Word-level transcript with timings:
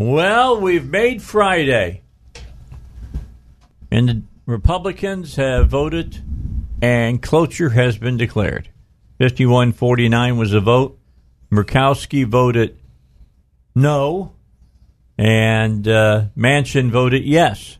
Well, 0.00 0.58
we've 0.58 0.88
made 0.88 1.20
Friday. 1.20 2.00
And 3.90 4.08
the 4.08 4.22
Republicans 4.46 5.36
have 5.36 5.68
voted, 5.68 6.24
and 6.80 7.20
cloture 7.20 7.68
has 7.68 7.98
been 7.98 8.16
declared. 8.16 8.70
51 9.18 9.72
49 9.72 10.38
was 10.38 10.52
the 10.52 10.60
vote. 10.60 10.98
Murkowski 11.52 12.24
voted 12.24 12.78
no, 13.74 14.32
and 15.18 15.86
uh, 15.86 16.28
Manchin 16.34 16.90
voted 16.90 17.22
yes. 17.22 17.76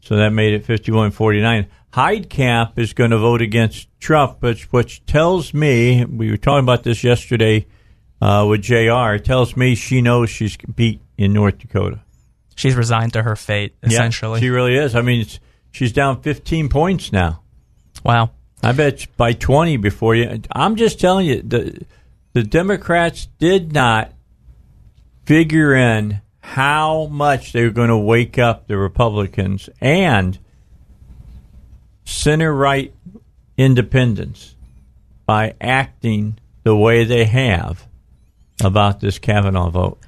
So 0.00 0.16
that 0.16 0.30
made 0.30 0.54
it 0.54 0.64
51 0.64 1.12
49. 1.12 1.68
Heitkamp 1.92 2.80
is 2.80 2.94
going 2.94 3.12
to 3.12 3.18
vote 3.18 3.42
against 3.42 3.86
Trump, 4.00 4.42
which, 4.42 4.64
which 4.72 5.06
tells 5.06 5.54
me, 5.54 6.04
we 6.04 6.32
were 6.32 6.36
talking 6.36 6.64
about 6.64 6.82
this 6.82 7.04
yesterday 7.04 7.68
uh, 8.20 8.44
with 8.48 8.62
JR, 8.62 9.18
tells 9.18 9.56
me 9.56 9.76
she 9.76 10.02
knows 10.02 10.30
she's 10.30 10.56
beat 10.56 11.00
in 11.20 11.34
North 11.34 11.58
Dakota. 11.58 12.00
She's 12.56 12.74
resigned 12.74 13.12
to 13.12 13.22
her 13.22 13.36
fate, 13.36 13.74
essentially. 13.82 14.40
Yeah, 14.40 14.40
she 14.40 14.48
really 14.48 14.74
is. 14.74 14.94
I 14.94 15.02
mean, 15.02 15.26
she's 15.70 15.92
down 15.92 16.22
15 16.22 16.68
points 16.68 17.12
now. 17.12 17.42
Wow. 18.04 18.30
I 18.62 18.72
bet 18.72 19.06
by 19.16 19.34
20 19.34 19.76
before 19.76 20.14
you. 20.14 20.42
I'm 20.50 20.76
just 20.76 20.98
telling 20.98 21.26
you, 21.26 21.42
the, 21.42 21.84
the 22.32 22.42
Democrats 22.42 23.28
did 23.38 23.72
not 23.72 24.12
figure 25.24 25.74
in 25.74 26.20
how 26.40 27.06
much 27.06 27.52
they 27.52 27.64
were 27.64 27.70
going 27.70 27.88
to 27.88 27.98
wake 27.98 28.38
up 28.38 28.66
the 28.66 28.76
Republicans 28.76 29.68
and 29.80 30.38
center 32.04 32.52
right 32.52 32.92
independents 33.56 34.54
by 35.26 35.54
acting 35.60 36.38
the 36.62 36.74
way 36.74 37.04
they 37.04 37.24
have 37.24 37.86
about 38.64 39.00
this 39.00 39.18
Kavanaugh 39.18 39.70
vote. 39.70 39.98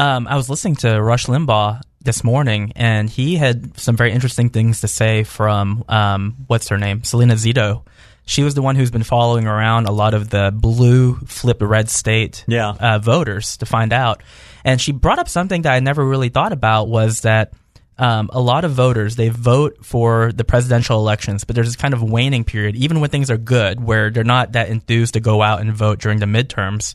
Um, 0.00 0.26
I 0.26 0.36
was 0.36 0.48
listening 0.48 0.76
to 0.76 1.00
Rush 1.00 1.26
Limbaugh 1.26 1.82
this 2.00 2.24
morning, 2.24 2.72
and 2.74 3.10
he 3.10 3.36
had 3.36 3.78
some 3.78 3.98
very 3.98 4.12
interesting 4.12 4.48
things 4.48 4.80
to 4.80 4.88
say 4.88 5.24
from 5.24 5.84
um, 5.90 6.36
what's 6.46 6.68
her 6.68 6.78
name, 6.78 7.04
Salena 7.04 7.34
Zito. 7.34 7.82
She 8.24 8.42
was 8.42 8.54
the 8.54 8.62
one 8.62 8.76
who's 8.76 8.90
been 8.90 9.02
following 9.02 9.46
around 9.46 9.88
a 9.88 9.92
lot 9.92 10.14
of 10.14 10.30
the 10.30 10.52
blue 10.54 11.16
flip 11.26 11.58
red 11.60 11.90
state 11.90 12.46
yeah. 12.48 12.70
uh, 12.70 12.98
voters 12.98 13.58
to 13.58 13.66
find 13.66 13.92
out, 13.92 14.22
and 14.64 14.80
she 14.80 14.92
brought 14.92 15.18
up 15.18 15.28
something 15.28 15.62
that 15.62 15.74
I 15.74 15.80
never 15.80 16.02
really 16.02 16.30
thought 16.30 16.54
about 16.54 16.88
was 16.88 17.20
that 17.20 17.52
um, 17.98 18.30
a 18.32 18.40
lot 18.40 18.64
of 18.64 18.72
voters 18.72 19.16
they 19.16 19.28
vote 19.28 19.84
for 19.84 20.32
the 20.32 20.44
presidential 20.44 20.98
elections, 20.98 21.44
but 21.44 21.54
there's 21.54 21.68
this 21.68 21.76
kind 21.76 21.92
of 21.92 22.02
waning 22.02 22.44
period, 22.44 22.74
even 22.74 23.00
when 23.00 23.10
things 23.10 23.30
are 23.30 23.36
good, 23.36 23.84
where 23.84 24.08
they're 24.08 24.24
not 24.24 24.52
that 24.52 24.70
enthused 24.70 25.12
to 25.12 25.20
go 25.20 25.42
out 25.42 25.60
and 25.60 25.70
vote 25.74 25.98
during 25.98 26.20
the 26.20 26.26
midterms. 26.26 26.94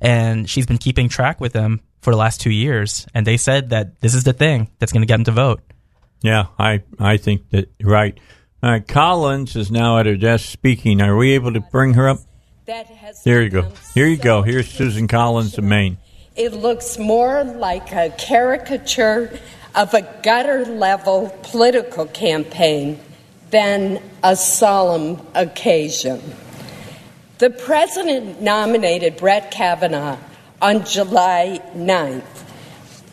And 0.00 0.48
she's 0.48 0.64
been 0.64 0.78
keeping 0.78 1.08
track 1.08 1.40
with 1.40 1.52
them 1.52 1.80
for 2.00 2.12
the 2.12 2.16
last 2.16 2.40
two 2.40 2.50
years, 2.50 3.06
and 3.14 3.26
they 3.26 3.36
said 3.36 3.70
that 3.70 4.00
this 4.00 4.14
is 4.14 4.24
the 4.24 4.32
thing 4.32 4.68
that's 4.78 4.92
going 4.92 5.02
to 5.02 5.06
get 5.06 5.16
them 5.16 5.24
to 5.24 5.32
vote. 5.32 5.60
Yeah, 6.20 6.46
I 6.58 6.82
I 6.98 7.16
think 7.16 7.50
that 7.50 7.70
right. 7.82 8.18
All 8.62 8.70
right, 8.70 8.86
Collins 8.86 9.54
is 9.54 9.70
now 9.70 9.98
at 9.98 10.06
her 10.06 10.16
desk 10.16 10.48
speaking. 10.48 11.00
Are 11.00 11.16
we 11.16 11.32
able 11.32 11.52
to 11.52 11.60
bring 11.60 11.94
her 11.94 12.08
up? 12.08 12.18
There 13.24 13.42
you 13.42 13.50
go. 13.50 13.72
Here 13.94 14.06
you 14.06 14.16
go. 14.16 14.42
Here's 14.42 14.68
Susan 14.68 15.08
Collins 15.08 15.56
of 15.56 15.64
Maine. 15.64 15.96
It 16.36 16.52
looks 16.52 16.98
more 16.98 17.44
like 17.44 17.92
a 17.92 18.10
caricature 18.10 19.38
of 19.74 19.94
a 19.94 20.02
gutter 20.22 20.64
level 20.66 21.34
political 21.44 22.06
campaign 22.06 23.00
than 23.50 24.02
a 24.22 24.36
solemn 24.36 25.20
occasion. 25.34 26.20
The 27.38 27.50
president 27.50 28.42
nominated 28.42 29.16
Brett 29.16 29.50
Kavanaugh 29.50 30.18
on 30.60 30.84
July 30.84 31.60
9th. 31.74 32.44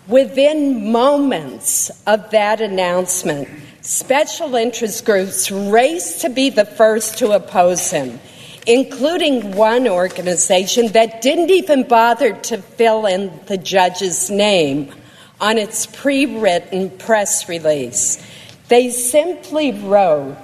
Within 0.07 0.91
moments 0.91 1.91
of 2.05 2.31
that 2.31 2.61
announcement, 2.61 3.47
special 3.81 4.55
interest 4.55 5.05
groups 5.05 5.51
raced 5.51 6.21
to 6.21 6.29
be 6.29 6.49
the 6.49 6.65
first 6.65 7.17
to 7.19 7.31
oppose 7.31 7.91
him, 7.91 8.19
including 8.67 9.55
one 9.55 9.87
organization 9.87 10.91
that 10.93 11.21
didn't 11.21 11.51
even 11.51 11.87
bother 11.87 12.33
to 12.33 12.57
fill 12.61 13.05
in 13.05 13.31
the 13.47 13.57
judge's 13.57 14.29
name 14.29 14.93
on 15.39 15.57
its 15.57 15.85
pre 15.85 16.25
written 16.25 16.89
press 16.91 17.49
release. 17.49 18.23
They 18.67 18.89
simply 18.89 19.71
wrote 19.71 20.37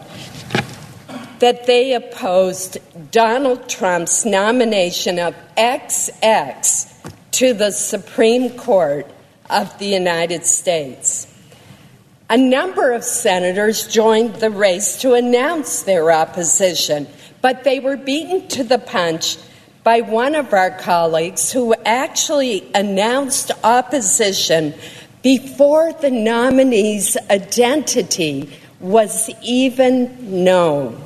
that 1.39 1.65
they 1.65 1.93
opposed 1.93 2.77
Donald 3.11 3.67
Trump's 3.67 4.25
nomination 4.25 5.17
of 5.17 5.35
XX 5.57 6.90
to 7.31 7.53
the 7.53 7.71
Supreme 7.71 8.51
Court 8.57 9.07
of 9.49 9.77
the 9.79 9.87
United 9.87 10.45
States. 10.45 11.27
A 12.29 12.37
number 12.37 12.91
of 12.93 13.03
senators 13.03 13.87
joined 13.87 14.35
the 14.35 14.49
race 14.49 15.01
to 15.01 15.13
announce 15.13 15.83
their 15.83 16.11
opposition, 16.11 17.07
but 17.41 17.63
they 17.63 17.79
were 17.79 17.97
beaten 17.97 18.47
to 18.49 18.63
the 18.63 18.77
punch 18.77 19.37
by 19.83 20.01
one 20.01 20.35
of 20.35 20.53
our 20.53 20.71
colleagues 20.71 21.51
who 21.51 21.73
actually 21.85 22.69
announced 22.75 23.51
opposition 23.63 24.73
before 25.21 25.91
the 25.93 26.11
nominee's 26.11 27.17
identity 27.29 28.49
was 28.79 29.29
even 29.41 30.43
known. 30.43 31.01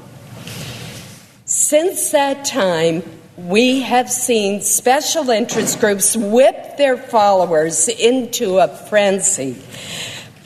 Since 1.45 2.11
that 2.11 2.45
time, 2.45 3.03
we 3.37 3.81
have 3.81 4.09
seen 4.09 4.61
special 4.61 5.29
interest 5.29 5.81
groups 5.81 6.15
whip 6.15 6.77
their 6.77 6.95
followers 6.95 7.89
into 7.89 8.59
a 8.59 8.67
frenzy 8.67 9.61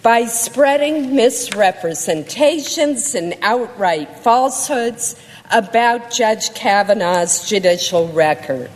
by 0.01 0.25
spreading 0.25 1.15
misrepresentations 1.15 3.13
and 3.13 3.35
outright 3.43 4.17
falsehoods 4.19 5.21
about 5.51 6.09
Judge 6.09 6.53
Kavanaugh's 6.55 7.47
judicial 7.47 8.07
record. 8.07 8.71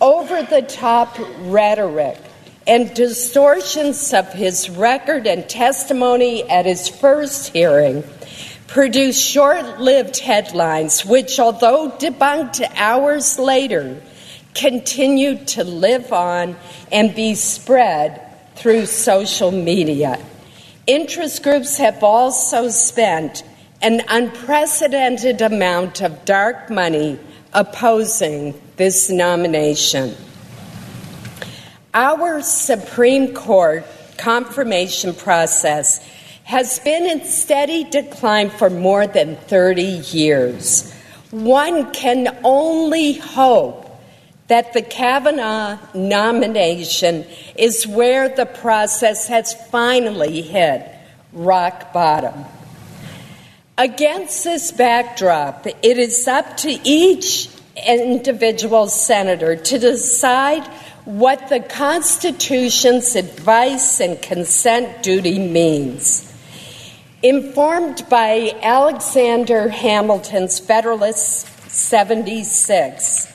Over 0.00 0.42
the 0.42 0.62
top 0.62 1.16
rhetoric 1.40 2.18
and 2.66 2.92
distortions 2.94 4.12
of 4.12 4.32
his 4.32 4.68
record 4.68 5.28
and 5.28 5.48
testimony 5.48 6.48
at 6.50 6.66
his 6.66 6.88
first 6.88 7.52
hearing 7.52 8.02
produced 8.68 9.20
short 9.20 9.80
lived 9.80 10.18
headlines, 10.18 11.04
which, 11.04 11.40
although 11.40 11.90
debunked 11.98 12.62
hours 12.76 13.38
later, 13.38 14.00
continued 14.54 15.48
to 15.48 15.64
live 15.64 16.12
on 16.12 16.56
and 16.92 17.14
be 17.14 17.34
spread 17.34 18.22
through 18.56 18.86
social 18.86 19.50
media. 19.50 20.22
Interest 20.86 21.42
groups 21.42 21.76
have 21.78 22.02
also 22.04 22.68
spent 22.68 23.42
an 23.80 24.02
unprecedented 24.08 25.40
amount 25.40 26.02
of 26.02 26.24
dark 26.24 26.68
money 26.70 27.18
opposing 27.52 28.60
this 28.76 29.08
nomination. 29.08 30.14
Our 31.94 32.42
Supreme 32.42 33.34
Court 33.34 33.86
confirmation 34.18 35.14
process 35.14 36.04
has 36.48 36.78
been 36.78 37.04
in 37.04 37.22
steady 37.26 37.84
decline 37.84 38.48
for 38.48 38.70
more 38.70 39.06
than 39.06 39.36
30 39.36 39.82
years. 39.82 40.90
One 41.30 41.92
can 41.92 42.38
only 42.42 43.12
hope 43.12 44.00
that 44.46 44.72
the 44.72 44.80
Kavanaugh 44.80 45.78
nomination 45.92 47.26
is 47.54 47.86
where 47.86 48.30
the 48.30 48.46
process 48.46 49.26
has 49.26 49.52
finally 49.68 50.40
hit 50.40 50.90
rock 51.34 51.92
bottom. 51.92 52.46
Against 53.76 54.42
this 54.42 54.72
backdrop, 54.72 55.66
it 55.66 55.98
is 55.98 56.26
up 56.26 56.56
to 56.58 56.70
each 56.82 57.50
individual 57.86 58.88
senator 58.88 59.54
to 59.54 59.78
decide 59.78 60.66
what 61.04 61.50
the 61.50 61.60
Constitution's 61.60 63.16
advice 63.16 64.00
and 64.00 64.20
consent 64.22 65.02
duty 65.02 65.38
means. 65.38 66.24
Informed 67.22 68.08
by 68.08 68.56
Alexander 68.62 69.68
Hamilton's 69.68 70.60
Federalist 70.60 71.48
76, 71.68 73.32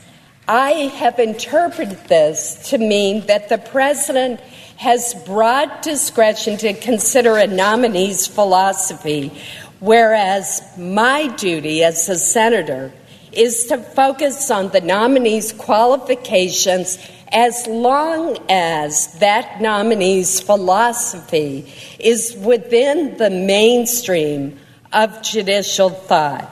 I 0.47 0.69
have 0.95 1.19
interpreted 1.19 1.97
this 2.07 2.69
to 2.69 2.77
mean 2.77 3.25
that 3.25 3.49
the 3.49 3.57
president 3.57 4.39
has 4.77 5.13
broad 5.25 5.81
discretion 5.81 6.55
to 6.59 6.71
consider 6.75 7.35
a 7.35 7.45
nominee's 7.45 8.25
philosophy, 8.25 9.33
whereas 9.81 10.61
my 10.77 11.27
duty 11.35 11.83
as 11.83 12.07
a 12.07 12.17
senator 12.17 12.89
is 13.37 13.65
to 13.65 13.77
focus 13.77 14.49
on 14.49 14.69
the 14.69 14.81
nominee's 14.81 15.53
qualifications 15.53 16.97
as 17.31 17.65
long 17.67 18.37
as 18.49 19.07
that 19.19 19.59
nominee's 19.59 20.39
philosophy 20.39 21.71
is 21.99 22.35
within 22.37 23.17
the 23.17 23.29
mainstream 23.29 24.59
of 24.91 25.21
judicial 25.23 25.89
thought. 25.89 26.49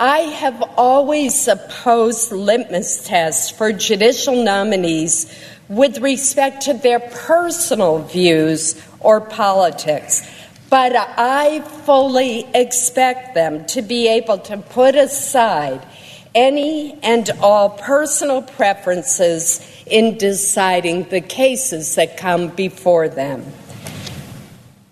I 0.00 0.18
have 0.18 0.62
always 0.76 1.48
opposed 1.48 2.30
litmus 2.30 3.04
tests 3.04 3.50
for 3.50 3.72
judicial 3.72 4.44
nominees 4.44 5.26
with 5.68 5.98
respect 5.98 6.62
to 6.62 6.74
their 6.74 7.00
personal 7.00 7.98
views 8.04 8.80
or 9.00 9.20
politics, 9.20 10.22
but 10.70 10.94
I 10.96 11.60
fully 11.84 12.46
expect 12.54 13.34
them 13.34 13.64
to 13.66 13.82
be 13.82 14.08
able 14.08 14.38
to 14.38 14.58
put 14.58 14.94
aside 14.94 15.86
any 16.34 16.98
and 17.02 17.30
all 17.40 17.70
personal 17.70 18.42
preferences 18.42 19.66
in 19.86 20.18
deciding 20.18 21.04
the 21.04 21.20
cases 21.20 21.94
that 21.94 22.16
come 22.16 22.48
before 22.48 23.08
them. 23.08 23.44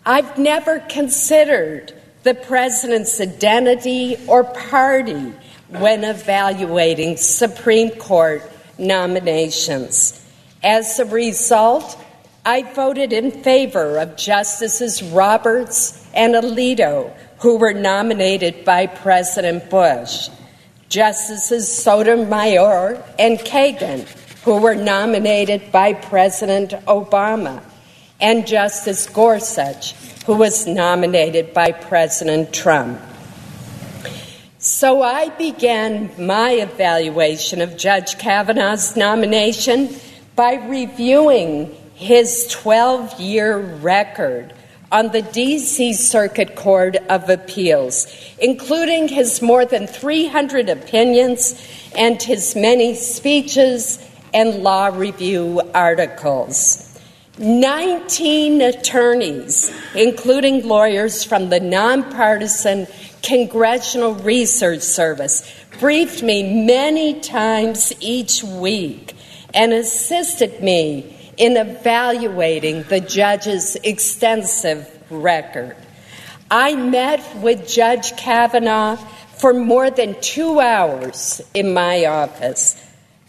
I've 0.05 0.39
never 0.39 0.81
considered 0.81 1.93
the 2.23 2.35
president's 2.35 3.21
identity 3.21 4.17
or 4.27 4.45
party 4.45 5.33
when 5.69 6.05
evaluating 6.05 7.17
Supreme 7.17 7.91
Court 7.91 8.43
nominations. 8.79 10.25
As 10.63 10.99
a 10.99 11.05
result, 11.05 12.03
I 12.49 12.63
voted 12.63 13.13
in 13.13 13.33
favor 13.33 13.99
of 13.99 14.17
Justices 14.17 15.03
Roberts 15.03 16.07
and 16.15 16.35
Alito, 16.35 17.13
who 17.41 17.59
were 17.59 17.75
nominated 17.75 18.65
by 18.65 18.87
President 18.87 19.69
Bush, 19.69 20.29
Justices 20.89 21.67
Sotomayor 21.67 23.03
and 23.19 23.41
Kagan, 23.41 24.03
who 24.45 24.61
were 24.61 24.77
nominated 24.77 25.73
by 25.73 25.95
President 25.95 26.71
Obama, 26.87 27.65
and 28.21 28.47
Justice 28.47 29.09
Gorsuch, 29.09 29.95
who 30.27 30.37
was 30.37 30.69
nominated 30.69 31.53
by 31.53 31.73
President 31.73 32.53
Trump. 32.53 33.01
So 34.59 35.03
I 35.03 35.31
began 35.31 36.13
my 36.17 36.53
evaluation 36.53 37.61
of 37.61 37.77
Judge 37.77 38.19
Kavanaugh's 38.19 38.97
nomination 38.97 39.97
by 40.37 40.55
reviewing 40.55 41.75
his 41.97 42.47
12 42.51 43.19
year 43.19 43.57
record 43.57 44.53
on 44.93 45.11
the 45.13 45.23
D.C. 45.23 45.95
Circuit 45.95 46.55
Court 46.55 46.97
of 47.09 47.31
Appeals, 47.31 48.07
including 48.39 49.09
his 49.09 49.41
more 49.41 49.65
than 49.65 49.87
300 49.87 50.69
opinions 50.69 51.61
and 51.97 52.23
his 52.23 52.55
many 52.55 52.95
speeches 52.95 53.99
and 54.35 54.63
law 54.63 54.89
review 54.89 55.63
articles. 55.75 56.83
19 57.39 58.61
attorneys, 58.61 59.75
including 59.95 60.69
lawyers 60.69 61.25
from 61.25 61.49
the 61.49 61.61
nonpartisan 61.61 62.87
Congressional 63.23 64.15
Research 64.17 64.83
Service, 64.83 65.51
briefed 65.81 66.23
me 66.23 66.65
many 66.67 67.21
times 67.21 67.93
each 68.01 68.45
week 68.45 69.15
and 69.55 69.73
assisted 69.73 70.63
me 70.63 71.16
in 71.37 71.57
evaluating 71.57 72.83
the 72.85 73.01
judge's 73.01 73.77
extensive 73.77 74.89
record. 75.11 75.77
I 76.51 76.77
met 76.77 77.23
with 77.37 77.69
Judge 77.69 78.17
Kavanaugh 78.17 78.97
for 79.39 79.53
more 79.53 79.91
than 79.91 80.21
two 80.21 80.61
hours 80.61 81.43
in 81.55 81.75
my 81.75 82.07
office 82.07 82.83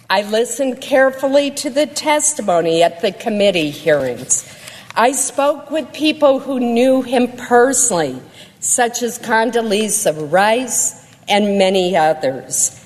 I 0.09 0.21
listened 0.21 0.79
carefully 0.79 1.51
to 1.51 1.69
the 1.69 1.85
testimony 1.85 2.81
at 2.81 3.01
the 3.01 3.11
committee 3.11 3.71
hearings. 3.71 4.47
I 4.95 5.11
spoke 5.11 5.69
with 5.69 5.91
people 5.91 6.39
who 6.39 6.61
knew 6.61 7.01
him 7.01 7.27
personally, 7.33 8.21
such 8.61 9.03
as 9.03 9.19
Condoleezza 9.19 10.31
Rice 10.31 11.05
and 11.27 11.57
many 11.57 11.97
others. 11.97 12.81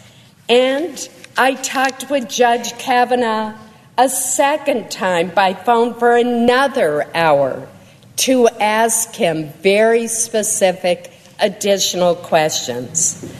And 0.49 1.07
I 1.37 1.53
talked 1.53 2.09
with 2.09 2.27
Judge 2.27 2.73
Kavanaugh 2.79 3.55
a 4.01 4.09
second 4.09 4.89
time 4.89 5.29
by 5.29 5.53
phone 5.53 5.93
for 5.93 6.17
another 6.17 7.05
hour 7.13 7.67
to 8.15 8.47
ask 8.59 9.13
him 9.13 9.47
very 9.61 10.07
specific 10.07 11.11
additional 11.39 12.15
questions. 12.15 13.31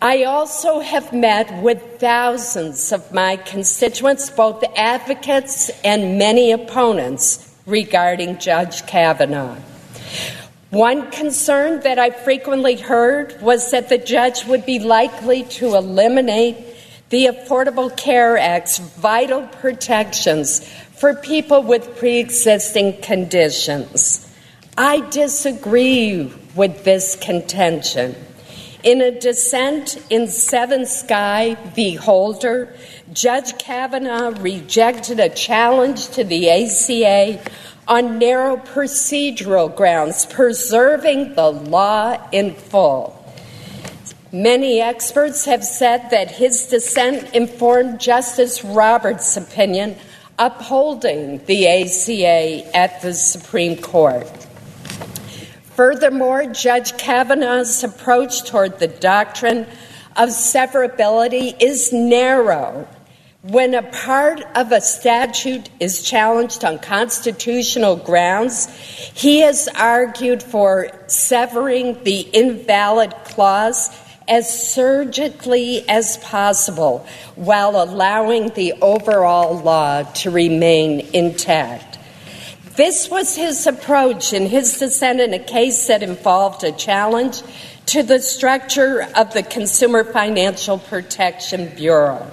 I 0.00 0.22
also 0.22 0.78
have 0.78 1.12
met 1.12 1.60
with 1.60 1.98
thousands 1.98 2.92
of 2.92 3.12
my 3.12 3.34
constituents, 3.38 4.30
both 4.30 4.62
advocates 4.76 5.70
and 5.82 6.16
many 6.20 6.52
opponents, 6.52 7.52
regarding 7.66 8.38
Judge 8.38 8.86
Kavanaugh. 8.86 9.56
One 10.70 11.10
concern 11.10 11.80
that 11.80 11.98
I 11.98 12.10
frequently 12.10 12.76
heard 12.76 13.42
was 13.42 13.72
that 13.72 13.88
the 13.88 13.98
judge 13.98 14.44
would 14.44 14.64
be 14.64 14.78
likely 14.78 15.42
to 15.58 15.74
eliminate 15.74 16.69
the 17.10 17.26
Affordable 17.26 17.94
Care 17.96 18.38
Act's 18.38 18.78
vital 18.78 19.42
protections 19.42 20.66
for 20.96 21.14
people 21.14 21.62
with 21.62 21.96
pre 21.98 22.18
existing 22.18 23.02
conditions. 23.02 24.32
I 24.78 25.00
disagree 25.10 26.32
with 26.54 26.84
this 26.84 27.16
contention. 27.16 28.14
In 28.84 29.02
a 29.02 29.10
dissent 29.10 29.98
in 30.08 30.28
Seven 30.28 30.86
Sky 30.86 31.56
v. 31.74 31.96
Holder, 31.96 32.74
Judge 33.12 33.58
Kavanaugh 33.58 34.40
rejected 34.40 35.18
a 35.18 35.28
challenge 35.28 36.08
to 36.10 36.22
the 36.22 36.48
ACA 36.48 37.42
on 37.88 38.18
narrow 38.20 38.56
procedural 38.56 39.74
grounds, 39.74 40.26
preserving 40.26 41.34
the 41.34 41.50
law 41.50 42.16
in 42.30 42.54
full. 42.54 43.19
Many 44.32 44.80
experts 44.80 45.44
have 45.46 45.64
said 45.64 46.10
that 46.10 46.30
his 46.30 46.66
dissent 46.66 47.34
informed 47.34 47.98
Justice 47.98 48.64
Roberts' 48.64 49.36
opinion 49.36 49.96
upholding 50.38 51.44
the 51.46 51.66
ACA 51.66 52.76
at 52.76 53.02
the 53.02 53.12
Supreme 53.12 53.82
Court. 53.82 54.30
Furthermore, 55.74 56.46
Judge 56.46 56.96
Kavanaugh's 56.96 57.82
approach 57.82 58.44
toward 58.48 58.78
the 58.78 58.86
doctrine 58.86 59.66
of 60.16 60.28
severability 60.28 61.60
is 61.60 61.92
narrow. 61.92 62.86
When 63.42 63.74
a 63.74 63.82
part 63.82 64.42
of 64.54 64.70
a 64.70 64.80
statute 64.80 65.70
is 65.80 66.02
challenged 66.02 66.64
on 66.64 66.78
constitutional 66.78 67.96
grounds, 67.96 68.68
he 69.12 69.40
has 69.40 69.66
argued 69.74 70.40
for 70.40 70.92
severing 71.08 72.04
the 72.04 72.20
invalid 72.20 73.12
clause 73.24 73.90
as 74.30 74.72
surgically 74.72 75.86
as 75.88 76.16
possible 76.18 77.04
while 77.34 77.82
allowing 77.82 78.48
the 78.50 78.72
overall 78.80 79.58
law 79.58 80.04
to 80.04 80.30
remain 80.30 81.00
intact. 81.12 81.98
This 82.76 83.10
was 83.10 83.34
his 83.34 83.66
approach 83.66 84.32
in 84.32 84.46
his 84.46 84.78
dissent 84.78 85.20
in 85.20 85.34
a 85.34 85.38
case 85.38 85.88
that 85.88 86.04
involved 86.04 86.62
a 86.62 86.70
challenge 86.70 87.42
to 87.86 88.04
the 88.04 88.20
structure 88.20 89.02
of 89.16 89.34
the 89.34 89.42
Consumer 89.42 90.04
Financial 90.04 90.78
Protection 90.78 91.74
Bureau. 91.74 92.24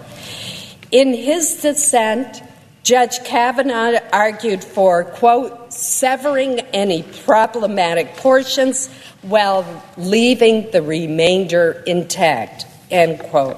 In 0.91 1.13
his 1.13 1.61
dissent, 1.61 2.43
Judge 2.87 3.21
Kavanaugh 3.25 3.99
argued 4.13 4.63
for, 4.63 5.03
quote, 5.03 5.73
severing 5.73 6.61
any 6.71 7.03
problematic 7.03 8.15
portions 8.15 8.87
while 9.23 9.83
leaving 9.97 10.71
the 10.71 10.81
remainder 10.81 11.83
intact, 11.85 12.65
end 12.89 13.19
quote. 13.19 13.57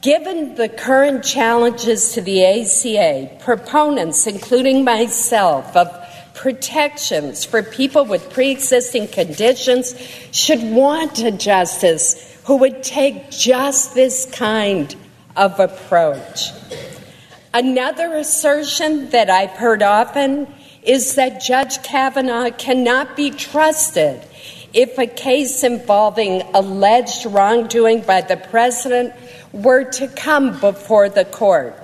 Given 0.00 0.54
the 0.54 0.68
current 0.68 1.24
challenges 1.24 2.12
to 2.12 2.20
the 2.20 2.44
ACA, 2.44 3.36
proponents, 3.40 4.28
including 4.28 4.84
myself, 4.84 5.76
of 5.76 5.88
protections 6.32 7.44
for 7.44 7.64
people 7.64 8.04
with 8.04 8.32
pre 8.32 8.52
existing 8.52 9.08
conditions 9.08 9.92
should 10.30 10.62
want 10.62 11.18
a 11.18 11.32
justice 11.32 12.38
who 12.44 12.58
would 12.58 12.84
take 12.84 13.32
just 13.32 13.96
this 13.96 14.26
kind 14.26 14.94
of 15.34 15.58
approach. 15.58 16.52
Another 17.52 18.14
assertion 18.14 19.10
that 19.10 19.28
I've 19.28 19.50
heard 19.50 19.82
often 19.82 20.46
is 20.84 21.16
that 21.16 21.42
Judge 21.42 21.82
Kavanaugh 21.82 22.50
cannot 22.50 23.16
be 23.16 23.32
trusted 23.32 24.22
if 24.72 24.96
a 24.98 25.06
case 25.08 25.64
involving 25.64 26.42
alleged 26.54 27.26
wrongdoing 27.26 28.02
by 28.02 28.20
the 28.20 28.36
president 28.36 29.12
were 29.52 29.82
to 29.82 30.06
come 30.06 30.60
before 30.60 31.08
the 31.08 31.24
court. 31.24 31.76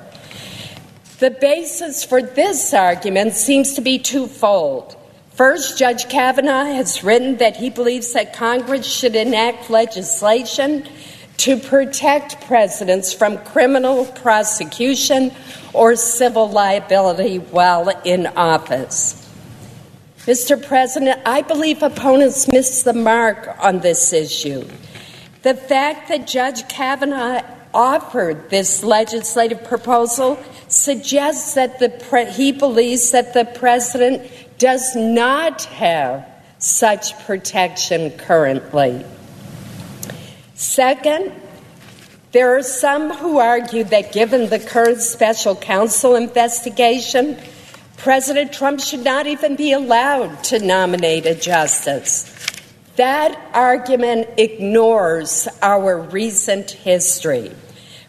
The 1.19 1.31
basis 1.31 2.05
for 2.05 2.23
this 2.23 2.73
argument 2.73 3.33
seems 3.33 3.75
to 3.75 3.81
be 3.81 3.99
twofold. 3.99 4.97
First, 5.33 5.79
Judge 5.79 6.09
Kavanaugh 6.09 6.65
has 6.65 7.03
written 7.03 7.39
that 7.39 7.57
he 7.57 7.71
believes 7.71 8.13
that 8.13 8.33
Congress 8.33 8.87
should 8.87 9.17
enact 9.17 9.69
legislation 9.69 10.87
to 11.39 11.59
protect 11.59 12.41
presidents 12.43 13.13
from 13.13 13.39
criminal 13.39 14.07
prosecution 14.07 15.33
or 15.73 15.97
civil 15.97 16.49
liability 16.49 17.39
while 17.39 17.89
in 18.05 18.27
office. 18.29 19.23
Mr. 20.21 20.61
President, 20.61 21.21
I 21.25 21.43
believe 21.43 21.83
opponents 21.83 22.49
miss 22.49 22.83
the 22.83 22.93
mark 22.93 23.55
on 23.61 23.81
this 23.81 24.13
issue. 24.13 24.67
The 25.43 25.55
fact 25.55 26.09
that 26.09 26.27
Judge 26.27 26.67
Kavanaugh 26.69 27.43
offered 27.73 28.51
this 28.51 28.83
legislative 28.83 29.63
proposal 29.65 30.43
suggests 30.67 31.55
that 31.55 31.79
pre- 32.09 32.25
he 32.25 32.51
believes 32.51 33.13
that 33.13 33.35
the 33.35 33.45
president 33.45 34.29
does 34.59 34.97
not 34.97 35.63
have 35.65 36.27
such 36.59 37.17
protection 37.27 38.11
currently. 38.13 39.05
Second, 40.57 41.33
there 42.33 42.57
are 42.57 42.63
some 42.63 43.11
who 43.11 43.39
argue 43.39 43.85
that 43.85 44.13
given 44.13 44.49
the 44.49 44.59
current 44.59 45.03
special 45.03 45.55
counsel 45.55 46.15
investigation, 46.15 47.37
President 47.99 48.55
Trump 48.55 48.81
should 48.81 49.05
not 49.05 49.27
even 49.27 49.57
be 49.57 49.73
allowed 49.73 50.43
to 50.45 50.59
nominate 50.59 51.27
a 51.27 51.35
justice. 51.35 52.33
That 52.97 53.39
argument 53.53 54.29
ignores 54.39 55.47
our 55.61 56.01
recent 56.01 56.71
history. 56.71 57.53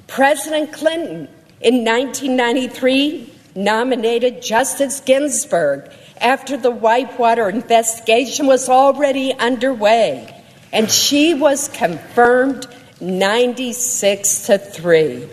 President 0.08 0.72
Clinton 0.72 1.28
in 1.60 1.84
1993 1.84 3.34
nominated 3.56 4.42
Justice 4.42 5.02
Ginsburg 5.02 5.92
after 6.22 6.56
the 6.56 6.72
Whitewater 6.72 7.50
investigation 7.50 8.48
was 8.48 8.70
already 8.70 9.34
underway, 9.34 10.34
and 10.72 10.92
she 10.92 11.34
was 11.34 11.68
confirmed 11.70 12.68
96 13.00 14.48
to 14.48 14.58
3. 14.58 15.30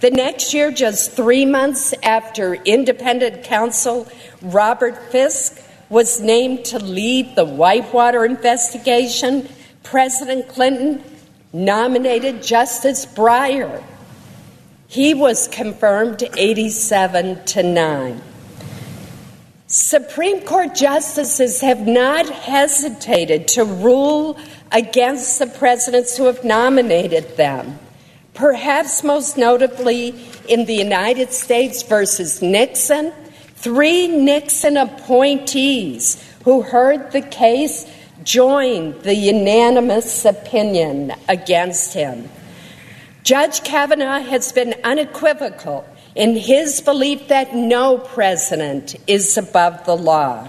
The 0.00 0.10
next 0.10 0.52
year, 0.52 0.70
just 0.70 1.12
three 1.12 1.46
months 1.46 1.94
after 2.02 2.54
independent 2.54 3.44
counsel 3.44 4.06
Robert 4.42 5.10
Fiske 5.10 5.62
was 5.88 6.20
named 6.20 6.64
to 6.66 6.78
lead 6.78 7.36
the 7.36 7.44
Whitewater 7.44 8.24
investigation, 8.24 9.48
President 9.82 10.48
Clinton 10.48 11.02
nominated 11.52 12.42
Justice 12.42 13.06
Breyer. 13.06 13.82
He 14.88 15.14
was 15.14 15.48
confirmed 15.48 16.22
87 16.36 17.44
to 17.46 17.62
9. 17.62 18.22
Supreme 19.66 20.40
Court 20.42 20.74
justices 20.74 21.60
have 21.60 21.86
not 21.86 22.28
hesitated 22.28 23.48
to 23.48 23.64
rule 23.64 24.38
against 24.72 25.38
the 25.38 25.46
presidents 25.46 26.16
who 26.16 26.24
have 26.24 26.44
nominated 26.44 27.36
them. 27.36 27.78
Perhaps 28.34 29.04
most 29.04 29.36
notably 29.36 30.14
in 30.48 30.64
the 30.64 30.74
United 30.74 31.32
States 31.32 31.82
versus 31.82 32.42
Nixon, 32.42 33.12
three 33.54 34.08
Nixon 34.08 34.76
appointees 34.76 36.22
who 36.44 36.62
heard 36.62 37.12
the 37.12 37.22
case 37.22 37.86
joined 38.24 39.02
the 39.02 39.14
unanimous 39.14 40.24
opinion 40.24 41.12
against 41.28 41.94
him. 41.94 42.28
Judge 43.22 43.62
Kavanaugh 43.64 44.20
has 44.20 44.52
been 44.52 44.74
unequivocal 44.84 45.86
in 46.14 46.36
his 46.36 46.80
belief 46.80 47.28
that 47.28 47.54
no 47.54 47.98
president 47.98 48.96
is 49.06 49.36
above 49.38 49.84
the 49.86 49.96
law. 49.96 50.48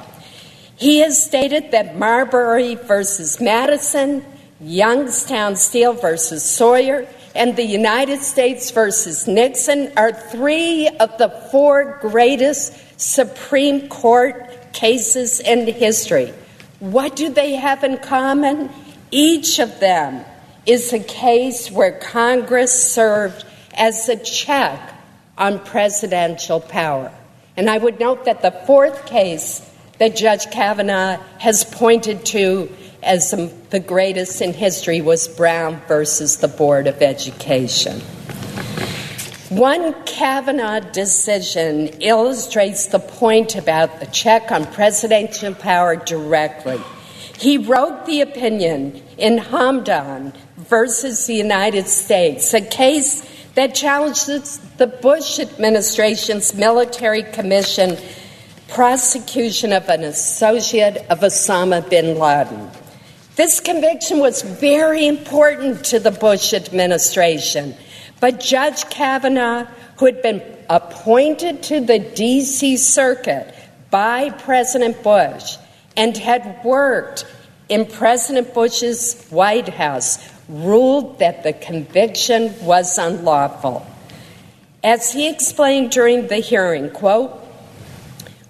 He 0.77 1.00
has 1.00 1.24
stated 1.24 1.72
that 1.72 1.98
Marbury 1.98 2.75
versus 2.75 3.39
Madison, 3.39 4.25
Youngstown 4.60 5.55
Steel 5.55 5.94
versus 5.94 6.44
Sawyer, 6.44 7.08
and 7.34 7.55
the 7.55 7.63
United 7.65 8.22
States 8.22 8.72
versus 8.72 9.27
Nixon 9.27 9.91
are 9.98 10.12
three 10.12 10.88
of 10.88 11.17
the 11.17 11.29
four 11.51 12.00
greatest 12.01 12.74
Supreme 13.00 13.88
Court 13.89 14.74
cases 14.74 15.39
in 15.39 15.65
history. 15.67 16.34
What 16.79 17.15
do 17.15 17.29
they 17.29 17.55
have 17.55 17.84
in 17.84 17.98
common? 17.98 18.70
Each 19.12 19.60
of 19.60 19.79
them 19.79 20.25
is 20.65 20.91
a 20.91 21.00
case 21.00 21.72
where 21.72 22.00
Congress 22.00 22.94
served 22.94 23.46
as 23.74 24.10
a 24.10 24.17
check 24.17 24.94
on 25.38 25.60
presidential 25.60 26.60
power. 26.60 27.12
And 27.58 27.70
I 27.70 27.77
would 27.77 28.00
note 28.00 28.25
that 28.25 28.41
the 28.41 28.51
fourth 28.51 29.05
case 29.05 29.62
that 29.97 30.15
Judge 30.15 30.49
Kavanaugh 30.51 31.17
has 31.39 31.63
pointed 31.63 32.25
to 32.27 32.69
as 33.03 33.31
the 33.31 33.79
greatest 33.79 34.41
in 34.41 34.53
history 34.53 34.99
was 35.01 35.27
Brown 35.27 35.79
versus 35.87 36.37
the 36.37 36.47
Board 36.47 36.87
of 36.87 37.01
Education. 37.01 38.01
One 39.49 39.93
Kavanaugh 40.05 40.79
decision 40.79 41.89
illustrates 42.01 42.87
the 42.87 42.99
point 42.99 43.55
about 43.55 43.99
the 43.99 44.07
check 44.07 44.51
on 44.51 44.65
presidential 44.65 45.53
power 45.53 45.95
directly. 45.95 46.81
He 47.37 47.59
wrote 47.59 48.05
the 48.05 48.21
opinion 48.21 49.03
in 49.17 49.37
Hamdan 49.37 50.33
versus 50.57 51.27
the 51.27 51.35
United 51.35 51.87
States, 51.87 52.53
a 52.53 52.61
case 52.61 53.23
that 53.53 53.75
challenges 53.75 54.57
the 54.77 54.87
Bush 54.87 55.39
administration's 55.39 56.55
military 56.55 57.23
commission 57.23 57.97
prosecution 58.67 59.74
of 59.74 59.88
an 59.89 60.03
associate 60.03 60.98
of 61.10 61.19
Osama 61.19 61.88
bin 61.89 62.17
Laden. 62.17 62.69
This 63.36 63.60
conviction 63.60 64.19
was 64.19 64.41
very 64.41 65.07
important 65.07 65.84
to 65.86 66.00
the 66.00 66.12
Bush 66.12 66.53
administration, 66.53 67.75
but 68.19 68.39
Judge 68.39 68.89
Kavanaugh, 68.89 69.65
who 69.98 70.05
had 70.05 70.22
been 70.22 70.41
appointed 70.69 71.62
to 71.63 71.79
the 71.81 72.00
D.C. 72.00 72.77
Circuit 72.77 73.53
by 73.91 74.29
President 74.29 75.03
Bush 75.03 75.57
and 75.98 76.15
had 76.17 76.63
worked 76.63 77.25
in 77.69 77.86
President 77.86 78.53
Bush's 78.53 79.27
White 79.29 79.69
House, 79.69 80.17
ruled 80.48 81.19
that 81.19 81.43
the 81.43 81.53
conviction 81.53 82.53
was 82.62 82.98
unlawful. 82.98 83.86
As 84.84 85.12
he 85.12 85.29
explained 85.29 85.91
during 85.91 86.27
the 86.27 86.38
hearing, 86.38 86.89
quote, 86.91 87.44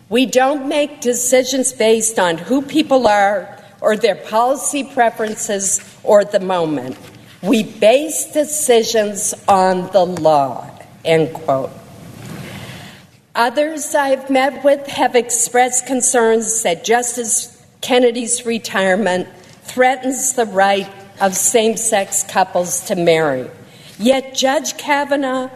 we 0.09 0.25
don't 0.25 0.67
make 0.67 1.01
decisions 1.01 1.73
based 1.73 2.19
on 2.19 2.37
who 2.37 2.61
people 2.61 3.07
are 3.07 3.63
or 3.81 3.97
their 3.97 4.15
policy 4.15 4.83
preferences 4.83 5.81
or 6.03 6.23
the 6.23 6.39
moment. 6.39 6.97
We 7.41 7.63
base 7.63 8.31
decisions 8.31 9.33
on 9.47 9.91
the 9.91 10.05
law, 10.05 10.69
end 11.03 11.33
quote. 11.33 11.71
Others 13.35 13.93
I've 13.95 14.29
met 14.29 14.63
with 14.63 14.87
have 14.87 15.15
expressed 15.15 15.85
concerns 15.85 16.63
that 16.63 16.85
Justice 16.85 17.63
Kennedy's 17.81 18.45
retirement 18.45 19.27
threatens 19.63 20.33
the 20.33 20.45
right 20.45 20.89
of 21.19 21.35
same 21.35 21.77
sex 21.77 22.23
couples 22.23 22.85
to 22.85 22.95
marry. 22.95 23.49
Yet 23.99 24.35
Judge 24.35 24.77
Kavanaugh 24.77 25.49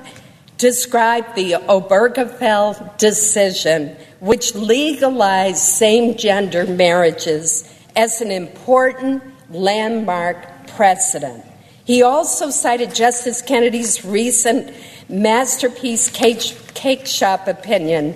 described 0.57 1.35
the 1.35 1.53
Obergefell 1.53 2.97
decision, 2.97 3.95
which 4.19 4.55
legalized 4.55 5.57
same 5.57 6.15
gender 6.17 6.65
marriages, 6.65 7.71
as 7.95 8.21
an 8.21 8.31
important 8.31 9.23
landmark 9.49 10.67
precedent. 10.67 11.43
He 11.85 12.03
also 12.03 12.49
cited 12.49 12.93
Justice 12.93 13.41
Kennedy's 13.41 14.05
recent 14.05 14.73
masterpiece 15.09 16.09
cake, 16.09 16.55
cake 16.73 17.07
shop 17.07 17.47
opinion 17.47 18.15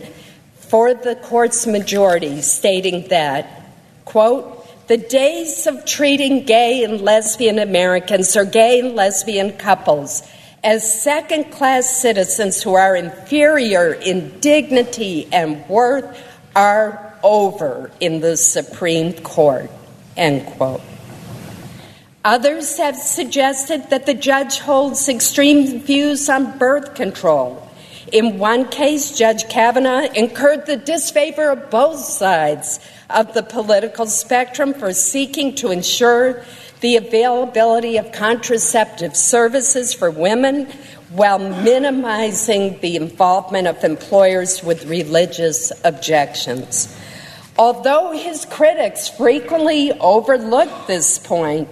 for 0.55 0.93
the 0.93 1.15
court's 1.15 1.65
majority, 1.65 2.41
stating 2.41 3.07
that, 3.07 3.47
quote, 4.05 4.59
the 4.87 4.97
days 4.97 5.65
of 5.65 5.85
treating 5.85 6.45
gay 6.45 6.83
and 6.83 7.01
lesbian 7.01 7.57
Americans 7.57 8.35
or 8.35 8.45
gay 8.45 8.79
and 8.79 8.95
lesbian 8.95 9.53
couples 9.53 10.21
as 10.63 11.01
second 11.01 11.51
class 11.51 12.01
citizens 12.01 12.63
who 12.63 12.73
are 12.73 12.95
inferior 12.95 13.93
in 13.93 14.39
dignity 14.39 15.27
and 15.31 15.67
worth 15.67 16.17
are 16.55 17.13
over 17.23 17.91
in 17.99 18.21
the 18.21 18.37
Supreme 18.37 19.13
Court. 19.13 19.69
End 20.15 20.45
quote. 20.45 20.81
Others 22.25 22.77
have 22.77 22.95
suggested 22.95 23.89
that 23.89 24.05
the 24.05 24.13
judge 24.13 24.59
holds 24.59 25.09
extreme 25.09 25.81
views 25.81 26.29
on 26.29 26.57
birth 26.57 26.95
control. 26.95 27.69
In 28.13 28.37
one 28.37 28.69
case, 28.69 29.17
Judge 29.17 29.49
Kavanaugh 29.49 30.07
incurred 30.13 30.65
the 30.65 30.77
disfavor 30.77 31.49
of 31.49 31.69
both 31.69 31.99
sides 31.99 32.79
of 33.09 33.33
the 33.33 33.43
political 33.43 34.05
spectrum 34.05 34.73
for 34.73 34.93
seeking 34.93 35.55
to 35.55 35.71
ensure 35.71 36.45
the 36.83 36.97
availability 36.97 37.95
of 37.95 38.11
contraceptive 38.11 39.15
services 39.15 39.93
for 39.93 40.11
women 40.11 40.65
while 41.11 41.39
minimizing 41.39 42.77
the 42.81 42.97
involvement 42.97 43.65
of 43.67 43.81
employers 43.85 44.61
with 44.61 44.83
religious 44.83 45.71
objections. 45.85 46.93
Although 47.57 48.11
his 48.11 48.43
critics 48.43 49.07
frequently 49.07 49.93
overlooked 49.93 50.87
this 50.87 51.19
point, 51.19 51.69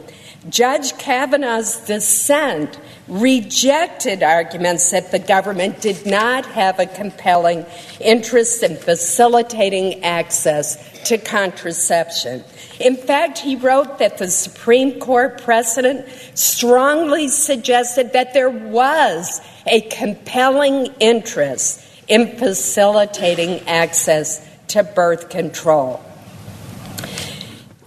Judge 0.50 0.98
Kavanaugh's 0.98 1.78
dissent 1.86 2.80
rejected 3.08 4.24
arguments 4.24 4.90
that 4.90 5.12
the 5.12 5.20
government 5.20 5.82
did 5.82 6.06
not 6.06 6.48
have 6.48 6.80
a 6.80 6.88
compelling 6.88 7.64
interest 8.00 8.64
in 8.64 8.76
facilitating 8.76 10.04
access 10.04 11.04
to 11.04 11.20
contraception. 11.20 12.44
In 12.80 12.96
fact, 12.96 13.38
he 13.38 13.56
wrote 13.56 14.00
that 14.00 14.18
the 14.18 14.30
Supreme 14.32 15.00
Court 15.00 15.42
precedent 15.44 16.08
strongly 16.34 17.28
suggested 17.28 18.14
that 18.14 18.34
there 18.34 18.50
was 18.50 19.42
a 19.68 19.82
compelling 19.82 20.88
interest 21.00 21.86
in 22.08 22.38
facilitating 22.38 23.68
access 23.68 24.44
to 24.70 24.84
birth 24.84 25.30
control. 25.30 26.04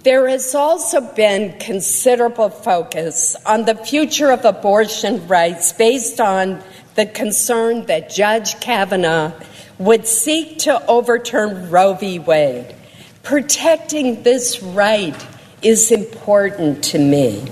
There 0.04 0.28
has 0.28 0.54
also 0.54 1.00
been 1.00 1.58
considerable 1.58 2.50
focus 2.50 3.36
on 3.46 3.64
the 3.64 3.74
future 3.74 4.30
of 4.30 4.44
abortion 4.44 5.26
rights 5.28 5.72
based 5.72 6.20
on 6.20 6.62
the 6.94 7.06
concern 7.06 7.86
that 7.86 8.10
Judge 8.10 8.60
Kavanaugh 8.60 9.32
would 9.78 10.06
seek 10.06 10.58
to 10.58 10.86
overturn 10.88 11.70
Roe 11.70 11.94
v. 11.94 12.18
Wade. 12.18 12.74
Protecting 13.22 14.22
this 14.24 14.62
right 14.62 15.16
is 15.62 15.90
important 15.90 16.84
to 16.84 16.98
me. 16.98 17.42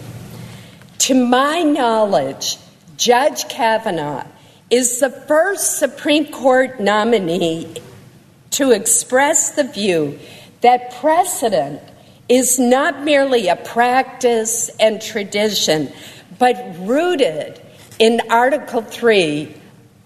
To 0.99 1.15
my 1.15 1.63
knowledge, 1.63 2.59
Judge 2.99 3.49
Kavanaugh 3.49 4.27
is 4.69 5.01
the 5.01 5.09
first 5.09 5.79
Supreme 5.79 6.27
Court 6.27 6.81
nominee 6.81 7.81
to 8.51 8.73
express 8.73 9.53
the 9.53 9.65
view 9.65 10.19
that 10.61 10.93
precedent 11.01 11.81
is 12.29 12.59
not 12.59 13.03
merely 13.03 13.49
a 13.49 13.57
practice 13.57 14.71
and 14.81 15.01
tradition, 15.01 15.93
but 16.39 16.77
rooted 16.81 17.61
in 17.99 18.21
Article 18.31 18.83
3 18.83 19.55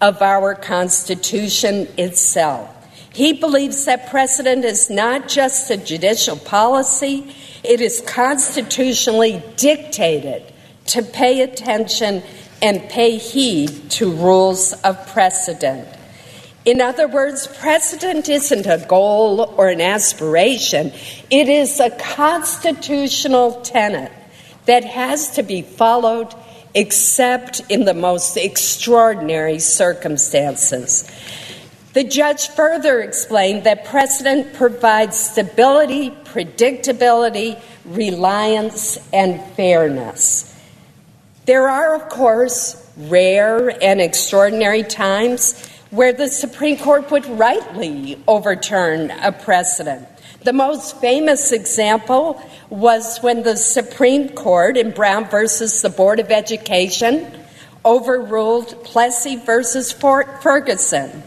of 0.01 0.21
our 0.21 0.55
Constitution 0.55 1.87
itself. 1.97 2.73
He 3.13 3.33
believes 3.33 3.85
that 3.85 4.09
precedent 4.09 4.63
is 4.63 4.89
not 4.89 5.27
just 5.27 5.71
a 5.71 5.77
judicial 5.77 6.37
policy, 6.37 7.33
it 7.63 7.81
is 7.81 8.01
constitutionally 8.01 9.41
dictated 9.55 10.43
to 10.87 11.01
pay 11.01 11.41
attention 11.41 12.21
and 12.61 12.87
pay 12.89 13.17
heed 13.17 13.89
to 13.91 14.11
rules 14.11 14.73
of 14.73 15.07
precedent. 15.07 15.87
In 16.67 16.81
other 16.81 17.07
words, 17.07 17.47
precedent 17.47 18.27
isn't 18.27 18.65
a 18.65 18.85
goal 18.89 19.53
or 19.55 19.69
an 19.69 19.79
aspiration, 19.79 20.91
it 21.29 21.47
is 21.47 21.79
a 21.79 21.89
constitutional 21.91 23.61
tenet 23.61 24.11
that 24.65 24.83
has 24.83 25.29
to 25.35 25.43
be 25.43 25.61
followed 25.61 26.35
except 26.75 27.61
in 27.69 27.85
the 27.85 27.93
most 27.93 28.35
extraordinary 28.35 29.59
circumstances. 29.59 31.09
The 31.93 32.03
judge 32.03 32.49
further 32.49 32.99
explained 32.99 33.63
that 33.63 33.85
precedent 33.85 34.53
provides 34.53 35.17
stability, 35.17 36.09
predictability, 36.09 37.61
reliance, 37.85 38.97
and 39.13 39.41
fairness. 39.53 40.53
There 41.45 41.69
are, 41.69 41.95
of 41.95 42.09
course, 42.09 42.85
rare 42.97 43.69
and 43.81 44.01
extraordinary 44.01 44.83
times 44.83 45.55
where 45.89 46.13
the 46.13 46.27
Supreme 46.27 46.77
Court 46.77 47.09
would 47.11 47.25
rightly 47.25 48.21
overturn 48.27 49.11
a 49.11 49.31
precedent. 49.31 50.07
The 50.43 50.53
most 50.53 50.99
famous 50.99 51.51
example 51.51 52.41
was 52.69 53.19
when 53.19 53.43
the 53.43 53.55
Supreme 53.55 54.29
Court 54.29 54.77
in 54.77 54.91
Brown 54.91 55.29
versus 55.29 55.81
the 55.81 55.89
Board 55.89 56.19
of 56.19 56.31
Education 56.31 57.31
overruled 57.85 58.83
Plessy 58.83 59.37
versus 59.37 59.91
Ferguson, 59.91 61.23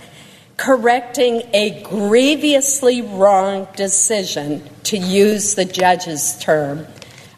correcting 0.57 1.43
a 1.55 1.83
grievously 1.83 3.01
wrong 3.01 3.67
decision, 3.77 4.63
to 4.85 4.99
use 4.99 5.55
the 5.55 5.65
judge's 5.65 6.39
term, 6.39 6.87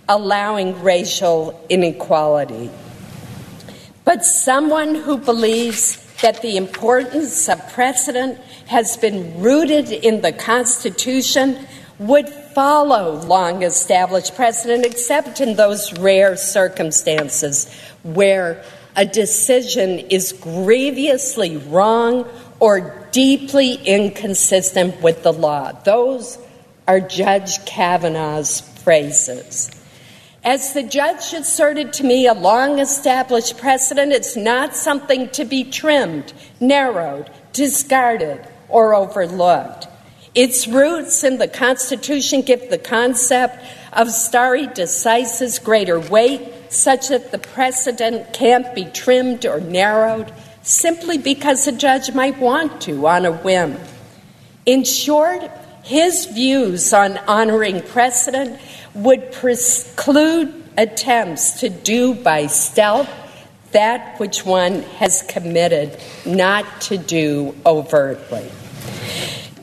allowing 0.09 0.83
racial 0.83 1.65
inequality. 1.69 2.71
But 4.05 4.25
someone 4.25 4.97
who 4.97 5.19
believes 5.19 6.02
that 6.23 6.41
the 6.41 6.57
importance 6.57 7.49
of 7.49 7.73
precedent 7.73 8.39
has 8.67 8.97
been 8.97 9.41
rooted 9.41 9.91
in 9.91 10.23
the 10.23 10.33
Constitution 10.33 11.59
would 11.99 12.29
follow 12.29 13.21
long 13.23 13.63
established 13.63 14.35
precedent, 14.35 14.85
except 14.85 15.41
in 15.41 15.57
those 15.57 15.93
rare 15.99 16.37
circumstances 16.37 17.73
where 18.03 18.65
a 18.97 19.05
decision 19.05 19.99
is 19.99 20.33
grievously 20.33 21.57
wrong 21.57 22.29
or 22.61 23.09
deeply 23.13 23.75
inconsistent 23.75 25.01
with 25.03 25.23
the 25.23 25.33
law. 25.33 25.73
Those 25.73 26.39
are 26.87 27.01
Judge 27.01 27.65
Kavanaugh's 27.65 28.61
phrases. 28.83 29.71
As 30.45 30.73
the 30.73 30.83
judge 30.83 31.33
asserted 31.33 31.93
to 31.95 32.05
me, 32.05 32.27
a 32.27 32.35
long 32.35 32.81
established 32.81 33.59
precedent 33.59 34.13
is 34.13 34.37
not 34.37 34.75
something 34.75 35.29
to 35.31 35.45
be 35.45 35.63
trimmed, 35.63 36.33
narrowed, 36.59 37.31
discarded, 37.53 38.45
or 38.69 38.93
overlooked. 38.93 39.87
Its 40.35 40.67
roots 40.67 41.23
in 41.23 41.39
the 41.39 41.47
Constitution 41.47 42.43
give 42.43 42.71
the 42.71 42.79
concept 42.79 43.65
of 43.93 44.11
stare 44.11 44.67
decisis 44.67 45.63
greater 45.63 46.01
weight, 46.01 46.53
such 46.71 47.09
that 47.09 47.31
the 47.31 47.39
precedent 47.39 48.33
can't 48.33 48.75
be 48.75 48.87
trimmed 48.87 49.47
or 49.47 49.61
narrowed 49.61 50.33
simply 50.63 51.19
because 51.19 51.67
a 51.69 51.73
judge 51.73 52.13
might 52.15 52.39
want 52.39 52.81
to 52.81 53.07
on 53.07 53.27
a 53.27 53.33
whim. 53.33 53.77
In 54.65 54.85
short, 54.85 55.43
his 55.83 56.27
views 56.27 56.93
on 56.93 57.19
honoring 57.27 57.83
precedent 57.83 58.59
would 58.95 59.33
preclude 59.33 60.55
attempts 60.77 61.61
to 61.61 61.69
do 61.69 62.15
by 62.15 62.47
stealth 62.47 63.09
that 63.73 64.19
which 64.21 64.45
one 64.45 64.83
has 64.83 65.23
committed 65.23 65.99
not 66.27 66.83
to 66.83 66.99
do 66.99 67.55
overtly. 67.65 68.51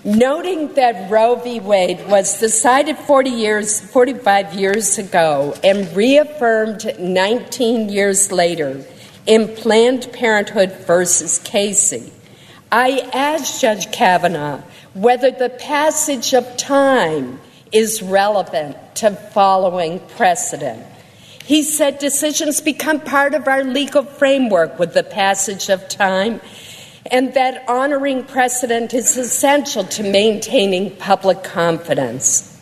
Noting 0.04 0.74
that 0.76 1.12
Roe 1.12 1.36
v. 1.36 1.60
Wade 1.60 2.08
was 2.08 2.40
decided 2.40 2.98
40 2.98 3.30
years, 3.30 3.80
45 3.80 4.54
years 4.56 4.98
ago 4.98 5.54
and 5.64 5.96
reaffirmed 5.96 6.96
19 7.00 7.90
years 7.90 8.32
later 8.32 8.84
in 9.28 9.56
Planned 9.56 10.12
Parenthood 10.12 10.72
versus 10.88 11.40
Casey, 11.44 12.12
I 12.72 13.10
asked 13.14 13.62
Judge 13.62 13.92
Kavanaugh 13.92 14.62
whether 14.94 15.32
the 15.32 15.50
passage 15.50 16.34
of 16.34 16.58
time 16.58 17.40
is 17.72 18.02
relevant 18.02 18.78
to 18.96 19.12
following 19.12 20.00
precedent. 20.00 20.86
He 21.46 21.64
said 21.64 22.00
decisions 22.00 22.62
become 22.62 23.00
part 23.00 23.34
of 23.34 23.48
our 23.48 23.64
legal 23.64 24.04
framework 24.04 24.78
with 24.78 24.94
the 24.94 25.04
passage 25.04 25.70
of 25.70 25.88
time, 25.88 26.42
and 27.12 27.34
that 27.34 27.68
honoring 27.68 28.24
precedent 28.24 28.94
is 28.94 29.18
essential 29.18 29.84
to 29.84 30.04
maintaining 30.04 30.96
public 30.98 31.44
confidence. 31.44 32.60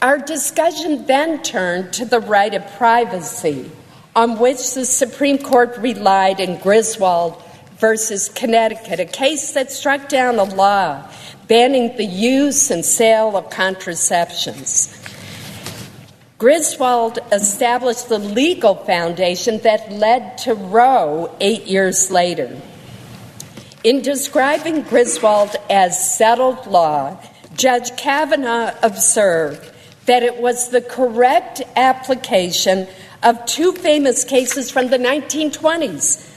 Our 0.00 0.18
discussion 0.18 1.04
then 1.06 1.42
turned 1.42 1.92
to 1.94 2.06
the 2.06 2.20
right 2.20 2.54
of 2.54 2.66
privacy, 2.78 3.70
on 4.16 4.38
which 4.38 4.72
the 4.72 4.86
Supreme 4.86 5.38
Court 5.38 5.76
relied 5.76 6.40
in 6.40 6.58
Griswold 6.58 7.42
versus 7.76 8.28
Connecticut, 8.30 9.00
a 9.00 9.04
case 9.04 9.52
that 9.52 9.70
struck 9.70 10.08
down 10.08 10.38
a 10.38 10.44
law 10.44 11.06
banning 11.50 11.96
the 11.96 12.04
use 12.04 12.70
and 12.70 12.84
sale 12.84 13.36
of 13.36 13.50
contraceptions. 13.50 14.96
Griswold 16.38 17.18
established 17.32 18.08
the 18.08 18.20
legal 18.20 18.76
foundation 18.76 19.58
that 19.58 19.90
led 19.90 20.38
to 20.38 20.54
Roe 20.54 21.36
eight 21.40 21.64
years 21.64 22.08
later. 22.08 22.56
In 23.82 24.00
describing 24.00 24.82
Griswold 24.82 25.56
as 25.68 26.14
settled 26.16 26.68
law, 26.68 27.20
Judge 27.56 27.96
Kavanaugh 27.96 28.72
observed 28.84 29.72
that 30.06 30.22
it 30.22 30.36
was 30.36 30.68
the 30.68 30.80
correct 30.80 31.62
application 31.74 32.86
of 33.24 33.44
two 33.46 33.72
famous 33.72 34.22
cases 34.22 34.70
from 34.70 34.88
the 34.88 34.98
1920s, 34.98 36.30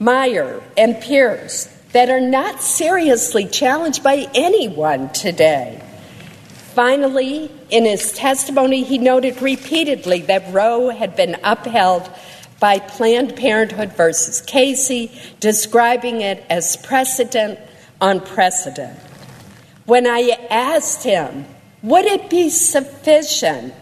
Meyer 0.00 0.60
and 0.76 1.00
Pierce, 1.00 1.73
that 1.94 2.10
are 2.10 2.20
not 2.20 2.60
seriously 2.60 3.46
challenged 3.46 4.02
by 4.02 4.26
anyone 4.34 5.08
today. 5.12 5.80
Finally, 6.74 7.48
in 7.70 7.84
his 7.84 8.12
testimony, 8.12 8.82
he 8.82 8.98
noted 8.98 9.40
repeatedly 9.40 10.20
that 10.22 10.52
Roe 10.52 10.88
had 10.88 11.14
been 11.14 11.36
upheld 11.44 12.10
by 12.58 12.80
Planned 12.80 13.36
Parenthood 13.36 13.92
versus 13.92 14.40
Casey, 14.40 15.12
describing 15.38 16.20
it 16.20 16.44
as 16.50 16.76
precedent 16.76 17.60
on 18.00 18.20
precedent. 18.20 18.98
When 19.86 20.08
I 20.08 20.36
asked 20.50 21.04
him, 21.04 21.46
would 21.80 22.06
it 22.06 22.28
be 22.28 22.50
sufficient 22.50 23.72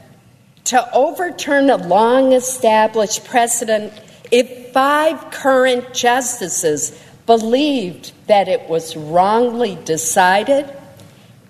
to 0.65 0.95
overturn 0.95 1.71
a 1.71 1.77
long 1.77 2.33
established 2.33 3.25
precedent 3.25 3.95
if 4.31 4.71
five 4.75 5.31
current 5.31 5.95
justices 5.95 6.93
believed 7.27 8.13
that 8.27 8.49
it 8.49 8.69
was 8.69 8.97
wrongly 8.97 9.79
decided? 9.85 10.69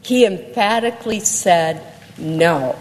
He 0.03 0.27
emphatically 0.27 1.21
said 1.21 1.83
no. 2.19 2.77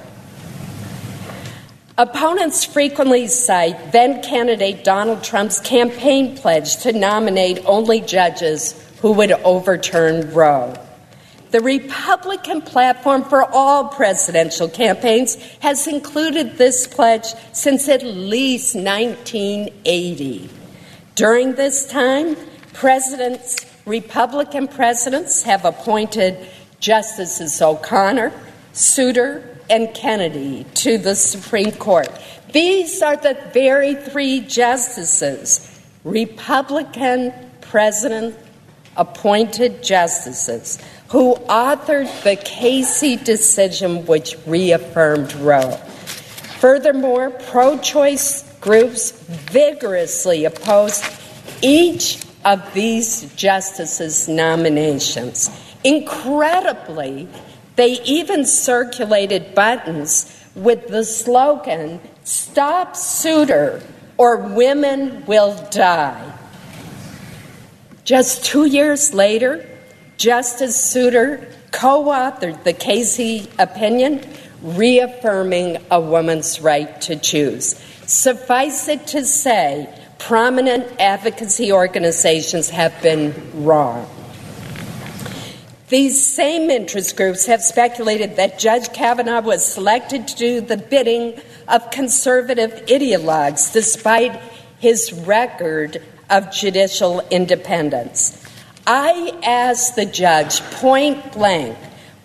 Opponents 1.98 2.66
frequently 2.66 3.28
cite 3.28 3.92
then 3.92 4.24
candidate 4.24 4.84
Donald 4.84 5.24
Trump's 5.24 5.60
campaign 5.60 6.36
pledge 6.36 6.78
to 6.78 6.94
nominate 6.94 7.64
only 7.66 8.02
judges 8.02 8.74
who 9.02 9.12
would 9.12 9.32
overturn 9.32 10.34
Roe. 10.34 10.74
The 11.52 11.60
Republican 11.60 12.62
platform 12.62 13.24
for 13.26 13.44
all 13.44 13.90
presidential 13.90 14.70
campaigns 14.70 15.36
has 15.60 15.86
included 15.86 16.58
this 16.58 16.88
pledge 16.88 17.26
since 17.52 17.90
at 17.90 18.04
least 18.04 18.74
1980. 18.74 20.50
During 21.16 21.56
this 21.56 21.86
time, 21.88 22.38
presidents, 22.74 23.66
Republican 23.86 24.68
presidents 24.68 25.44
have 25.44 25.66
appointed 25.66 26.38
Justices 26.80 27.62
O'Connor, 27.62 28.32
Souter, 28.74 29.58
and 29.70 29.94
Kennedy 29.94 30.66
to 30.76 30.98
the 30.98 31.16
Supreme 31.16 31.72
Court. 31.72 32.10
These 32.52 33.02
are 33.02 33.16
the 33.16 33.38
very 33.54 33.96
three 33.96 34.42
justices, 34.42 35.80
Republican 36.04 37.34
president 37.62 38.36
appointed 38.98 39.82
justices, 39.82 40.78
who 41.10 41.36
authored 41.48 42.24
the 42.24 42.36
Casey 42.36 43.16
decision 43.16 44.06
which 44.06 44.36
reaffirmed 44.46 45.34
Roe. 45.36 45.72
Furthermore, 46.60 47.30
pro 47.30 47.78
choice 47.80 48.44
groups 48.60 49.12
vigorously 49.12 50.46
opposed 50.46 51.06
each 51.62 52.24
of 52.46 52.74
these 52.74 53.34
justices' 53.36 54.28
nominations. 54.28 55.50
Incredibly, 55.84 57.28
they 57.76 58.02
even 58.04 58.46
circulated 58.46 59.56
buttons 59.56 60.38
with 60.56 60.88
the 60.88 61.04
slogan, 61.04 62.00
Stop 62.24 62.96
Souter 62.96 63.82
or 64.18 64.38
Women 64.38 65.26
Will 65.26 65.56
Die. 65.72 66.38
Just 68.04 68.46
two 68.46 68.66
years 68.66 69.14
later, 69.14 69.68
Justice 70.18 70.80
Souter 70.80 71.48
co 71.72 72.06
authored 72.06 72.64
the 72.64 72.74
Casey 72.74 73.50
opinion, 73.58 74.22
reaffirming 74.62 75.78
a 75.90 76.00
woman's 76.00 76.62
right 76.62 77.00
to 77.02 77.16
choose. 77.16 77.82
Suffice 78.06 78.88
it 78.88 79.08
to 79.08 79.26
say, 79.26 79.90
prominent 80.28 80.86
advocacy 81.00 81.72
organizations 81.72 82.70
have 82.70 82.94
been 83.02 83.34
wrong. 83.66 84.08
These 85.90 86.24
same 86.26 86.70
interest 86.70 87.18
groups 87.18 87.48
have 87.48 87.62
speculated 87.62 88.36
that 88.36 88.60
Judge 88.60 88.94
Kavanaugh 88.94 89.42
was 89.42 89.66
selected 89.66 90.28
to 90.28 90.36
do 90.38 90.62
the 90.62 90.78
bidding 90.78 91.42
of 91.68 91.90
conservative 91.90 92.72
ideologues 92.86 93.74
despite 93.74 94.40
his 94.80 95.12
record 95.12 96.02
of 96.30 96.52
judicial 96.52 97.22
independence. 97.32 98.42
I 98.86 99.38
asked 99.44 99.96
the 99.96 100.06
judge 100.06 100.62
point 100.80 101.34
blank 101.34 101.76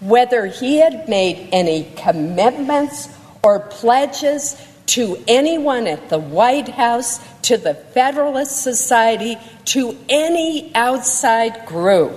whether 0.01 0.47
he 0.47 0.77
had 0.77 1.09
made 1.09 1.49
any 1.51 1.91
commitments 1.97 3.09
or 3.43 3.61
pledges 3.61 4.57
to 4.87 5.23
anyone 5.27 5.87
at 5.87 6.09
the 6.09 6.19
White 6.19 6.69
House, 6.69 7.19
to 7.47 7.57
the 7.57 7.75
Federalist 7.75 8.61
Society, 8.61 9.39
to 9.67 9.97
any 10.09 10.75
outside 10.75 11.65
group 11.65 12.13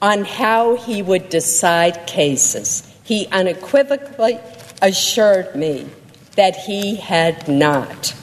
on 0.00 0.24
how 0.24 0.76
he 0.76 1.02
would 1.02 1.28
decide 1.28 2.06
cases. 2.06 2.82
He 3.04 3.26
unequivocally 3.28 4.38
assured 4.80 5.54
me 5.54 5.86
that 6.34 6.56
he 6.56 6.96
had 6.96 7.46
not. 7.46 8.14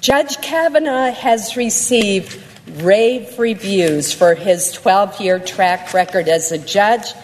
Judge 0.00 0.40
Kavanaugh 0.40 1.10
has 1.10 1.56
received 1.56 2.40
rave 2.82 3.36
reviews 3.36 4.12
for 4.12 4.36
his 4.36 4.70
12 4.72 5.20
year 5.20 5.40
track 5.40 5.92
record 5.92 6.28
as 6.28 6.52
a 6.52 6.58
judge, 6.58 7.14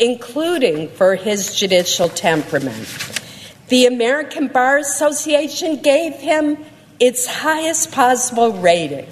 including 0.00 0.88
for 0.88 1.14
his 1.14 1.54
judicial 1.54 2.08
temperament. 2.08 2.88
The 3.68 3.86
American 3.86 4.48
Bar 4.48 4.78
Association 4.78 5.76
gave 5.76 6.14
him 6.14 6.58
its 7.00 7.26
highest 7.26 7.90
possible 7.92 8.52
rating. 8.52 9.06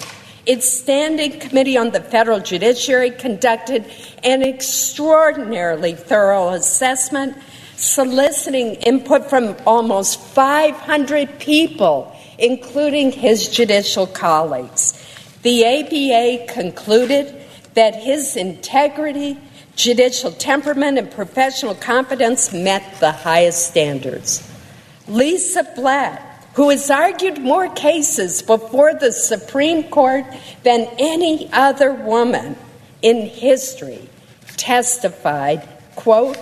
Its 0.45 0.71
Standing 0.71 1.39
Committee 1.39 1.77
on 1.77 1.89
the 1.89 1.99
Federal 1.99 2.39
Judiciary 2.39 3.09
conducted 3.11 3.85
an 4.23 4.43
extraordinarily 4.43 5.93
thorough 5.93 6.49
assessment, 6.49 7.35
soliciting 7.75 8.75
input 8.75 9.29
from 9.29 9.55
almost 9.65 10.19
500 10.19 11.39
people, 11.39 12.15
including 12.37 13.11
his 13.11 13.49
judicial 13.49 14.07
colleagues. 14.07 14.93
The 15.41 15.65
ABA 15.65 16.51
concluded 16.53 17.35
that 17.73 17.95
his 17.95 18.35
integrity, 18.35 19.37
judicial 19.75 20.31
temperament, 20.31 20.97
and 20.97 21.11
professional 21.11 21.75
competence 21.75 22.53
met 22.53 22.99
the 22.99 23.11
highest 23.11 23.67
standards. 23.67 24.47
Lisa 25.07 25.63
Blatt, 25.75 26.28
who 26.53 26.69
has 26.69 26.89
argued 26.89 27.39
more 27.39 27.69
cases 27.69 28.41
before 28.41 28.93
the 28.93 29.11
Supreme 29.11 29.83
Court 29.83 30.25
than 30.63 30.89
any 30.97 31.49
other 31.53 31.93
woman 31.93 32.55
in 33.01 33.27
history, 33.27 34.09
testified, 34.57 35.67
quote, 35.95 36.37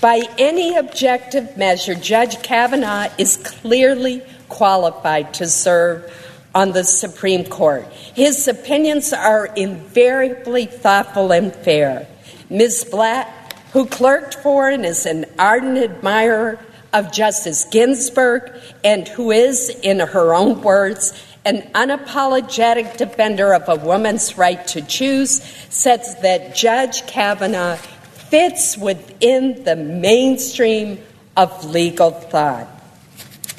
by 0.00 0.22
any 0.38 0.76
objective 0.76 1.56
measure, 1.56 1.94
Judge 1.94 2.42
Kavanaugh 2.42 3.08
is 3.18 3.36
clearly 3.36 4.22
qualified 4.48 5.34
to 5.34 5.46
serve 5.46 6.10
on 6.54 6.72
the 6.72 6.84
Supreme 6.84 7.44
Court. 7.44 7.86
His 8.14 8.48
opinions 8.48 9.12
are 9.12 9.46
invariably 9.46 10.66
thoughtful 10.66 11.32
and 11.32 11.54
fair. 11.54 12.08
Ms. 12.48 12.88
Blatt, 12.90 13.54
who 13.72 13.86
clerked 13.86 14.34
for 14.34 14.68
and 14.68 14.84
is 14.84 15.06
an 15.06 15.26
ardent 15.38 15.78
admirer 15.78 16.58
of 16.92 17.12
Justice 17.12 17.64
Ginsburg, 17.64 18.52
and 18.82 19.06
who 19.06 19.30
is, 19.30 19.70
in 19.82 20.00
her 20.00 20.34
own 20.34 20.62
words, 20.62 21.12
an 21.44 21.62
unapologetic 21.74 22.96
defender 22.96 23.54
of 23.54 23.68
a 23.68 23.76
woman's 23.76 24.36
right 24.36 24.66
to 24.68 24.82
choose, 24.82 25.42
says 25.70 26.16
that 26.22 26.54
Judge 26.54 27.06
Kavanaugh 27.06 27.76
fits 27.76 28.76
within 28.76 29.64
the 29.64 29.76
mainstream 29.76 30.98
of 31.36 31.64
legal 31.64 32.10
thought. 32.10 32.68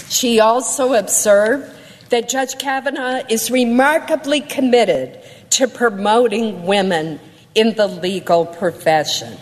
She 0.10 0.40
also 0.40 0.94
observed 0.94 1.74
that 2.10 2.30
Judge 2.30 2.58
Kavanaugh 2.60 3.24
is 3.30 3.50
remarkably 3.50 4.42
committed 4.42 5.20
to 5.52 5.68
promoting 5.68 6.66
women 6.66 7.20
in 7.56 7.74
the 7.76 7.88
legal 7.88 8.46
profession. 8.46 9.38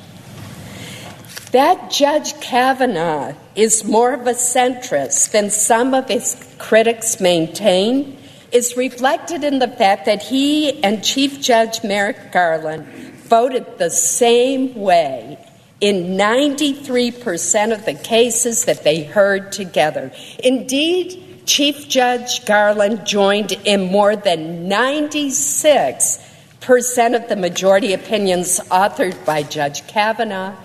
That 1.51 1.91
Judge 1.91 2.39
Kavanaugh 2.39 3.33
is 3.59 3.83
more 3.83 4.13
of 4.13 4.25
a 4.25 4.31
centrist 4.31 5.31
than 5.31 5.49
some 5.49 5.93
of 5.93 6.07
his 6.07 6.41
critics 6.59 7.19
maintain 7.19 8.15
is 8.53 8.77
reflected 8.77 9.43
in 9.43 9.59
the 9.59 9.67
fact 9.67 10.05
that 10.05 10.23
he 10.23 10.81
and 10.81 11.03
Chief 11.03 11.41
Judge 11.41 11.83
Merrick 11.83 12.31
Garland 12.31 12.87
voted 13.25 13.65
the 13.77 13.89
same 13.89 14.73
way 14.75 15.37
in 15.81 16.17
93% 16.17 17.73
of 17.73 17.83
the 17.83 17.95
cases 17.95 18.63
that 18.63 18.85
they 18.85 19.03
heard 19.03 19.51
together. 19.51 20.09
Indeed, 20.41 21.41
Chief 21.45 21.89
Judge 21.89 22.45
Garland 22.45 23.05
joined 23.05 23.51
in 23.65 23.91
more 23.91 24.15
than 24.15 24.69
96% 24.69 27.13
of 27.13 27.27
the 27.27 27.35
majority 27.35 27.91
opinions 27.91 28.61
authored 28.71 29.25
by 29.25 29.43
Judge 29.43 29.85
Kavanaugh, 29.85 30.55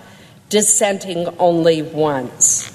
dissenting 0.49 1.27
only 1.39 1.81
once. 1.81 2.71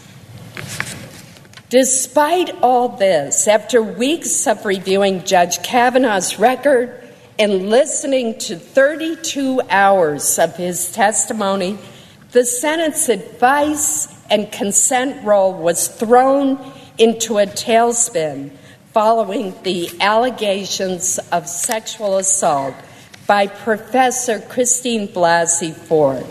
Despite 1.70 2.51
all 2.62 2.88
this, 2.88 3.46
after 3.46 3.81
weeks 3.81 4.46
of 4.49 4.64
reviewing 4.66 5.25
Judge 5.25 5.62
Kavanaugh's 5.62 6.38
record 6.38 7.01
and 7.38 7.70
listening 7.70 8.38
to 8.40 8.57
32 8.57 9.62
hours 9.70 10.38
of 10.38 10.57
his 10.57 10.90
testimony, 10.92 11.79
the 12.33 12.44
Senate's 12.44 13.09
advice 13.09 14.09
and 14.29 14.51
consent 14.51 15.25
role 15.25 15.53
was 15.53 15.88
thrown 15.88 16.59
into 16.99 17.38
a 17.38 17.46
tailspin 17.46 18.51
following 18.92 19.55
the 19.62 19.88
allegations 20.01 21.18
of 21.31 21.49
sexual 21.49 22.18
assault 22.18 22.75
by 23.29 23.46
Professor 23.46 24.40
Christine 24.40 25.07
Blasey 25.07 25.73
Ford. 25.73 26.27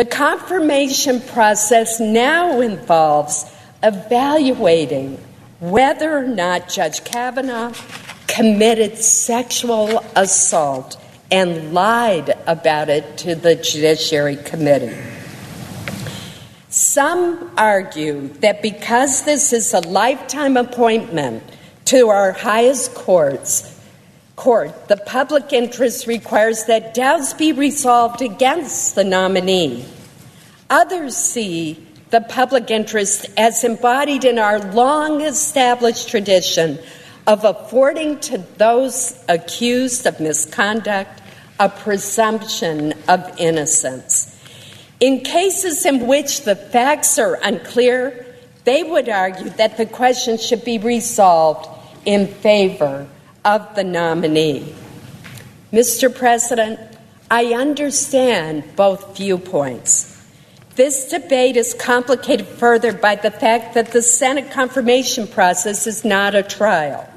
The 0.00 0.06
confirmation 0.06 1.20
process 1.20 2.00
now 2.00 2.62
involves 2.62 3.44
evaluating 3.82 5.18
whether 5.58 6.16
or 6.16 6.26
not 6.26 6.70
Judge 6.70 7.04
Kavanaugh 7.04 7.74
committed 8.26 8.96
sexual 8.96 10.02
assault 10.16 10.98
and 11.30 11.74
lied 11.74 12.34
about 12.46 12.88
it 12.88 13.18
to 13.18 13.34
the 13.34 13.56
Judiciary 13.56 14.36
Committee. 14.36 14.96
Some 16.70 17.52
argue 17.58 18.28
that 18.40 18.62
because 18.62 19.24
this 19.24 19.52
is 19.52 19.74
a 19.74 19.80
lifetime 19.80 20.56
appointment 20.56 21.42
to 21.84 22.08
our 22.08 22.32
highest 22.32 22.94
courts, 22.94 23.78
court, 24.40 24.88
the 24.88 24.96
public 24.96 25.52
interest 25.52 26.06
requires 26.06 26.64
that 26.64 26.94
doubts 26.94 27.34
be 27.34 27.52
resolved 27.52 28.22
against 28.22 28.94
the 28.94 29.04
nominee. 29.04 29.84
Others 30.70 31.14
see 31.14 31.86
the 32.08 32.22
public 32.22 32.70
interest 32.70 33.26
as 33.36 33.62
embodied 33.64 34.24
in 34.24 34.38
our 34.38 34.58
long 34.72 35.20
established 35.20 36.08
tradition 36.08 36.78
of 37.26 37.44
affording 37.44 38.18
to 38.18 38.38
those 38.56 39.22
accused 39.28 40.06
of 40.06 40.18
misconduct 40.18 41.20
a 41.58 41.68
presumption 41.68 42.94
of 43.08 43.20
innocence. 43.38 44.34
In 45.00 45.20
cases 45.20 45.84
in 45.84 46.06
which 46.06 46.44
the 46.44 46.56
facts 46.56 47.18
are 47.18 47.38
unclear, 47.42 48.24
they 48.64 48.84
would 48.84 49.10
argue 49.10 49.50
that 49.50 49.76
the 49.76 49.84
question 49.84 50.38
should 50.38 50.64
be 50.64 50.78
resolved 50.78 51.68
in 52.06 52.26
favor 52.26 53.06
of 53.44 53.74
the 53.74 53.84
nominee. 53.84 54.74
Mr. 55.72 56.14
President, 56.14 56.80
I 57.30 57.54
understand 57.54 58.64
both 58.76 59.16
viewpoints. 59.16 60.10
This 60.74 61.10
debate 61.10 61.56
is 61.56 61.74
complicated 61.74 62.46
further 62.46 62.92
by 62.92 63.16
the 63.16 63.30
fact 63.30 63.74
that 63.74 63.92
the 63.92 64.02
Senate 64.02 64.50
confirmation 64.50 65.26
process 65.26 65.86
is 65.86 66.04
not 66.04 66.34
a 66.34 66.42
trial. 66.42 67.08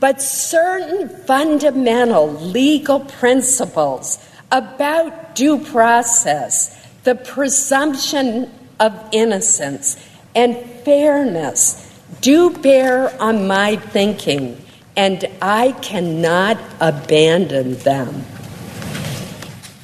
But 0.00 0.22
certain 0.22 1.08
fundamental 1.08 2.32
legal 2.32 3.00
principles 3.00 4.24
about 4.50 5.34
due 5.34 5.58
process, 5.58 6.74
the 7.04 7.14
presumption 7.14 8.50
of 8.80 8.92
innocence, 9.12 9.96
and 10.34 10.56
fairness 10.84 11.84
do 12.20 12.50
bear 12.50 13.20
on 13.20 13.46
my 13.46 13.76
thinking, 13.76 14.56
and 14.98 15.24
I 15.40 15.72
cannot 15.80 16.58
abandon 16.80 17.74
them. 17.74 18.24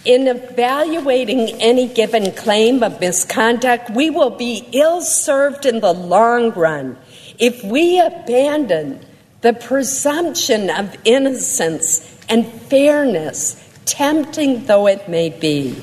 In 0.05 0.27
evaluating 0.27 1.63
any 1.63 1.87
given 1.87 2.33
claim 2.33 2.83
of 2.83 3.01
misconduct, 3.01 3.91
we 3.91 4.11
will 4.11 4.31
be 4.31 4.69
ill 4.73 5.03
served 5.03 5.67
in 5.67 5.79
the 5.79 5.95
long 5.95 6.51
run 6.51 6.99
if 7.39 7.63
we 7.63 8.01
abandon 8.01 9.07
the 9.43 9.53
presumption 9.53 10.69
of 10.69 10.97
innocence 11.05 12.19
and 12.29 12.45
fairness, 12.45 13.55
tempting 13.85 14.67
though 14.67 14.89
it 14.89 15.09
may 15.09 15.31
be. 15.31 15.81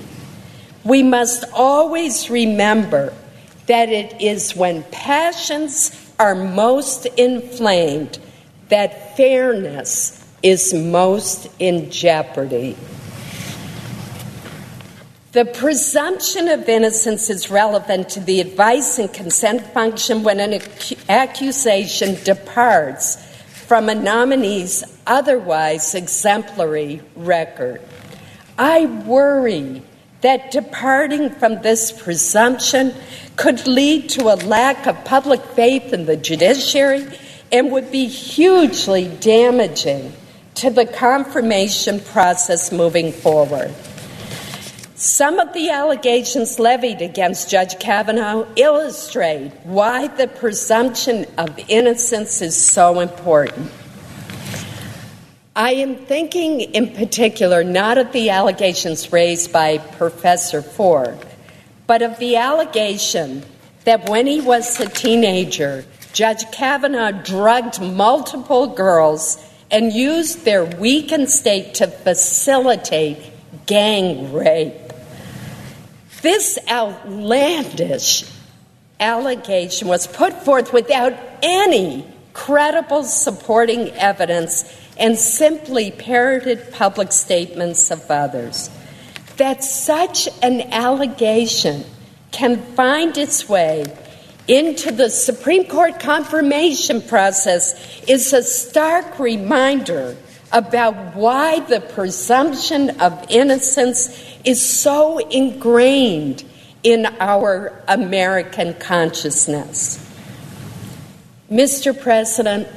We 0.84 1.04
must 1.04 1.46
always 1.54 2.30
remember 2.30 3.14
that 3.68 3.88
it 3.88 4.22
is 4.22 4.58
when 4.58 4.84
passions 4.92 6.14
are 6.20 6.36
most 6.36 7.06
inflamed 7.18 8.20
that 8.72 9.18
fairness 9.18 10.18
is 10.42 10.74
most 10.74 11.50
in 11.60 11.92
jeopardy. 11.92 12.76
The 15.34 15.46
presumption 15.46 16.48
of 16.48 16.68
innocence 16.68 17.30
is 17.30 17.52
relevant 17.52 18.10
to 18.10 18.22
the 18.22 18.42
advice 18.42 18.98
and 18.98 19.14
consent 19.14 19.62
function 19.68 20.24
when 20.24 20.40
an 20.40 20.62
accusation 21.10 22.22
departs 22.24 23.18
from 23.68 23.90
a 23.90 23.96
nominee's 23.96 24.84
otherwise 25.06 25.94
exemplary 25.94 27.02
record. 27.16 27.82
I 28.58 28.86
worry 28.86 29.84
that 30.22 30.52
departing 30.52 31.30
from 31.30 31.62
this 31.62 31.92
presumption 31.92 32.94
could 33.36 33.68
lead 33.68 34.10
to 34.10 34.24
a 34.24 34.36
lack 34.36 34.88
of 34.88 35.04
public 35.04 35.42
faith 35.42 35.94
in 35.94 36.06
the 36.06 36.18
judiciary 36.18 37.08
and 37.52 37.72
would 37.72 37.92
be 37.92 38.08
hugely 38.08 39.08
damaging 39.20 40.14
to 40.56 40.70
the 40.70 40.86
confirmation 40.86 42.00
process 42.00 42.72
moving 42.72 43.12
forward. 43.12 43.74
Some 44.96 45.40
of 45.40 45.52
the 45.54 45.72
allegations 45.72 46.60
levied 46.60 47.02
against 47.02 47.50
Judge 47.50 47.80
Kavanaugh 47.80 48.46
illustrate 48.56 49.52
why 49.64 50.08
the 50.08 50.28
presumption 50.28 51.26
of 51.40 51.60
innocence 51.68 52.42
is 52.42 52.56
so 52.56 53.00
important. 53.00 53.72
I 55.56 55.74
am 55.74 55.96
thinking 55.96 56.62
in 56.62 56.94
particular 56.94 57.64
not 57.64 57.98
of 57.98 58.12
the 58.12 58.30
allegations 58.30 59.12
raised 59.12 59.52
by 59.52 59.80
Professor 59.80 60.62
Ford, 60.62 61.18
but 61.88 62.04
of 62.04 62.20
the 62.20 62.36
allegation 62.36 63.44
that 63.86 64.08
when 64.08 64.28
he 64.28 64.40
was 64.40 64.80
a 64.80 64.88
teenager, 64.88 65.84
Judge 66.14 66.50
Kavanaugh 66.52 67.12
drugged 67.12 67.82
multiple 67.82 68.68
girls 68.68 69.44
and 69.70 69.94
used 69.94 70.44
their 70.44 70.66
weakened 70.66 71.30
state 71.30 71.76
to 71.76 71.88
facilitate 71.88 73.18
gang 73.66 74.34
rape. 74.34 74.74
This 76.22 76.60
outlandish 76.70 78.26
allegation 79.00 79.88
was 79.88 80.06
put 80.06 80.34
forth 80.44 80.74
without 80.74 81.14
any 81.42 82.06
credible 82.34 83.04
supporting 83.04 83.90
evidence 83.92 84.64
and 84.98 85.18
simply 85.18 85.92
parroted 85.92 86.72
public 86.74 87.12
statements 87.12 87.90
of 87.90 88.10
others. 88.12 88.70
That 89.38 89.64
such 89.64 90.30
an 90.44 90.62
allegation 90.74 91.86
can 92.32 92.62
find 92.62 93.18
its 93.18 93.50
way 93.50 93.86
into 94.52 94.92
the 94.92 95.10
Supreme 95.10 95.66
Court 95.66 95.98
confirmation 95.98 97.02
process 97.02 98.04
is 98.06 98.34
a 98.34 98.44
stark 98.44 99.18
reminder 99.18 100.18
about 100.52 101.16
why 101.16 101.62
the 101.62 101.80
presumption 101.80 102.90
of 103.00 103.26
innocence 103.30 104.10
is 104.44 104.62
so 104.62 105.20
ingrained 105.20 106.44
in 106.84 107.06
our 107.22 107.82
American 107.88 108.74
consciousness. 108.74 110.06
Mr. 111.50 111.98
President, 111.98 112.68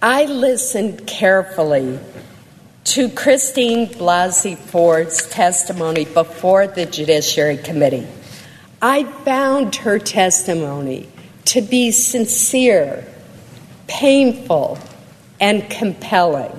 I 0.00 0.24
listened 0.24 1.06
carefully 1.06 1.98
to 2.84 3.10
Christine 3.10 3.88
Blasey 3.88 4.56
Ford's 4.56 5.28
testimony 5.28 6.06
before 6.06 6.66
the 6.66 6.86
Judiciary 6.86 7.58
Committee. 7.58 8.08
I 8.88 9.02
found 9.02 9.74
her 9.74 9.98
testimony 9.98 11.08
to 11.46 11.60
be 11.60 11.90
sincere, 11.90 13.04
painful, 13.88 14.78
and 15.40 15.68
compelling. 15.68 16.52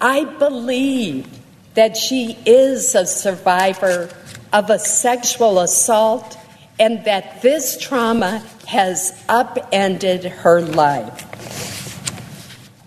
I 0.00 0.24
believe 0.24 1.28
that 1.74 1.96
she 1.96 2.36
is 2.44 2.96
a 2.96 3.06
survivor 3.06 4.10
of 4.52 4.70
a 4.70 4.80
sexual 4.80 5.60
assault 5.60 6.36
and 6.80 7.04
that 7.04 7.42
this 7.42 7.78
trauma 7.78 8.42
has 8.66 9.24
upended 9.28 10.24
her 10.24 10.60
life. 10.60 11.24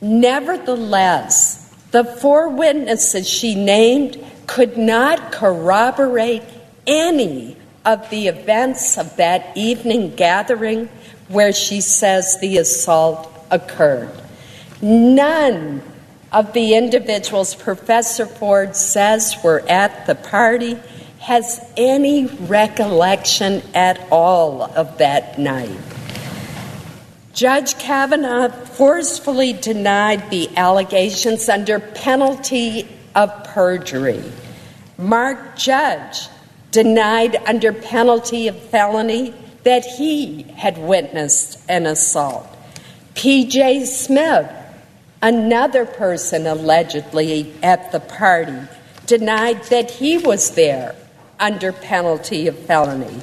Nevertheless, 0.02 1.74
the 1.92 2.04
four 2.04 2.50
witnesses 2.50 3.30
she 3.30 3.56
named 3.56 4.22
could 4.48 4.76
not 4.76 5.32
corroborate 5.32 6.44
any 6.86 7.56
of 7.86 8.10
the 8.10 8.28
events 8.28 8.98
of 8.98 9.16
that 9.18 9.56
evening 9.56 10.16
gathering 10.16 10.90
where 11.28 11.54
she 11.54 11.82
says 11.82 12.38
the 12.40 12.58
assault 12.58 13.32
occurred. 13.50 14.12
None 14.82 15.82
of 16.32 16.54
the 16.54 16.76
individuals 16.76 17.56
Professor 17.56 18.26
Ford 18.26 18.76
says 18.76 19.36
were 19.44 19.64
at 19.68 20.06
the 20.06 20.16
party 20.16 20.78
has 21.20 21.64
any 21.78 22.26
recollection 22.26 23.62
at 23.76 24.08
all 24.12 24.64
of 24.64 24.98
that 24.98 25.38
night. 25.38 25.78
Judge 27.34 27.78
Kavanaugh 27.78 28.50
forcefully 28.50 29.54
denied 29.54 30.30
the 30.30 30.50
allegations 30.58 31.48
under 31.48 31.80
penalty 31.80 32.88
of 33.16 33.44
perjury. 33.46 34.24
Mark 34.98 35.56
Judge 35.56 36.28
denied 36.72 37.36
under 37.46 37.74
penalty 37.74 38.48
of 38.48 38.58
felony 38.58 39.34
that 39.64 39.86
he 39.86 40.44
had 40.56 40.78
witnessed 40.78 41.60
an 41.70 41.86
assault. 41.86 42.48
P.J. 43.14 43.86
Smith, 43.86 44.50
another 45.22 45.86
person 45.86 46.48
allegedly 46.48 47.54
at 47.62 47.92
the 47.92 48.00
party, 48.00 48.58
denied 49.06 49.62
that 49.66 49.92
he 49.92 50.18
was 50.18 50.52
there 50.52 50.96
under 51.40 51.74
penalty 51.74 52.48
of 52.48 52.58
felony. 52.58 53.22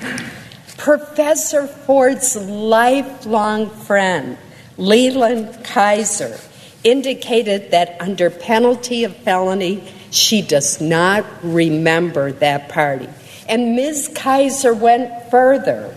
Professor 0.76 1.66
Ford's 1.66 2.36
lifelong 2.36 3.70
friend, 3.70 4.36
Leland 4.76 5.48
Keyser, 5.64 6.44
indicated 6.84 7.70
that 7.72 7.96
under 8.00 8.30
penalty 8.30 9.04
of 9.04 9.16
felony, 9.16 9.82
she 10.10 10.42
does 10.42 10.80
not 10.80 11.24
remember 11.42 12.32
that 12.32 12.68
party. 12.68 13.08
And 13.48 13.74
Ms. 13.74 14.10
Keyser 14.14 14.78
went 14.78 15.30
further. 15.30 15.94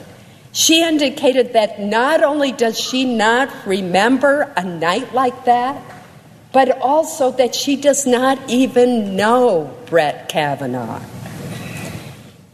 She 0.54 0.84
indicated 0.84 1.54
that 1.54 1.80
not 1.80 2.24
only 2.24 2.52
does 2.52 2.80
she 2.80 3.06
not 3.06 3.50
remember 3.66 4.52
a 4.56 4.64
night 4.64 5.14
like 5.14 5.46
that, 5.46 5.82
but 6.52 6.82
also 6.82 7.32
that 7.32 7.56
she 7.56 7.76
does 7.76 8.06
not 8.06 8.38
even 8.50 9.16
know 9.16 9.76
Brett 9.86 10.28
Kavanaugh. 10.28 11.02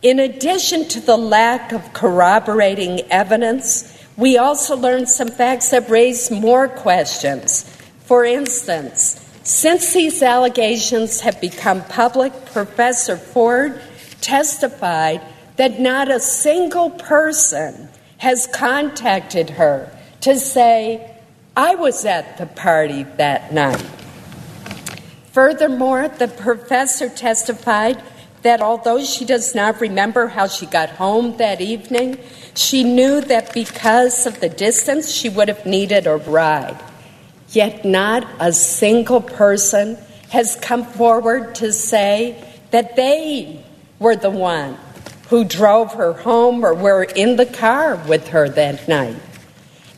In 0.01 0.19
addition 0.19 0.87
to 0.89 0.99
the 0.99 1.17
lack 1.17 1.71
of 1.71 1.93
corroborating 1.93 3.01
evidence, 3.11 3.93
we 4.15 4.37
also 4.37 4.75
learned 4.75 5.09
some 5.09 5.29
facts 5.29 5.71
that 5.71 5.89
raise 5.89 6.29
more 6.29 6.67
questions. 6.67 7.63
For 8.05 8.23
instance, 8.23 9.23
since 9.43 9.93
these 9.93 10.21
allegations 10.21 11.21
have 11.21 11.41
become 11.41 11.83
public, 11.85 12.33
Professor 12.47 13.17
Ford 13.17 13.81
testified 14.27 15.21
that 15.55 15.79
not 15.79 16.11
a 16.11 16.19
single 16.19 16.89
person 16.89 17.87
has 18.17 18.45
contacted 18.47 19.51
her 19.51 19.89
to 20.19 20.37
say, 20.37 21.15
I 21.55 21.75
was 21.75 22.03
at 22.03 22.37
the 22.37 22.45
party 22.45 23.03
that 23.15 23.53
night. 23.53 23.81
Furthermore, 25.31 26.09
the 26.09 26.27
professor 26.27 27.07
testified 27.07 28.03
that 28.41 28.61
although 28.61 29.01
she 29.03 29.23
does 29.23 29.55
not 29.55 29.79
remember 29.79 30.27
how 30.27 30.47
she 30.47 30.65
got 30.65 30.89
home 30.89 31.37
that 31.37 31.61
evening, 31.61 32.19
she 32.53 32.83
knew 32.83 33.21
that 33.21 33.53
because 33.53 34.25
of 34.25 34.41
the 34.41 34.49
distance, 34.49 35.09
she 35.09 35.29
would 35.29 35.47
have 35.47 35.65
needed 35.65 36.05
a 36.05 36.17
ride. 36.17 36.77
Yet 37.49 37.85
not 37.85 38.27
a 38.39 38.51
single 38.51 39.21
person 39.21 39.97
has 40.29 40.57
come 40.57 40.83
forward 40.83 41.55
to 41.55 41.71
say 41.71 42.43
that 42.71 42.97
they 42.97 43.63
were 43.99 44.15
the 44.15 44.29
one 44.29 44.77
who 45.29 45.43
drove 45.43 45.93
her 45.93 46.13
home 46.13 46.63
or 46.63 46.73
were 46.73 47.03
in 47.03 47.35
the 47.35 47.45
car 47.45 47.95
with 48.07 48.29
her 48.29 48.47
that 48.49 48.87
night. 48.87 49.17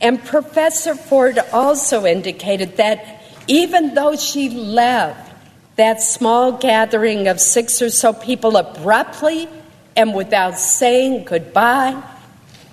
And 0.01 0.23
Professor 0.23 0.95
Ford 0.95 1.37
also 1.51 2.05
indicated 2.05 2.77
that 2.77 3.21
even 3.47 3.93
though 3.93 4.15
she 4.15 4.49
left 4.49 5.31
that 5.75 6.01
small 6.01 6.53
gathering 6.53 7.27
of 7.27 7.39
six 7.39 7.81
or 7.81 7.89
so 7.89 8.13
people 8.13 8.57
abruptly 8.57 9.47
and 9.95 10.13
without 10.13 10.57
saying 10.57 11.25
goodbye 11.25 12.01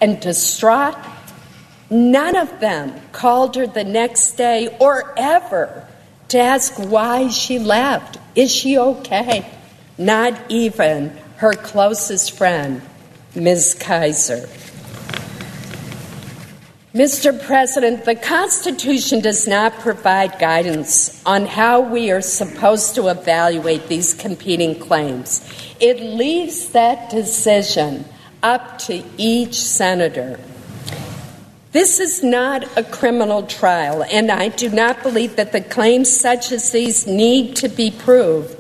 and 0.01 0.21
distraught, 0.21 0.97
none 1.91 2.37
of 2.37 2.61
them 2.61 2.93
called 3.13 3.57
her 3.57 3.67
the 3.67 3.85
next 3.85 4.33
day 4.33 4.77
or 4.81 5.15
ever 5.17 5.87
to 6.29 6.39
ask 6.39 6.75
why 6.79 7.29
she 7.29 7.59
left. 7.59 8.19
Is 8.35 8.53
she 8.53 8.79
okay? 8.79 9.51
Not 9.99 10.39
even 10.51 11.17
her 11.37 11.53
closest 11.53 12.37
friend, 12.37 12.83
Ms. 13.35 13.77
Keyser. 13.79 14.49
Mr. 16.95 17.39
President, 17.45 18.07
the 18.07 18.15
Constitution 18.15 19.21
does 19.21 19.47
not 19.47 19.75
provide 19.81 20.39
guidance 20.39 21.23
on 21.27 21.45
how 21.45 21.81
we 21.81 22.11
are 22.11 22.23
supposed 22.23 22.95
to 22.95 23.09
evaluate 23.09 23.87
these 23.89 24.15
competing 24.15 24.79
claims. 24.79 25.47
It 25.79 26.01
leaves 26.01 26.71
that 26.71 27.11
decision 27.11 28.07
up 28.43 28.79
to 28.79 29.05
each 29.19 29.57
senator. 29.61 30.41
This 31.73 32.01
is 32.01 32.23
not 32.23 32.65
a 32.79 32.83
criminal 32.83 33.43
trial, 33.43 34.03
and 34.03 34.31
I 34.31 34.49
do 34.49 34.71
not 34.71 35.03
believe 35.03 35.37
that 35.37 35.53
the 35.53 35.61
claims 35.61 36.11
such 36.11 36.51
as 36.51 36.71
these 36.71 37.07
need 37.07 37.57
to 37.57 37.69
be 37.69 37.91
proved 37.91 38.56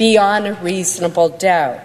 beyond 0.00 0.46
a 0.46 0.54
reasonable 0.54 1.28
doubt. 1.28 1.78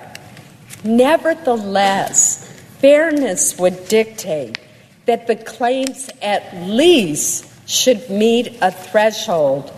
Nevertheless, 0.86 2.50
fairness 2.80 3.60
would 3.60 3.90
dictate 3.90 4.58
that 5.06 5.28
the 5.28 5.36
claims 5.36 6.10
at 6.22 6.56
least 6.56 7.46
should 7.70 8.10
meet 8.10 8.58
a 8.62 8.72
threshold 8.72 9.70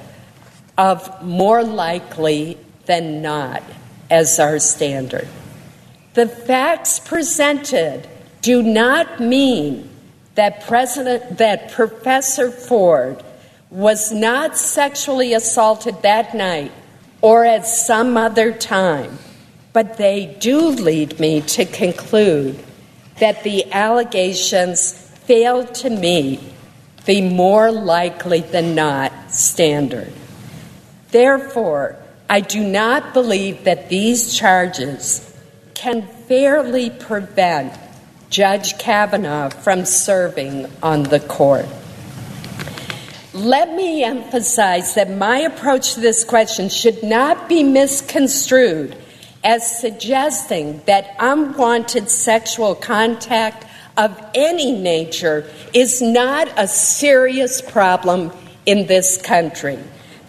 of 0.78 1.24
more 1.24 1.64
likely 1.64 2.60
than 2.86 3.24
not 3.24 3.64
as 4.12 4.40
our 4.40 4.60
standard. 4.60 5.28
The 6.14 6.28
facts 6.28 7.00
presented 7.00 8.08
do 8.44 8.62
not 8.62 9.20
mean 9.20 9.90
that 10.36 10.62
President 10.68 11.40
that 11.40 11.72
Professor 11.72 12.52
Ford 12.52 13.24
was 13.72 14.12
not 14.12 14.56
sexually 14.60 15.34
assaulted 15.34 16.04
that 16.04 16.36
night 16.36 16.72
or 17.28 17.44
at 17.44 17.66
some 17.68 18.16
other 18.16 18.52
time 18.52 19.18
but 19.78 19.98
they 19.98 20.36
do 20.40 20.70
lead 20.70 21.20
me 21.20 21.40
to 21.40 21.64
conclude 21.64 22.58
that 23.20 23.44
the 23.44 23.72
allegations 23.72 24.92
fail 25.26 25.64
to 25.64 25.88
meet 25.88 26.40
the 27.06 27.22
more 27.22 27.72
likely 27.72 28.40
than 28.40 28.74
not 28.74 29.12
standard. 29.30 30.12
Therefore, 31.12 31.96
I 32.28 32.40
do 32.40 32.64
not 32.64 33.14
believe 33.14 33.66
that 33.66 33.88
these 33.90 34.34
charges 34.34 35.22
can 35.76 36.08
fairly 36.28 36.90
prevent 36.90 37.72
Judge 38.32 38.80
Kavanaugh 38.80 39.50
from 39.50 39.86
serving 39.86 40.66
on 40.82 41.04
the 41.04 41.20
court. 41.20 41.68
Let 43.38 43.76
me 43.76 44.04
emphasize 44.04 44.96
that 44.96 45.12
my 45.12 45.38
approach 45.38 45.94
to 45.94 46.00
this 46.00 46.24
question 46.24 46.70
should 46.70 47.04
not 47.04 47.48
be 47.48 47.62
misconstrued 47.62 48.98
as 49.44 49.80
suggesting 49.80 50.82
that 50.88 51.16
unwanted 51.20 52.10
sexual 52.10 52.74
contact 52.74 53.64
of 53.96 54.20
any 54.34 54.72
nature 54.72 55.48
is 55.72 56.02
not 56.02 56.52
a 56.58 56.68
serious 56.68 57.62
problem 57.62 58.32
in 58.66 58.88
this 58.88 59.22
country. 59.22 59.78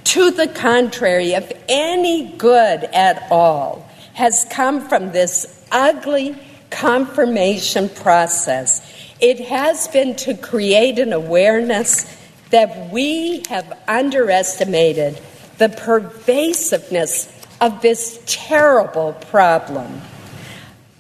To 0.05 0.31
the 0.31 0.49
contrary, 0.49 1.33
if 1.33 1.51
any 1.67 2.37
good 2.37 2.85
at 2.85 3.27
all 3.31 3.89
has 4.13 4.45
come 4.51 4.87
from 4.87 5.13
this 5.13 5.65
ugly 5.73 6.37
confirmation 6.69 7.89
process, 7.89 8.87
it 9.19 9.41
has 9.49 9.89
been 9.89 10.15
to 10.17 10.35
create 10.35 10.99
an 10.99 11.15
awareness 11.15 12.18
that 12.51 12.91
we 12.91 13.43
have 13.49 13.79
underestimated 13.87 15.21
the 15.59 15.69
pervasiveness 15.69 17.33
of 17.61 17.83
this 17.83 18.23
terrible 18.27 19.13
problem. 19.13 20.01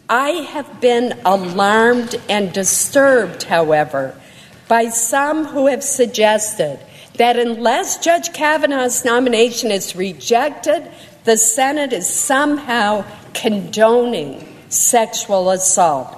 I 0.08 0.30
have 0.30 0.80
been 0.80 1.18
alarmed 1.24 2.20
and 2.28 2.52
disturbed, 2.52 3.44
however, 3.44 4.18
by 4.66 4.88
some 4.88 5.44
who 5.44 5.66
have 5.66 5.84
suggested 5.84 6.80
that 7.14 7.38
unless 7.38 7.98
Judge 7.98 8.32
Kavanaugh's 8.32 9.04
nomination 9.04 9.70
is 9.70 9.96
rejected, 9.96 10.90
the 11.24 11.36
Senate 11.36 11.92
is 11.92 12.08
somehow 12.08 13.04
condoning 13.34 14.46
sexual 14.68 15.50
assault. 15.50 16.16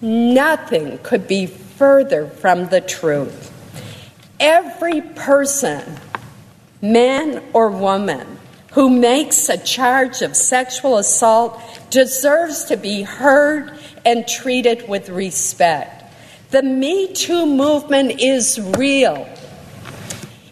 Nothing 0.00 0.98
could 1.02 1.28
be 1.28 1.46
further 1.46 2.26
from 2.26 2.68
the 2.68 2.80
truth. 2.80 3.51
Every 4.42 5.02
person, 5.02 6.00
man 6.80 7.44
or 7.52 7.70
woman, 7.70 8.40
who 8.72 8.90
makes 8.90 9.48
a 9.48 9.56
charge 9.56 10.20
of 10.20 10.34
sexual 10.34 10.98
assault 10.98 11.62
deserves 11.90 12.64
to 12.64 12.76
be 12.76 13.02
heard 13.02 13.78
and 14.04 14.26
treated 14.26 14.88
with 14.88 15.10
respect. 15.10 16.12
The 16.50 16.64
Me 16.64 17.12
Too 17.12 17.46
movement 17.46 18.20
is 18.20 18.60
real. 18.76 19.28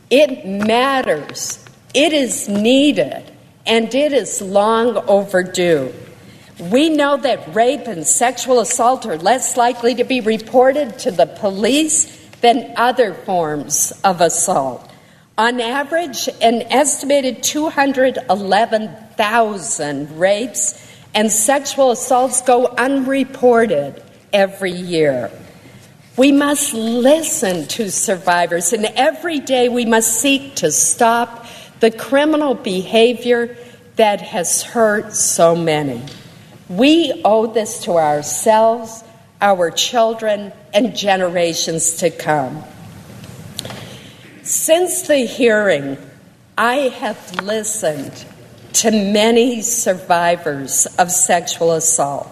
It 0.09 0.47
matters. 0.47 1.65
It 1.93 2.13
is 2.13 2.49
needed. 2.49 3.25
And 3.67 3.93
it 3.93 4.13
is 4.13 4.41
long 4.41 4.99
overdue. 5.09 5.93
We 6.61 6.91
know 6.91 7.17
that 7.17 7.57
rape 7.57 7.89
and 7.89 8.07
sexual 8.07 8.61
assault 8.61 9.05
are 9.05 9.19
less 9.19 9.57
likely 9.57 9.97
to 9.97 10.05
be 10.05 10.21
reported 10.21 11.01
to 11.01 11.11
the 11.11 11.27
police 11.27 12.20
than 12.41 12.73
other 12.77 13.15
forms 13.15 13.93
of 14.05 14.21
assault. 14.21 14.89
On 15.37 15.61
average, 15.61 16.29
an 16.41 16.63
estimated 16.63 17.43
211,000 17.43 20.19
rapes 20.19 20.87
and 21.15 21.33
sexual 21.33 21.91
assaults 21.91 22.43
go 22.43 22.67
unreported 22.67 24.03
every 24.33 24.73
year. 24.73 25.31
We 26.17 26.33
must 26.33 26.75
listen 26.75 27.67
to 27.69 27.91
survivors, 27.91 28.73
and 28.73 28.85
every 28.85 29.41
day 29.41 29.69
we 29.69 29.87
must 29.87 30.21
seek 30.21 30.57
to 30.57 30.71
stop 30.71 31.47
the 31.81 31.91
criminal 31.91 32.55
behavior 32.55 33.57
that 33.97 34.21
has 34.21 34.63
hurt 34.63 35.15
so 35.15 35.57
many. 35.57 36.03
We 36.69 37.23
owe 37.25 37.47
this 37.47 37.85
to 37.85 37.93
ourselves, 37.93 39.03
our 39.41 39.71
children, 39.71 40.53
and 40.73 40.97
generations 40.97 41.95
to 41.97 42.11
come. 42.11 42.65
Since 44.43 45.03
the 45.03 45.19
hearing, 45.19 45.97
I 46.57 46.89
have 46.99 47.43
listened 47.43 48.25
to 48.75 48.91
many 48.91 49.63
survivors 49.63 50.87
of 50.99 51.11
sexual 51.11 51.73
assault. 51.73 52.29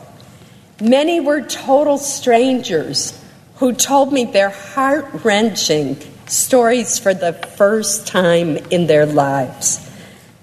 Many 0.80 1.20
were 1.20 1.43
total 1.43 1.99
strangers 1.99 3.18
who 3.57 3.72
told 3.72 4.12
me 4.12 4.24
their 4.24 4.51
heart 4.51 5.07
wrenching 5.24 5.99
stories 6.26 6.99
for 6.99 7.14
the 7.14 7.32
first 7.32 8.07
time 8.07 8.57
in 8.70 8.86
their 8.86 9.07
lives. 9.07 9.84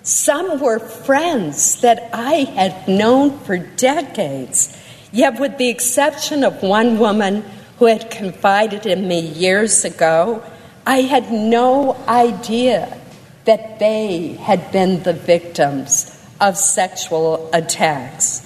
Some 0.04 0.60
were 0.60 0.80
friends 0.80 1.82
that 1.82 2.10
I 2.14 2.46
had 2.56 2.88
known 2.88 3.40
for 3.40 3.58
decades, 3.58 4.78
yet, 5.12 5.40
with 5.40 5.58
the 5.58 5.70
exception 5.70 6.44
of 6.44 6.62
one 6.62 7.00
woman 7.00 7.44
who 7.78 7.86
had 7.86 8.10
confided 8.10 8.86
in 8.86 9.08
me 9.08 9.20
years 9.20 9.86
ago, 9.86 10.44
I 10.86 11.02
had 11.02 11.32
no 11.32 11.96
idea 12.08 12.98
that 13.46 13.80
they 13.80 14.34
had 14.34 14.72
been 14.72 15.04
the 15.04 15.14
victims 15.14 16.12
of 16.40 16.58
sexual 16.58 17.50
attacks. 17.54 18.42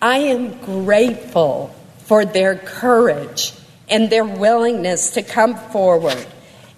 I 0.00 0.18
am 0.18 0.58
grateful 0.60 1.74
for 1.98 2.24
their 2.24 2.56
courage 2.56 3.54
and 3.88 4.10
their 4.10 4.24
willingness 4.24 5.12
to 5.12 5.22
come 5.22 5.54
forward, 5.54 6.26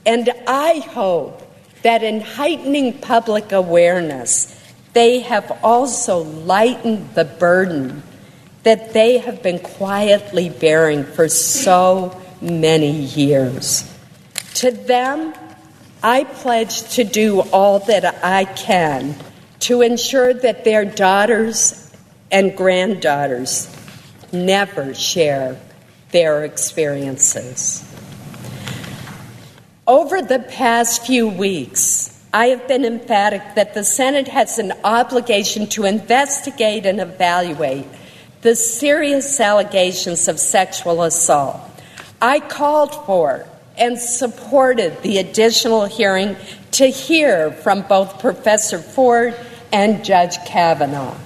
and 0.04 0.30
I 0.46 0.78
hope 0.78 1.42
that 1.82 2.02
in 2.02 2.20
heightening 2.20 2.98
public 2.98 3.52
awareness, 3.52 4.60
they 4.92 5.20
have 5.20 5.58
also 5.62 6.18
lightened 6.18 7.14
the 7.14 7.24
burden 7.24 8.02
that 8.64 8.92
they 8.92 9.18
have 9.18 9.42
been 9.42 9.58
quietly 9.58 10.48
bearing 10.48 11.04
for 11.04 11.28
so 11.28 12.20
many 12.40 12.90
years. 12.90 13.90
To 14.54 14.70
them, 14.70 15.34
I 16.02 16.24
pledge 16.24 16.82
to 16.94 17.04
do 17.04 17.40
all 17.40 17.78
that 17.80 18.24
I 18.24 18.44
can 18.44 19.16
to 19.60 19.80
ensure 19.80 20.34
that 20.34 20.64
their 20.64 20.84
daughters 20.84 21.90
and 22.30 22.56
granddaughters 22.56 23.74
never 24.32 24.92
share 24.92 25.58
their 26.10 26.44
experiences. 26.44 27.82
Over 29.86 30.22
the 30.22 30.38
past 30.38 31.06
few 31.06 31.28
weeks, 31.28 32.10
I 32.32 32.46
have 32.46 32.66
been 32.66 32.84
emphatic 32.84 33.42
that 33.54 33.74
the 33.74 33.84
Senate 33.84 34.28
has 34.28 34.58
an 34.58 34.72
obligation 34.82 35.66
to 35.68 35.84
investigate 35.84 36.86
and 36.86 37.00
evaluate 37.00 37.86
the 38.44 38.54
serious 38.54 39.40
allegations 39.40 40.28
of 40.28 40.38
sexual 40.38 41.02
assault. 41.02 41.58
I 42.20 42.40
called 42.40 42.94
for 43.06 43.48
and 43.78 43.98
supported 43.98 45.00
the 45.02 45.16
additional 45.16 45.86
hearing 45.86 46.36
to 46.72 46.86
hear 46.86 47.52
from 47.52 47.82
both 47.88 48.20
Professor 48.20 48.78
Ford 48.78 49.34
and 49.72 50.04
Judge 50.04 50.36
Kavanaugh. 50.44 51.16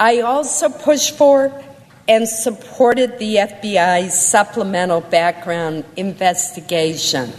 I 0.00 0.20
also 0.22 0.68
pushed 0.68 1.16
for 1.16 1.62
and 2.08 2.28
supported 2.28 3.20
the 3.20 3.36
FBI's 3.36 4.20
supplemental 4.20 5.00
background 5.00 5.84
investigation. 5.96 7.32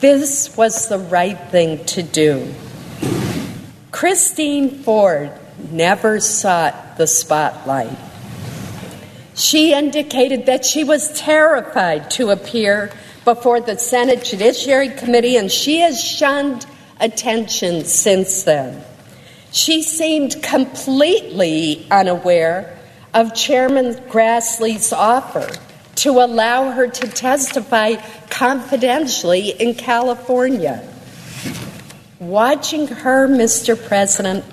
This 0.00 0.56
was 0.56 0.88
the 0.88 0.98
right 0.98 1.38
thing 1.50 1.84
to 1.84 2.02
do. 2.02 2.52
Christine 3.92 4.82
Ford 4.82 5.30
never 5.70 6.18
sought 6.18 6.96
the 6.96 7.06
spotlight. 7.06 7.96
She 9.38 9.72
indicated 9.72 10.46
that 10.46 10.64
she 10.64 10.82
was 10.82 11.12
terrified 11.12 12.10
to 12.12 12.30
appear 12.30 12.90
before 13.24 13.60
the 13.60 13.78
Senate 13.78 14.24
Judiciary 14.24 14.88
Committee, 14.88 15.36
and 15.36 15.50
she 15.50 15.78
has 15.78 16.02
shunned 16.02 16.66
attention 16.98 17.84
since 17.84 18.42
then. 18.42 18.82
She 19.52 19.84
seemed 19.84 20.42
completely 20.42 21.86
unaware 21.88 22.76
of 23.14 23.32
Chairman 23.32 23.94
Grassley's 24.08 24.92
offer 24.92 25.48
to 25.96 26.10
allow 26.10 26.72
her 26.72 26.88
to 26.88 27.06
testify 27.06 27.94
confidentially 28.30 29.50
in 29.50 29.74
California. 29.74 30.82
Watching 32.18 32.88
her, 32.88 33.28
Mr. 33.28 33.80
President, 33.86 34.44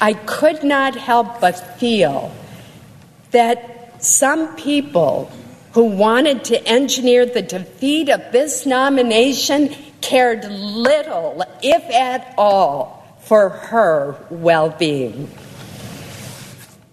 I 0.00 0.14
could 0.14 0.64
not 0.64 0.96
help 0.96 1.40
but 1.40 1.78
feel 1.78 2.34
that 3.30 3.71
some 4.02 4.56
people 4.56 5.30
who 5.72 5.84
wanted 5.84 6.44
to 6.44 6.66
engineer 6.66 7.24
the 7.24 7.42
defeat 7.42 8.08
of 8.08 8.20
this 8.32 8.66
nomination 8.66 9.74
cared 10.00 10.44
little, 10.44 11.42
if 11.62 11.82
at 11.90 12.34
all, 12.36 13.16
for 13.20 13.48
her 13.48 14.16
well 14.30 14.70
being. 14.70 15.30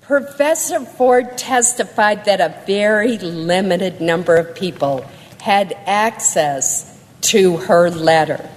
Professor 0.02 0.80
Ford 0.80 1.38
testified 1.38 2.26
that 2.26 2.42
a 2.42 2.64
very 2.66 3.18
limited 3.18 4.02
number 4.02 4.36
of 4.38 4.56
people 4.56 5.06
had 5.42 5.74
access 5.86 7.00
to 7.22 7.58
her 7.58 7.90
letter. 7.90 8.50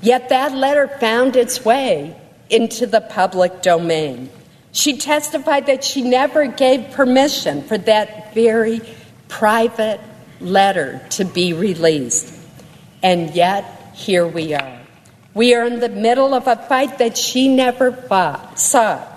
Yet 0.00 0.28
that 0.28 0.52
letter 0.52 0.88
found 0.88 1.36
its 1.36 1.64
way 1.64 2.16
into 2.50 2.86
the 2.86 3.00
public 3.00 3.62
domain. 3.62 4.30
She 4.72 4.96
testified 4.96 5.66
that 5.66 5.84
she 5.84 6.02
never 6.02 6.46
gave 6.46 6.92
permission 6.92 7.62
for 7.62 7.76
that 7.78 8.34
very 8.34 8.80
private 9.28 10.00
letter 10.40 11.06
to 11.10 11.24
be 11.24 11.52
released. 11.52 12.34
And 13.02 13.34
yet, 13.34 13.92
here 13.94 14.26
we 14.26 14.54
are. 14.54 14.80
We 15.34 15.54
are 15.54 15.64
in 15.64 15.80
the 15.80 15.88
middle 15.88 16.34
of 16.34 16.46
a 16.46 16.56
fight 16.56 16.98
that 16.98 17.16
she 17.16 17.48
never 17.48 17.92
fought, 17.92 18.58
sought, 18.58 19.08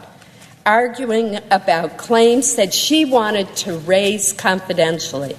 arguing 0.66 1.40
about 1.52 1.98
claims 1.98 2.56
that 2.56 2.74
she 2.74 3.06
wanted 3.06 3.54
to 3.58 3.78
raise 3.80 4.34
confidentially. 4.34 5.36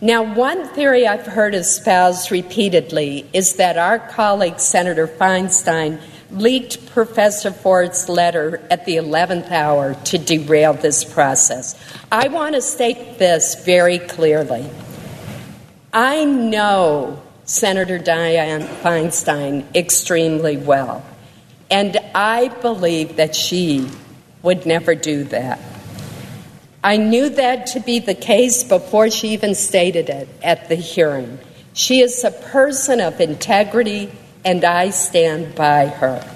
Now, 0.00 0.22
one 0.22 0.68
theory 0.68 1.06
I've 1.06 1.26
heard 1.26 1.54
espoused 1.54 2.30
repeatedly 2.30 3.28
is 3.32 3.56
that 3.56 3.76
our 3.76 3.98
colleague, 3.98 4.60
Senator 4.60 5.08
Feinstein, 5.08 6.00
leaked 6.30 6.86
Professor 6.86 7.50
Ford's 7.50 8.08
letter 8.08 8.60
at 8.70 8.84
the 8.84 8.96
11th 8.96 9.50
hour 9.50 9.94
to 10.04 10.18
derail 10.18 10.74
this 10.74 11.04
process. 11.04 11.74
I 12.12 12.28
want 12.28 12.54
to 12.54 12.60
state 12.60 13.18
this 13.18 13.64
very 13.64 13.98
clearly. 13.98 14.68
I 15.92 16.24
know 16.24 17.22
Senator 17.44 17.98
Dianne 17.98 18.66
Feinstein 18.82 19.64
extremely 19.74 20.58
well, 20.58 21.04
and 21.70 21.96
I 22.14 22.48
believe 22.48 23.16
that 23.16 23.34
she 23.34 23.88
would 24.42 24.66
never 24.66 24.94
do 24.94 25.24
that. 25.24 25.60
I 26.84 26.96
knew 26.96 27.30
that 27.30 27.68
to 27.68 27.80
be 27.80 27.98
the 27.98 28.14
case 28.14 28.62
before 28.62 29.10
she 29.10 29.30
even 29.30 29.54
stated 29.54 30.08
it 30.08 30.28
at 30.42 30.68
the 30.68 30.76
hearing. 30.76 31.38
She 31.72 32.00
is 32.00 32.22
a 32.22 32.30
person 32.30 33.00
of 33.00 33.20
integrity 33.20 34.12
and 34.48 34.64
I 34.64 34.88
stand 34.88 35.54
by 35.54 35.88
her. 35.88 36.26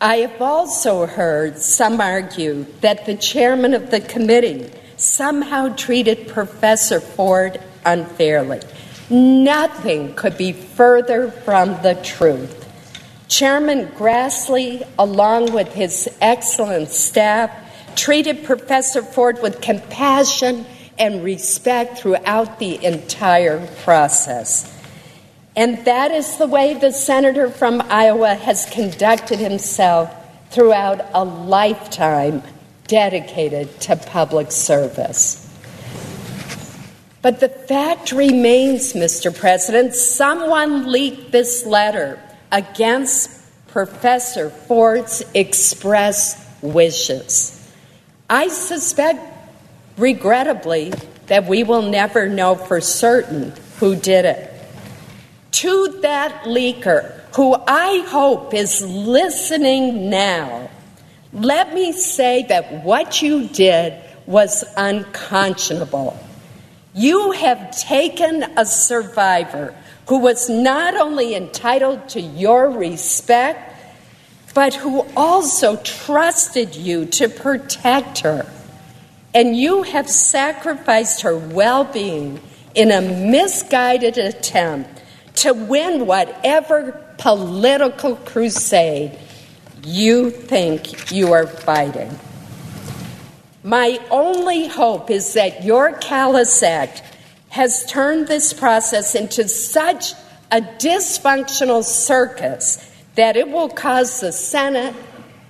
I 0.00 0.16
have 0.16 0.42
also 0.42 1.06
heard 1.06 1.56
some 1.58 2.00
argue 2.00 2.66
that 2.80 3.06
the 3.06 3.14
chairman 3.14 3.74
of 3.74 3.92
the 3.92 4.00
committee 4.00 4.68
somehow 4.96 5.76
treated 5.76 6.26
Professor 6.26 6.98
Ford 6.98 7.60
unfairly. 7.84 8.60
Nothing 9.08 10.16
could 10.16 10.36
be 10.36 10.50
further 10.50 11.30
from 11.30 11.80
the 11.82 11.94
truth. 12.02 12.64
Chairman 13.28 13.86
Grassley, 13.92 14.84
along 14.98 15.52
with 15.52 15.72
his 15.74 16.08
excellent 16.20 16.88
staff, 16.88 17.52
treated 17.94 18.42
Professor 18.42 19.00
Ford 19.00 19.40
with 19.40 19.60
compassion 19.60 20.66
and 20.98 21.22
respect 21.22 21.98
throughout 21.98 22.58
the 22.58 22.84
entire 22.84 23.64
process. 23.84 24.75
And 25.56 25.82
that 25.86 26.10
is 26.10 26.36
the 26.36 26.46
way 26.46 26.74
the 26.74 26.92
senator 26.92 27.48
from 27.48 27.80
Iowa 27.80 28.34
has 28.34 28.66
conducted 28.66 29.38
himself 29.38 30.14
throughout 30.50 31.06
a 31.14 31.24
lifetime 31.24 32.42
dedicated 32.86 33.80
to 33.80 33.96
public 33.96 34.52
service. 34.52 35.42
But 37.22 37.40
the 37.40 37.48
fact 37.48 38.12
remains, 38.12 38.92
Mr. 38.92 39.36
President, 39.36 39.94
someone 39.94 40.92
leaked 40.92 41.32
this 41.32 41.66
letter 41.66 42.20
against 42.52 43.30
Professor 43.68 44.50
Ford's 44.50 45.24
express 45.34 46.40
wishes. 46.62 47.52
I 48.28 48.48
suspect, 48.48 49.20
regrettably, 49.96 50.92
that 51.26 51.46
we 51.46 51.64
will 51.64 51.82
never 51.82 52.28
know 52.28 52.54
for 52.54 52.80
certain 52.80 53.52
who 53.78 53.96
did 53.96 54.24
it. 54.24 54.55
To 55.60 56.00
that 56.02 56.42
leaker, 56.44 57.18
who 57.34 57.56
I 57.66 58.04
hope 58.08 58.52
is 58.52 58.82
listening 58.82 60.10
now, 60.10 60.68
let 61.32 61.72
me 61.72 61.92
say 61.92 62.42
that 62.50 62.84
what 62.84 63.22
you 63.22 63.48
did 63.48 63.94
was 64.26 64.64
unconscionable. 64.76 66.18
You 66.92 67.30
have 67.30 67.74
taken 67.74 68.42
a 68.58 68.66
survivor 68.66 69.74
who 70.08 70.18
was 70.18 70.50
not 70.50 70.94
only 70.94 71.34
entitled 71.34 72.10
to 72.10 72.20
your 72.20 72.70
respect, 72.70 73.74
but 74.52 74.74
who 74.74 75.06
also 75.16 75.76
trusted 75.76 76.76
you 76.76 77.06
to 77.06 77.30
protect 77.30 78.18
her. 78.18 78.44
And 79.32 79.56
you 79.56 79.84
have 79.84 80.10
sacrificed 80.10 81.22
her 81.22 81.38
well 81.38 81.84
being 81.84 82.42
in 82.74 82.90
a 82.90 83.00
misguided 83.00 84.18
attempt 84.18 84.95
to 85.36 85.52
win 85.52 86.06
whatever 86.06 86.92
political 87.18 88.16
crusade 88.16 89.18
you 89.84 90.30
think 90.30 91.12
you 91.12 91.32
are 91.32 91.46
fighting. 91.46 92.18
My 93.62 93.98
only 94.10 94.68
hope 94.68 95.10
is 95.10 95.34
that 95.34 95.64
your 95.64 95.92
callous 95.92 96.62
act 96.62 97.02
has 97.48 97.86
turned 97.86 98.28
this 98.28 98.52
process 98.52 99.14
into 99.14 99.48
such 99.48 100.12
a 100.50 100.60
dysfunctional 100.60 101.82
circus 101.82 102.92
that 103.14 103.36
it 103.36 103.48
will 103.48 103.68
cause 103.68 104.20
the 104.20 104.32
Senate 104.32 104.94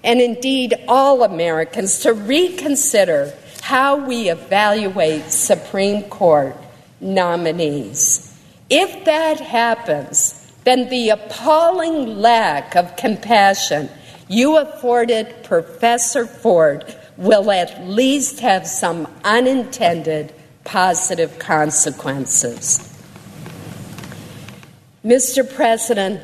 and 0.03 0.21
indeed 0.21 0.75
all 0.87 1.25
Americans 1.25 2.01
to 2.01 2.13
reconsider 2.13 3.33
how 3.63 3.97
we 4.07 4.31
evaluate 4.31 5.33
Supreme 5.33 6.05
Court 6.05 6.57
nominees. 7.01 8.36
If 8.69 9.05
that 9.05 9.41
happens, 9.41 10.51
then 10.65 10.89
the 10.89 11.11
appalling 11.11 12.19
lack 12.19 12.75
of 12.75 12.97
compassion 12.97 13.89
you 14.29 14.57
afforded 14.57 15.45
Professor 15.45 16.27
Ford 16.27 16.95
will 17.17 17.51
at 17.51 17.87
least 17.87 18.41
have 18.41 18.67
some 18.67 19.07
unintended 19.23 20.35
positive 20.65 21.39
consequences. 21.39 22.93
Mr. 25.05 25.49
President, 25.55 26.21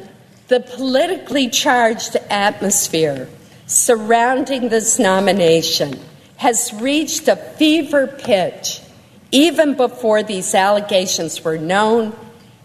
the 0.49 0.59
politically 0.59 1.49
charged 1.49 2.17
atmosphere 2.29 3.29
surrounding 3.67 4.69
this 4.69 4.99
nomination 4.99 5.99
has 6.39 6.73
reached 6.75 7.29
a 7.29 7.37
fever 7.37 8.09
pitch 8.09 8.81
even 9.31 9.75
before 9.77 10.23
these 10.23 10.55
allegations 10.55 11.43
were 11.43 11.57
known, 11.57 12.15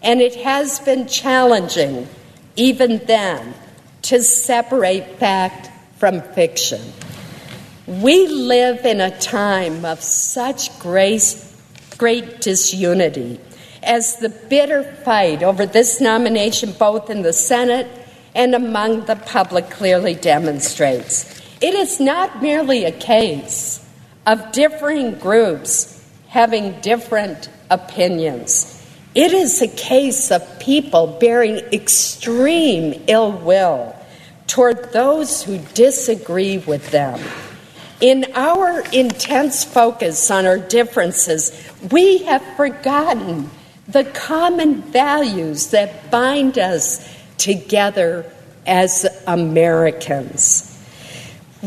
and 0.02 0.20
it 0.20 0.34
has 0.36 0.78
been 0.80 1.06
challenging 1.06 2.08
even 2.56 2.98
then 3.06 3.54
to 4.02 4.22
separate 4.22 5.18
fact 5.18 5.70
from 5.96 6.20
fiction. 6.20 6.80
We 7.86 8.28
live 8.28 8.84
in 8.84 9.00
a 9.00 9.18
time 9.18 9.84
of 9.84 10.02
such 10.02 10.78
grace, 10.78 11.56
great 11.96 12.40
disunity 12.40 13.40
as 13.82 14.16
the 14.16 14.28
bitter 14.28 14.82
fight 14.82 15.42
over 15.42 15.64
this 15.66 16.00
nomination, 16.00 16.72
both 16.72 17.10
in 17.10 17.22
the 17.22 17.32
Senate 17.32 17.86
and 18.34 18.54
among 18.54 19.06
the 19.06 19.16
public, 19.16 19.70
clearly 19.70 20.14
demonstrates. 20.14 21.40
It 21.60 21.74
is 21.74 21.98
not 21.98 22.42
merely 22.42 22.84
a 22.84 22.92
case 22.92 23.84
of 24.26 24.52
differing 24.52 25.14
groups 25.14 25.94
having 26.28 26.78
different 26.80 27.48
opinions. 27.70 28.77
It 29.14 29.32
is 29.32 29.62
a 29.62 29.68
case 29.68 30.30
of 30.30 30.60
people 30.60 31.18
bearing 31.18 31.56
extreme 31.72 33.02
ill 33.06 33.32
will 33.32 33.96
toward 34.46 34.92
those 34.92 35.42
who 35.42 35.58
disagree 35.74 36.58
with 36.58 36.90
them. 36.90 37.20
In 38.00 38.26
our 38.34 38.80
intense 38.92 39.64
focus 39.64 40.30
on 40.30 40.46
our 40.46 40.58
differences, 40.58 41.52
we 41.90 42.18
have 42.18 42.42
forgotten 42.56 43.50
the 43.88 44.04
common 44.04 44.82
values 44.82 45.70
that 45.70 46.10
bind 46.10 46.58
us 46.58 47.08
together 47.38 48.30
as 48.66 49.06
Americans. 49.26 50.64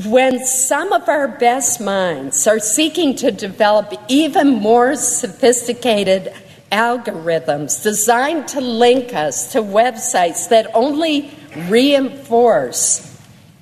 When 0.05 0.45
some 0.45 0.93
of 0.93 1.09
our 1.09 1.27
best 1.27 1.81
minds 1.81 2.47
are 2.47 2.59
seeking 2.59 3.15
to 3.17 3.31
develop 3.31 3.93
even 4.07 4.53
more 4.53 4.95
sophisticated 4.95 6.33
algorithms 6.71 7.83
designed 7.83 8.47
to 8.49 8.61
link 8.61 9.13
us 9.13 9.51
to 9.51 9.61
websites 9.61 10.49
that 10.49 10.67
only 10.73 11.31
reinforce 11.69 13.07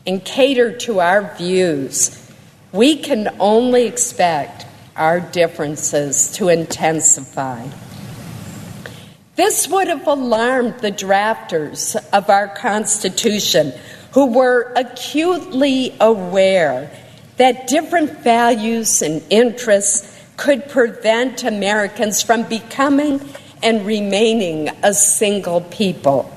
and 0.05 0.23
cater 0.23 0.75
to 0.77 0.99
our 0.99 1.35
views, 1.35 2.31
we 2.71 2.95
can 2.97 3.35
only 3.39 3.85
expect 3.85 4.65
our 4.95 5.19
differences 5.19 6.31
to 6.33 6.49
intensify. 6.49 7.67
This 9.35 9.67
would 9.69 9.87
have 9.87 10.05
alarmed 10.05 10.79
the 10.79 10.91
drafters 10.91 11.95
of 12.11 12.29
our 12.29 12.49
Constitution, 12.49 13.71
who 14.11 14.25
were 14.25 14.73
acutely 14.75 15.95
aware 16.01 16.91
that 17.37 17.67
different 17.67 18.19
values 18.19 19.01
and 19.01 19.23
interests 19.29 20.18
could 20.39 20.69
prevent 20.69 21.43
Americans 21.43 22.21
from 22.21 22.43
becoming 22.43 23.19
and 23.61 23.85
remaining 23.85 24.69
a 24.83 24.93
single 24.93 25.59
people. 25.59 26.33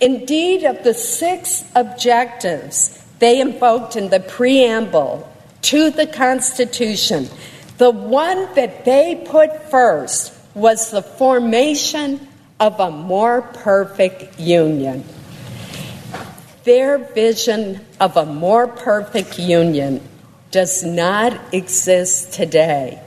Indeed, 0.00 0.62
of 0.62 0.84
the 0.84 0.94
six 0.94 1.64
objectives 1.74 2.96
they 3.18 3.40
invoked 3.40 3.96
in 3.96 4.08
the 4.08 4.20
preamble 4.20 5.28
to 5.62 5.90
the 5.90 6.06
Constitution, 6.06 7.28
the 7.76 7.90
one 7.90 8.54
that 8.54 8.84
they 8.84 9.26
put 9.26 9.68
first 9.68 10.32
was 10.54 10.92
the 10.92 11.02
formation 11.02 12.28
of 12.60 12.78
a 12.78 12.92
more 12.92 13.42
perfect 13.42 14.38
union. 14.38 15.04
Their 16.62 16.98
vision 16.98 17.84
of 17.98 18.16
a 18.16 18.26
more 18.26 18.68
perfect 18.68 19.40
union 19.40 20.00
does 20.52 20.84
not 20.84 21.52
exist 21.52 22.32
today. 22.32 23.02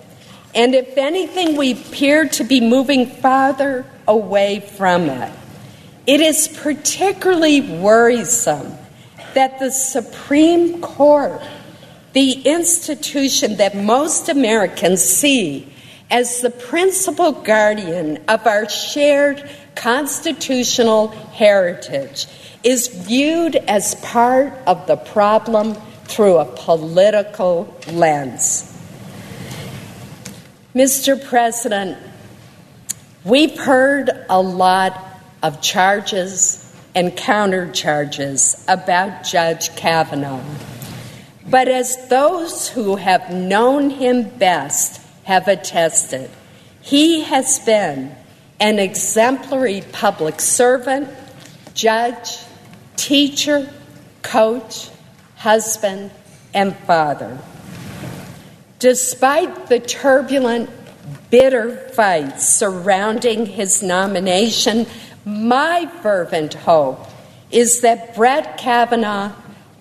And 0.56 0.76
if 0.76 0.98
anything, 0.98 1.58
we 1.58 1.72
appear 1.72 2.28
to 2.30 2.44
be 2.44 2.62
moving 2.62 3.08
farther 3.08 3.86
away 4.08 4.60
from 4.60 5.10
it. 5.10 5.32
It 6.06 6.22
is 6.22 6.48
particularly 6.48 7.62
worrisome 7.62 8.74
that 9.34 9.60
the 9.60 9.72
Supreme 9.72 10.82
Court, 10.82 11.42
the 12.14 12.34
institution 12.42 13.58
that 13.58 13.76
most 13.76 14.30
Americans 14.30 15.02
see 15.02 15.68
as 16.12 16.42
the 16.42 16.52
principal 16.52 17.32
guardian 17.32 18.24
of 18.28 18.46
our 18.46 18.70
shared 18.70 19.50
constitutional 19.76 21.08
heritage, 21.08 22.28
is 22.64 22.88
viewed 22.88 23.56
as 23.56 23.96
part 23.96 24.54
of 24.68 24.86
the 24.86 24.98
problem 24.98 25.74
through 26.06 26.38
a 26.38 26.46
political 26.46 27.76
lens. 27.88 28.73
Mr. 30.76 31.24
President, 31.24 31.98
we've 33.24 33.60
heard 33.60 34.10
a 34.28 34.42
lot 34.42 35.22
of 35.44 35.62
charges 35.62 36.76
and 36.96 37.12
countercharges 37.12 38.64
about 38.68 39.24
Judge 39.24 39.76
Kavanaugh. 39.76 40.44
But 41.48 41.68
as 41.68 42.08
those 42.08 42.70
who 42.70 42.96
have 42.96 43.32
known 43.32 43.92
him 43.92 44.30
best 44.30 45.00
have 45.26 45.48
attested. 45.48 46.30
He 46.82 47.22
has 47.22 47.60
been 47.60 48.16
an 48.60 48.80
exemplary 48.80 49.84
public 49.92 50.42
servant, 50.42 51.08
judge, 51.74 52.40
teacher, 52.96 53.70
coach, 54.22 54.90
husband, 55.36 56.12
and 56.54 56.76
father. 56.76 57.38
Despite 58.84 59.68
the 59.68 59.80
turbulent, 59.80 60.70
bitter 61.30 61.78
fights 61.92 62.46
surrounding 62.46 63.46
his 63.46 63.82
nomination, 63.82 64.88
my 65.24 65.90
fervent 66.02 66.54
hope 66.54 67.00
is 67.50 67.80
that 67.80 68.14
Brett 68.14 68.58
Kavanaugh 68.58 69.32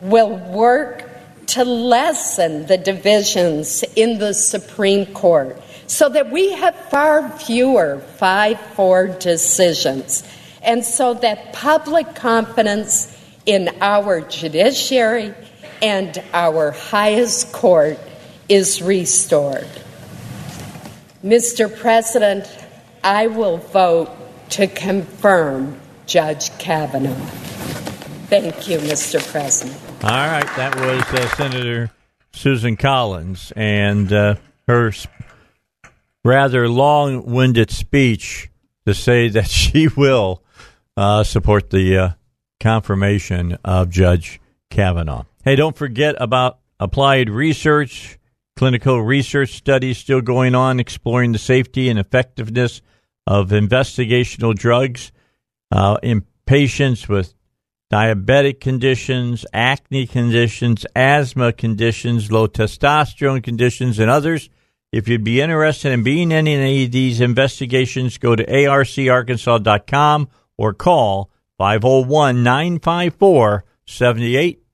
will 0.00 0.36
work 0.36 1.10
to 1.46 1.64
lessen 1.64 2.66
the 2.66 2.78
divisions 2.78 3.82
in 3.96 4.20
the 4.20 4.32
Supreme 4.32 5.06
Court 5.06 5.60
so 5.88 6.08
that 6.08 6.30
we 6.30 6.52
have 6.52 6.76
far 6.88 7.28
fewer 7.28 7.98
5 8.18 8.60
4 8.76 9.08
decisions, 9.18 10.22
and 10.62 10.84
so 10.84 11.14
that 11.14 11.52
public 11.52 12.14
confidence 12.14 13.18
in 13.46 13.68
our 13.80 14.20
judiciary 14.20 15.34
and 15.82 16.22
our 16.32 16.70
highest 16.70 17.50
court 17.50 17.98
is 18.48 18.82
restored. 18.82 19.68
Mr. 21.24 21.74
President, 21.78 22.46
I 23.04 23.28
will 23.28 23.58
vote 23.58 24.10
to 24.50 24.66
confirm 24.66 25.80
Judge 26.06 26.56
Kavanaugh. 26.58 27.14
Thank 28.28 28.68
you, 28.68 28.78
Mr. 28.78 29.20
President. 29.30 29.78
All 30.04 30.10
right, 30.10 30.46
that 30.56 30.74
was 30.76 31.02
uh, 31.12 31.28
Senator 31.36 31.90
Susan 32.32 32.76
Collins 32.76 33.52
and 33.54 34.12
uh, 34.12 34.34
her 34.66 34.92
rather 36.24 36.68
long 36.68 37.24
winded 37.26 37.70
speech 37.70 38.50
to 38.86 38.94
say 38.94 39.28
that 39.28 39.46
she 39.48 39.88
will 39.88 40.42
uh, 40.96 41.24
support 41.24 41.70
the 41.70 41.96
uh, 41.96 42.10
confirmation 42.60 43.58
of 43.64 43.90
Judge 43.90 44.40
Kavanaugh. 44.70 45.24
Hey, 45.44 45.56
don't 45.56 45.76
forget 45.76 46.14
about 46.18 46.58
applied 46.78 47.28
research, 47.28 48.18
clinical 48.62 49.02
research 49.02 49.54
studies 49.54 49.98
still 49.98 50.20
going 50.20 50.54
on 50.54 50.78
exploring 50.78 51.32
the 51.32 51.38
safety 51.38 51.88
and 51.88 51.98
effectiveness 51.98 52.80
of 53.26 53.48
investigational 53.48 54.54
drugs 54.54 55.10
uh, 55.72 55.98
in 56.00 56.24
patients 56.46 57.08
with 57.08 57.34
diabetic 57.92 58.60
conditions, 58.60 59.44
acne 59.52 60.06
conditions, 60.06 60.86
asthma 60.94 61.52
conditions, 61.52 62.30
low 62.30 62.46
testosterone 62.46 63.42
conditions, 63.42 63.98
and 63.98 64.08
others. 64.08 64.48
If 64.92 65.08
you'd 65.08 65.24
be 65.24 65.40
interested 65.40 65.90
in 65.90 66.04
being 66.04 66.30
in 66.30 66.46
any 66.46 66.84
of 66.84 66.92
these 66.92 67.20
investigations, 67.20 68.16
go 68.16 68.36
to 68.36 68.46
arcarkansas.com 68.46 70.28
or 70.56 70.72
call 70.72 71.32
501 71.58 72.44
954 72.44 73.64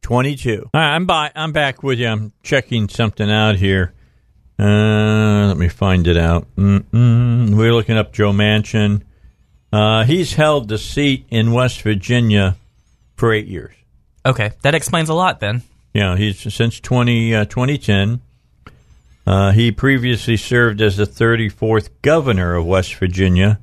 7822. 0.09 0.71
I'm, 0.73 1.05
by, 1.05 1.31
I'm 1.35 1.53
back 1.53 1.83
with 1.83 1.99
you. 1.99 2.07
I'm 2.09 2.33
checking 2.43 2.89
something 2.89 3.31
out 3.31 3.57
here. 3.57 3.93
Uh, 4.59 5.49
let 5.49 5.59
me 5.59 5.69
find 5.69 6.07
it 6.07 6.17
out. 6.17 6.47
Mm-mm. 6.57 7.55
We're 7.55 7.75
looking 7.75 7.99
up 7.99 8.13
Joe 8.15 8.33
Manchin. 8.33 9.03
Uh, 9.71 10.05
he's 10.05 10.33
held 10.33 10.69
the 10.69 10.79
seat 10.79 11.27
in 11.29 11.53
West 11.53 11.83
Virginia 11.83 12.57
for 13.17 13.35
eight 13.35 13.49
years. 13.49 13.75
Okay, 14.25 14.53
that 14.63 14.75
explains 14.75 15.11
a 15.11 15.15
lot 15.15 15.41
then. 15.41 15.63
Yeah, 15.93 16.17
he's 16.17 16.55
since 16.55 16.81
20, 16.81 17.35
uh, 17.35 17.45
2010. 17.45 18.23
Uh, 19.27 19.53
he 19.53 19.71
previously 19.71 20.39
served 20.39 20.81
as 20.81 20.97
the 20.97 21.05
34th 21.05 21.91
governor 22.01 22.55
of 22.55 22.65
West 22.65 22.95
Virginia 22.95 23.61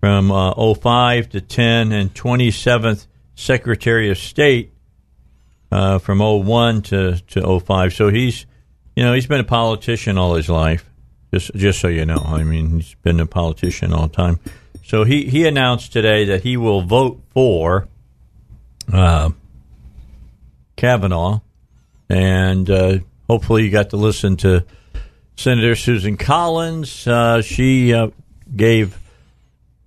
from 0.00 0.32
uh, 0.32 0.74
05 0.74 1.28
to 1.28 1.42
10 1.42 1.92
and 1.92 2.14
27th 2.14 3.06
secretary 3.34 4.10
of 4.10 4.16
state 4.16 4.73
uh, 5.70 5.98
from 5.98 6.18
01 6.18 6.82
to, 6.82 7.20
to 7.28 7.60
05. 7.60 7.92
So 7.92 8.08
he's, 8.08 8.46
you 8.96 9.02
know, 9.02 9.12
he's 9.12 9.26
been 9.26 9.40
a 9.40 9.44
politician 9.44 10.18
all 10.18 10.34
his 10.34 10.48
life. 10.48 10.90
Just, 11.32 11.54
just 11.54 11.80
so 11.80 11.88
you 11.88 12.06
know, 12.06 12.22
I 12.24 12.44
mean, 12.44 12.76
he's 12.80 12.94
been 13.02 13.18
a 13.18 13.26
politician 13.26 13.92
all 13.92 14.06
the 14.06 14.14
time. 14.14 14.38
So 14.84 15.04
he, 15.04 15.24
he 15.24 15.46
announced 15.46 15.92
today 15.92 16.26
that 16.26 16.42
he 16.42 16.56
will 16.56 16.82
vote 16.82 17.20
for 17.30 17.88
uh, 18.92 19.30
Kavanaugh, 20.76 21.40
and 22.08 22.68
uh, 22.70 22.98
hopefully 23.28 23.64
you 23.64 23.70
got 23.70 23.90
to 23.90 23.96
listen 23.96 24.36
to 24.38 24.64
Senator 25.36 25.74
Susan 25.74 26.16
Collins. 26.16 27.06
Uh, 27.06 27.42
she 27.42 27.92
uh, 27.92 28.08
gave, 28.54 28.98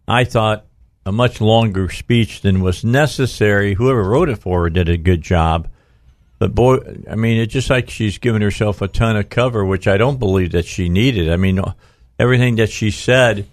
I 0.07 0.23
thought, 0.23 0.65
a 1.07 1.11
much 1.11 1.39
longer 1.39 1.89
speech 1.89 2.41
than 2.41 2.59
was 2.59 2.83
necessary. 2.83 3.75
Whoever 3.75 4.03
wrote 4.03 4.27
it 4.27 4.39
for 4.39 4.63
her 4.63 4.69
did 4.69 4.89
a 4.89 4.97
good 4.97 5.21
job. 5.21 5.69
But 6.37 6.53
boy, 6.53 6.79
I 7.09 7.15
mean, 7.15 7.39
it's 7.39 7.53
just 7.53 7.69
like 7.69 7.89
she's 7.89 8.17
given 8.17 8.41
herself 8.41 8.81
a 8.81 8.89
ton 8.89 9.15
of 9.15 9.29
cover, 9.29 9.63
which 9.63 9.87
I 9.87 9.95
don't 9.95 10.19
believe 10.19 10.51
that 10.51 10.65
she 10.65 10.89
needed. 10.89 11.31
I 11.31 11.37
mean, 11.37 11.61
everything 12.19 12.57
that 12.57 12.69
she 12.69 12.91
said 12.91 13.47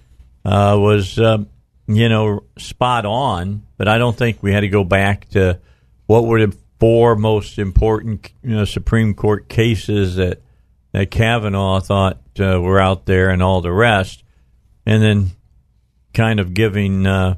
uh, 0.44 0.76
was, 0.80 1.16
uh, 1.16 1.44
you 1.86 2.08
know, 2.08 2.42
spot 2.58 3.06
on. 3.06 3.62
But 3.76 3.86
I 3.86 3.98
don't 3.98 4.16
think 4.16 4.42
we 4.42 4.52
had 4.52 4.60
to 4.60 4.68
go 4.68 4.82
back 4.82 5.28
to 5.30 5.60
what 6.06 6.24
were 6.24 6.44
the 6.44 6.56
four 6.80 7.14
most 7.14 7.60
important 7.60 8.32
you 8.42 8.56
know, 8.56 8.64
Supreme 8.64 9.14
Court 9.14 9.48
cases 9.48 10.16
that 10.16 10.42
that 10.90 11.12
Kavanaugh 11.12 11.78
thought 11.78 12.18
uh, 12.40 12.60
were 12.60 12.80
out 12.80 13.06
there, 13.06 13.30
and 13.30 13.40
all 13.40 13.60
the 13.60 13.72
rest, 13.72 14.24
and 14.84 15.00
then 15.00 15.30
kind 16.12 16.40
of 16.40 16.52
giving 16.52 17.06
uh, 17.06 17.36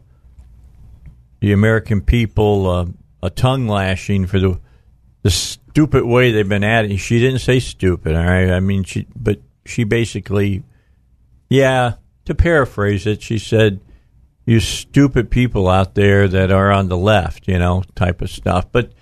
the 1.41 1.53
American 1.53 2.01
people 2.01 2.69
uh, 2.69 2.87
a 3.23 3.31
tongue 3.31 3.67
lashing 3.67 4.27
for 4.27 4.39
the 4.39 4.61
the 5.23 5.31
stupid 5.31 6.05
way 6.05 6.31
they've 6.31 6.49
been 6.49 6.65
at 6.65 6.85
it. 6.85 6.97
She 6.99 7.19
didn't 7.19 7.41
say 7.41 7.59
stupid, 7.59 8.15
all 8.15 8.25
right. 8.25 8.51
I 8.51 8.61
mean, 8.61 8.85
she 8.85 9.07
but 9.17 9.41
she 9.65 9.85
basically, 9.85 10.63
yeah. 11.49 11.95
To 12.27 12.35
paraphrase 12.35 13.07
it, 13.07 13.23
she 13.23 13.39
said, 13.39 13.81
"You 14.45 14.59
stupid 14.59 15.31
people 15.31 15.69
out 15.69 15.95
there 15.95 16.27
that 16.27 16.51
are 16.51 16.73
on 16.73 16.89
the 16.89 16.97
left, 16.97 17.47
you 17.47 17.59
know, 17.59 17.85
type 17.95 18.21
of 18.21 18.31
stuff." 18.31 18.71
But 18.73 18.93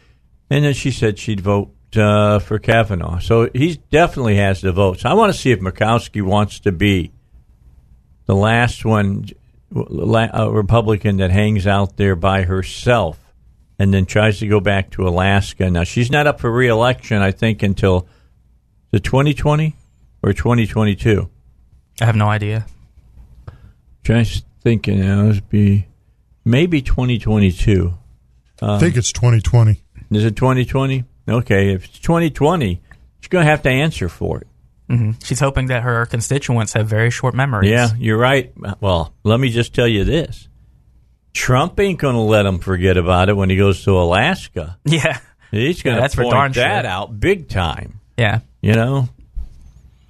and 0.51 0.65
then 0.65 0.75
she 0.75 0.91
said 0.91 1.19
she'd 1.19 1.41
vote 1.41 1.75
uh, 1.97 2.39
for 2.39 2.59
Kavanaugh. 2.59 3.19
So 3.19 3.49
he 3.55 3.81
definitely 3.91 4.37
has 4.37 4.61
the 4.61 4.73
votes. 4.73 5.05
I 5.05 5.15
want 5.15 5.33
to 5.33 5.39
see 5.39 5.53
if 5.53 5.61
Murkowski 5.61 6.23
wants 6.23 6.61
to 6.61 6.73
be 6.73 7.13
the 8.27 8.35
last 8.35 8.85
one, 8.85 9.27
a 9.75 10.51
Republican 10.51 11.19
that 11.19 11.31
hangs 11.31 11.67
out 11.67 11.97
there 11.97 12.17
by 12.17 12.43
herself 12.43 13.19
and 13.79 13.93
then 13.93 14.07
tries 14.07 14.39
to 14.39 14.47
go 14.47 14.61
back 14.61 14.91
to 14.91 15.07
Alaska. 15.09 15.71
Now, 15.71 15.85
she's 15.85 16.11
not 16.11 16.27
up 16.27 16.41
for 16.41 16.51
reelection, 16.51 17.21
I 17.21 17.33
think, 17.33 17.63
until 17.63 18.07
the 18.91 19.01
2020 19.01 19.75
or 20.23 20.33
2022. 20.33 21.29
I 22.01 22.05
have 22.05 22.17
no 22.17 22.29
idea. 22.29 22.67
Just 24.05 24.45
thinking, 24.61 24.99
it 24.99 25.27
would 25.27 25.49
be 25.49 25.87
maybe 26.45 26.83
2022. 26.83 27.95
Um, 28.63 28.71
I 28.71 28.79
think 28.79 28.97
it's 28.97 29.13
2020. 29.13 29.83
Is 30.13 30.25
it 30.25 30.37
2020? 30.37 31.05
Okay, 31.29 31.73
if 31.73 31.87
it's 31.87 31.99
2020, 31.99 32.81
she's 33.21 33.29
going 33.29 33.45
to 33.45 33.51
have 33.51 33.63
to 33.63 33.71
answer 33.71 34.09
for 34.09 34.41
it. 34.41 34.47
Mm-hmm. 34.89 35.13
She's 35.23 35.41
hoping 35.41 35.67
that 35.67 35.83
her 35.83 36.05
constituents 36.07 36.75
have 36.75 36.87
very 36.87 37.11
short 37.11 37.35
memories. 37.35 37.71
Yeah, 37.71 37.89
you're 37.99 38.19
right. 38.19 38.53
Well, 38.81 39.15
let 39.23 39.41
me 39.41 39.51
just 39.51 39.75
tell 39.75 39.89
you 39.89 40.05
this 40.05 40.49
Trump 41.33 41.79
ain't 41.81 41.99
going 41.99 42.15
to 42.15 42.21
let 42.21 42.45
them 42.45 42.59
forget 42.59 42.97
about 42.97 43.29
it 43.29 43.37
when 43.37 43.51
he 43.51 43.57
goes 43.57 43.85
to 43.85 43.93
Alaska. 43.93 44.79
Yeah. 44.87 45.19
He's 45.51 45.83
going 45.83 45.99
yeah, 45.99 46.09
to 46.09 46.17
point 46.17 46.55
that 46.55 46.83
sure. 46.83 46.91
out 46.91 47.21
big 47.21 47.49
time. 47.49 48.01
Yeah. 48.19 48.41
You 48.61 48.73
know, 48.73 49.09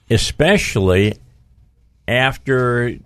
especially 0.08 1.18
after 2.08 2.96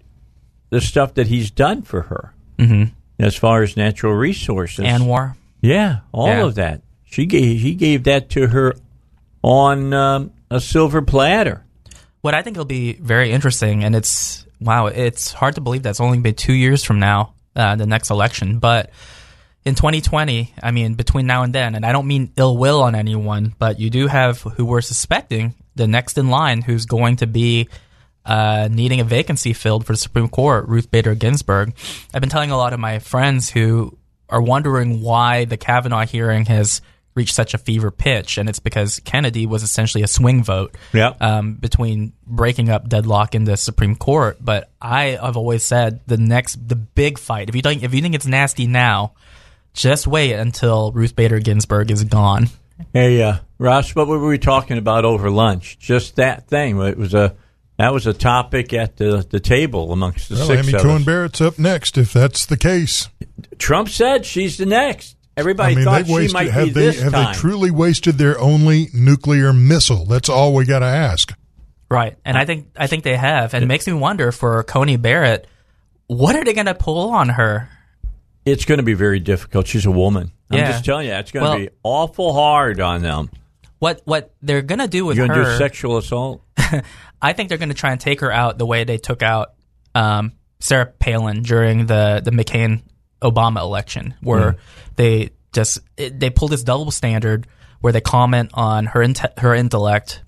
the 0.70 0.80
stuff 0.80 1.14
that 1.14 1.26
he's 1.26 1.50
done 1.50 1.82
for 1.82 2.02
her 2.02 2.32
mm-hmm. 2.58 2.92
as 3.18 3.36
far 3.36 3.62
as 3.62 3.76
natural 3.76 4.14
resources 4.14 4.84
and 4.84 5.06
war. 5.06 5.36
Yeah, 5.60 6.00
all 6.12 6.28
yeah. 6.28 6.44
of 6.44 6.54
that. 6.56 6.82
She 7.04 7.26
gave 7.26 7.60
he 7.60 7.74
gave 7.74 8.04
that 8.04 8.30
to 8.30 8.48
her 8.48 8.74
on 9.42 9.92
um, 9.92 10.30
a 10.50 10.60
silver 10.60 11.02
platter. 11.02 11.64
What 12.20 12.34
I 12.34 12.42
think 12.42 12.56
will 12.56 12.64
be 12.64 12.94
very 12.94 13.30
interesting, 13.30 13.84
and 13.84 13.94
it's 13.94 14.46
wow, 14.60 14.86
it's 14.86 15.32
hard 15.32 15.54
to 15.54 15.60
believe 15.60 15.82
that's 15.82 16.00
only 16.00 16.18
been 16.18 16.34
two 16.34 16.52
years 16.52 16.82
from 16.84 16.98
now, 16.98 17.34
uh, 17.54 17.76
the 17.76 17.86
next 17.86 18.10
election. 18.10 18.58
But 18.58 18.90
in 19.64 19.74
2020, 19.74 20.54
I 20.62 20.70
mean, 20.70 20.94
between 20.94 21.26
now 21.26 21.42
and 21.42 21.54
then, 21.54 21.74
and 21.74 21.84
I 21.86 21.92
don't 21.92 22.06
mean 22.06 22.32
ill 22.36 22.56
will 22.56 22.82
on 22.82 22.94
anyone, 22.94 23.54
but 23.58 23.78
you 23.78 23.90
do 23.90 24.06
have 24.06 24.40
who 24.40 24.64
we're 24.64 24.80
suspecting 24.80 25.54
the 25.74 25.86
next 25.86 26.18
in 26.18 26.28
line 26.28 26.62
who's 26.62 26.86
going 26.86 27.16
to 27.16 27.26
be 27.26 27.68
uh, 28.24 28.68
needing 28.70 29.00
a 29.00 29.04
vacancy 29.04 29.52
filled 29.52 29.86
for 29.86 29.92
the 29.92 29.98
Supreme 29.98 30.28
Court, 30.28 30.68
Ruth 30.68 30.90
Bader 30.90 31.14
Ginsburg. 31.14 31.74
I've 32.12 32.20
been 32.20 32.30
telling 32.30 32.50
a 32.50 32.56
lot 32.56 32.72
of 32.72 32.80
my 32.80 32.98
friends 32.98 33.48
who 33.48 33.96
are 34.28 34.42
wondering 34.42 35.00
why 35.00 35.44
the 35.44 35.56
Kavanaugh 35.56 36.04
hearing 36.04 36.44
has 36.46 36.82
reached 37.18 37.34
such 37.34 37.52
a 37.52 37.58
fever 37.58 37.90
pitch, 37.90 38.38
and 38.38 38.48
it's 38.48 38.60
because 38.60 39.00
Kennedy 39.00 39.44
was 39.44 39.62
essentially 39.62 40.02
a 40.02 40.06
swing 40.06 40.42
vote 40.42 40.74
yeah. 40.94 41.12
um, 41.20 41.54
between 41.54 42.12
breaking 42.26 42.70
up 42.70 42.88
deadlock 42.88 43.34
in 43.34 43.44
the 43.44 43.56
Supreme 43.56 43.96
Court. 43.96 44.38
But 44.40 44.70
I 44.80 45.18
have 45.20 45.36
always 45.36 45.64
said 45.64 46.00
the 46.06 46.16
next, 46.16 46.66
the 46.66 46.76
big 46.76 47.18
fight. 47.18 47.48
If 47.48 47.56
you 47.56 47.62
think 47.62 47.82
if 47.82 47.92
you 47.92 48.00
think 48.00 48.14
it's 48.14 48.26
nasty 48.26 48.66
now, 48.66 49.12
just 49.74 50.06
wait 50.06 50.32
until 50.32 50.92
Ruth 50.92 51.14
Bader 51.14 51.40
Ginsburg 51.40 51.90
is 51.90 52.04
gone. 52.04 52.48
Hey, 52.92 53.20
uh, 53.20 53.38
Ross, 53.58 53.94
what 53.94 54.06
were 54.06 54.24
we 54.24 54.38
talking 54.38 54.78
about 54.78 55.04
over 55.04 55.30
lunch? 55.30 55.78
Just 55.78 56.16
that 56.16 56.46
thing. 56.46 56.80
It 56.80 56.96
was 56.96 57.12
a 57.12 57.34
that 57.78 57.92
was 57.92 58.06
a 58.06 58.12
topic 58.12 58.72
at 58.72 58.96
the, 58.96 59.26
the 59.28 59.40
table 59.40 59.92
amongst 59.92 60.28
the 60.28 60.36
well, 60.36 60.46
six 60.46 60.66
Amy 60.66 60.76
of 60.76 60.82
Coney 60.82 60.94
us. 60.96 61.04
Barrett's 61.04 61.40
up 61.40 61.58
next, 61.58 61.98
if 61.98 62.12
that's 62.12 62.46
the 62.46 62.56
case. 62.56 63.08
Trump 63.58 63.88
said 63.88 64.24
she's 64.26 64.56
the 64.56 64.66
next. 64.66 65.16
Everybody 65.38 65.72
I 65.72 65.76
mean, 65.76 65.84
thought 65.84 66.06
wasted, 66.06 66.30
she 66.30 66.32
might 66.34 66.50
have 66.50 66.64
be 66.66 66.70
they, 66.72 66.80
this 66.86 67.00
Have 67.02 67.12
time. 67.12 67.32
they 67.32 67.38
truly 67.38 67.70
wasted 67.70 68.16
their 68.18 68.38
only 68.40 68.88
nuclear 68.92 69.52
missile? 69.52 70.04
That's 70.04 70.28
all 70.28 70.54
we 70.54 70.64
got 70.64 70.80
to 70.80 70.86
ask. 70.86 71.32
Right, 71.90 72.16
and 72.24 72.36
I 72.36 72.44
think 72.44 72.68
I 72.76 72.86
think 72.86 73.04
they 73.04 73.16
have, 73.16 73.54
and 73.54 73.62
it 73.64 73.66
makes 73.66 73.86
me 73.86 73.94
wonder 73.94 74.30
for 74.32 74.62
Coney 74.64 74.96
Barrett, 74.96 75.46
what 76.06 76.36
are 76.36 76.44
they 76.44 76.52
going 76.52 76.66
to 76.66 76.74
pull 76.74 77.10
on 77.10 77.30
her? 77.30 77.68
It's 78.44 78.64
going 78.66 78.78
to 78.78 78.84
be 78.84 78.94
very 78.94 79.20
difficult. 79.20 79.66
She's 79.66 79.86
a 79.86 79.90
woman. 79.90 80.32
I'm 80.50 80.58
just 80.58 80.84
telling 80.84 81.06
you, 81.06 81.12
it's 81.12 81.30
going 81.30 81.44
to 81.44 81.50
Well- 81.50 81.58
be 81.58 81.68
awful 81.82 82.32
hard 82.34 82.80
on 82.80 83.02
them. 83.02 83.30
what 83.78 84.02
what 84.04 84.34
they're 84.42 84.60
gonna 84.62 84.88
do 84.88 85.04
with 85.06 85.16
You're 85.16 85.28
going 85.28 85.38
to 85.38 85.44
her? 85.44 85.52
do 85.52 85.58
sexual 85.58 85.98
assault? 85.98 86.42
I 87.22 87.32
think 87.32 87.48
they're 87.48 87.58
gonna 87.58 87.74
try 87.74 87.92
and 87.92 88.00
take 88.00 88.20
her 88.20 88.32
out 88.32 88.58
the 88.58 88.66
way 88.66 88.84
they 88.84 88.96
took 88.98 89.22
out 89.22 89.52
um, 89.94 90.32
Sarah 90.60 90.86
Palin 90.98 91.42
during 91.42 91.86
the 91.86 92.20
the 92.24 92.32
McCain 92.32 92.82
Obama 93.22 93.60
election, 93.60 94.14
where 94.20 94.56
they 94.98 95.30
just 95.52 95.78
it, 95.96 96.20
they 96.20 96.28
pull 96.28 96.48
this 96.48 96.62
double 96.62 96.90
standard 96.90 97.46
where 97.80 97.92
they 97.94 98.02
comment 98.02 98.50
on 98.52 98.84
her 98.84 99.00
inte- 99.00 99.38
her 99.38 99.54
intellect. 99.54 100.22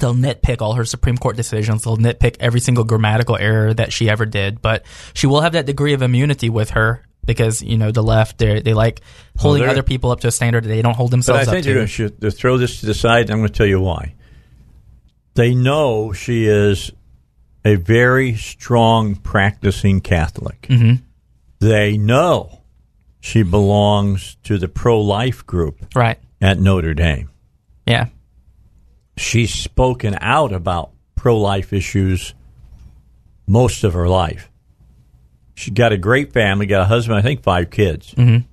They'll 0.00 0.14
nitpick 0.14 0.60
all 0.60 0.74
her 0.74 0.84
Supreme 0.84 1.16
Court 1.16 1.36
decisions. 1.36 1.84
They'll 1.84 1.96
nitpick 1.96 2.36
every 2.40 2.60
single 2.60 2.84
grammatical 2.84 3.36
error 3.36 3.72
that 3.74 3.92
she 3.92 4.08
ever 4.10 4.26
did. 4.26 4.60
But 4.60 4.84
she 5.14 5.26
will 5.26 5.40
have 5.40 5.52
that 5.52 5.64
degree 5.66 5.92
of 5.94 6.02
immunity 6.02 6.50
with 6.50 6.70
her 6.70 7.02
because 7.24 7.62
you 7.62 7.78
know 7.78 7.90
the 7.92 8.02
left 8.02 8.38
they 8.38 8.60
they 8.60 8.74
like 8.74 9.00
holding 9.38 9.62
they're- 9.62 9.70
other 9.70 9.82
people 9.82 10.10
up 10.10 10.20
to 10.20 10.28
a 10.28 10.32
standard 10.32 10.64
that 10.64 10.68
they 10.68 10.82
don't 10.82 10.94
hold 10.96 11.10
But 11.10 11.14
I 11.14 11.16
themselves 11.16 11.48
up 11.48 11.54
think 11.54 11.64
they're 11.64 11.86
to. 11.86 12.08
going 12.08 12.20
to 12.20 12.30
throw 12.30 12.58
this 12.58 12.80
to 12.80 12.86
the 12.86 12.94
side. 12.94 13.30
I'm 13.30 13.38
going 13.38 13.48
to 13.48 13.54
tell 13.54 13.66
you 13.66 13.80
why. 13.80 14.14
They 15.34 15.54
know 15.54 16.12
she 16.12 16.46
is 16.46 16.90
a 17.64 17.76
very 17.76 18.34
strong 18.34 19.14
practicing 19.14 20.00
Catholic. 20.00 20.62
Mm-hmm. 20.62 21.04
They 21.60 21.96
know 21.96 22.61
she 23.22 23.44
belongs 23.44 24.36
to 24.42 24.58
the 24.58 24.66
pro 24.66 25.00
life 25.00 25.46
group 25.46 25.78
right? 25.94 26.18
at 26.40 26.58
Notre 26.58 26.92
Dame. 26.92 27.30
Yeah. 27.86 28.06
She's 29.16 29.54
spoken 29.54 30.18
out 30.20 30.52
about 30.52 30.90
pro 31.14 31.38
life 31.38 31.72
issues 31.72 32.34
most 33.46 33.84
of 33.84 33.92
her 33.92 34.08
life. 34.08 34.50
She's 35.54 35.72
got 35.72 35.92
a 35.92 35.96
great 35.96 36.32
family, 36.32 36.66
got 36.66 36.82
a 36.82 36.86
husband, 36.86 37.16
I 37.16 37.22
think 37.22 37.44
five 37.44 37.70
kids. 37.70 38.12
Mhm. 38.16 38.44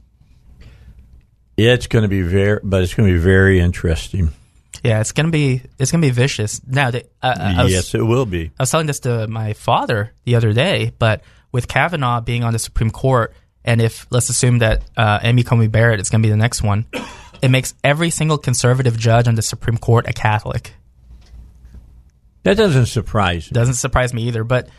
It's 1.58 1.88
going 1.88 2.04
to 2.04 2.08
be 2.10 2.22
very, 2.22 2.60
but 2.64 2.84
it's 2.84 2.94
going 2.94 3.10
to 3.10 3.14
be 3.16 3.20
very 3.20 3.60
interesting. 3.60 4.30
Yeah, 4.84 5.02
it's 5.02 5.12
gonna 5.12 5.30
be 5.30 5.62
it's 5.78 5.92
gonna 5.92 6.02
be 6.04 6.10
vicious. 6.12 6.62
Now, 6.66 6.92
they, 6.92 7.04
uh, 7.22 7.64
was, 7.64 7.72
yes, 7.74 7.94
it 7.96 8.02
will 8.02 8.26
be. 8.26 8.46
I 8.58 8.64
was 8.64 8.72
telling 8.72 8.88
this 8.88 9.02
to 9.02 9.28
my 9.28 9.52
father 9.52 10.14
the 10.24 10.36
other 10.36 10.54
day, 10.54 10.94
but 10.98 11.22
with 11.52 11.68
Kavanaugh 11.68 12.22
being 12.22 12.46
on 12.46 12.54
the 12.54 12.60
Supreme 12.60 12.92
Court, 12.92 13.34
and 13.66 13.82
if 13.82 14.08
let's 14.10 14.30
assume 14.30 14.60
that 14.60 14.84
uh, 14.98 15.20
Amy 15.24 15.44
Coney 15.44 15.68
Barrett 15.68 16.00
is 16.00 16.10
going 16.10 16.22
to 16.22 16.28
be 16.28 16.32
the 16.32 16.38
next 16.38 16.62
one, 16.64 16.86
it 17.42 17.50
makes 17.50 17.74
every 17.84 18.10
single 18.10 18.38
conservative 18.38 18.98
judge 18.98 19.28
on 19.28 19.36
the 19.36 19.42
Supreme 19.42 19.78
Court 19.78 20.08
a 20.08 20.14
Catholic. 20.14 20.74
That 22.44 22.58
doesn't 22.58 22.86
surprise 22.88 23.50
me. 23.52 23.56
Doesn't 23.56 23.76
surprise 23.76 24.14
me 24.14 24.24
either. 24.24 24.44
But 24.44 24.70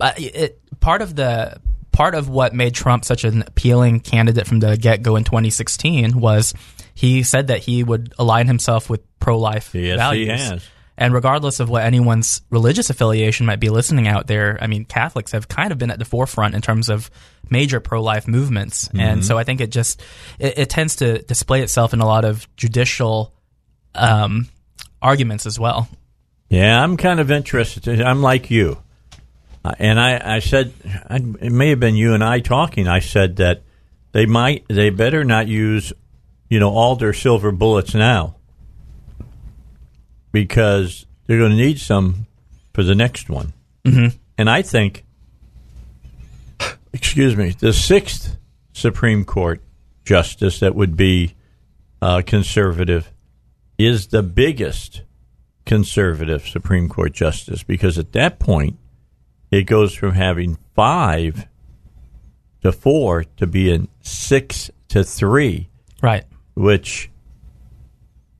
uh, 0.00 0.12
it, 0.16 0.60
part 0.80 1.02
of 1.02 1.16
the 1.16 1.60
part 1.90 2.14
of 2.14 2.28
what 2.28 2.54
made 2.54 2.74
Trump 2.74 3.04
such 3.04 3.24
an 3.24 3.42
appealing 3.42 4.00
candidate 4.00 4.46
from 4.46 4.60
the 4.60 4.76
get 4.76 5.02
go 5.02 5.16
in 5.16 5.24
2016 5.24 6.18
was 6.18 6.54
he 6.94 7.22
said 7.22 7.48
that 7.48 7.60
he 7.60 7.82
would 7.82 8.14
align 8.18 8.46
himself 8.46 8.88
with 8.88 9.00
pro 9.18 9.38
life 9.38 9.74
Yes, 9.74 9.92
he 9.92 9.96
values. 9.96 10.28
has. 10.40 10.64
And 11.02 11.12
regardless 11.12 11.58
of 11.58 11.68
what 11.68 11.82
anyone's 11.82 12.42
religious 12.48 12.88
affiliation 12.88 13.44
might 13.44 13.58
be 13.58 13.70
listening 13.70 14.06
out 14.06 14.28
there, 14.28 14.56
I 14.60 14.68
mean, 14.68 14.84
Catholics 14.84 15.32
have 15.32 15.48
kind 15.48 15.72
of 15.72 15.78
been 15.78 15.90
at 15.90 15.98
the 15.98 16.04
forefront 16.04 16.54
in 16.54 16.60
terms 16.62 16.88
of 16.88 17.10
major 17.50 17.80
pro-life 17.80 18.28
movements, 18.28 18.86
Mm-hmm. 18.86 19.00
and 19.00 19.24
so 19.24 19.36
I 19.36 19.42
think 19.44 19.60
it 19.60 19.70
just 19.70 20.00
it, 20.38 20.58
it 20.58 20.70
tends 20.70 20.96
to 20.96 21.18
display 21.22 21.62
itself 21.62 21.92
in 21.92 22.00
a 22.00 22.06
lot 22.06 22.24
of 22.24 22.46
judicial 22.56 23.34
um, 23.96 24.48
arguments 25.02 25.44
as 25.44 25.58
well. 25.58 25.88
Yeah, 26.48 26.80
I'm 26.82 26.96
kind 26.96 27.18
of 27.18 27.30
interested. 27.30 28.00
I'm 28.00 28.22
like 28.22 28.50
you. 28.50 28.78
Uh, 29.64 29.72
and 29.78 29.98
I, 29.98 30.36
I 30.36 30.38
said, 30.38 30.72
I, 31.10 31.16
it 31.16 31.52
may 31.52 31.70
have 31.70 31.80
been 31.80 31.96
you 31.96 32.14
and 32.14 32.22
I 32.22 32.40
talking. 32.40 32.86
I 32.86 33.00
said 33.00 33.36
that 33.36 33.62
they 34.12 34.26
might, 34.26 34.64
they 34.68 34.90
better 34.90 35.24
not 35.24 35.48
use, 35.48 35.92
you 36.48 36.60
know, 36.60 36.70
all 36.70 36.94
their 36.96 37.12
silver 37.12 37.50
bullets 37.52 37.94
now 37.94 38.36
because 40.32 41.06
they're 41.26 41.38
going 41.38 41.50
to 41.52 41.56
need 41.56 41.78
some 41.78 42.26
for 42.74 42.82
the 42.82 42.94
next 42.94 43.28
one. 43.30 43.52
Mm-hmm. 43.84 44.16
And 44.38 44.50
I 44.50 44.62
think, 44.62 45.04
excuse 46.92 47.36
me, 47.36 47.50
the 47.50 47.72
sixth 47.72 48.36
Supreme 48.72 49.24
Court 49.24 49.60
justice 50.04 50.60
that 50.60 50.74
would 50.74 50.96
be 50.96 51.34
uh, 52.00 52.22
conservative 52.26 53.12
is 53.78 54.08
the 54.08 54.22
biggest 54.22 55.02
conservative 55.64 56.46
Supreme 56.48 56.88
Court 56.88 57.12
justice 57.12 57.62
because 57.62 57.98
at 57.98 58.12
that 58.12 58.38
point 58.38 58.78
it 59.50 59.62
goes 59.64 59.94
from 59.94 60.14
having 60.14 60.58
five 60.74 61.46
to 62.62 62.72
four 62.72 63.24
to 63.36 63.46
being 63.46 63.88
six 64.00 64.70
to 64.88 65.04
three, 65.04 65.68
Right. 66.00 66.24
which 66.54 67.10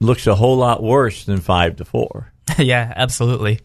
looks 0.02 0.26
a 0.26 0.34
whole 0.34 0.56
lot 0.56 0.82
worse 0.82 1.24
than 1.24 1.40
five 1.40 1.76
to 1.76 1.84
four. 1.84 2.32
yeah, 2.58 2.92
absolutely. 2.94 3.60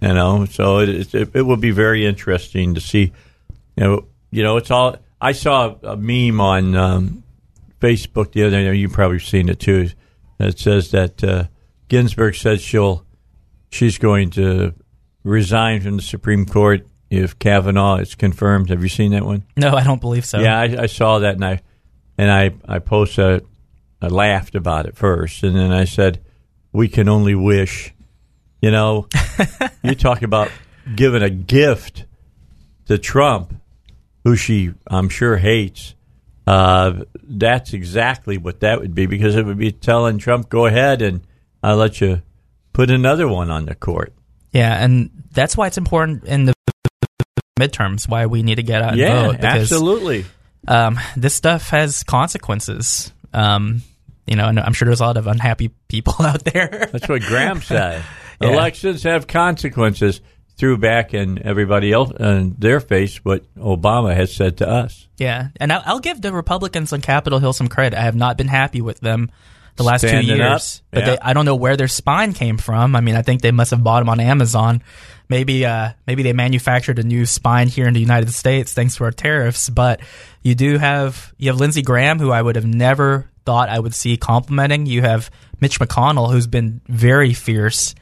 You 0.00 0.14
know, 0.14 0.46
so 0.46 0.78
it, 0.78 1.14
it 1.14 1.30
it 1.34 1.42
will 1.42 1.56
be 1.56 1.70
very 1.70 2.04
interesting 2.06 2.74
to 2.74 2.80
see. 2.80 3.12
You 3.76 3.84
know, 3.84 4.06
you 4.30 4.42
know, 4.42 4.56
it's 4.56 4.70
all. 4.70 4.96
I 5.20 5.32
saw 5.32 5.76
a 5.84 5.96
meme 5.96 6.40
on 6.40 6.74
um, 6.74 7.22
Facebook 7.80 8.32
the 8.32 8.44
other 8.44 8.62
day. 8.62 8.74
You've 8.74 8.92
probably 8.92 9.20
seen 9.20 9.48
it 9.48 9.60
too. 9.60 9.90
It 10.40 10.58
says 10.58 10.90
that 10.90 11.22
uh, 11.22 11.44
Ginsburg 11.88 12.34
says 12.34 12.60
she'll 12.60 13.06
she's 13.70 13.98
going 13.98 14.30
to 14.30 14.74
resign 15.22 15.80
from 15.80 15.96
the 15.96 16.02
Supreme 16.02 16.46
Court 16.46 16.86
if 17.10 17.38
Kavanaugh 17.38 17.96
is 17.96 18.14
confirmed. 18.14 18.70
Have 18.70 18.82
you 18.82 18.88
seen 18.88 19.12
that 19.12 19.24
one? 19.24 19.44
No, 19.56 19.74
I 19.76 19.84
don't 19.84 20.00
believe 20.00 20.24
so. 20.24 20.40
Yeah, 20.40 20.58
I, 20.58 20.82
I 20.82 20.86
saw 20.86 21.20
that, 21.20 21.34
and 21.34 21.44
I 21.44 21.60
and 22.18 22.30
I 22.30 22.52
I 22.66 22.78
posted. 22.80 23.46
I 24.02 24.08
laughed 24.08 24.54
about 24.54 24.86
it 24.86 24.96
first, 24.96 25.42
and 25.42 25.56
then 25.56 25.72
I 25.72 25.84
said, 25.84 26.20
"We 26.72 26.88
can 26.88 27.08
only 27.08 27.34
wish." 27.34 27.94
You 28.60 28.70
know, 28.70 29.08
you 29.82 29.94
talk 29.94 30.22
about 30.22 30.50
giving 30.94 31.22
a 31.22 31.30
gift 31.30 32.04
to 32.86 32.98
Trump, 32.98 33.54
who 34.24 34.36
she 34.36 34.72
I'm 34.86 35.08
sure 35.08 35.36
hates. 35.36 35.94
Uh, 36.46 37.04
that's 37.22 37.72
exactly 37.72 38.36
what 38.36 38.60
that 38.60 38.80
would 38.80 38.94
be 38.94 39.06
because 39.06 39.36
it 39.36 39.46
would 39.46 39.58
be 39.58 39.72
telling 39.72 40.18
Trump, 40.18 40.48
"Go 40.48 40.66
ahead, 40.66 41.02
and 41.02 41.20
I'll 41.62 41.76
let 41.76 42.00
you 42.00 42.22
put 42.72 42.90
another 42.90 43.28
one 43.28 43.50
on 43.50 43.66
the 43.66 43.74
court." 43.74 44.12
Yeah, 44.52 44.82
and 44.82 45.10
that's 45.32 45.56
why 45.56 45.68
it's 45.68 45.78
important 45.78 46.24
in 46.24 46.44
the 46.44 46.54
midterms. 47.58 48.08
Why 48.08 48.26
we 48.26 48.42
need 48.42 48.56
to 48.56 48.62
get 48.62 48.82
out 48.82 48.90
and 48.90 48.98
yeah, 48.98 49.26
vote 49.26 49.36
because 49.36 49.72
absolutely. 49.72 50.24
um, 50.66 50.98
this 51.16 51.34
stuff 51.34 51.70
has 51.70 52.02
consequences. 52.02 53.12
Um, 53.32 53.82
you 54.26 54.36
know, 54.36 54.48
and 54.48 54.58
I'm 54.60 54.72
sure 54.72 54.86
there's 54.86 55.00
a 55.00 55.04
lot 55.04 55.16
of 55.16 55.26
unhappy 55.26 55.70
people 55.88 56.14
out 56.20 56.44
there. 56.44 56.88
That's 56.92 57.08
what 57.08 57.22
Graham 57.22 57.60
said. 57.62 58.02
Yeah. 58.40 58.48
Elections 58.52 59.02
have 59.04 59.26
consequences. 59.26 60.20
Threw 60.58 60.76
back 60.76 61.14
in 61.14 61.44
everybody 61.44 61.92
else 61.92 62.12
in 62.20 62.54
their 62.58 62.78
face 62.78 63.16
what 63.24 63.42
Obama 63.56 64.14
has 64.14 64.32
said 64.34 64.58
to 64.58 64.68
us. 64.68 65.08
yeah, 65.16 65.48
and 65.56 65.72
I'll, 65.72 65.82
I'll 65.86 65.98
give 65.98 66.20
the 66.20 66.30
Republicans 66.32 66.92
on 66.92 67.00
Capitol 67.00 67.38
Hill 67.38 67.54
some 67.54 67.68
credit. 67.68 67.98
I 67.98 68.02
have 68.02 68.14
not 68.14 68.36
been 68.36 68.48
happy 68.48 68.80
with 68.82 69.00
them 69.00 69.30
the 69.76 69.82
last 69.82 70.02
Standing 70.02 70.36
two 70.36 70.42
up. 70.42 70.50
years, 70.50 70.82
but 70.90 71.00
Yeah. 71.00 71.06
they, 71.06 71.18
I 71.20 71.32
don't 71.32 71.46
know 71.46 71.56
where 71.56 71.76
their 71.78 71.88
spine 71.88 72.34
came 72.34 72.58
from. 72.58 72.94
I 72.94 73.00
mean, 73.00 73.16
I 73.16 73.22
think 73.22 73.40
they 73.40 73.50
must 73.50 73.70
have 73.70 73.82
bought 73.82 74.00
them 74.00 74.10
on 74.10 74.20
Amazon. 74.20 74.82
Maybe, 75.30 75.64
uh, 75.64 75.92
maybe 76.06 76.22
they 76.22 76.34
manufactured 76.34 76.98
a 76.98 77.02
new 77.02 77.24
spine 77.24 77.68
here 77.68 77.88
in 77.88 77.94
the 77.94 78.00
United 78.00 78.30
States 78.32 78.74
thanks 78.74 78.96
to 78.96 79.04
our 79.04 79.10
tariffs. 79.10 79.70
But 79.70 80.00
you 80.42 80.54
do 80.54 80.76
have 80.76 81.32
you 81.38 81.50
have 81.50 81.58
Lindsey 81.58 81.80
Graham, 81.80 82.18
who 82.18 82.30
I 82.30 82.42
would 82.42 82.56
have 82.56 82.66
never 82.66 83.30
thought 83.44 83.68
I 83.68 83.78
would 83.78 83.94
see 83.94 84.16
complimenting. 84.16 84.86
You 84.86 85.02
have 85.02 85.30
Mitch 85.60 85.80
McConnell, 85.80 86.30
who's 86.30 86.46
been 86.46 86.80
very 86.86 87.32
fierce 87.34 87.94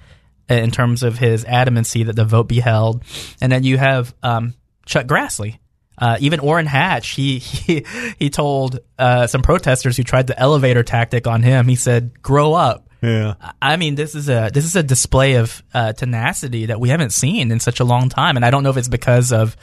in 0.49 0.71
terms 0.71 1.03
of 1.03 1.19
his 1.19 1.45
adamancy 1.45 2.07
that 2.07 2.17
the 2.17 2.25
vote 2.25 2.49
be 2.49 2.61
held, 2.61 3.05
and 3.41 3.51
then 3.51 3.63
you 3.63 3.79
have 3.79 4.15
um, 4.23 4.55
Chuck 4.87 5.07
Grassley. 5.07 5.59
Uh, 5.97 6.17
even 6.21 6.41
Orrin 6.41 6.67
Hatch, 6.67 7.11
he 7.11 7.39
he, 7.39 7.85
he 8.19 8.31
told 8.31 8.81
uh, 8.99 9.27
some 9.27 9.43
protesters 9.43 9.97
who 9.97 10.03
tried 10.03 10.27
the 10.27 10.39
elevator 10.39 10.83
tactic 10.83 11.27
on 11.27 11.43
him. 11.43 11.69
He 11.69 11.77
said, 11.77 12.23
"Grow 12.23 12.55
up." 12.55 12.89
Yeah. 13.03 13.35
I 13.63 13.77
mean, 13.77 13.95
this 13.95 14.15
is 14.15 14.29
a 14.29 14.51
this 14.53 14.65
is 14.65 14.77
a 14.77 14.83
display 14.83 15.35
of 15.35 15.63
uh, 15.73 15.93
tenacity 15.93 16.67
that 16.67 16.81
we 16.81 16.91
haven't 16.91 17.11
seen 17.11 17.51
in 17.51 17.61
such 17.61 17.81
a 17.81 17.85
long 17.85 18.09
time, 18.09 18.37
and 18.37 18.45
I 18.45 18.51
don't 18.51 18.63
know 18.63 18.71
if 18.71 18.77
it's 18.77 18.89
because 18.89 19.33
of 19.33 19.57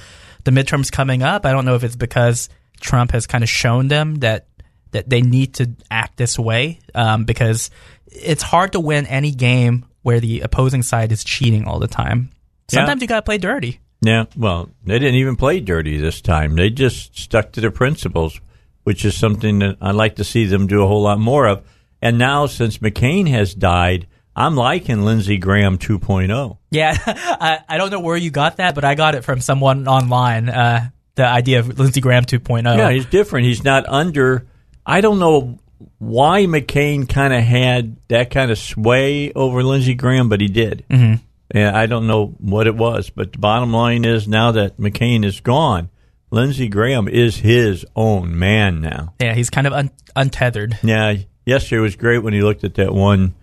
the 0.44 0.52
midterms 0.52 0.92
coming 0.92 1.24
up. 1.24 1.46
I 1.46 1.52
don't 1.52 1.66
know 1.66 1.76
if 1.76 1.84
it's 1.84 1.96
because 1.96 2.50
Trump 2.80 3.12
has 3.12 3.28
kind 3.28 3.44
of 3.44 3.50
shown 3.50 3.88
them 3.88 4.16
that 4.16 4.48
that 4.92 5.10
they 5.10 5.22
need 5.22 5.56
to 5.56 5.72
act 5.90 6.18
this 6.18 6.38
way 6.38 6.80
um, 6.96 7.26
because 7.26 7.70
it's 8.08 8.44
hard 8.44 8.74
to 8.74 8.80
win 8.80 9.06
any 9.06 9.32
game 9.32 9.86
where 10.02 10.20
the 10.20 10.42
opposing 10.42 10.84
side 10.84 11.12
is 11.12 11.24
cheating 11.24 11.66
all 11.66 11.80
the 11.80 11.88
time. 11.88 12.30
Yeah. 12.72 12.80
Sometimes 12.80 13.02
you 13.02 13.08
got 13.08 13.18
to 13.18 13.24
play 13.24 13.38
dirty. 13.38 13.80
Yeah, 14.02 14.26
well, 14.36 14.70
they 14.86 15.00
didn't 15.00 15.16
even 15.16 15.36
play 15.36 15.60
dirty 15.60 15.98
this 15.98 16.22
time. 16.22 16.56
They 16.56 16.70
just 16.70 17.18
stuck 17.18 17.54
to 17.54 17.62
their 17.62 17.72
principles, 17.72 18.40
which 18.84 19.04
is 19.04 19.16
something 19.16 19.60
that 19.60 19.78
I'd 19.82 19.96
like 19.96 20.18
to 20.18 20.24
see 20.24 20.46
them 20.46 20.68
do 20.68 20.84
a 20.84 20.88
whole 20.88 21.02
lot 21.02 21.20
more 21.20 21.48
of. 21.48 21.68
And 22.02 22.20
now, 22.20 22.46
since 22.46 22.78
McCain 22.78 23.28
has 23.30 23.56
died, 23.56 24.08
I'm 24.36 24.56
liking 24.56 25.02
Lindsey 25.02 25.38
Graham 25.40 25.74
oh. 25.74 25.78
2.0. 25.78 26.58
Yeah, 26.70 26.96
I, 27.06 27.60
I 27.68 27.78
don't 27.78 27.90
know 27.90 28.00
where 28.00 28.18
you 28.18 28.30
got 28.30 28.58
that, 28.58 28.76
but 28.76 28.86
I 28.86 28.94
got 28.94 29.16
it 29.16 29.24
from 29.24 29.42
someone 29.42 29.88
online. 29.88 30.48
Uh, 30.48 30.90
the 31.16 31.26
idea 31.26 31.60
of 31.60 31.80
Lindsey 31.80 32.02
Graham 32.02 32.24
2.0. 32.24 32.78
Yeah, 32.78 32.92
he's 32.92 33.08
different. 33.08 33.48
He's 33.48 33.64
not 33.64 33.88
under. 33.88 34.48
I 34.88 35.02
don't 35.02 35.20
know 35.20 35.60
why 36.00 36.46
McCain 36.46 37.08
kind 37.08 37.34
of 37.34 37.44
had 37.44 37.98
that 38.08 38.32
kind 38.32 38.50
of 38.50 38.58
sway 38.58 39.32
over 39.34 39.62
Lindsey 39.64 39.94
Graham, 39.94 40.30
but 40.30 40.42
he 40.42 40.48
did. 40.48 40.86
Mm-hmm. 40.90 41.16
And 41.52 41.76
I 41.78 41.86
don't 41.86 42.08
know 42.08 42.28
what 42.40 42.68
it 42.68 42.76
was, 42.76 43.10
but 43.10 43.34
the 43.34 43.38
bottom 43.38 43.72
line 43.74 44.06
is 44.06 44.28
now 44.28 44.52
that 44.54 44.78
McCain 44.78 45.24
is 45.24 45.40
gone, 45.42 45.90
Lindsey 46.32 46.68
Graham 46.68 47.08
is 47.08 47.38
his 47.38 47.86
own 47.96 48.38
man 48.40 48.82
now. 48.82 49.14
Yeah, 49.22 49.34
he's 49.34 49.50
kind 49.50 49.68
of 49.68 49.74
un- 49.74 49.92
untethered. 50.16 50.78
Yeah, 50.84 51.16
yesterday 51.46 51.80
was 51.82 51.96
great 51.96 52.20
when 52.20 52.34
he 52.34 52.42
looked 52.42 52.64
at 52.64 52.76
that 52.76 52.94
one 52.94 53.36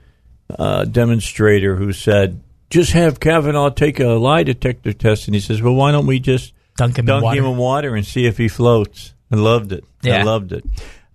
uh, 0.59 0.85
demonstrator 0.85 1.77
who 1.77 1.93
said, 1.93 2.43
"Just 2.69 2.93
have 2.93 3.21
Kavanaugh 3.21 3.71
take 3.71 4.01
a 4.01 4.09
lie 4.09 4.43
detector 4.43 4.93
test," 4.93 5.27
and 5.29 5.35
he 5.35 5.41
says, 5.41 5.63
"Well, 5.63 5.75
why 5.75 5.93
don't 5.93 6.07
we 6.07 6.21
just 6.21 6.53
Dunk 6.77 6.99
him 6.99 7.09
in 7.09 7.23
water." 7.23 7.39
him 7.39 7.47
in 7.47 7.57
water 7.57 7.95
and 7.97 8.05
see 8.07 8.27
if 8.27 8.37
he 8.37 8.49
floats?" 8.49 9.15
I 9.33 9.37
loved 9.37 9.73
it. 9.73 9.85
I 10.05 10.09
Yeah. 10.09 10.23
loved 10.25 10.53
it. 10.53 10.65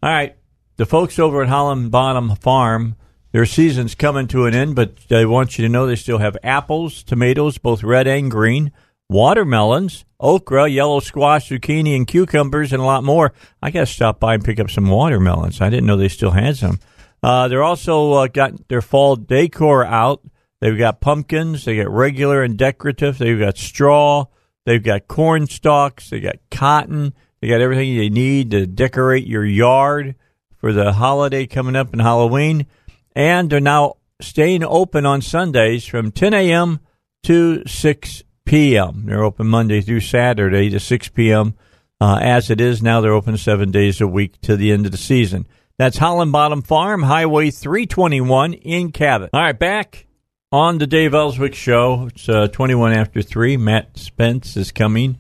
All 0.02 0.10
right, 0.10 0.38
the 0.78 0.86
folks 0.86 1.20
over 1.20 1.44
at 1.44 1.50
Holland 1.50 1.92
Bottom 1.92 2.34
Farm, 2.38 2.96
their 3.34 3.46
season's 3.46 3.96
coming 3.96 4.28
to 4.30 4.46
an 4.46 4.54
end, 4.54 4.74
but 4.74 4.96
they 5.10 5.26
want 5.26 5.58
you 5.58 5.66
to 5.66 5.70
know 5.70 5.86
they 5.86 5.98
still 5.98 6.20
have 6.20 6.38
apples, 6.42 7.04
tomatoes, 7.04 7.58
both 7.58 7.84
red 7.84 8.08
and 8.08 8.32
green, 8.32 8.72
watermelons, 9.10 10.06
okra, 10.18 10.70
yellow 10.70 11.02
squash, 11.02 11.50
zucchini, 11.50 11.98
and 11.98 12.08
cucumbers, 12.08 12.72
and 12.72 12.82
a 12.82 12.86
lot 12.86 13.04
more. 13.04 13.34
I 13.62 13.72
got 13.72 13.82
to 13.82 13.86
stop 13.88 14.22
by 14.22 14.36
and 14.36 14.46
pick 14.46 14.58
up 14.58 14.70
some 14.70 14.88
watermelons. 14.88 15.60
I 15.60 15.70
didn't 15.70 15.86
know 15.86 15.98
they 15.98 16.08
still 16.08 16.32
had 16.32 16.56
some. 16.56 16.80
Uh, 17.22 17.50
they're 17.50 17.62
also 17.62 18.14
uh, 18.14 18.28
got 18.28 18.70
their 18.70 18.82
fall 18.82 19.18
decor 19.18 19.84
out. 19.84 20.22
They've 20.62 20.78
got 20.78 21.02
pumpkins. 21.02 21.66
They 21.66 21.76
got 21.76 21.90
regular 21.90 22.42
and 22.42 22.58
decorative. 22.58 23.18
They've 23.18 23.40
got 23.40 23.58
straw. 23.58 24.28
They've 24.66 24.82
got 24.82 25.10
corn 25.10 25.48
stalks. 25.48 26.10
They 26.10 26.22
got 26.22 26.38
cotton. 26.50 27.14
They 27.42 27.48
got 27.48 27.62
everything 27.62 27.90
you 27.90 28.10
need 28.10 28.52
to 28.52 28.66
decorate 28.66 29.26
your 29.26 29.46
yard 29.46 30.16
for 30.58 30.74
the 30.74 30.94
holiday 30.94 31.48
coming 31.48 31.76
up 31.76 31.94
in 31.94 32.00
Halloween. 32.00 32.68
And 33.16 33.50
they're 33.50 33.60
now 33.60 33.96
staying 34.22 34.64
open 34.64 35.06
on 35.06 35.22
Sundays 35.22 35.86
from 35.86 36.12
10 36.12 36.34
a.m. 36.34 36.80
to 37.24 37.64
6 37.66 38.24
p.m. 38.46 39.06
They're 39.06 39.24
open 39.24 39.48
Monday 39.48 39.82
through 39.82 40.02
Saturday 40.02 40.70
to 40.70 40.80
6 40.80 41.10
p.m. 41.10 41.56
Uh, 42.02 42.18
as 42.22 42.50
it 42.50 42.62
is 42.62 42.82
now, 42.82 43.02
they're 43.02 43.14
open 43.14 43.38
seven 43.38 43.72
days 43.72 44.00
a 44.02 44.08
week 44.08 44.40
to 44.42 44.56
the 44.56 44.72
end 44.72 44.86
of 44.86 44.92
the 44.92 44.98
season. 44.98 45.46
That's 45.78 45.98
Holland 45.98 46.32
Bottom 46.32 46.62
Farm, 46.62 47.04
Highway 47.04 47.52
321 47.52 48.54
in 48.54 48.92
Cabot. 48.92 49.30
All 49.34 49.42
right, 49.42 49.58
back 49.58 50.08
on 50.52 50.78
the 50.78 50.88
Dave 50.88 51.14
Elswick 51.14 51.56
Show. 51.56 52.08
It's 52.08 52.28
uh, 52.28 52.48
21 52.48 52.94
after 52.94 53.22
3. 53.22 53.58
Matt 53.58 53.94
Spease 53.94 54.58
is 54.58 54.72
coming, 54.72 55.20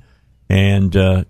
and 0.50 0.96
uh, 0.96 1.24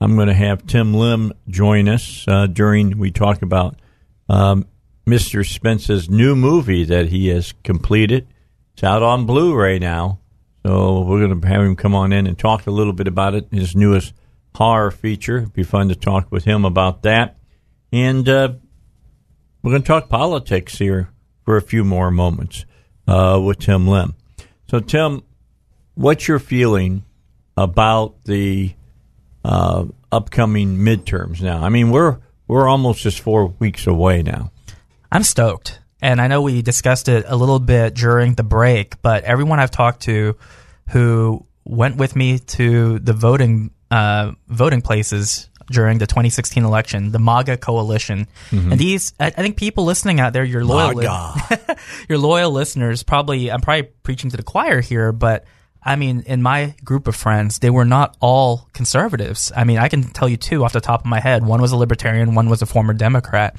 I'm 0.00 0.14
going 0.14 0.28
to 0.28 0.34
have 0.34 0.66
Tim 0.66 0.94
Lim 0.94 1.32
join 1.48 1.88
us 1.88 2.24
uh, 2.28 2.46
during 2.46 2.98
we 2.98 3.10
talk 3.10 3.42
about 3.42 3.80
um, 4.28 4.66
Mr. 5.06 5.46
Spease's 5.46 6.08
new 6.08 6.36
movie 6.36 6.84
that 6.84 7.08
he 7.08 7.28
has 7.28 7.52
completed. 7.64 8.26
It's 8.74 8.84
out 8.84 9.02
on 9.02 9.26
Blu-ray 9.26 9.80
now, 9.80 10.20
so 10.64 11.00
we're 11.00 11.26
going 11.26 11.40
to 11.40 11.48
have 11.48 11.62
him 11.62 11.74
come 11.74 11.94
on 11.94 12.12
in 12.12 12.26
and 12.26 12.38
talk 12.38 12.66
a 12.66 12.70
little 12.70 12.92
bit 12.92 13.08
about 13.08 13.34
it. 13.34 13.48
His 13.50 13.74
newest 13.74 14.14
horror 14.54 14.90
feature. 14.90 15.38
It'd 15.38 15.52
be 15.52 15.62
fun 15.64 15.88
to 15.88 15.96
talk 15.96 16.30
with 16.30 16.44
him 16.44 16.64
about 16.64 17.02
that, 17.02 17.36
and 17.92 18.28
uh, 18.28 18.52
we're 19.62 19.70
going 19.72 19.82
to 19.82 19.88
talk 19.88 20.08
politics 20.08 20.78
here 20.78 21.08
for 21.44 21.56
a 21.56 21.62
few 21.62 21.82
more 21.84 22.10
moments 22.10 22.64
uh, 23.08 23.40
with 23.42 23.58
Tim 23.58 23.88
Lim. 23.88 24.14
So, 24.70 24.78
Tim, 24.78 25.22
what's 25.94 26.28
your 26.28 26.38
feeling 26.38 27.04
about 27.56 28.24
the 28.24 28.74
uh, 29.44 29.84
upcoming 30.12 30.78
midterms 30.78 31.40
now? 31.40 31.62
I 31.62 31.68
mean, 31.68 31.90
we're 31.90 32.18
we're 32.46 32.68
almost 32.68 33.02
just 33.02 33.20
four 33.20 33.46
weeks 33.58 33.86
away 33.86 34.22
now. 34.22 34.50
I'm 35.12 35.22
stoked. 35.22 35.80
And 36.00 36.20
I 36.20 36.28
know 36.28 36.42
we 36.42 36.62
discussed 36.62 37.08
it 37.08 37.24
a 37.26 37.34
little 37.34 37.58
bit 37.58 37.94
during 37.94 38.34
the 38.34 38.44
break, 38.44 39.02
but 39.02 39.24
everyone 39.24 39.58
I've 39.58 39.70
talked 39.72 40.02
to 40.02 40.36
who 40.90 41.44
went 41.64 41.96
with 41.96 42.14
me 42.14 42.38
to 42.38 43.00
the 43.00 43.12
voting 43.12 43.72
uh, 43.90 44.32
voting 44.48 44.80
places 44.80 45.48
during 45.70 45.98
the 45.98 46.06
2016 46.06 46.64
election, 46.64 47.12
the 47.12 47.18
MAGA 47.18 47.58
coalition, 47.58 48.26
and 48.50 48.78
these, 48.78 49.12
I, 49.20 49.26
I 49.26 49.30
think 49.30 49.56
people 49.58 49.84
listening 49.84 50.18
out 50.18 50.32
there, 50.32 50.44
your 50.44 50.64
loyal, 50.64 50.94
li- 50.94 51.04
your 52.08 52.16
loyal 52.18 52.50
listeners, 52.50 53.02
probably, 53.02 53.50
I'm 53.50 53.60
probably 53.60 53.90
preaching 54.02 54.30
to 54.30 54.36
the 54.38 54.42
choir 54.42 54.80
here, 54.80 55.12
but 55.12 55.44
I 55.82 55.96
mean, 55.96 56.22
in 56.26 56.42
my 56.42 56.74
group 56.84 57.06
of 57.08 57.16
friends, 57.16 57.60
they 57.60 57.70
were 57.70 57.84
not 57.84 58.16
all 58.20 58.68
conservatives. 58.72 59.52
I 59.56 59.64
mean, 59.64 59.78
I 59.78 59.88
can 59.88 60.02
tell 60.02 60.28
you 60.28 60.36
two 60.36 60.64
off 60.64 60.72
the 60.72 60.80
top 60.80 61.00
of 61.00 61.06
my 61.06 61.20
head. 61.20 61.44
One 61.44 61.62
was 61.62 61.72
a 61.72 61.76
libertarian, 61.76 62.34
one 62.34 62.48
was 62.48 62.62
a 62.62 62.66
former 62.66 62.92
Democrat. 62.92 63.56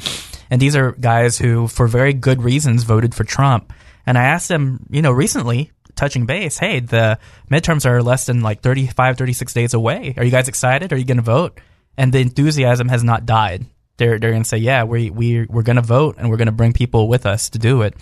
And 0.50 0.62
these 0.62 0.76
are 0.76 0.92
guys 0.94 1.38
who, 1.38 1.68
for 1.68 1.88
very 1.88 2.14
good 2.14 2.42
reasons, 2.42 2.84
voted 2.84 3.16
for 3.16 3.24
Trump. 3.24 3.72
And 4.06 4.18
I 4.18 4.24
asked 4.24 4.50
them, 4.50 4.86
you 4.90 5.02
know, 5.02 5.12
recently, 5.12 5.72
touching 5.96 6.26
base, 6.26 6.58
hey, 6.58 6.80
the 6.80 7.20
midterms 7.52 7.86
are 7.86 8.02
less 8.02 8.26
than 8.26 8.42
like 8.42 8.62
35, 8.62 9.18
36 9.18 9.54
days 9.54 9.74
away. 9.74 10.14
Are 10.18 10.24
you 10.24 10.32
guys 10.32 10.48
excited? 10.48 10.92
Are 10.94 10.98
you 10.98 11.06
going 11.06 11.18
to 11.18 11.24
vote? 11.24 11.60
And 11.98 12.14
the 12.14 12.20
enthusiasm 12.20 12.88
has 12.88 13.04
not 13.04 13.26
died. 13.26 13.66
They're, 13.98 14.18
they're 14.18 14.32
going 14.32 14.44
to 14.44 14.50
say, 14.50 14.58
yeah, 14.58 14.84
we, 14.84 15.10
we, 15.10 15.46
we're 15.46 15.64
going 15.64 15.76
to 15.76 15.82
vote 15.82 16.16
and 16.18 16.30
we're 16.30 16.38
going 16.38 16.46
to 16.48 16.54
bring 16.54 16.74
people 16.74 17.08
with 17.08 17.26
us 17.26 17.50
to 17.52 17.60
do 17.60 17.82
it. 17.82 17.96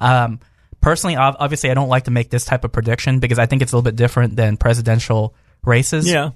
Um, 0.00 0.40
personally, 0.84 1.16
obviously, 1.16 1.70
I 1.70 1.74
don't 1.74 1.88
like 1.88 2.04
to 2.04 2.10
make 2.10 2.28
this 2.28 2.44
type 2.44 2.62
of 2.62 2.70
prediction 2.70 3.18
because 3.18 3.38
I 3.38 3.46
think 3.46 3.62
it's 3.62 3.72
a 3.72 3.76
little 3.76 3.90
bit 3.90 3.96
different 3.96 4.36
than 4.36 4.58
presidential 4.58 5.34
races. 5.64 6.06
Yeah, 6.06 6.30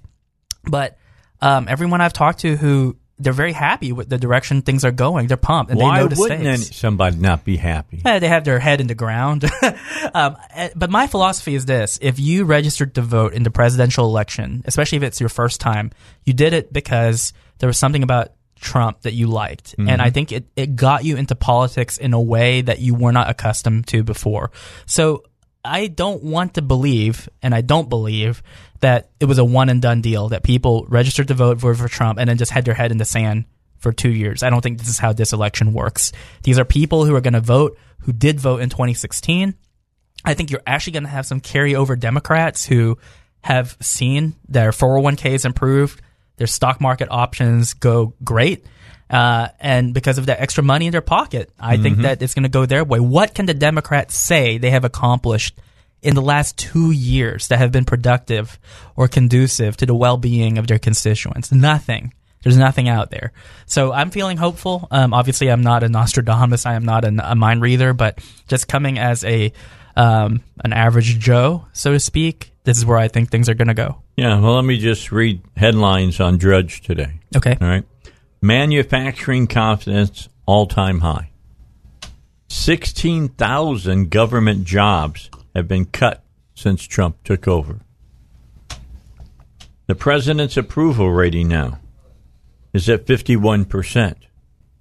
But 0.64 0.96
um, 1.42 1.68
everyone 1.68 2.00
I've 2.00 2.14
talked 2.14 2.40
to 2.40 2.56
who 2.56 2.96
they're 3.18 3.34
very 3.34 3.52
happy 3.52 3.92
with 3.92 4.08
the 4.08 4.16
direction 4.16 4.62
things 4.62 4.84
are 4.84 4.90
going. 4.90 5.26
They're 5.26 5.36
pumped 5.36 5.70
and 5.70 5.78
why 5.78 5.98
they 5.98 6.02
know 6.02 6.08
the 6.08 6.16
wouldn't 6.18 6.46
any, 6.46 6.56
somebody 6.56 7.18
not 7.18 7.44
be 7.44 7.56
happy? 7.56 8.00
Eh, 8.04 8.20
they 8.20 8.28
have 8.28 8.44
their 8.44 8.58
head 8.58 8.80
in 8.80 8.86
the 8.86 8.94
ground. 8.94 9.44
um, 10.14 10.36
eh, 10.54 10.70
but 10.74 10.88
my 10.88 11.08
philosophy 11.08 11.54
is 11.54 11.66
this: 11.66 11.98
if 12.00 12.18
you 12.18 12.44
registered 12.44 12.94
to 12.94 13.02
vote 13.02 13.34
in 13.34 13.42
the 13.42 13.50
presidential 13.50 14.06
election, 14.06 14.62
especially 14.64 14.96
if 14.96 15.02
it's 15.02 15.20
your 15.20 15.28
first 15.28 15.60
time, 15.60 15.90
you 16.24 16.32
did 16.32 16.54
it 16.54 16.72
because 16.72 17.34
there 17.58 17.66
was 17.66 17.76
something 17.76 18.02
about 18.02 18.32
Trump 18.60 19.02
that 19.02 19.12
you 19.12 19.26
liked, 19.26 19.74
and 19.78 19.88
mm-hmm. 19.88 20.00
I 20.00 20.10
think 20.10 20.32
it 20.32 20.46
it 20.56 20.76
got 20.76 21.04
you 21.04 21.16
into 21.16 21.34
politics 21.34 21.98
in 21.98 22.12
a 22.12 22.20
way 22.20 22.60
that 22.62 22.80
you 22.80 22.94
were 22.94 23.12
not 23.12 23.30
accustomed 23.30 23.86
to 23.88 24.02
before. 24.02 24.50
So. 24.86 25.24
I 25.64 25.88
don't 25.88 26.22
want 26.22 26.54
to 26.54 26.62
believe, 26.62 27.28
and 27.42 27.52
I 27.52 27.60
don't 27.62 27.90
believe 27.90 28.42
that 28.80 29.10
it 29.20 29.26
was 29.26 29.38
a 29.38 29.44
one 29.44 29.68
and 29.68 29.82
done 29.82 30.00
deal. 30.00 30.28
That 30.28 30.42
people 30.42 30.86
registered 30.88 31.28
to 31.28 31.34
vote 31.34 31.60
for, 31.60 31.74
for 31.74 31.88
Trump 31.88 32.18
and 32.18 32.30
then 32.30 32.38
just 32.38 32.52
had 32.52 32.64
their 32.64 32.74
head 32.74 32.92
in 32.92 32.96
the 32.96 33.04
sand 33.04 33.44
for 33.78 33.92
two 33.92 34.10
years. 34.10 34.42
I 34.42 34.50
don't 34.50 34.60
think 34.60 34.78
this 34.78 34.88
is 34.88 34.98
how 34.98 35.12
this 35.12 35.32
election 35.32 35.72
works. 35.72 36.12
These 36.42 36.58
are 36.58 36.64
people 36.64 37.04
who 37.04 37.14
are 37.14 37.20
going 37.20 37.34
to 37.34 37.40
vote, 37.40 37.78
who 38.00 38.12
did 38.12 38.40
vote 38.40 38.60
in 38.60 38.70
2016. 38.70 39.54
I 40.24 40.34
think 40.34 40.50
you're 40.50 40.62
actually 40.66 40.94
going 40.94 41.04
to 41.04 41.10
have 41.10 41.26
some 41.26 41.40
carryover 41.40 41.98
Democrats 41.98 42.66
who 42.66 42.98
have 43.42 43.76
seen 43.80 44.34
their 44.48 44.70
401ks 44.70 45.44
improved, 45.44 46.02
their 46.38 46.46
stock 46.46 46.80
market 46.80 47.08
options 47.10 47.74
go 47.74 48.14
great. 48.24 48.64
Uh, 49.10 49.48
and 49.58 49.94
because 49.94 50.18
of 50.18 50.26
that 50.26 50.40
extra 50.40 50.62
money 50.62 50.86
in 50.86 50.92
their 50.92 51.00
pocket, 51.00 51.50
I 51.58 51.78
think 51.78 51.98
that 51.98 52.22
it's 52.22 52.34
going 52.34 52.42
to 52.42 52.50
go 52.50 52.66
their 52.66 52.84
way. 52.84 53.00
What 53.00 53.34
can 53.34 53.46
the 53.46 53.54
Democrats 53.54 54.16
say 54.16 54.58
they 54.58 54.70
have 54.70 54.84
accomplished 54.84 55.58
in 56.02 56.14
the 56.14 56.22
last 56.22 56.58
two 56.58 56.90
years 56.90 57.48
that 57.48 57.58
have 57.58 57.72
been 57.72 57.86
productive 57.86 58.58
or 58.96 59.08
conducive 59.08 59.76
to 59.78 59.86
the 59.86 59.94
well-being 59.94 60.58
of 60.58 60.66
their 60.66 60.78
constituents? 60.78 61.50
Nothing. 61.50 62.12
There's 62.42 62.58
nothing 62.58 62.88
out 62.88 63.10
there. 63.10 63.32
So 63.66 63.92
I'm 63.92 64.10
feeling 64.10 64.36
hopeful. 64.36 64.86
Um, 64.90 65.12
obviously, 65.14 65.50
I'm 65.50 65.62
not 65.62 65.82
a 65.82 65.88
Nostradamus. 65.88 66.66
I 66.66 66.74
am 66.74 66.84
not 66.84 67.04
a, 67.04 67.30
a 67.30 67.34
mind 67.34 67.62
reader, 67.62 67.94
but 67.94 68.20
just 68.46 68.68
coming 68.68 68.98
as 68.98 69.24
a 69.24 69.52
um, 69.96 70.42
an 70.62 70.72
average 70.72 71.18
Joe, 71.18 71.66
so 71.72 71.92
to 71.92 71.98
speak, 71.98 72.52
this 72.68 72.76
is 72.76 72.84
where 72.84 72.98
I 72.98 73.08
think 73.08 73.30
things 73.30 73.48
are 73.48 73.54
going 73.54 73.68
to 73.68 73.74
go. 73.74 74.02
Yeah, 74.18 74.38
well, 74.40 74.56
let 74.56 74.64
me 74.64 74.76
just 74.76 75.10
read 75.10 75.40
headlines 75.56 76.20
on 76.20 76.36
Drudge 76.36 76.82
today. 76.82 77.18
Okay. 77.34 77.56
All 77.58 77.66
right. 77.66 77.84
Manufacturing 78.42 79.46
confidence 79.46 80.28
all 80.44 80.66
time 80.66 81.00
high. 81.00 81.30
16,000 82.48 84.10
government 84.10 84.64
jobs 84.64 85.30
have 85.54 85.66
been 85.66 85.86
cut 85.86 86.22
since 86.54 86.84
Trump 86.84 87.16
took 87.24 87.48
over. 87.48 87.80
The 89.86 89.94
president's 89.94 90.58
approval 90.58 91.10
rating 91.10 91.48
now 91.48 91.78
is 92.74 92.90
at 92.90 93.06
51%. 93.06 94.14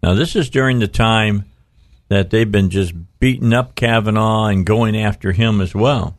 Now, 0.04 0.14
this 0.14 0.36
is 0.36 0.50
during 0.50 0.80
the 0.80 0.90
time 0.90 1.46
that 2.10 2.32
they've 2.32 2.52
been 2.52 2.70
just 2.70 2.94
beating 3.22 3.54
up 3.54 3.76
Kavanaugh 3.76 4.48
and 4.48 4.66
going 4.66 4.98
after 4.98 5.32
him 5.32 5.62
as 5.62 5.74
well. 5.74 6.16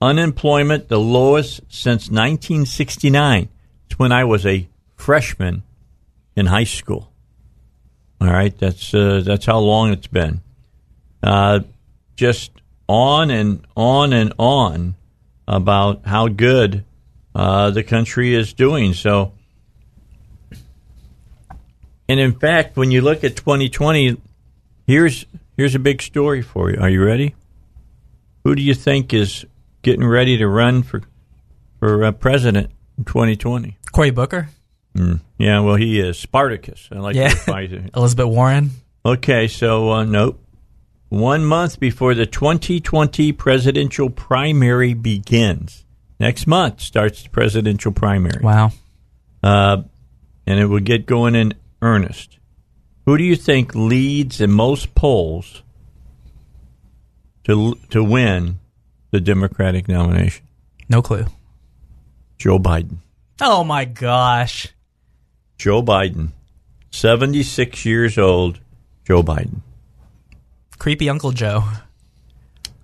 Unemployment, 0.00 0.88
the 0.88 0.98
lowest 0.98 1.60
since 1.68 2.08
1969. 2.08 3.48
It's 3.86 3.98
when 3.98 4.12
I 4.12 4.24
was 4.24 4.46
a 4.46 4.68
freshman 4.96 5.62
in 6.36 6.46
high 6.46 6.64
school. 6.64 7.12
All 8.20 8.28
right, 8.28 8.56
that's 8.56 8.94
uh, 8.94 9.22
that's 9.24 9.46
how 9.46 9.58
long 9.58 9.92
it's 9.92 10.06
been. 10.06 10.40
Uh, 11.22 11.60
just 12.16 12.50
on 12.88 13.30
and 13.30 13.64
on 13.76 14.12
and 14.12 14.32
on 14.38 14.94
about 15.46 16.06
how 16.06 16.28
good 16.28 16.84
uh, 17.34 17.70
the 17.70 17.82
country 17.82 18.34
is 18.34 18.52
doing. 18.52 18.94
So 18.94 19.32
And 22.08 22.18
in 22.18 22.32
fact, 22.32 22.76
when 22.76 22.90
you 22.90 23.02
look 23.02 23.22
at 23.22 23.36
2020, 23.36 24.16
here's 24.86 25.26
here's 25.56 25.74
a 25.74 25.78
big 25.78 26.00
story 26.00 26.40
for 26.40 26.70
you. 26.70 26.78
Are 26.80 26.88
you 26.88 27.04
ready? 27.04 27.34
Who 28.44 28.54
do 28.54 28.62
you 28.62 28.74
think 28.74 29.12
is 29.12 29.44
getting 29.82 30.06
ready 30.06 30.36
to 30.38 30.46
run 30.48 30.82
for 30.82 31.02
for 31.78 32.04
uh, 32.04 32.12
president 32.12 32.70
in 32.96 33.04
2020? 33.04 33.76
Cory 33.92 34.10
Booker, 34.10 34.48
Mm. 34.94 35.20
Yeah, 35.38 35.60
well, 35.60 35.76
he 35.76 36.00
is 36.00 36.18
Spartacus. 36.18 36.88
I 36.90 36.96
like 36.96 37.14
Yeah. 37.14 37.28
to 37.28 37.36
fight 37.36 37.72
it. 37.72 37.90
Elizabeth 37.94 38.26
Warren. 38.26 38.70
Okay, 39.04 39.46
so 39.46 39.92
uh, 39.92 40.04
nope. 40.04 40.42
One 41.08 41.44
month 41.44 41.78
before 41.78 42.14
the 42.14 42.26
2020 42.26 43.32
presidential 43.32 44.10
primary 44.10 44.94
begins. 44.94 45.84
Next 46.18 46.46
month 46.48 46.80
starts 46.80 47.22
the 47.22 47.28
presidential 47.30 47.92
primary. 47.92 48.42
Wow. 48.42 48.72
Uh, 49.42 49.82
and 50.46 50.58
it 50.58 50.66
will 50.66 50.80
get 50.80 51.06
going 51.06 51.34
in 51.36 51.54
earnest. 51.80 52.38
Who 53.06 53.16
do 53.16 53.22
you 53.24 53.36
think 53.36 53.74
leads 53.74 54.40
in 54.40 54.50
most 54.50 54.94
polls 54.96 55.62
to 57.44 57.74
to 57.90 58.02
win 58.02 58.58
the 59.10 59.20
Democratic 59.20 59.88
nomination? 59.88 60.46
No 60.88 61.02
clue. 61.02 61.26
Joe 62.38 62.58
Biden. 62.58 62.98
Oh 63.40 63.64
my 63.64 63.84
gosh. 63.84 64.68
Joe 65.58 65.82
Biden, 65.82 66.30
76 66.90 67.84
years 67.84 68.16
old. 68.16 68.60
Joe 69.04 69.22
Biden. 69.22 69.60
Creepy 70.78 71.08
Uncle 71.10 71.32
Joe. 71.32 71.64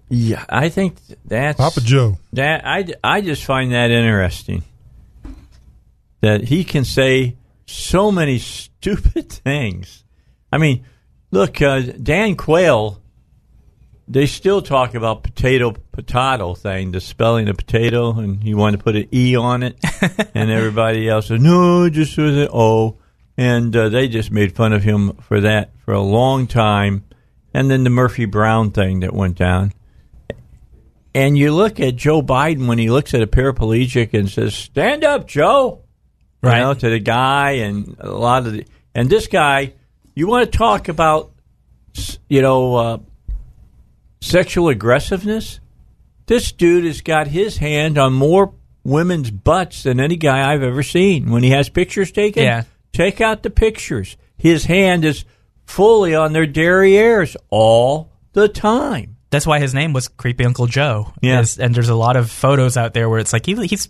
Yeah, 0.08 0.44
I 0.48 0.68
think 0.68 0.96
that's 1.24 1.56
Papa 1.56 1.80
Joe. 1.80 2.18
That 2.32 2.66
I, 2.66 2.86
I 3.02 3.20
just 3.20 3.44
find 3.44 3.72
that 3.72 3.90
interesting 3.90 4.62
that 6.20 6.44
he 6.44 6.64
can 6.64 6.84
say 6.84 7.36
so 7.66 8.10
many 8.10 8.38
stupid 8.38 9.30
things. 9.30 10.04
I 10.50 10.58
mean, 10.58 10.84
look, 11.30 11.60
uh, 11.62 11.80
Dan 11.80 12.36
Quayle. 12.36 13.00
They 14.06 14.26
still 14.26 14.60
talk 14.60 14.94
about 14.94 15.22
potato 15.22 15.72
potato 15.92 16.54
thing, 16.54 16.92
the 16.92 17.00
spelling 17.00 17.48
of 17.48 17.56
potato, 17.56 18.18
and 18.18 18.42
he 18.42 18.52
wanted 18.54 18.78
to 18.78 18.84
put 18.84 18.96
an 18.96 19.08
e 19.12 19.34
on 19.34 19.62
it, 19.62 19.78
and 20.34 20.50
everybody 20.50 21.08
else 21.08 21.28
said 21.28 21.40
no, 21.40 21.88
just 21.88 22.16
with 22.18 22.36
an 22.36 22.48
o, 22.52 22.98
and 23.38 23.74
uh, 23.74 23.88
they 23.88 24.06
just 24.08 24.30
made 24.30 24.54
fun 24.54 24.74
of 24.74 24.82
him 24.82 25.14
for 25.14 25.40
that 25.40 25.70
for 25.78 25.94
a 25.94 26.02
long 26.02 26.46
time, 26.46 27.04
and 27.54 27.70
then 27.70 27.82
the 27.84 27.90
Murphy 27.90 28.26
Brown 28.26 28.70
thing 28.72 29.00
that 29.00 29.14
went 29.14 29.38
down. 29.38 29.72
And 31.14 31.38
you 31.38 31.54
look 31.54 31.80
at 31.80 31.96
Joe 31.96 32.20
Biden 32.22 32.66
when 32.66 32.78
he 32.78 32.90
looks 32.90 33.14
at 33.14 33.22
a 33.22 33.26
paraplegic 33.26 34.12
and 34.12 34.28
says, 34.28 34.54
"Stand 34.54 35.02
up, 35.02 35.26
Joe," 35.26 35.80
you 36.42 36.48
Right. 36.50 36.60
know, 36.60 36.74
to 36.74 36.90
the 36.90 36.98
guy, 36.98 37.52
and 37.52 37.96
a 38.00 38.10
lot 38.10 38.46
of 38.46 38.52
the, 38.52 38.66
and 38.94 39.08
this 39.08 39.28
guy, 39.28 39.72
you 40.14 40.26
want 40.26 40.50
to 40.50 40.58
talk 40.58 40.88
about, 40.88 41.30
you 42.28 42.42
know, 42.42 42.74
uh, 42.76 42.98
sexual 44.24 44.68
aggressiveness? 44.68 45.60
This 46.26 46.52
dude 46.52 46.84
has 46.84 47.00
got 47.02 47.26
his 47.28 47.58
hand 47.58 47.98
on 47.98 48.12
more 48.14 48.54
women's 48.82 49.30
butts 49.30 49.82
than 49.82 50.00
any 50.00 50.16
guy 50.16 50.52
I've 50.52 50.62
ever 50.62 50.82
seen. 50.82 51.30
When 51.30 51.42
he 51.42 51.50
has 51.50 51.68
pictures 51.68 52.10
taken, 52.10 52.42
Yeah. 52.42 52.64
take 52.92 53.20
out 53.20 53.42
the 53.42 53.50
pictures. 53.50 54.16
His 54.36 54.64
hand 54.64 55.04
is 55.04 55.24
fully 55.66 56.14
on 56.14 56.32
their 56.32 56.46
derrieres 56.46 57.36
all 57.50 58.10
the 58.32 58.48
time. 58.48 59.16
That's 59.30 59.46
why 59.46 59.58
his 59.58 59.74
name 59.74 59.92
was 59.92 60.08
Creepy 60.08 60.44
Uncle 60.44 60.66
Joe. 60.66 61.12
Yeah. 61.20 61.44
And 61.58 61.74
there's 61.74 61.88
a 61.88 61.94
lot 61.94 62.16
of 62.16 62.30
photos 62.30 62.76
out 62.76 62.94
there 62.94 63.08
where 63.08 63.18
it's 63.18 63.32
like 63.32 63.46
he, 63.46 63.54
he's 63.66 63.88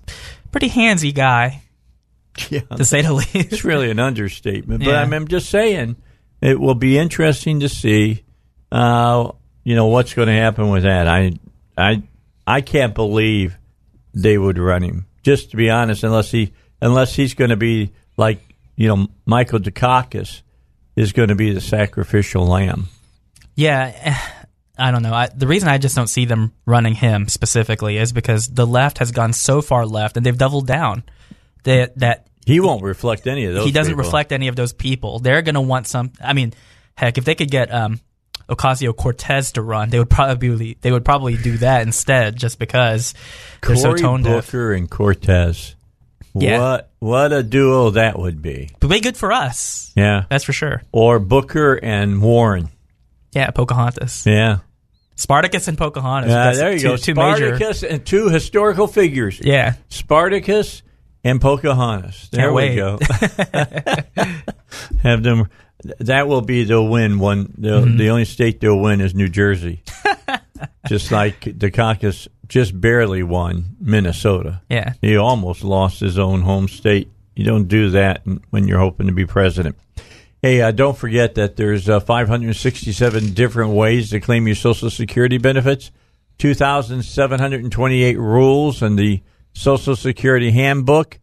pretty 0.53 0.71
handsy 0.71 1.15
guy, 1.15 1.63
Yeah. 2.51 2.61
to 2.77 2.85
say 2.85 3.03
the 3.03 3.13
least. 3.13 3.35
It's 3.35 3.65
really 3.65 3.91
an 3.91 3.99
understatement, 4.01 4.81
but 4.85 4.91
Yeah. 4.91 5.03
I'm, 5.03 5.13
I'm 5.13 5.29
just 5.29 5.51
saying 5.51 5.97
it 6.41 6.59
will 6.59 6.75
be 6.75 6.99
interesting 6.99 7.61
to 7.61 7.69
see, 7.69 8.23
uh, 8.73 9.31
you 9.65 9.75
know, 9.75 9.87
what's 9.87 10.15
going 10.15 10.29
to 10.29 10.35
happen 10.35 10.71
with 10.71 10.85
that. 10.85 11.09
I, 11.09 11.33
I, 11.77 12.03
I 12.47 12.61
can't 12.61 12.95
believe 12.95 13.57
they 14.13 14.39
would 14.39 14.59
run 14.59 14.83
him. 14.83 15.07
Just 15.23 15.51
to 15.51 15.57
be 15.57 15.71
honest, 15.71 16.05
unless 16.05 16.31
he, 16.31 16.53
unless 16.81 17.15
he's 17.15 17.35
going 17.35 17.51
to 17.51 17.57
be 17.57 17.91
like, 18.17 18.41
you 18.77 18.89
know, 18.89 19.09
Michael 19.27 19.59
Dukakis 19.59 20.43
is 20.97 21.13
going 21.13 21.29
to 21.31 21.35
be 21.35 21.53
the 21.53 21.61
sacrificial 21.61 22.47
lamb. 22.47 22.89
Yeah, 23.57 24.19
I 24.79 24.91
don't 24.91 25.03
know. 25.03 25.15
I, 25.15 25.29
the 25.35 25.47
reason 25.47 25.69
I 25.69 25.79
just 25.79 25.97
don't 25.97 26.09
see 26.09 26.25
them 26.25 26.53
running 26.67 26.95
him 26.95 27.29
specifically 27.29 27.97
is 27.97 28.13
because 28.13 28.49
the 28.49 28.67
left 28.67 28.99
has 28.99 29.13
gone 29.13 29.33
so 29.33 29.63
far 29.63 29.87
left, 29.87 30.17
and 30.17 30.27
they've 30.27 30.37
doubled 30.37 30.67
down. 30.67 31.05
That 31.63 31.97
that 32.01 32.27
He 32.45 32.61
won't 32.61 32.83
reflect 32.83 33.27
any 33.27 33.47
of 33.47 33.55
those. 33.55 33.65
he 33.65 33.73
doesn't 33.73 33.93
people. 33.93 34.05
reflect 34.05 34.33
any 34.33 34.49
of 34.49 34.57
those 34.57 34.73
people. 34.75 35.19
They're 35.21 35.41
going 35.41 35.55
to 35.55 35.61
want 35.63 35.87
some. 35.87 36.13
I 36.23 36.35
mean, 36.35 36.53
heck, 36.95 37.17
if 37.17 37.25
they 37.25 37.35
could 37.35 37.51
get 37.51 37.73
um, 37.73 38.01
Ocasio 38.49 38.95
Cortez 38.97 39.53
to 39.53 39.63
run, 39.63 39.91
they 39.91 39.99
would 39.99 40.11
probably 40.11 40.77
they 40.81 40.93
would 40.93 41.05
probably 41.05 41.37
do 41.37 41.57
that 41.59 41.83
instead, 41.83 42.37
just 42.37 42.59
because 42.59 43.15
they're 43.63 43.77
so 43.77 43.89
Cory 43.91 43.99
tone 44.01 44.23
deaf. 44.23 44.47
Booker 44.47 44.73
and 44.73 44.91
Cortez. 44.91 45.75
Yeah. 46.35 46.59
What 46.59 46.91
what 46.99 47.33
a 47.33 47.43
duo 47.43 47.91
that 47.91 48.19
would 48.19 48.43
be. 48.43 48.71
But 48.81 48.91
way 48.91 49.01
good 49.01 49.17
for 49.17 49.33
us. 49.33 49.93
Yeah. 49.97 50.25
That's 50.29 50.45
for 50.45 50.53
sure. 50.53 50.83
Or 50.93 51.19
Booker 51.19 51.75
and 51.75 52.21
Warren. 52.21 52.69
Yeah, 53.33 53.51
Pocahontas, 53.51 54.27
Yeah. 54.27 54.59
Spartacus, 55.17 55.69
and 55.69 55.79
Pocahontas. 55.79 56.33
Uh, 56.33 56.35
That's 56.35 56.59
there 56.59 56.73
you 56.73 56.79
two, 56.81 56.89
go. 56.89 56.97
Two 56.97 57.15
major. 57.15 57.87
And 57.89 58.05
two 58.05 58.29
historical 58.31 58.89
figures. 58.89 59.41
Yeah, 59.41 59.75
Spartacus 59.89 60.83
and 61.23 61.41
Pocahontas. 61.41 62.29
There 62.33 62.43
Can't 62.51 62.55
we 62.55 62.63
wait. 62.63 62.77
go. 62.77 62.99
Have 65.03 65.23
them. 65.23 65.49
That 66.01 66.29
will 66.29 66.41
be 66.41 66.65
they'll 66.65 66.89
win 66.89 67.19
one. 67.19 67.49
Mm-hmm. 67.49 67.97
The 67.97 68.09
only 68.09 68.25
state 68.25 68.61
they'll 68.61 68.79
win 68.79 69.01
is 69.01 69.15
New 69.15 69.29
Jersey. 69.29 69.83
just 70.89 71.11
like 71.11 71.41
Dukakis 71.41 72.29
just 72.49 72.79
barely 72.79 73.23
won 73.23 73.77
Minnesota. 73.81 74.63
yeah. 74.69 74.93
He 75.01 75.17
almost 75.17 75.65
lost 75.65 76.01
his 76.01 76.19
own 76.19 76.43
home 76.43 76.69
state. 76.69 77.11
You 77.35 77.45
don't 77.45 77.69
do 77.69 77.91
that 77.91 78.23
when 78.51 78.69
you're 78.69 78.79
hoping 78.79 79.07
to 79.07 79.13
be 79.13 79.27
president. 79.27 79.77
Hey, 80.41 80.61
uh, 80.61 80.73
don't 80.73 80.97
forget 80.97 81.37
that 81.37 81.57
there's 81.57 81.89
uh, 81.89 82.01
567 82.01 83.33
different 83.33 83.73
ways 83.73 84.11
to 84.11 84.21
claim 84.21 84.47
your 84.47 84.55
Social 84.55 84.91
Security 84.91 85.39
benefits, 85.39 85.91
2,728 86.39 88.19
rules 88.19 88.83
in 88.83 88.97
the 88.97 89.23
Social 89.55 89.97
Security 89.97 90.51
Handbook, 90.51 91.19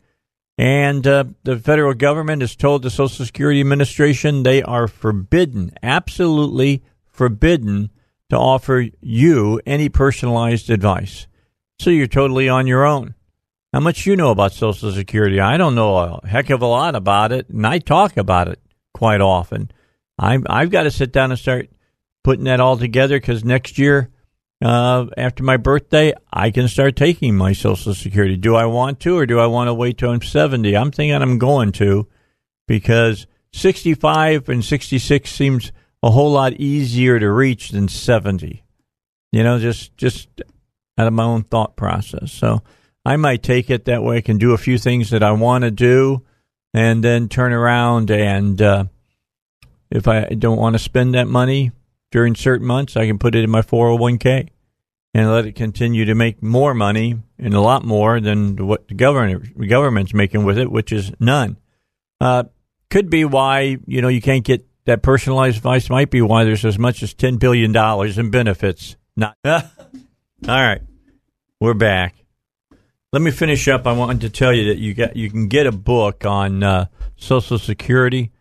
and 0.62 1.08
uh, 1.08 1.24
the 1.42 1.58
federal 1.58 1.96
government 1.96 2.44
has 2.44 2.56
told 2.56 2.84
the 2.84 2.92
Social 2.92 3.26
Security 3.26 3.60
Administration 3.62 4.44
they 4.44 4.62
are 4.62 4.88
forbidden, 4.88 5.72
absolutely 5.82 6.84
forbidden, 7.08 7.90
to 8.30 8.38
offer 8.38 8.86
you 9.02 9.60
any 9.66 9.90
personalized 9.90 10.70
advice. 10.70 11.26
So 11.80 11.90
you're 11.90 12.06
totally 12.06 12.48
on 12.48 12.68
your 12.68 12.86
own. 12.86 13.16
How 13.74 13.80
much 13.80 14.06
you 14.06 14.16
know 14.16 14.30
about 14.30 14.54
Social 14.54 14.92
Security? 14.92 15.40
I 15.40 15.58
don't 15.58 15.74
know 15.74 15.98
a 15.98 16.28
heck 16.28 16.52
of 16.52 16.62
a 16.62 16.68
lot 16.68 16.94
about 16.94 17.32
it, 17.32 17.50
and 17.50 17.66
I 17.66 17.80
talk 17.80 18.16
about 18.16 18.48
it 18.48 18.60
quite 18.94 19.20
often. 19.20 19.72
I've 20.20 20.44
I've 20.48 20.70
got 20.70 20.84
to 20.84 20.92
sit 20.92 21.12
down 21.12 21.32
and 21.32 21.40
start 21.40 21.72
putting 22.24 22.44
that 22.44 22.60
all 22.60 22.78
together 22.78 23.20
because 23.20 23.44
next 23.44 23.80
year, 23.80 24.12
uh, 24.62 25.08
after 25.18 25.44
my 25.44 25.58
birthday, 25.58 26.14
I 26.32 26.52
can 26.52 26.68
start 26.68 26.96
taking 26.96 27.36
my 27.36 27.54
Social 27.54 27.94
Security. 27.94 28.38
Do 28.38 28.56
I 28.56 28.66
want 28.66 29.00
to, 29.02 29.18
or 29.18 29.26
do 29.26 29.40
I 29.40 29.48
want 29.48 29.68
to 29.68 29.74
wait 29.74 29.98
till 29.98 30.12
I'm 30.12 30.22
seventy? 30.22 30.78
I'm 30.78 30.92
thinking 30.92 31.16
I'm 31.16 31.40
going 31.40 31.72
to 31.74 32.08
because 32.68 33.28
sixty-five 33.54 34.50
and 34.50 34.64
sixty-six 34.64 35.32
seems 35.32 35.72
a 36.04 36.12
whole 36.12 36.32
lot 36.32 36.54
easier 36.54 37.20
to 37.20 37.32
reach 37.32 37.70
than 37.70 37.88
seventy. 37.88 38.64
You 39.32 39.44
know, 39.44 39.60
just 39.60 39.98
just 39.98 40.30
out 40.98 41.08
of 41.08 41.14
my 41.14 41.24
own 41.24 41.44
thought 41.44 41.76
process. 41.76 42.32
So 42.32 42.62
I 43.04 43.18
might 43.18 43.42
take 43.42 43.70
it 43.70 43.86
that 43.86 44.04
way. 44.04 44.18
I 44.18 44.22
can 44.22 44.38
do 44.38 44.54
a 44.54 44.58
few 44.58 44.78
things 44.78 45.10
that 45.10 45.24
I 45.24 45.32
want 45.32 45.64
to 45.64 45.72
do, 45.72 46.24
and 46.74 47.04
then 47.04 47.30
turn 47.30 47.52
around 47.54 48.12
and 48.12 48.62
uh, 48.62 48.84
if 49.90 50.08
I 50.08 50.26
don't 50.26 50.58
want 50.58 50.76
to 50.76 50.80
spend 50.80 51.16
that 51.16 51.28
money 51.28 51.72
during 52.12 52.36
certain 52.36 52.68
months, 52.68 52.96
I 52.96 53.08
can 53.08 53.18
put 53.18 53.36
it 53.36 53.44
in 53.44 53.50
my 53.50 53.62
401k 53.62 54.50
and 55.14 55.32
let 55.32 55.46
it 55.46 55.56
continue 55.56 56.06
to 56.06 56.16
make 56.16 56.42
more 56.42 56.74
money 56.74 57.18
and 57.38 57.54
a 57.54 57.62
lot 57.62 57.84
more 57.84 58.20
than 58.20 58.68
what 58.68 58.88
the 58.88 58.94
government 58.94 59.68
government's 59.68 60.14
making 60.14 60.44
with 60.44 60.58
it, 60.58 60.72
which 60.72 60.92
is 60.92 61.12
none. 61.20 61.58
Uh, 62.20 62.44
could 62.90 63.10
be 63.10 63.26
why 63.26 63.78
you 63.88 64.02
know 64.02 64.08
you 64.08 64.22
can't 64.22 64.44
get 64.44 64.66
that 64.86 65.02
personalized 65.02 65.58
advice. 65.58 65.90
Might 65.90 66.12
be 66.12 66.22
why 66.22 66.44
there's 66.44 66.66
as 66.66 66.78
much 66.78 67.04
as 67.04 67.14
ten 67.14 67.38
billion 67.38 67.72
dollars 67.72 68.18
in 68.18 68.30
benefits. 68.30 68.96
Not 69.16 69.38
all 69.46 69.62
right. 70.48 70.82
We're 71.60 71.74
back. 71.74 72.16
Let 73.14 73.22
me 73.22 73.32
finish 73.32 73.68
up. 73.68 73.86
I 73.86 73.92
wanted 73.92 74.22
to 74.22 74.30
tell 74.30 74.54
you 74.54 74.70
that 74.70 74.78
you 74.78 74.94
got 74.94 75.16
you 75.16 75.30
can 75.30 75.48
get 75.48 75.68
a 75.68 75.72
book 75.72 76.26
on 76.26 76.64
uh, 76.64 76.86
Social 77.18 77.60
Security 77.60 78.32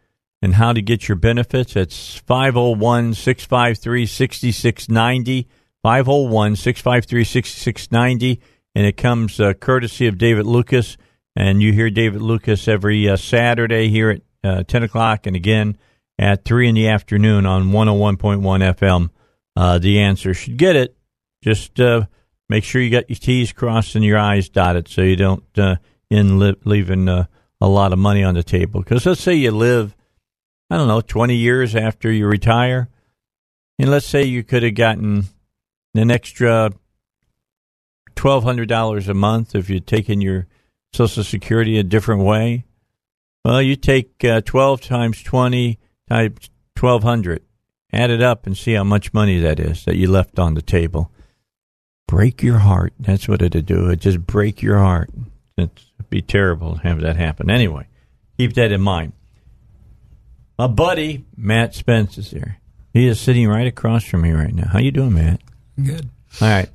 and 0.43 0.55
how 0.55 0.73
to 0.73 0.83
get 0.83 1.09
your 1.09 1.17
benefits. 1.17 1.77
It's 1.77 2.17
501 2.17 3.15
653 3.15 4.07
6690. 4.07 5.49
501 5.83 6.57
653 6.57 7.25
6690. 7.25 8.41
And 8.75 8.87
it 8.87 8.97
comes 8.97 9.41
uh, 9.41 9.53
courtesy 9.55 10.07
of 10.07 10.19
David 10.19 10.47
Lucas. 10.47 10.97
And 11.37 11.63
you 11.63 11.73
hear 11.73 11.91
David 11.91 12.23
Lucas 12.23 12.69
every 12.69 13.09
uh, 13.09 13.17
Saturday 13.17 13.89
here 13.89 14.11
at 14.11 14.23
uh, 14.43 14.63
10 14.65 14.83
o'clock 14.85 15.27
and 15.27 15.37
again 15.37 15.77
at 16.19 16.45
3 16.45 16.69
in 16.69 16.75
the 16.75 16.89
afternoon 16.89 17.47
on 17.47 17.71
101.1 17.71 18.41
FM. 18.41 19.11
Uh, 19.57 19.79
the 19.79 20.01
answer 20.01 20.35
should 20.35 20.57
get 20.57 20.77
it. 20.77 20.97
Just 21.43 21.81
uh, 21.81 22.07
make 22.49 22.65
sure 22.65 22.81
you 22.81 22.91
got 22.91 23.09
your 23.09 23.17
T's 23.17 23.53
crossed 23.53 23.95
and 23.95 24.05
your 24.05 24.19
I's 24.19 24.49
dotted 24.49 24.89
so 24.89 25.03
you 25.03 25.17
don't 25.17 25.45
uh, 25.59 25.77
end 26.11 26.39
li- 26.39 26.57
leaving 26.65 27.09
a 27.09 27.29
lot 27.61 27.93
of 27.93 27.99
money 27.99 28.23
on 28.23 28.35
the 28.35 28.43
table. 28.43 28.81
Because 28.81 29.07
let's 29.07 29.21
say 29.21 29.35
you 29.35 29.51
live, 29.51 29.95
I 30.71 30.77
don't 30.77 30.89
know, 30.89 31.01
20 31.01 31.35
years 31.35 31.75
after 31.75 32.13
you 32.13 32.27
retire, 32.27 32.89
and 33.79 33.91
let's 33.91 34.07
say 34.07 34.23
you 34.23 34.45
could 34.45 34.63
have 34.63 34.75
gotten 34.75 35.25
an 35.95 36.11
extra 36.11 36.71
$1,200 38.15 39.09
a 39.09 39.15
month 39.15 39.55
if 39.55 39.69
you'd 39.69 39.87
taken 39.87 40.21
your 40.21 40.47
Social 40.93 41.25
Security 41.25 41.79
a 41.79 41.83
different 41.83 42.23
way. 42.23 42.65
Well, 43.45 43.63
you 43.63 43.75
take 43.77 44.23
uh, 44.25 44.43
12 44.43 44.81
times 44.83 45.23
20 45.23 45.79
times 46.09 46.51
1200, 46.79 47.43
add 47.93 48.11
it 48.11 48.23
up 48.23 48.47
and 48.47 48.57
see 48.57 48.75
how 48.75 48.85
much 48.85 49.15
money 49.15 49.41
that 49.41 49.59
is 49.59 49.85
that 49.85 49.97
you 49.97 50.11
left 50.11 50.39
on 50.39 50.55
the 50.55 50.63
table. 50.63 51.11
Break 52.07 52.43
your 52.43 52.59
heart. 52.59 52.93
That's 52.99 53.29
what 53.29 53.41
it'd 53.41 53.67
do. 53.67 53.87
It'd 53.87 54.01
just 54.01 54.27
break 54.27 54.63
your 54.63 54.79
heart. 54.79 55.11
It'd 55.57 55.71
be 56.11 56.23
terrible 56.23 56.77
to 56.77 56.83
have 56.83 57.01
that 57.01 57.17
happen. 57.17 57.49
Anyway, 57.49 57.87
keep 58.37 58.55
that 58.55 58.73
in 58.73 58.81
mind. 58.81 59.13
My 60.61 60.67
buddy, 60.67 61.25
Matt 61.39 61.73
Spease, 61.73 62.19
is 62.19 62.33
here. 62.33 62.59
He 62.93 63.07
is 63.07 63.19
sitting 63.19 63.49
right 63.49 63.67
across 63.67 64.05
from 64.05 64.21
me 64.21 64.33
right 64.33 64.55
now. 64.55 64.69
How 64.69 64.79
you 64.79 64.91
doing, 64.91 65.15
Matt? 65.15 65.41
Good. 65.83 66.11
All 66.39 66.49
right. 66.49 66.69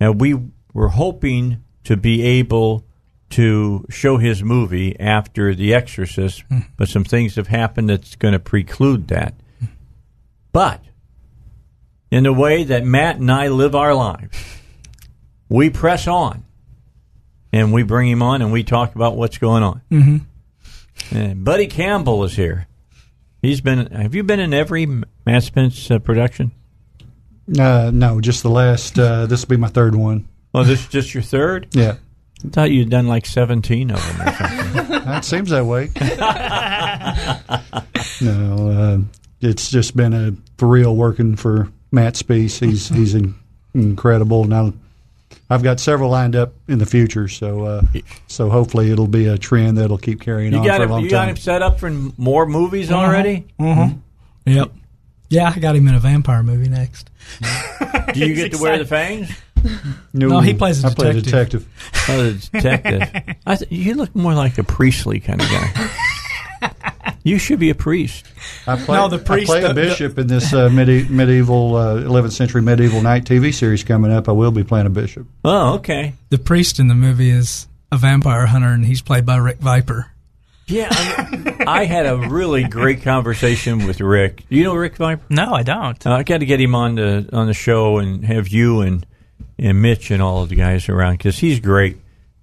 Now 0.00 0.10
we 0.10 0.36
were 0.74 0.88
hoping 0.88 1.62
to 1.84 1.96
be 1.96 2.22
able 2.22 2.84
to 3.28 3.86
show 3.88 4.16
his 4.16 4.42
movie 4.42 4.98
after 4.98 5.54
The 5.54 5.72
Exorcist, 5.72 6.42
but 6.76 6.88
some 6.88 7.04
things 7.04 7.36
have 7.36 7.46
happened 7.46 7.90
that's 7.90 8.16
going 8.16 8.32
to 8.32 8.40
preclude 8.40 9.06
that. 9.06 9.34
But 10.50 10.82
in 12.10 12.24
the 12.24 12.32
way 12.32 12.64
that 12.64 12.84
Matt 12.84 13.18
and 13.18 13.30
I 13.30 13.46
live 13.46 13.76
our 13.76 13.94
lives, 13.94 14.44
we 15.48 15.70
press 15.70 16.08
on 16.08 16.42
and 17.52 17.72
we 17.72 17.84
bring 17.84 18.08
him 18.08 18.24
on 18.24 18.42
and 18.42 18.50
we 18.50 18.64
talk 18.64 18.96
about 18.96 19.16
what's 19.16 19.38
going 19.38 19.62
on. 19.62 19.82
Mm-hmm. 19.88 21.16
And 21.16 21.44
Buddy 21.44 21.68
Campbell 21.68 22.24
is 22.24 22.34
here. 22.34 22.66
He's 23.42 23.60
been. 23.60 23.86
Have 23.86 24.14
you 24.14 24.22
been 24.22 24.40
in 24.40 24.52
every 24.52 24.86
Matt 24.86 25.44
Spease 25.44 25.90
uh, 25.90 25.98
production? 25.98 26.52
Uh, 27.58 27.90
no, 27.92 28.20
just 28.20 28.42
the 28.42 28.50
last. 28.50 28.98
Uh, 28.98 29.26
this 29.26 29.42
will 29.42 29.48
be 29.48 29.56
my 29.56 29.68
third 29.68 29.94
one. 29.94 30.28
Oh, 30.54 30.64
this 30.64 30.80
is 30.80 30.88
just 30.88 31.14
your 31.14 31.22
third? 31.22 31.68
Yeah, 31.72 31.96
I 32.44 32.48
thought 32.48 32.70
you'd 32.70 32.90
done 32.90 33.06
like 33.06 33.26
17 33.26 33.90
of 33.90 33.96
them 33.96 34.28
or 34.28 34.32
something. 34.32 34.88
that 35.04 35.24
seems 35.24 35.50
that 35.50 35.64
way. 35.64 35.90
no, 38.20 38.70
uh, 38.70 38.98
it's 39.40 39.70
just 39.70 39.96
been 39.96 40.12
a 40.12 40.32
thrill 40.58 40.94
working 40.94 41.36
for 41.36 41.70
Matt 41.90 42.16
Spease. 42.16 42.60
He's 42.60 42.88
he's 42.88 43.14
in, 43.14 43.34
incredible. 43.74 44.44
Now, 44.44 44.74
I've 45.50 45.62
got 45.64 45.80
several 45.80 46.10
lined 46.10 46.36
up 46.36 46.54
in 46.68 46.78
the 46.78 46.86
future, 46.86 47.26
so 47.28 47.64
uh, 47.64 47.82
so 48.28 48.48
hopefully 48.48 48.90
it'll 48.92 49.08
be 49.08 49.26
a 49.26 49.36
trend 49.36 49.78
that'll 49.78 49.98
keep 49.98 50.20
carrying 50.20 50.52
You 50.52 50.58
on 50.60 50.64
for 50.64 50.70
a 50.70 50.82
him, 50.84 50.90
long 50.90 51.02
you 51.02 51.10
got 51.10 51.20
time. 51.22 51.28
him 51.30 51.36
set 51.36 51.60
up 51.60 51.80
for 51.80 51.90
more 51.90 52.46
movies 52.46 52.90
already? 52.92 53.46
Yep. 53.58 54.72
Yeah, 55.28 55.52
I 55.54 55.58
got 55.58 55.76
him 55.76 55.86
in 55.88 55.94
a 55.94 55.98
vampire 56.00 56.42
movie 56.42 56.68
next. 56.68 57.10
Do 58.14 58.20
you 58.26 58.34
get 58.34 58.52
to 58.52 58.58
wear 58.58 58.78
the 58.78 58.84
fangs? 58.84 59.30
No, 60.12 60.40
he 60.40 60.54
plays 60.54 60.82
a 60.82 60.88
I 60.88 60.94
play 60.94 61.10
a 61.10 61.12
detective. 61.14 61.68
detective. 61.68 62.08
Oh, 62.08 62.22
the 62.22 62.32
detective. 62.60 63.36
I 63.46 63.56
th- 63.56 63.70
you 63.70 63.94
look 63.94 64.14
more 64.16 64.34
like 64.34 64.56
a 64.58 64.64
priestly 64.64 65.20
kind 65.20 65.40
of 65.40 65.48
guy. 65.48 65.90
you 67.24 67.38
should 67.38 67.58
be 67.58 67.70
a 67.70 67.74
priest. 67.74 68.24
I 68.66 68.76
play, 68.76 68.96
No, 68.96 69.08
the 69.08 69.18
priest- 69.18 69.50
I 69.50 69.54
play 69.54 69.60
the- 69.62 69.70
a 69.70 69.74
the- 69.74 69.80
bishop 69.82 70.18
in 70.18 70.26
this 70.26 70.52
uh, 70.52 70.68
medi- 70.70 71.08
medieval, 71.08 71.76
uh, 71.76 71.96
11th 72.02 72.32
century 72.32 72.62
medieval 72.62 73.02
night 73.02 73.24
TV 73.24 73.52
series 73.52 73.84
coming 73.84 74.12
up. 74.12 74.28
I 74.28 74.32
will 74.32 74.50
be 74.52 74.64
playing 74.64 74.86
a 74.86 74.90
bishop. 74.90 75.26
Oh, 75.44 75.74
okay. 75.74 76.14
The 76.30 76.38
priest 76.38 76.78
in 76.80 76.88
the 76.88 76.94
movie 76.94 77.30
is 77.30 77.66
a 77.92 77.96
vampire 77.96 78.46
hunter, 78.46 78.68
and 78.68 78.84
he's 78.86 79.02
played 79.02 79.26
by 79.26 79.36
Rick 79.36 79.58
Vyper. 79.60 80.06
Yeah, 80.66 80.86
I, 80.92 81.64
I 81.66 81.84
had 81.84 82.06
a 82.06 82.16
really 82.16 82.62
great 82.62 83.02
conversation 83.02 83.86
with 83.88 84.00
Rick. 84.00 84.44
Do 84.48 84.54
you 84.56 84.62
know 84.62 84.74
Rick 84.76 84.98
Vyper? 84.98 85.18
No, 85.28 85.52
I 85.52 85.64
don't. 85.64 86.06
Uh, 86.06 86.12
I 86.12 86.22
got 86.22 86.38
to 86.38 86.46
get 86.46 86.60
him 86.60 86.76
on 86.76 86.94
the 86.94 87.28
on 87.32 87.48
the 87.48 87.54
show 87.54 87.98
and 87.98 88.24
have 88.24 88.46
you 88.46 88.80
and 88.82 89.04
and 89.58 89.82
Mitch 89.82 90.12
and 90.12 90.22
all 90.22 90.44
of 90.44 90.48
the 90.48 90.54
guys 90.54 90.88
around 90.88 91.14
because 91.18 91.36
he's 91.40 91.58
great. 91.58 91.96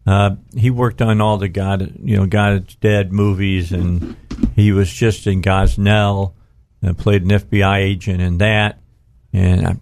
Uh, 0.08 0.36
he 0.55 0.70
worked 0.72 1.01
on 1.01 1.20
all 1.20 1.38
the 1.38 1.49
God, 1.49 1.93
you 2.01 2.16
know, 2.16 2.26
God's 2.26 2.76
Dead 2.76 3.12
movies, 3.12 3.72
and 3.74 4.16
he 4.55 4.72
was 4.72 4.91
just 4.91 5.28
in 5.28 5.41
Gosnell. 5.41 6.32
and 6.82 6.97
played 6.97 7.24
an 7.24 7.30
FBI 7.30 7.78
agent 7.80 8.22
in 8.22 8.38
that, 8.38 8.80
and 9.34 9.68
I, 9.68 9.76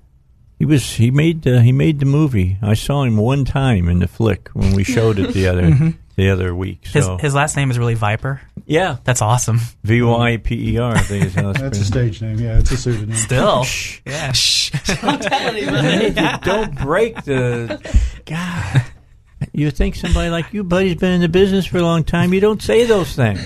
he 0.58 0.66
was 0.66 0.94
he 0.94 1.12
made 1.12 1.46
uh, 1.48 1.60
he 1.60 1.72
made 1.72 2.00
the 2.00 2.06
movie. 2.06 2.58
I 2.62 2.74
saw 2.74 3.04
him 3.04 3.18
one 3.18 3.46
time 3.46 3.88
in 3.88 4.00
the 4.00 4.08
flick 4.08 4.50
when 4.54 4.74
we 4.74 4.84
showed 4.84 5.20
it 5.20 5.34
the 5.34 5.48
other 5.52 5.94
the 6.16 6.30
other 6.30 6.56
week. 6.56 6.88
His 6.88 7.06
So 7.06 7.18
his 7.18 7.36
last 7.36 7.56
name 7.58 7.70
is 7.70 7.78
really 7.78 7.96
Vyper. 7.96 8.40
yeah, 8.66 8.98
That's 9.04 9.22
awesome. 9.22 9.60
V 9.84 10.02
Y 10.02 10.38
P 10.38 10.72
E 10.74 10.78
R. 10.80 10.96
I 10.96 11.00
think 11.02 11.26
it's 11.26 11.36
That's 11.36 11.80
a 11.80 11.86
stage 11.86 12.22
name. 12.22 12.40
Yeah, 12.40 12.58
it's 12.60 12.72
a 12.72 12.78
pseudonym. 12.78 13.16
Still, 13.18 13.66
yeah. 14.06 14.32
You 15.56 16.40
don't 16.42 16.76
break 16.80 17.24
the 17.26 17.80
God. 18.26 18.84
You 19.54 19.72
think 19.72 19.96
somebody 19.96 20.30
like 20.30 20.54
you, 20.54 20.64
buddy's 20.64 20.96
been 20.96 21.14
in 21.14 21.22
the 21.22 21.30
business 21.30 21.66
for 21.66 21.78
a 21.78 21.82
long 21.82 22.04
time. 22.04 22.34
You 22.34 22.40
don't 22.40 22.62
say 22.62 22.86
those 22.86 23.14
things. 23.16 23.42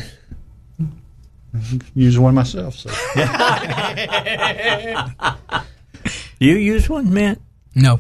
Use 1.96 2.18
one 2.20 2.36
myself. 2.36 2.76
So. 2.76 2.90
You 6.42 6.56
use 6.56 6.90
one, 6.90 7.14
Matt? 7.14 7.38
No, 7.76 8.00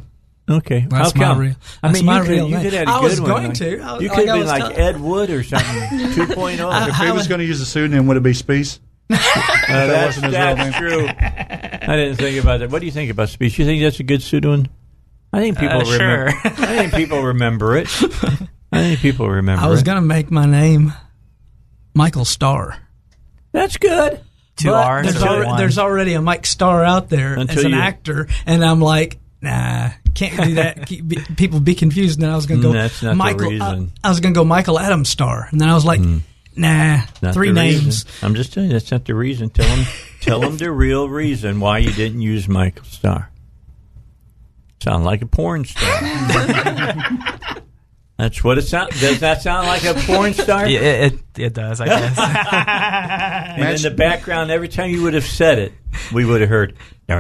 Okay, 0.50 0.88
That's 0.90 1.12
How 1.12 1.20
my 1.20 1.26
come? 1.26 1.38
real- 1.40 1.56
I 1.84 1.88
that's 1.90 1.94
mean, 2.00 2.06
my 2.06 2.16
you 2.18 2.22
could, 2.24 2.30
real 2.32 2.48
you 2.48 2.54
name. 2.56 2.64
could 2.64 2.74
have 2.74 2.88
a 2.88 2.92
I 2.92 3.00
was 3.02 3.22
one. 3.22 3.30
going 3.30 3.44
like- 3.50 3.54
to. 3.56 3.80
I- 3.82 4.00
you 4.00 4.10
could 4.10 4.20
have 4.20 4.30
I 4.30 4.32
been 4.32 4.40
was 4.40 4.48
like 4.48 4.62
telling- 4.62 4.78
Ed 4.78 5.02
Wood 5.02 5.30
or 5.30 5.44
something. 5.44 5.68
oh. 5.92 6.16
2.0. 6.16 6.90
if 6.90 6.96
he 6.96 7.12
was 7.12 7.28
going 7.28 7.40
to 7.40 7.46
use 7.46 7.62
a 7.62 7.66
pseudonym, 7.68 8.08
would 8.08 8.18
it 8.18 8.24
be 8.24 8.32
Spease? 8.34 8.80
Uh, 9.12 9.18
that's 9.86 10.18
wasn't 10.18 10.34
his 10.34 10.36
real 10.36 10.56
that's 10.56 10.78
true. 10.78 11.08
I 11.08 11.96
didn't 11.96 12.16
think 12.16 12.42
about 12.42 12.62
that. 12.62 12.72
What 12.72 12.80
do 12.80 12.88
you 12.88 12.92
think 12.92 13.12
about 13.12 13.30
speech? 13.30 13.60
You 13.60 13.66
think 13.66 13.84
that's 13.84 14.00
a 14.00 14.04
good 14.04 14.24
pseudonym? 14.24 14.66
I 15.32 15.40
think 15.40 15.58
people 15.60 15.78
Uh, 15.78 15.92
remember. 15.92 16.32
sure. 16.32 16.42
I 16.46 16.78
think 16.78 16.94
people 16.94 17.22
remember 17.22 17.78
it. 17.78 17.88
I 18.72 18.78
think 18.82 19.00
people 19.00 19.30
remember. 19.30 19.64
I 19.64 19.68
was 19.68 19.82
it. 19.82 19.86
going 19.86 19.98
to 19.98 20.02
make 20.02 20.32
my 20.32 20.46
name 20.46 20.94
Michael 21.94 22.26
Starr. 22.26 22.78
That's 23.52 23.78
good. 23.78 24.22
Two 24.58 24.70
But 24.70 24.86
R's 24.86 25.06
There's, 25.08 25.24
or 25.24 25.28
already, 25.28 25.58
there's 25.58 25.78
already 25.78 26.14
a 26.14 26.22
Mike 26.22 26.46
Starr 26.46 26.84
out 26.84 27.10
there 27.10 27.34
Until 27.36 27.60
as 27.60 27.66
an 27.66 27.72
you- 27.72 27.78
actor, 27.80 28.28
and 28.46 28.64
I'm 28.64 28.82
like, 28.82 29.18
nah, 29.42 29.90
can't 30.14 30.44
do 30.44 30.54
that. 30.56 30.88
People 31.38 31.60
be 31.62 31.76
confused. 31.76 32.18
And 32.20 32.24
then 32.24 32.32
I 32.32 32.36
was 32.36 32.46
going 32.46 32.62
to 32.62 32.68
go 32.68 32.74
Mm, 32.74 32.82
That's 32.82 33.02
not 33.04 33.10
the 33.12 33.16
Michael. 33.16 33.50
reason. 33.52 33.78
Hmm. 33.88 33.94
I, 34.04 34.08
I 34.08 34.10
was 34.10 34.20
going 34.20 34.34
to 34.34 34.38
go 34.38 34.44
Michael 34.44 34.78
Adam 34.80 35.06
Starr, 35.06 35.48
and 35.52 35.62
then 35.62 35.70
I 35.70 35.74
was 35.76 35.86
like, 35.86 36.02
nah, 36.56 37.02
Not 37.22 37.34
three 37.34 37.52
names. 37.52 37.86
reason. 37.86 38.10
I'm 38.22 38.36
just 38.36 38.54
telling 38.54 38.70
you 38.70 38.74
that's 38.78 38.92
not 38.92 39.06
the 39.06 39.16
reason. 39.16 39.50
Tell 39.50 39.66
them, 39.76 39.86
tell 40.22 40.40
them 40.42 40.58
the 40.58 40.72
real 40.72 41.08
reason 41.08 41.60
why 41.60 41.78
you 41.80 41.92
didn't 41.92 42.22
use 42.22 42.48
Michael 42.50 42.84
Starr. 42.86 43.32
Sound 44.82 45.04
like 45.04 45.22
a 45.22 45.26
porn 45.26 45.66
star. 45.66 46.02
that's 48.18 48.42
what 48.44 48.58
it 48.58 48.62
sounds. 48.62 49.00
Does 49.02 49.20
that 49.20 49.42
sound 49.42 49.68
like 49.68 49.84
a 49.84 49.94
porn 49.94 50.34
star? 50.34 50.66
Yeah, 50.68 50.80
it, 50.80 51.14
it, 51.14 51.20
it 51.38 51.54
does, 51.54 51.82
I 51.82 51.86
guess. 51.86 52.18
And 53.60 53.76
in 53.76 53.82
the 53.82 53.92
background, 53.92 54.52
every 54.52 54.70
time 54.70 54.90
you 54.90 55.04
would 55.04 55.14
have 55.16 55.26
said 55.26 55.60
it, 55.60 55.74
we 56.14 56.24
would 56.26 56.40
have 56.42 56.50
heard. 56.50 56.76
you 57.10 57.16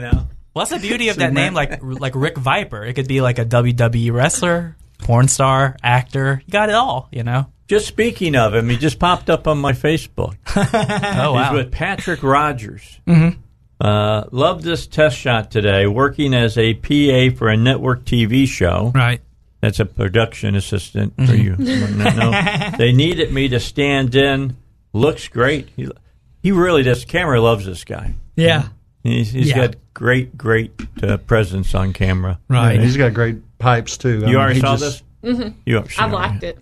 know. 0.00 0.28
What's 0.52 0.70
the 0.70 0.78
beauty 0.78 1.08
of 1.08 1.16
that 1.16 1.32
name? 1.32 1.52
Like 1.52 1.82
like 1.82 2.14
Rick 2.14 2.36
Vyper. 2.36 2.88
It 2.88 2.94
could 2.94 3.08
be 3.08 3.20
like 3.20 3.40
a 3.40 3.44
WWE 3.44 4.12
wrestler, 4.12 4.76
porn 4.98 5.26
star, 5.26 5.76
actor. 5.82 6.42
You 6.46 6.52
got 6.52 6.68
it 6.68 6.76
all, 6.76 7.08
you 7.10 7.24
know. 7.24 7.46
Just 7.66 7.88
speaking 7.88 8.36
of 8.36 8.54
him, 8.54 8.68
he 8.68 8.76
just 8.76 9.00
popped 9.00 9.28
up 9.30 9.48
on 9.48 9.58
my 9.58 9.72
Facebook. 9.72 10.36
Oh 10.54 10.62
He's 10.62 10.70
wow. 10.70 11.54
with 11.54 11.72
Patrick 11.72 12.22
Rogers. 12.22 13.00
Mm-hmm. 13.06 13.40
Uh, 13.84 14.24
love 14.32 14.62
this 14.62 14.86
test 14.86 15.16
shot 15.16 15.50
today. 15.50 15.86
Working 15.86 16.32
as 16.32 16.56
a 16.56 16.72
PA 16.74 17.36
for 17.36 17.48
a 17.48 17.56
network 17.56 18.04
TV 18.04 18.46
show. 18.48 18.90
Right. 18.94 19.20
That's 19.60 19.78
a 19.80 19.84
production 19.84 20.54
assistant 20.54 21.14
for 21.16 21.34
you. 21.34 21.56
no, 21.58 22.10
no. 22.10 22.70
They 22.78 22.92
needed 22.92 23.32
me 23.32 23.48
to 23.48 23.60
stand 23.60 24.14
in. 24.14 24.56
Looks 24.92 25.28
great. 25.28 25.68
He, 25.76 25.88
he 26.42 26.52
really 26.52 26.82
does. 26.82 27.04
Camera 27.04 27.40
loves 27.40 27.66
this 27.66 27.84
guy. 27.84 28.14
Yeah. 28.36 28.68
He's, 29.02 29.32
he's 29.32 29.48
Yeah. 29.50 29.66
got 29.66 29.76
great, 29.92 30.36
great 30.38 30.72
uh, 31.02 31.18
presence 31.18 31.74
on 31.74 31.92
camera. 31.92 32.38
Right. 32.48 32.76
Yeah, 32.76 32.82
he's 32.82 32.96
got 32.96 33.12
great 33.14 33.58
pipes 33.58 33.98
too. 33.98 34.08
I 34.08 34.12
You 34.20 34.26
mean, 34.26 34.36
already 34.36 34.60
saw 34.60 34.76
just- 34.76 35.02
this? 35.22 35.34
Mm-hmm. 35.36 35.58
You, 35.64 35.84
I 35.98 36.08
blocked 36.08 36.42
it. 36.42 36.58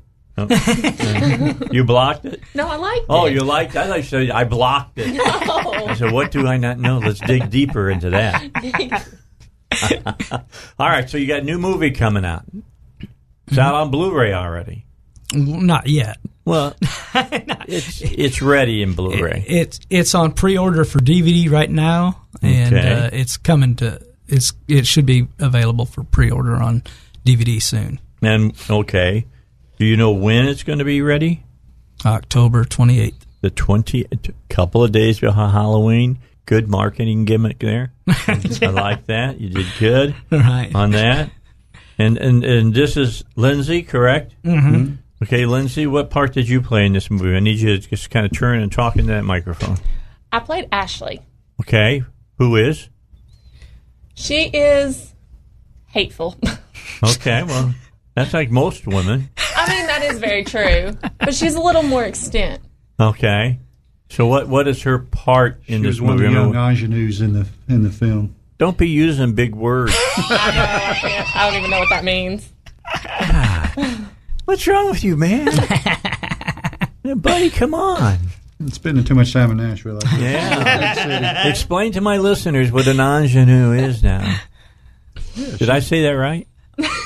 You 1.73 1.85
blocked 1.85 2.25
it? 2.27 2.43
No, 2.55 2.69
I 2.69 2.77
liked 2.77 3.07
Oh, 3.09 3.27
it. 3.27 3.35
you 3.35 3.41
liked? 3.41 3.77
I 3.77 3.87
thought 3.87 3.97
you 3.99 4.03
said 4.03 4.31
I 4.31 4.45
blocked 4.45 4.99
it. 4.99 5.19
I 5.21 5.95
said, 5.95 6.13
what 6.13 6.31
do 6.31 6.47
I 6.47 6.57
not 6.59 6.79
know? 6.79 6.99
Let's 6.99 7.21
dig 7.21 7.49
deeper 7.51 7.91
into 7.91 8.11
that. 8.11 8.43
All 10.79 10.89
right, 10.89 11.09
so 11.09 11.17
you 11.19 11.27
got 11.27 11.41
a 11.41 11.45
new 11.45 11.59
movie 11.59 11.91
coming 11.93 12.25
out. 12.25 12.45
It's 13.49 13.59
out 13.59 13.75
on 13.75 13.91
Blu-ray 13.91 14.33
already. 14.33 14.85
Not 15.35 15.89
yet. 15.89 16.19
Well, 16.45 16.75
it's 17.15 18.03
it's 18.03 18.43
ready 18.43 18.83
in 18.83 18.95
Blu-ray. 18.95 19.45
It's 19.47 19.81
it's 19.89 20.15
on 20.15 20.33
pre-order 20.33 20.85
for 20.85 20.99
DVD 20.99 21.51
right 21.51 21.71
now, 21.71 22.21
and 22.43 22.75
Okay. 22.75 22.93
uh, 22.93 23.11
it's 23.13 23.37
coming 23.37 23.77
to 23.77 24.01
it's 24.29 24.53
it 24.69 24.87
should 24.87 25.07
be 25.07 25.29
available 25.39 25.87
for 25.87 26.03
pre-order 26.05 26.57
on 26.57 26.83
DVD 27.25 27.63
soon, 27.63 28.01
And 28.21 28.55
okay, 28.69 29.25
do 29.83 29.89
you 29.89 29.97
know 29.97 30.13
when 30.13 30.47
it's 30.47 30.63
going 30.63 30.79
to 30.79 30.85
be 30.85 31.03
ready? 31.03 31.43
October 32.07 32.65
twenty 32.65 33.01
eighth. 33.01 33.27
The 33.41 33.51
twenty, 33.51 34.05
a 34.13 34.17
couple 34.49 34.85
of 34.85 34.93
days 34.93 35.19
before 35.19 35.49
Halloween. 35.49 36.21
Good 36.47 36.69
marketing 36.69 37.25
gimmick 37.25 37.59
there. 37.59 37.93
I 38.09 38.67
like 38.67 39.07
that. 39.07 39.41
You 39.41 39.49
did 39.49 39.67
good 39.81 40.15
Right. 40.31 40.71
on 40.73 40.93
that. 40.93 41.33
And 41.99 42.17
and 42.17 42.45
and 42.45 42.73
this 42.73 42.97
is 42.97 43.25
Lindsey, 43.35 43.83
correct? 43.83 44.37
Mhm. 44.45 44.99
Okay, 45.21 45.47
Lindsey, 45.47 45.89
what 45.89 46.11
part 46.11 46.33
did 46.33 46.49
you 46.49 46.61
play 46.63 46.87
in 46.87 46.93
this 46.93 47.11
movie? 47.11 47.35
I 47.35 47.41
need 47.41 47.59
you 47.59 47.77
to 47.77 47.89
just 47.89 48.09
kind 48.11 48.25
of 48.25 48.31
turn 48.33 48.61
and 48.63 48.71
talk 48.71 48.95
into 48.95 49.11
that 49.13 49.25
microphone. 49.25 49.79
I 50.31 50.39
played 50.39 50.69
Ashley. 50.71 51.21
Okay, 51.61 52.05
who 52.39 52.55
is? 52.55 52.89
She 54.15 54.45
is 54.45 55.13
hateful. 55.89 56.37
Okay, 57.03 57.43
well, 57.43 57.75
that's 58.15 58.33
like 58.35 58.51
most 58.51 58.87
women. 58.87 59.31
I 59.57 59.69
mean, 59.69 59.87
that 59.87 60.03
is 60.03 60.19
very 60.19 60.45
true, 60.45 60.93
but 61.19 61.35
she's 61.35 61.55
a 61.55 61.61
little 61.61 61.83
more 61.83 62.05
extent. 62.05 62.63
Okay, 63.01 63.59
so 64.11 64.27
what 64.27 64.49
what 64.49 64.69
is 64.69 64.83
her 64.83 64.99
part 64.99 65.63
in 65.67 65.83
She 65.83 65.87
this 65.89 66.01
was 66.01 66.03
one 66.03 66.13
of 66.15 66.21
the 66.21 66.27
I 66.27 66.31
young 66.31 66.55
ingenues 66.55 67.21
in 67.21 67.33
the 67.33 67.47
in 67.69 67.83
the 67.83 67.91
film. 67.91 68.35
don't 68.59 68.77
be 68.79 68.89
using 68.89 69.35
big 69.35 69.55
words. 69.55 69.93
I 69.97 70.53
know. 70.55 70.63
I, 70.65 71.31
I 71.35 71.51
don't 71.51 71.59
even 71.59 71.71
know 71.71 71.79
what 71.81 71.91
that 71.91 72.05
means. 72.05 72.49
Ah. 72.95 74.09
What's 74.45 74.67
wrong 74.67 74.91
with 74.91 75.05
you, 75.05 75.17
man? 75.17 75.49
Yeah, 77.05 77.15
buddy, 77.15 77.51
come 77.51 77.75
on. 77.75 78.17
Spending 78.69 79.03
too 79.03 79.17
much 79.17 79.33
time 79.33 79.51
in 79.51 79.57
Nashville. 79.57 79.99
I 80.07 80.19
guess. 80.21 80.97
Yeah. 80.97 81.49
Explain 81.51 81.91
to 81.95 82.01
my 82.01 82.19
listeners 82.19 82.71
what 82.71 82.87
an 82.87 83.01
ingenue 83.01 83.73
is 83.73 84.05
now. 84.05 84.39
Did 85.35 85.69
I 85.69 85.81
say 85.81 86.03
that 86.05 86.11
right? 86.13 86.47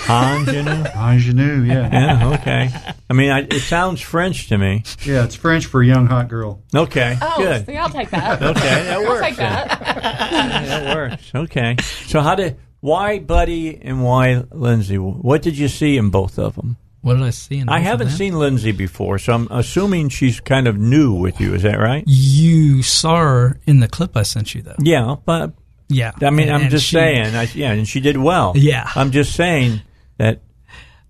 Ingenue? 0.09 0.85
Ingenue, 0.95 1.63
yeah. 1.65 1.89
Yeah, 1.93 2.35
okay. 2.35 2.71
I 3.09 3.13
mean, 3.13 3.31
I, 3.31 3.41
it 3.41 3.61
sounds 3.61 4.01
French 4.01 4.49
to 4.49 4.59
me. 4.59 4.83
Yeah, 5.05 5.25
it's 5.25 5.35
French 5.35 5.67
for 5.67 5.83
young 5.83 6.07
hot 6.07 6.29
girl. 6.29 6.63
Okay, 6.75 7.17
Oh, 7.21 7.35
good. 7.39 7.67
see, 7.67 7.77
I'll 7.77 7.89
take 7.89 8.11
that. 8.11 8.43
Okay, 8.47 8.61
that 8.61 8.93
I'll 8.99 9.05
works. 9.09 9.27
take 9.27 9.37
that. 9.37 9.69
That 9.81 10.97
works. 10.97 11.31
Okay. 11.35 11.77
So 12.07 12.21
how 12.21 12.35
did 12.35 12.59
why 12.81 13.19
Buddy 13.19 13.81
and 13.83 14.03
why 14.05 14.45
Lindsey? 14.53 14.97
What 14.99 15.43
did 15.43 15.57
you 15.59 15.69
see 15.69 15.97
in 15.97 16.11
both 16.11 16.39
of 16.39 16.55
them? 16.57 16.77
What 17.03 17.15
did 17.15 17.23
I 17.23 17.31
see? 17.31 17.59
In 17.59 17.69
I 17.69 17.79
haven't 17.79 18.11
seen 18.11 18.37
Lindsey 18.39 18.73
before, 18.73 19.19
so 19.19 19.33
I'm 19.33 19.47
assuming 19.51 20.09
she's 20.09 20.41
kind 20.41 20.67
of 20.67 20.77
new 20.77 21.13
with 21.15 21.41
you. 21.41 21.55
Is 21.55 21.63
that 21.63 21.79
right? 21.79 22.03
You 22.07 22.83
saw 22.83 23.17
her 23.19 23.61
in 23.67 23.79
the 23.81 23.87
clip 23.89 24.17
I 24.17 24.23
sent 24.23 24.55
you, 24.57 24.63
though. 24.63 24.75
Yeah, 24.81 25.15
but 25.25 25.53
Yeah, 25.89 26.13
I 26.21 26.31
mean, 26.31 26.49
And- 26.49 26.57
I'm 26.57 26.61
and 26.63 26.71
just 26.71 26.87
she- 26.87 26.97
saying. 26.97 27.35
I, 27.37 27.45
yeah, 27.55 27.73
and 27.73 27.87
she 27.89 28.01
did 28.01 28.17
well. 28.17 28.53
Yeah. 28.57 28.91
I'm 28.97 29.11
just 29.13 29.35
saying 29.35 29.81
that 30.19 30.41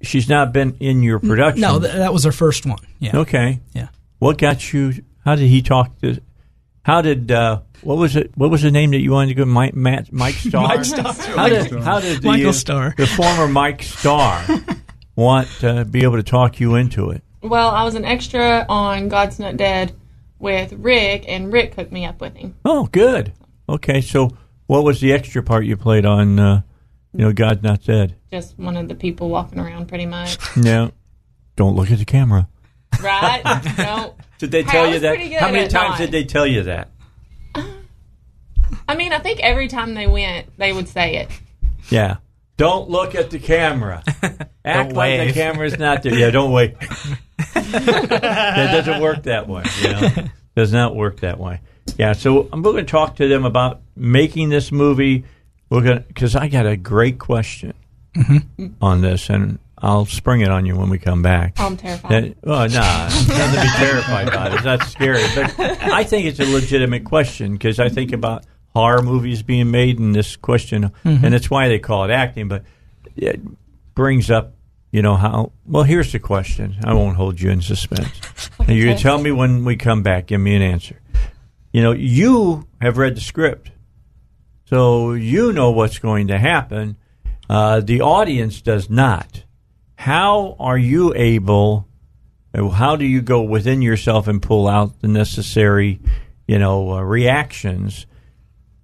she's 0.02 0.28
not 0.28 0.52
been 0.52 0.76
in 0.80 1.02
your 1.02 1.18
production. 1.18 1.62
No, 1.62 1.80
th- 1.80 1.92
that 1.94 2.12
was 2.12 2.24
her 2.24 2.32
first 2.32 2.66
one. 2.66 2.78
Yeah. 2.98 3.18
okay. 3.18 3.60
Yeah. 3.72 3.88
What 4.18 4.38
got 4.38 4.72
you? 4.72 4.92
How 5.24 5.34
did 5.34 5.48
he 5.48 5.62
talk 5.62 5.98
to? 6.00 6.20
How 6.82 7.00
did? 7.02 7.30
Uh, 7.32 7.60
what 7.82 7.96
was 7.98 8.16
it? 8.16 8.30
What 8.36 8.50
was 8.50 8.62
the 8.62 8.70
name 8.70 8.90
that 8.92 9.00
you 9.00 9.12
wanted 9.12 9.28
to 9.28 9.34
go? 9.34 9.44
Mike, 9.44 9.74
Matt, 9.74 10.12
Mike 10.12 10.34
Starr. 10.34 10.68
Mike 10.68 10.84
Starr. 10.84 11.12
How 11.12 11.48
did? 11.48 11.70
How 11.82 12.00
did 12.00 12.22
the, 12.22 12.28
Michael 12.28 12.52
Starr. 12.52 12.94
the 12.96 13.06
former 13.06 13.48
Mike 13.48 13.82
Starr, 13.82 14.44
want 15.16 15.48
to 15.60 15.84
be 15.84 16.02
able 16.02 16.16
to 16.16 16.22
talk 16.22 16.60
you 16.60 16.74
into 16.76 17.10
it? 17.10 17.22
Well, 17.42 17.68
I 17.70 17.84
was 17.84 17.94
an 17.94 18.04
extra 18.04 18.66
on 18.68 19.08
God's 19.08 19.38
Not 19.38 19.56
Dead 19.56 19.92
with 20.38 20.72
Rick, 20.74 21.24
and 21.28 21.52
Rick 21.52 21.74
hooked 21.74 21.92
me 21.92 22.04
up 22.04 22.20
with 22.20 22.34
him. 22.36 22.54
Oh, 22.64 22.86
good. 22.86 23.32
Okay, 23.68 24.00
so 24.00 24.36
what 24.66 24.84
was 24.84 25.00
the 25.00 25.12
extra 25.12 25.42
part 25.42 25.64
you 25.64 25.76
played 25.76 26.04
on? 26.04 26.38
Uh, 26.38 26.62
you 27.12 27.24
know, 27.24 27.32
God's 27.32 27.62
Not 27.62 27.82
Dead. 27.84 28.16
Just 28.30 28.58
one 28.58 28.76
of 28.76 28.88
the 28.88 28.94
people 28.94 29.28
walking 29.28 29.58
around, 29.58 29.86
pretty 29.86 30.06
much. 30.06 30.38
No, 30.56 30.92
don't 31.56 31.74
look 31.74 31.90
at 31.90 31.98
the 31.98 32.04
camera. 32.04 32.48
Right? 33.02 33.42
no. 33.78 34.14
Did 34.38 34.50
they 34.50 34.62
tell 34.62 34.86
I 34.86 34.94
you 34.94 34.98
that? 35.00 35.18
How 35.40 35.50
many 35.50 35.68
times 35.68 35.90
not. 35.92 35.98
did 35.98 36.12
they 36.12 36.24
tell 36.24 36.46
you 36.46 36.64
that? 36.64 36.90
I 38.88 38.94
mean, 38.94 39.12
I 39.12 39.18
think 39.18 39.40
every 39.40 39.68
time 39.68 39.94
they 39.94 40.06
went, 40.06 40.56
they 40.58 40.72
would 40.72 40.88
say 40.88 41.16
it. 41.16 41.30
Yeah. 41.90 42.18
Don't 42.56 42.88
look 42.88 43.14
at 43.14 43.30
the 43.30 43.38
camera. 43.38 44.02
Act 44.64 44.92
like 44.92 45.18
the 45.18 45.26
wave. 45.26 45.34
camera's 45.34 45.78
not 45.78 46.02
there. 46.02 46.14
Yeah, 46.14 46.30
don't 46.30 46.52
wait. 46.52 46.74
it 47.54 48.86
doesn't 48.86 49.00
work 49.00 49.24
that 49.24 49.48
way. 49.48 49.64
You 49.80 49.88
know? 49.88 50.28
Does 50.54 50.72
not 50.72 50.96
work 50.96 51.20
that 51.20 51.38
way. 51.38 51.60
Yeah, 51.98 52.12
so 52.12 52.48
I'm 52.52 52.62
going 52.62 52.76
to 52.76 52.84
talk 52.84 53.16
to 53.16 53.28
them 53.28 53.44
about 53.44 53.80
making 53.94 54.48
this 54.48 54.70
movie. 54.70 55.24
We're 55.70 55.82
going 55.82 56.04
because 56.08 56.36
I 56.36 56.48
got 56.48 56.66
a 56.66 56.76
great 56.76 57.18
question 57.18 57.74
mm-hmm. 58.14 58.66
on 58.80 59.00
this, 59.00 59.30
and 59.30 59.58
I'll 59.78 60.06
spring 60.06 60.40
it 60.40 60.50
on 60.50 60.66
you 60.66 60.76
when 60.76 60.88
we 60.88 60.98
come 60.98 61.22
back. 61.22 61.54
Oh, 61.58 61.66
I'm 61.66 61.76
terrified. 61.76 62.10
That, 62.10 62.36
well, 62.42 62.68
nah, 62.68 63.04
nothing 63.04 63.54
to 63.54 63.62
be 63.62 63.68
terrified 63.76 64.28
about. 64.28 64.54
It's 64.54 64.64
not 64.64 64.82
scary, 64.84 65.24
but 65.34 65.58
I 65.58 66.04
think 66.04 66.26
it's 66.26 66.40
a 66.40 66.44
legitimate 66.44 67.04
question 67.04 67.52
because 67.52 67.78
I 67.78 67.88
think 67.88 68.12
about 68.12 68.44
horror 68.74 69.02
movies 69.02 69.42
being 69.42 69.70
made, 69.70 69.98
and 69.98 70.14
this 70.14 70.36
question, 70.36 70.90
mm-hmm. 71.04 71.24
and 71.24 71.34
it's 71.34 71.50
why 71.50 71.68
they 71.68 71.78
call 71.78 72.04
it 72.04 72.10
acting. 72.10 72.48
But 72.48 72.64
it 73.16 73.40
brings 73.94 74.30
up, 74.30 74.54
you 74.92 75.02
know, 75.02 75.16
how. 75.16 75.52
Well, 75.66 75.84
here's 75.84 76.12
the 76.12 76.20
question. 76.20 76.76
I 76.84 76.94
won't 76.94 77.16
hold 77.16 77.40
you 77.40 77.50
in 77.50 77.62
suspense. 77.62 78.10
Like 78.58 78.70
You're 78.70 78.96
tell 78.96 79.18
me 79.18 79.30
when 79.32 79.66
we 79.66 79.76
come 79.76 80.02
back. 80.02 80.26
Give 80.26 80.40
me 80.40 80.56
an 80.56 80.62
answer. 80.62 80.98
You 81.76 81.82
know, 81.82 81.92
you 81.92 82.66
have 82.80 82.96
read 82.96 83.16
the 83.16 83.20
script, 83.20 83.70
so 84.64 85.12
you 85.12 85.52
know 85.52 85.72
what's 85.72 85.98
going 85.98 86.28
to 86.28 86.38
happen. 86.38 86.96
Uh, 87.50 87.80
the 87.80 88.00
audience 88.00 88.62
does 88.62 88.88
not. 88.88 89.44
How 89.96 90.56
are 90.58 90.78
you 90.78 91.12
able? 91.14 91.86
uh, 92.54 92.66
How 92.70 92.96
do 92.96 93.04
you 93.04 93.20
go 93.20 93.42
within 93.42 93.82
yourself 93.82 94.26
and 94.26 94.40
pull 94.40 94.66
out 94.66 95.02
the 95.02 95.08
necessary, 95.08 96.00
you 96.48 96.58
know, 96.58 96.92
uh, 96.92 97.02
reactions 97.02 98.06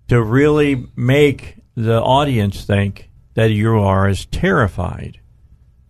to 0.09 0.23
really 0.23 0.86
make 0.94 1.56
the 1.74 1.98
audience 1.98 2.66
think 2.66 3.09
that 3.32 3.52
you 3.52 3.78
are 3.78 4.06
as 4.06 4.27
terrified 4.27 5.19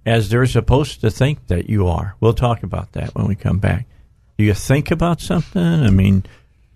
as 0.06 0.28
they're 0.28 0.46
supposed 0.46 1.00
to 1.00 1.10
think 1.10 1.48
that 1.48 1.68
you 1.68 1.88
are? 1.88 2.14
We'll 2.20 2.32
talk 2.32 2.62
about 2.62 2.92
that 2.92 3.12
when 3.16 3.26
we 3.26 3.34
come 3.34 3.58
back. 3.58 3.88
Do 4.38 4.44
you 4.44 4.54
think 4.54 4.92
about 4.92 5.20
something? 5.20 5.60
I 5.60 5.90
mean, 5.90 6.22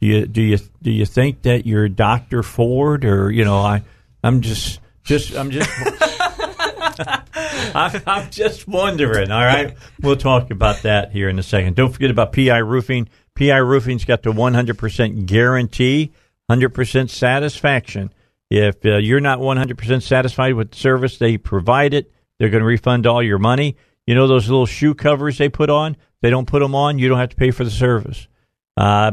do 0.01 0.07
you 0.07 0.27
do 0.27 0.43
you 0.43 0.59
do 0.83 0.91
you 0.91 1.07
think 1.07 1.43
that 1.43 1.67
you're 1.67 1.89
Doctor 1.89 2.43
Ford 2.43 3.05
or 3.05 3.31
you 3.31 3.45
know 3.45 3.59
I 3.59 3.83
I'm 4.23 4.41
just 4.41 4.81
just 5.05 5.35
I'm 5.35 5.51
just 5.51 5.71
I'm, 7.75 8.03
I'm 8.07 8.31
just 8.31 8.67
wondering. 8.67 9.31
All 9.31 9.45
right, 9.45 9.77
we'll 10.01 10.17
talk 10.17 10.51
about 10.51 10.83
that 10.83 11.13
here 11.13 11.29
in 11.29 11.39
a 11.39 11.43
second. 11.43 11.77
Don't 11.77 11.93
forget 11.93 12.11
about 12.11 12.33
PI 12.33 12.59
Roofing. 12.59 13.09
PI 13.35 13.59
Roofing's 13.59 14.05
got 14.05 14.23
the 14.23 14.33
100% 14.33 15.27
guarantee, 15.27 16.13
100% 16.51 17.11
satisfaction. 17.11 18.13
If 18.51 18.85
uh, 18.87 18.97
you're 18.97 19.21
not 19.21 19.41
100% 19.41 20.03
satisfied 20.03 20.55
with 20.55 20.71
the 20.71 20.77
service 20.77 21.19
they 21.19 21.37
provide 21.37 21.93
it, 21.93 22.11
they're 22.39 22.49
going 22.49 22.63
to 22.63 22.67
refund 22.67 23.07
all 23.07 23.23
your 23.23 23.39
money. 23.39 23.77
You 24.07 24.15
know 24.15 24.27
those 24.27 24.49
little 24.49 24.67
shoe 24.67 24.95
covers 24.95 25.37
they 25.37 25.49
put 25.49 25.69
on? 25.69 25.97
They 26.23 26.31
don't 26.31 26.47
put 26.47 26.61
them 26.61 26.75
on. 26.75 26.99
You 26.99 27.09
don't 27.09 27.19
have 27.19 27.31
to 27.31 27.37
pay 27.37 27.51
for 27.51 27.65
the 27.65 27.71
service. 27.71 28.29
Uh, 28.77 29.13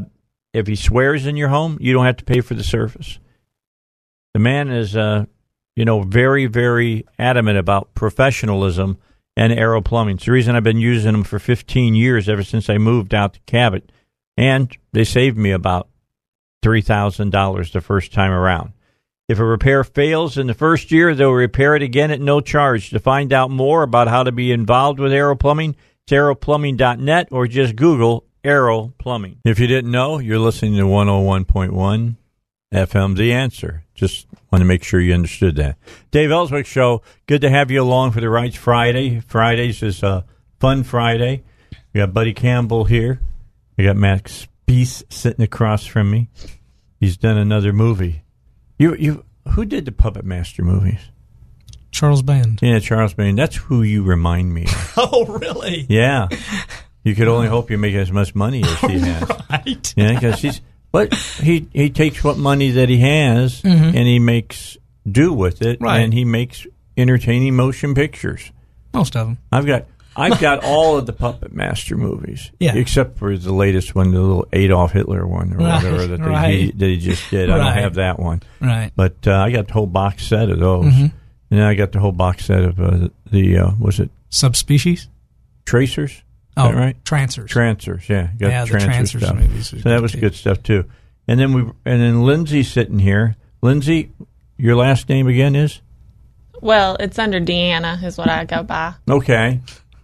if 0.53 0.67
he 0.67 0.75
swears 0.75 1.25
in 1.25 1.35
your 1.35 1.49
home, 1.49 1.77
you 1.81 1.93
don't 1.93 2.05
have 2.05 2.17
to 2.17 2.25
pay 2.25 2.41
for 2.41 2.53
the 2.53 2.63
service. 2.63 3.19
The 4.33 4.39
man 4.39 4.69
is, 4.69 4.95
uh, 4.95 5.25
you 5.75 5.85
know, 5.85 6.01
very, 6.01 6.45
very 6.45 7.05
adamant 7.17 7.57
about 7.57 7.93
professionalism 7.93 8.97
and 9.35 9.51
Aero 9.51 9.81
Plumbing. 9.81 10.15
It's 10.15 10.25
the 10.25 10.31
reason 10.31 10.55
I've 10.55 10.63
been 10.63 10.77
using 10.77 11.11
them 11.11 11.23
for 11.23 11.39
15 11.39 11.95
years, 11.95 12.29
ever 12.29 12.43
since 12.43 12.69
I 12.69 12.77
moved 12.77 13.13
out 13.13 13.33
to 13.33 13.39
Cabot. 13.41 13.91
And 14.37 14.75
they 14.91 15.03
saved 15.03 15.37
me 15.37 15.51
about 15.51 15.89
$3,000 16.63 17.71
the 17.71 17.81
first 17.81 18.13
time 18.13 18.31
around. 18.31 18.73
If 19.29 19.39
a 19.39 19.45
repair 19.45 19.83
fails 19.83 20.37
in 20.37 20.47
the 20.47 20.53
first 20.53 20.91
year, 20.91 21.15
they'll 21.15 21.31
repair 21.31 21.75
it 21.75 21.81
again 21.81 22.11
at 22.11 22.21
no 22.21 22.41
charge. 22.41 22.89
To 22.89 22.99
find 22.99 23.31
out 23.31 23.49
more 23.49 23.83
about 23.83 24.07
how 24.07 24.23
to 24.23 24.31
be 24.31 24.51
involved 24.51 24.99
with 24.99 25.13
Aero 25.13 25.35
Plumbing, 25.35 25.75
it's 26.05 26.11
aeroplumbing.net 26.11 27.29
or 27.31 27.47
just 27.47 27.75
Google 27.75 28.25
Aero 28.43 28.93
Plumbing. 28.97 29.39
If 29.45 29.59
you 29.59 29.67
didn't 29.67 29.91
know, 29.91 30.19
you're 30.19 30.39
listening 30.39 30.75
to 30.75 30.83
101.1 30.83 32.15
FM 32.73 33.15
The 33.15 33.31
Answer. 33.31 33.85
Just 33.95 34.27
want 34.51 34.61
to 34.61 34.65
make 34.65 34.83
sure 34.83 34.99
you 34.99 35.13
understood 35.13 35.55
that. 35.55 35.77
Dave 36.11 36.31
Elswick 36.31 36.65
Show, 36.65 37.01
good 37.25 37.41
to 37.41 37.49
have 37.49 37.71
you 37.71 37.81
along 37.81 38.11
for 38.11 38.19
the 38.21 38.29
Rights 38.29 38.57
Friday. 38.57 39.21
Fridays 39.21 39.81
is 39.81 40.03
a 40.03 40.25
fun 40.59 40.83
Friday. 40.83 41.43
We 41.93 41.99
got 41.99 42.13
Buddy 42.13 42.33
Campbell 42.33 42.85
here. 42.85 43.21
We 43.77 43.85
got 43.85 43.95
Max 43.95 44.47
Spease 44.67 45.03
sitting 45.09 45.43
across 45.43 45.85
from 45.85 46.11
me. 46.11 46.29
He's 46.99 47.17
done 47.17 47.37
another 47.37 47.71
movie. 47.71 48.23
You, 48.77 48.95
you, 48.95 49.25
who 49.49 49.65
did 49.65 49.85
the 49.85 49.91
Puppet 49.91 50.25
Master 50.25 50.63
movies? 50.63 50.99
Charles 51.91 52.23
Band. 52.23 52.59
Yeah, 52.61 52.79
Charles 52.79 53.13
Band. 53.13 53.37
That's 53.37 53.55
who 53.55 53.83
you 53.83 54.03
remind 54.03 54.53
me 54.53 54.63
of. 54.65 54.93
Oh, 54.97 55.25
really? 55.25 55.85
Yeah. 55.89 56.27
You 57.03 57.15
could 57.15 57.27
only 57.27 57.47
hope 57.47 57.69
you 57.69 57.77
make 57.77 57.95
as 57.95 58.11
much 58.11 58.33
money 58.35 58.63
as 58.63 58.79
he 58.79 58.99
has. 58.99 59.29
Right. 59.49 59.93
Yeah, 59.95 60.13
because 60.13 60.41
he's. 60.41 60.61
But 60.91 61.13
he 61.13 61.67
he 61.73 61.89
takes 61.89 62.23
what 62.23 62.37
money 62.37 62.71
that 62.71 62.89
he 62.89 62.97
has 62.99 63.61
Mhm. 63.61 63.95
and 63.95 64.07
he 64.07 64.19
makes 64.19 64.77
do 65.09 65.31
with 65.33 65.61
it, 65.61 65.79
Right. 65.81 65.99
and 65.99 66.13
he 66.13 66.25
makes 66.25 66.65
entertaining 66.97 67.55
motion 67.55 67.93
pictures. 67.95 68.51
Most 68.93 69.15
of 69.15 69.27
them. 69.27 69.37
I've 69.51 69.65
got 69.65 69.85
I've 70.15 70.39
got 70.39 70.63
all 70.63 70.97
of 70.97 71.05
the 71.07 71.13
Puppet 71.13 71.51
Master 71.53 71.97
movies, 71.97 72.51
Yeah. 72.59 72.75
except 72.75 73.17
for 73.17 73.35
the 73.37 73.51
latest 73.53 73.95
one, 73.95 74.11
the 74.11 74.19
little 74.21 74.47
Adolf 74.53 74.91
Hitler 74.91 75.25
one 75.27 75.53
or 75.53 75.57
Right, 75.57 75.83
whatever 75.83 76.07
that, 76.07 76.17
they, 76.21 76.23
right. 76.29 76.59
he, 76.59 76.71
that 76.71 76.85
he 76.87 76.97
just 76.97 77.29
did. 77.31 77.49
I 77.49 77.57
don't 77.57 77.73
have 77.73 77.95
that 77.95 78.19
one, 78.19 78.41
Right. 78.61 78.91
But 78.95 79.15
uh, 79.27 79.33
I 79.33 79.51
got 79.51 79.67
the 79.67 79.73
whole 79.73 79.87
box 79.87 80.25
set 80.27 80.49
of 80.49 80.59
those, 80.59 80.85
Mhm. 80.93 81.01
and 81.01 81.11
then 81.59 81.61
I 81.63 81.73
got 81.75 81.91
the 81.91 81.99
whole 81.99 82.11
box 82.11 82.45
set 82.45 82.63
of 82.63 82.79
uh, 82.79 83.09
the 83.31 83.57
uh, 83.57 83.71
was 83.79 83.99
it 83.99 84.09
Subspecies? 84.29 85.07
Tracers? 85.65 86.21
Is 86.55 86.63
Oh, 86.63 86.71
that 86.71 86.75
right? 86.77 87.05
Trancers. 87.05 87.49
Trancers, 87.49 88.07
yeah. 88.09 88.27
Got 88.37 88.49
Yeah, 88.51 88.65
the 88.65 88.71
the 88.73 88.79
Trancers 88.79 89.21
Trancers 89.21 89.21
stuff. 89.23 89.35
movies 89.37 89.67
So 89.69 89.89
that 89.89 90.01
was 90.01 90.11
too. 90.11 90.19
good 90.19 90.35
stuff 90.35 90.61
too. 90.63 90.85
And 91.27 91.39
then 91.39 91.53
we 91.53 91.61
and 91.85 92.01
then 92.01 92.23
Lindsey's 92.23 92.71
sitting 92.71 92.99
here. 92.99 93.35
Lindsay, 93.61 94.11
your 94.57 94.75
last 94.75 95.09
name 95.09 95.27
again 95.27 95.55
is 95.55 95.81
Well, 96.61 96.95
it's 96.99 97.17
under 97.17 97.39
DeAnna, 97.39 98.03
is 98.03 98.17
what 98.17 98.29
I 98.29 98.45
go 98.45 98.61
by. 98.63 98.93
okay. 99.09 99.59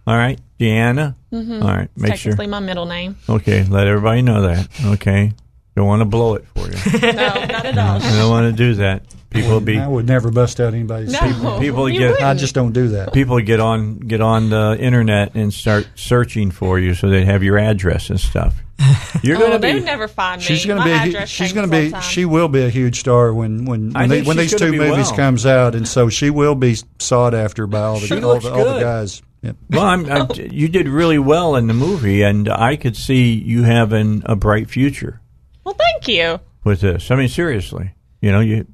All 0.06 0.16
right, 0.16 0.40
DeAnna. 0.58 1.14
Mm-hmm. 1.32 1.62
All 1.62 1.68
right, 1.68 1.88
make 1.96 2.16
sure. 2.16 2.32
Technically, 2.32 2.46
my 2.48 2.58
middle 2.58 2.86
name. 2.86 3.16
Okay, 3.28 3.62
let 3.64 3.86
everybody 3.86 4.22
know 4.22 4.42
that. 4.42 4.66
Okay, 4.86 5.32
don't 5.76 5.86
want 5.86 6.00
to 6.00 6.06
blow 6.06 6.34
it 6.34 6.46
for 6.54 6.66
you. 6.66 7.00
no, 7.00 7.10
not 7.10 7.66
at 7.66 7.78
all. 7.78 8.02
I 8.02 8.16
don't 8.16 8.30
want 8.30 8.50
to 8.50 8.56
do 8.56 8.74
that. 8.74 9.04
People 9.30 9.50
will 9.50 9.60
be 9.60 9.78
I 9.78 9.86
would 9.86 10.06
never 10.06 10.32
bust 10.32 10.58
out 10.58 10.74
anybody's. 10.74 11.12
No, 11.12 11.20
people, 11.20 11.58
people 11.60 11.88
you 11.88 12.00
get 12.00 12.10
wouldn't. 12.10 12.26
I 12.26 12.34
just 12.34 12.52
don't 12.52 12.72
do 12.72 12.88
that. 12.88 13.12
people 13.12 13.40
get 13.40 13.60
on 13.60 14.00
get 14.00 14.20
on 14.20 14.50
the 14.50 14.76
internet 14.78 15.36
and 15.36 15.54
start 15.54 15.88
searching 15.94 16.50
for 16.50 16.80
you, 16.80 16.94
so 16.94 17.08
they 17.08 17.24
have 17.24 17.44
your 17.44 17.56
address 17.56 18.10
and 18.10 18.18
stuff. 18.18 18.60
You're 19.22 19.36
oh, 19.36 19.40
going 19.40 19.52
to 19.52 19.58
they 19.58 19.72
be 19.72 19.74
would 19.74 19.84
never 19.84 20.08
find 20.08 20.40
me. 20.40 20.44
She's 20.44 20.66
going 20.66 20.82
to 20.82 20.88
My 20.88 21.08
be. 21.08 21.14
A, 21.14 21.26
she's 21.26 21.52
going 21.52 21.66
to 21.66 21.70
be. 21.70 21.84
the 21.86 21.90
time. 21.92 22.02
She 22.02 22.24
will 22.24 22.48
be 22.48 22.64
a 22.64 22.70
huge 22.70 22.98
star 22.98 23.32
when 23.32 23.66
when 23.66 23.92
when, 23.92 24.08
they, 24.08 24.22
when 24.22 24.36
these 24.36 24.54
two 24.54 24.72
movies 24.72 25.06
well. 25.06 25.16
comes 25.16 25.46
out, 25.46 25.76
and 25.76 25.86
so 25.86 26.08
she 26.08 26.30
will 26.30 26.56
be 26.56 26.76
sought 26.98 27.32
after 27.32 27.68
by 27.68 27.82
all 27.82 28.00
the 28.00 28.06
She 28.08 28.14
all 28.14 28.32
looks 28.34 28.44
the, 28.44 28.52
all 28.52 28.64
the 28.64 28.80
guys. 28.80 29.22
Yep. 29.42 29.56
Well, 29.70 29.84
I'm, 29.84 30.10
I'm, 30.10 30.28
you 30.34 30.68
did 30.68 30.86
really 30.88 31.18
well 31.18 31.56
in 31.56 31.66
the 31.66 31.72
movie, 31.72 32.22
and 32.22 32.48
I 32.48 32.76
could 32.76 32.96
see 32.96 33.32
you 33.32 33.62
having 33.62 34.22
a 34.26 34.36
bright 34.36 34.68
future 34.68 35.19
Well, 35.64 35.74
thank 35.78 36.08
you. 36.08 36.40
with 36.64 36.80
this. 36.80 37.10
I 37.10 37.16
mean, 37.16 37.28
seriously, 37.28 37.92
you 38.20 38.32
know, 38.32 38.40
you 38.40 38.66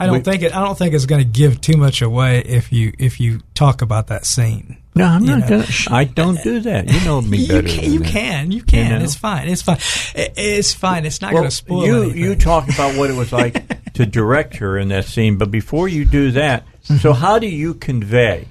I 0.00 0.06
don't 0.06 0.16
We- 0.16 0.20
think 0.22 0.42
it. 0.42 0.54
I 0.54 0.60
don't 0.64 0.76
think 0.76 0.92
it's 0.94 1.06
going 1.06 1.22
to 1.22 1.28
give 1.28 1.60
too 1.60 1.76
much 1.76 2.02
away 2.02 2.40
if 2.40 2.72
you 2.72 2.92
if 2.98 3.20
you 3.20 3.40
talk 3.54 3.80
about 3.80 4.08
that 4.08 4.26
scene. 4.26 4.78
no, 4.96 5.04
I'm 5.06 5.22
You 5.24 5.36
not 5.38 5.48
gonna. 5.48 5.66
I 5.90 6.04
don't 6.04 6.42
do 6.42 6.60
that. 6.60 6.88
You 6.92 7.00
know 7.04 7.20
me 7.20 7.38
You 7.42 7.48
better. 7.48 7.68
can, 7.68 7.80
than 7.82 7.92
you 7.92 7.98
that. 8.00 8.08
can, 8.08 8.50
you 8.52 8.62
can. 8.62 8.90
You 8.92 8.98
know? 8.98 9.04
It's 9.04 9.14
fine. 9.14 9.48
It's 9.48 9.62
fine. 9.62 9.78
It's 10.14 10.74
fine. 10.74 11.06
It's 11.06 11.20
not 11.20 11.32
Well, 11.32 11.42
going 11.42 11.50
to 11.50 11.56
spoil 11.56 11.86
you 11.86 12.02
anything. 12.02 12.18
you 12.22 12.36
talk 12.36 12.68
about 12.68 12.96
what 12.96 13.08
it 13.10 13.16
was 13.16 13.32
like 13.32 13.92
to 13.94 14.04
direct 14.20 14.56
her 14.56 14.76
in 14.78 14.88
that 14.88 15.04
scene, 15.04 15.38
but 15.38 15.50
before 15.50 15.88
you 15.88 16.04
do 16.04 16.32
that, 16.32 16.64
so 16.82 16.94
mm-hmm. 16.94 17.12
how 17.20 17.38
do 17.38 17.46
you 17.48 17.74
convey? 17.74 18.48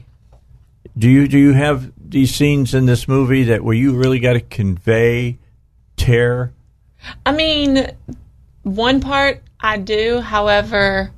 Do 0.98 1.10
you 1.10 1.28
do 1.28 1.38
you 1.38 1.54
have 1.54 1.92
these 1.98 2.34
scenes 2.34 2.74
in 2.74 2.86
this 2.86 3.08
movie 3.08 3.44
that 3.46 3.64
where 3.64 3.76
you 3.76 3.96
really 3.96 4.20
got 4.20 4.34
to 4.34 4.42
convey 4.42 5.38
terror? 5.98 6.54
I 7.26 7.32
mean, 7.32 7.88
one 8.64 9.00
part 9.00 9.42
I 9.60 9.78
do. 9.78 10.20
However, 10.20 11.12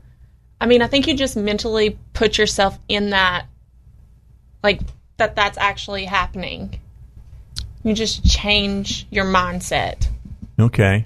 I 0.59 0.65
mean, 0.65 0.81
I 0.81 0.87
think 0.87 1.07
you 1.07 1.15
just 1.15 1.35
mentally 1.35 1.97
put 2.13 2.37
yourself 2.37 2.77
in 2.87 3.11
that, 3.11 3.47
like 4.63 4.81
that. 5.17 5.35
That's 5.35 5.57
actually 5.57 6.05
happening. 6.05 6.79
You 7.83 7.93
just 7.93 8.25
change 8.25 9.07
your 9.11 9.25
mindset. 9.25 10.07
Okay, 10.59 11.05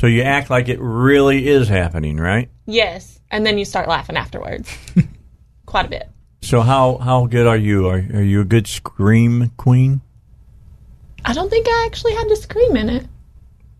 so 0.00 0.06
you 0.06 0.22
act 0.22 0.50
like 0.50 0.68
it 0.68 0.78
really 0.80 1.48
is 1.48 1.68
happening, 1.68 2.16
right? 2.16 2.48
Yes, 2.66 3.20
and 3.30 3.44
then 3.44 3.58
you 3.58 3.64
start 3.64 3.88
laughing 3.88 4.16
afterwards. 4.16 4.74
Quite 5.66 5.86
a 5.86 5.90
bit. 5.90 6.08
So 6.42 6.60
how 6.60 6.98
how 6.98 7.26
good 7.26 7.46
are 7.46 7.56
you? 7.56 7.88
Are 7.88 7.96
are 7.96 8.22
you 8.22 8.40
a 8.40 8.44
good 8.44 8.66
scream 8.66 9.50
queen? 9.56 10.00
I 11.24 11.32
don't 11.32 11.48
think 11.48 11.66
I 11.68 11.84
actually 11.86 12.14
had 12.14 12.28
to 12.28 12.36
scream 12.36 12.76
in 12.76 12.90
it. 12.90 13.06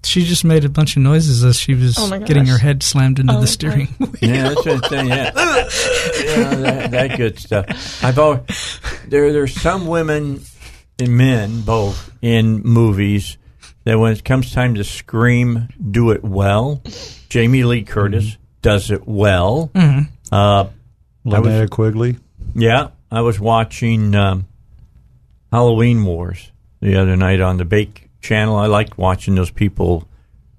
She 0.05 0.25
just 0.25 0.45
made 0.45 0.65
a 0.65 0.69
bunch 0.69 0.97
of 0.97 1.03
noises 1.03 1.45
as 1.45 1.59
she 1.59 1.75
was 1.75 1.97
Oh 1.99 2.19
getting 2.21 2.47
her 2.47 2.59
head 2.59 2.83
slammed 2.83 3.19
into 3.19 3.35
Oh, 3.37 3.41
the 3.41 3.47
steering 3.47 3.87
wheel. 3.99 4.11
Yeah, 4.21 4.49
that's 4.51 4.65
what 4.67 4.85
I'm 4.85 4.91
saying. 4.91 5.09
Yeah, 5.09 5.25
yeah 5.35 6.55
that, 6.55 6.91
that 6.91 7.17
good 7.17 7.39
stuff. 7.39 8.03
I've 8.05 8.19
always 8.19 8.81
there. 9.09 9.33
There's 9.33 9.59
some 9.61 9.87
women 9.87 10.41
and 10.99 11.17
men 11.17 11.63
both 11.63 12.11
in 12.23 12.63
movies 12.63 13.37
that 13.85 13.99
when 13.99 14.13
it 14.13 14.25
comes 14.25 14.53
time 14.53 14.75
to 14.77 14.85
scream, 14.85 15.69
do 15.91 16.11
it 16.11 16.23
well. 16.25 16.83
Jamie 17.29 17.65
Lee 17.65 17.83
Curtis 17.83 18.37
does 18.63 18.91
it 18.91 19.07
well. 19.07 19.71
Mhm. 19.75 20.09
Uh, 20.33 20.67
I 21.31 21.39
was- 21.41 21.71
Quigley. 21.71 22.17
yeah, 22.55 22.89
I 23.11 23.21
was 23.23 23.39
watching 23.41 24.15
um, 24.15 24.47
Halloween 25.53 26.05
Wars 26.05 26.51
the 26.81 26.97
other 26.97 27.17
night 27.17 27.41
on 27.41 27.57
the 27.59 27.65
Bake 27.65 28.04
Channel. 28.25 28.57
I 28.57 28.67
liked 28.67 28.97
watching 28.97 29.35
those 29.35 29.51
people 29.51 30.09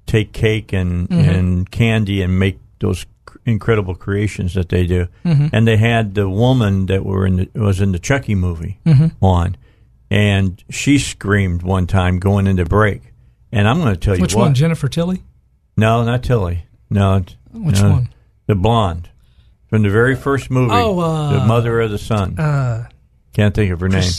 take 0.06 0.32
cake 0.34 0.72
and, 0.72 1.10
and 1.12 1.70
candy 1.72 2.22
and 2.22 2.38
make 2.40 2.60
those 2.80 3.06
incredible 3.44 3.96
creations 3.96 4.54
that 4.54 4.70
they 4.70 4.86
do. 4.86 5.08
And 5.24 5.68
they 5.68 5.78
had 5.78 6.14
the 6.14 6.30
woman 6.30 6.86
that 6.86 7.04
were 7.04 7.26
in 7.26 7.36
the, 7.38 7.50
was 7.56 7.82
in 7.82 7.92
the 7.92 7.98
Chucky 8.00 8.36
movie 8.36 8.80
on, 9.22 9.58
and 10.12 10.64
she 10.70 11.00
screamed 11.00 11.64
one 11.64 11.88
time 11.88 12.20
going 12.20 12.46
into 12.48 12.66
break. 12.66 13.02
And 13.52 13.68
I'm 13.68 13.80
going 13.82 13.94
to 13.94 14.00
tell 14.00 14.16
you 14.16 14.22
Which 14.22 14.36
what. 14.36 14.42
one, 14.44 14.54
Jennifer 14.54 14.88
Tilly? 14.88 15.24
No, 15.76 16.04
not 16.04 16.24
Tilly. 16.24 16.66
No, 16.90 17.24
Which 17.52 17.82
no, 17.82 17.90
one? 17.90 18.10
The 18.48 18.56
blonde 18.56 19.10
from 19.70 19.82
the 19.82 19.90
very 19.90 20.16
first 20.16 20.52
movie. 20.52 20.74
Oh, 20.74 21.00
uh, 21.00 21.40
the 21.40 21.46
mother 21.46 21.82
of 21.82 21.90
the 21.90 21.98
son. 21.98 22.38
Uh, 22.40 22.88
Can't 23.34 23.56
think 23.56 23.72
of 23.72 23.80
her 23.80 23.90
name. 23.90 24.12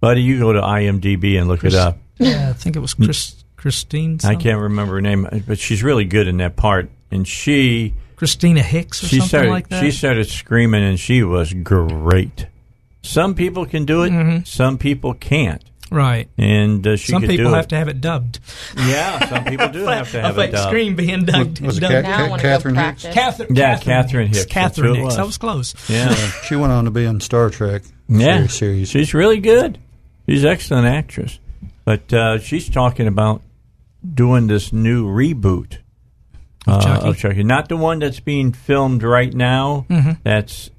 Buddy, 0.00 0.22
you 0.22 0.38
go 0.38 0.52
to 0.52 0.60
IMDb 0.60 1.38
and 1.38 1.46
look 1.48 1.60
Chris- 1.60 1.74
it 1.74 1.80
up. 1.80 1.98
Yeah, 2.18 2.50
I 2.50 2.52
think 2.52 2.76
it 2.76 2.80
was 2.80 2.94
Chris, 2.94 3.34
Christine. 3.56 4.18
I 4.24 4.34
can't 4.36 4.60
remember 4.60 4.94
her 4.94 5.00
name, 5.00 5.26
but 5.46 5.58
she's 5.58 5.82
really 5.82 6.04
good 6.04 6.28
in 6.28 6.38
that 6.38 6.56
part. 6.56 6.90
And 7.10 7.26
she 7.26 7.94
Christina 8.16 8.62
Hicks 8.62 9.02
or 9.04 9.06
she 9.08 9.16
something 9.18 9.28
started 9.28 9.50
like 9.50 9.68
that. 9.68 9.80
she 9.82 9.90
started 9.90 10.28
screaming, 10.28 10.82
and 10.82 10.98
she 10.98 11.22
was 11.22 11.52
great. 11.52 12.46
Some 13.02 13.34
people 13.34 13.66
can 13.66 13.84
do 13.84 14.02
it. 14.02 14.10
Mhm. 14.10 14.46
Some 14.46 14.78
people 14.78 15.14
can't. 15.14 15.62
right. 15.92 16.28
And 16.36 16.84
uh, 16.84 16.96
she 16.96 17.12
Some 17.12 17.22
could 17.22 17.30
people 17.30 17.46
do 17.50 17.54
have 17.54 17.66
it. 17.66 17.68
to 17.68 17.76
have 17.76 17.86
it 17.88 18.00
dubbed. 18.00 18.40
Yeah, 18.76 19.28
some 19.28 19.44
people 19.44 19.68
do 19.68 19.84
have 19.86 20.10
to 20.10 20.20
have 20.20 20.36
a 20.36 20.40
a 20.42 20.46
fake 20.48 20.56
scream 20.56 20.96
being 20.96 21.24
dubbed. 21.24 21.60
Was 21.60 21.78
it 21.78 21.80
dubbed. 21.82 21.92
Cat- 21.92 22.02
Now 22.04 22.14
I 22.14 22.16
Cat- 22.22 22.30
want 22.30 22.42
to 22.42 22.48
go 22.48 22.52
Catherine 22.56 22.74
Hicks? 22.74 23.02
Catherine, 23.04 23.54
Yeah, 23.54 23.78
Catherine 23.78 24.26
Hicks. 24.26 24.38
That's 24.38 24.52
Catherine 24.52 24.86
who 24.88 24.94
Hicks. 24.94 25.04
was. 25.04 25.16
That 25.16 25.26
was 25.26 25.38
close. 25.38 25.74
Yeah. 25.88 26.12
She 26.48 26.56
went 26.56 26.72
on 26.72 26.86
to 26.86 26.90
be 26.90 27.06
on 27.06 27.20
Star 27.20 27.50
Trek. 27.50 27.82
Yeah, 28.08 28.46
series. 28.48 28.88
she's 28.88 29.14
really 29.14 29.38
good. 29.38 29.78
She's 30.28 30.42
an 30.42 30.50
excellent 30.50 30.88
actress, 30.88 31.38
but 31.86 32.12
uh, 32.12 32.38
she's 32.38 32.68
talking 32.68 33.06
about 33.06 33.40
doing 34.14 34.46
this 34.48 34.70
new 34.74 35.06
reboot 35.06 35.78
uh, 36.66 36.80
Chucky? 36.82 37.08
of 37.08 37.16
Chucky. 37.16 37.42
Not 37.44 37.68
the 37.70 37.76
one 37.78 37.98
that's 38.00 38.20
being 38.20 38.52
filmed 38.52 39.02
right 39.02 39.32
now. 39.32 39.86
Mhm. 39.88 40.18
That's 40.22 40.70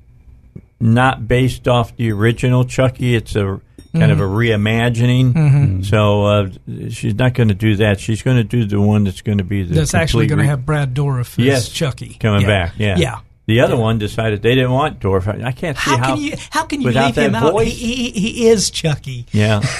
not 0.79 1.27
based 1.27 1.67
off 1.67 1.95
the 1.97 2.11
original 2.11 2.63
Chucky. 2.65 3.15
It's 3.15 3.35
a 3.35 3.59
kind 3.93 4.11
of 4.11 4.19
a 4.19 4.23
reimagining. 4.23 5.33
Mhm. 5.33 5.85
So 5.85 6.25
uh, 6.25 6.49
she's 6.89 7.15
not 7.15 7.33
going 7.33 7.47
to 7.47 7.55
do 7.55 7.77
that. 7.77 7.99
She's 7.99 8.21
going 8.21 8.37
to 8.37 8.43
do 8.43 8.65
the 8.65 8.79
one 8.79 9.05
that's 9.05 9.21
going 9.21 9.39
to 9.39 9.43
be 9.43 9.63
the 9.63 9.73
That's 9.73 9.95
actually 9.95 10.27
going 10.27 10.37
to 10.37 10.43
re- 10.43 10.49
have 10.49 10.65
Brad 10.67 10.93
Dourif 10.93 11.39
as 11.39 11.45
yes 11.45 11.69
Chucky 11.69 12.15
coming 12.19 12.41
Yeah. 12.41 12.47
back. 12.47 12.73
Yeah, 12.77 12.97
yeah. 12.97 13.19
The 13.47 13.61
other 13.61 13.77
one 13.77 13.97
decided 13.97 14.41
they 14.41 14.55
didn't 14.55 14.71
want 14.71 14.99
Dorf. 14.99 15.25
I 15.27 15.53
can't 15.53 15.77
see 15.77 15.91
How 15.91 15.97
how. 15.97 16.05
can 16.15 16.17
you? 16.21 16.33
How 16.51 16.63
can 16.65 16.81
you 16.81 16.91
leave 16.91 17.15
him 17.15 17.31
that 17.31 17.43
out? 17.43 17.53
voice? 17.53 17.71
He, 17.73 17.95
he, 17.95 18.11
he 18.11 18.47
is 18.49 18.69
Chucky. 18.69 19.25
Yeah. 19.31 19.61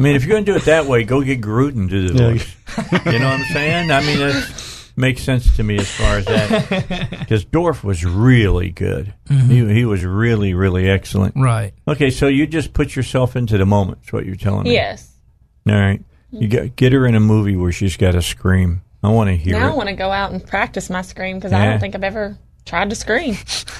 I 0.00 0.02
mean, 0.02 0.16
if 0.16 0.24
you're 0.24 0.32
going 0.32 0.44
to 0.46 0.52
do 0.52 0.56
it 0.56 0.64
that 0.64 0.86
way, 0.86 1.04
go 1.04 1.22
get 1.22 1.40
Gruden 1.40 1.90
to 1.90 2.08
do 2.08 2.08
the 2.08 2.22
Yeah. 2.24 3.12
you 3.12 3.18
know 3.18 3.26
what 3.26 3.40
I'm 3.40 3.44
saying? 3.52 3.90
I 3.90 4.00
mean, 4.00 4.18
that 4.18 4.90
makes 4.96 5.22
sense 5.22 5.56
to 5.56 5.62
me 5.62 5.76
as 5.76 5.90
far 5.90 6.18
as 6.18 6.24
that. 6.26 7.08
Because 7.20 7.44
Dorf 7.44 7.84
was 7.84 8.04
really 8.04 8.70
good. 8.70 9.12
Mm-hmm. 9.28 9.50
He, 9.50 9.74
he 9.74 9.84
was 9.84 10.04
really, 10.04 10.54
really 10.54 10.88
excellent. 10.88 11.34
Right. 11.36 11.74
Okay, 11.86 12.10
so 12.10 12.28
you 12.28 12.46
just 12.46 12.72
put 12.72 12.96
yourself 12.96 13.36
into 13.36 13.58
the 13.58 13.66
moment, 13.66 13.98
is 14.04 14.12
what 14.12 14.26
you're 14.26 14.36
telling 14.36 14.64
me. 14.64 14.72
Yes. 14.72 15.08
All 15.68 15.74
right. 15.74 16.02
You 16.32 16.48
get, 16.48 16.76
get 16.76 16.92
her 16.92 17.06
in 17.06 17.14
a 17.14 17.20
movie 17.20 17.56
where 17.56 17.72
she's 17.72 17.96
got 17.96 18.12
to 18.12 18.22
scream. 18.22 18.82
I 19.02 19.10
want 19.10 19.28
to 19.28 19.36
hear 19.36 19.58
Now 19.58 19.72
I 19.72 19.76
want 19.76 19.88
to 19.88 19.94
go 19.94 20.10
out 20.10 20.32
and 20.32 20.44
practice 20.44 20.90
my 20.90 21.02
scream 21.02 21.36
because 21.38 21.52
I 21.52 21.66
don't 21.66 21.80
think 21.80 21.94
I've 21.94 22.04
ever 22.04 22.38
tried 22.70 22.88
to 22.88 22.96
scream. 22.96 23.36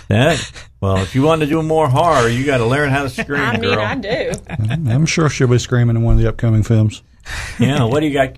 That, 0.08 0.52
well, 0.80 0.96
if 0.96 1.14
you 1.14 1.22
want 1.22 1.42
to 1.42 1.46
do 1.46 1.62
more 1.62 1.88
horror, 1.88 2.28
you 2.28 2.44
got 2.44 2.58
to 2.58 2.66
learn 2.66 2.90
how 2.90 3.04
to 3.04 3.08
scream, 3.22 3.40
I 3.40 3.52
mean, 3.52 3.62
girl. 3.62 3.78
I 3.78 3.94
do. 3.94 4.32
I'm 4.90 5.06
sure 5.06 5.28
she'll 5.30 5.46
be 5.46 5.58
screaming 5.58 5.94
in 5.94 6.02
one 6.02 6.16
of 6.16 6.20
the 6.20 6.28
upcoming 6.28 6.64
films. 6.64 7.02
Yeah, 7.60 7.84
what 7.84 8.00
do 8.00 8.06
you 8.06 8.12
got, 8.12 8.34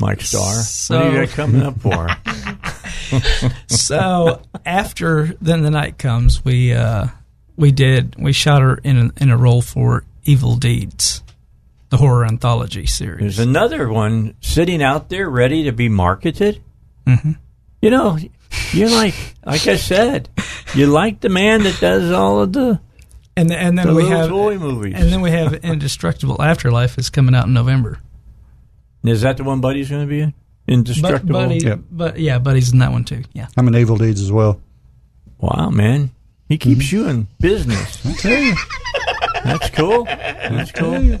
Mike 0.00 0.20
Starr? 0.20 0.62
what 0.96 1.10
do 1.10 1.18
you 1.18 1.26
got 1.26 1.34
coming 1.34 1.62
up 1.62 1.80
for 1.80 2.08
her? 2.08 3.52
so 3.66 4.40
after 4.64 5.34
then 5.40 5.62
the 5.62 5.70
night 5.70 5.98
comes, 5.98 6.44
we 6.44 6.72
uh, 6.72 7.08
we 7.56 7.72
did 7.72 8.14
we 8.16 8.32
shot 8.32 8.62
her 8.62 8.76
in 8.76 8.96
a, 8.96 9.22
in 9.22 9.30
a 9.30 9.36
role 9.36 9.62
for 9.62 10.04
Evil 10.22 10.54
Deeds, 10.54 11.24
the 11.88 11.96
horror 11.96 12.24
anthology 12.24 12.86
series. 12.86 13.36
There's 13.36 13.38
another 13.40 13.88
one 13.88 14.36
sitting 14.40 14.82
out 14.82 15.08
there 15.08 15.28
ready 15.28 15.64
to 15.64 15.72
be 15.72 15.88
marketed. 15.88 16.62
Mm-hmm. 17.06 17.32
You 17.82 17.90
know, 17.90 18.18
you're 18.72 18.90
like, 18.90 19.14
like 19.44 19.66
I 19.66 19.76
said, 19.76 20.28
you 20.74 20.86
like 20.86 21.20
the 21.20 21.28
man 21.28 21.62
that 21.62 21.78
does 21.80 22.10
all 22.12 22.42
of 22.42 22.52
the 22.52 22.80
and 23.36 23.52
and 23.52 23.78
then 23.78 23.88
the 23.88 23.94
we 23.94 24.06
have 24.08 24.28
toy 24.28 24.58
movies. 24.58 24.94
and 24.96 25.12
then 25.12 25.20
we 25.20 25.30
have 25.30 25.54
Indestructible 25.54 26.40
Afterlife 26.40 26.98
is 26.98 27.10
coming 27.10 27.34
out 27.34 27.46
in 27.46 27.52
November. 27.52 28.00
Is 29.04 29.20
that 29.22 29.36
the 29.36 29.44
one 29.44 29.60
Buddy's 29.60 29.90
going 29.90 30.02
to 30.02 30.08
be 30.08 30.20
in? 30.20 30.34
But, 30.66 30.72
Indestructible. 30.72 31.32
Buddy, 31.32 31.58
Yep. 31.58 31.80
but 31.92 32.18
yeah, 32.18 32.38
Buddy's 32.38 32.72
in 32.72 32.80
that 32.80 32.90
one 32.90 33.04
too. 33.04 33.22
Yeah. 33.32 33.46
I'm 33.56 33.68
in 33.68 33.76
Evil 33.76 33.96
Deeds 33.96 34.20
as 34.20 34.32
well. 34.32 34.60
Wow, 35.38 35.70
man, 35.70 36.10
he 36.48 36.58
keeps 36.58 36.86
mm-hmm. 36.86 36.96
you 36.96 37.08
in 37.08 37.28
business. 37.38 38.04
I 38.04 38.12
tell 38.14 38.42
you. 38.42 38.54
That's 39.44 39.70
cool. 39.70 40.04
That's 40.04 40.72
cool. 40.72 41.02
You 41.02 41.20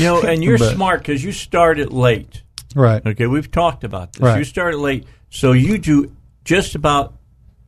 know, 0.00 0.22
and 0.22 0.42
you're 0.42 0.58
But- 0.58 0.74
smart 0.74 1.00
because 1.00 1.22
you 1.22 1.32
started 1.32 1.92
late. 1.92 2.42
Right. 2.74 3.04
Okay, 3.06 3.26
we've 3.26 3.50
talked 3.50 3.84
about 3.84 4.12
this. 4.12 4.22
Right. 4.22 4.38
You 4.38 4.44
started 4.44 4.78
late, 4.78 5.06
so 5.30 5.52
you 5.52 5.78
do 5.78 6.12
just 6.46 6.74
about 6.74 7.12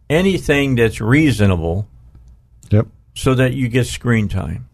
anything 0.09 0.77
that's 0.77 1.01
reasonable, 1.01 1.87
Yep. 2.71 2.87
so 3.15 3.35
that 3.35 3.53
you 3.53 3.69
get 3.69 3.87
screen 3.87 4.29
time. 4.29 4.69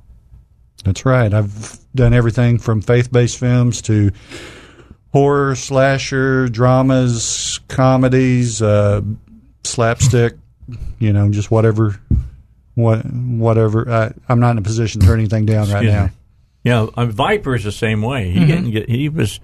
That's 0.84 1.04
right. 1.06 1.32
I've 1.32 1.78
done 1.94 2.12
everything 2.12 2.58
from 2.58 2.82
faith-based 2.82 3.38
films 3.38 3.80
to 3.82 4.10
horror, 5.12 5.54
slasher, 5.56 6.48
dramas, 6.48 7.58
comedies, 7.68 8.60
uh, 8.60 9.00
slapstick. 9.64 10.34
You 10.98 11.12
know, 11.12 11.30
just 11.30 11.50
whatever, 11.50 11.98
what, 12.74 13.04
whatever. 13.04 13.90
I, 13.90 14.12
I'm 14.28 14.40
not 14.40 14.52
in 14.52 14.58
a 14.58 14.62
position 14.62 15.00
to 15.00 15.06
turn 15.06 15.18
anything 15.20 15.46
down 15.46 15.68
right 15.70 15.84
Excuse 15.84 15.92
now. 15.92 16.04
me. 16.06 16.10
Yeah, 16.64 16.80
uh, 16.82 17.06
Vyper's 17.06 17.64
the 17.64 17.72
same 17.72 18.00
way. 18.02 18.30
Mm-hmm. 18.30 18.40
He 18.40 18.46
getting 18.46 18.70
get, 18.70 18.88
he 18.88 19.08
was 19.08 19.40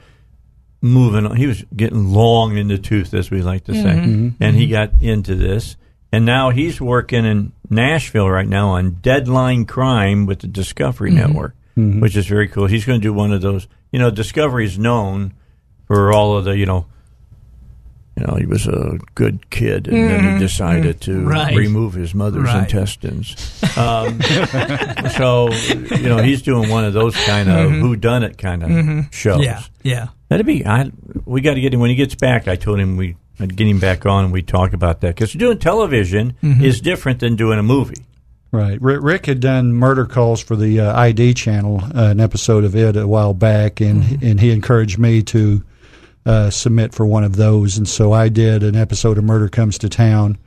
moving. 0.81 1.27
on. 1.27 1.37
He 1.37 1.47
was 1.47 1.65
getting 1.75 2.13
long 2.13 2.57
in 2.57 2.69
the 2.69 2.79
tooth, 2.79 3.13
as 3.15 3.31
we 3.31 3.43
like 3.43 3.65
to 3.65 3.75
say, 3.75 3.81
Mm-hmm. 3.97 4.29
and 4.43 4.57
he 4.57 4.67
got 4.69 4.91
into 5.01 5.35
this. 5.35 5.77
And 6.13 6.25
now 6.27 6.51
he's 6.51 6.81
working 6.81 7.25
in 7.25 7.53
Nashville 7.69 8.29
right 8.29 8.49
now 8.49 8.71
on 8.71 8.99
Deadline 9.01 9.65
Crime 9.65 10.27
with 10.27 10.41
the 10.41 10.47
Discovery 10.49 11.11
Mm-hmm. 11.13 11.19
Network, 11.21 11.55
which 11.77 12.17
is 12.17 12.27
very 12.27 12.49
cool. 12.49 12.67
He's 12.67 12.85
going 12.85 13.01
to 13.01 13.03
do 13.03 13.13
one 13.13 13.33
of 13.33 13.41
those. 13.43 13.69
You 13.93 13.99
know, 14.01 14.11
Discovery's 14.11 14.79
known 14.79 15.35
for 15.87 16.13
all 16.13 16.37
of 16.37 16.45
the 16.45 16.57
you 16.57 16.67
know. 16.67 16.87
You 18.21 18.27
know, 18.27 18.35
he 18.37 18.45
was 18.47 18.67
a 18.67 18.99
good 19.15 19.49
kid, 19.51 19.89
and 19.89 20.11
then 20.11 20.35
he 20.35 20.39
decided 20.39 21.01
to 21.03 21.23
Right. 21.25 21.57
remove 21.57 21.95
his 21.95 22.15
mother's 22.15 22.45
Right. 22.45 22.63
intestines. 22.65 23.35
Um, 23.77 24.21
so 25.17 25.51
you 25.53 26.09
know 26.09 26.19
he's 26.19 26.43
doing 26.43 26.69
one 26.69 26.85
of 26.85 26.93
those 26.93 27.15
kind 27.25 27.49
of 27.49 27.71
who 27.71 27.95
done 27.97 28.23
it 28.25 28.37
kind 28.37 28.63
of 28.65 29.07
shows. 29.15 29.43
Yeah. 29.45 29.63
Yeah. 29.83 30.09
That'd 30.29 30.45
be. 30.45 30.67
I 30.67 30.91
we 31.25 31.41
got 31.41 31.55
to 31.55 31.61
get 31.61 31.73
him 31.73 31.81
when 31.81 31.89
he 31.91 31.97
gets 31.97 32.15
back. 32.15 32.49
I 32.49 32.57
told 32.57 32.79
him 32.81 32.97
we 32.97 33.17
I'd 33.39 33.57
get 33.57 33.69
him 33.69 33.79
back 33.79 34.07
on 34.07 34.25
and 34.25 34.33
we 34.33 34.43
talk 34.43 34.73
about 34.73 35.01
that 35.03 35.15
because 35.15 35.33
doing 35.33 35.59
television 35.59 36.35
is 36.43 36.81
different 36.81 37.21
than 37.21 37.37
doing 37.37 37.59
a 37.59 37.63
movie. 37.63 38.03
Right. 38.53 38.83
Rick, 38.83 39.01
Rick 39.03 39.27
had 39.27 39.39
done 39.41 39.73
murder 39.73 40.05
calls 40.05 40.41
for 40.43 40.57
the 40.57 40.81
uh, 40.81 40.99
ID 41.01 41.35
channel, 41.35 41.81
uh, 41.95 42.07
an 42.07 42.19
episode 42.21 42.65
of 42.65 42.75
it 42.75 42.97
a 42.97 43.07
while 43.07 43.33
back, 43.35 43.81
and 43.81 44.21
and 44.23 44.41
he 44.41 44.51
encouraged 44.51 44.99
me 44.99 45.23
to 45.23 45.63
uh, 46.27 46.51
submit 46.51 46.95
for 46.95 47.07
one 47.07 47.25
of 47.25 47.37
those, 47.37 47.79
and 47.79 47.89
so 47.89 48.13
I 48.13 48.29
did 48.29 48.63
an 48.63 48.77
episode 48.77 49.19
of 49.19 49.25
Murder 49.25 49.49
Comes 49.49 49.79
to 49.79 49.89
Town 49.89 50.39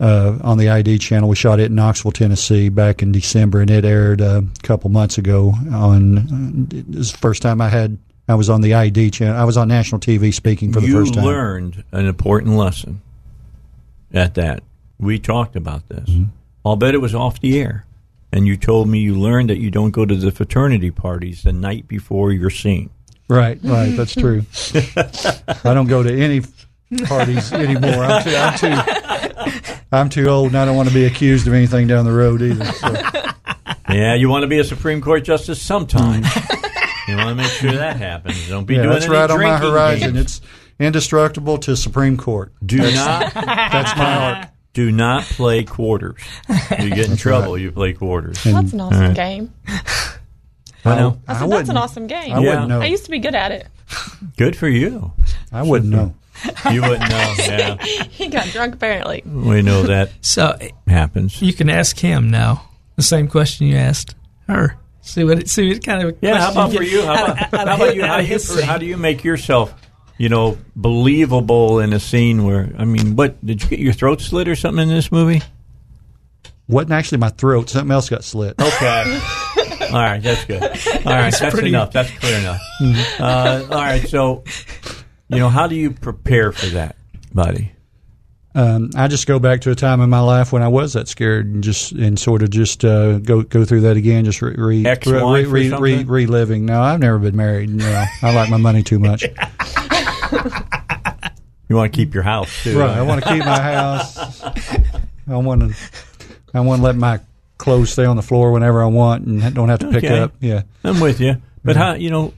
uh, 0.00 0.38
on 0.42 0.58
the 0.58 0.68
ID 0.68 0.98
channel. 0.98 1.28
We 1.28 1.36
shot 1.36 1.60
it 1.60 1.66
in 1.66 1.74
Knoxville, 1.74 2.12
Tennessee, 2.12 2.68
back 2.68 3.02
in 3.02 3.12
December, 3.12 3.60
and 3.60 3.70
it 3.70 3.84
aired 3.84 4.20
uh, 4.20 4.42
a 4.44 4.66
couple 4.66 4.90
months 4.90 5.18
ago. 5.18 5.54
On 5.72 6.68
it 6.72 6.88
was 6.88 7.12
the 7.12 7.18
first 7.18 7.42
time 7.42 7.60
I 7.60 7.68
had 7.68 7.98
I 8.28 8.34
was 8.34 8.50
on 8.50 8.60
the 8.60 8.74
ID 8.74 9.10
channel. 9.10 9.36
I 9.36 9.44
was 9.44 9.56
on 9.56 9.68
national 9.68 10.00
TV 10.00 10.34
speaking 10.34 10.72
for 10.72 10.80
the 10.80 10.88
you 10.88 10.94
first 10.94 11.14
time. 11.14 11.24
You 11.24 11.30
learned 11.30 11.84
an 11.92 12.06
important 12.06 12.56
lesson 12.56 13.00
at 14.12 14.34
that. 14.34 14.62
We 14.98 15.18
talked 15.18 15.56
about 15.56 15.88
this. 15.88 16.08
I'll 16.64 16.76
bet 16.76 16.94
it 16.94 17.00
was 17.00 17.14
off 17.14 17.40
the 17.40 17.60
air, 17.60 17.86
and 18.32 18.46
you 18.46 18.56
told 18.56 18.88
me 18.88 18.98
you 18.98 19.14
learned 19.14 19.50
that 19.50 19.58
you 19.58 19.70
don't 19.70 19.92
go 19.92 20.04
to 20.04 20.14
the 20.14 20.32
fraternity 20.32 20.90
parties 20.90 21.42
the 21.42 21.52
night 21.52 21.86
before 21.86 22.32
you're 22.32 22.50
seen. 22.50 22.90
Right, 23.28 23.58
right. 23.62 23.96
That's 23.96 24.14
true. 24.14 24.42
I 25.64 25.74
don't 25.74 25.88
go 25.88 26.02
to 26.02 26.12
any 26.12 26.42
parties 27.06 27.52
anymore. 27.52 28.04
I'm 28.04 28.22
too, 28.22 28.36
I'm 28.36 28.58
too, 28.58 29.72
I'm 29.92 30.08
too 30.08 30.26
old, 30.28 30.48
and 30.48 30.56
I 30.58 30.64
don't 30.64 30.76
want 30.76 30.88
to 30.88 30.94
be 30.94 31.04
accused 31.06 31.46
of 31.48 31.54
anything 31.54 31.86
down 31.88 32.04
the 32.04 32.12
road 32.12 32.40
either. 32.42 32.64
So. 32.66 32.94
Yeah, 33.88 34.14
you 34.14 34.28
want 34.28 34.42
to 34.42 34.46
be 34.48 34.58
a 34.58 34.64
Supreme 34.64 35.00
Court 35.00 35.24
justice 35.24 35.60
sometime. 35.60 36.22
you 37.08 37.16
want 37.16 37.28
to 37.30 37.34
make 37.34 37.46
sure 37.50 37.72
that 37.72 37.96
happens. 37.96 38.48
Don't 38.48 38.64
be 38.64 38.74
Yeah, 38.74 38.82
doing 38.82 38.92
that's 38.94 39.04
any 39.06 39.14
right 39.14 39.30
on 39.30 39.40
my 39.40 39.58
horizon. 39.58 40.14
games. 40.14 40.38
It's 40.38 40.40
indestructible 40.78 41.58
to 41.58 41.76
Supreme 41.76 42.16
Court. 42.16 42.52
Do 42.64 42.78
not 42.78 43.32
That's 43.34 43.96
my 43.96 44.34
arc. 44.40 44.48
do 44.72 44.92
not 44.92 45.24
play 45.24 45.64
quarters. 45.64 46.20
You 46.80 46.90
get 46.90 47.08
in 47.10 47.16
trouble. 47.16 47.56
You 47.58 47.72
play 47.72 47.92
quarters. 47.92 48.42
That's 48.44 48.72
an 48.72 48.80
awesome 48.80 49.14
game. 49.14 49.52
I 50.86 50.96
know. 50.96 51.20
I 51.28 51.44
I 51.44 51.46
that's 51.48 51.68
an 51.68 51.76
awesome 51.76 52.06
game. 52.06 52.32
I 52.34 52.40
Yeah. 52.40 52.50
wouldn't 52.50 52.68
know. 52.68 52.80
I 52.80 52.86
used 52.86 53.04
to 53.04 53.10
be 53.10 53.18
good 53.18 53.34
at 53.34 53.52
it. 53.52 53.66
Good 54.36 54.56
for 54.56 54.68
you. 54.68 55.12
I 55.52 55.62
wouldn't 55.62 55.90
know. 55.92 56.14
You 56.70 56.82
wouldn't 56.82 57.08
know. 57.08 57.34
Yeah, 57.38 57.82
He 58.10 58.28
got 58.28 58.46
drunk 58.48 58.74
apparently. 58.74 59.22
we 59.24 59.62
know 59.62 59.84
that 59.84 60.10
So 60.20 60.56
it 60.60 60.72
happens. 60.86 61.40
you 61.40 61.52
can 61.54 61.70
ask 61.70 61.98
him 61.98 62.30
now 62.30 62.68
the 62.96 63.02
same 63.02 63.26
question 63.28 63.66
you 63.68 63.76
asked 63.76 64.14
her. 64.48 64.76
See 65.00 65.24
what 65.24 65.38
it, 65.38 65.48
see 65.48 65.72
what 65.72 65.82
kind 65.84 66.02
of 66.06 66.16
Yeah. 66.20 66.38
How 66.38 66.52
question 66.52 66.58
about 66.62 66.72
for 66.76 66.82
get 66.82 66.92
you? 66.92 67.02
How 67.06 67.12
out 67.14 67.22
about, 67.22 67.54
out 67.54 67.68
how 67.68 67.74
of 67.74 67.80
about 67.80 67.86
his- 67.86 67.94
you? 67.96 68.02
How 68.02 68.12
out 68.12 68.16
do 68.18 68.22
of 68.22 68.28
you? 68.28 68.34
his 68.34 68.60
How 68.64 68.78
do 68.78 68.86
you 68.86 68.96
make 68.96 69.24
yourself, 69.24 69.72
you 70.18 70.28
know, 70.28 70.58
believable 70.74 71.78
in 71.80 71.92
a 71.92 72.00
scene 72.00 72.44
where? 72.44 72.70
I 72.76 72.84
mean, 72.84 73.14
what 73.16 73.44
did 73.46 73.62
you 73.62 73.68
get 73.70 73.78
your 73.78 73.92
throat 73.94 74.20
slit 74.20 74.48
or 74.48 74.56
something 74.56 74.82
in 74.88 74.94
this 74.94 75.10
movie? 75.12 75.42
Wasn't 76.68 76.92
actually 76.92 77.18
my 77.18 77.28
throat. 77.30 77.70
Something 77.70 77.92
else 77.92 78.08
got 78.10 78.24
slit. 78.24 78.60
Okay. 78.60 79.20
All 79.92 79.98
right, 79.98 80.22
that's 80.22 80.44
good. 80.44 80.62
All 80.62 81.12
right, 81.12 81.34
that's 81.38 81.54
pretty- 81.54 81.68
enough. 81.68 81.92
That's 81.92 82.10
clear 82.18 82.38
enough. 82.38 82.60
Uh, 83.20 83.66
all 83.70 83.78
right, 83.78 84.06
so 84.08 84.44
you 85.28 85.38
know, 85.38 85.48
how 85.48 85.66
do 85.66 85.74
you 85.74 85.90
prepare 85.92 86.52
for 86.52 86.66
that, 86.66 86.96
buddy? 87.32 87.72
Um, 88.54 88.88
I 88.96 89.08
just 89.08 89.26
go 89.26 89.38
back 89.38 89.60
to 89.62 89.70
a 89.70 89.74
time 89.74 90.00
in 90.00 90.08
my 90.08 90.20
life 90.20 90.50
when 90.50 90.62
I 90.62 90.68
was 90.68 90.94
that 90.94 91.08
scared, 91.08 91.44
and 91.46 91.62
just 91.62 91.92
and 91.92 92.18
sort 92.18 92.42
of 92.42 92.48
just 92.50 92.84
uh, 92.86 93.18
go 93.18 93.42
go 93.42 93.64
through 93.66 93.82
that 93.82 93.98
again, 93.98 94.24
just 94.24 94.40
re, 94.40 94.54
re, 94.56 94.86
Ex-wife 94.86 95.14
or 95.14 95.32
re, 95.32 95.44
re, 95.44 95.68
something? 95.68 96.06
reliving. 96.06 96.64
No, 96.64 96.80
I've 96.80 96.98
never 97.00 97.18
been 97.18 97.36
married. 97.36 97.68
No, 97.68 98.04
I 98.22 98.34
like 98.34 98.48
my 98.48 98.56
money 98.56 98.82
too 98.82 98.98
much. 98.98 99.24
You 101.68 101.74
want 101.74 101.92
to 101.92 101.96
keep 101.96 102.14
your 102.14 102.22
house 102.22 102.62
too, 102.62 102.78
Right. 102.78 102.96
I 102.96 103.02
want 103.02 103.22
to 103.24 103.28
keep 103.28 103.40
my 103.40 103.60
house. 103.74 104.16
I 105.28 105.36
want 105.36 105.62
to. 105.62 105.74
I 106.54 106.60
want 106.60 106.78
to 106.78 106.84
let 106.84 106.96
my 106.96 107.20
clothes 107.58 107.90
stay 107.90 108.04
on 108.04 108.16
the 108.16 108.22
floor 108.22 108.52
whenever 108.52 108.82
I 108.82 108.86
want 108.86 109.26
and 109.26 109.54
don't 109.54 109.68
have 109.68 109.78
to 109.80 109.90
pick 109.90 110.04
Okay. 110.04 110.18
up. 110.18 110.34
Yeah. 110.40 110.62
I'm 110.84 111.00
with 111.00 111.20
you. 111.20 111.36
But 111.64 111.76
how 111.76 111.94
you 111.94 112.10
know 112.10 112.32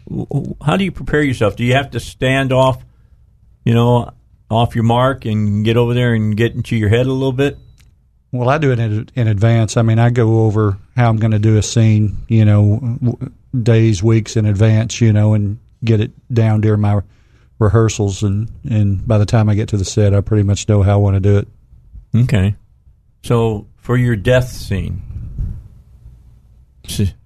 how 0.64 0.76
do 0.78 0.84
you 0.84 0.92
prepare 0.92 1.22
yourself? 1.22 1.56
Do 1.56 1.64
you 1.64 1.74
have 1.74 1.90
to 1.90 2.00
stand 2.00 2.50
off, 2.52 2.82
you 3.64 3.74
know, 3.74 4.12
off 4.50 4.74
your 4.74 4.84
mark 4.84 5.26
and 5.26 5.64
get 5.64 5.76
over 5.76 5.92
there 5.92 6.14
and 6.14 6.34
get 6.36 6.54
into 6.54 6.76
your 6.76 6.88
head 6.88 7.06
a 7.06 7.12
little 7.12 7.32
bit? 7.32 7.58
Well, 8.32 8.48
I 8.48 8.56
do 8.58 8.72
it 8.72 8.78
in, 8.78 9.08
in 9.14 9.28
advance. 9.28 9.76
I 9.76 9.82
mean, 9.82 9.98
I 9.98 10.10
go 10.10 10.44
over 10.46 10.78
how 10.96 11.08
I'm 11.10 11.16
going 11.18 11.30
to 11.32 11.38
do 11.38 11.56
a 11.58 11.62
scene, 11.62 12.18
you 12.28 12.44
know, 12.44 12.96
w- 13.02 13.30
days, 13.62 14.02
weeks 14.02 14.36
in 14.36 14.44
advance, 14.46 15.00
you 15.00 15.12
know, 15.14 15.32
and 15.34 15.58
get 15.84 16.00
it 16.00 16.10
down 16.32 16.60
during 16.60 16.80
my 16.82 17.00
rehearsals. 17.58 18.22
And, 18.22 18.50
and 18.68 19.06
by 19.06 19.16
the 19.18 19.24
time 19.26 19.48
I 19.48 19.54
get 19.54 19.68
to 19.70 19.76
the 19.78 19.84
set, 19.84 20.14
I 20.14 20.20
pretty 20.20 20.42
much 20.42 20.68
know 20.68 20.82
how 20.82 20.92
I 20.92 20.96
want 20.96 21.16
to 21.16 21.20
do 21.20 21.38
it. 21.38 21.48
Okay. 22.24 22.54
So 23.24 23.66
for 23.76 23.96
your 23.96 24.16
death 24.16 24.48
scene, 24.50 25.02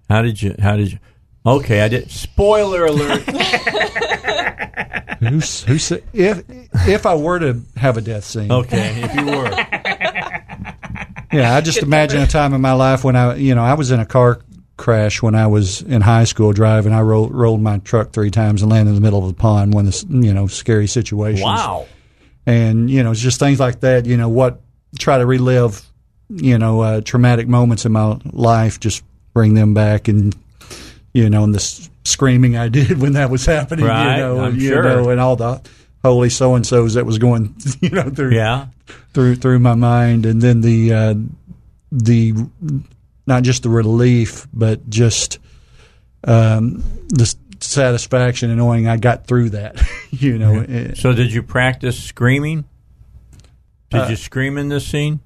how 0.08 0.22
did 0.22 0.40
you? 0.42 0.54
How 0.58 0.76
did 0.76 0.92
you? 0.92 0.98
Okay, 1.44 1.80
I 1.80 1.88
did. 1.88 2.10
Spoiler 2.10 2.86
alert. 2.86 3.22
Who's, 5.20 5.62
who 5.62 5.78
said, 5.78 6.02
if, 6.12 6.42
if 6.88 7.06
I 7.06 7.14
were 7.14 7.38
to 7.38 7.62
have 7.76 7.96
a 7.96 8.00
death 8.00 8.24
scene, 8.24 8.50
Okay, 8.50 9.02
if 9.02 9.14
you 9.14 9.26
were. 9.26 9.50
Yeah, 11.32 11.56
I 11.56 11.62
just 11.62 11.78
imagine 11.78 12.20
a 12.20 12.26
time 12.26 12.52
in 12.52 12.60
my 12.60 12.74
life 12.74 13.04
when 13.04 13.16
I, 13.16 13.36
you 13.36 13.54
know, 13.54 13.62
I 13.62 13.72
was 13.72 13.90
in 13.90 14.00
a 14.00 14.04
car 14.04 14.40
crash 14.76 15.22
when 15.22 15.34
I 15.34 15.46
was 15.46 15.80
in 15.80 16.02
high 16.02 16.24
school 16.24 16.52
driving. 16.52 16.92
I 16.92 17.00
rolled 17.00 17.32
rolled 17.32 17.62
my 17.62 17.78
truck 17.78 18.12
three 18.12 18.30
times 18.30 18.60
and 18.60 18.70
landed 18.70 18.90
in 18.90 18.94
the 18.96 19.00
middle 19.00 19.20
of 19.20 19.28
the 19.28 19.40
pond. 19.40 19.72
One 19.72 19.86
of 19.86 19.94
the, 19.94 20.26
you 20.26 20.34
know, 20.34 20.46
scary 20.46 20.86
situations. 20.86 21.42
Wow. 21.42 21.86
And 22.44 22.90
you 22.90 23.02
know, 23.02 23.12
it's 23.12 23.20
just 23.20 23.38
things 23.38 23.58
like 23.58 23.80
that. 23.80 24.04
You 24.04 24.18
know, 24.18 24.28
what 24.28 24.60
try 24.98 25.16
to 25.16 25.24
relive, 25.24 25.82
you 26.28 26.58
know, 26.58 26.80
uh, 26.82 27.00
traumatic 27.00 27.48
moments 27.48 27.86
in 27.86 27.92
my 27.92 28.18
life. 28.24 28.78
Just 28.78 29.02
bring 29.34 29.54
them 29.54 29.74
back, 29.74 30.08
and 30.08 30.34
you 31.12 31.28
know, 31.30 31.44
and 31.44 31.54
the 31.54 31.88
screaming 32.04 32.56
I 32.56 32.68
did 32.68 32.98
when 33.02 33.12
that 33.14 33.30
was 33.30 33.46
happening. 33.46 33.84
Right, 33.86 34.16
you 34.16 34.22
know, 34.22 34.40
I'm 34.40 34.52
and, 34.52 34.62
you 34.62 34.68
sure. 34.68 34.82
know, 34.82 35.08
and 35.10 35.20
all 35.20 35.36
the 35.36 35.60
holy 36.02 36.30
so 36.30 36.54
and 36.56 36.66
so's 36.66 36.94
that 36.94 37.06
was 37.06 37.18
going, 37.18 37.54
you 37.80 37.90
know, 37.90 38.10
through 38.10 38.34
Yeah. 38.34 38.66
through 39.14 39.36
through 39.36 39.58
my 39.60 39.74
mind, 39.74 40.26
and 40.26 40.40
then 40.42 40.60
the 40.60 40.92
uh, 40.92 41.14
the 41.90 42.34
not 43.26 43.42
just 43.44 43.62
the 43.62 43.68
relief, 43.68 44.46
but 44.52 44.88
just 44.90 45.38
um, 46.24 46.82
the 47.08 47.32
satisfaction 47.60 48.50
in 48.50 48.56
knowing 48.56 48.88
I 48.88 48.96
got 48.96 49.26
through 49.26 49.50
that. 49.50 49.80
you 50.10 50.38
know, 50.38 50.60
Eh, 50.68 50.94
So 50.94 51.12
did 51.12 51.32
you 51.32 51.42
practice 51.42 52.02
screaming? 52.02 52.64
Did 53.90 54.00
Uh, 54.00 54.08
you 54.08 54.16
scream 54.16 54.58
in 54.58 54.68
this 54.70 54.86
scene? 54.86 55.20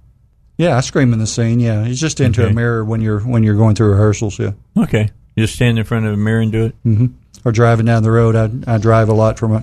Yeah, 0.57 0.77
I 0.77 0.81
scream 0.81 1.12
in 1.12 1.19
the 1.19 1.27
scene. 1.27 1.61
Yeah, 1.61 1.85
it's 1.85 2.01
just 2.01 2.20
into 2.20 2.43
Okay. 2.43 2.51
a 2.51 2.55
mirror 2.55 2.85
when 2.85 3.01
you're 3.01 3.20
when 3.20 3.43
you're 3.43 3.57
going 3.57 3.74
through 3.74 3.91
rehearsals. 3.91 4.39
Yeah. 4.39 4.53
Okay. 4.77 5.11
You 5.35 5.45
just 5.45 5.55
stand 5.55 5.78
in 5.78 5.85
front 5.85 6.07
of 6.07 6.15
a 6.15 6.16
mirror 6.16 6.41
and 6.41 6.53
do 6.53 6.65
it? 6.66 6.74
hmm 6.83 7.07
Or 7.45 7.53
driving 7.53 7.87
down 7.87 8.03
the 8.03 8.11
road. 8.11 8.35
I 8.37 8.74
I 8.74 8.78
drive 8.78 9.09
a 9.09 9.15
lot 9.15 9.39
for 9.39 9.49
my 9.49 9.62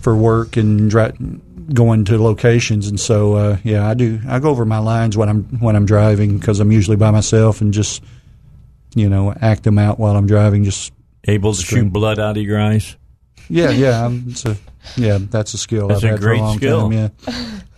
for 0.00 0.14
work 0.16 0.56
and 0.56 0.88
dri- 0.90 1.12
going 1.72 2.04
to 2.06 2.22
locations, 2.22 2.86
and 2.88 2.98
so 2.98 3.34
uh, 3.34 3.56
yeah, 3.64 3.88
I 3.88 3.94
do. 3.94 4.20
I 4.28 4.38
go 4.38 4.50
over 4.50 4.64
my 4.64 4.78
lines 4.78 5.16
when 5.16 5.28
I'm 5.28 5.44
when 5.60 5.76
I'm 5.76 5.86
driving 5.86 6.38
because 6.38 6.60
I'm 6.60 6.70
usually 6.72 6.96
by 6.96 7.10
myself 7.10 7.60
and 7.60 7.74
just 7.74 8.02
you 8.94 9.08
know 9.08 9.34
act 9.40 9.64
them 9.64 9.78
out 9.78 9.98
while 9.98 10.16
I'm 10.16 10.26
driving. 10.26 10.64
Just 10.64 10.92
Able 11.28 11.52
to 11.54 11.60
Scream. 11.60 11.84
shoot 11.86 11.92
blood 11.92 12.18
out 12.20 12.36
of 12.36 12.42
your 12.44 12.60
eyes? 12.60 12.96
yeah, 13.48 13.70
yeah. 13.70 14.06
I'm, 14.06 14.26
it's 14.28 14.44
a 14.46 14.56
yeah. 14.96 15.18
That's 15.20 15.54
a 15.54 15.58
skill. 15.58 15.88
That's 15.88 15.98
I've 16.04 16.04
a 16.04 16.08
had 16.12 16.18
for 16.20 16.22
great 16.24 16.38
a 16.40 16.42
long 16.44 16.56
skill. 16.56 16.80
Time, 16.90 16.92
yeah, 16.92 17.08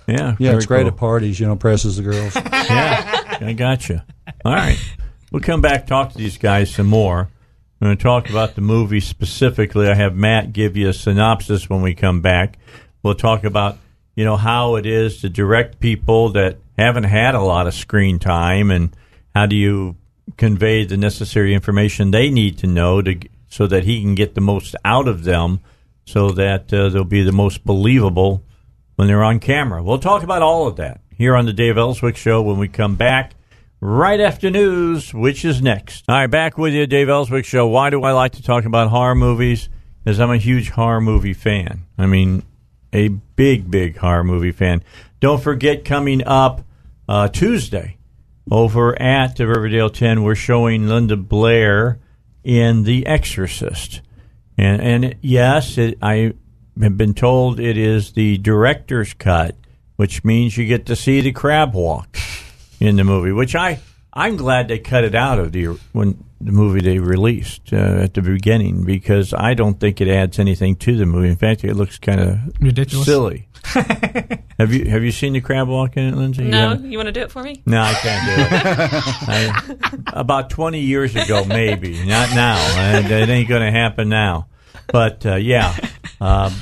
Yeah. 0.08 0.36
yeah. 0.38 0.56
It's 0.56 0.66
great 0.66 0.82
cool. 0.82 0.88
at 0.88 0.96
parties. 0.96 1.38
You 1.38 1.46
know, 1.46 1.56
presses 1.56 1.96
the 1.96 2.02
girls. 2.02 2.34
yeah, 2.36 3.38
I 3.40 3.52
got 3.52 3.88
you. 3.88 4.00
All 4.44 4.54
right. 4.54 4.78
We'll 5.30 5.42
come 5.42 5.60
back 5.60 5.86
talk 5.86 6.12
to 6.12 6.18
these 6.18 6.38
guys 6.38 6.74
some 6.74 6.86
more. 6.86 7.28
We're 7.80 7.88
going 7.88 7.98
to 7.98 8.02
talk 8.02 8.28
about 8.30 8.54
the 8.54 8.60
movie 8.60 9.00
specifically. 9.00 9.88
I 9.88 9.94
have 9.94 10.16
Matt 10.16 10.52
give 10.52 10.76
you 10.76 10.88
a 10.88 10.92
synopsis 10.92 11.70
when 11.70 11.82
we 11.82 11.94
come 11.94 12.22
back. 12.22 12.58
We'll 13.02 13.14
talk 13.14 13.44
about, 13.44 13.78
you 14.16 14.24
know, 14.24 14.36
how 14.36 14.76
it 14.76 14.86
is 14.86 15.20
to 15.20 15.28
direct 15.28 15.78
people 15.78 16.30
that 16.30 16.58
haven't 16.76 17.04
had 17.04 17.34
a 17.34 17.40
lot 17.40 17.66
of 17.66 17.74
screen 17.74 18.18
time 18.18 18.70
and 18.70 18.96
how 19.34 19.46
do 19.46 19.54
you 19.54 19.96
convey 20.36 20.84
the 20.84 20.96
necessary 20.96 21.54
information 21.54 22.10
they 22.10 22.30
need 22.30 22.58
to 22.58 22.66
know 22.66 23.00
to 23.02 23.18
so 23.48 23.66
that 23.66 23.84
he 23.84 24.00
can 24.02 24.14
get 24.14 24.34
the 24.34 24.40
most 24.40 24.74
out 24.84 25.06
of 25.06 25.24
them 25.24 25.60
so 26.04 26.30
that 26.30 26.72
uh, 26.72 26.88
they'll 26.88 27.04
be 27.04 27.22
the 27.22 27.32
most 27.32 27.64
believable 27.64 28.42
when 28.98 29.06
they're 29.06 29.22
on 29.22 29.38
camera. 29.38 29.80
We'll 29.80 30.00
talk 30.00 30.24
about 30.24 30.42
all 30.42 30.66
of 30.66 30.74
that 30.76 31.00
here 31.16 31.36
on 31.36 31.46
the 31.46 31.52
Dave 31.52 31.78
Elswick 31.78 32.16
Show 32.16 32.42
when 32.42 32.58
we 32.58 32.66
come 32.66 32.96
back 32.96 33.36
right 33.80 34.18
after 34.18 34.50
news, 34.50 35.14
which 35.14 35.44
is 35.44 35.62
next. 35.62 36.04
All 36.08 36.16
right, 36.16 36.26
back 36.26 36.58
with 36.58 36.74
you, 36.74 36.84
Dave 36.84 37.08
Elswick 37.08 37.44
Show. 37.44 37.68
Why 37.68 37.90
do 37.90 38.02
I 38.02 38.10
like 38.10 38.32
to 38.32 38.42
talk 38.42 38.64
about 38.64 38.88
horror 38.88 39.14
movies? 39.14 39.68
Because 40.02 40.18
I'm 40.18 40.32
a 40.32 40.36
huge 40.36 40.70
horror 40.70 41.00
movie 41.00 41.32
fan. 41.32 41.84
I 41.96 42.06
mean, 42.06 42.42
a 42.92 43.06
big, 43.06 43.70
big 43.70 43.98
horror 43.98 44.24
movie 44.24 44.50
fan. 44.50 44.82
Don't 45.20 45.40
forget, 45.40 45.84
coming 45.84 46.24
up 46.26 46.64
uh, 47.08 47.28
Tuesday 47.28 47.98
over 48.50 49.00
at 49.00 49.36
the 49.36 49.46
Riverdale 49.46 49.90
10, 49.90 50.24
we're 50.24 50.34
showing 50.34 50.88
Linda 50.88 51.16
Blair 51.16 52.00
in 52.42 52.82
The 52.82 53.06
Exorcist. 53.06 54.00
And, 54.56 54.82
and 54.82 55.14
yes, 55.20 55.78
it, 55.78 55.98
I 56.02 56.32
been 56.78 57.14
told 57.14 57.60
it 57.60 57.76
is 57.76 58.12
the 58.12 58.38
director's 58.38 59.14
cut, 59.14 59.56
which 59.96 60.24
means 60.24 60.56
you 60.56 60.66
get 60.66 60.86
to 60.86 60.96
see 60.96 61.20
the 61.20 61.32
crab 61.32 61.74
walk 61.74 62.16
in 62.80 62.96
the 62.96 63.04
movie, 63.04 63.32
which 63.32 63.54
I 63.54 63.80
I'm 64.12 64.36
glad 64.36 64.68
they 64.68 64.78
cut 64.78 65.04
it 65.04 65.14
out 65.14 65.38
of 65.38 65.52
the 65.52 65.66
when 65.92 66.24
the 66.40 66.52
movie 66.52 66.80
they 66.80 66.98
released 67.00 67.72
uh, 67.72 67.76
at 67.76 68.14
the 68.14 68.22
beginning 68.22 68.84
because 68.84 69.34
I 69.34 69.54
don't 69.54 69.78
think 69.80 70.00
it 70.00 70.08
adds 70.08 70.38
anything 70.38 70.76
to 70.76 70.96
the 70.96 71.04
movie. 71.04 71.28
In 71.28 71.36
fact, 71.36 71.64
it 71.64 71.74
looks 71.74 71.98
kind 71.98 72.20
of 72.20 72.38
Ridiculous. 72.60 73.06
silly. 73.06 73.48
have 74.58 74.72
you 74.72 74.88
have 74.88 75.02
you 75.02 75.10
seen 75.10 75.32
the 75.32 75.40
crab 75.40 75.68
walk 75.68 75.96
in 75.96 76.04
it, 76.06 76.14
Lindsey? 76.16 76.44
You 76.44 76.50
No, 76.50 76.68
haven't? 76.70 76.90
you 76.90 76.96
want 76.96 77.06
to 77.08 77.12
do 77.12 77.20
it 77.22 77.30
for 77.32 77.42
me? 77.42 77.60
No, 77.66 77.80
I 77.82 77.92
can't 77.94 78.26
do 78.26 78.56
it. 78.56 79.82
I, 80.06 80.20
about 80.20 80.50
20 80.50 80.80
years 80.80 81.14
ago, 81.16 81.44
maybe. 81.44 82.04
Not 82.06 82.30
now. 82.34 82.56
It 83.00 83.28
ain't 83.28 83.48
going 83.48 83.62
to 83.62 83.70
happen 83.72 84.08
now. 84.08 84.46
But 84.92 85.24
uh, 85.26 85.34
yeah, 85.36 85.76
um, 86.20 86.52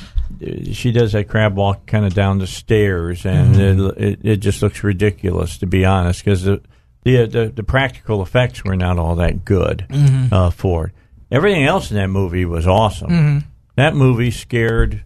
she 0.71 0.91
does 0.91 1.13
that 1.13 1.27
crab 1.27 1.55
walk 1.55 1.85
kind 1.85 2.05
of 2.05 2.13
down 2.13 2.39
the 2.39 2.47
stairs, 2.47 3.25
and 3.25 3.55
it, 3.55 3.97
it, 3.97 4.19
it 4.23 4.37
just 4.37 4.61
looks 4.61 4.83
ridiculous, 4.83 5.57
to 5.59 5.65
be 5.65 5.85
honest, 5.85 6.23
because 6.23 6.43
the, 6.43 6.61
the, 7.03 7.25
the 7.25 7.45
the 7.55 7.63
practical 7.63 8.21
effects 8.21 8.63
were 8.63 8.75
not 8.75 8.99
all 8.99 9.15
that 9.15 9.45
good 9.45 9.85
Mhm. 9.89 10.31
uh, 10.31 10.49
for 10.49 10.87
it. 10.87 10.93
Everything 11.31 11.63
else 11.63 11.89
in 11.91 11.97
that 11.97 12.09
movie 12.09 12.45
was 12.45 12.67
awesome. 12.67 13.09
Mhm. 13.09 13.43
That 13.75 13.95
movie 13.95 14.31
scared 14.31 15.03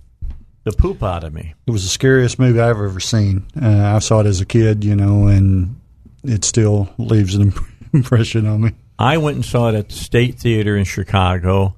the 0.64 0.72
poop 0.72 1.02
out 1.04 1.24
of 1.24 1.34
me. 1.34 1.54
It 1.68 1.72
was 1.72 1.84
the 1.84 1.90
scariest 1.90 2.38
movie 2.40 2.60
I've 2.60 2.78
ever 2.78 3.00
seen. 3.00 3.46
Uh, 3.60 3.94
I 3.96 4.00
saw 4.00 4.20
it 4.22 4.28
as 4.28 4.42
a 4.42 4.46
kid, 4.46 4.84
you 4.84 4.96
know, 4.96 5.28
and 5.28 5.76
it 6.24 6.46
still 6.46 6.90
leaves 6.98 7.36
an 7.36 7.54
impression 7.94 8.46
on 8.48 8.62
me. 8.62 8.72
I 9.00 9.18
went 9.18 9.36
and 9.36 9.46
saw 9.46 9.70
it 9.70 9.76
at 9.76 9.90
the 9.90 9.96
State 9.96 10.40
Theater 10.40 10.78
in 10.78 10.84
Chicago. 10.86 11.76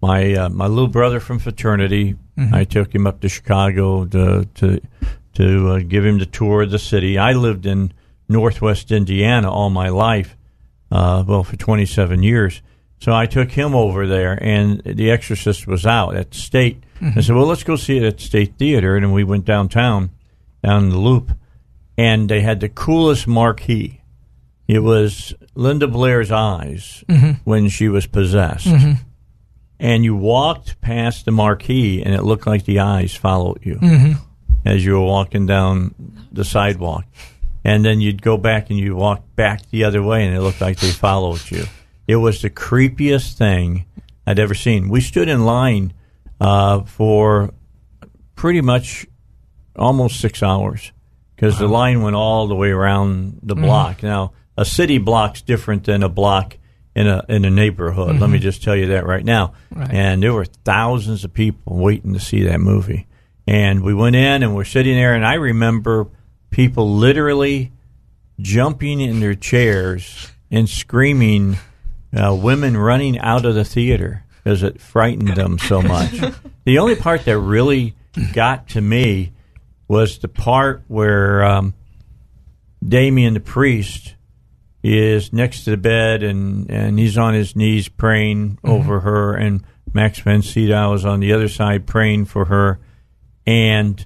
My 0.00 0.34
uh, 0.34 0.48
my 0.48 0.66
little 0.66 0.86
brother 0.88 1.18
from 1.20 1.38
fraternity, 1.38 2.16
Mhm. 2.38 2.52
I 2.52 2.64
took 2.64 2.94
him 2.94 3.06
up 3.06 3.20
to 3.20 3.28
Chicago 3.28 4.04
to 4.06 4.46
to 4.54 4.80
to 5.34 5.68
uh, 5.70 5.78
give 5.80 6.04
him 6.04 6.18
the 6.18 6.26
tour 6.26 6.62
of 6.62 6.70
the 6.70 6.78
city. 6.78 7.18
I 7.18 7.32
lived 7.32 7.66
in 7.66 7.92
Northwest 8.28 8.92
Indiana 8.92 9.50
all 9.50 9.70
my 9.70 9.88
life, 9.88 10.36
uh, 10.90 11.24
well 11.26 11.42
for 11.44 11.56
27 11.56 12.22
years. 12.22 12.62
So 13.00 13.12
I 13.14 13.26
took 13.26 13.52
him 13.52 13.74
over 13.74 14.06
there, 14.06 14.38
and 14.42 14.82
The 14.84 15.10
Exorcist 15.10 15.66
was 15.66 15.86
out 15.86 16.16
at 16.16 16.34
State. 16.34 16.82
I 17.00 17.04
Mhm. 17.04 17.24
said, 17.24 17.36
"Well, 17.36 17.46
let's 17.46 17.62
go 17.64 17.76
see 17.76 17.96
it 17.96 18.02
at 18.02 18.20
State 18.20 18.54
Theater," 18.58 18.96
and 18.96 19.12
we 19.12 19.22
went 19.24 19.44
downtown, 19.44 20.10
down 20.64 20.90
the 20.90 20.98
Loop, 20.98 21.32
and 21.96 22.28
they 22.28 22.40
had 22.40 22.58
the 22.60 22.68
coolest 22.68 23.26
marquee. 23.28 24.00
It 24.66 24.82
was 24.82 25.32
Linda 25.54 25.86
Blair's 25.86 26.30
eyes 26.32 27.04
Mhm. 27.08 27.38
when 27.44 27.68
she 27.68 27.88
was 27.88 28.06
possessed. 28.06 28.66
And 29.80 30.04
you 30.04 30.16
walked 30.16 30.80
past 30.80 31.24
the 31.24 31.30
marquee, 31.30 32.02
and 32.02 32.12
it 32.14 32.22
looked 32.24 32.46
like 32.46 32.64
the 32.64 32.80
eyes 32.80 33.14
followed 33.14 33.60
you 33.62 33.76
Mhm. 33.76 34.18
as 34.64 34.84
you 34.84 34.94
were 34.94 35.06
walking 35.06 35.46
down 35.46 35.94
the 36.32 36.44
sidewalk. 36.44 37.04
And 37.64 37.84
then 37.84 38.00
you'd 38.00 38.22
go 38.22 38.36
back 38.36 38.70
and 38.70 38.78
you'd 38.78 38.94
walk 38.94 39.22
back 39.36 39.68
the 39.70 39.84
other 39.84 40.02
way, 40.02 40.26
and 40.26 40.34
it 40.34 40.40
looked 40.40 40.60
like 40.60 40.78
they 40.80 40.90
followed 40.90 41.48
you. 41.50 41.64
It 42.06 42.16
was 42.16 42.42
the 42.42 42.50
creepiest 42.50 43.34
thing 43.34 43.84
I'd 44.26 44.38
ever 44.38 44.54
seen. 44.54 44.88
We 44.88 45.00
stood 45.00 45.28
in 45.28 45.44
line 45.44 45.92
uh, 46.40 46.80
for 46.82 47.52
pretty 48.36 48.60
much 48.60 49.06
almost 49.76 50.20
six 50.20 50.40
hours 50.42 50.92
because 51.34 51.58
the 51.58 51.66
line 51.68 52.00
went 52.02 52.14
all 52.16 52.46
the 52.46 52.54
way 52.54 52.70
around 52.70 53.38
the 53.42 53.56
Mhm. 53.56 53.62
block. 53.62 54.02
Now, 54.04 54.32
a 54.56 54.64
city 54.64 54.98
block's 54.98 55.42
different 55.42 55.84
than 55.84 56.02
a 56.04 56.08
block 56.08 56.56
in 56.98 57.06
a 57.06 57.24
in 57.28 57.44
a 57.44 57.50
neighborhood. 57.50 58.18
Let 58.20 58.28
me 58.30 58.38
Mhm. 58.38 58.42
just 58.42 58.62
tell 58.62 58.74
you 58.76 58.86
that 58.88 59.06
right 59.06 59.24
now. 59.24 59.52
Right. 59.74 59.90
And 59.92 60.22
there 60.22 60.32
were 60.32 60.44
thousands 60.46 61.24
of 61.24 61.32
people 61.32 61.76
waiting 61.78 62.12
to 62.14 62.20
see 62.20 62.42
that 62.44 62.60
movie. 62.60 63.06
And 63.46 63.82
we 63.82 63.94
went 63.94 64.16
in 64.16 64.42
and 64.42 64.54
we're 64.54 64.64
sitting 64.64 64.94
there, 64.96 65.14
and 65.14 65.24
I 65.24 65.34
remember 65.34 66.08
people 66.50 66.96
literally 66.96 67.72
jumping 68.40 69.00
in 69.00 69.20
their 69.20 69.34
chairs 69.34 70.30
and 70.50 70.68
screaming, 70.68 71.56
uh, 72.16 72.34
women 72.34 72.76
running 72.76 73.18
out 73.18 73.44
of 73.44 73.54
the 73.54 73.64
theater 73.64 74.24
because 74.44 74.62
it 74.62 74.80
frightened 74.80 75.34
them 75.36 75.58
so 75.58 75.82
much. 75.94 76.12
the 76.64 76.78
only 76.78 76.94
part 76.96 77.24
that 77.26 77.38
really 77.38 77.94
got 78.32 78.68
to 78.68 78.80
me 78.80 79.32
was 79.88 80.18
the 80.18 80.28
part 80.28 80.82
where 80.88 81.42
um, 81.44 81.74
Damien 82.86 83.34
the 83.34 83.40
priest 83.40 84.14
is 84.82 85.32
next 85.32 85.64
to 85.64 85.70
the 85.70 85.76
bed 85.76 86.22
and, 86.22 86.70
and 86.70 86.98
he's 86.98 87.18
on 87.18 87.34
his 87.34 87.56
knees 87.56 87.88
praying 87.88 88.58
over 88.64 89.00
her, 89.00 89.34
and 89.34 89.62
Max 89.92 90.18
von 90.20 90.42
Sydow 90.42 90.92
is 90.94 91.04
on 91.04 91.20
the 91.20 91.32
other 91.32 91.48
side 91.48 91.86
praying 91.86 92.26
for 92.26 92.44
her. 92.46 92.78
And 93.46 94.04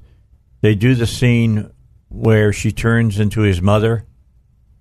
they 0.61 0.74
do 0.74 0.94
the 0.94 1.07
scene 1.07 1.70
where 2.09 2.53
she 2.53 2.70
turns 2.73 3.19
into 3.19 3.40
his 3.43 3.61
mother. 3.61 4.07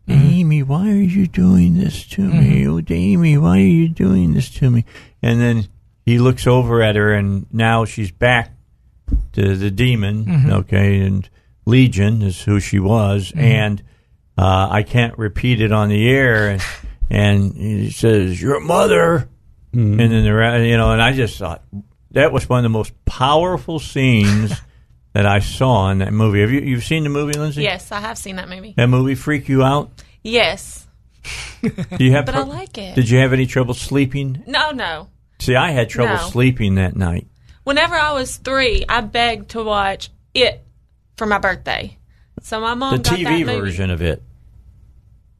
Amy, 0.07 0.61
why 0.63 0.89
are 0.89 0.95
you 0.95 1.25
doing 1.27 1.75
this 1.77 2.05
to 2.09 2.21
me? 2.21 2.67
Oh, 2.67 2.81
Amy, 2.89 3.37
why 3.37 3.57
are 3.57 3.61
you 3.61 3.87
doing 3.87 4.33
this 4.33 4.49
to 4.55 4.69
me? 4.69 4.83
And 5.21 5.39
then 5.39 5.67
he 6.05 6.17
looks 6.19 6.45
over 6.47 6.81
at 6.81 6.95
her, 6.95 7.13
and 7.13 7.45
now 7.53 7.85
she's 7.85 8.11
back 8.11 8.51
to 9.33 9.55
the 9.55 9.71
demon. 9.71 10.25
Mhm. 10.25 10.51
Okay, 10.51 10.99
and 11.01 11.29
Legion 11.65 12.21
is 12.21 12.41
who 12.41 12.59
she 12.59 12.77
was, 12.79 13.31
Mhm. 13.31 13.41
and 13.41 13.83
uh, 14.41 14.67
I 14.71 14.83
can't 14.83 15.17
repeat 15.17 15.61
it 15.61 15.71
on 15.71 15.89
the 15.89 16.09
air. 16.09 16.49
And, 16.49 16.61
and 17.09 17.53
he 17.55 17.91
says, 17.91 18.41
"Your 18.41 18.59
mother," 18.59 19.29
and 19.73 19.99
then 19.99 20.23
the 20.23 20.33
re- 20.33 20.69
you 20.69 20.77
know, 20.77 20.91
and 20.91 21.01
I 21.01 21.13
just 21.13 21.37
thought 21.37 21.63
that 22.11 22.31
was 22.31 22.47
one 22.49 22.59
of 22.59 22.63
the 22.63 22.69
most 22.69 22.93
powerful 23.05 23.79
scenes 23.79 24.53
that 25.13 25.25
I 25.25 25.39
saw 25.39 25.89
in 25.91 25.99
that 25.99 26.13
movie. 26.13 26.41
Have 26.41 26.51
you 26.51 26.61
you've 26.61 26.83
seen 26.83 27.03
the 27.03 27.09
movie, 27.09 27.37
Lindsey? 27.37 27.63
Yes, 27.63 27.91
I 27.91 27.99
have 27.99 28.17
seen 28.17 28.37
that 28.37 28.49
movie. 28.49 28.73
That 28.77 28.87
movie 28.87 29.15
freak 29.15 29.47
you 29.49 29.63
out? 29.63 29.91
Yes. 30.23 30.87
Do 31.61 32.03
you 32.03 32.13
have? 32.13 32.25
But 32.25 32.35
I 32.35 32.43
like 32.43 32.77
it. 32.77 32.95
Did 32.95 33.09
you 33.09 33.19
have 33.19 33.33
any 33.33 33.45
trouble 33.45 33.73
sleeping? 33.75 34.43
No, 34.47 34.71
no. 34.71 35.09
See, 35.39 35.55
I 35.55 35.71
had 35.71 35.89
trouble 35.89 36.15
No. 36.15 36.29
sleeping 36.29 36.75
that 36.75 36.95
night. 36.95 37.27
whenever 37.63 37.95
I 37.95 38.13
was 38.13 38.37
three, 38.37 38.85
I 38.89 39.01
begged 39.01 39.49
to 39.51 39.63
watch 39.63 40.09
it 40.33 40.63
for 41.17 41.25
my 41.27 41.37
birthday. 41.39 41.97
So 42.41 42.59
my 42.59 42.73
mom 42.73 42.97
the 42.97 43.03
got 43.03 43.19
TV 43.19 43.23
that 43.23 43.31
movie. 43.45 43.59
version 43.59 43.89
of 43.91 44.01
it. 44.01 44.23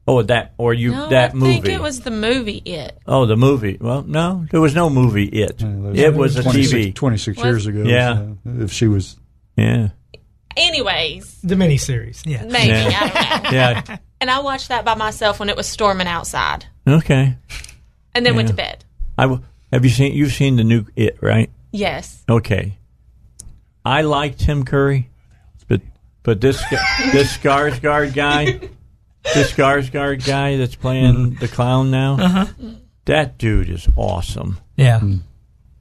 Oh, 0.06 0.20
that 0.22 0.54
or 0.58 0.74
you 0.74 0.90
No, 0.90 1.08
that 1.10 1.30
I 1.30 1.34
movie? 1.34 1.50
I 1.58 1.60
think 1.60 1.74
it 1.74 1.80
was 1.80 2.00
the 2.00 2.10
movie 2.10 2.60
It. 2.64 2.98
oh, 3.06 3.24
the 3.26 3.36
movie. 3.36 3.78
Well, 3.80 4.02
no, 4.02 4.46
there 4.50 4.60
was 4.60 4.74
no 4.74 4.90
movie. 4.90 5.26
It. 5.26 5.62
Uh, 5.62 5.92
it 5.94 6.12
was 6.14 6.36
a 6.36 6.42
26 6.42 6.72
TV. 6.88 6.94
26 6.94 7.38
years 7.44 7.66
ago. 7.66 7.82
Yeah. 7.84 8.14
so 8.16 8.36
if 8.64 8.72
she 8.72 8.88
was. 8.88 9.16
Yeah. 9.56 9.90
Anyways, 10.56 11.40
The 11.42 11.54
miniseries. 11.54 12.22
Yeah. 12.26 12.44
maybe 12.44 12.68
Yeah. 12.68 12.98
I 13.00 13.34
don't 13.34 13.42
know. 13.44 13.50
Yeah. 13.52 13.98
And 14.20 14.30
I 14.30 14.40
watched 14.40 14.68
that 14.68 14.84
by 14.84 14.94
myself 14.94 15.40
when 15.40 15.48
it 15.48 15.56
was 15.56 15.66
storming 15.66 16.06
outside, 16.06 16.66
Okay. 16.86 17.36
and 18.14 18.24
then 18.26 18.36
went 18.36 18.48
to 18.48 18.54
bed. 18.54 18.84
I 19.18 19.22
w- 19.22 19.42
have 19.72 19.84
you 19.84 19.90
seen 19.90 20.12
you've 20.14 20.32
seen 20.32 20.56
the 20.56 20.62
new 20.64 20.84
It 20.94 21.18
right? 21.20 21.50
Yes. 21.72 22.22
Okay. 22.28 22.76
I 23.84 24.02
like 24.02 24.36
Tim 24.38 24.64
Curry, 24.64 25.10
but 25.68 25.80
but 26.22 26.40
this 26.40 26.60
guy- 26.70 27.10
this 27.12 27.36
Skarsgård 27.36 28.14
guy, 28.14 28.60
this 29.34 29.52
Skarsgård 29.52 30.24
guy 30.26 30.56
that's 30.56 30.74
playing 30.76 31.34
the 31.34 31.48
clown 31.48 31.90
now, 31.90 32.16
Uh-huh. 32.20 32.46
that 33.06 33.38
dude 33.38 33.68
is 33.70 33.88
awesome. 33.96 34.58
Yeah. 34.76 35.00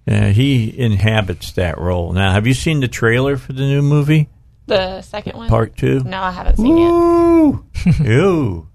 Yeah, 0.07 0.29
he 0.29 0.77
inhabits 0.77 1.51
that 1.53 1.77
role. 1.77 2.11
Now, 2.13 2.31
have 2.31 2.47
you 2.47 2.53
seen 2.53 2.79
the 2.79 2.87
trailer 2.87 3.37
for 3.37 3.53
the 3.53 3.61
new 3.61 3.81
movie, 3.81 4.29
The 4.67 5.01
second 5.01 5.37
one. 5.37 5.47
Part 5.49 5.77
Two? 5.77 5.99
No, 6.03 6.21
I 6.21 6.31
haven't 6.31 6.57
seen 6.57 6.77
it. 6.77 6.81
Ooh, 6.89 7.65
Ew. 8.03 8.67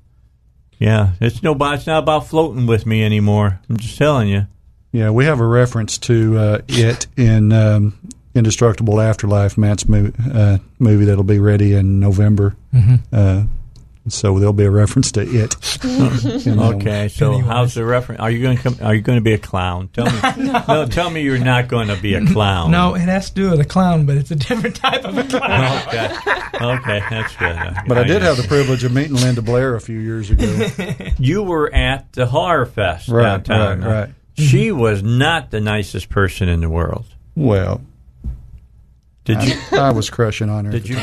Yeah, 0.79 1.13
it's 1.21 1.43
no, 1.43 1.57
it's 1.73 1.87
not 1.87 2.03
about 2.03 2.27
floating 2.29 2.67
with 2.67 2.85
me 2.87 3.03
anymore. 3.03 3.59
I'm 3.69 3.77
just 3.79 3.97
telling 3.97 4.29
you. 4.29 4.47
Yeah, 4.93 5.11
we 5.11 5.25
have 5.25 5.41
a 5.41 5.47
reference 5.47 5.99
to 5.99 6.39
uh, 6.39 6.59
it 6.69 7.07
in 7.17 7.53
um, 7.53 7.99
Indestructible 8.35 9.01
Afterlife, 9.01 9.57
Matt's 9.59 9.89
mo- 9.89 10.13
uh, 10.33 10.59
movie 10.79 11.07
that'll 11.07 11.25
be 11.25 11.39
ready 11.39 11.75
in 11.75 11.99
November. 11.99 12.57
Mhm. 12.75 13.49
So 14.09 14.39
there'll 14.39 14.53
be 14.53 14.65
a 14.65 14.71
reference 14.71 15.13
to 15.13 15.23
it. 15.23 15.55
You 16.47 16.55
know. 16.55 16.75
Okay, 16.75 17.09
so 17.09 17.39
how's 17.39 17.75
the 17.75 17.85
reference? 17.85 18.21
Are 18.21 18.31
you 18.31 18.43
going 18.43 18.57
to 18.57 18.63
come? 18.63 18.77
Are 18.83 18.95
you 18.95 19.01
going 19.01 19.19
to 19.19 19.23
be 19.23 19.33
a 19.35 19.39
clown? 19.39 19.89
Tell 19.89 20.07
me. 20.07 20.45
no. 20.69 20.87
tell 20.87 21.11
me 21.11 21.23
you're 21.23 21.39
not 21.39 21.69
going 21.69 21.89
to 21.89 21.97
be 21.97 22.15
a 22.15 22.25
clown. 22.27 22.71
No, 22.71 22.95
it 22.95 23.01
has 23.01 23.29
to 23.31 23.35
do 23.35 23.51
with 23.51 23.61
a 23.61 23.65
clown, 23.65 24.07
but 24.07 24.17
it's 24.17 24.31
a 24.31 24.37
different 24.37 24.77
type 24.77 25.05
of 25.05 25.17
a 25.17 25.25
clown. 25.29 25.89
Okay. 25.89 26.09
Okay, 26.55 27.03
that's 27.11 27.37
good. 27.37 27.57
But 27.87 27.99
I 27.99 28.05
did 28.05 28.23
have 28.23 28.37
the 28.37 28.47
privilege 28.49 28.85
of 28.85 28.93
meeting 28.93 29.15
Linda 29.15 29.43
Blair 29.43 29.75
a 29.75 29.81
few 29.81 29.99
years 29.99 30.31
ago. 30.31 30.69
You 31.19 31.43
were 31.43 31.73
at 31.73 32.13
the 32.13 32.27
Horror 32.27 32.67
Fest 32.67 33.09
Right, 33.09 33.43
downtown. 33.43 33.81
right, 33.81 34.01
right. 34.01 34.11
She 34.35 34.69
mm-hmm. 34.69 34.79
was 34.79 35.03
not 35.03 35.51
the 35.51 35.61
nicest 35.61 36.09
person 36.09 36.49
in 36.49 36.61
the 36.61 36.69
world. 36.71 37.07
well, 37.35 37.81
Did 39.25 39.43
you? 39.43 39.55
I, 39.73 39.89
I 39.89 39.91
was 39.93 40.11
crushing 40.11 40.49
on 40.51 40.67
her. 40.67 40.71
Did 40.71 40.89
you? 40.89 40.97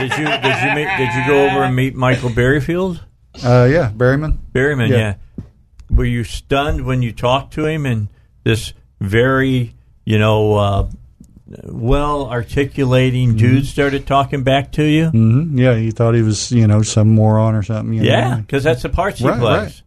Did 0.00 0.18
you? 0.18 0.24
Did 0.26 0.62
you 0.62 0.74
meet? 0.74 0.88
Did 0.98 1.14
you 1.14 1.26
go 1.26 1.46
over 1.46 1.64
and 1.64 1.76
meet 1.76 1.94
Michael 1.94 2.30
Berryfield? 2.30 3.00
Uh, 3.44 3.68
yeah, 3.70 3.90
Berryman. 3.94 4.38
Berryman, 4.52 4.88
Yeah. 4.88 4.96
yeah. 4.96 5.14
Were 5.90 6.04
you 6.04 6.24
stunned 6.24 6.84
when 6.84 7.02
you 7.02 7.12
talked 7.12 7.54
to 7.54 7.66
him 7.66 7.84
and 7.86 8.08
this 8.44 8.72
very, 9.00 9.74
you 10.04 10.18
know, 10.18 10.54
uh, 10.56 10.88
well 11.64 12.28
articulating 12.30 13.36
dude 13.36 13.66
started 13.66 14.06
talking 14.06 14.42
back 14.42 14.72
to 14.72 14.84
you? 14.84 15.08
hmm 15.10 15.58
Yeah, 15.58 15.74
he 15.76 15.90
thought 15.90 16.14
he 16.14 16.22
was, 16.22 16.50
you 16.52 16.66
know, 16.66 16.82
some 16.82 17.08
moron 17.10 17.54
or 17.54 17.62
something. 17.62 17.92
Yeah, 17.94 18.36
because 18.36 18.62
that's 18.64 18.82
the 18.82 18.88
parts 18.88 19.18
he 19.20 19.28
Right, 19.28 19.38
plays. 19.40 19.58
right. 19.62 19.82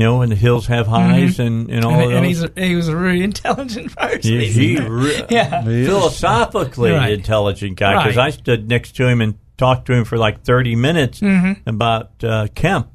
You 0.00 0.06
know, 0.06 0.22
and 0.22 0.32
the 0.32 0.36
hills 0.36 0.66
have 0.68 0.88
eyes 0.88 1.38
and, 1.38 1.68
and 1.70 1.84
all 1.84 1.92
and, 1.92 2.02
of 2.04 2.12
and 2.12 2.24
he's 2.24 2.42
a, 2.42 2.50
he 2.56 2.74
was 2.74 2.88
a 2.88 2.96
really 2.96 3.22
intelligent 3.22 3.94
person. 3.96 4.20
He- 4.40 4.46
He's 4.46 4.54
he 4.54 4.76
a- 4.78 4.90
re- 4.90 5.26
yeah. 5.30 5.62
Philosophically 5.62 6.92
Right. 6.92 7.12
intelligent 7.12 7.76
guy 7.76 8.02
because 8.02 8.16
Right. 8.16 8.28
I 8.28 8.30
stood 8.30 8.66
next 8.66 8.92
to 8.96 9.06
him 9.06 9.20
and 9.20 9.34
talked 9.58 9.84
to 9.88 9.92
him 9.92 10.06
for 10.06 10.16
like 10.16 10.42
30 10.42 10.74
minutes 10.76 11.20
Mm-hmm. 11.20 11.68
about 11.68 12.12
uh, 12.24 12.46
Kemp. 12.54 12.88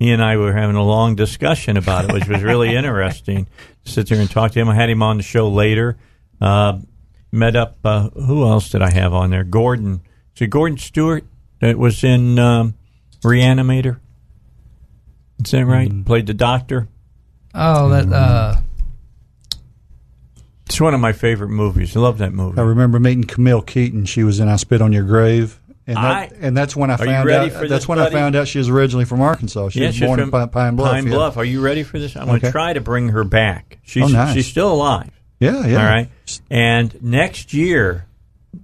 He 0.00 0.10
and 0.10 0.20
I 0.20 0.36
were 0.36 0.52
having 0.52 0.74
a 0.74 0.82
long 0.82 1.14
discussion 1.14 1.76
about 1.76 2.06
it, 2.06 2.12
which 2.12 2.26
was 2.26 2.42
really 2.42 2.74
interesting. 2.74 3.46
Sit 3.84 4.08
there 4.08 4.18
and 4.18 4.28
talk 4.28 4.50
to 4.52 4.58
him. 4.60 4.68
I 4.68 4.74
had 4.74 4.90
him 4.90 5.00
on 5.02 5.16
the 5.18 5.22
show 5.22 5.48
later. 5.48 5.96
Uh, 6.40 6.78
met 7.30 7.54
up. 7.54 7.78
Uh, 7.84 8.10
who 8.10 8.44
else 8.46 8.68
did 8.70 8.82
I 8.82 8.90
have 8.90 9.14
on 9.14 9.30
there? 9.30 9.44
Gordon. 9.44 10.00
Is 10.34 10.42
it 10.42 10.48
Gordon 10.50 10.78
Stewart 10.78 11.24
that 11.60 11.78
was 11.78 12.02
in 12.02 12.36
um, 12.40 12.74
Reanimator? 13.22 14.00
Is 15.44 15.50
that 15.52 15.64
right? 15.66 15.88
Mm-hmm. 15.88 16.02
Played 16.02 16.26
the 16.26 16.34
doctor. 16.34 16.88
Oh, 17.54 17.88
that. 17.90 18.12
Uh, 18.12 18.56
It's 20.66 20.80
one 20.80 20.94
of 20.94 21.00
my 21.00 21.12
favorite 21.12 21.48
movies. 21.48 21.96
I 21.96 22.00
love 22.00 22.18
that 22.18 22.32
movie. 22.32 22.58
I 22.60 22.64
remember 22.64 23.00
meeting 23.00 23.24
Camille 23.24 23.62
Keaton. 23.62 24.04
She 24.04 24.22
was 24.22 24.38
in 24.40 24.48
I 24.48 24.56
Spit 24.56 24.82
on 24.82 24.92
Your 24.92 25.04
Grave. 25.04 25.58
And, 25.86 25.96
that, 25.96 26.04
I- 26.04 26.30
and 26.40 26.54
that's 26.56 26.76
when 26.76 26.90
I 26.90 26.96
found 26.98 27.30
out. 27.30 27.50
That's 27.50 27.68
this, 27.70 27.88
when 27.88 27.98
I 27.98 28.10
found 28.10 28.36
out 28.36 28.46
she 28.48 28.58
was 28.58 28.68
originally 28.68 29.06
from 29.06 29.22
Arkansas. 29.22 29.70
She 29.70 29.80
Yeah, 29.80 29.86
was 29.86 29.96
she's 29.96 30.06
born 30.06 30.20
in 30.20 30.30
Pine, 30.30 30.48
Pine 30.50 30.76
Bluff. 30.76 30.90
Pine 30.92 31.06
yeah. 31.06 31.14
Bluff. 31.14 31.36
Are 31.38 31.44
you 31.44 31.62
ready 31.62 31.82
for 31.82 31.98
this? 31.98 32.14
I'm 32.16 32.26
going 32.26 32.40
to 32.40 32.50
try 32.52 32.74
to 32.74 32.82
bring 32.82 33.08
her 33.08 33.24
back. 33.24 33.78
She's 33.84 34.02
Oh, 34.04 34.08
nice. 34.08 34.34
she's 34.34 34.46
still 34.46 34.70
alive. 34.74 35.10
Yeah, 35.40 35.66
yeah. 35.66 35.78
All 35.78 35.84
right. 35.90 36.10
And 36.50 37.02
next 37.02 37.54
year, 37.54 38.04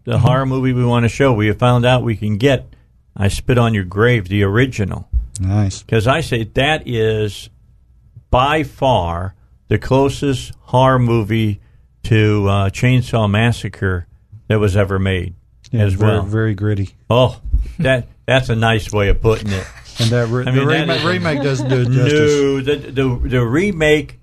the 0.04 0.18
horror 0.18 0.44
movie 0.44 0.74
we 0.74 0.84
want 0.84 1.04
to 1.04 1.08
show, 1.08 1.32
we 1.32 1.46
have 1.46 1.58
found 1.58 1.86
out 1.86 2.02
we 2.02 2.16
can 2.16 2.36
get 2.36 2.66
I 3.16 3.28
Spit 3.28 3.56
on 3.56 3.72
Your 3.72 3.84
Grave, 3.84 4.28
the 4.28 4.42
original. 4.42 5.08
Nice. 5.40 5.82
Because 5.82 6.06
I 6.06 6.20
say 6.20 6.44
that 6.44 6.86
is 6.86 7.48
by 8.30 8.62
far 8.62 9.34
the 9.68 9.78
closest 9.78 10.52
horror 10.60 10.98
movie 10.98 11.60
to 12.04 12.46
uh, 12.48 12.70
Chainsaw 12.70 13.30
Massacre 13.30 14.06
that 14.48 14.58
was 14.60 14.76
ever 14.76 14.98
made 14.98 15.34
Yeah, 15.70 15.82
as 15.82 15.94
very, 15.94 16.12
well. 16.12 16.22
very 16.22 16.54
gritty. 16.54 16.90
Oh, 17.08 17.40
that 17.78 18.08
that's 18.26 18.48
a 18.48 18.56
nice 18.56 18.92
way 18.92 19.08
of 19.08 19.20
putting 19.20 19.50
it. 19.52 19.66
And 20.00 20.10
that 20.10 20.28
re- 20.28 20.42
I 20.46 20.50
the 20.50 20.64
mean, 20.64 20.68
that 20.68 20.76
remake, 20.88 20.98
is- 20.98 21.04
remake 21.04 21.42
doesn't 21.42 21.68
do 21.68 21.80
it 21.82 21.88
justice. 21.90 22.32
No, 22.34 22.60
the, 22.60 22.76
the 23.22 23.28
the 23.28 23.44
remake 23.46 24.18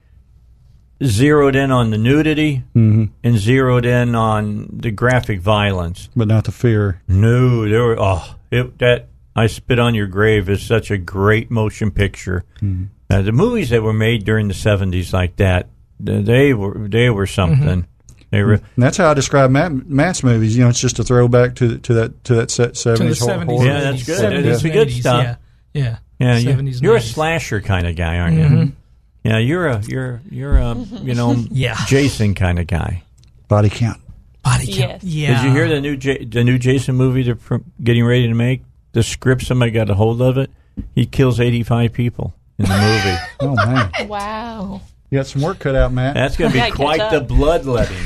zeroed 1.03 1.55
in 1.55 1.71
on 1.71 1.89
the 1.89 1.97
nudity 1.97 2.63
Mm-hmm. 2.75 3.05
and 3.23 3.37
zeroed 3.37 3.85
in 3.85 4.13
on 4.15 4.67
the 4.71 4.91
graphic 4.91 5.39
violence. 5.41 6.09
But 6.15 6.27
not 6.27 6.43
the 6.45 6.51
fear. 6.51 7.01
No, 7.07 7.67
there 7.67 7.83
were 7.83 7.97
oh 7.99 8.35
it, 8.51 8.77
that 8.79 9.07
I 9.35 9.47
spit 9.47 9.79
on 9.79 9.95
your 9.95 10.07
grave 10.07 10.49
is 10.49 10.61
such 10.61 10.91
a 10.91 10.97
great 10.97 11.49
motion 11.49 11.91
picture. 11.91 12.43
Mm-hmm. 12.61 12.85
Uh, 13.09 13.21
the 13.21 13.31
movies 13.31 13.69
that 13.69 13.81
were 13.83 13.93
made 13.93 14.25
during 14.25 14.47
the 14.47 14.53
seventies 14.53 15.13
like 15.13 15.35
that, 15.37 15.67
they 15.99 16.53
were 16.53 16.87
they 16.87 17.09
were 17.09 17.27
something. 17.27 17.85
They 18.31 18.43
were. 18.43 18.53
And 18.53 18.63
that's 18.77 18.95
how 18.97 19.11
I 19.11 19.13
describe 19.13 19.51
Matt, 19.51 19.71
Matt's 19.73 20.23
movies. 20.23 20.55
You 20.55 20.63
know, 20.63 20.69
it's 20.69 20.79
just 20.79 20.99
a 20.99 21.03
throwback 21.03 21.55
to 21.55 21.77
to 21.79 21.93
that 21.95 22.23
to 22.25 22.35
that 22.35 22.49
to 22.49 22.73
seventies 22.75 23.19
horror. 23.19 23.43
horror. 23.45 23.65
Yeah, 23.65 23.79
that's 23.81 24.05
good. 24.05 24.19
70s, 24.19 24.43
That's 24.43 24.61
the 24.63 24.69
good 24.69 24.87
80s, 24.87 24.99
stuff. 25.01 25.23
Yeah. 25.23 25.35
Yeah. 25.73 25.97
Yeah, 26.19 26.37
you, 26.37 26.49
70s, 26.51 26.81
you're 26.81 26.95
a 26.97 27.01
slasher 27.01 27.61
kind 27.61 27.87
of 27.87 27.95
guy, 27.95 28.19
aren't 28.19 28.37
you? 28.37 28.71
Yeah, 29.23 29.37
you're 29.39 29.67
a 29.67 29.81
you're 29.81 30.21
you're 30.29 30.57
a 30.57 30.75
you 30.75 31.13
know 31.15 31.33
Yeah. 31.51 31.75
Jason 31.87 32.33
kind 32.35 32.59
of 32.59 32.67
guy. 32.67 33.03
Body 33.47 33.69
count. 33.69 33.99
Body 34.43 34.65
Yes. 34.65 34.77
count. 34.91 35.03
Yeah. 35.03 35.41
Did 35.41 35.47
you 35.49 35.51
hear 35.55 35.67
the 35.69 35.81
new 35.81 35.97
J- 35.97 36.23
the 36.25 36.43
new 36.43 36.57
Jason 36.57 36.95
movie 36.95 37.23
they're 37.23 37.35
pr- 37.35 37.57
getting 37.83 38.05
ready 38.05 38.27
to 38.27 38.33
make? 38.33 38.63
The 38.93 39.03
script 39.03 39.43
somebody 39.43 39.71
got 39.71 39.89
a 39.89 39.95
hold 39.95 40.21
of 40.21 40.37
it. 40.37 40.51
He 40.95 41.05
kills 41.05 41.39
eighty 41.39 41.63
five 41.63 41.93
people 41.93 42.33
in 42.57 42.65
the 42.65 42.77
movie. 42.77 43.17
Oh 43.41 43.55
man, 43.55 44.07
Wow. 44.07 44.81
you 45.09 45.17
got 45.17 45.27
some 45.27 45.41
work 45.41 45.59
cut 45.59 45.75
out, 45.75 45.91
Matt. 45.91 46.13
That's 46.15 46.37
going 46.37 46.51
to 46.51 46.61
be 46.61 46.71
quite 46.71 46.99
up. 46.99 47.11
the 47.11 47.21
bloodletting. 47.21 47.97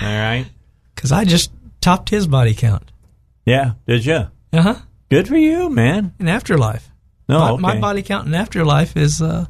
All 0.00 0.08
right. 0.08 0.46
Because 0.94 1.12
I 1.12 1.24
just 1.24 1.50
topped 1.80 2.08
his 2.10 2.26
body 2.26 2.54
count. 2.54 2.90
Yeah. 3.46 3.72
Did 3.86 4.04
you? 4.04 4.26
Uh 4.52 4.62
huh. 4.62 4.74
Good 5.10 5.28
for 5.28 5.36
you, 5.36 5.68
man. 5.70 6.14
In 6.18 6.28
Afterlife. 6.28 6.88
No, 7.28 7.38
my, 7.38 7.50
okay. 7.52 7.60
my 7.60 7.78
body 7.80 8.02
count 8.02 8.26
in 8.26 8.34
Afterlife 8.34 8.96
is 8.96 9.22
uh, 9.22 9.46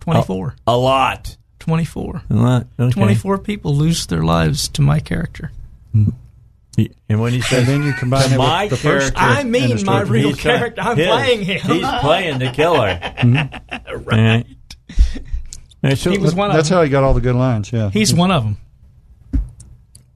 24. 0.00 0.56
a 0.66 0.76
lot. 0.76 1.36
24. 1.60 2.22
A 2.30 2.34
lot. 2.34 2.66
Okay. 2.78 2.92
24 2.92 3.38
people 3.38 3.74
lose 3.74 4.06
their 4.06 4.22
lives 4.22 4.68
to 4.70 4.82
my 4.82 5.00
character. 5.00 5.52
He- 6.76 6.90
And 7.08 7.20
when 7.20 7.32
he 7.32 7.40
says 7.42 7.66
then 7.66 7.82
you 7.82 7.92
combine 7.92 8.28
to 8.28 8.34
it 8.34 8.38
my 8.38 8.62
with 8.64 8.70
the 8.70 8.76
first. 8.78 9.14
character, 9.14 9.40
I 9.40 9.44
mean 9.44 9.84
my 9.84 10.00
real 10.02 10.28
he's 10.28 10.38
uh, 10.38 10.42
character. 10.42 10.80
I'm 10.80 10.96
his. 10.96 11.06
playing 11.06 11.42
him. 11.42 11.60
He's 11.60 11.86
playing 12.00 12.38
the 12.38 12.50
killer. 12.50 12.98
Mm-hmm. 13.22 14.04
right. 14.04 14.46
so 15.98 16.10
He 16.10 16.18
was 16.18 16.34
one 16.34 16.50
That's 16.52 16.68
them. 16.68 16.76
how 16.78 16.82
he 16.84 16.90
got 16.90 17.04
all 17.04 17.14
the 17.14 17.20
good 17.20 17.34
lines. 17.36 17.72
Yeah, 17.72 17.90
He's 17.90 18.14
one 18.14 18.30
of 18.30 18.42
them. 18.44 18.56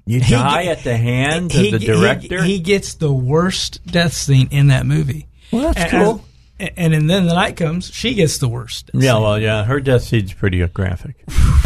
you 0.07 0.21
die 0.21 0.65
ge- 0.65 0.69
at 0.69 0.85
the 0.85 0.97
hands 0.97 1.53
he, 1.53 1.67
of 1.67 1.73
the 1.73 1.79
he- 1.79 1.87
director. 1.87 2.43
He, 2.43 2.59
gets 2.61 2.95
the 2.95 3.13
worst 3.13 3.85
death 3.87 4.13
scene 4.13 4.49
in 4.51 4.69
that 4.69 4.87
movie. 4.87 5.27
well, 5.53 5.73
that's 5.73 5.93
And- 5.93 6.05
cool. 6.05 6.25
And, 6.59 6.95
and 6.95 7.11
then 7.11 7.27
the 7.27 7.35
night 7.35 7.57
comes, 7.57 7.91
she 7.93 8.15
gets 8.15 8.39
the 8.39 8.49
worst. 8.49 8.87
death 8.87 9.03
Yeah, 9.03 9.13
scene. 9.13 9.23
well, 9.23 9.39
yeah, 9.39 9.65
her 9.65 9.79
death 9.79 10.05
scene's 10.05 10.33
pretty 10.33 10.67
graphic. 10.69 11.23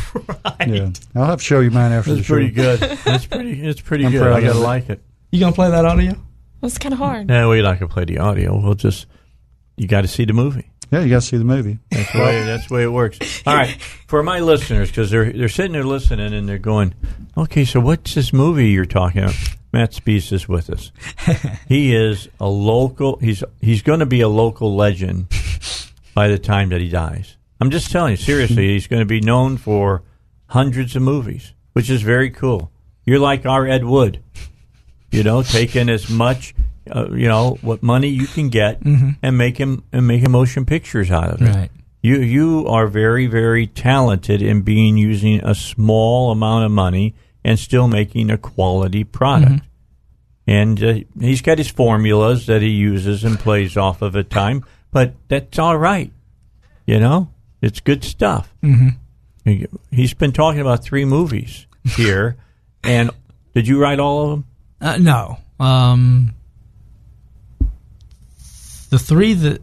yeah. 0.67 0.91
I'll 1.15 1.25
have 1.27 1.39
to 1.39 1.45
show 1.45 1.61
you 1.61 1.71
mine 1.71 1.93
after 1.93 2.11
It's 2.13 2.21
the 2.21 2.25
show. 2.25 2.35
pretty 2.35 2.51
good. 2.51 2.81
It's 3.07 3.27
pretty. 3.27 3.63
It's 3.63 3.81
pretty 3.81 4.07
I'm 4.07 4.13
good. 4.13 4.23
proud 4.23 4.33
I 4.37 4.41
gotta 4.41 4.51
of 4.53 4.57
it. 4.57 4.61
like 4.61 4.91
it. 4.91 5.03
You 5.33 5.41
gonna 5.41 5.53
play 5.55 5.71
that 5.71 5.85
audio? 5.85 6.15
That's 6.61 6.79
kind 6.79 6.93
of 6.93 6.99
hard. 6.99 7.27
No, 7.27 7.51
we 7.51 7.63
not 7.63 7.79
gonna 7.81 7.93
play 7.93 8.05
the 8.05 8.19
audio. 8.19 8.59
We'll 8.61 8.75
just. 8.75 9.07
You 9.77 9.89
got 9.89 10.03
to 10.03 10.09
see 10.09 10.25
the 10.27 10.35
movie. 10.35 10.71
Yeah, 10.93 11.01
you 11.01 11.09
got 11.09 11.23
to 11.23 11.27
see 11.27 11.39
the 11.39 11.45
movie. 11.45 11.79
That's 11.91 12.13
the 12.13 12.19
way. 12.19 12.45
That's 12.45 12.67
the 12.69 12.75
way 12.75 12.83
it 12.83 12.93
works. 12.93 13.19
All 13.47 13.55
right, 13.57 13.81
for 14.09 14.23
my 14.23 14.41
listeners, 14.41 14.91
because 14.91 15.11
they're 15.11 15.33
they're 15.33 15.49
sitting 15.49 15.73
there 15.73 15.85
listening 15.85 16.35
and 16.35 16.47
they're 16.49 16.59
going, 16.59 16.95
"Okay, 17.39 17.65
so 17.65 17.81
what's 17.81 18.15
this 18.15 18.33
movie 18.33 18.69
you're 18.71 18.85
talking 18.85 19.23
about?" 19.23 19.37
Matt 19.73 19.93
Spease 19.95 20.33
is 20.33 20.49
with 20.49 20.69
us. 20.69 20.91
he 21.69 21.95
is 21.95 22.29
a 22.41 22.49
local. 22.49 23.19
He's 23.21 23.43
he's 23.61 23.83
going 23.83 24.01
to 24.01 24.07
be 24.07 24.21
a 24.21 24.29
local 24.29 24.75
legend 24.77 25.29
by 26.13 26.29
the 26.29 26.39
time 26.39 26.71
that 26.71 26.81
he 26.81 26.89
dies. 26.91 27.37
I'm 27.61 27.71
just 27.71 27.91
telling 27.91 28.13
you, 28.13 28.17
seriously, 28.17 28.69
he's 28.69 28.87
going 28.87 29.01
to 29.01 29.07
be 29.07 29.21
known 29.21 29.57
for 29.57 30.03
hundreds 30.47 30.97
of 30.97 31.03
movies, 31.03 31.53
which 31.73 31.91
is 31.91 32.03
very 32.03 32.31
cool. 32.31 32.71
You're 33.05 33.19
like 33.19 33.45
our 33.47 33.67
Ed 33.67 33.85
Wood, 33.85 34.23
you 35.11 35.23
know, 35.23 35.43
taking 35.43 35.89
as 35.89 36.09
much, 36.09 36.55
uh, 36.91 37.11
you 37.11 37.29
know, 37.29 37.59
what 37.61 37.83
money 37.83 38.09
you 38.09 38.27
can 38.27 38.49
get 38.49 38.81
and 38.83 39.37
make 39.37 39.59
him 39.59 39.85
and 39.93 40.07
making 40.07 40.31
motion 40.31 40.65
pictures 40.65 41.11
out 41.11 41.31
of 41.31 41.43
it. 41.43 41.55
Right. 41.55 41.71
You 42.03 42.17
you 42.17 42.67
are 42.67 42.87
very 42.87 43.27
very 43.27 43.67
talented 43.67 44.41
in 44.41 44.63
being 44.63 44.97
using 44.97 45.45
a 45.45 45.55
small 45.55 46.31
amount 46.31 46.65
of 46.65 46.71
money 46.71 47.15
and 47.45 47.59
still 47.59 47.89
making 47.89 48.31
a 48.31 48.39
quality 48.39 49.05
product. 49.05 49.65
And 50.47 50.83
uh, 50.83 50.95
he's 51.19 51.43
got 51.43 51.59
his 51.59 51.71
formulas 51.71 52.47
that 52.47 52.63
he 52.63 52.69
uses 52.69 53.23
and 53.23 53.39
plays 53.39 53.77
off 53.77 54.03
of 54.03 54.17
at 54.17 54.31
time, 54.31 54.65
but 54.91 55.15
that's 55.29 55.59
all 55.59 55.77
right. 55.77 56.11
You 56.87 56.99
know, 56.99 57.29
it's 57.63 57.81
good 57.81 58.05
stuff. 58.05 58.53
Mm-hmm. 58.63 59.65
He's 59.91 60.15
been 60.15 60.33
talking 60.33 60.61
about 60.61 60.85
three 60.85 61.05
movies 61.05 61.67
here, 61.97 62.37
and 62.85 63.11
did 63.55 63.67
you 63.67 63.81
write 63.81 63.99
all 63.99 64.23
of 64.25 64.31
them? 64.31 64.45
Uh, 64.81 64.97
no. 64.99 65.39
Um, 65.65 66.35
the 68.91 68.99
three 68.99 69.35
that 69.35 69.63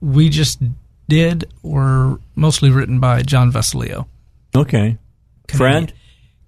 we 0.00 0.28
just 0.28 0.60
did 1.08 1.50
were 1.62 2.18
mostly 2.34 2.70
written 2.70 3.00
by 3.00 3.22
John 3.22 3.50
Vasilio, 3.52 4.06
Okay, 4.54 4.98
friend. 5.48 5.92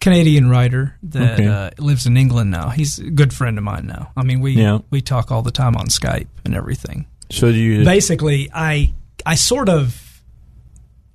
Canadian 0.01 0.49
writer 0.49 0.97
that 1.03 1.35
Okay. 1.35 1.47
uh, 1.47 1.71
lives 1.79 2.07
in 2.07 2.17
England 2.17 2.51
now. 2.51 2.71
He's 2.71 2.99
a 2.99 3.11
good 3.11 3.35
friend 3.35 3.59
of 3.59 3.65
mine 3.65 3.87
now. 3.87 4.11
I 4.17 4.23
mean, 4.23 4.41
we 4.41 4.53
Yeah. 4.53 4.79
we 4.91 5.03
talk 5.03 5.31
all 5.31 5.43
the 5.43 5.51
time 5.51 5.77
on 5.77 5.89
Skype 5.89 6.29
and 6.45 6.55
everything. 6.55 7.05
So 7.31 7.53
do 7.53 7.59
you? 7.59 7.85
Basically, 7.85 8.49
I 8.55 8.95
I 9.27 9.35
sort 9.35 9.69
of 9.69 10.10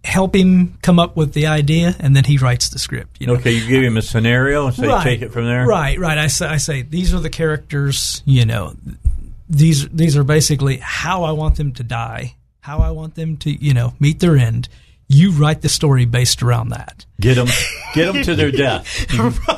help 0.06 0.36
him 0.36 0.78
come 0.82 1.00
up 1.00 1.18
with 1.18 1.34
the 1.34 1.48
idea, 1.48 1.96
and 2.00 2.16
then 2.16 2.24
he 2.24 2.38
writes 2.38 2.70
the 2.70 2.80
script. 2.80 3.18
You 3.20 3.28
know, 3.28 3.34
okay, 3.34 3.52
you 3.52 3.68
give 3.68 3.84
him 3.84 3.98
a 3.98 4.02
scenario 4.02 4.68
and 4.68 4.76
say 4.76 5.04
take 5.04 5.22
it 5.22 5.32
from 5.34 5.46
there. 5.46 5.66
Right, 5.66 6.00
right. 6.00 6.18
I 6.18 6.28
say, 6.28 6.46
I 6.48 6.58
say 6.58 6.82
these 6.84 7.14
are 7.14 7.20
the 7.20 7.30
characters. 7.30 8.22
You 8.26 8.46
know, 8.46 8.76
these 9.50 9.88
these 9.90 10.16
are 10.18 10.24
basically 10.24 10.78
how 10.78 11.24
I 11.24 11.32
want 11.32 11.56
them 11.58 11.74
to 11.74 11.84
die, 11.84 12.36
how 12.62 12.80
I 12.80 12.92
want 12.92 13.16
them 13.16 13.38
to 13.38 13.52
you 13.52 13.74
know 13.74 13.94
meet 14.00 14.20
their 14.20 14.38
end. 14.38 14.70
You 15.08 15.34
write 15.34 15.62
the 15.62 15.70
story 15.70 16.06
based 16.06 16.42
around 16.42 16.70
that. 16.70 17.06
Get 17.22 17.36
them, 17.36 17.46
get 17.94 18.12
them 18.12 18.24
to 18.24 18.36
their 18.36 18.50
death. 18.66 19.06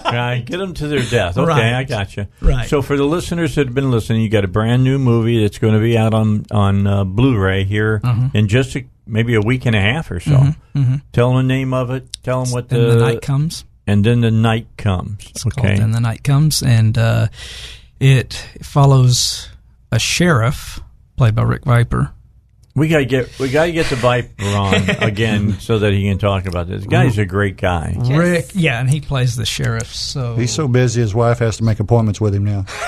right. 0.05 0.43
Get 0.45 0.57
them 0.57 0.73
to 0.73 0.87
their 0.87 1.03
death. 1.03 1.37
Okay, 1.37 1.47
Right. 1.47 1.73
I 1.73 1.83
got 1.85 2.17
you. 2.17 2.27
Right. 2.41 2.67
So 2.67 2.81
for 2.81 2.97
the 2.97 3.05
listeners 3.05 3.55
that 3.55 3.67
have 3.67 3.73
been 3.73 3.89
listening, 3.89 4.23
you 4.23 4.29
got 4.29 4.43
a 4.43 4.49
brand 4.49 4.83
new 4.83 4.99
movie 4.99 5.41
that's 5.41 5.57
going 5.57 5.73
to 5.73 5.79
be 5.79 5.97
out 5.97 6.13
on 6.13 6.45
on 6.51 6.85
uh, 6.85 7.05
Blu-ray 7.05 7.63
here 7.63 8.01
Mm-hmm. 8.03 8.35
in 8.35 8.49
just 8.49 8.75
a, 8.75 8.83
maybe 9.07 9.35
a 9.35 9.41
week 9.41 9.65
and 9.65 9.75
a 9.75 9.81
half 9.81 10.11
or 10.11 10.19
so. 10.19 10.53
Tell 11.13 11.29
them 11.34 11.38
the 11.47 11.53
name 11.53 11.73
of 11.73 11.89
it. 11.91 12.07
Tell 12.23 12.43
them 12.43 12.51
what 12.53 12.69
the, 12.69 12.77
the 12.77 12.95
night 12.99 13.21
comes. 13.21 13.65
and 13.85 14.03
then 14.05 14.21
the 14.21 14.31
night 14.31 14.67
comes. 14.77 15.25
It's 15.29 15.45
okay. 15.47 15.77
Then 15.77 15.91
the 15.91 15.99
night 15.99 16.23
comes, 16.23 16.61
and 16.61 16.97
uh, 16.97 17.27
it 17.99 18.34
follows 18.61 19.49
a 19.91 19.99
sheriff 19.99 20.79
played 21.15 21.35
by 21.35 21.43
Rick 21.43 21.63
Vyper. 21.63 22.11
We 22.75 22.89
gotta 22.89 23.05
get 23.05 23.39
we 23.39 23.49
gotta 23.49 23.71
get 23.71 23.88
the 23.88 23.95
Vyper 23.95 24.55
on 24.55 25.03
again 25.03 25.59
so 25.59 25.79
that 25.79 25.93
he 25.93 26.03
can 26.07 26.19
talk 26.19 26.45
about 26.45 26.67
this. 26.67 26.84
The 26.84 26.88
guy's 26.89 27.17
a 27.17 27.25
great 27.25 27.57
guy. 27.57 27.95
Rick, 28.07 28.51
yeah, 28.53 28.79
and 28.79 28.88
he 28.88 29.01
plays 29.01 29.35
the 29.35 29.45
sheriff. 29.47 29.95
So 29.95 30.35
He's 30.35 30.53
so 30.53 30.67
busy, 30.67 31.01
his 31.01 31.15
wife 31.15 31.39
has 31.39 31.57
to 31.57 31.63
make 31.63 31.79
appointments 31.79 32.21
with 32.21 32.35
him 32.35 32.45
now. 32.45 32.65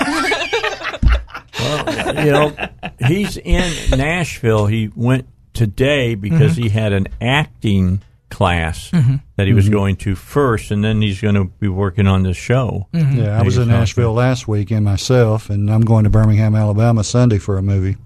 well, 1.58 2.24
you 2.24 2.30
know, 2.30 2.68
he's 3.06 3.36
in 3.36 3.72
Nashville. 3.98 4.66
He 4.66 4.90
went 4.94 5.26
today 5.60 6.14
because 6.14 6.56
he 6.56 6.64
mm-hmm. 6.64 6.78
had 6.78 6.94
an 6.94 7.06
acting 7.20 8.00
class 8.30 8.90
mm-hmm. 8.90 9.10
Mm-hmm. 9.10 9.16
that 9.36 9.46
he 9.46 9.52
was 9.52 9.68
going 9.68 9.96
to 9.96 10.14
first, 10.14 10.70
and 10.70 10.82
then 10.82 11.02
he's 11.02 11.20
going 11.20 11.34
to 11.34 11.44
be 11.44 11.68
working 11.68 12.06
on 12.06 12.22
the 12.22 12.32
show. 12.32 12.88
Yeah, 12.94 13.38
I 13.38 13.42
was 13.42 13.58
in 13.58 13.68
Nashville 13.68 14.14
last 14.14 14.48
weekend 14.48 14.86
myself, 14.86 15.50
and 15.50 15.70
I'm 15.70 15.82
going 15.82 16.04
to 16.04 16.10
Birmingham, 16.10 16.54
Alabama 16.54 17.04
Sunday 17.04 17.36
for 17.36 17.58
a 17.58 17.62
movie. 17.62 17.98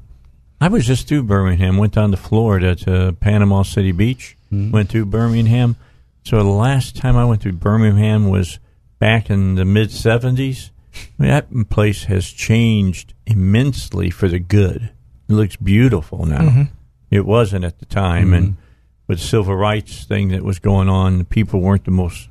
I 0.61 0.67
was 0.67 0.85
just 0.85 1.07
through 1.07 1.23
Birmingham. 1.25 1.77
Went 1.77 1.93
down 1.93 2.11
to 2.11 2.17
Florida 2.17 2.75
to 2.75 3.17
Panama 3.21 3.63
City 3.63 3.93
Beach. 3.93 4.37
Went 4.51 4.89
through 4.89 5.07
Birmingham. 5.07 5.77
So 6.25 6.39
the 6.39 6.49
last 6.49 6.97
time 6.97 7.17
I 7.17 7.25
went 7.25 7.43
through 7.43 7.53
Birmingham 7.53 8.29
was 8.29 8.59
back 8.99 9.31
in 9.31 9.55
the 9.55 9.65
mid 9.65 9.91
'70s. 9.91 10.71
that 11.19 11.49
place 11.71 12.05
has 12.05 12.29
changed 12.29 13.15
immensely 13.27 14.11
for 14.11 14.27
the 14.27 14.41
good. 14.41 14.91
It 15.29 15.33
looks 15.33 15.57
beautiful 15.57 16.27
now. 16.27 16.67
It 17.15 17.25
wasn't 17.25 17.65
at 17.65 17.79
the 17.79 17.87
time, 17.87 18.33
and 18.33 18.47
mm-hmm. 18.49 18.61
with 19.07 19.21
the 19.21 19.25
civil 19.25 19.55
rights 19.55 20.03
thing 20.03 20.31
that 20.31 20.43
was 20.43 20.59
going 20.59 20.89
on, 20.89 21.25
people 21.27 21.61
weren't 21.61 21.85
the 21.85 21.93
most 21.93 22.29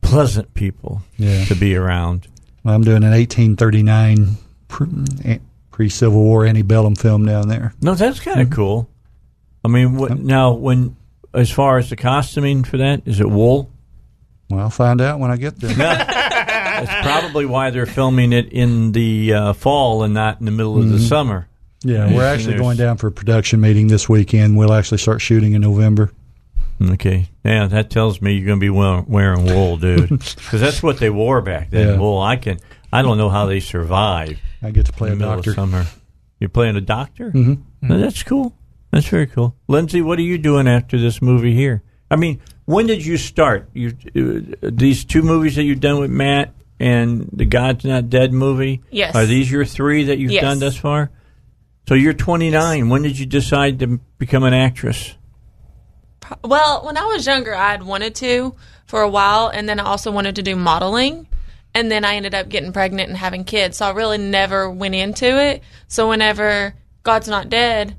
pleasant 0.00 0.52
people 0.52 1.02
Yeah. 1.16 1.44
to 1.44 1.54
be 1.54 1.76
around. 1.76 2.26
I'm 2.64 2.82
doing 2.82 3.04
an 3.04 3.12
1839 3.12 4.36
pre- 4.66 4.88
eh, 5.24 5.38
pre-Civil 5.70 6.20
War 6.20 6.44
antebellum 6.44 6.96
film 6.96 7.24
down 7.24 7.46
there. 7.46 7.72
No, 7.80 7.94
that's 7.94 8.18
kind 8.18 8.40
of 8.40 8.48
mm-hmm. 8.48 8.56
cool. 8.56 8.90
I 9.64 9.68
mean, 9.68 9.96
what, 9.96 10.18
now 10.18 10.54
when 10.54 10.96
as 11.32 11.52
far 11.52 11.78
as 11.78 11.88
the 11.88 11.94
costuming 11.94 12.64
for 12.64 12.78
that, 12.78 13.02
is 13.06 13.20
it 13.20 13.30
wool? 13.30 13.70
Well, 14.50 14.58
I'll 14.58 14.70
find 14.70 15.00
out 15.00 15.20
when 15.20 15.30
I 15.30 15.36
get 15.36 15.60
there. 15.60 15.72
That's 15.74 17.06
probably 17.06 17.46
why 17.46 17.70
they're 17.70 17.86
filming 17.86 18.32
it 18.32 18.52
in 18.52 18.90
the 18.90 19.32
uh, 19.32 19.52
fall 19.52 20.02
and 20.02 20.14
not 20.14 20.40
in 20.40 20.46
the 20.46 20.52
middle 20.52 20.78
of 20.78 20.88
the 20.88 20.96
mm-hmm. 20.96 21.06
summer. 21.06 21.48
Yeah, 21.84 22.12
we're 22.14 22.24
actually 22.24 22.56
going 22.56 22.76
down 22.76 22.96
for 22.96 23.08
a 23.08 23.12
production 23.12 23.60
meeting 23.60 23.88
this 23.88 24.08
weekend. 24.08 24.56
We'll 24.56 24.72
actually 24.72 24.98
start 24.98 25.20
shooting 25.20 25.52
in 25.54 25.62
November. 25.62 26.12
Okay, 26.80 27.28
yeah, 27.44 27.66
that 27.68 27.90
tells 27.90 28.20
me 28.20 28.32
you're 28.34 28.46
going 28.46 28.58
to 28.58 28.64
be 28.64 28.70
wearing, 28.70 29.04
wearing 29.06 29.44
wool, 29.44 29.76
dude, 29.76 30.08
because 30.08 30.60
that's 30.60 30.82
what 30.82 30.98
they 30.98 31.10
wore 31.10 31.40
back 31.40 31.70
then. 31.70 31.88
Yeah. 31.88 31.96
Wool. 31.98 32.20
I 32.20 32.36
can. 32.36 32.58
I 32.92 33.02
don't 33.02 33.18
know 33.18 33.28
how 33.28 33.46
they 33.46 33.60
survived 33.60 34.38
I 34.62 34.70
get 34.70 34.86
to 34.86 34.92
play 34.92 35.08
in 35.10 35.14
a 35.14 35.16
the 35.18 35.24
doctor. 35.24 35.50
of 35.50 35.56
summer. 35.56 35.86
You're 36.40 36.50
playing 36.50 36.76
a 36.76 36.80
doctor. 36.80 37.30
Mm-hmm. 37.30 37.88
that's 38.00 38.22
cool. 38.24 38.52
That's 38.90 39.06
very 39.06 39.26
cool. 39.28 39.54
Lindsey, 39.68 40.02
what 40.02 40.18
are 40.18 40.22
you 40.22 40.38
doing 40.38 40.66
after 40.68 40.98
this 40.98 41.22
movie 41.22 41.54
here? 41.54 41.82
I 42.10 42.16
mean, 42.16 42.40
when 42.66 42.86
did 42.86 43.04
you 43.04 43.16
start? 43.16 43.70
You 43.72 43.96
uh, 44.14 44.70
these 44.70 45.04
two 45.04 45.22
movies 45.22 45.56
that 45.56 45.62
you've 45.64 45.80
done 45.80 45.98
with 46.00 46.10
Matt 46.10 46.52
and 46.80 47.28
the 47.32 47.46
God's 47.46 47.84
Not 47.84 48.10
Dead 48.10 48.32
movie. 48.32 48.82
Yes. 48.90 49.14
Are 49.14 49.24
these 49.24 49.50
your 49.50 49.64
three 49.64 50.04
that 50.04 50.18
you've 50.18 50.32
Yes. 50.32 50.42
done 50.42 50.58
thus 50.58 50.76
far? 50.76 51.10
So 51.88 51.94
you're 51.94 52.12
29. 52.12 52.88
When 52.88 53.02
did 53.02 53.18
you 53.18 53.26
decide 53.26 53.78
to 53.80 53.98
become 54.18 54.44
an 54.44 54.54
actress? 54.54 55.14
Well, 56.44 56.84
when 56.84 56.96
I 56.96 57.04
was 57.06 57.26
younger, 57.26 57.54
I 57.54 57.72
had 57.72 57.82
wanted 57.82 58.14
to 58.16 58.54
for 58.86 59.02
a 59.02 59.08
while, 59.08 59.48
and 59.48 59.68
then 59.68 59.80
I 59.80 59.84
also 59.84 60.10
wanted 60.10 60.36
to 60.36 60.42
do 60.42 60.56
modeling. 60.56 61.26
And 61.74 61.90
then 61.90 62.04
I 62.04 62.16
ended 62.16 62.34
up 62.34 62.48
getting 62.48 62.72
pregnant 62.72 63.08
and 63.08 63.16
having 63.16 63.44
kids, 63.44 63.78
so 63.78 63.86
I 63.86 63.90
really 63.90 64.18
never 64.18 64.70
went 64.70 64.94
into 64.94 65.40
it. 65.40 65.62
So 65.88 66.08
whenever 66.08 66.74
God's 67.02 67.28
Not 67.28 67.48
Dead, 67.48 67.96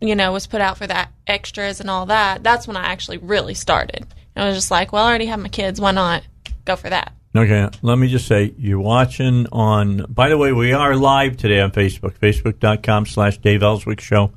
you 0.00 0.14
know, 0.14 0.32
was 0.32 0.46
put 0.46 0.60
out 0.60 0.76
for 0.76 0.86
that 0.86 1.10
extras 1.26 1.80
and 1.80 1.88
all 1.88 2.06
that, 2.06 2.42
that's 2.42 2.68
when 2.68 2.76
I 2.76 2.84
actually 2.84 3.16
really 3.16 3.54
started. 3.54 4.06
And 4.36 4.44
I 4.44 4.48
was 4.48 4.56
just 4.56 4.70
like, 4.70 4.92
well, 4.92 5.04
I 5.04 5.08
already 5.08 5.26
have 5.26 5.40
my 5.40 5.48
kids, 5.48 5.80
why 5.80 5.92
not 5.92 6.22
go 6.66 6.76
for 6.76 6.90
that? 6.90 7.14
Okay, 7.36 7.68
let 7.82 7.98
me 7.98 8.06
just 8.06 8.28
say, 8.28 8.54
you're 8.56 8.78
watching 8.78 9.48
on, 9.50 10.06
by 10.08 10.28
the 10.28 10.38
way, 10.38 10.52
we 10.52 10.72
are 10.72 10.94
live 10.94 11.36
today 11.36 11.60
on 11.60 11.72
Facebook, 11.72 12.12
facebook.com 12.20 13.06
slash 13.06 13.38
Dave 13.38 13.60
Elswick 13.64 14.00
Show. 14.00 14.30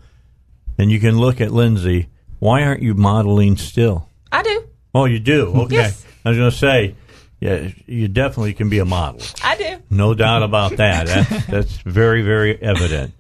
And 0.80 0.90
you 0.90 1.00
can 1.00 1.16
look 1.16 1.40
at 1.40 1.52
Lindsey. 1.52 2.10
Why 2.40 2.64
aren't 2.64 2.82
you 2.82 2.96
modeling 2.96 3.56
still? 3.58 4.10
I 4.32 4.42
do. 4.42 4.68
Oh, 4.96 5.06
you 5.06 5.20
do? 5.20 5.54
Okay. 5.66 5.76
Yes. 5.76 6.04
I 6.26 6.30
was 6.30 6.38
going 6.40 6.50
to 6.50 6.58
say, 6.58 6.96
yeah, 7.40 7.70
you 7.86 8.08
definitely 8.08 8.54
can 8.56 8.68
be 8.68 8.80
a 8.80 8.86
model. 8.86 9.22
I 9.44 9.56
do. 9.56 9.78
No 9.92 10.16
doubt 10.16 10.42
about 10.42 10.78
that. 10.78 11.06
That's, 11.30 11.46
that's 11.46 11.78
very, 11.78 12.24
very 12.24 12.60
evident. 12.60 13.14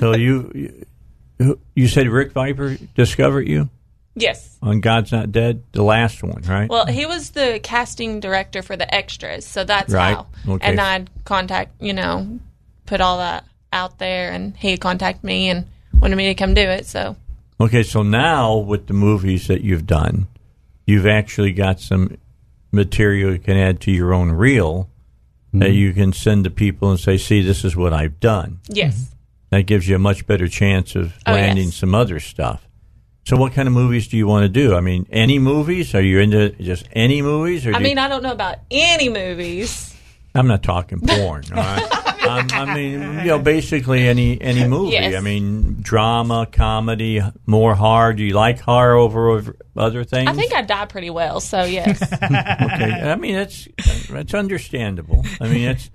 So 0.00 0.16
you, 0.16 0.86
you, 1.38 1.60
you 1.74 1.86
said 1.86 2.08
Rick 2.08 2.32
Vyper 2.32 2.78
discovered 2.94 3.46
you 3.46 3.68
Yes. 4.14 4.58
on 4.62 4.80
God's 4.80 5.10
Not 5.10 5.32
Dead, 5.32 5.62
the 5.72 5.82
last 5.82 6.22
one, 6.22 6.42
right? 6.42 6.68
Well, 6.68 6.86
he 6.86 7.06
was 7.06 7.30
the 7.30 7.60
casting 7.62 8.20
director 8.20 8.62
for 8.62 8.76
the 8.76 8.92
extras, 8.94 9.46
so 9.46 9.64
that's 9.64 9.92
Right. 9.92 10.14
how. 10.16 10.26
Okay. 10.46 10.68
And 10.68 10.80
I'd 10.80 11.10
contact, 11.24 11.80
you 11.80 11.92
know, 11.94 12.38
put 12.86 13.00
all 13.00 13.18
that 13.18 13.44
out 13.72 13.98
there, 13.98 14.30
and 14.32 14.54
he'd 14.58 14.80
contact 14.80 15.24
me 15.24 15.48
and 15.48 15.66
wanted 15.98 16.16
me 16.16 16.26
to 16.26 16.34
come 16.34 16.52
do 16.52 16.60
it. 16.60 16.84
So 16.86 17.16
Okay, 17.60 17.82
so 17.84 18.02
now 18.02 18.56
with 18.56 18.86
the 18.88 18.92
movies 18.92 19.46
that 19.46 19.62
you've 19.62 19.86
done, 19.86 20.26
you've 20.86 21.06
actually 21.06 21.52
got 21.52 21.80
some 21.80 22.18
material 22.72 23.32
you 23.32 23.38
can 23.38 23.56
add 23.56 23.80
to 23.82 23.92
your 23.92 24.12
own 24.12 24.32
reel 24.32 24.88
that 25.54 25.66
mm-hmm. 25.66 25.74
you 25.74 25.92
can 25.92 26.12
send 26.12 26.44
to 26.44 26.50
people 26.50 26.90
and 26.90 26.98
say, 26.98 27.16
"See, 27.16 27.40
this 27.40 27.64
is 27.64 27.76
what 27.76 27.92
I've 27.92 28.18
done." 28.20 28.60
yes, 28.68 29.14
That 29.50 29.66
gives 29.66 29.86
you 29.88 29.96
a 29.96 29.98
much 29.98 30.26
better 30.26 30.48
chance 30.48 30.96
of 30.96 31.12
Oh, 31.26 31.32
landing 31.32 31.66
yes. 31.66 31.76
some 31.76 31.94
other 31.94 32.18
stuff. 32.20 32.66
So, 33.24 33.36
what 33.36 33.52
kind 33.52 33.68
of 33.68 33.74
movies 33.74 34.08
do 34.08 34.16
you 34.16 34.26
want 34.26 34.42
to 34.44 34.48
do? 34.48 34.74
I 34.74 34.80
mean, 34.80 35.06
any 35.10 35.38
movies? 35.38 35.94
Are 35.94 36.02
you 36.02 36.18
into 36.18 36.50
just 36.50 36.88
any 36.92 37.22
movies? 37.22 37.64
Or 37.66 37.70
I 37.70 37.78
do 37.78 37.84
you- 37.84 37.90
mean, 37.90 37.98
I 37.98 38.08
don't 38.08 38.22
know 38.22 38.32
about 38.32 38.56
any 38.70 39.08
movies. 39.08 39.94
I'm 40.34 40.46
not 40.48 40.62
talking 40.62 41.00
porn. 41.06 41.44
All 41.52 41.56
right? 41.62 42.22
um, 42.26 42.46
I 42.52 42.74
mean, 42.74 43.00
you 43.20 43.26
know, 43.26 43.38
basically 43.38 44.08
any 44.08 44.40
any 44.40 44.66
movie. 44.68 44.92
Yes. 44.92 45.14
I 45.14 45.20
mean, 45.20 45.76
drama, 45.82 46.46
comedy, 46.50 47.20
more 47.46 47.74
horror. 47.74 48.12
Do 48.14 48.24
you 48.24 48.34
like 48.34 48.58
horror 48.60 48.96
over, 48.96 49.28
over 49.28 49.56
other 49.76 50.02
things? 50.04 50.28
I 50.28 50.32
think 50.32 50.52
I 50.54 50.62
die 50.62 50.86
pretty 50.86 51.10
well, 51.10 51.38
so 51.40 51.62
yes. 51.64 52.02
okay. 52.02 52.22
I 52.30 53.14
mean, 53.16 53.34
that's 53.34 53.68
that's 54.10 54.34
understandable. 54.34 55.24
I 55.40 55.48
mean, 55.48 55.68
it's 55.68 55.90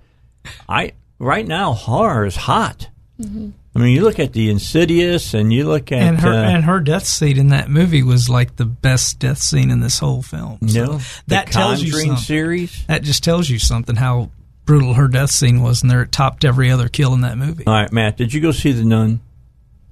I 0.68 0.92
right 1.18 1.46
now 1.46 1.72
horror 1.74 2.24
is 2.24 2.36
hot. 2.36 2.88
I 3.20 3.78
mean, 3.80 3.94
you 3.94 4.02
look 4.02 4.18
at 4.18 4.32
the 4.32 4.48
Insidious, 4.50 5.34
and 5.34 5.52
you 5.52 5.66
look 5.66 5.90
at 5.92 6.02
and 6.02 6.20
her 6.20 6.28
uh, 6.32 6.36
and 6.50 6.64
her 6.64 6.78
death 6.80 7.04
scene 7.04 7.36
in 7.38 7.48
that 7.48 7.68
movie 7.68 8.02
was 8.02 8.28
like 8.30 8.56
the 8.56 8.64
best 8.64 9.18
death 9.18 9.38
scene 9.38 9.70
in 9.70 9.80
this 9.80 9.98
whole 9.98 10.22
film. 10.22 10.58
you 10.62 10.68
So 10.68 10.84
know, 10.84 11.00
that 11.26 11.46
the 11.46 11.52
tells 11.52 11.82
you 11.82 11.90
Conjuring 11.90 12.06
something. 12.10 12.24
series. 12.24 12.86
That 12.86 13.02
just 13.02 13.24
tells 13.24 13.50
you 13.50 13.58
something 13.58 13.96
how 13.96 14.30
brutal 14.64 14.94
her 14.94 15.08
death 15.08 15.30
scene 15.30 15.62
was, 15.62 15.82
and 15.82 15.90
there 15.90 16.02
it 16.02 16.12
topped 16.12 16.44
every 16.44 16.70
other 16.70 16.88
kill 16.88 17.12
in 17.14 17.22
that 17.22 17.36
movie. 17.38 17.64
All 17.66 17.72
right, 17.74 17.92
Matt, 17.92 18.16
did 18.16 18.32
you 18.32 18.40
go 18.40 18.52
see 18.52 18.70
the 18.72 18.84
Nun? 18.84 19.20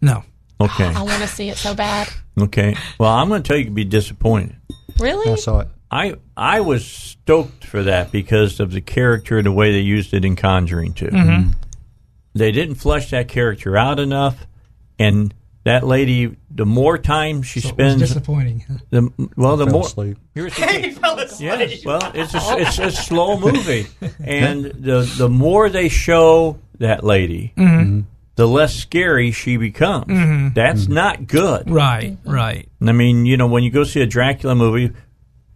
No, 0.00 0.22
Okay, 0.60 0.84
I 0.86 1.02
want 1.02 1.20
to 1.22 1.28
see 1.28 1.48
it 1.48 1.56
so 1.56 1.74
bad. 1.74 2.08
okay. 2.40 2.76
Well, 2.98 3.10
I'm 3.12 3.28
going 3.28 3.42
to 3.42 3.46
tell 3.48 3.56
you, 3.56 3.64
you'd 3.64 3.74
be 3.74 3.84
disappointed. 3.84 4.54
Really? 5.00 5.32
I 5.32 5.36
saw 5.36 5.60
it. 5.60 5.68
I 5.90 6.14
I 6.36 6.60
was 6.60 6.84
stoked 6.86 7.64
for 7.64 7.82
that 7.84 8.10
because 8.12 8.58
of 8.60 8.72
the 8.72 8.80
character 8.80 9.36
and 9.38 9.46
the 9.46 9.52
way 9.52 9.72
they 9.72 9.80
used 9.80 10.12
it 10.14 10.24
in 10.24 10.34
Conjuring 10.36 10.94
too. 10.94 11.06
Mm-hmm. 11.06 11.50
They 12.38 12.52
didn't 12.52 12.76
flesh 12.76 13.10
that 13.10 13.28
character 13.28 13.76
out 13.76 13.98
enough, 13.98 14.46
and 14.98 15.32
that 15.64 15.84
lady, 15.86 16.36
the 16.50 16.66
more 16.66 16.96
time 16.98 17.42
she 17.42 17.60
so 17.60 17.70
it 17.70 17.76
was 17.76 17.92
spends, 17.92 18.00
disappointing. 18.00 18.64
the 18.90 19.10
well, 19.36 19.56
the 19.56 19.66
more 19.66 19.82
asleep. 19.86 20.16
here's 20.34 20.54
the 20.54 20.62
thing. 20.62 20.96
Yes, 21.40 21.84
well, 21.84 22.12
it's 22.14 22.34
a 22.34 22.58
it's 22.58 22.78
a 22.78 22.90
slow 23.04 23.38
movie, 23.38 23.86
and 24.24 24.64
the 24.64 25.10
the 25.18 25.28
more 25.28 25.68
they 25.68 25.88
show 25.88 26.58
that 26.78 27.02
lady, 27.04 27.52
Mm-hmm. 27.56 28.00
the 28.36 28.46
less 28.46 28.74
scary 28.76 29.32
she 29.32 29.56
becomes. 29.56 30.54
That's 30.54 30.88
not 30.88 31.26
good. 31.26 31.70
Right, 31.70 32.16
right. 32.24 32.68
I 32.80 32.92
mean, 32.92 33.26
you 33.26 33.36
know, 33.36 33.46
when 33.48 33.64
you 33.64 33.70
go 33.70 33.82
see 33.84 34.02
a 34.02 34.06
Dracula 34.06 34.54
movie 34.54 34.92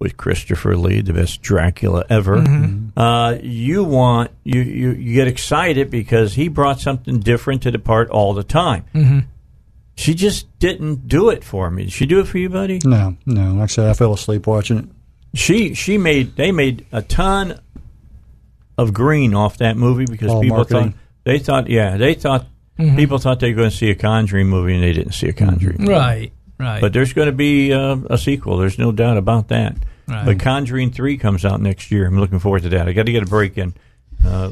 with 0.01 0.16
Christopher 0.16 0.77
Lee, 0.77 1.01
the 1.02 1.12
best 1.12 1.40
Dracula 1.43 2.05
ever, 2.10 2.39
Mm-hmm. 2.39 2.98
uh, 2.98 3.35
you 3.43 3.85
want 3.85 4.32
you, 4.43 4.60
you 4.62 4.90
you 4.93 5.14
get 5.14 5.28
excited 5.28 5.90
because 5.90 6.35
he 6.35 6.48
brought 6.48 6.81
something 6.81 7.20
different 7.20 7.62
to 7.62 7.70
the 7.70 7.78
part 7.78 8.10
all 8.10 8.35
the 8.35 8.43
time. 8.43 8.85
Mm-hmm. 8.94 9.18
She 9.97 10.14
just 10.14 10.59
didn't 10.59 11.06
do 11.06 11.28
it 11.28 11.44
for 11.44 11.70
me. 11.70 11.85
Did 11.85 11.93
she 11.93 12.06
do 12.06 12.20
it 12.20 12.27
for 12.27 12.39
you, 12.39 12.48
buddy? 12.48 12.81
No, 12.85 13.16
no. 13.27 13.52
Like 13.52 13.64
I 13.64 13.66
said, 13.66 13.89
I 13.90 13.93
fell 13.93 14.14
asleep 14.14 14.47
watching 14.47 14.78
it. 14.78 14.85
She 15.35 15.74
she 15.74 15.98
made 15.98 16.35
they 16.35 16.51
made 16.51 16.86
a 16.90 17.02
ton 17.02 17.60
of 18.78 18.93
green 18.94 19.35
off 19.35 19.59
that 19.59 19.77
movie 19.77 20.06
because 20.06 20.31
All 20.31 20.40
people 20.40 20.56
marketing. 20.56 20.93
thought 20.93 20.98
they 21.24 21.39
thought 21.39 21.68
yeah 21.68 21.97
they 21.97 22.14
thought 22.14 22.47
Mm-hmm. 22.78 22.97
people 22.97 23.18
thought 23.18 23.40
they 23.40 23.51
were 23.51 23.56
going 23.56 23.68
to 23.70 23.77
see 23.77 23.90
a 23.90 23.94
Conjuring 23.94 24.47
movie 24.48 24.72
and 24.72 24.82
they 24.82 24.94
didn't 24.94 25.12
see 25.12 25.28
a 25.28 25.35
Conjuring. 25.35 25.77
movie. 25.81 25.93
Right, 25.93 26.32
right. 26.59 26.81
But 26.81 26.94
there's 26.94 27.12
going 27.12 27.27
to 27.27 27.32
be 27.32 27.74
uh, 27.74 27.98
a 28.09 28.16
sequel. 28.16 28.56
There's 28.56 28.78
no 28.78 28.90
doubt 28.90 29.18
about 29.18 29.48
that. 29.48 29.77
Right. 30.10 30.24
But 30.26 30.40
Conjuring 30.40 30.90
Three 30.90 31.16
comes 31.16 31.44
out 31.44 31.60
next 31.60 31.90
year. 31.90 32.06
I'm 32.06 32.18
looking 32.18 32.38
forward 32.38 32.62
to 32.62 32.68
that. 32.70 32.88
I 32.88 32.92
got 32.92 33.06
to 33.06 33.12
get 33.12 33.22
a 33.22 33.26
break 33.26 33.56
in. 33.56 33.74
Uh, 34.24 34.50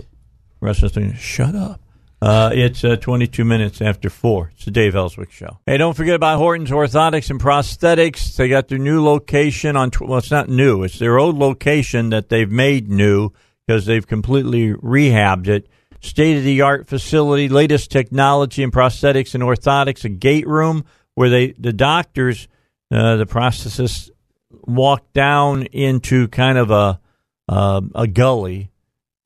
Russell's 0.61 0.93
thinking, 0.93 1.15
shut 1.17 1.55
up. 1.55 1.81
Uh, 2.21 2.51
it's 2.53 2.83
uh, 2.83 2.97
22 2.97 3.45
minutes 3.45 3.81
after 3.81 4.11
four. 4.11 4.51
It's 4.55 4.65
the 4.65 4.73
Dave 4.73 4.97
Elswick 4.97 5.31
Show. 5.31 5.59
Hey, 5.67 5.77
don't 5.77 5.97
forget 5.97 6.17
about 6.17 6.39
Horton's 6.39 6.71
Orthotics 6.71 7.31
and 7.31 7.41
Prosthetics. 7.41 8.35
They 8.35 8.49
got 8.49 8.67
their 8.69 8.79
new 8.79 9.05
location 9.05 9.77
on. 9.77 9.93
Tw- 9.93 10.03
well, 10.03 10.19
it's 10.19 10.31
not 10.31 10.49
new. 10.49 10.83
It's 10.83 10.99
their 10.99 11.19
old 11.19 11.37
location 11.37 12.11
that 12.11 12.29
they've 12.29 12.51
made 12.51 12.89
new 12.89 13.31
because 13.67 13.87
they've 13.87 14.07
completely 14.07 14.73
rehabbed 14.73 15.47
it. 15.47 15.69
State 16.01 16.39
of 16.39 16.45
the 16.45 16.61
art 16.61 16.89
facility, 16.89 17.49
latest 17.49 17.91
technology 17.91 18.63
in 18.63 18.71
prosthetics 18.73 19.35
and 19.35 19.45
orthotics. 19.45 20.05
A 20.05 20.09
gate 20.09 20.47
room 20.47 20.85
where 21.15 21.31
they 21.31 21.53
the 21.53 21.73
doctors, 21.73 22.49
uh, 22.91 23.17
the 23.17 23.27
prosthetists 23.27 24.11
walk 24.51 25.13
down 25.13 25.65
into 25.65 26.29
kind 26.29 26.59
of 26.59 26.71
a 26.71 27.01
uh, 27.49 27.81
a 27.95 28.07
gully, 28.07 28.71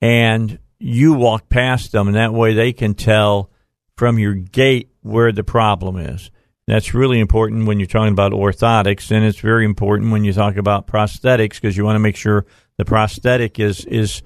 and 0.01 0.59
you 0.79 1.13
walk 1.13 1.49
past 1.49 1.91
them, 1.91 2.07
and 2.07 2.15
that 2.15 2.33
way 2.33 2.53
they 2.53 2.73
can 2.73 2.93
tell 2.93 3.49
from 3.97 4.17
your 4.17 4.33
gait 4.33 4.89
where 5.01 5.31
the 5.31 5.43
problem 5.43 5.97
is. 5.97 6.31
That's 6.65 6.93
really 6.93 7.19
important 7.19 7.67
when 7.67 7.79
you're 7.79 7.87
talking 7.87 8.13
about 8.13 8.31
orthotics, 8.31 9.11
and 9.11 9.25
it's 9.25 9.39
very 9.39 9.65
important 9.65 10.11
when 10.11 10.23
you 10.23 10.31
talk 10.31 10.55
about 10.55 10.87
prosthetics 10.87 11.55
because 11.55 11.75
you 11.75 11.83
want 11.83 11.95
to 11.95 11.99
make 11.99 12.15
sure 12.15 12.45
the 12.77 12.85
prosthetic 12.85 13.59
is 13.59 13.85
is 13.85 14.21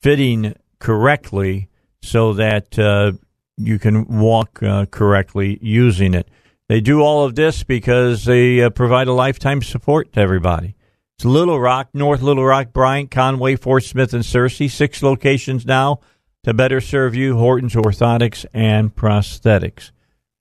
fitting 0.00 0.54
correctly 0.80 1.68
so 2.02 2.32
that 2.34 2.78
uh, 2.78 3.12
you 3.56 3.78
can 3.78 4.06
walk 4.06 4.62
uh, 4.62 4.86
correctly 4.86 5.58
using 5.60 6.14
it. 6.14 6.28
They 6.68 6.80
do 6.80 7.00
all 7.00 7.24
of 7.24 7.34
this 7.34 7.62
because 7.62 8.24
they 8.26 8.62
uh, 8.62 8.70
provide 8.70 9.08
a 9.08 9.12
lifetime 9.12 9.62
support 9.62 10.12
to 10.12 10.20
everybody. 10.20 10.74
It's 11.16 11.24
Little 11.24 11.58
Rock, 11.58 11.88
North 11.94 12.20
Little 12.20 12.44
Rock, 12.44 12.72
Bryant, 12.72 13.10
Conway, 13.10 13.56
Fort 13.56 13.84
Smith, 13.84 14.12
and 14.12 14.22
Searcy. 14.22 14.70
Six 14.70 15.02
locations 15.02 15.64
now 15.64 16.00
to 16.44 16.52
better 16.52 16.80
serve 16.80 17.14
you. 17.14 17.36
Horton's 17.36 17.74
Orthotics 17.74 18.44
and 18.52 18.94
Prosthetics. 18.94 19.90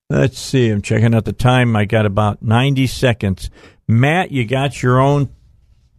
Let's 0.10 0.38
see. 0.38 0.70
I'm 0.70 0.82
checking 0.82 1.16
out 1.16 1.26
the 1.26 1.34
time. 1.34 1.76
I 1.76 1.86
got 1.86 2.06
about 2.06 2.44
90 2.44 2.88
seconds. 2.88 3.50
Matt, 3.88 4.32
you 4.32 4.46
got 4.46 4.84
your 4.84 5.00
own 5.00 5.30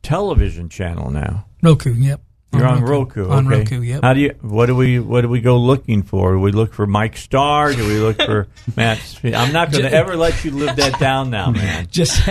television 0.02 0.68
channel 0.68 1.10
now. 1.10 1.46
Roku, 1.62 1.92
yep. 1.94 2.20
You're 2.52 2.66
on 2.66 2.82
Roku. 2.82 3.28
On 3.28 3.46
okay. 3.46 3.58
Roku, 3.58 3.82
yep. 3.82 4.02
How 4.02 4.14
do 4.14 4.20
you? 4.20 4.34
What 4.40 4.66
do 4.66 4.74
we? 4.74 4.98
What 4.98 5.20
do 5.20 5.28
we 5.28 5.40
go 5.40 5.58
looking 5.58 6.02
for? 6.02 6.32
Do 6.32 6.40
we 6.40 6.50
look 6.50 6.72
for 6.72 6.86
Mike 6.86 7.16
Starr? 7.16 7.72
Do 7.74 7.86
we 7.86 7.98
look 7.98 8.16
for 8.16 8.48
Matt? 8.76 8.98
Spe- 8.98 9.34
I'm 9.34 9.52
not 9.52 9.70
going 9.70 9.84
to 9.84 9.92
ever 9.92 10.16
let 10.16 10.44
you 10.44 10.52
live 10.52 10.76
that 10.76 10.98
down 10.98 11.30
now, 11.30 11.50
man. 11.52 11.88
Just, 11.90 12.22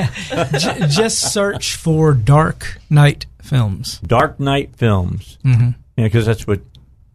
just 0.89 1.33
search 1.33 1.75
for 1.75 2.13
Dark 2.13 2.79
Night 2.89 3.27
films. 3.43 3.99
Dark 3.99 4.39
Night 4.39 4.75
Films. 4.75 5.37
Mm-hmm. 5.45 5.69
Yeah, 5.97 6.03
because 6.05 6.25
that's 6.25 6.47
what 6.47 6.61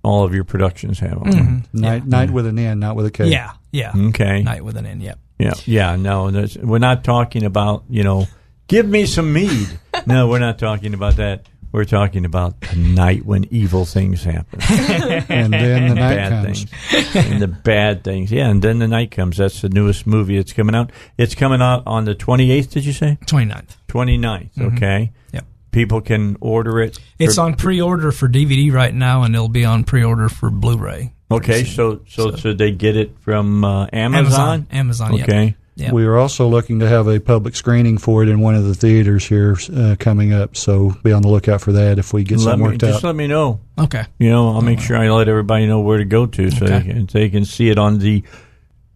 all 0.04 0.24
of 0.24 0.34
your 0.34 0.44
productions 0.44 1.00
have. 1.00 1.18
On. 1.18 1.30
them. 1.30 1.64
Night, 1.72 2.06
night 2.06 2.30
with 2.30 2.46
an 2.46 2.58
N, 2.58 2.78
not 2.80 2.96
with 2.96 3.06
a 3.06 3.10
K. 3.10 3.26
Yeah, 3.28 3.52
yeah. 3.72 3.92
Okay. 3.94 4.42
Night 4.42 4.64
with 4.64 4.76
an 4.76 4.86
N. 4.86 5.00
Yep. 5.00 5.18
Yeah, 5.38 5.52
yeah. 5.64 5.96
No, 5.96 6.30
we're 6.62 6.78
not 6.78 7.02
talking 7.02 7.44
about 7.44 7.82
you 7.88 8.04
know, 8.04 8.26
give 8.68 8.86
me 8.86 9.06
some 9.06 9.32
mead. 9.32 9.68
No, 10.06 10.28
we're 10.28 10.38
not 10.38 10.58
talking 10.58 10.94
about 10.94 11.16
that. 11.16 11.46
We're 11.72 11.84
talking 11.86 12.24
about 12.26 12.60
the 12.60 12.76
night 12.76 13.24
when 13.24 13.46
evil 13.50 13.84
things 13.86 14.22
happen. 14.24 14.60
And 15.28 15.52
then 15.52 15.88
the 15.88 15.94
night 15.94 16.16
bad 16.16 16.44
comes. 16.46 16.64
things. 16.64 17.16
and 17.16 17.40
the 17.42 17.48
bad 17.48 18.04
things. 18.04 18.30
Yeah, 18.30 18.48
and 18.50 18.60
then 18.60 18.78
the 18.78 18.88
night 18.88 19.10
comes. 19.10 19.38
That's 19.38 19.62
the 19.62 19.70
newest 19.70 20.06
movie 20.06 20.36
that's 20.36 20.52
coming 20.52 20.74
out. 20.74 20.90
It's 21.16 21.34
coming 21.34 21.62
out 21.62 21.82
on 21.86 22.04
the 22.04 22.14
28th, 22.14 22.70
did 22.70 22.84
you 22.84 22.92
say? 22.92 23.18
29th. 23.26 23.76
29th, 23.88 24.74
okay. 24.74 25.12
Yep. 25.32 25.44
People 25.70 26.00
can 26.02 26.36
order 26.42 26.80
it. 26.80 26.98
It's 27.18 27.36
for- 27.36 27.40
on 27.42 27.54
pre-order 27.54 28.12
for 28.12 28.28
DVD 28.28 28.70
right 28.72 28.94
now, 28.94 29.22
and 29.22 29.34
it'll 29.34 29.48
be 29.48 29.64
on 29.64 29.84
pre-order 29.84 30.28
for 30.28 30.50
Blu-ray. 30.50 31.14
Okay, 31.30 31.64
so 31.64 32.02
so 32.06 32.36
so 32.36 32.52
they 32.52 32.72
get 32.72 32.94
it 32.94 33.18
from 33.20 33.64
uh, 33.64 33.86
Amazon. 33.90 34.66
Amazon. 34.70 35.12
Amazon, 35.12 35.16
yep. 35.16 35.54
Okay. 35.78 35.86
Yeah. 35.86 35.92
We 35.92 36.04
are 36.04 36.16
also 36.18 36.48
looking 36.48 36.80
to 36.80 36.88
have 36.88 37.08
a 37.08 37.18
public 37.18 37.56
screening 37.56 37.96
for 37.98 38.22
it 38.22 38.28
in 38.28 38.40
one 38.40 38.54
of 38.54 38.64
the 38.64 38.74
theaters 38.74 39.24
here 39.26 39.56
uh, 39.74 39.96
coming 39.98 40.32
up. 40.32 40.54
So 40.56 40.90
be 41.02 41.12
on 41.12 41.22
the 41.22 41.28
lookout 41.28 41.62
for 41.62 41.72
that 41.72 41.98
if 41.98 42.12
we 42.12 42.24
get 42.24 42.38
Let 42.38 42.44
something 42.44 42.60
me, 42.60 42.64
worked 42.72 42.80
just 42.80 42.98
out. 42.98 43.04
let 43.04 43.16
me 43.16 43.26
know. 43.26 43.60
Okay. 43.78 44.04
You 44.18 44.28
know, 44.30 44.50
I'll 44.52 44.60
make 44.60 44.80
sure 44.80 44.96
I 44.98 45.08
let 45.10 45.28
everybody 45.28 45.66
know 45.66 45.80
where 45.80 45.98
to 45.98 46.04
go 46.04 46.26
to 46.26 46.50
so 46.50 46.66
they, 46.66 46.82
can, 46.82 47.06
they 47.06 47.30
can 47.30 47.44
see 47.46 47.70
it 47.70 47.78
on 47.78 47.98
the 48.00 48.22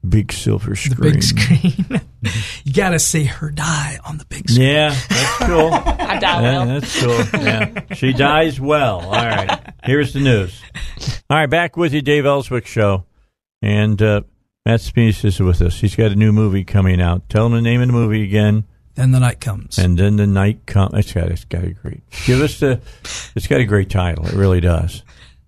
big 0.06 0.32
silver 0.32 0.76
screen. 0.76 1.14
The 1.14 1.22
screen. 1.22 1.74
big 1.88 1.98
screen. 1.98 2.00
you 2.64 2.72
got 2.74 2.90
to 2.90 2.98
see 2.98 3.24
her 3.24 3.50
die 3.50 3.98
on 4.06 4.18
the 4.18 4.26
big 4.26 4.48
screen. 4.50 4.68
Yeah, 4.68 4.90
that's 5.08 5.36
cool. 5.38 5.70
I 5.72 6.18
doubt 6.18 6.42
Yeah, 6.42 6.64
well. 6.64 6.66
that's 6.66 7.02
cool. 7.02 7.40
Yeah. 7.40 7.94
She 7.94 8.12
dies 8.12 8.60
well. 8.60 9.00
All 9.00 9.12
right. 9.12 9.72
Here's 9.82 10.12
the 10.12 10.20
news. 10.20 10.60
All 11.30 11.38
right, 11.38 11.46
back 11.48 11.76
with 11.78 11.94
you, 11.94 12.02
Dave 12.02 12.26
Elswick 12.26 12.66
Show. 12.66 13.04
And 13.62 14.00
uh, 14.02 14.20
Matt 14.66 14.80
Spease 14.80 15.24
is 15.24 15.38
with 15.38 15.62
us. 15.62 15.78
He's 15.78 15.94
got 15.94 16.10
a 16.10 16.16
new 16.16 16.32
movie 16.32 16.64
coming 16.64 17.00
out. 17.00 17.28
Tell 17.28 17.46
him 17.46 17.52
the 17.52 17.62
name 17.62 17.80
of 17.82 17.86
the 17.86 17.92
movie 17.92 18.24
again. 18.24 18.64
Then 18.96 19.12
the 19.12 19.20
night 19.20 19.40
comes. 19.40 19.78
And 19.78 19.96
then 19.96 20.16
the 20.16 20.26
night 20.26 20.66
comes. 20.66 20.92
It's 20.94 21.12
got, 21.12 21.28
it's 21.28 21.44
got 21.44 21.62
a 21.62 21.70
great. 21.70 22.02
Give 22.24 22.40
us 22.40 22.58
the. 22.58 22.80
It's 23.36 23.46
got 23.46 23.60
a 23.60 23.64
great 23.64 23.90
title. 23.90 24.26
It 24.26 24.32
really 24.32 24.60
does. 24.60 25.04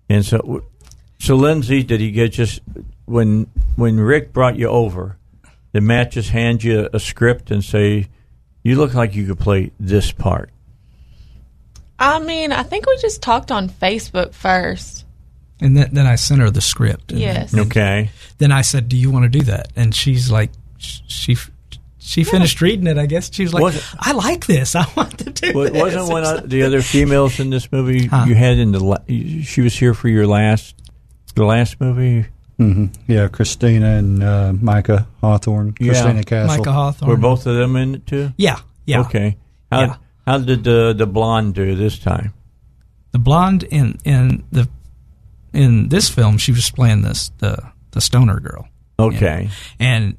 And 0.07 0.25
so, 0.25 0.63
so 1.19 1.35
Lindsey, 1.35 1.83
did 1.83 1.99
he 1.99 2.11
get 2.11 2.31
just 2.31 2.61
when 3.07 3.47
when 3.75 3.99
Rick 3.99 4.31
brought 4.31 4.55
you 4.55 4.69
over? 4.69 5.17
Did 5.73 5.83
Matt 5.83 6.11
just 6.11 6.29
hand 6.29 6.63
you 6.63 6.87
a 6.93 6.99
script 6.99 7.51
and 7.51 7.61
say, 7.61 8.07
"You 8.63 8.77
look 8.77 8.93
like 8.93 9.15
you 9.15 9.27
could 9.27 9.39
play 9.39 9.71
this 9.81 10.13
part"? 10.13 10.49
I 11.99 12.19
mean, 12.19 12.53
I 12.53 12.63
think 12.63 12.85
we 12.85 12.97
just 13.01 13.21
talked 13.21 13.51
on 13.51 13.67
Facebook 13.67 14.33
first. 14.33 15.05
And 15.61 15.75
then, 15.75 15.89
then 15.93 16.07
I 16.07 16.15
sent 16.15 16.39
her 16.41 16.49
the 16.49 16.61
script. 16.61 17.11
And 17.11 17.19
Yes. 17.21 17.53
Okay. 17.55 18.11
Then 18.37 18.51
I 18.51 18.61
said, 18.61 18.87
"Do 18.87 18.95
you 18.97 19.11
want 19.11 19.23
to 19.23 19.29
do 19.39 19.43
that?" 19.45 19.67
And 19.75 19.93
she's 19.93 20.31
like, 20.31 20.51
she 20.77 21.35
she 21.97 22.23
finished 22.23 22.61
reading 22.61 22.87
it. 22.87 22.97
I 22.97 23.05
guess 23.05 23.31
she 23.33 23.43
was 23.43 23.53
like, 23.53 23.61
Was 23.63 23.95
"I 23.99 24.13
like 24.13 24.45
this. 24.47 24.73
I 24.75 24.85
want 24.95 25.17
to 25.19 25.29
do 25.29 25.51
Wa- 25.53 25.63
this." 25.65 25.73
Wasn't 25.81 26.07
one 26.07 26.23
of 26.23 26.49
the 26.49 26.63
other 26.63 26.81
females 26.81 27.39
in 27.39 27.49
this 27.49 27.69
movie 27.71 28.07
Huh. 28.07 28.25
you 28.27 28.35
had 28.35 28.57
in 28.57 28.71
the? 28.71 28.79
La- 28.79 29.03
she 29.07 29.61
was 29.61 29.75
here 29.77 29.93
for 29.93 30.07
your 30.07 30.25
last, 30.27 30.75
the 31.35 31.43
last 31.45 31.79
movie. 31.81 32.25
hmm 32.57 32.85
Yeah, 33.07 33.27
Christina 33.27 33.97
and 33.97 34.23
uh, 34.23 34.53
Micah 34.53 35.07
Hawthorne. 35.21 35.75
Yeah. 35.79 35.91
Christina 35.91 36.23
Castle. 36.23 36.57
Micah 36.57 36.71
Hawthorne. 36.71 37.09
Were 37.09 37.17
both 37.17 37.45
of 37.47 37.55
them 37.55 37.75
in 37.75 37.95
it 37.95 38.07
too? 38.07 38.31
Yeah, 38.37 38.59
yeah. 38.85 39.01
Okay. 39.01 39.35
How 39.71 39.81
Yeah. 39.81 39.95
how 40.25 40.37
did 40.37 40.63
the 40.63 40.93
the 40.97 41.05
blonde 41.05 41.53
do 41.55 41.75
this 41.75 41.99
time? 41.99 42.33
The 43.11 43.19
blonde 43.19 43.63
in 43.63 43.99
in 44.05 44.43
the 44.51 44.69
in 45.53 45.89
this 45.89 46.09
film, 46.09 46.37
she 46.37 46.51
was 46.51 46.69
playing 46.71 47.01
this 47.01 47.31
the 47.39 47.57
the 47.91 48.01
stoner 48.01 48.39
girl. 48.39 48.67
Okay. 48.97 49.49
And 49.79 50.17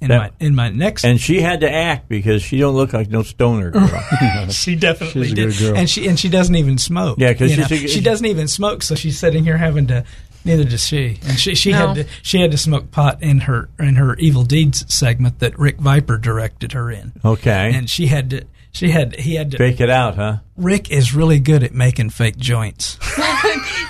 in 0.00 0.08
That- 0.08 0.18
my 0.40 0.46
in 0.46 0.54
my 0.54 0.68
next 0.70 1.04
And 1.04 1.20
she 1.20 1.40
had 1.40 1.60
to 1.60 1.70
act 1.72 2.08
because 2.08 2.42
she 2.42 2.58
don't 2.58 2.74
look 2.74 2.92
like 2.92 3.08
no 3.10 3.22
stoner 3.22 3.70
girl. 3.70 3.88
she 4.50 4.74
definitely 4.74 5.24
She's 5.24 5.32
a 5.32 5.34
did, 5.36 5.48
good 5.50 5.58
girl. 5.58 5.76
and 5.76 5.88
she 5.88 6.08
and 6.08 6.18
she 6.18 6.28
doesn't 6.28 6.56
even 6.56 6.78
smoke. 6.78 7.18
Yeah, 7.18 7.32
'cause 7.34 7.50
you 7.50 7.62
she's 7.62 7.70
know? 7.70 7.76
a- 7.76 7.88
she 7.88 8.00
doesn't 8.00 8.26
even 8.26 8.48
smoke, 8.48 8.82
so 8.82 8.94
she's 8.94 9.18
sitting 9.18 9.44
here 9.44 9.58
having 9.58 9.86
to. 9.88 10.04
Neither 10.44 10.64
does 10.64 10.84
she, 10.84 11.20
and 11.24 11.38
she 11.38 11.54
she 11.54 11.70
No. 11.70 11.86
had 11.86 11.94
to 11.94 12.04
she 12.22 12.40
had 12.40 12.50
to 12.50 12.58
smoke 12.58 12.90
pot 12.90 13.22
in 13.22 13.42
her 13.42 13.68
in 13.78 13.94
her 13.94 14.16
Evil 14.16 14.42
Deeds 14.42 14.84
segment 14.92 15.38
that 15.38 15.56
Rick 15.56 15.78
Vyper 15.78 16.20
directed 16.20 16.72
her 16.72 16.90
in, 16.90 17.12
Okay. 17.24 17.70
and 17.72 17.88
she 17.88 18.08
had 18.08 18.30
to 18.30 18.42
she 18.72 18.90
had 18.90 19.16
he 19.16 19.34
had 19.36 19.50
to. 19.52 19.58
Fake 19.58 19.80
it 19.80 19.90
out, 19.90 20.16
huh? 20.16 20.38
Rick 20.56 20.90
is 20.90 21.14
really 21.14 21.38
good 21.38 21.62
at 21.62 21.72
making 21.74 22.10
fake 22.10 22.36
joints. 22.36 22.98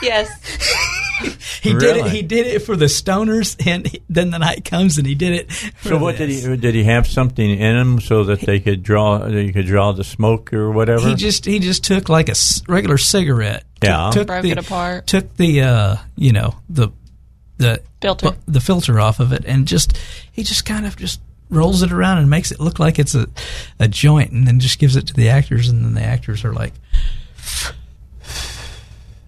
Yes. 0.02 0.28
He 1.62 1.72
did 1.74 1.96
it. 1.98 2.06
He 2.06 2.22
did 2.22 2.48
it 2.48 2.60
for 2.60 2.74
the 2.74 2.86
stoners, 2.86 3.54
and 3.64 3.86
he- 3.86 4.02
then 4.08 4.30
the 4.30 4.38
night 4.40 4.64
comes, 4.64 4.98
and 4.98 5.06
he 5.06 5.14
did 5.14 5.32
it. 5.32 5.52
For 5.52 5.90
So 5.90 5.98
what 5.98 6.16
did 6.16 6.28
he 6.28 6.56
did 6.56 6.74
he 6.74 6.82
have 6.84 7.06
something 7.06 7.48
in 7.48 7.76
him 7.76 8.00
so 8.00 8.24
that 8.24 8.40
they 8.40 8.58
could 8.58 8.82
draw 8.82 9.18
they 9.18 9.52
could 9.52 9.66
draw 9.66 9.92
the 9.92 10.02
smoke 10.02 10.52
or 10.52 10.72
whatever? 10.72 11.06
He 11.06 11.14
just 11.14 11.44
he 11.44 11.60
just 11.60 11.84
took 11.84 12.08
like 12.08 12.28
a 12.28 12.34
regular 12.66 12.98
cigarette. 12.98 13.62
Yeah. 13.82 14.06
took, 14.12 14.22
took 14.22 14.26
Broke 14.26 14.42
the, 14.42 14.50
it 14.50 14.58
apart. 14.58 15.06
Took 15.06 15.36
the 15.36 15.60
uh, 15.62 15.96
you 16.16 16.32
know 16.32 16.56
the 16.68 16.88
the 17.58 17.80
Filter. 18.00 18.32
the 18.46 18.60
filter 18.60 18.98
off 18.98 19.20
of 19.20 19.32
it, 19.32 19.44
and 19.46 19.68
just 19.68 19.96
he 20.32 20.42
just 20.42 20.64
kind 20.64 20.84
of 20.86 20.96
just 20.96 21.20
rolls 21.52 21.82
it 21.82 21.92
around 21.92 22.18
and 22.18 22.28
makes 22.30 22.50
it 22.50 22.58
look 22.60 22.78
like 22.78 22.98
it's 22.98 23.14
a 23.14 23.26
a 23.78 23.86
joint, 23.88 24.32
and 24.32 24.46
then 24.46 24.58
just 24.60 24.78
gives 24.78 24.96
it 24.96 25.06
to 25.08 25.14
the 25.14 25.28
actors, 25.28 25.68
and 25.68 25.84
then 25.84 25.94
the 25.94 26.02
actors 26.02 26.44
are 26.44 26.52
like, 26.52 26.72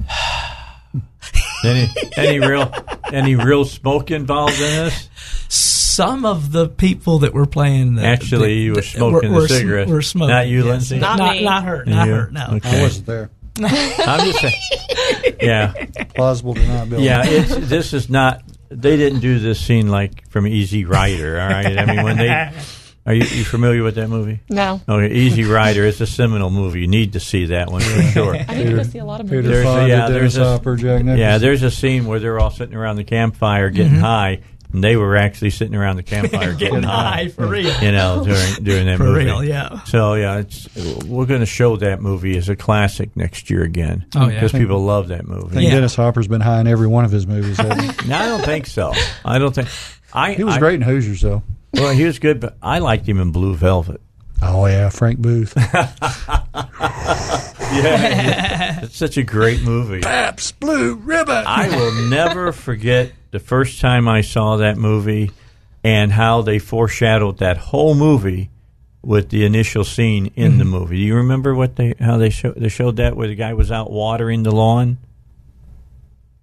any 1.65 1.89
any 2.17 2.39
real 2.41 2.73
any 3.13 3.35
real 3.37 3.65
smoke 3.65 4.11
involved 4.11 4.55
in 4.55 4.61
this? 4.61 5.09
some 5.49 6.25
of 6.25 6.51
the 6.51 6.69
people 6.69 7.21
that 7.21 7.33
were 7.33 7.47
playing 7.47 7.95
the 7.95 8.05
Actually, 8.05 8.55
the, 8.55 8.61
you 8.61 8.73
were 8.75 8.83
smoking 8.83 9.33
were, 9.33 9.43
the 9.43 9.49
sm- 9.49 9.55
cigarette. 9.55 9.87
Were 9.89 10.03
smoking, 10.03 10.35
Not 10.35 10.49
you, 10.49 10.59
yes. 10.59 10.67
Lindsey? 10.67 10.99
Not, 10.99 11.19
Not 11.19 11.25
not, 11.27 11.37
me. 11.37 11.45
not 11.45 11.65
her, 11.65 11.85
not 11.85 12.07
You? 12.09 12.15
her. 12.15 12.31
No. 12.33 12.47
Okay. 12.55 12.79
I 12.81 12.83
wasn't 12.83 13.07
there. 13.07 13.31
I'm 13.61 14.27
just 14.33 14.41
saying. 14.41 14.55
Yeah, 15.41 15.73
Plausible 16.17 16.55
deniability. 16.57 17.05
yeah. 17.05 17.23
It's, 17.25 17.55
this 17.69 17.93
is 17.93 18.09
not. 18.11 18.43
They 18.75 18.97
didn't 18.97 19.21
do 19.21 19.39
this 19.39 19.61
scene 19.61 19.89
like 19.89 20.29
from 20.29 20.47
Easy 20.47 20.85
Rider. 20.85 21.41
All 21.41 21.49
right. 21.49 21.79
I 21.79 21.85
mean, 21.87 22.03
when 22.03 22.17
they 22.17 22.29
are 23.07 23.15
you, 23.15 23.23
you 23.23 23.45
familiar 23.45 23.83
with 23.83 23.97
that 23.97 24.09
movie? 24.09 24.41
No. 24.49 24.81
Okay, 24.89 25.15
Easy 25.15 25.45
Rider. 25.45 25.85
It's 25.85 26.01
a 26.01 26.07
seminal 26.07 26.51
movie. 26.51 26.81
You 26.81 26.87
need 26.87 27.13
to 27.13 27.21
see 27.21 27.47
that 27.47 27.71
one 27.71 27.83
for 27.83 28.03
sure. 28.03 28.37
I 28.37 28.55
need 28.55 28.71
to 28.71 28.77
go 28.77 28.83
see 28.83 28.99
a 28.99 29.05
lot 29.05 29.21
of 29.21 29.27
Peter 29.27 29.43
movies. 29.43 29.51
There's 29.51 29.67
a- 29.67 29.69
Fonda, 29.69 29.89
yeah, 29.89 30.09
Dennis 30.09 30.37
a- 30.37 30.45
Hopper, 30.45 30.77
Jack 30.77 31.05
Nicholson. 31.05 31.19
Yeah, 31.19 31.39
there's 31.39 31.63
a 31.63 31.71
scene 31.71 32.07
where 32.07 32.19
they're 32.19 32.41
all 32.41 32.51
sitting 32.51 32.75
around 32.75 32.97
the 32.97 33.05
campfire 33.05 33.71
getting 33.71 33.93
mm-hmm. 33.93 34.01
high, 34.01 34.41
and 34.75 34.85
they 34.85 34.97
were 34.97 35.17
actually 35.17 35.51
sitting 35.51 35.75
around 35.75 35.97
the 35.97 36.03
campfire 36.15 36.53
Getting 36.53 36.83
high 36.83 37.29
for 37.29 37.47
real. 37.47 37.73
You 37.81 37.93
know, 37.93 38.25
during 38.25 38.65
during 38.65 38.87
that 38.87 38.97
For 38.99 39.05
movie. 39.05 39.25
real, 39.25 39.43
yeah. 39.43 39.83
So 39.85 40.15
yeah, 40.15 40.39
it's 40.41 40.69
we're 41.07 41.25
going 41.27 41.41
to 41.41 41.47
show 41.47 41.77
that 41.77 42.03
movie 42.03 42.37
as 42.37 42.49
a 42.51 42.57
classic 42.57 43.17
next 43.17 43.49
year 43.49 43.63
again. 43.63 44.05
Oh, 44.15 44.23
yeah. 44.29 44.35
because 44.35 44.53
people 44.53 44.81
love 44.85 45.09
that 45.09 45.21
I 45.21 45.23
movie. 45.23 45.49
think 45.55 45.63
Yeah. 45.65 45.77
Dennis 45.77 45.95
Hopper's 45.95 46.29
been 46.29 46.41
high 46.43 46.61
in 46.61 46.67
every 46.67 46.89
one 46.89 47.05
of 47.07 47.11
his 47.11 47.27
movies. 47.27 47.57
hasn't? 47.57 48.07
No, 48.09 48.19
I 48.19 48.27
don't 48.27 48.45
think 48.45 48.67
so. 48.67 48.93
I 49.25 49.39
don't 49.39 49.55
think. 49.55 49.69
I 50.13 50.35
he 50.35 50.45
was 50.45 50.57
I- 50.57 50.59
great 50.59 50.75
in 50.75 50.83
Hoosiers, 50.83 51.23
though. 51.23 51.43
Well, 51.73 51.93
he 51.93 52.05
was 52.05 52.19
good, 52.19 52.39
but 52.41 52.57
I 52.63 52.79
liked 52.81 53.09
him 53.09 53.19
in 53.21 53.33
Blue 53.33 53.55
Velvet. 53.57 54.01
Oh 54.47 54.67
yeah, 54.67 54.89
Frank 54.91 55.19
Booth. 55.21 55.55
Yeah, 57.75 58.85
it's 58.85 58.97
such 58.97 59.17
a 59.17 59.25
great 59.25 59.63
movie. 59.63 60.01
Pabst 60.01 60.61
Blue 60.61 60.95
Ribbon. 60.95 61.45
I 61.47 61.69
will 61.77 62.09
never 62.09 62.53
forget 62.53 63.11
the 63.33 63.41
first 63.41 63.81
time 63.81 64.07
I 64.07 64.21
saw 64.21 64.59
that 64.59 64.77
movie 64.77 65.33
and 65.83 66.13
how 66.13 66.43
they 66.43 66.61
foreshadowed 66.61 67.39
that 67.39 67.57
whole 67.57 67.95
movie 67.97 68.51
with 69.03 69.31
the 69.31 69.45
initial 69.45 69.83
scene 69.83 70.27
in 70.37 70.51
Mm-hmm. 70.53 70.59
the 70.59 70.65
movie. 70.67 70.97
Do 70.99 71.03
you 71.03 71.17
remember 71.17 71.53
what 71.55 71.75
they 71.77 71.95
how 71.99 72.17
they 72.17 72.31
showed 72.31 72.55
they 72.57 72.69
showed 72.69 72.97
that 72.97 73.17
where 73.17 73.27
the 73.29 73.35
guy 73.35 73.55
was 73.55 73.73
out 73.73 73.91
watering 73.91 74.45
the 74.45 74.53
lawn 74.53 74.99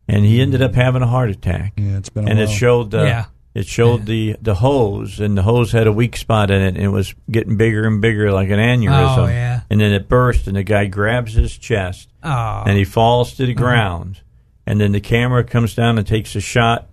and 0.07 0.25
he 0.25 0.41
ended 0.41 0.61
up 0.61 0.75
having 0.75 1.01
a 1.01 1.07
heart 1.07 1.29
attack. 1.29 1.73
Yeah, 1.77 1.97
it's 1.97 2.09
been 2.09 2.27
a 2.27 2.29
and 2.29 2.39
while. 2.39 2.47
it 2.49 2.51
showed 2.51 2.91
the 2.91 3.03
Yeah. 3.03 3.25
It 3.53 3.65
showed 3.67 4.05
the 4.05 4.35
the 4.41 4.55
hose 4.55 5.19
and 5.19 5.37
the 5.37 5.41
hose 5.43 5.71
had 5.71 5.87
a 5.87 5.91
weak 5.91 6.15
spot 6.15 6.49
in 6.51 6.61
it 6.61 6.75
and 6.75 6.77
it 6.83 6.89
was 6.89 7.13
getting 7.29 7.57
bigger 7.57 7.85
and 7.85 8.01
bigger 8.01 8.31
like 8.31 8.49
an 8.49 8.59
aneurysm. 8.59 9.17
Oh, 9.17 9.27
yeah. 9.27 9.61
And 9.69 9.81
then 9.81 9.91
it 9.91 10.07
burst 10.07 10.47
and 10.47 10.55
the 10.55 10.63
guy 10.63 10.85
grabs 10.85 11.33
his 11.33 11.57
chest 11.57 12.09
Oh. 12.23 12.63
and 12.65 12.77
he 12.77 12.83
falls 12.85 13.33
to 13.35 13.45
the 13.45 13.53
Uh-huh. 13.53 13.63
ground. 13.63 14.21
And 14.65 14.79
then 14.79 14.91
the 14.93 15.01
camera 15.01 15.43
comes 15.43 15.75
down 15.75 15.97
and 15.97 16.05
takes 16.07 16.35
a 16.35 16.39
shot 16.41 16.87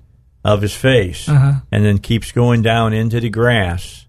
of 0.45 0.63
his 0.63 0.75
face, 0.75 1.29
Uh-huh. 1.29 1.61
and 1.71 1.85
then 1.85 1.99
keeps 1.99 2.33
going 2.33 2.63
down 2.63 2.93
into 2.93 3.21
the 3.21 3.29
grass 3.31 4.07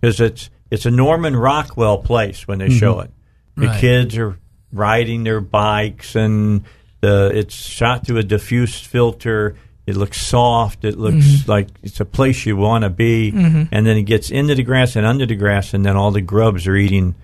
because 0.00 0.20
it's 0.20 0.50
it's 0.70 0.86
a 0.86 0.90
Norman 0.90 1.34
Rockwell 1.34 1.98
place 1.98 2.46
when 2.46 2.58
they 2.58 2.70
show 2.70 3.00
it. 3.00 3.10
The 3.56 3.62
Mm-hmm. 3.62 3.70
Right. 3.72 3.80
kids 3.80 4.16
are 4.18 4.38
riding 4.72 5.24
their 5.24 5.40
bikes, 5.40 6.14
and 6.14 6.62
the 7.00 7.32
it's 7.34 7.54
shot 7.54 8.06
through 8.06 8.18
a 8.18 8.22
diffuse 8.22 8.78
filter. 8.80 9.56
It 9.90 9.96
looks 9.96 10.20
soft. 10.24 10.84
It 10.84 10.96
looks 10.98 11.16
Mm-hmm. 11.26 11.50
like 11.50 11.68
it's 11.82 12.00
a 12.00 12.04
place 12.06 12.46
you 12.46 12.56
want 12.56 12.84
to 12.84 12.90
be. 12.90 13.30
And 13.34 13.68
then 13.86 13.96
it 13.96 14.04
gets 14.04 14.30
into 14.30 14.54
the 14.54 14.62
grass 14.62 14.96
and 14.96 15.04
under 15.04 15.26
the 15.26 15.36
grass, 15.36 15.74
and 15.74 15.84
then 15.84 15.96
all 15.96 16.10
the 16.12 16.20
grubs 16.22 16.66
are 16.66 16.76
eating 16.76 17.14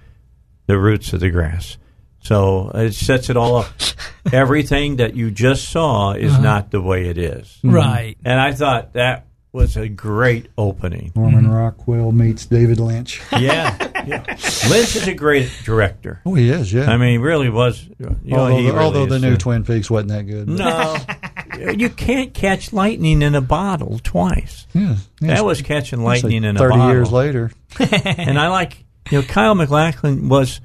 the 0.67 0.77
roots 0.79 1.13
of 1.13 1.21
the 1.21 1.31
grass. 1.31 1.79
So 2.21 2.71
it 2.75 2.93
sets 2.95 3.31
it 3.31 3.37
all 3.37 3.57
up. 3.57 3.69
Everything 4.33 4.97
that 4.97 5.15
you 5.15 5.31
just 5.31 5.69
saw 5.71 6.13
is 6.13 6.33
Uh-huh. 6.33 6.43
not 6.43 6.71
the 6.73 6.81
way 6.83 7.09
it 7.09 7.19
is. 7.19 7.59
right. 7.63 8.17
And 8.25 8.41
I 8.41 8.53
thought 8.53 8.95
that 8.95 9.27
was 9.53 9.77
a 9.77 9.89
great 9.89 10.49
opening. 10.59 11.13
Norman 11.15 11.49
Rockwell 11.49 12.13
meets 12.13 12.45
David 12.45 12.79
Lynch. 12.81 13.23
Yeah. 13.33 13.75
yeah. 14.07 14.25
Lynch 14.69 14.97
is 14.97 15.07
a 15.09 15.15
great 15.15 15.51
director. 15.65 16.21
Oh, 16.27 16.35
he 16.35 16.51
is. 16.51 16.73
Yeah. 16.73 16.91
I 16.91 16.97
mean, 16.97 17.13
he 17.13 17.19
really 17.19 17.49
was. 17.49 17.89
You 17.99 18.07
know, 18.25 18.37
although, 18.39 18.57
he 18.57 18.67
the, 18.67 18.73
really 18.73 18.85
although 18.85 19.07
the 19.07 19.19
new 19.19 19.37
Twin 19.37 19.65
Peaks 19.65 19.89
wasn't 19.91 20.11
that 20.11 20.25
good. 20.25 20.47
but- 20.49 20.57
No. 20.59 20.97
Uh, 21.57 21.71
you 21.71 21.89
can't 21.89 22.35
catch 22.35 22.73
lightning 22.73 23.23
in 23.23 23.35
a 23.35 23.41
bottle 23.41 23.99
twice. 24.03 24.67
Yeah, 24.73 24.97
yeah, 25.21 25.35
That 25.35 25.45
was 25.45 25.63
catching 25.63 26.01
it's 26.01 26.05
like 26.05 26.23
lightning 26.23 26.45
in 26.45 26.57
a 26.57 26.59
Thirty 26.59 26.77
bottle. 26.77 26.95
years 26.95 27.13
later. 27.13 27.51
and 27.81 28.39
I 28.39 28.49
like, 28.49 28.85
you 29.11 29.21
know, 29.21 29.27
Kyle 29.27 29.55
MacLachlan 29.55 30.29
was, 30.29 30.61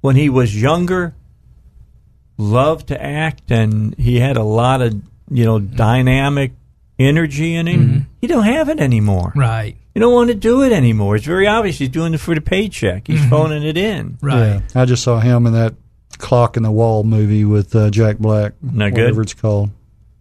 when 0.00 0.16
he 0.16 0.28
was 0.28 0.60
younger, 0.60 1.14
loved 2.36 2.88
to 2.88 3.02
act, 3.02 3.50
and 3.50 3.94
he 3.98 4.20
had 4.20 4.36
a 4.36 4.42
lot 4.42 4.80
of, 4.82 4.94
you 5.30 5.44
know, 5.44 5.58
dynamic 5.58 6.52
energy 6.98 7.54
in 7.54 7.66
him. 7.66 7.88
Mm-hmm. 7.88 7.98
He 8.20 8.26
don't 8.26 8.44
have 8.44 8.68
it 8.68 8.80
anymore. 8.80 9.32
Right. 9.34 9.76
You 9.94 10.00
don't 10.00 10.14
want 10.14 10.28
to 10.28 10.34
do 10.34 10.62
it 10.62 10.72
anymore. 10.72 11.16
It's 11.16 11.26
very 11.26 11.46
obvious 11.46 11.78
he's 11.78 11.88
doing 11.88 12.14
it 12.14 12.18
for 12.18 12.34
the 12.34 12.40
paycheck. 12.40 13.06
He's 13.06 13.20
mm-hmm. 13.20 13.30
phoning 13.30 13.62
it 13.64 13.76
in. 13.76 14.18
Right. 14.22 14.62
Yeah, 14.74 14.82
I 14.82 14.84
just 14.84 15.02
saw 15.02 15.18
him 15.18 15.46
in 15.46 15.54
that 15.54 15.74
Clock 16.18 16.56
in 16.56 16.62
the 16.62 16.70
Wall 16.70 17.04
movie 17.04 17.44
with 17.44 17.74
uh, 17.74 17.90
Jack 17.90 18.18
Black. 18.18 18.52
Not 18.62 18.94
good? 18.94 19.02
whatever 19.02 19.22
it's 19.22 19.34
called. 19.34 19.70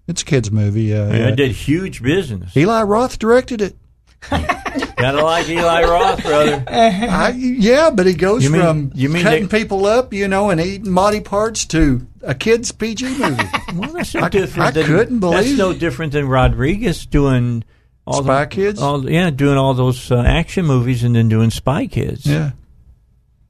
It's 0.08 0.22
a 0.22 0.26
kids 0.26 0.52
movie. 0.52 0.84
Yeah, 0.84 1.04
I 1.12 1.18
yeah. 1.18 1.32
did 1.32 1.52
huge 1.52 2.02
business. 2.02 2.56
Eli 2.56 2.84
Roth 2.84 3.20
directed 3.20 3.62
it. 3.62 3.76
Gotta 4.30 5.24
like 5.24 5.48
Eli 5.48 5.84
Roth, 5.84 6.24
brother. 6.24 6.64
I, 6.68 7.30
yeah, 7.38 7.92
but 7.92 8.06
he 8.08 8.14
goes 8.14 8.44
You 8.44 8.50
mean- 8.50 8.62
from 8.62 8.92
you 8.96 9.10
mean 9.10 9.22
cutting 9.24 9.48
they- 9.48 9.60
people 9.60 9.86
up, 9.86 10.14
you 10.14 10.28
know, 10.28 10.50
and 10.50 10.60
eating 10.60 10.94
body 10.94 11.20
parts 11.22 11.66
to 11.68 12.06
a 12.24 12.34
kids 12.34 12.72
PG 12.72 13.18
movie. 13.20 13.44
Well, 13.76 13.92
that's 13.92 14.14
no 14.16 14.22
I- 14.22 14.30
different. 14.30 14.68
I 14.68 14.72
than, 14.72 14.86
couldn't 14.86 15.20
believe 15.20 15.44
That's 15.46 15.58
no 15.58 15.74
different 15.74 16.14
than 16.14 16.28
Rodriguez 16.28 17.06
doing 17.06 17.64
all 18.08 18.24
Spy 18.24 18.46
the, 18.46 18.48
Kids? 18.50 18.82
All, 18.82 19.08
yeah, 19.10 19.30
doing 19.30 19.58
all 19.58 19.74
those 19.76 20.10
uh, 20.12 20.24
action 20.26 20.66
movies 20.66 21.04
and 21.04 21.16
then 21.16 21.30
doing 21.30 21.52
Spy 21.52 21.86
Kids. 21.88 22.26
yeah, 22.26 22.52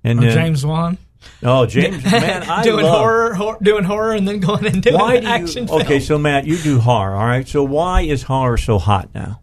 and 0.03 0.19
Or 0.19 0.23
then, 0.23 0.33
James 0.33 0.65
Wan 0.65 0.97
Oh, 1.43 1.65
James, 1.65 2.03
man, 2.11 2.43
I 2.49 2.63
doing 2.63 2.83
love. 2.85 2.97
horror, 2.97 3.33
hor- 3.33 3.57
doing 3.61 3.83
horror, 3.83 4.13
and 4.13 4.27
then 4.27 4.39
going 4.39 4.65
into 4.65 4.91
Why 4.93 5.19
do 5.19 5.27
action. 5.27 5.67
you? 5.67 5.73
Okay, 5.75 5.87
film. 5.99 6.01
so 6.01 6.17
Matt, 6.17 6.45
you 6.45 6.57
do 6.57 6.79
horror. 6.79 7.15
All 7.15 7.25
right. 7.25 7.47
So 7.47 7.63
why 7.63 8.01
is 8.01 8.23
horror 8.23 8.57
so 8.57 8.79
hot 8.79 9.09
now? 9.13 9.41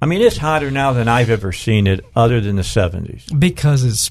I 0.00 0.06
mean, 0.06 0.20
it's 0.20 0.36
hotter 0.36 0.70
now 0.70 0.92
than 0.92 1.08
I've 1.08 1.30
ever 1.30 1.52
seen 1.52 1.86
it, 1.86 2.04
other 2.14 2.40
than 2.40 2.56
the 2.56 2.64
seventies. 2.64 3.26
because 3.38 3.82
it's 3.82 4.10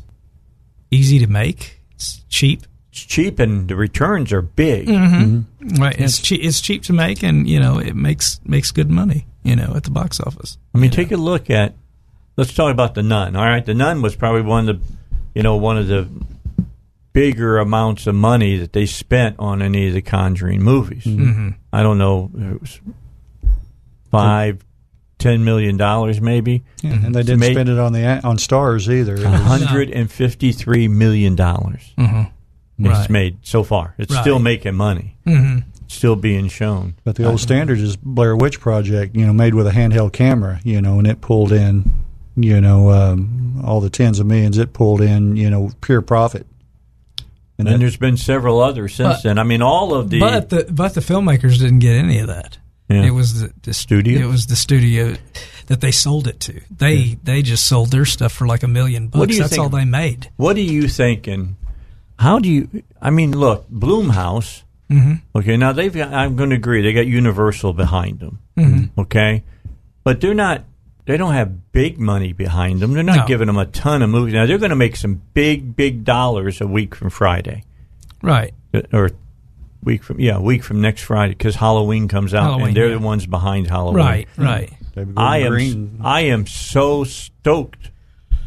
easy 0.91 1.19
to 1.19 1.27
make, 1.27 1.79
it's 1.91 2.23
cheap, 2.29 2.63
cheap 2.91 3.39
and 3.39 3.67
the 3.67 3.75
returns 3.75 4.31
are 4.33 4.41
big. 4.41 4.87
Mm-hmm. 4.87 5.81
Right. 5.81 5.95
It's 5.99 6.19
cheap. 6.19 6.41
It's 6.43 6.59
cheap 6.61 6.83
to 6.83 6.93
make, 6.93 7.23
and 7.23 7.47
you 7.47 7.59
know 7.59 7.77
it 7.79 7.95
makes 7.95 8.39
makes 8.45 8.71
good 8.71 8.89
money. 8.89 9.25
You 9.43 9.55
know, 9.55 9.73
at 9.75 9.83
the 9.83 9.91
box 9.91 10.19
office. 10.19 10.57
I 10.73 10.79
mean, 10.79 10.89
take 10.91 11.11
a 11.11 11.17
look 11.17 11.49
at. 11.51 11.75
Let's 12.37 12.53
talk 12.53 12.71
about 12.71 12.95
the 12.95 13.03
Nun. 13.03 13.35
All 13.35 13.45
right, 13.45 13.65
the 13.65 13.73
Nun 13.75 14.01
was 14.01 14.15
probably 14.15 14.41
one 14.41 14.67
of 14.67 14.79
the, 14.79 14.93
you 15.35 15.43
know, 15.43 15.55
one 15.55 15.77
of 15.77 15.87
the 15.87 16.09
bigger 17.15 17.57
amounts 17.57 18.05
of 18.07 18.13
money 18.13 18.57
that 18.57 18.73
they 18.73 18.85
spent 18.85 19.37
on 19.39 19.61
any 19.61 19.87
of 19.87 19.93
the 19.93 20.01
Conjuring 20.01 20.61
movies. 20.61 21.05
Mm-hmm. 21.05 21.49
I 21.73 21.81
don't 21.81 21.97
know, 21.97 22.29
it 22.37 22.61
was 22.61 22.79
five, 24.11 24.63
ten 25.17 25.43
million 25.43 25.77
dollars 25.77 26.21
maybe. 26.21 26.63
and 26.83 27.15
they 27.15 27.23
didn't 27.23 27.39
made- 27.39 27.53
spend 27.53 27.69
it 27.69 27.79
on 27.79 27.93
the 27.93 28.05
on 28.27 28.37
stars 28.37 28.89
either. 28.89 29.17
Hundred 29.27 29.89
and 29.91 30.11
fifty-three 30.11 30.87
million 30.87 31.35
dollars. 31.35 31.93
Mhm. 31.97 32.29
It's 32.77 32.89
Right. 32.89 33.09
made 33.09 33.37
so 33.41 33.63
far. 33.63 33.95
It's 33.97 34.13
Right. 34.13 34.21
still 34.21 34.39
making 34.39 34.75
money. 34.75 35.15
Mhm. 35.25 35.63
Still 35.87 36.17
being 36.17 36.49
shown. 36.49 36.95
But 37.05 37.15
the 37.15 37.23
old 37.25 37.39
standard 37.39 37.79
is 37.79 37.95
Blair 37.95 38.35
Witch 38.35 38.59
Project, 38.59 39.15
you 39.15 39.25
know, 39.25 39.31
made 39.31 39.53
with 39.55 39.67
a 39.67 39.71
handheld 39.71 40.11
camera, 40.11 40.59
you 40.65 40.81
know, 40.81 40.97
and 40.97 41.07
it 41.07 41.21
pulled 41.21 41.53
in, 41.53 41.89
you 42.35 42.59
know, 42.59 42.91
um, 42.91 43.61
all 43.63 43.79
the 43.79 43.89
tens 43.89 44.19
of 44.19 44.25
millions. 44.25 44.57
It 44.57 44.73
pulled 44.73 44.99
in, 44.99 45.37
you 45.37 45.49
know, 45.49 45.71
pure 45.79 46.01
profit. 46.01 46.45
And 47.57 47.67
then 47.67 47.79
there's 47.79 47.95
been 47.97 48.17
several 48.17 48.59
others 48.61 48.95
since 48.95 49.15
But- 49.15 49.23
then. 49.23 49.39
I 49.39 49.43
mean, 49.43 49.61
all 49.61 49.93
of 49.93 50.09
the 50.09 50.19
but 50.19 50.49
the 50.49 50.67
but 50.69 50.93
the 50.93 51.01
filmmakers 51.01 51.57
didn't 51.59 51.79
get 51.79 51.95
any 51.95 52.19
of 52.19 52.27
that. 52.27 52.57
Yeah. 52.89 53.03
It 53.03 53.11
was 53.11 53.41
the, 53.41 53.53
the 53.63 53.73
Studio? 53.73 54.19
It 54.19 54.27
was 54.29 54.45
the 54.47 54.55
studio 54.55 55.15
that 55.67 55.81
they 55.81 55.89
sold 55.91 56.27
it 56.27 56.39
to. 56.41 56.61
They 56.69 57.17
they 57.23 57.41
just 57.41 57.65
sold 57.65 57.91
their 57.91 58.05
stuff 58.05 58.31
for 58.33 58.45
like 58.45 58.61
a 58.63 58.67
million 58.67 59.07
bucks. 59.07 59.19
What 59.19 59.29
do 59.29 59.35
you 59.35 59.41
That's 59.41 59.53
think- 59.53 59.63
all 59.63 59.69
they 59.69 59.85
made. 59.85 60.29
What 60.35 60.55
are 60.57 60.61
you 60.61 60.87
thinking? 60.87 61.55
How 62.19 62.39
do 62.39 62.49
you? 62.49 62.83
I 63.01 63.09
mean, 63.09 63.31
look, 63.31 63.69
Blumhouse. 63.71 64.63
Mhm. 64.91 65.21
Okay, 65.35 65.57
now 65.57 65.71
they've. 65.73 65.93
Got, 65.93 66.13
I'm 66.13 66.35
going 66.35 66.51
to 66.51 66.55
agree. 66.57 66.81
They 66.83 66.93
got 66.93 67.07
Universal 67.07 67.73
behind 67.73 68.19
them. 68.19 68.39
Mhm. 68.57 68.89
Okay, 68.99 69.43
but 70.03 70.21
they're 70.21 70.35
not. 70.35 70.63
They 71.05 71.17
don't 71.17 71.33
have 71.33 71.71
big 71.71 71.99
money 71.99 72.33
behind 72.33 72.79
them. 72.79 72.93
They're 72.93 73.03
not 73.03 73.17
No. 73.17 73.27
giving 73.27 73.47
them 73.47 73.57
a 73.57 73.65
ton 73.67 74.01
of 74.01 74.09
movies. 74.09 74.33
Now 74.33 74.45
they're 74.47 74.57
going 74.57 74.71
to 74.71 74.75
make 74.75 74.95
some 74.95 75.21
big, 75.33 75.75
big 75.75 76.03
dollars 76.03 76.61
a 76.61 76.67
week 76.67 76.95
from 76.95 77.09
Friday, 77.11 77.63
Right. 78.23 78.53
Uh, 78.73 78.81
or 78.91 79.11
week 79.83 80.03
from 80.03 80.19
yeah, 80.19 80.39
week 80.39 80.63
from 80.63 80.81
next 80.81 81.03
Friday 81.03 81.33
because 81.33 81.55
Halloween 81.55 82.07
comes 82.07 82.33
out, 82.33 82.43
Halloween, 82.43 82.67
and 82.69 82.77
they're 82.77 82.87
yeah. 82.89 82.97
the 82.97 83.05
ones 83.05 83.27
behind 83.27 83.67
Halloween. 83.67 84.03
Right. 84.03 84.27
Right. 84.35 84.73
I 85.15 85.39
am 85.39 85.51
Green. 85.51 85.99
I 86.03 86.21
am 86.21 86.47
so 86.47 87.03
stoked 87.03 87.91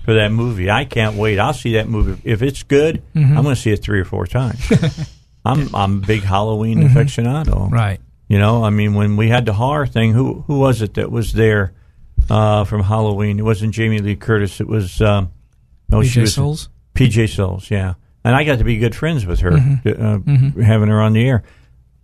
for 0.04 0.14
that 0.14 0.32
movie. 0.32 0.68
I 0.70 0.84
can't 0.84 1.14
wait. 1.16 1.38
I'll 1.38 1.52
see 1.54 1.74
that 1.74 1.88
movie 1.88 2.20
if 2.24 2.42
it's 2.42 2.62
good. 2.64 3.02
Mhm. 3.14 3.36
I'm 3.36 3.42
going 3.44 3.54
to 3.54 3.60
see 3.60 3.70
it 3.70 3.82
three 3.82 4.00
or 4.00 4.04
four 4.04 4.26
times. 4.26 4.58
I'm 5.44 5.72
I'm 5.74 5.98
a 6.02 6.06
big 6.06 6.22
Halloween 6.22 6.78
Mhm. 6.82 6.92
aficionado. 6.92 7.70
Right. 7.70 8.00
You 8.28 8.38
know, 8.38 8.64
I 8.64 8.70
mean, 8.70 8.94
when 8.94 9.16
we 9.16 9.28
had 9.28 9.46
the 9.46 9.52
horror 9.52 9.86
thing, 9.86 10.12
who 10.12 10.42
who 10.48 10.58
was 10.58 10.82
it 10.82 10.94
that 10.94 11.12
was 11.12 11.34
there 11.34 11.72
uh, 12.30 12.64
from 12.64 12.82
Halloween? 12.82 13.38
It 13.38 13.42
wasn't 13.44 13.74
Jamie 13.74 13.98
Lee 14.00 14.16
Curtis. 14.16 14.60
It 14.60 14.66
was 14.68 15.00
um, 15.00 15.30
no, 15.88 16.02
she 16.02 16.18
PJ 16.18 16.22
was 16.22 16.34
Soles? 16.34 16.68
PJ 16.94 17.28
Soles, 17.34 17.70
yeah. 17.70 17.94
And 18.24 18.34
I 18.36 18.44
got 18.44 18.58
to 18.58 18.64
be 18.64 18.76
good 18.78 18.94
friends 18.94 19.24
with 19.24 19.40
her, 19.40 19.52
Mhm. 19.52 19.86
uh, 19.86 20.18
Mhm. 20.18 20.62
having 20.62 20.88
her 20.88 21.00
on 21.00 21.12
the 21.14 21.26
air. 21.26 21.42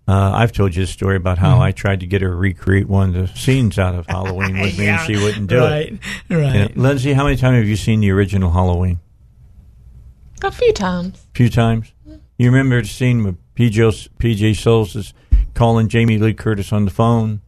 Uh, 0.06 0.32
I've 0.34 0.52
told 0.52 0.74
you 0.76 0.82
the 0.82 0.86
story 0.86 1.16
about 1.16 1.38
how 1.38 1.56
Mhm. 1.58 1.62
I 1.62 1.72
tried 1.72 2.00
to 2.00 2.06
get 2.06 2.20
her 2.22 2.28
to 2.28 2.34
recreate 2.34 2.88
one 2.88 3.08
of 3.08 3.14
the 3.32 3.38
scenes 3.38 3.78
out 3.78 3.94
of 3.94 4.06
Halloween 4.08 4.58
with 4.60 4.78
me, 4.78 4.86
and 4.88 5.00
she 5.06 5.16
wouldn't 5.16 5.48
do 5.48 5.58
right. 5.60 5.92
it. 6.30 6.34
Right. 6.34 6.54
You 6.54 6.60
know, 6.60 6.68
Lindsey, 6.76 7.12
how 7.14 7.24
many 7.24 7.36
times 7.36 7.56
have 7.58 7.66
you 7.66 7.76
seen 7.76 8.00
the 8.00 8.10
original 8.10 8.50
Halloween? 8.52 9.00
A 10.42 10.50
few 10.50 10.72
times. 10.72 11.26
A 11.34 11.36
few 11.36 11.48
times. 11.48 11.92
You 12.38 12.50
remember 12.50 12.82
the 12.82 12.88
scene 12.88 13.24
where 13.24 13.34
PJ, 13.56 14.08
PJ 14.18 14.54
Soles 14.56 14.94
is 14.96 15.14
calling 15.54 15.88
Jamie 15.88 16.18
Lee 16.18 16.34
Curtis 16.34 16.72
on 16.72 16.84
the 16.84 16.90
phone, 16.90 17.40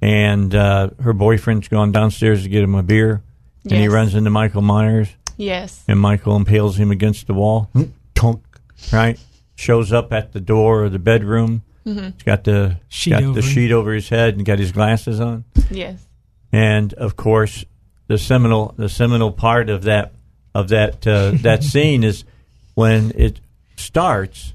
and 0.00 0.54
uh, 0.54 0.90
her 1.00 1.12
boyfriend's 1.12 1.68
gone 1.68 1.92
downstairs 1.92 2.42
to 2.44 2.48
get 2.48 2.62
him 2.62 2.74
a 2.74 2.82
beer, 2.82 3.22
and 3.64 3.72
he 3.74 3.88
runs 3.88 4.14
into 4.14 4.30
Michael 4.30 4.62
Myers, 4.62 5.08
Yes. 5.36 5.84
and 5.88 5.98
Michael 6.00 6.36
impales 6.36 6.78
him 6.78 6.90
against 6.90 7.26
the 7.26 7.34
wall. 7.34 7.70
Tonk, 8.14 8.42
right? 8.92 9.18
Shows 9.56 9.92
up 9.92 10.12
at 10.12 10.32
the 10.32 10.40
door 10.40 10.84
of 10.84 10.92
the 10.92 10.98
bedroom. 10.98 11.62
Mhm. 11.86 12.14
He's 12.14 12.22
got 12.22 12.44
the 12.44 12.78
Sheet 12.88 13.10
got 13.10 13.22
over 13.22 13.32
the 13.40 13.42
sheet 13.42 13.72
over 13.72 13.92
his 13.92 14.08
head 14.08 14.36
and 14.36 14.44
got 14.44 14.58
his 14.58 14.72
glasses 14.72 15.20
on. 15.20 15.44
Yes. 15.70 16.06
And 16.52 16.92
of 16.94 17.16
course, 17.16 17.64
the 18.08 18.18
seminal 18.18 18.74
the 18.76 18.88
seminal 18.88 19.32
part 19.32 19.68
of 19.70 19.82
that 19.84 20.12
of 20.54 20.68
that 20.68 21.06
uh, 21.06 21.32
that 21.42 21.62
scene 21.64 22.04
is 22.04 22.24
when 22.74 23.12
it 23.14 23.40
starts. 23.76 24.54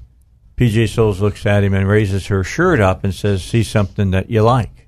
PJ 0.56 0.88
Soles 0.90 1.20
looks 1.20 1.44
at 1.46 1.64
him 1.64 1.74
and 1.74 1.88
raises 1.88 2.26
her 2.28 2.44
shirt 2.44 2.80
up 2.80 3.02
and 3.04 3.12
says, 3.14 3.42
"See 3.42 3.62
something 3.64 4.12
that 4.12 4.30
you 4.30 4.42
like." 4.42 4.83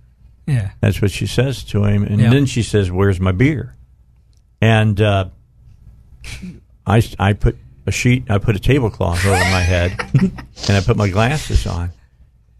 Yeah. 0.47 0.70
That's 0.81 1.02
what 1.02 1.10
she 1.10 1.27
says 1.27 1.64
to 1.64 1.85
him, 1.85 2.05
and 2.05 2.20
Yeah. 2.20 2.31
then 2.31 2.47
she 2.47 2.62
says, 2.62 2.90
"Where's 2.90 3.20
my 3.20 3.32
beer?" 3.32 3.74
And 4.60 5.01
uh, 5.01 5.28
I 6.86 7.02
I 7.18 7.32
put 7.32 7.56
a 7.86 7.93
sheet, 7.93 8.31
I 8.31 8.39
put 8.39 8.56
a 8.56 8.60
tablecloth 8.60 9.24
over 9.27 9.35
my 9.35 9.60
head, 9.60 9.98
and 10.20 10.77
I 10.77 10.81
put 10.81 10.97
my 10.97 11.09
glasses 11.09 11.66
on. 11.66 11.90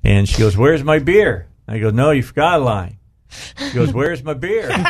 And 0.05 0.29
she 0.29 0.39
goes, 0.39 0.57
"Where's 0.57 0.85
my 0.85 0.99
beer?" 0.99 1.47
I 1.69 1.79
go, 1.79 1.91
"No, 1.91 2.11
you 2.11 2.23
forgot 2.23 2.61
a 2.61 2.65
line." 2.65 2.99
She 3.59 3.73
goes, 3.73 3.93
"Where's 3.93 4.23
my 4.23 4.35
beer?" 4.35 4.71
and 4.71 4.87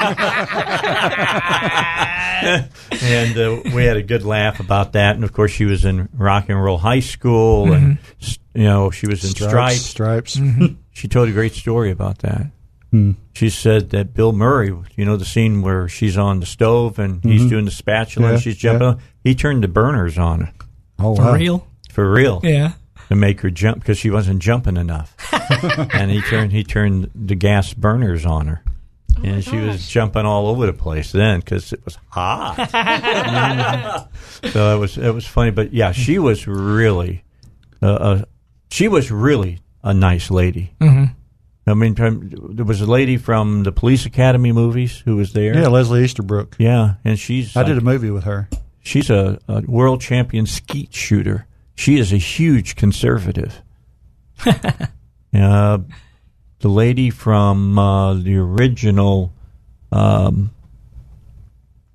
uh, 3.38 3.60
we 3.74 3.84
had 3.84 3.96
a 3.96 4.02
good 4.02 4.24
laugh 4.24 4.60
about 4.60 4.92
that. 4.92 5.14
And 5.16 5.24
of 5.24 5.32
course, 5.32 5.52
she 5.52 5.64
was 5.64 5.84
in 5.84 6.08
rock 6.14 6.48
and 6.48 6.62
roll 6.62 6.78
high 6.78 7.00
school, 7.00 7.72
and 7.72 7.98
s- 8.20 8.38
you 8.54 8.64
know 8.64 8.90
she 8.90 9.06
was 9.06 9.24
in 9.24 9.30
Stripes. 9.30 9.80
Stripes. 9.82 10.32
Stripes. 10.32 10.74
She 10.92 11.08
told 11.08 11.28
a 11.28 11.32
great 11.32 11.54
story 11.54 11.90
about 11.90 12.18
that. 12.20 12.46
Hmm. 12.90 13.12
She 13.34 13.50
said 13.50 13.90
that 13.90 14.14
Bill 14.14 14.32
Murray, 14.32 14.72
you 14.96 15.04
know, 15.04 15.16
the 15.16 15.24
scene 15.24 15.60
where 15.60 15.88
she's 15.88 16.16
on 16.16 16.40
the 16.40 16.46
stove 16.46 16.98
and 16.98 17.22
he's 17.24 17.42
Mhm. 17.42 17.48
doing 17.50 17.64
the 17.64 17.70
spatula 17.70 18.28
Yeah, 18.28 18.34
and 18.34 18.42
she's 18.42 18.56
jumping, 18.56 18.82
yeah. 18.82 18.88
on, 18.94 18.98
he 19.24 19.34
turned 19.34 19.64
the 19.64 19.68
burners 19.68 20.16
on 20.18 20.40
her 20.40 20.52
Oh, 20.98 21.16
For 21.16 21.34
real? 21.34 21.66
for 21.90 22.10
real 22.10 22.40
Yeah. 22.44 22.72
to 23.08 23.16
make 23.16 23.40
her 23.42 23.50
jump 23.50 23.80
because 23.80 23.98
she 23.98 24.08
wasn't 24.10 24.40
jumping 24.40 24.76
enough. 24.76 25.14
and 25.94 26.10
he 26.10 26.20
turned 26.22 26.52
he 26.52 26.62
turned 26.64 27.10
the 27.14 27.34
gas 27.34 27.74
burners 27.74 28.24
on 28.24 28.46
her. 28.46 28.62
and 29.24 29.42
she 29.42 29.56
was 29.56 29.88
jumping 29.88 30.24
all 30.26 30.46
over 30.46 30.66
the 30.66 30.72
place 30.72 31.10
then 31.12 31.40
because 31.40 31.72
it 31.72 31.80
was 31.84 31.98
hot. 32.10 32.54
so 34.52 34.76
it 34.76 34.78
was 34.78 34.96
it 34.98 35.12
was 35.12 35.26
funny, 35.26 35.50
but 35.50 35.72
yeah, 35.72 35.92
she 35.92 36.18
was 36.18 36.46
really, 36.46 37.24
uh, 37.82 37.86
uh, 37.86 38.22
she 38.70 38.88
was 38.88 39.10
really 39.10 39.58
a 39.82 39.92
nice 39.94 40.30
lady. 40.30 40.72
Mhm. 40.80 41.14
I 41.66 41.74
mean, 41.74 41.94
there 42.54 42.64
was 42.64 42.80
a 42.80 42.86
lady 42.86 43.16
from 43.16 43.64
the 43.64 43.72
Police 43.72 44.06
Academy 44.06 44.52
movies 44.52 44.98
who 45.04 45.16
was 45.16 45.32
there. 45.32 45.56
Yeah, 45.56 45.66
Leslie 45.66 46.04
Easterbrook. 46.04 46.54
Yeah, 46.58 46.94
and 47.04 47.18
she's 47.18 47.56
I 47.56 47.64
did 47.64 47.76
a 47.76 47.80
movie 47.80 48.10
with 48.10 48.24
her. 48.24 48.48
She's 48.82 49.10
a, 49.10 49.40
a 49.48 49.62
world 49.62 50.00
champion 50.00 50.46
skeet 50.46 50.94
shooter. 50.94 51.46
She 51.74 51.98
is 51.98 52.12
a 52.12 52.18
huge 52.18 52.76
conservative. 52.76 53.62
uh, 54.46 55.78
the 56.60 56.68
lady 56.68 57.10
from 57.10 57.78
uh, 57.78 58.14
the 58.14 58.36
original 58.36 59.32
um, 59.90 60.52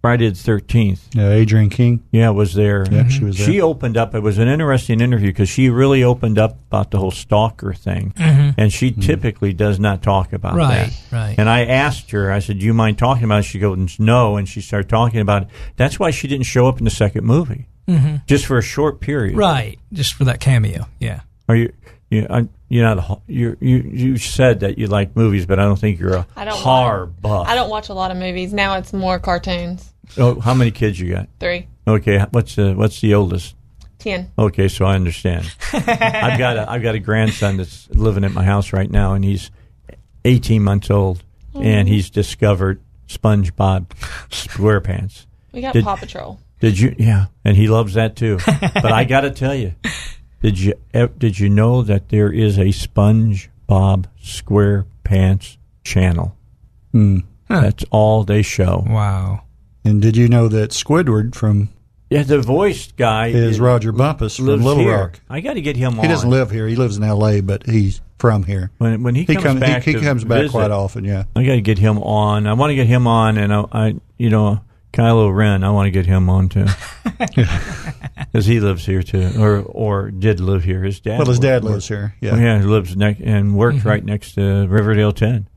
Friday 0.01 0.29
the 0.29 0.35
Thirteenth. 0.35 1.07
Yeah, 1.13 1.27
Adrienne 1.29 1.69
King. 1.69 2.01
Yeah, 2.11 2.29
was 2.31 2.55
there. 2.55 2.85
Yeah, 2.91 3.07
she 3.07 3.23
was 3.23 3.37
there. 3.37 3.45
She 3.45 3.61
opened 3.61 3.97
up. 3.97 4.15
It 4.15 4.21
was 4.21 4.39
an 4.39 4.47
interesting 4.47 4.99
interview 4.99 5.27
because 5.29 5.47
she 5.49 5.69
really 5.69 6.03
opened 6.03 6.39
up 6.39 6.57
about 6.69 6.89
the 6.89 6.97
whole 6.97 7.11
stalker 7.11 7.73
thing, 7.73 8.13
Mhm. 8.17 8.55
and 8.57 8.73
she 8.73 8.91
typically 8.91 9.53
does 9.53 9.79
not 9.79 10.01
talk 10.01 10.33
about 10.33 10.55
Right, 10.55 10.89
that. 11.11 11.15
right. 11.15 11.35
And 11.37 11.47
I 11.47 11.65
asked 11.65 12.09
her. 12.11 12.31
I 12.31 12.39
said, 12.39 12.57
"Do 12.59 12.65
you 12.65 12.73
mind 12.73 12.97
talking 12.97 13.25
about 13.25 13.39
it?" 13.41 13.43
She 13.45 13.59
goes, 13.59 13.97
"No," 13.99 14.37
and 14.37 14.49
she 14.49 14.59
started 14.59 14.89
talking 14.89 15.19
about 15.19 15.43
it. 15.43 15.47
That's 15.77 15.99
why 15.99 16.09
she 16.09 16.27
didn't 16.27 16.45
show 16.47 16.67
up 16.67 16.79
in 16.79 16.85
the 16.85 16.89
second 16.91 17.25
movie, 17.25 17.67
Mhm. 17.87 18.25
just 18.25 18.47
for 18.47 18.57
a 18.57 18.63
short 18.63 19.01
period. 19.01 19.37
Right. 19.37 19.77
Just 19.93 20.15
for 20.15 20.23
that 20.23 20.39
cameo. 20.39 20.87
Yeah. 20.99 21.19
Are 21.47 21.55
you? 21.55 21.71
You, 22.09 22.25
I- 22.29 22.47
you're 22.71 22.83
not. 22.85 22.97
a 22.99 23.21
You 23.27 23.57
you 23.59 23.77
you 23.77 24.17
said 24.17 24.61
that 24.61 24.77
you 24.77 24.87
like 24.87 25.15
movies, 25.15 25.45
but 25.45 25.59
I 25.59 25.63
don't 25.63 25.77
think 25.79 25.99
you're 25.99 26.15
a 26.15 26.27
I 26.35 26.45
don't 26.45 26.57
horror 26.57 27.05
watch, 27.07 27.21
buff. 27.21 27.47
I 27.47 27.55
don't 27.55 27.69
watch 27.69 27.89
a 27.89 27.93
lot 27.93 28.11
of 28.11 28.17
movies. 28.17 28.53
Now 28.53 28.77
it's 28.77 28.93
more 28.93 29.19
cartoons. 29.19 29.93
Oh, 30.17 30.39
how 30.39 30.53
many 30.53 30.71
kids 30.71 30.99
you 30.99 31.13
got? 31.13 31.27
Three. 31.39 31.67
Okay, 31.87 32.25
what's 32.31 32.55
the 32.55 32.73
what's 32.73 32.99
the 33.01 33.13
oldest? 33.13 33.55
Ten. 33.99 34.31
Okay, 34.37 34.67
so 34.67 34.85
I 34.85 34.95
understand. 34.95 35.53
I've 35.73 36.39
got 36.39 36.57
a 36.57 36.69
I've 36.71 36.81
got 36.81 36.95
a 36.95 36.99
grandson 36.99 37.57
that's 37.57 37.87
living 37.91 38.23
at 38.23 38.31
my 38.31 38.43
house 38.43 38.73
right 38.73 38.89
now, 38.89 39.13
and 39.13 39.23
he's 39.23 39.51
18 40.25 40.63
months 40.63 40.89
old, 40.89 41.23
and 41.53 41.87
he's 41.87 42.09
discovered 42.09 42.81
SpongeBob 43.07 43.87
SquarePants. 44.29 45.25
We 45.51 45.61
got 45.61 45.73
Did- 45.73 45.83
Paw 45.83 45.95
Patrol. 45.97 46.39
Did 46.59 46.77
you? 46.79 46.95
Yeah, 46.97 47.25
and 47.43 47.57
he 47.57 47.67
loves 47.67 47.95
that 47.95 48.15
too. 48.15 48.37
but 48.45 48.91
I 48.91 49.03
got 49.03 49.21
to 49.21 49.31
tell 49.31 49.55
you, 49.55 49.73
did 50.41 50.59
you 50.59 50.73
did 51.17 51.39
you 51.39 51.49
know 51.49 51.81
that 51.83 52.09
there 52.09 52.31
is 52.31 52.57
a 52.57 52.65
SpongeBob 52.65 54.05
SquarePants 54.21 55.57
channel? 55.83 56.35
Hmm. 56.91 57.19
That's 57.47 57.83
all 57.91 58.23
they 58.23 58.41
show. 58.41 58.83
Wow. 58.87 59.43
And 59.83 60.01
did 60.01 60.15
you 60.15 60.27
know 60.29 60.47
that 60.47 60.69
Squidward 60.71 61.35
from 61.35 61.69
Yeah, 62.09 62.23
the 62.23 62.39
voice 62.41 62.91
guy 62.93 63.27
is 63.27 63.59
Rodger 63.59 63.91
Bumpass 63.91 64.37
from 64.37 64.45
Little 64.47 64.75
here. 64.77 64.97
Rock. 64.97 65.19
I 65.29 65.41
got 65.41 65.53
to 65.53 65.61
get 65.61 65.75
him 65.75 65.97
on. 65.99 66.05
He 66.05 66.07
doesn't 66.07 66.29
live 66.29 66.51
here. 66.51 66.67
He 66.67 66.75
lives 66.75 66.97
in 66.97 67.03
L.A., 67.03 67.41
but 67.41 67.65
he's 67.65 67.99
from 68.19 68.43
here. 68.43 68.69
when 68.77 69.01
when 69.03 69.15
he 69.15 69.23
He 69.23 69.33
comes 69.33 69.43
comes. 69.45 69.59
back. 69.59 69.83
he, 69.83 69.93
he 69.93 69.99
comes 70.01 70.23
back 70.23 70.41
visit, 70.43 70.51
quite 70.51 70.71
often. 70.71 71.03
Yeah. 71.03 71.23
I 71.35 71.43
got 71.43 71.55
to 71.55 71.61
get 71.61 71.77
him 71.79 71.97
on. 71.97 72.45
I 72.47 72.53
want 72.53 72.69
to 72.71 72.75
get 72.75 72.87
him 72.87 73.07
on, 73.07 73.37
and 73.37 73.51
I, 73.53 73.65
I 73.71 73.95
you 74.17 74.29
know, 74.29 74.61
Kylo 74.93 75.33
Ren. 75.33 75.63
I 75.63 75.69
want 75.69 75.87
to 75.87 75.91
get 75.91 76.05
him 76.05 76.29
on 76.29 76.49
too, 76.49 76.65
because 78.31 78.45
he 78.45 78.59
lives 78.59 78.85
here 78.85 79.03
too, 79.03 79.31
or 79.39 79.59
or 79.59 80.11
did 80.11 80.39
live 80.39 80.63
here. 80.63 80.83
His 80.83 80.99
dad. 80.99 81.17
Well, 81.19 81.27
his 81.27 81.39
dad 81.39 81.63
worked- 81.63 81.73
lives 81.73 81.87
here. 81.87 82.15
Yeah, 82.21 82.35
Yeah. 82.37 82.59
he 82.59 82.65
lives 82.65 82.95
next 82.95 83.21
and 83.21 83.55
works 83.55 83.85
right 83.85 84.03
next 84.03 84.33
to 84.33 84.67
Riverdale 84.67 85.11
Ten, 85.13 85.47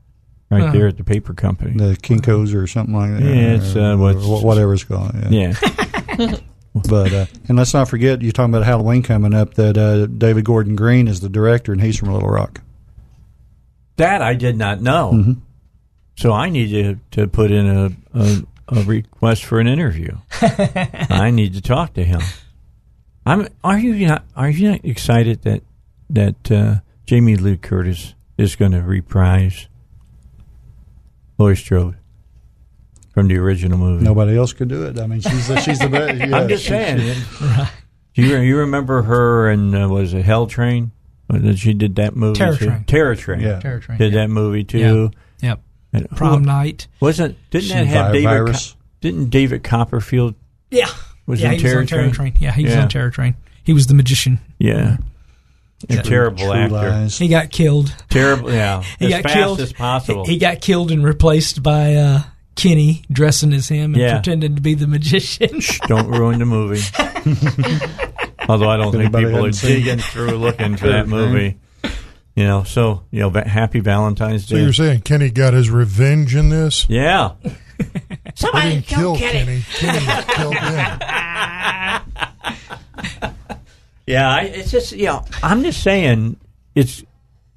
right 0.49 0.63
Uh-huh. 0.63 0.71
there 0.71 0.87
at 0.87 0.97
the 0.97 1.03
paper 1.03 1.33
company. 1.33 1.77
The 1.77 1.95
Kinkos 1.97 2.55
or 2.55 2.65
something 2.67 2.95
like 2.95 3.11
that. 3.11 3.21
Yeah, 3.23 3.55
it's, 3.55 3.75
uh, 3.75 3.79
or 3.93 3.97
what's- 3.97 4.23
wh- 4.25 4.43
whatever 4.43 4.73
it's 4.73 4.83
called. 4.83 5.11
Yeah. 5.29 5.53
yeah, 6.17 6.35
But 6.89 7.13
uh, 7.13 7.25
and 7.47 7.57
let's 7.57 7.73
not 7.73 7.87
forget, 7.87 8.21
you're 8.21 8.33
talking 8.33 8.53
about 8.53 8.65
Halloween 8.65 9.01
coming 9.01 9.33
up. 9.33 9.53
That 9.53 9.77
uh, 9.77 10.07
David 10.07 10.43
Gordon 10.43 10.75
Green 10.75 11.07
is 11.07 11.21
the 11.21 11.29
director, 11.29 11.71
and 11.71 11.81
he's 11.81 11.97
from 11.97 12.11
Little 12.11 12.27
Rock. 12.29 12.59
that 13.97 14.21
I 14.21 14.33
did 14.33 14.57
not 14.57 14.81
know. 14.81 15.11
Mm-hmm. 15.13 15.33
So 16.17 16.31
I 16.33 16.49
need 16.49 16.69
to 16.71 16.99
to 17.21 17.27
put 17.29 17.51
in 17.51 17.65
a 17.67 17.91
a, 18.13 18.43
a 18.67 18.83
request 18.83 19.45
for 19.45 19.59
an 19.59 19.67
interview. 19.67 20.17
I 20.41 21.31
need 21.31 21.53
to 21.53 21.61
talk 21.61 21.93
to 21.93 22.03
him. 22.03 22.21
I'm. 23.25 23.47
Are 23.63 23.79
you 23.79 24.07
not? 24.07 24.23
Are 24.35 24.49
you 24.49 24.71
not 24.71 24.85
excited 24.85 25.41
that 25.43 25.63
that 26.09 26.51
uh, 26.51 26.75
Jamie 27.05 27.35
Lee 27.35 27.57
Curtis 27.57 28.13
is 28.37 28.55
going 28.55 28.71
to 28.71 28.81
reprise 28.81 29.67
Laurie 31.37 31.57
Strode 31.57 31.95
from 33.13 33.27
the 33.27 33.37
original 33.37 33.77
movie? 33.77 34.03
Nobody 34.03 34.37
else 34.37 34.53
could 34.53 34.67
do 34.67 34.85
it. 34.85 34.99
I 34.99 35.07
mean, 35.07 35.21
she's 35.21 35.47
the, 35.47 35.59
she's 35.59 35.79
the 35.79 35.89
best. 35.89 36.15
Yeah, 36.29 36.37
I'm 36.37 36.47
just 36.47 36.63
she- 36.63 36.69
saying. 36.69 36.99
she- 36.99 37.65
Do 38.15 38.21
you 38.27 38.37
you 38.37 38.57
remember 38.59 39.01
her 39.03 39.49
and 39.49 39.75
uh, 39.75 39.89
was 39.89 40.13
it 40.13 40.23
Hell 40.23 40.47
Train? 40.47 40.91
Was 41.29 41.59
She 41.59 41.73
did 41.73 41.95
that 41.95 42.15
movie. 42.15 42.37
Terror 42.37 42.55
too? 42.55 42.65
Train. 42.67 42.83
Terror 42.85 43.15
Train. 43.15 43.39
Yeah. 43.41 43.59
Terror 43.59 43.79
Train. 43.79 43.97
Did 43.97 44.13
yeah. 44.13 44.21
that 44.21 44.29
movie 44.29 44.63
too? 44.63 45.11
Yep. 45.41 45.59
And 45.97 46.07
who- 46.09 46.15
Prom 46.15 46.43
night. 46.43 46.87
Wasn't 46.99 47.37
didn't 47.49 47.69
that 47.69 47.87
have 47.87 48.13
David? 48.13 48.53
Co- 48.53 48.59
didn't 49.01 49.29
David 49.29 49.63
Copperfield? 49.63 50.35
Yeah. 50.71 50.87
Was 51.27 51.41
yeah, 51.41 51.47
in 51.51 51.53
he 51.55 51.61
Terror 51.61 51.81
was 51.81 51.83
on 51.83 51.87
Terror 51.87 52.01
Train? 52.11 52.31
Train. 52.31 52.33
Yeah, 52.39 52.51
he 52.51 52.63
was 52.63 52.73
Yeah. 52.73 52.81
on 52.83 52.89
Terror 52.89 53.09
Train. 53.09 53.35
He 53.63 53.73
was 53.73 53.87
the 53.87 53.93
magician. 53.95 54.39
Yeah, 54.59 54.97
a 55.89 55.97
terrible 56.03 56.53
actor. 56.53 56.73
Lies. 56.75 57.17
He 57.17 57.27
got 57.27 57.49
killed. 57.51 57.95
Terrible. 58.09 58.51
Yeah, 58.51 58.81
He 58.99 59.05
as 59.05 59.11
got 59.11 59.23
fast 59.23 59.35
killed 59.35 59.59
as 59.59 59.73
possible. 59.73 60.25
He, 60.25 60.33
he 60.33 60.37
got 60.39 60.61
killed 60.61 60.91
and 60.91 61.03
replaced 61.03 61.63
by 61.63 61.95
uh, 61.95 62.21
Kenny 62.55 63.03
dressing 63.11 63.53
as 63.53 63.67
him 63.67 63.93
and 63.95 64.01
Yeah. 64.01 64.13
pretending 64.17 64.55
to 64.55 64.61
be 64.61 64.75
the 64.75 64.85
magician. 64.87 65.59
Don't 65.87 66.07
ruin 66.09 66.37
the 66.39 66.45
movie. 66.45 66.81
Although 68.47 68.69
I 68.69 68.77
don't 68.77 68.91
think 68.91 69.13
people 69.15 69.45
are 69.45 69.49
digging 69.51 69.97
through 69.99 70.37
looking 70.37 70.77
for 70.77 70.87
that 70.89 71.07
movie. 71.07 71.57
You 72.35 72.43
know, 72.43 72.63
so 72.63 73.03
you 73.11 73.21
know, 73.21 73.29
va- 73.29 73.47
happy 73.47 73.79
Valentine's 73.79 74.45
Day. 74.45 74.49
So 74.49 74.55
Day. 74.57 74.63
you're 74.63 74.73
saying 74.73 75.01
Kenny 75.01 75.29
got 75.29 75.53
his 75.53 75.69
revenge 75.69 76.35
in 76.35 76.49
this? 76.49 76.85
yeah. 76.89 77.31
They 78.53 78.69
didn't 78.69 78.85
kill 78.87 79.15
Kenny. 79.17 79.61
Kenny 79.73 80.23
killed 80.33 80.55
him. 80.55 80.99
Yeah, 84.07 84.29
I, 84.29 84.41
it's 84.41 84.69
just 84.71 84.91
you 84.91 85.05
know, 85.05 85.25
I'm 85.41 85.63
just 85.63 85.81
saying 85.81 86.37
it's. 86.75 87.03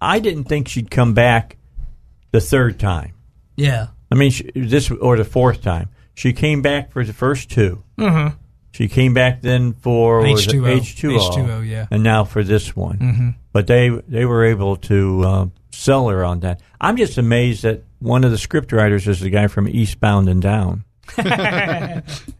I 0.01 0.19
didn't 0.19 0.45
think 0.45 0.69
she'd 0.69 0.91
come 0.91 1.13
back 1.13 1.57
the 2.31 2.41
third 2.41 2.79
time. 2.79 3.15
yeah. 3.57 3.89
I 4.11 4.15
mean, 4.15 4.31
she, 4.31 4.51
this 4.55 4.91
or 4.91 5.19
the 5.19 5.25
fourth 5.25 5.61
time. 5.61 5.91
She 6.15 6.33
came 6.33 6.63
back 6.63 6.91
for 6.93 7.05
the 7.05 7.13
first 7.13 7.51
2 7.51 7.83
Mm-hmm. 7.99 8.37
She 8.73 8.89
came 8.89 9.13
back 9.13 9.43
then 9.43 9.75
for 9.75 10.23
was 10.23 10.47
it? 10.47 10.53
H2O. 10.55 10.81
H2O, 10.81 11.19
H2O, 11.19 11.69
yeah. 11.69 11.87
and 11.91 12.03
now 12.03 12.25
for 12.25 12.43
this 12.43 12.75
one. 12.75 12.99
Mm-hmm. 12.99 13.29
But 13.59 13.67
they 13.67 13.89
they 14.07 14.25
were 14.25 14.45
able 14.45 14.77
to 14.77 15.23
uh, 15.25 15.47
sell 15.73 16.09
her 16.11 16.25
on 16.25 16.39
that. 16.41 16.61
I'm 16.81 16.97
just 16.97 17.19
amazed 17.19 17.65
that 17.65 17.83
one 17.99 18.23
of 18.23 18.31
the 18.31 18.39
script 18.39 18.71
writers 18.71 19.09
is 19.09 19.19
the 19.19 19.31
guy 19.31 19.49
from 19.49 19.67
Eastbound 19.67 20.29
and 20.29 20.41
Down. 20.41 20.85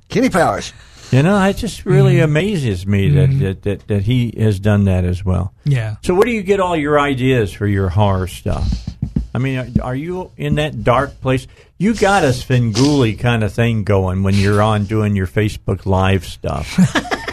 Kenny 0.09 0.31
Powers. 0.31 0.73
You 1.11 1.25
know, 1.25 1.43
it 1.45 1.55
just 1.57 1.85
really 1.85 2.17
Mm-hmm. 2.17 2.25
amazes 2.25 2.87
me 2.87 3.09
that, 3.11 3.39
that, 3.41 3.63
that 3.63 3.89
that 3.89 4.03
he 4.03 4.33
has 4.39 4.61
done 4.61 4.85
that 4.85 5.05
as 5.05 5.25
well. 5.25 5.53
Yeah. 5.65 5.97
So, 6.05 6.15
where 6.15 6.23
do 6.23 6.31
you 6.31 6.43
get 6.45 6.61
all 6.61 6.77
your 6.77 7.01
ideas 7.01 7.53
for 7.53 7.67
your 7.67 7.89
horror 7.89 8.29
stuff? 8.29 8.89
I 9.35 9.39
mean, 9.39 9.59
are- 9.59 9.87
are 9.87 9.95
you 9.97 10.31
in 10.37 10.55
that 10.55 10.85
dark 10.85 11.21
place? 11.21 11.49
You 11.79 11.95
got 11.95 12.23
a 12.23 12.29
Svengoolie 12.29 13.19
kind 13.19 13.43
of 13.43 13.53
thing 13.53 13.83
going 13.83 14.23
when 14.23 14.35
you're 14.35 14.63
on 14.63 14.85
doing 14.85 15.17
your 15.17 15.27
Facebook 15.27 15.85
Live 15.85 16.25
stuff, 16.27 16.79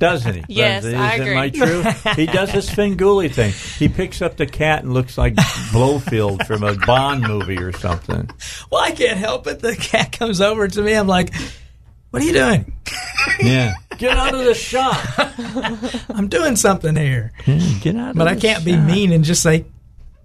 doesn't 0.00 0.34
he? 0.34 0.44
Yes, 0.48 0.84
is, 0.84 0.94
I 0.94 1.14
Is 1.14 1.20
agree. 1.20 1.34
my 1.36 1.50
true? 1.50 1.82
He 2.16 2.26
does 2.26 2.50
this 2.52 2.68
Svengoolie 2.68 3.32
thing. 3.32 3.52
He 3.78 3.88
picks 3.88 4.20
up 4.20 4.36
the 4.36 4.46
cat 4.46 4.82
and 4.82 4.92
looks 4.92 5.16
like 5.16 5.36
Blofeld 5.70 6.44
from 6.46 6.64
a 6.64 6.74
Bond 6.74 7.22
movie 7.22 7.58
or 7.58 7.70
something. 7.72 8.28
Well, 8.72 8.82
I 8.82 8.90
can't 8.90 9.18
help 9.18 9.46
it. 9.46 9.60
The 9.60 9.76
cat 9.76 10.10
comes 10.10 10.40
over 10.40 10.66
to 10.66 10.82
me. 10.82 10.94
I'm 10.94 11.06
like, 11.06 11.32
"What 12.10 12.22
are 12.22 12.26
you 12.26 12.32
doing?" 12.32 12.72
Yeah, 13.40 13.74
get 13.98 14.16
out 14.16 14.34
of 14.34 14.44
the 14.44 14.54
shop. 14.54 14.96
I'm 16.08 16.28
doing 16.28 16.56
something 16.56 16.96
here, 16.96 17.32
Yeah, 17.46 17.58
get 17.80 17.94
out. 17.96 18.14
but 18.16 18.26
of 18.26 18.32
I 18.32 18.34
the 18.34 18.40
can't 18.40 18.64
be 18.64 18.76
mean 18.76 19.12
and 19.12 19.22
just 19.22 19.42
say, 19.42 19.66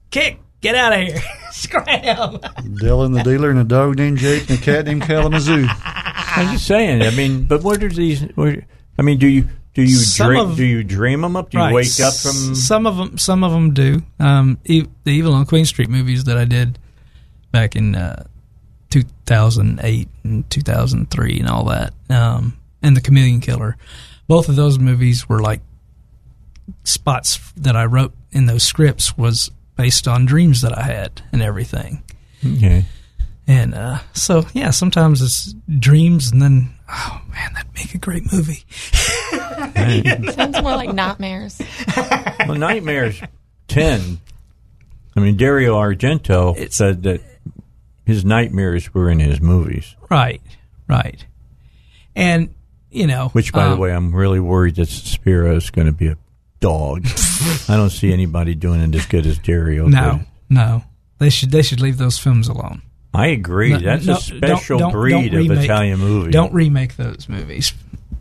"Kick, 0.10 0.40
get 0.62 0.76
out 0.76 0.94
of 0.94 1.00
here, 1.00 1.22
scram." 1.52 2.38
Dylan 2.80 3.14
the 3.14 3.24
dealer 3.24 3.50
and 3.50 3.60
a 3.60 3.64
dog 3.66 3.98
named 3.98 4.18
Jake 4.20 4.50
and 4.50 4.58
a 4.58 4.62
cat 4.62 4.86
named 4.86 5.02
Kalamazoo. 5.04 5.68
I'm 5.70 6.54
just 6.54 6.66
saying. 6.66 7.02
I 7.02 7.12
mean, 7.12 7.44
but 7.44 7.62
where 7.62 7.78
do 7.78 7.90
these? 7.90 8.22
Where, 8.36 8.66
I 8.98 9.02
mean, 9.02 9.18
do 9.20 9.28
you 9.28 9.48
do 9.76 9.84
you 9.84 9.90
Some 9.96 10.28
dream? 10.28 10.40
of- 10.40 10.58
do 10.58 10.66
you 10.66 10.84
dream 10.84 11.22
them 11.22 11.36
up? 11.36 11.52
Do 11.52 11.58
you 11.60 11.64
Right. 11.64 11.74
wake 11.74 12.00
up 12.00 12.14
from? 12.16 12.56
Some 12.56 12.88
of 12.88 12.98
them? 12.98 13.18
Some 13.20 13.44
of 13.44 13.52
them 13.52 13.74
do. 13.74 14.02
Um, 14.20 14.58
e- 14.66 14.88
the 15.04 15.12
Evil 15.12 15.34
on 15.34 15.46
Queen 15.46 15.66
Street 15.66 15.90
movies 15.90 16.24
that 16.24 16.38
I 16.38 16.46
did 16.46 16.80
back 17.52 17.76
in 17.76 17.96
uh, 17.96 18.24
2008 18.90 20.08
and 20.24 20.50
2003 20.50 21.40
and 21.40 21.48
all 21.50 21.66
that, 21.66 21.94
um, 22.10 22.58
and 22.82 22.96
the 22.98 23.02
Chameleon 23.02 23.42
Killer. 23.42 23.78
Both 24.28 24.50
of 24.50 24.56
those 24.56 24.80
movies 24.80 25.30
were 25.30 25.42
like 25.42 25.62
spots 26.84 27.40
that 27.58 27.76
I 27.76 27.86
wrote 27.86 28.14
in 28.32 28.46
those 28.48 28.64
scripts 28.64 29.18
was 29.18 29.52
based 29.76 30.08
on 30.08 30.26
dreams 30.26 30.62
that 30.62 30.76
I 30.78 30.84
had 30.84 31.22
and 31.32 31.42
everything. 31.42 32.02
Okay. 32.46 32.86
And 33.48 33.76
uh, 33.76 34.00
so, 34.14 34.46
yeah, 34.54 34.72
sometimes 34.72 35.22
it's 35.22 35.54
dreams, 35.80 36.32
and 36.32 36.42
then, 36.42 36.70
oh 36.90 37.22
man, 37.32 37.54
that'd 37.54 37.74
make 37.74 37.94
a 37.94 37.98
great 37.98 38.32
movie. 38.32 38.66
Sounds 40.32 40.62
more 40.62 40.76
like 40.76 40.94
nightmares. 40.94 41.62
Well, 42.48 42.56
Nightmares 42.56 43.22
ten. 43.68 44.20
I 45.16 45.20
mean, 45.22 45.38
Dario 45.38 45.76
Argento 45.76 46.72
said 46.72 47.04
that 47.04 47.22
his 48.06 48.24
nightmares 48.26 48.94
were 48.94 49.10
in 49.10 49.20
his 49.20 49.42
movies. 49.42 49.96
Right, 50.10 50.42
right. 50.88 51.26
And, 52.16 52.54
you 52.92 53.08
know. 53.08 53.30
Which, 53.30 53.52
by 53.52 53.66
the 53.66 53.74
um, 53.74 53.80
way, 53.80 53.94
I'm 53.94 54.14
really 54.14 54.40
worried 54.40 54.76
that 54.76 54.88
Spiro 54.88 55.56
is 55.56 55.70
going 55.70 55.88
to 55.88 55.94
be 55.94 56.08
a 56.08 56.18
dog. 56.60 57.06
I 57.68 57.76
don't 57.76 57.90
see 57.90 58.14
anybody 58.14 58.56
doing 58.56 58.82
it 58.82 58.96
as 58.96 59.06
good 59.06 59.26
as 59.26 59.38
Dario. 59.38 59.88
No, 59.88 60.18
did. 60.18 60.28
no. 60.50 60.84
They 61.18 61.30
should 61.30 61.50
they 61.52 61.62
should 61.62 61.80
leave 61.80 61.98
those 61.98 62.20
films 62.20 62.50
alone. 62.50 62.82
I 63.16 63.28
agree. 63.28 63.72
No, 63.72 63.80
That's 63.80 64.06
no, 64.06 64.14
a 64.14 64.16
don't- 64.16 64.38
special 64.38 64.80
don't- 64.80 64.92
breed 64.92 65.32
don't 65.32 65.52
of 65.52 65.58
Italian 65.64 66.00
movie. 66.00 66.32
Don't 66.32 66.54
remake 66.54 66.96
those 66.98 67.28
movies. 67.30 67.74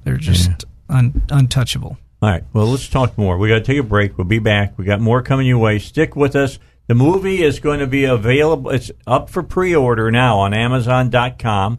They're 0.05 0.17
just 0.17 0.65
un, 0.89 1.23
untouchable. 1.31 1.99
All 2.23 2.31
right. 2.31 2.45
Well, 2.53 2.67
let's 2.67 2.89
talk 2.89 3.19
more. 3.19 3.37
We 3.39 3.49
got 3.49 3.57
to 3.57 3.61
take 3.63 3.79
a 3.79 3.83
break. 3.83 4.17
We'll 4.17 4.27
be 4.27 4.39
back. 4.39 4.79
We 4.79 4.85
got 4.85 5.01
more 5.01 5.23
coming 5.23 5.47
your 5.47 5.59
way. 5.59 5.79
Stick 5.79 6.17
with 6.17 6.35
us. 6.37 6.59
The 6.87 6.95
movie 6.95 7.43
is 7.43 7.61
going 7.61 7.81
to 7.81 7.87
be 7.87 8.05
available. 8.05 8.71
It's 8.71 8.91
up 9.07 9.31
for 9.31 9.43
pre-order 9.43 10.11
now 10.11 10.39
on 10.39 10.53
Amazon.com, 10.55 11.79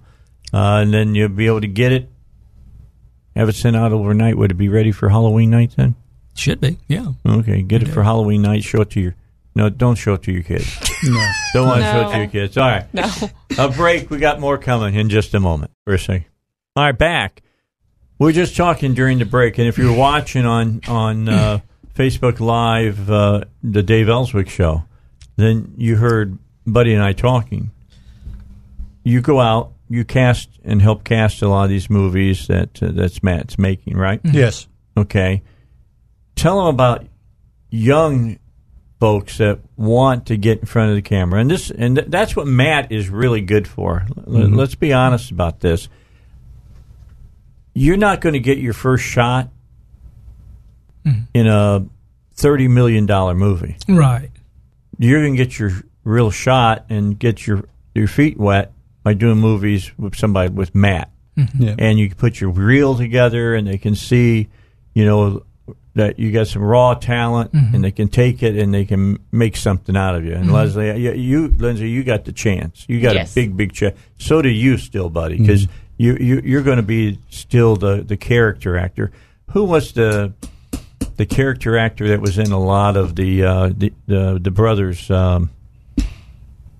uh, 0.53 0.57
and 0.57 0.93
then 0.93 1.13
you'll 1.15 1.29
be 1.29 1.45
able 1.47 1.61
to 1.61 1.67
get 1.67 1.91
it. 1.91 2.09
Have 3.35 3.49
it 3.49 3.55
sent 3.55 3.75
out 3.75 3.91
overnight. 3.91 4.37
Would 4.37 4.51
it 4.51 4.55
be 4.55 4.69
ready 4.69 4.91
for 4.91 5.09
Halloween 5.09 5.49
night 5.51 5.73
then? 5.77 5.95
Should 6.35 6.59
be, 6.61 6.77
yeah. 6.87 7.07
Okay, 7.25 7.61
get 7.61 7.81
it 7.83 7.87
for 7.89 8.03
Halloween 8.03 8.41
night. 8.41 8.63
Show 8.63 8.81
it 8.81 8.89
to 8.91 8.99
your. 9.01 9.15
No, 9.55 9.69
don't 9.69 9.95
show 9.95 10.15
it 10.15 10.23
to 10.23 10.33
your 10.33 10.43
kids. 10.43 10.77
No. 11.03 11.31
Don't 11.53 11.67
want 11.67 11.81
to 11.81 11.91
show 11.91 12.09
it 12.09 12.11
to 12.11 12.17
your 12.17 12.27
kids. 12.27 12.57
All 12.57 12.67
right. 12.67 12.93
No. 12.93 13.09
a 13.57 13.69
break. 13.69 14.09
We 14.09 14.17
got 14.17 14.39
more 14.39 14.57
coming 14.57 14.95
in 14.95 15.09
just 15.09 15.33
a 15.33 15.39
moment. 15.39 15.71
For 15.85 15.93
a 15.93 15.99
second. 15.99 16.25
All 16.75 16.83
right, 16.83 16.97
back. 16.97 17.41
We 18.19 18.29
are 18.29 18.33
just 18.33 18.57
talking 18.57 18.93
during 18.93 19.19
the 19.19 19.25
break, 19.25 19.57
and 19.57 19.67
if 19.67 19.77
you're 19.77 19.95
watching 19.95 20.45
on 20.45 20.81
on 20.87 21.29
uh, 21.29 21.59
Facebook 21.95 22.39
Live, 22.41 23.09
uh, 23.09 23.45
the 23.63 23.83
Dave 23.83 24.09
Elswick 24.09 24.49
show, 24.49 24.83
then 25.37 25.73
you 25.77 25.95
heard 25.97 26.37
Buddy 26.65 26.93
and 26.93 27.03
I 27.03 27.13
talking. 27.13 27.71
You 29.03 29.21
go 29.21 29.39
out, 29.39 29.73
you 29.89 30.03
cast 30.03 30.49
and 30.63 30.81
help 30.81 31.03
cast 31.03 31.41
a 31.41 31.47
lot 31.47 31.63
of 31.63 31.69
these 31.69 31.89
movies 31.89 32.47
that 32.47 32.81
uh, 32.81 32.91
that's 32.91 33.21
Matt's 33.21 33.57
making, 33.57 33.95
right? 33.95 34.19
Yes. 34.23 34.67
Okay. 34.97 35.43
Tell 36.35 36.65
them 36.65 36.73
about 36.73 37.05
young 37.69 38.39
folks 38.99 39.37
that 39.39 39.59
want 39.75 40.27
to 40.27 40.37
get 40.37 40.59
in 40.59 40.65
front 40.65 40.89
of 40.89 40.95
the 40.95 41.01
camera, 41.01 41.39
and 41.41 41.51
this 41.51 41.69
and 41.71 41.95
th- 41.97 42.07
that's 42.09 42.35
what 42.35 42.47
Matt 42.47 42.91
is 42.91 43.09
really 43.09 43.41
good 43.41 43.67
for. 43.67 44.05
L- 44.17 44.23
Mhm. 44.33 44.55
Let's 44.55 44.75
be 44.75 44.93
honest 44.93 45.31
about 45.31 45.59
this. 45.59 45.89
you're 47.77 47.97
not 47.97 48.21
going 48.21 48.31
to 48.33 48.39
get 48.39 48.57
your 48.57 48.71
first 48.71 49.03
shot 49.03 49.49
in 51.33 51.45
a 51.47 51.85
thirty 52.33 52.67
million 52.67 53.05
dollar 53.05 53.35
movie. 53.35 53.75
Right. 53.87 54.31
You're 54.97 55.21
going 55.21 55.33
to 55.35 55.37
get 55.37 55.59
your 55.59 55.71
real 56.05 56.31
shot 56.31 56.85
and 56.89 57.19
get 57.19 57.45
your 57.45 57.65
your 57.93 58.07
feet 58.07 58.37
wet 58.39 58.71
by 59.03 59.13
doing 59.13 59.37
movies 59.37 59.91
with 59.97 60.15
somebody 60.15 60.51
with 60.51 60.73
Matt, 60.73 61.11
Yeah. 61.35 61.75
and 61.77 61.99
you 61.99 62.07
can 62.07 62.17
put 62.17 62.39
your 62.41 62.49
reel 62.49 62.95
together, 62.95 63.53
and 63.55 63.67
they 63.67 63.77
can 63.77 63.93
see, 63.95 64.47
you 64.93 65.05
know, 65.05 65.43
that 65.95 66.19
you 66.19 66.31
got 66.31 66.47
some 66.47 66.61
raw 66.61 66.93
talent, 66.93 67.53
and 67.53 67.83
they 67.83 67.91
can 67.91 68.07
take 68.09 68.43
it 68.43 68.57
and 68.57 68.73
they 68.73 68.83
can 68.85 69.17
make 69.31 69.55
something 69.55 69.95
out 69.95 70.13
of 70.15 70.25
you. 70.25 70.33
And 70.33 70.51
Leslie, 70.51 70.99
you, 71.01 71.13
you, 71.13 71.47
Lindsey, 71.57 71.89
you 71.89 72.03
got 72.03 72.25
the 72.25 72.31
chance. 72.33 72.85
You 72.89 72.99
got 73.01 73.15
Yes. 73.15 73.31
a 73.31 73.35
big, 73.35 73.55
big 73.55 73.71
chance. 73.73 73.97
So 74.17 74.41
do 74.41 74.49
you, 74.49 74.77
still, 74.77 75.09
buddy, 75.09 75.37
because 75.37 75.67
you, 75.97 76.17
you 76.19 76.41
you're 76.43 76.63
going 76.63 76.77
to 76.77 76.83
be 76.83 77.19
still 77.29 77.75
the 77.77 78.03
the 78.03 78.17
character 78.17 78.77
actor. 78.77 79.11
Who 79.51 79.63
was 79.63 79.93
the 79.93 80.33
the 81.15 81.25
character 81.25 81.77
actor 81.77 82.09
that 82.09 82.19
was 82.19 82.37
in 82.37 82.51
a 82.51 82.59
lot 82.59 82.97
of 82.97 83.15
the 83.15 83.43
uh, 83.43 83.69
the, 83.75 83.93
the 84.05 84.37
the 84.41 84.51
brothers? 84.51 85.09
Um, 85.09 85.49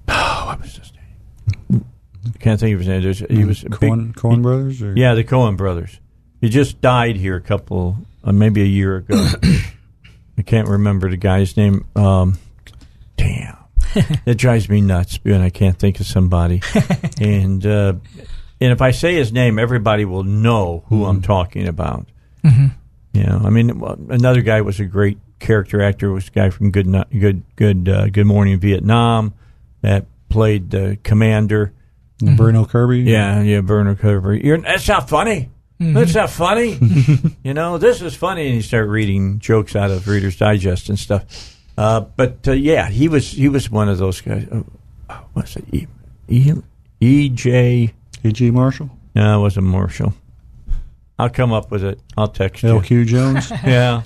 oh, 0.10 0.44
what 0.48 0.62
was 0.62 0.76
his 0.76 0.92
name? 1.72 1.86
I 2.28 2.38
can't 2.40 2.60
think 2.60 2.74
of 2.74 2.80
his 2.80 2.88
name. 2.90 3.02
There's, 3.02 3.20
he 3.20 3.46
was 3.46 3.64
a 3.64 3.70
big- 3.70 3.80
Coen, 3.80 4.14
Coen 4.14 4.42
Brothers? 4.42 4.82
Or? 4.82 4.94
yeah, 4.98 5.14
the 5.14 5.24
Coen 5.24 5.56
brothers. 5.58 6.00
He 6.42 6.50
just 6.50 6.82
died 6.82 7.16
here 7.16 7.36
a 7.36 7.42
couple, 7.42 7.98
uh, 8.24 8.32
maybe 8.32 8.62
a 8.62 8.66
year 8.66 8.98
ago. 8.98 9.16
I 10.38 10.42
can't 10.42 10.68
remember 10.68 11.10
the 11.10 11.18
guy's 11.18 11.56
name. 11.56 11.86
Um, 11.96 12.38
damn, 13.18 13.58
it 14.26 14.38
drives 14.38 14.70
me 14.70 14.82
nuts 14.82 15.20
when 15.24 15.42
I 15.42 15.50
can't 15.50 15.78
think 15.78 16.00
of 16.00 16.06
somebody. 16.06 16.62
and 17.22 17.66
uh, 17.66 17.94
and 18.60 18.72
if 18.72 18.82
I 18.82 18.92
say 18.92 19.16
his 19.16 19.32
name, 19.32 19.58
everybody 19.58 20.06
will 20.06 20.24
know 20.24 20.84
who 20.88 21.06
I'm 21.06 21.22
talking 21.22 21.68
about. 21.68 22.08
You 22.44 23.24
know, 23.24 23.42
I 23.44 23.50
mean, 23.50 23.82
another 24.10 24.42
guy 24.42 24.62
was 24.62 24.80
a 24.80 24.86
great 24.86 25.18
character 25.40 25.82
actor. 25.82 26.12
Was 26.12 26.28
a 26.28 26.32
guy 26.32 26.50
from 26.50 26.70
Good 26.70 26.92
Good 27.18 27.44
Good 27.56 27.90
uh, 27.90 28.08
Good 28.10 28.28
Morning 28.28 28.60
Vietnam 28.60 29.34
that 29.82 30.06
played 30.30 30.70
the 30.70 30.98
commander. 31.02 31.74
Bruno 32.20 32.66
Kirby? 32.66 33.00
Yeah, 33.00 33.42
yeah, 33.42 33.62
Burner 33.62 33.96
Kirby. 33.96 34.42
You're, 34.44 34.58
that's 34.58 34.88
not 34.88 35.10
funny. 35.10 35.50
That's 35.80 36.16
not 36.16 36.30
funny. 36.30 36.80
you 37.44 37.54
know, 37.54 37.78
this 37.78 38.02
is 38.02 38.16
funny, 38.16 38.48
and 38.48 38.56
you 38.56 38.62
start 38.62 38.88
reading 38.88 39.40
jokes 39.40 39.76
out 39.76 39.92
of 39.92 40.08
Reader's 40.08 40.38
Digest 40.38 40.90
and 40.90 40.98
stuff. 40.98 41.58
Uh, 41.78 42.00
but 42.02 42.48
uh, 42.48 42.54
yeah, 42.54 42.90
he 42.90 43.08
was 43.08 43.30
he 43.32 43.50
was 43.50 43.70
one 43.70 43.90
of 43.90 43.98
those 43.98 44.22
guys. 44.22 44.48
Oh, 44.52 44.66
what's 45.34 45.56
it? 45.58 45.66
E, 45.74 45.88
e, 46.30 46.54
e 47.02 47.30
J. 47.30 47.94
E.G. 48.26 48.50
Marshall? 48.50 48.90
No, 49.14 49.40
it 49.40 49.42
wasn't 49.42 49.68
Marshall. 49.68 50.14
I'll 51.20 51.30
come 51.30 51.54
up 51.54 51.70
with 51.70 51.84
it. 51.84 52.00
I'll 52.18 52.28
text 52.28 52.64
you. 52.64 52.70
L.Q. 52.70 53.06
Jones? 53.06 53.52
Yeah, 53.64 54.02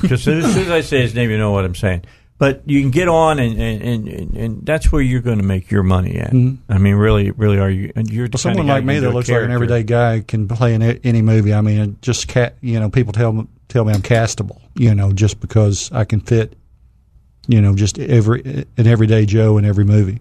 because 0.00 0.26
as 0.26 0.44
soon 0.44 0.62
as 0.62 0.70
I 0.70 0.80
say 0.80 1.02
his 1.02 1.14
name, 1.14 1.30
you 1.30 1.38
know 1.38 1.52
what 1.52 1.64
I'm 1.64 1.74
saying. 1.74 2.04
But 2.38 2.62
you 2.66 2.80
can 2.80 2.92
get 2.92 3.08
on, 3.08 3.40
and 3.40 3.60
and, 3.60 4.08
and, 4.08 4.36
and, 4.36 4.64
that's 4.64 4.92
where 4.92 5.02
you're 5.02 5.20
going 5.20 5.38
to 5.38 5.44
make 5.44 5.72
your 5.72 5.82
money 5.82 6.18
at. 6.18 6.30
Mm-hmm. 6.30 6.72
I 6.72 6.78
mean, 6.78 6.94
really, 6.94 7.32
really, 7.32 7.58
are 7.58 7.68
you? 7.68 7.92
And 7.96 8.08
you're 8.08 8.28
Well, 8.32 8.38
someone 8.38 8.68
kind 8.68 8.70
of 8.70 8.72
guy 8.72 8.74
like 8.74 8.84
me 8.84 8.94
that 8.94 9.00
can 9.00 9.10
do 9.10 9.10
a 9.10 9.16
looks 9.16 9.28
like 9.28 9.42
an 9.42 9.50
everyday 9.50 9.82
guy 9.82 10.20
can 10.20 10.46
play 10.46 10.74
in 10.74 10.82
any 10.82 11.20
movie. 11.20 11.52
I 11.52 11.62
mean, 11.62 11.98
just 12.00 12.28
cat. 12.28 12.54
You 12.60 12.78
know, 12.78 12.90
people 12.90 13.12
tell 13.12 13.32
me 13.32 13.48
tell 13.66 13.84
me 13.84 13.92
I'm 13.92 14.02
castable. 14.02 14.60
You 14.74 14.94
know, 14.94 15.12
just 15.12 15.40
because 15.40 15.90
I 15.90 16.04
can 16.04 16.20
fit. 16.20 16.56
You 17.48 17.60
know, 17.60 17.74
just 17.74 17.98
every 17.98 18.66
an 18.76 18.86
everyday 18.86 19.26
Joe 19.26 19.58
in 19.58 19.64
every 19.64 19.84
movie. 19.84 20.20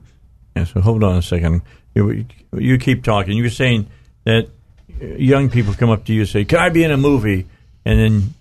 Yeah, 0.55 0.63
so 0.63 0.81
hold 0.81 1.03
on 1.03 1.17
a 1.17 1.21
second. 1.21 1.61
You, 1.93 2.25
you 2.53 2.79
keep 2.79 3.03
talking. 3.03 3.37
You're 3.37 3.51
saying 3.51 3.87
that 4.23 4.49
young 4.99 5.49
people 5.51 5.75
come 5.75 5.91
up 5.91 6.05
to 6.05 6.13
you 6.13 6.21
and 6.21 6.29
say, 6.29 6.45
"Can 6.45 6.57
I 6.57 6.69
be 6.69 6.83
in 6.83 6.89
a 6.89 6.97
movie?" 6.97 7.45
And 7.85 7.99
then 7.99 8.33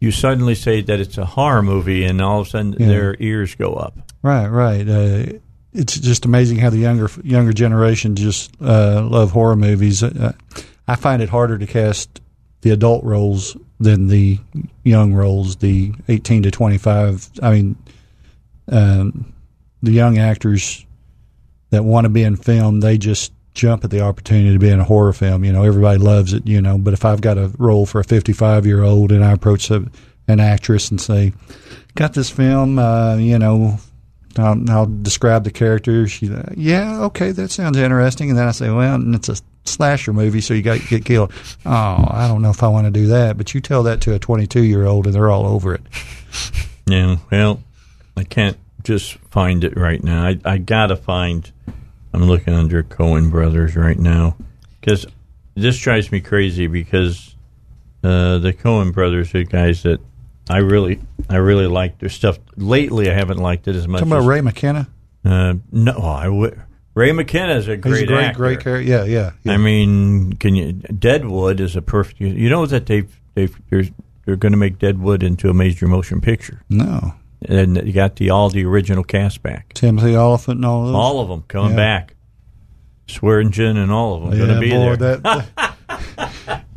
you 0.00 0.10
suddenly 0.10 0.54
say 0.54 0.82
that 0.82 1.00
it's 1.00 1.18
a 1.18 1.24
horror 1.24 1.62
movie, 1.62 2.04
and 2.04 2.20
all 2.20 2.40
of 2.40 2.46
a 2.46 2.50
sudden 2.50 2.76
Yeah. 2.78 2.86
their 2.86 3.16
ears 3.18 3.54
go 3.54 3.74
up. 3.74 3.96
Right, 4.22 4.46
right. 4.48 4.88
Uh, 4.88 5.26
it's 5.72 5.98
just 5.98 6.24
amazing 6.24 6.58
how 6.58 6.70
the 6.70 6.78
younger 6.78 7.10
younger 7.22 7.52
generation 7.52 8.16
just 8.16 8.50
uh, 8.62 9.02
love 9.08 9.30
horror 9.32 9.56
movies. 9.56 10.02
Uh, 10.02 10.32
I 10.88 10.96
find 10.96 11.20
it 11.22 11.28
harder 11.28 11.58
to 11.58 11.66
cast 11.66 12.20
the 12.62 12.70
adult 12.70 13.04
roles 13.04 13.56
than 13.78 14.08
the 14.08 14.38
young 14.84 15.12
roles, 15.14 15.56
the 15.56 15.92
eighteen 16.08 16.42
to 16.44 16.50
twenty 16.50 16.78
five. 16.78 17.28
I 17.42 17.50
mean, 17.52 17.76
um, 18.68 19.32
the 19.82 19.92
young 19.92 20.18
actors 20.18 20.84
that 21.70 21.84
want 21.84 22.04
to 22.06 22.08
be 22.08 22.22
in 22.22 22.36
film, 22.36 22.80
they 22.80 22.96
just 22.98 23.32
jump 23.56 23.82
at 23.84 23.90
the 23.90 24.00
opportunity 24.00 24.52
to 24.52 24.58
be 24.58 24.70
in 24.70 24.78
a 24.78 24.84
horror 24.84 25.12
film. 25.12 25.44
You 25.44 25.52
know, 25.52 25.64
everybody 25.64 25.98
loves 25.98 26.32
it. 26.32 26.46
You 26.46 26.62
know, 26.62 26.78
but 26.78 26.94
if 26.94 27.04
I've 27.04 27.20
got 27.20 27.38
a 27.38 27.50
role 27.58 27.86
for 27.86 28.00
a 28.00 28.04
fifty 28.04 28.32
five 28.32 28.66
year 28.66 28.82
old 28.82 29.10
and 29.10 29.24
I 29.24 29.32
approach 29.32 29.70
a, 29.70 29.84
an 30.28 30.38
actress 30.38 30.90
and 30.90 31.00
say, 31.00 31.32
"Got 31.94 32.12
this 32.12 32.30
film," 32.30 32.78
uh, 32.78 33.16
you 33.16 33.38
know, 33.38 33.78
I'll, 34.38 34.70
I'll 34.70 34.86
describe 34.86 35.44
the 35.44 35.50
character. 35.50 36.06
She, 36.06 36.30
yeah, 36.56 37.02
okay, 37.04 37.32
that 37.32 37.50
sounds 37.50 37.76
interesting. 37.76 38.30
And 38.30 38.38
then 38.38 38.46
I 38.46 38.52
say, 38.52 38.70
well, 38.70 39.00
it's 39.14 39.28
a 39.28 39.36
slasher 39.64 40.12
movie, 40.12 40.40
so 40.40 40.54
you 40.54 40.62
got 40.62 40.80
to 40.80 40.86
get 40.86 41.04
killed. 41.04 41.32
Oh, 41.64 42.06
I 42.10 42.28
don't 42.28 42.42
know 42.42 42.50
if 42.50 42.62
I 42.62 42.68
want 42.68 42.86
to 42.86 42.90
do 42.90 43.08
that. 43.08 43.36
But 43.36 43.54
you 43.54 43.60
tell 43.60 43.82
that 43.84 44.00
to 44.02 44.14
a 44.14 44.18
22 44.18 44.62
year 44.62 44.86
old, 44.86 45.06
and 45.06 45.14
they're 45.14 45.30
all 45.30 45.46
over 45.46 45.74
it. 45.74 45.82
Yeah, 46.86 47.16
well, 47.32 47.62
I 48.16 48.24
can't 48.24 48.56
just 48.84 49.14
find 49.30 49.64
it 49.64 49.76
right 49.76 50.02
now. 50.02 50.24
I, 50.24 50.38
I 50.44 50.58
gotta 50.58 50.96
find. 50.96 51.50
I'm 52.16 52.24
looking 52.24 52.54
under 52.54 52.82
Coen 52.82 53.30
Brothers 53.30 53.76
right 53.76 53.98
now 53.98 54.38
because 54.80 55.06
this 55.54 55.78
drives 55.78 56.10
me 56.10 56.20
crazy 56.20 56.66
because 56.66 57.36
uh, 58.02 58.38
the 58.38 58.54
Coen 58.54 58.94
Brothers 58.94 59.34
are 59.34 59.44
guys 59.44 59.82
that 59.82 60.00
I 60.48 60.58
really, 60.58 60.98
I 61.28 61.36
really 61.36 61.66
like 61.66 61.98
their 61.98 62.08
stuff. 62.08 62.38
Lately, 62.56 63.10
I 63.10 63.14
haven't 63.14 63.36
liked 63.36 63.68
it 63.68 63.76
as 63.76 63.86
much. 63.86 63.98
Talking 64.00 64.12
about 64.12 64.22
as, 64.22 64.26
Ray 64.28 64.40
McKinnon. 64.40 64.86
Uh, 65.26 65.54
no, 65.70 65.92
I 65.92 66.28
would. 66.28 66.58
Ray 66.94 67.10
McKinnon 67.10 67.56
is 67.56 67.68
a 67.68 67.72
He's 67.72 67.82
great, 67.82 68.04
a 68.04 68.06
great, 68.06 68.24
actor. 68.24 68.38
great 68.38 68.60
character. 68.60 68.90
Yeah, 68.90 69.04
yeah. 69.04 69.32
yeah. 69.44 69.52
I 69.52 69.58
mean, 69.58 70.32
can 70.36 70.54
you? 70.54 70.72
Deadwood 70.72 71.60
is 71.60 71.76
a 71.76 71.82
perfect. 71.82 72.18
You 72.18 72.48
know 72.48 72.64
that 72.64 72.86
they've 72.86 73.20
they've 73.34 73.54
they're, 73.68 73.84
they're 74.24 74.36
going 74.36 74.52
to 74.52 74.58
make 74.58 74.78
Deadwood 74.78 75.22
into 75.22 75.50
a 75.50 75.54
major 75.54 75.86
motion 75.86 76.22
picture, 76.22 76.62
no. 76.70 77.12
And 77.48 77.76
you 77.86 77.92
got 77.92 78.16
the 78.16 78.30
all 78.30 78.48
the 78.50 78.64
original 78.64 79.04
cast 79.04 79.42
back. 79.42 79.72
Timothy 79.74 80.16
Olyphant 80.16 80.56
and 80.56 80.64
all 80.64 80.86
those. 80.86 80.94
All 80.94 81.20
of 81.20 81.28
them 81.28 81.42
coming 81.48 81.70
Yeah. 81.72 81.76
back. 81.76 82.12
Swearengen 83.08 83.76
and 83.80 83.92
all 83.92 84.16
of 84.16 84.22
them 84.30 84.36
going 84.38 84.54
to 84.54 84.60
be 84.60 84.70
boy, 84.70 84.96
there. 84.96 85.16
That, 85.18 85.74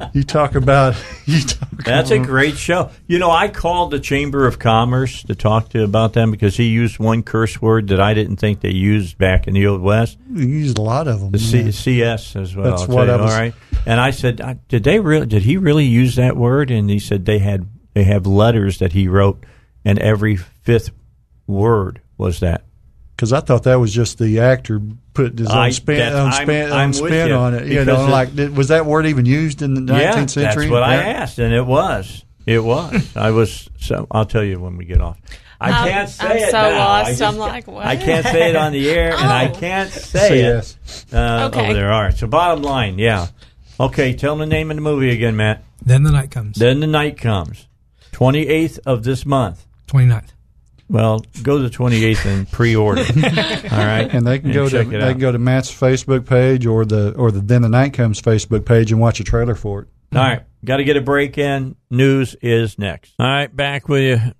you 0.13 0.23
talk 0.23 0.53
about 0.53 0.95
you 1.25 1.41
talk 1.41 1.69
That's 1.85 2.11
a 2.11 2.19
great 2.19 2.55
show. 2.55 2.91
You 3.07 3.17
know, 3.17 3.31
I 3.31 3.47
called 3.47 3.89
the 3.89 3.99
Chamber 3.99 4.45
of 4.45 4.59
Commerce 4.59 5.23
to 5.23 5.33
talk 5.33 5.69
to 5.69 5.83
about 5.83 6.13
them 6.13 6.29
because 6.29 6.55
he 6.55 6.65
used 6.65 6.99
one 6.99 7.23
curse 7.23 7.59
word 7.59 7.87
that 7.87 7.99
I 7.99 8.13
didn't 8.13 8.35
think 8.37 8.61
they 8.61 8.69
used 8.71 9.17
back 9.17 9.47
in 9.47 9.55
the 9.55 9.65
old 9.65 9.81
west. 9.81 10.19
You 10.31 10.45
used 10.45 10.77
a 10.77 10.81
lot 10.83 11.07
of 11.07 11.19
them. 11.19 11.31
The 11.31 11.39
C- 11.39 11.61
yeah. 11.61 11.71
CS 11.71 12.35
as 12.35 12.55
well. 12.55 12.69
That's 12.69 12.83
I'll 12.83 12.95
what 12.95 13.09
I 13.09 13.15
was- 13.15 13.31
all 13.33 13.39
right. 13.39 13.53
And 13.87 13.99
I 13.99 14.11
said, 14.11 14.59
did 14.67 14.83
they 14.83 14.99
really? 14.99 15.25
Did 15.25 15.41
he 15.43 15.57
really 15.57 15.85
use 15.85 16.15
that 16.17 16.37
word? 16.37 16.69
And 16.69 16.89
he 16.91 16.99
said 16.99 17.25
they 17.25 17.39
had 17.39 17.67
they 17.95 18.03
have 18.03 18.27
letters 18.27 18.77
that 18.79 18.91
he 18.93 19.07
wrote, 19.07 19.43
and 19.83 19.97
every 19.97 20.37
fifth 20.69 20.91
word 21.47 22.01
was 22.17 22.39
that. 22.41 22.63
Because 23.15 23.33
I 23.33 23.39
thought 23.41 23.63
that 23.63 23.75
was 23.75 23.93
just 23.93 24.17
the 24.17 24.39
actor 24.39 24.79
putting 25.13 25.37
his 25.39 25.47
own 25.49 25.57
I- 25.57 25.69
spin, 25.71 25.97
that- 25.97 26.13
own 26.13 26.31
I'm- 26.31 26.43
spin, 26.43 26.71
I'm 26.71 26.89
with 26.89 26.97
spin 26.97 27.27
you, 27.27 27.33
on 27.33 27.53
it. 27.53 27.67
You 27.67 27.83
know, 27.83 28.05
it- 28.05 28.09
like 28.09 28.29
was 28.55 28.69
that 28.69 28.85
word 28.85 29.07
even 29.07 29.25
used 29.25 29.61
in 29.61 29.73
the 29.73 29.81
19th 29.81 29.99
yeah, 29.99 30.25
century? 30.27 30.65
that's 30.65 30.71
what 30.71 30.83
I 30.83 30.95
asked, 30.95 31.39
and 31.39 31.53
it 31.53 31.65
was. 31.65 32.23
It 32.45 32.63
was. 32.63 33.15
I 33.17 33.31
was. 33.31 33.69
So 33.79 34.07
I'll 34.11 34.25
tell 34.25 34.43
you 34.43 34.59
when 34.59 34.77
we 34.77 34.85
get 34.85 35.01
off. 35.01 35.17
I 35.59 35.71
I'm- 35.71 35.89
can't 35.89 36.09
say 36.09 36.25
I'm 36.25 36.37
it 36.37 36.51
so 36.51 36.61
now. 36.61 36.77
lost. 36.77 37.05
I 37.07 37.09
just 37.11 37.21
I'm 37.23 37.37
like, 37.37 37.67
what? 37.67 37.85
I 37.85 37.95
can't 37.97 38.25
say 38.25 38.49
it 38.51 38.55
on 38.55 38.71
the 38.71 38.89
air, 38.89 39.11
and 39.11 39.27
I 39.27 39.49
Oh. 39.49 39.53
can't 39.59 39.91
say 39.91 40.29
Say 40.29 40.39
it 40.41 40.77
uh, 41.13 41.49
Okay. 41.51 41.61
over 41.65 41.73
there. 41.73 41.91
All 41.91 42.01
right. 42.03 42.15
So 42.17 42.27
bottom 42.27 42.63
line, 42.63 42.97
yeah. 42.97 43.27
Okay, 43.79 44.13
tell 44.13 44.35
them 44.37 44.47
the 44.47 44.55
name 44.55 44.71
of 44.71 44.77
the 44.77 44.81
movie 44.81 45.09
again, 45.09 45.35
Matt. 45.35 45.63
Then 45.85 46.03
the 46.03 46.11
night 46.11 46.31
comes. 46.31 46.57
Then 46.57 46.79
the 46.79 46.87
night 46.87 47.17
comes, 47.19 47.67
twenty 48.13 48.47
eighth 48.47 48.79
of 48.85 49.03
this 49.03 49.25
month. 49.25 49.65
29th. 49.87 50.29
Well, 50.89 51.23
go 51.43 51.57
to 51.57 51.63
the 51.63 51.69
28th 51.69 52.25
and 52.25 52.51
pre-order. 52.51 53.01
All 53.71 53.85
right, 53.85 54.09
And 54.11 54.25
they 54.25 54.39
can 54.39 54.51
go 54.51 54.67
to 54.67 54.83
they 54.83 54.97
it 54.97 55.11
can 55.11 55.19
go 55.19 55.31
to 55.31 55.37
Matt's 55.37 55.71
Facebook 55.71 56.25
page 56.25 56.65
or 56.65 56.83
the 56.83 57.13
or 57.13 57.31
the 57.31 57.41
Then 57.41 57.61
the 57.61 57.69
Night 57.69 57.93
Comes 57.93 58.19
Facebook 58.21 58.65
page 58.65 58.91
and 58.91 58.99
watch 58.99 59.19
a 59.19 59.23
trailer 59.23 59.53
for 59.55 59.81
it. 59.83 59.87
All 60.15 60.21
right, 60.23 60.41
got 60.65 60.77
to 60.77 60.83
get 60.83 60.97
a 60.97 61.01
break 61.01 61.37
in. 61.37 61.75
News 61.91 62.35
is 62.41 62.79
next. 62.79 63.13
All 63.19 63.27
right, 63.27 63.55
back 63.55 63.87
with 63.87 64.01
you, 64.01 64.33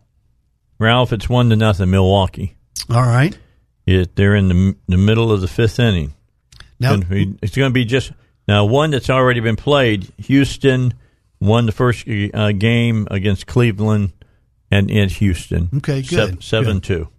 Ralph. 0.79 1.13
It's 1.13 1.29
one 1.29 1.49
to 1.51 1.55
nothing, 1.55 1.91
Milwaukee. 1.91 2.55
All 2.89 3.03
right. 3.03 3.37
It, 3.85 4.15
they're 4.15 4.35
in 4.35 4.47
the, 4.49 4.75
the 4.87 4.97
middle 4.97 5.31
of 5.31 5.41
the 5.41 5.47
fifth 5.47 5.79
inning. 5.79 6.13
Now, 6.79 6.91
Gonna 6.93 7.05
be- 7.05 7.37
it's 7.41 7.55
going 7.55 7.69
to 7.69 7.73
be 7.73 7.85
just 7.85 8.11
now 8.47 8.65
one 8.65 8.89
that's 8.91 9.09
already 9.09 9.39
been 9.41 9.55
played. 9.55 10.11
Houston 10.17 10.93
won 11.39 11.65
the 11.67 11.71
first 11.71 12.07
uh, 12.07 12.51
game 12.51 13.07
against 13.11 13.45
Cleveland 13.47 14.11
and 14.71 14.89
in 14.91 15.09
Houston. 15.09 15.69
Okay, 15.77 16.01
good, 16.01 16.43
Seven 16.43 16.81
two. 16.81 17.09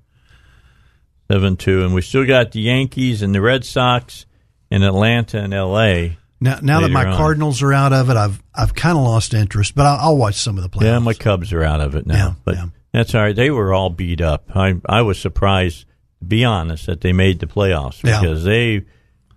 Seven 1.31 1.56
two, 1.56 1.85
and 1.85 1.94
we 1.94 2.02
still 2.02 2.27
got 2.27 2.52
the 2.52 2.60
Yankees 2.60 3.22
and 3.22 3.35
the 3.35 3.40
Red 3.40 3.64
Sox 3.64 4.27
in 4.70 4.82
Atlanta 4.82 5.39
and 5.39 5.55
L.A. 5.55 6.18
Now, 6.40 6.59
now 6.62 6.81
that 6.81 6.90
my 6.90 7.05
on. 7.06 7.16
Cardinals 7.16 7.62
are 7.62 7.72
out 7.72 7.93
of 7.93 8.10
it, 8.10 8.16
I've 8.16 8.43
I've 8.55 8.74
kind 8.74 8.97
of 8.98 9.05
lost 9.05 9.32
interest, 9.35 9.74
but 9.74 9.86
I'll, 9.86 9.98
I'll 10.10 10.16
watch 10.16 10.36
some 10.36 10.56
of 10.59 10.62
the 10.64 10.68
playoffs. 10.70 10.85
Yeah, 10.85 10.98
my 10.98 11.14
Cubs 11.14 11.52
are 11.52 11.62
out 11.62 11.81
of 11.81 11.94
it 11.94 12.06
now, 12.06 12.14
Yeah, 12.16 12.35
but 12.44 12.55
yeah. 12.56 12.66
that's 12.93 13.14
all 13.14 13.20
right. 13.22 13.36
They 13.36 13.51
were 13.51 13.72
all 13.72 13.90
beat 13.90 14.20
up. 14.20 14.51
I 14.56 14.74
I 14.86 15.02
was 15.02 15.20
surprised, 15.20 15.85
to 16.20 16.24
be 16.24 16.44
honest, 16.44 16.86
that 16.86 17.01
they 17.02 17.12
made 17.12 17.39
the 17.40 17.47
playoffs 17.47 18.02
Yeah. 18.02 18.20
because 18.20 18.43
they 18.44 18.86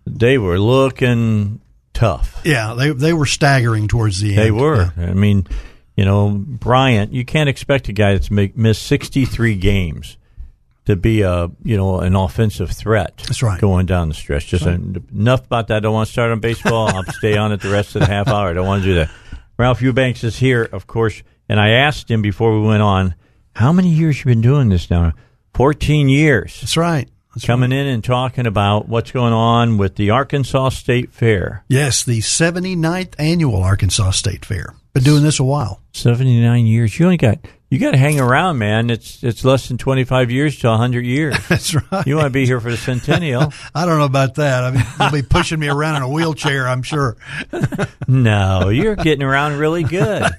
they 0.07 0.37
were 0.39 0.57
looking 0.59 1.61
tough. 1.93 2.41
Yeah, 2.43 2.73
they 2.73 2.89
they 2.91 3.13
were 3.13 3.27
staggering 3.27 3.87
towards 3.87 4.19
the 4.19 4.29
end. 4.29 4.37
They 4.39 4.51
were. 4.51 4.91
Yeah. 4.97 5.09
I 5.09 5.13
mean, 5.13 5.45
you 5.95 6.05
know, 6.05 6.29
Bryant. 6.29 7.13
You 7.13 7.25
can't 7.25 7.49
expect 7.49 7.87
a 7.89 7.93
guy 7.93 8.13
that's 8.13 8.31
make, 8.31 8.57
missed 8.57 8.83
sixty 8.83 9.25
three 9.25 9.55
games 9.55 10.17
to 10.85 10.95
be 10.95 11.21
a 11.21 11.49
you 11.63 11.77
know 11.77 11.99
an 11.99 12.15
offensive 12.15 12.71
threat. 12.71 13.17
That's 13.27 13.43
right. 13.43 13.59
Going 13.59 13.85
down 13.85 14.09
the 14.09 14.13
stretch. 14.13 14.47
Just 14.47 14.65
enough 14.65 15.45
about 15.45 15.67
that. 15.67 15.77
I 15.77 15.79
don't 15.79 15.93
want 15.93 16.07
to 16.07 16.11
start 16.11 16.31
on 16.31 16.39
baseball. 16.39 16.87
I'll 16.87 17.03
stay 17.13 17.37
on 17.37 17.51
it 17.51 17.61
the 17.61 17.69
rest 17.69 17.95
of 17.95 18.01
the 18.01 18.07
half 18.07 18.27
hour. 18.27 18.49
I 18.49 18.53
don't 18.53 18.67
want 18.67 18.83
to 18.83 18.89
do 18.89 18.95
that. 18.95 19.11
Ralph 19.57 19.81
Eubanks 19.81 20.23
is 20.23 20.37
here, 20.37 20.63
of 20.63 20.87
course, 20.87 21.21
and 21.47 21.59
I 21.59 21.69
asked 21.69 22.09
him 22.09 22.21
before 22.21 22.59
we 22.59 22.65
went 22.65 22.81
on, 22.81 23.13
how 23.55 23.71
many 23.71 23.89
years 23.89 24.19
you 24.19 24.25
been 24.25 24.41
doing 24.41 24.69
this 24.69 24.89
now? 24.89 25.13
Fourteen 25.53 26.09
years. 26.09 26.59
That's 26.61 26.75
right. 26.75 27.07
That's 27.35 27.45
Coming 27.45 27.71
in 27.71 27.87
and 27.87 28.03
talking 28.03 28.45
about 28.45 28.87
what's 28.87 29.11
going 29.11 29.33
on 29.33 29.77
with 29.77 29.95
the 29.95 30.11
Arkansas 30.11 30.69
State 30.69 31.11
Fair. 31.11 31.63
Yes, 31.67 32.03
the 32.03 32.19
79th 32.19 33.15
annual 33.17 33.63
Arkansas 33.63 34.11
State 34.11 34.45
Fair. 34.45 34.75
Been 34.93 35.03
doing 35.03 35.23
this 35.23 35.39
a 35.39 35.43
while. 35.43 35.81
79 35.93 36.65
years. 36.67 36.97
You 36.99 37.05
only 37.05 37.17
got 37.17 37.39
you 37.73 37.79
got 37.79 37.91
to 37.91 37.97
hang 37.97 38.19
around, 38.19 38.59
man. 38.59 38.91
It's 38.91 39.23
it's 39.23 39.43
less 39.43 39.67
than 39.67 39.79
25 39.79 40.29
years 40.29 40.59
to 40.59 40.67
100 40.67 41.03
years. 41.03 41.35
That's 41.49 41.73
right. 41.73 42.05
You 42.05 42.15
want 42.15 42.27
to 42.27 42.29
be 42.29 42.45
here 42.45 42.59
for 42.59 42.69
the 42.69 42.77
centennial? 42.77 43.51
I 43.75 43.87
don't 43.87 43.97
know 43.97 44.05
about 44.05 44.35
that. 44.35 44.63
I 44.63 44.69
mean, 44.69 44.83
they'll 44.99 45.11
be 45.11 45.27
pushing 45.27 45.59
me 45.59 45.67
around 45.67 45.95
in 45.95 46.03
a 46.03 46.09
wheelchair, 46.09 46.67
I'm 46.67 46.83
sure. 46.83 47.17
no, 48.07 48.69
you're 48.69 48.95
getting 48.95 49.23
around 49.23 49.57
really 49.57 49.81
good. 49.81 50.29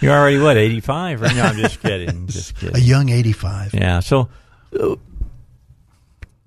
You're 0.00 0.12
already 0.12 0.38
what 0.38 0.58
85? 0.58 1.22
Right? 1.22 1.34
No, 1.34 1.42
I'm 1.44 1.56
just 1.56 1.80
kidding. 1.80 2.26
Just 2.26 2.56
kidding. 2.56 2.76
A 2.76 2.80
young 2.80 3.08
85. 3.08 3.72
Yeah. 3.72 4.00
So, 4.00 4.28
uh, 4.78 4.96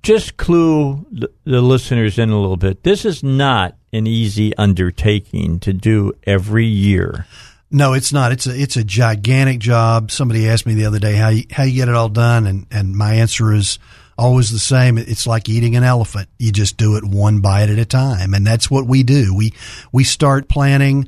just 0.03 0.37
clue 0.37 1.03
the, 1.11 1.31
the 1.45 1.61
listeners 1.61 2.19
in 2.19 2.29
a 2.29 2.39
little 2.39 2.57
bit. 2.57 2.83
This 2.83 3.05
is 3.05 3.23
not 3.23 3.75
an 3.93 4.07
easy 4.07 4.55
undertaking 4.57 5.59
to 5.61 5.73
do 5.73 6.13
every 6.25 6.65
year. 6.65 7.25
No, 7.69 7.93
it's 7.93 8.11
not. 8.11 8.33
It's 8.33 8.47
a 8.47 8.61
it's 8.61 8.75
a 8.75 8.83
gigantic 8.83 9.59
job. 9.59 10.11
Somebody 10.11 10.47
asked 10.49 10.65
me 10.65 10.73
the 10.73 10.85
other 10.85 10.99
day 10.99 11.15
how 11.15 11.29
you, 11.29 11.43
how 11.49 11.63
you 11.63 11.75
get 11.75 11.87
it 11.87 11.95
all 11.95 12.09
done, 12.09 12.45
and 12.45 12.65
and 12.69 12.95
my 12.95 13.15
answer 13.15 13.53
is 13.53 13.79
always 14.17 14.51
the 14.51 14.59
same. 14.59 14.97
It's 14.97 15.25
like 15.25 15.47
eating 15.47 15.77
an 15.77 15.83
elephant. 15.83 16.27
You 16.37 16.51
just 16.51 16.75
do 16.75 16.97
it 16.97 17.05
one 17.05 17.39
bite 17.39 17.69
at 17.69 17.79
a 17.79 17.85
time, 17.85 18.33
and 18.33 18.45
that's 18.45 18.69
what 18.69 18.85
we 18.85 19.03
do. 19.03 19.33
We 19.33 19.53
we 19.93 20.03
start 20.03 20.49
planning 20.49 21.07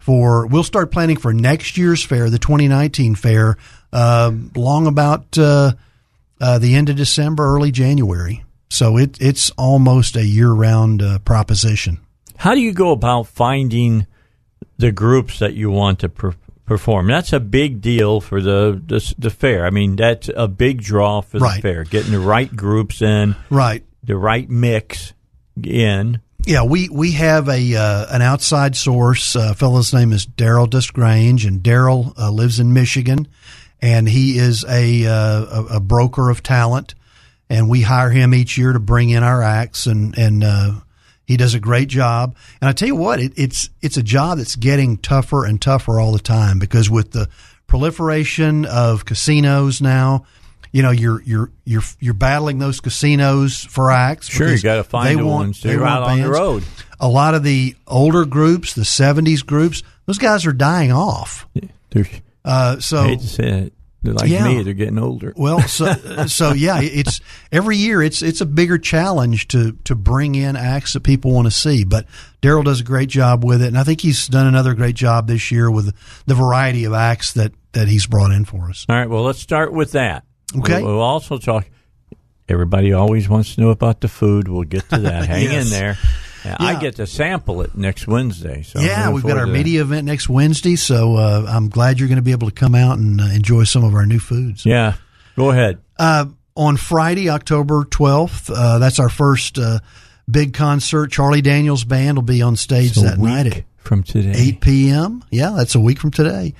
for 0.00 0.46
we'll 0.46 0.64
start 0.64 0.90
planning 0.90 1.16
for 1.16 1.32
next 1.32 1.78
year's 1.78 2.04
fair, 2.04 2.28
the 2.28 2.38
2019 2.38 3.14
fair, 3.14 3.56
uh, 3.92 4.32
long 4.56 4.88
about 4.88 5.38
uh, 5.38 5.72
uh, 6.40 6.58
the 6.58 6.74
end 6.74 6.88
of 6.88 6.96
December, 6.96 7.44
early 7.54 7.70
January. 7.70 8.44
So 8.68 8.96
it 8.96 9.16
it's 9.20 9.50
almost 9.50 10.16
a 10.16 10.24
year 10.24 10.50
round 10.50 11.02
uh, 11.02 11.20
proposition. 11.20 12.00
How 12.40 12.54
do 12.54 12.60
you 12.60 12.72
go 12.72 12.90
about 12.92 13.24
finding 13.26 14.06
the 14.78 14.90
groups 14.92 15.40
that 15.40 15.52
you 15.52 15.70
want 15.70 15.98
to 15.98 16.08
per- 16.08 16.34
perform? 16.64 17.06
That's 17.08 17.34
a 17.34 17.40
big 17.40 17.82
deal 17.82 18.20
for 18.22 18.40
the, 18.40 18.80
the 18.86 19.14
the 19.18 19.28
fair. 19.28 19.66
I 19.66 19.70
mean, 19.70 19.96
that's 19.96 20.30
a 20.34 20.48
big 20.48 20.80
draw 20.82 21.20
for 21.20 21.38
the 21.38 21.44
Right. 21.44 21.60
fair. 21.60 21.84
Getting 21.84 22.12
the 22.12 22.18
right 22.20 22.54
groups 22.54 23.02
in, 23.02 23.36
Right. 23.50 23.84
the 24.02 24.16
right 24.16 24.48
mix 24.48 25.12
in. 25.62 26.20
Yeah, 26.46 26.62
we 26.62 26.88
we 26.88 27.12
have 27.12 27.50
a 27.50 27.76
uh, 27.76 28.06
an 28.08 28.22
outside 28.22 28.74
source. 28.74 29.36
A 29.36 29.54
fellow's 29.54 29.92
name 29.92 30.10
is 30.10 30.24
Daryl 30.26 30.68
Disgrange, 30.68 31.44
and 31.44 31.60
Daryl 31.62 32.18
uh, 32.18 32.30
lives 32.30 32.58
in 32.58 32.72
Michigan, 32.72 33.28
and 33.82 34.08
he 34.08 34.38
is 34.38 34.64
a, 34.66 35.04
uh, 35.06 35.44
a 35.44 35.64
a 35.76 35.80
broker 35.80 36.30
of 36.30 36.42
talent, 36.42 36.94
and 37.50 37.68
we 37.68 37.82
hire 37.82 38.08
him 38.08 38.32
each 38.34 38.56
year 38.56 38.72
to 38.72 38.80
bring 38.80 39.10
in 39.10 39.22
our 39.22 39.42
acts, 39.42 39.86
and 39.86 40.16
and 40.16 40.42
uh, 40.42 40.72
he 41.30 41.36
does 41.36 41.54
a 41.54 41.60
great 41.60 41.88
job. 41.88 42.34
And 42.60 42.68
I 42.68 42.72
tell 42.72 42.88
you 42.88 42.96
what, 42.96 43.20
it, 43.20 43.32
it's 43.36 43.70
it's 43.80 43.96
a 43.96 44.02
job 44.02 44.38
that's 44.38 44.56
getting 44.56 44.96
tougher 44.98 45.44
and 45.44 45.62
tougher 45.62 46.00
all 46.00 46.10
the 46.12 46.18
time 46.18 46.58
because 46.58 46.90
with 46.90 47.12
the 47.12 47.28
proliferation 47.68 48.64
of 48.66 49.04
casinos 49.04 49.80
now. 49.80 50.24
You 50.72 50.82
know, 50.82 50.90
you're 50.92 51.20
you're 51.22 51.50
you're 51.64 51.82
you're 51.98 52.14
battling 52.14 52.58
those 52.58 52.78
casinos 52.80 53.64
for 53.64 53.90
acts. 53.90 54.28
Sure, 54.28 54.52
you 54.54 54.60
gotta 54.60 54.84
find 54.84 55.08
they 55.08 55.14
the 55.16 55.24
want- 55.26 55.40
ones 55.46 55.62
they 55.62 55.74
are 55.74 55.80
want 55.80 55.90
out 55.90 56.02
on 56.10 56.20
the 56.20 56.28
road. 56.30 56.62
A 57.00 57.08
lot 57.08 57.34
of 57.34 57.42
the 57.42 57.74
older 57.88 58.24
groups, 58.24 58.74
the 58.74 58.82
'70s 58.82 59.44
groups, 59.44 59.82
those 60.06 60.18
guys 60.18 60.46
are 60.46 60.52
dying 60.52 60.92
off. 60.92 61.48
They're, 61.90 62.06
Uh, 62.44 62.78
so 62.78 63.02
I 64.02 64.08
hate 64.08 64.12
to 64.12 64.12
say 64.12 64.14
it. 64.14 64.14
They're 64.14 64.14
like 64.14 64.30
Yeah. 64.30 64.48
me. 64.48 64.62
They're 64.62 64.74
getting 64.74 64.98
older. 64.98 65.32
well, 65.36 65.60
so 65.68 65.92
so 66.26 66.52
yeah, 66.52 66.80
it's 66.82 67.20
every 67.52 67.76
year 67.76 68.02
it's 68.02 68.22
it's 68.22 68.40
a 68.40 68.46
bigger 68.46 68.78
challenge 68.78 69.48
to 69.48 69.72
to 69.84 69.94
bring 69.94 70.34
in 70.34 70.56
acts 70.56 70.92
that 70.94 71.00
people 71.02 71.32
want 71.32 71.46
to 71.46 71.50
see. 71.50 71.84
But 71.84 72.06
Daryl 72.42 72.64
does 72.64 72.80
a 72.80 72.84
great 72.84 73.08
job 73.08 73.44
with 73.44 73.62
it, 73.62 73.68
and 73.68 73.78
I 73.78 73.84
think 73.84 74.00
he's 74.00 74.26
done 74.28 74.46
another 74.46 74.74
great 74.74 74.96
job 74.96 75.26
this 75.28 75.50
year 75.50 75.70
with 75.70 75.94
the 76.26 76.34
variety 76.34 76.84
of 76.84 76.92
acts 76.94 77.32
that 77.34 77.52
that 77.72 77.88
he's 77.88 78.06
brought 78.06 78.32
in 78.32 78.44
for 78.44 78.68
us. 78.70 78.86
All 78.88 78.96
right. 78.96 79.08
Well, 79.08 79.22
let's 79.22 79.38
start 79.40 79.72
with 79.72 79.92
that. 79.92 80.24
Okay. 80.58 80.82
We'll, 80.82 80.94
we'll 80.94 81.02
also 81.02 81.38
talk. 81.38 81.68
Everybody 82.48 82.92
always 82.92 83.28
wants 83.28 83.54
to 83.54 83.60
know 83.60 83.70
about 83.70 84.00
the 84.00 84.08
food. 84.08 84.48
We'll 84.48 84.64
get 84.64 84.88
to 84.90 84.98
that. 84.98 85.24
Hang 85.28 85.44
Yes. 85.44 85.66
in 85.66 85.70
there. 85.70 85.96
Yeah, 86.44 86.56
I 86.58 86.80
get 86.80 86.96
to 86.96 87.06
sample 87.06 87.62
it 87.62 87.76
next 87.76 88.06
Wednesday. 88.06 88.62
So 88.62 88.80
yeah, 88.80 89.10
we've 89.10 89.22
got 89.22 89.36
our 89.36 89.46
media 89.46 89.82
event 89.82 90.06
next 90.06 90.28
Wednesday, 90.28 90.76
so 90.76 91.16
uh, 91.16 91.46
I'm 91.48 91.68
glad 91.68 91.98
you're 91.98 92.08
going 92.08 92.16
to 92.16 92.22
be 92.22 92.32
able 92.32 92.48
to 92.48 92.54
come 92.54 92.74
out 92.74 92.98
and 92.98 93.20
uh, 93.20 93.24
enjoy 93.24 93.64
some 93.64 93.84
of 93.84 93.94
our 93.94 94.06
new 94.06 94.18
foods. 94.18 94.64
Yeah. 94.64 94.94
Go 95.36 95.50
ahead. 95.50 95.78
Uh, 95.98 96.26
on 96.56 96.76
Friday, 96.76 97.30
October 97.30 97.84
12th, 97.84 98.50
uh, 98.54 98.78
that's 98.78 98.98
our 98.98 99.08
first 99.08 99.58
uh, 99.58 99.80
big 100.30 100.54
concert. 100.54 101.10
Charlie 101.10 101.42
Daniels 101.42 101.84
Band 101.84 102.16
will 102.16 102.22
be 102.22 102.42
on 102.42 102.56
stage 102.56 102.94
that 102.96 103.18
night 103.18 103.46
at 103.46 103.64
from 103.78 104.02
today. 104.02 104.32
8 104.34 104.60
p.m. 104.60 105.24
Yeah, 105.30 105.54
that's 105.56 105.74
a 105.74 105.80
week 105.80 105.98
from 105.98 106.10
today. 106.10 106.54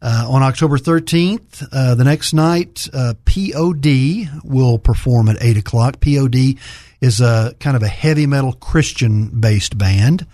Uh, 0.00 0.26
on 0.28 0.42
October 0.42 0.78
13th, 0.78 1.66
uh, 1.72 1.94
the 1.96 2.04
next 2.04 2.32
night, 2.32 2.88
uh, 2.92 3.14
POD 3.24 4.28
will 4.44 4.78
perform 4.78 5.28
at 5.28 5.38
8 5.40 5.56
o'clock. 5.56 6.00
POD 6.00 6.56
is 7.00 7.20
a 7.20 7.54
kind 7.60 7.76
of 7.76 7.82
a 7.82 7.88
heavy 7.88 8.26
metal 8.26 8.52
Christian 8.52 9.28
based 9.40 9.76
band. 9.78 10.26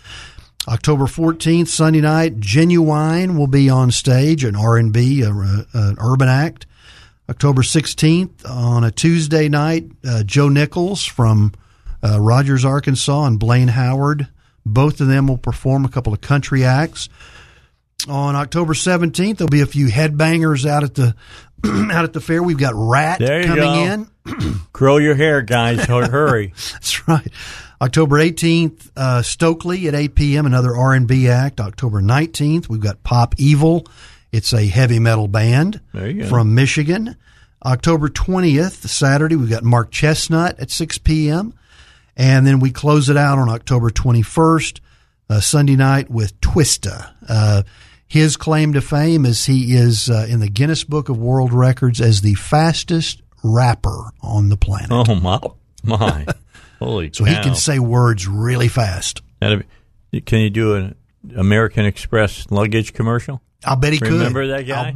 October 0.66 1.04
14th, 1.04 1.68
Sunday 1.68 2.00
night, 2.00 2.40
Ginuwine 2.40 3.36
will 3.36 3.46
be 3.46 3.68
on 3.68 3.90
stage, 3.90 4.44
an 4.44 4.56
R&B, 4.56 5.20
a, 5.22 5.30
a- 5.30 5.66
an 5.74 5.96
urban 6.00 6.28
act. 6.28 6.66
October 7.28 7.62
16th, 7.62 8.48
on 8.48 8.82
a 8.84 8.90
Tuesday 8.90 9.48
night, 9.48 9.84
uh, 10.06 10.22
Joe 10.22 10.48
Nichols 10.48 11.04
from 11.04 11.52
uh, 12.02 12.18
Rogers, 12.20 12.64
Arkansas, 12.64 13.24
and 13.24 13.38
Blaine 13.38 13.68
Howard. 13.68 14.28
Both 14.64 15.00
of 15.02 15.08
them 15.08 15.26
will 15.26 15.38
perform 15.38 15.84
a 15.84 15.88
couple 15.90 16.12
of 16.14 16.20
country 16.22 16.64
acts. 16.64 17.08
On 18.08 18.34
October 18.34 18.74
17th, 18.74 19.38
there'll 19.38 19.48
be 19.48 19.62
a 19.62 19.66
few 19.66 19.86
headbangers 19.88 20.66
out 20.68 20.82
at 20.84 20.94
the 20.94 21.14
out 21.92 22.04
at 22.04 22.12
the 22.12 22.20
fair. 22.20 22.42
We've 22.42 22.58
got 22.58 22.74
Ratt 22.74 23.18
There 23.20 23.40
you 23.40 23.46
coming 23.46 23.62
go. 23.64 24.34
in. 24.34 24.60
Curl 24.72 25.00
your 25.00 25.14
hair, 25.14 25.42
guys. 25.42 25.84
Hurry. 25.86 26.52
That's 26.72 27.06
right. 27.08 27.28
October 27.80 28.16
18th, 28.18 28.90
uh, 28.96 29.20
Stokley 29.22 29.86
at 29.88 29.94
8 29.94 30.14
p.m., 30.14 30.46
another 30.46 30.74
R&B 30.74 31.28
act. 31.28 31.60
October 31.60 32.00
19th, 32.00 32.68
we've 32.68 32.80
got 32.80 33.02
Pop 33.02 33.34
Evil. 33.38 33.86
It's 34.32 34.52
a 34.54 34.66
heavy 34.66 34.98
metal 34.98 35.28
band 35.28 35.80
There 35.92 36.08
you 36.08 36.22
go. 36.22 36.28
from 36.28 36.54
Michigan. 36.54 37.16
October 37.64 38.08
20th, 38.08 38.88
Saturday, 38.88 39.36
we've 39.36 39.50
got 39.50 39.64
Mark 39.64 39.90
Chesnutt 39.90 40.60
at 40.60 40.70
6 40.70 40.98
p.m. 40.98 41.54
And 42.16 42.46
then 42.46 42.60
we 42.60 42.70
close 42.70 43.08
it 43.08 43.16
out 43.16 43.38
on 43.38 43.48
October 43.48 43.90
21st, 43.90 44.80
uh, 45.30 45.40
Sunday 45.40 45.76
night 45.76 46.10
with 46.10 46.38
Twista. 46.40 47.12
Uh, 47.28 47.62
his 48.14 48.36
claim 48.36 48.72
to 48.74 48.80
fame 48.80 49.26
is 49.26 49.44
he 49.44 49.74
is 49.74 50.08
uh, 50.08 50.26
in 50.30 50.38
the 50.40 50.48
Guinness 50.48 50.84
Book 50.84 51.08
of 51.08 51.18
World 51.18 51.52
Records 51.52 52.00
as 52.00 52.20
the 52.20 52.34
fastest 52.34 53.20
rapper 53.42 54.10
on 54.22 54.48
the 54.50 54.56
planet. 54.56 54.88
Oh 54.92 55.14
my, 55.16 55.40
my. 55.82 56.24
Holy 56.78 57.10
So 57.12 57.24
he 57.24 57.34
can 57.42 57.54
say 57.56 57.78
words 57.80 58.28
really 58.28 58.68
fast. 58.68 59.20
That'd 59.40 59.66
be- 60.12 60.20
Can 60.20 60.40
you 60.40 60.50
do 60.50 60.74
an 60.76 60.94
American 61.36 61.86
Express 61.86 62.50
luggage 62.50 62.92
commercial? 62.92 63.42
I'll 63.64 63.76
bet 63.76 63.92
he 63.92 63.98
could. 63.98 64.12
Remember 64.12 64.46
that 64.48 64.62
guy? 64.66 64.94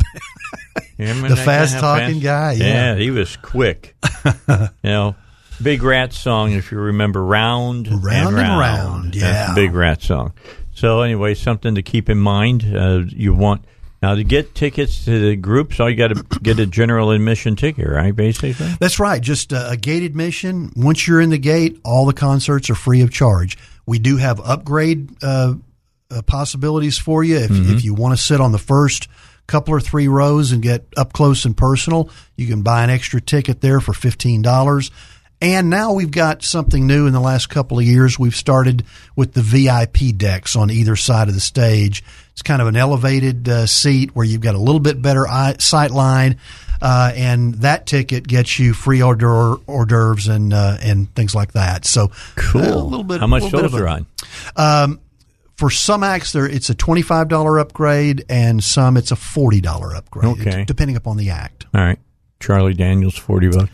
Remember 0.99 1.29
The 1.29 1.35
that 1.35 1.41
guy? 1.41 1.45
Fast-talking 1.45 2.21
fast- 2.21 2.23
guy, 2.23 2.53
yeah. 2.53 2.95
he 2.97 3.11
was 3.11 3.37
quick. 3.37 3.97
you 4.49 4.69
know, 4.85 5.17
Big 5.61 5.83
Ratt 5.83 6.13
song, 6.13 6.53
if 6.53 6.71
you 6.71 6.79
remember, 6.79 7.25
round, 7.25 7.89
Round 7.89 8.05
and 8.05 8.27
and 8.29 8.37
round. 8.37 8.61
round, 8.61 9.15
That's 9.15 9.49
yeah. 9.49 9.55
Big 9.57 9.75
Ratt 9.75 10.03
song. 10.03 10.35
So 10.79 11.03
anyway, 11.03 11.35
something 11.35 11.75
to 11.75 11.83
keep 11.83 12.09
in 12.09 12.19
mind. 12.19 12.65
Uh, 12.65 13.03
you 13.09 13.35
want 13.35 13.65
Now 14.01 14.15
to 14.15 14.23
get 14.23 14.55
tickets 14.55 15.05
to 15.07 15.19
the 15.31 15.35
groups, 15.37 15.81
all 15.81 15.91
you 15.91 15.97
got 15.97 16.09
to 16.15 16.23
get 16.43 16.61
a 16.61 16.67
general 16.67 17.11
admission 17.11 17.57
ticket, 17.57 17.89
right? 17.89 18.15
Basically. 18.15 18.53
That's 18.79 19.01
right. 19.01 19.21
Just 19.21 19.53
a, 19.53 19.71
a 19.71 19.77
gate 19.77 20.05
admission. 20.05 20.73
Once 20.77 21.07
you're 21.09 21.21
in 21.21 21.31
the 21.31 21.39
gate, 21.39 21.81
all 21.85 22.07
the 22.07 22.13
concerts 22.13 22.71
are 22.71 22.77
free 22.77 23.01
of 23.03 23.11
charge. 23.11 23.59
We 23.87 23.99
do 23.99 24.19
have 24.19 24.39
upgrade 24.41 25.11
uh, 25.23 25.55
uh, 26.11 26.23
possibilities 26.23 26.97
for 26.97 27.25
you 27.25 27.37
if, 27.39 27.51
Mm-hmm. 27.51 27.75
if 27.75 27.85
you 27.85 27.95
want 27.95 28.17
to 28.17 28.23
sit 28.23 28.41
on 28.41 28.53
the 28.53 28.59
first 28.59 29.09
couple 29.49 29.75
or 29.75 29.81
three 29.81 30.07
rows 30.09 30.53
and 30.53 30.63
get 30.63 30.87
up 30.97 31.13
close 31.13 31.45
and 31.45 31.57
personal. 31.57 32.09
You 32.37 32.47
can 32.47 32.63
buy 32.63 32.85
an 32.85 32.91
extra 32.91 33.21
ticket 33.21 33.61
there 33.63 33.81
for 33.81 33.95
fifteen 33.95 34.43
dollars. 34.43 34.91
And 35.41 35.71
now 35.71 35.93
we've 35.93 36.11
got 36.11 36.43
something 36.43 36.87
new 36.87 37.07
in 37.07 37.13
the 37.13 37.21
last 37.21 37.49
couple 37.49 37.79
of 37.79 37.85
years. 37.85 38.19
We've 38.19 38.35
started 38.35 38.85
with 39.15 39.35
the 39.35 39.43
VIP 39.43 40.17
decks 40.17 40.57
on 40.57 40.69
either 40.71 40.97
side 40.97 41.29
of 41.29 41.35
the 41.35 41.41
stage. 41.41 42.03
It's 42.33 42.43
kind 42.43 42.61
of 42.61 42.67
an 42.67 42.75
elevated 42.77 43.49
uh, 43.49 43.67
seat 43.67 44.11
where 44.17 44.27
you've 44.27 44.41
got 44.41 44.57
a 44.57 44.59
little 44.59 44.81
bit 44.81 45.01
better 45.01 45.29
eye, 45.29 45.55
sight 45.61 45.93
line, 45.93 46.39
uh, 46.83 47.13
and 47.15 47.55
that 47.57 47.87
ticket 47.87 48.27
gets 48.27 48.59
you 48.59 48.73
free 48.75 49.01
hors 49.01 49.15
d'oeuvre, 49.17 49.61
hors 49.69 49.87
d'oeuvres 49.87 50.27
and 50.29 50.53
uh, 50.53 50.77
and 50.83 51.13
things 51.15 51.35
like 51.37 51.53
that. 51.53 51.85
So 51.85 52.11
Cool. 52.37 52.63
uh, 52.63 52.75
a 52.75 52.83
little 52.83 53.05
bit. 53.05 53.21
How 53.21 53.27
much 53.29 53.43
little 53.45 53.61
bit 53.61 53.71
those 53.71 53.75
of 53.75 53.81
a- 53.81 53.85
are 53.85 53.89
on? 53.89 54.07
Um, 54.57 55.01
for 55.55 55.71
some 55.71 56.05
acts, 56.05 56.33
there 56.33 56.47
it's 56.47 56.71
a 56.71 56.75
twenty 56.75 57.03
five 57.03 57.29
dollar 57.29 57.59
upgrade, 57.61 58.25
and 58.29 58.63
some 58.63 58.97
it's 58.97 59.11
a 59.13 59.17
forty 59.17 59.61
dollar 59.61 59.95
upgrade, 59.95 60.41
Okay. 60.41 60.65
depending 60.65 60.97
upon 60.97 61.17
the 61.17 61.31
act. 61.31 61.67
All 61.75 61.81
right. 61.81 61.99
Charlie 62.41 62.75
Daniels, 62.75 63.17
forty 63.17 63.49
bucks. 63.49 63.71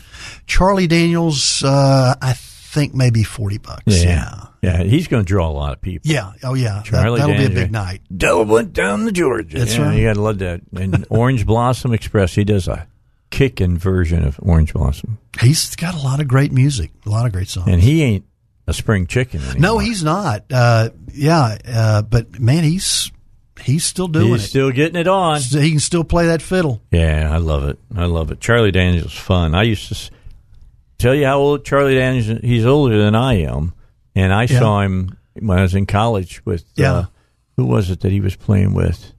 Charlie 0.47 0.86
Daniels, 0.86 1.62
uh, 1.65 2.15
I 2.20 2.32
think 2.35 2.95
maybe 2.95 3.23
forty 3.23 3.59
bucks. 3.59 3.82
Yeah, 3.86 4.47
yeah. 4.62 4.82
He's 4.82 5.09
going 5.09 5.24
to 5.24 5.28
draw 5.28 5.49
a 5.49 5.53
lot 5.53 5.73
of 5.74 5.81
people. 5.81 6.11
Yeah. 6.11 6.32
Oh, 6.43 6.55
yeah. 6.55 6.77
That, 6.77 6.85
Charlie 6.86 7.20
that'll 7.20 7.36
be 7.36 7.45
a 7.45 7.51
big 7.51 7.70
night. 7.70 8.01
Della 8.15 8.45
went 8.45 8.73
down 8.73 9.05
to 9.05 9.12
Georgia. 9.12 9.59
That's 9.59 9.77
yeah, 9.77 9.82
right. 9.82 9.99
You 9.99 10.07
got 10.09 10.15
to 10.15 10.23
love 10.23 10.39
that. 10.39 10.62
And 10.77 11.07
Orange 11.11 11.47
Blossom 11.47 11.93
Express, 11.93 12.35
he 12.35 12.45
does 12.45 12.66
a 12.69 12.89
kicking 13.35 13.77
version 13.77 14.24
of 14.24 14.39
Orange 14.43 14.73
Blossom, 14.73 15.19
He's 15.41 15.74
got 15.74 15.95
a 15.95 15.99
lot 15.99 16.20
of 16.20 16.28
great 16.28 16.53
music, 16.53 16.93
a 17.05 17.11
lot 17.11 17.27
of 17.27 17.32
great 17.32 17.49
songs. 17.49 17.69
and 17.69 17.82
he 17.82 18.03
ain't 18.03 18.24
a 18.69 18.73
spring 18.73 19.07
chicken 19.09 19.41
anymore. 19.41 19.61
no, 19.61 19.78
he's 19.78 20.05
not. 20.05 20.45
Uh, 20.53 20.91
yeah, 21.12 21.59
uh, 21.66 22.03
but 22.03 22.39
man, 22.39 22.62
he's 22.62 23.11
he's 23.65 23.85
still 23.85 24.09
doing 24.09 24.27
it. 24.28 24.32
he's 24.32 24.45
it. 24.45 24.49
still 24.49 24.70
getting 24.70 24.97
it 25.01 25.09
on. 25.09 25.41
He 25.41 25.70
can 25.70 25.81
still 25.81 26.05
play 26.05 26.27
that 26.27 26.43
fiddle. 26.43 26.82
Yeah, 26.91 27.28
I 27.32 27.39
love 27.39 27.65
it. 27.69 27.78
I 27.97 28.05
love 28.07 28.31
it. 28.31 28.41
Charlie 28.41 28.70
Daniels 28.70 29.07
is 29.07 29.12
fun. 29.19 29.55
I 29.55 29.62
used 29.62 29.89
to 29.89 29.95
s- 29.95 30.11
tell 30.99 31.15
you 31.15 31.24
how 31.27 31.39
old 31.39 31.65
Charlie 31.65 31.95
Daniels. 31.95 32.28
is. 32.28 32.41
He's 32.43 32.66
older 32.66 33.03
than 33.03 33.15
I 33.15 33.35
am, 33.43 33.73
and 34.15 34.32
I 34.32 34.43
Yeah. 34.43 34.59
saw 34.59 34.81
him 34.82 35.16
when 35.41 35.59
I 35.59 35.62
was 35.62 35.74
in 35.74 35.86
college 35.86 36.45
with. 36.45 36.65
Yeah. 36.77 36.93
Uh, 36.93 37.05
who 37.57 37.65
was 37.66 37.89
it 37.91 38.01
that 38.01 38.12
he 38.12 38.20
was 38.20 38.36
playing 38.36 38.74
with? 38.74 39.12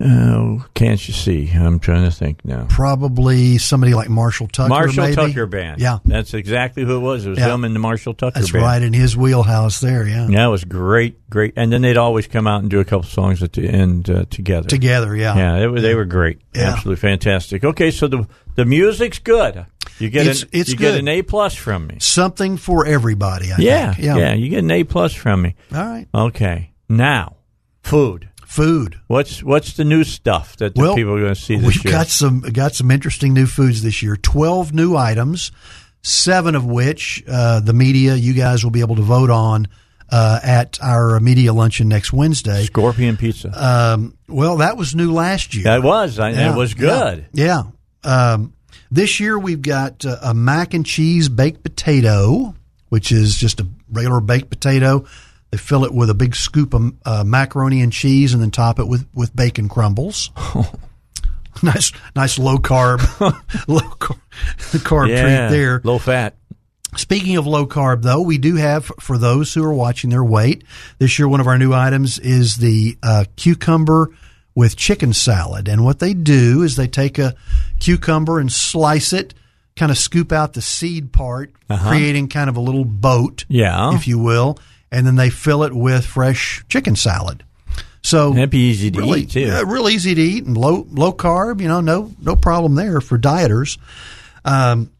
Oh, 0.00 0.64
can't 0.74 1.08
you 1.08 1.12
see? 1.12 1.50
I'm 1.52 1.80
trying 1.80 2.04
to 2.04 2.10
think 2.12 2.44
now. 2.44 2.66
Probably 2.68 3.58
somebody 3.58 3.94
like 3.94 4.08
Marshall 4.08 4.46
Tucker. 4.46 4.68
Marshall 4.68 5.02
maybe. 5.04 5.16
Tucker 5.16 5.46
Band. 5.46 5.80
Yeah, 5.80 5.98
that's 6.04 6.34
exactly 6.34 6.84
who 6.84 6.96
it 6.96 7.00
was. 7.00 7.26
It 7.26 7.30
was 7.30 7.38
Yeah. 7.40 7.52
him 7.52 7.64
and 7.64 7.74
the 7.74 7.80
Marshall 7.80 8.14
Tucker 8.14 8.34
band. 8.34 8.42
that's 8.44 8.52
Band. 8.52 8.64
right 8.64 8.82
in 8.82 8.92
his 8.92 9.16
wheelhouse 9.16 9.80
there. 9.80 10.06
Yeah, 10.06 10.28
Yeah, 10.28 10.46
it 10.46 10.50
was 10.50 10.62
great, 10.62 11.28
great. 11.28 11.54
And 11.56 11.72
then 11.72 11.82
they'd 11.82 11.96
always 11.96 12.28
come 12.28 12.46
out 12.46 12.60
and 12.62 12.70
do 12.70 12.78
a 12.78 12.84
couple 12.84 13.08
songs 13.08 13.42
at 13.42 13.54
the 13.54 13.68
end 13.68 14.08
uh, 14.08 14.24
together. 14.30 14.68
together. 14.68 15.16
Yeah, 15.16 15.36
Yeah, 15.36 15.58
they 15.58 15.66
were 15.66 15.80
they 15.80 15.94
were 15.96 16.04
great. 16.04 16.38
Yeah. 16.54 16.74
Absolutely 16.74 17.00
fantastic. 17.00 17.64
Okay, 17.64 17.90
so 17.90 18.06
the 18.06 18.26
the 18.54 18.64
music's 18.64 19.18
good. 19.18 19.66
You 19.98 20.10
get 20.10 20.22
It's- 20.22 20.42
an, 20.44 20.48
it's 20.52 20.70
you 20.70 20.76
get 20.76 20.94
an 20.94 21.08
A 21.08 21.22
plus 21.22 21.56
from 21.56 21.88
me. 21.88 21.96
something 21.98 22.56
for 22.56 22.86
everybody. 22.86 23.50
I 23.52 23.56
Yeah, 23.58 23.94
think. 23.94 24.04
yeah, 24.06 24.32
You 24.34 24.48
get 24.48 24.60
an 24.60 24.70
A 24.70 24.84
plus 24.84 25.12
from 25.12 25.42
me. 25.42 25.56
All 25.74 25.80
right, 25.82 26.06
Okay, 26.14 26.70
now 26.88 27.34
food. 27.82 28.28
Food. 28.48 28.98
What's 29.08 29.42
what's 29.42 29.74
the 29.74 29.84
new 29.84 30.04
stuff 30.04 30.56
that 30.56 30.74
the 30.74 30.80
Well, 30.80 30.94
people 30.94 31.14
are 31.14 31.20
going 31.20 31.34
to 31.34 31.40
see 31.40 31.56
this 31.56 31.66
We've 31.66 31.84
year? 31.84 31.92
got 31.92 32.06
some 32.06 32.40
got 32.40 32.74
some 32.74 32.90
interesting 32.90 33.34
new 33.34 33.46
foods 33.46 33.82
this 33.82 34.02
year. 34.02 34.16
Twelve 34.16 34.72
new 34.72 34.96
items, 34.96 35.52
seven 36.02 36.54
of 36.54 36.64
which 36.64 37.22
uh, 37.28 37.60
the 37.60 37.74
media, 37.74 38.14
you 38.14 38.32
guys 38.32 38.64
will 38.64 38.70
be 38.70 38.80
able 38.80 38.96
to 38.96 39.02
vote 39.02 39.28
on 39.28 39.68
uh, 40.10 40.40
at 40.42 40.78
our 40.82 41.20
media 41.20 41.52
luncheon 41.52 41.88
next 41.88 42.10
Wednesday. 42.12 42.64
Scorpion 42.64 43.18
pizza. 43.18 43.50
Um, 43.54 44.16
well, 44.26 44.56
that 44.56 44.78
was 44.78 44.94
new 44.94 45.12
last 45.12 45.54
year. 45.54 45.64
that 45.64 45.82
was. 45.82 46.18
I, 46.18 46.30
Yeah, 46.30 46.54
it 46.54 46.56
was 46.56 46.72
good. 46.72 47.26
Yeah. 47.32 47.64
yeah. 48.04 48.32
Um, 48.32 48.54
this 48.90 49.20
year 49.20 49.38
we've 49.38 49.60
got 49.60 50.06
uh, 50.06 50.16
a 50.22 50.32
mac 50.32 50.72
and 50.72 50.86
cheese 50.86 51.28
baked 51.28 51.62
potato, 51.62 52.54
which 52.88 53.12
is 53.12 53.36
just 53.36 53.60
a 53.60 53.66
regular 53.92 54.20
baked 54.22 54.48
potato. 54.48 55.04
They 55.50 55.56
fill 55.58 55.84
it 55.84 55.94
with 55.94 56.10
a 56.10 56.14
big 56.14 56.34
scoop 56.36 56.74
of 56.74 56.92
uh, 57.06 57.24
macaroni 57.24 57.80
and 57.80 57.92
cheese, 57.92 58.34
and 58.34 58.42
then 58.42 58.50
top 58.50 58.78
it 58.78 58.86
with 58.86 59.06
with 59.14 59.34
bacon 59.34 59.68
crumbles. 59.68 60.30
nice, 61.62 61.92
nice 62.14 62.38
low 62.38 62.58
carb, 62.58 63.00
low 63.68 63.80
carb, 63.80 64.18
carb 64.84 65.08
yeah, 65.08 65.22
treat 65.48 65.56
there. 65.56 65.80
Low 65.84 65.98
fat. 65.98 66.36
Speaking 66.96 67.36
of 67.36 67.46
low 67.46 67.66
carb, 67.66 68.02
though, 68.02 68.22
we 68.22 68.38
do 68.38 68.56
have 68.56 68.86
for 69.00 69.18
those 69.18 69.52
who 69.52 69.62
are 69.62 69.74
watching 69.74 70.10
their 70.10 70.24
weight 70.24 70.64
this 70.98 71.18
year. 71.18 71.28
One 71.28 71.40
of 71.40 71.46
our 71.46 71.58
new 71.58 71.72
items 71.74 72.18
is 72.18 72.56
the 72.56 72.96
uh, 73.02 73.24
cucumber 73.36 74.10
with 74.54 74.74
chicken 74.76 75.12
salad, 75.12 75.68
and 75.68 75.84
what 75.84 75.98
they 75.98 76.14
do 76.14 76.62
is 76.62 76.76
they 76.76 76.88
take 76.88 77.18
a 77.18 77.34
cucumber 77.78 78.38
and 78.40 78.50
slice 78.50 79.12
it, 79.12 79.34
kind 79.76 79.92
of 79.92 79.98
scoop 79.98 80.32
out 80.32 80.54
the 80.54 80.62
seed 80.62 81.12
part, 81.12 81.52
creating 81.68 82.28
kind 82.28 82.48
of 82.50 82.56
a 82.56 82.60
little 82.60 82.84
boat, 82.84 83.44
Yeah. 83.48 83.94
if 83.94 84.08
you 84.08 84.18
will, 84.18 84.58
and 84.90 85.06
then 85.06 85.16
they 85.16 85.30
fill 85.30 85.62
it 85.64 85.72
with 85.72 86.04
fresh 86.06 86.64
chicken 86.68 86.96
salad. 86.96 87.44
So 88.02 88.32
That'd 88.32 88.50
be 88.50 88.68
easy 88.70 88.90
to 88.92 88.98
really, 89.00 89.22
eat 89.22 89.30
too. 89.30 89.40
yeah, 89.40 89.62
real 89.66 89.88
easy 89.88 90.14
to 90.14 90.20
eat 90.22 90.44
and 90.46 90.56
low 90.56 90.86
low 90.90 91.12
carb. 91.12 91.60
You 91.60 91.68
know, 91.68 91.80
no 91.80 92.12
no 92.20 92.36
problem 92.36 92.74
there 92.74 93.00
for 93.00 93.18
dieters. 93.18 93.76
Um, 94.44 94.90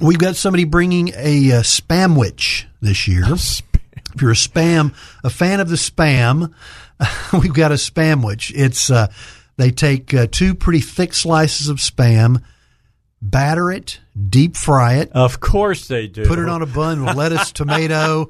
we've 0.00 0.18
got 0.18 0.36
somebody 0.36 0.64
bringing 0.64 1.08
a, 1.16 1.52
uh 1.52 1.62
spamwich 1.62 2.64
this 2.80 3.06
year. 3.08 3.24
If 4.14 4.22
you're 4.22 4.30
a 4.30 4.34
spam, 4.34 4.94
a 5.24 5.30
fan 5.30 5.58
of 5.58 5.68
the 5.68 5.74
spam, 5.74 6.54
we've 7.32 7.52
got 7.52 7.72
a 7.72 7.74
spamwich. 7.74 8.52
It's 8.54 8.88
uh, 8.88 9.08
they 9.56 9.72
take 9.72 10.14
uh, 10.14 10.28
two 10.30 10.54
pretty 10.54 10.78
thick 10.78 11.14
slices 11.14 11.68
of 11.68 11.78
spam, 11.78 12.40
batter 13.20 13.72
it, 13.72 13.98
deep 14.28 14.56
fry 14.56 14.94
it, 14.98 15.10
Of 15.12 15.40
course 15.40 15.88
they 15.88 16.06
do. 16.06 16.24
put 16.26 16.38
it 16.38 16.48
on 16.48 16.62
a 16.62 16.66
bun 16.66 17.04
with 17.04 17.16
lettuce, 17.16 17.50
tomato, 17.52 18.28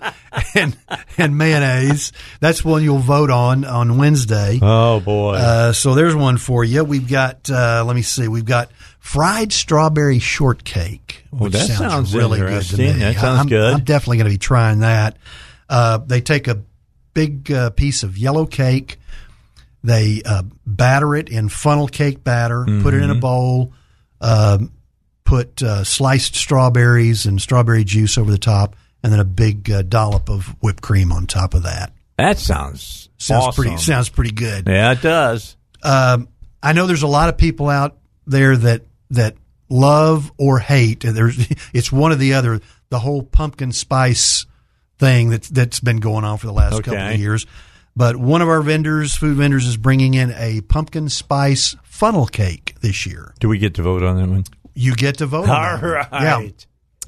and 0.54 0.76
and 1.18 1.36
mayonnaise. 1.36 2.12
That's 2.40 2.64
one 2.64 2.82
you'll 2.82 2.98
vote 2.98 3.30
on 3.30 3.64
on 3.64 3.98
Wednesday. 3.98 4.58
Oh 4.62 5.00
boy. 5.00 5.34
Uh, 5.34 5.72
so 5.72 5.94
there's 5.94 6.14
one 6.16 6.38
for 6.38 6.64
you. 6.64 6.84
We've 6.84 7.08
got, 7.08 7.50
uh, 7.50 7.84
let 7.86 7.94
me 7.96 8.02
see, 8.02 8.28
we've 8.28 8.44
got 8.46 8.70
fried 8.98 9.52
strawberry 9.52 10.18
shortcake. 10.18 11.24
Well, 11.30 11.44
which 11.44 11.52
that 11.52 11.66
sounds 11.68 12.14
really 12.14 12.38
good 12.40 12.62
to 12.62 12.76
me. 12.78 12.92
That 12.92 13.16
sounds 13.16 13.40
I'm, 13.40 13.46
good. 13.48 13.74
I'm 13.74 13.84
definitely 13.84 14.16
going 14.18 14.30
to 14.30 14.34
be 14.34 14.38
trying 14.38 14.80
that. 14.80 15.18
Uh, 15.68 15.98
they 15.98 16.20
take 16.22 16.48
a 16.48 16.62
big 17.12 17.50
uh, 17.52 17.70
piece 17.70 18.02
of 18.02 18.16
yellow 18.18 18.46
cake, 18.46 18.98
they 19.82 20.22
uh, 20.24 20.42
batter 20.66 21.14
it 21.14 21.28
in 21.28 21.48
funnel 21.48 21.88
cake 21.88 22.24
batter, 22.24 22.64
put 22.82 22.94
it 22.94 23.02
in 23.02 23.10
Mm-hmm. 23.10 23.10
a 23.10 23.20
bowl, 23.20 23.72
um, 24.20 24.72
put 25.24 25.62
uh, 25.62 25.84
sliced 25.84 26.34
strawberries 26.36 27.26
and 27.26 27.40
strawberry 27.40 27.84
juice 27.84 28.16
over 28.18 28.30
the 28.30 28.38
top, 28.38 28.76
and 29.02 29.12
then 29.12 29.20
a 29.20 29.24
big 29.24 29.70
uh, 29.70 29.82
dollop 29.82 30.28
of 30.28 30.48
whipped 30.62 30.82
cream 30.82 31.12
on 31.12 31.26
top 31.26 31.54
of 31.54 31.62
that. 31.64 31.92
that 32.16 32.38
sounds 32.38 33.08
Sounds 33.18 33.44
awesome. 33.46 33.64
pretty. 33.64 33.76
Sounds 33.78 34.08
pretty 34.10 34.32
good. 34.32 34.66
Yeah, 34.68 34.92
it 34.92 35.00
does. 35.00 35.56
Um, 35.82 36.28
I 36.62 36.72
know 36.74 36.86
there's 36.86 37.02
a 37.04 37.06
lot 37.08 37.28
of 37.30 37.38
people 37.38 37.68
out 37.70 37.96
there 38.26 38.54
that 38.56 38.82
that 39.10 39.34
love 39.70 40.30
or 40.36 40.58
hate. 40.58 41.04
and 41.04 41.16
There's 41.16 41.38
it's 41.72 41.90
one 41.90 42.12
or 42.12 42.16
the 42.16 42.34
other. 42.34 42.60
The 42.90 42.98
whole 42.98 43.22
pumpkin 43.22 43.72
spice 43.72 44.44
thing 44.98 45.30
that's 45.30 45.48
that's 45.48 45.80
been 45.80 45.98
going 45.98 46.24
on 46.24 46.36
for 46.38 46.46
the 46.46 46.52
last 46.52 46.82
couple 46.84 47.00
of 47.00 47.16
years. 47.18 47.46
But 47.96 48.16
one 48.16 48.42
of 48.42 48.48
our 48.48 48.60
vendors, 48.60 49.14
food 49.14 49.36
vendors, 49.36 49.66
is 49.66 49.76
bringing 49.76 50.14
in 50.14 50.32
a 50.32 50.60
pumpkin 50.62 51.08
spice 51.08 51.76
funnel 51.84 52.26
cake 52.26 52.74
this 52.80 53.06
year. 53.06 53.32
Do 53.38 53.48
we 53.48 53.58
get 53.58 53.74
to 53.74 53.82
vote 53.82 54.02
on 54.02 54.16
that 54.16 54.28
one? 54.28 54.44
You 54.74 54.94
get 54.94 55.18
to 55.18 55.26
vote. 55.26 55.48
All 55.48 55.78
right. 55.78 56.06
Yeah. 56.12 56.48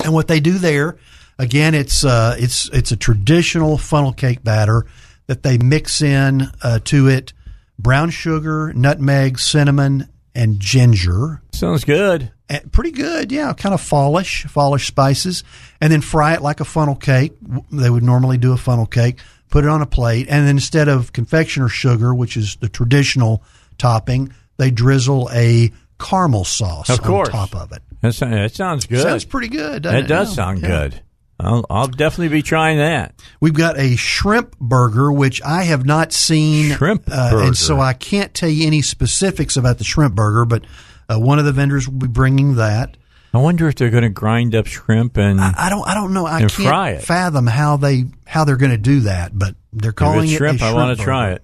And 0.04 0.12
what 0.12 0.28
they 0.28 0.40
do 0.40 0.58
there, 0.58 0.98
again, 1.38 1.74
it's 1.74 2.04
uh, 2.04 2.36
it's 2.38 2.68
it's 2.70 2.92
a 2.92 2.96
traditional 2.96 3.78
funnel 3.78 4.12
cake 4.12 4.44
batter 4.44 4.86
that 5.26 5.42
they 5.42 5.58
mix 5.58 6.02
in 6.02 6.48
uh, 6.62 6.78
to 6.84 7.08
it 7.08 7.32
brown 7.78 8.10
sugar, 8.10 8.72
nutmeg, 8.74 9.38
cinnamon, 9.38 10.08
and 10.34 10.60
ginger. 10.60 11.42
Sounds 11.52 11.84
good. 11.84 12.30
And 12.48 12.70
pretty 12.72 12.92
good, 12.92 13.32
yeah, 13.32 13.52
kind 13.54 13.74
of 13.74 13.80
fallish, 13.80 14.44
fallish 14.44 14.86
spices, 14.86 15.42
and 15.80 15.92
then 15.92 16.00
fry 16.00 16.34
it 16.34 16.42
like 16.42 16.60
a 16.60 16.64
funnel 16.64 16.94
cake. 16.94 17.32
They 17.72 17.90
would 17.90 18.04
normally 18.04 18.38
do 18.38 18.52
a 18.52 18.56
funnel 18.56 18.86
cake, 18.86 19.18
put 19.50 19.64
it 19.64 19.70
on 19.70 19.82
a 19.82 19.86
plate, 19.86 20.28
and 20.30 20.46
then 20.46 20.56
instead 20.56 20.88
of 20.88 21.12
confectioner 21.12 21.68
sugar, 21.68 22.14
which 22.14 22.36
is 22.36 22.56
the 22.56 22.68
traditional 22.68 23.42
topping, 23.78 24.32
they 24.58 24.70
drizzle 24.70 25.28
a 25.32 25.72
caramel 25.98 26.44
sauce 26.44 26.90
Of 26.90 27.02
course. 27.02 27.28
on 27.28 27.48
top 27.48 27.54
of 27.54 27.72
it. 27.72 27.82
That, 28.02 28.12
sounds, 28.14 28.34
that 28.34 28.54
sounds 28.54 28.86
good. 28.86 29.02
Sounds 29.02 29.24
pretty 29.24 29.48
good. 29.48 29.82
doesn't 29.82 30.02
That 30.02 30.08
does 30.08 30.34
sound 30.34 30.60
yeah. 30.62 30.68
good. 30.68 31.02
I'll, 31.38 31.66
I'll 31.68 31.88
definitely 31.88 32.28
be 32.28 32.42
trying 32.42 32.78
that. 32.78 33.14
We've 33.40 33.54
got 33.54 33.78
a 33.78 33.96
shrimp 33.96 34.58
burger, 34.58 35.12
which 35.12 35.42
I 35.42 35.64
have 35.64 35.84
not 35.84 36.12
seen. 36.12 36.72
Shrimp 36.72 37.04
uh, 37.10 37.30
burger. 37.30 37.44
And 37.48 37.56
so 37.56 37.78
I 37.78 37.92
can't 37.92 38.32
tell 38.32 38.48
you 38.48 38.66
any 38.66 38.80
specifics 38.82 39.56
about 39.56 39.78
the 39.78 39.84
shrimp 39.84 40.14
burger, 40.14 40.44
but 40.46 40.64
uh, 41.08 41.18
one 41.18 41.38
of 41.38 41.44
the 41.44 41.52
vendors 41.52 41.88
will 41.88 41.98
be 41.98 42.06
bringing 42.06 42.56
that. 42.56 42.96
I 43.34 43.38
wonder 43.38 43.68
if 43.68 43.74
they're 43.74 43.90
going 43.90 44.02
to 44.02 44.08
grind 44.08 44.54
up 44.54 44.66
shrimp 44.66 45.18
and 45.18 45.38
I 45.38 45.68
don't. 45.68 45.86
I 45.86 45.92
don't 45.92 46.14
know. 46.14 46.24
I 46.24 46.46
can't 46.46 46.96
it. 46.96 47.02
fathom 47.02 47.46
how 47.46 47.76
they 47.76 48.06
how 48.26 48.44
they're 48.44 48.56
going 48.56 48.70
to 48.70 48.78
do 48.78 49.00
that, 49.00 49.38
but 49.38 49.56
they're 49.74 49.92
calling 49.92 50.30
it 50.30 50.36
shrimp. 50.36 50.62
a 50.62 50.64
I 50.64 50.68
shrimp 50.68 50.76
want 50.86 50.98
to 50.98 51.04
try 51.04 51.32
it. 51.32 51.42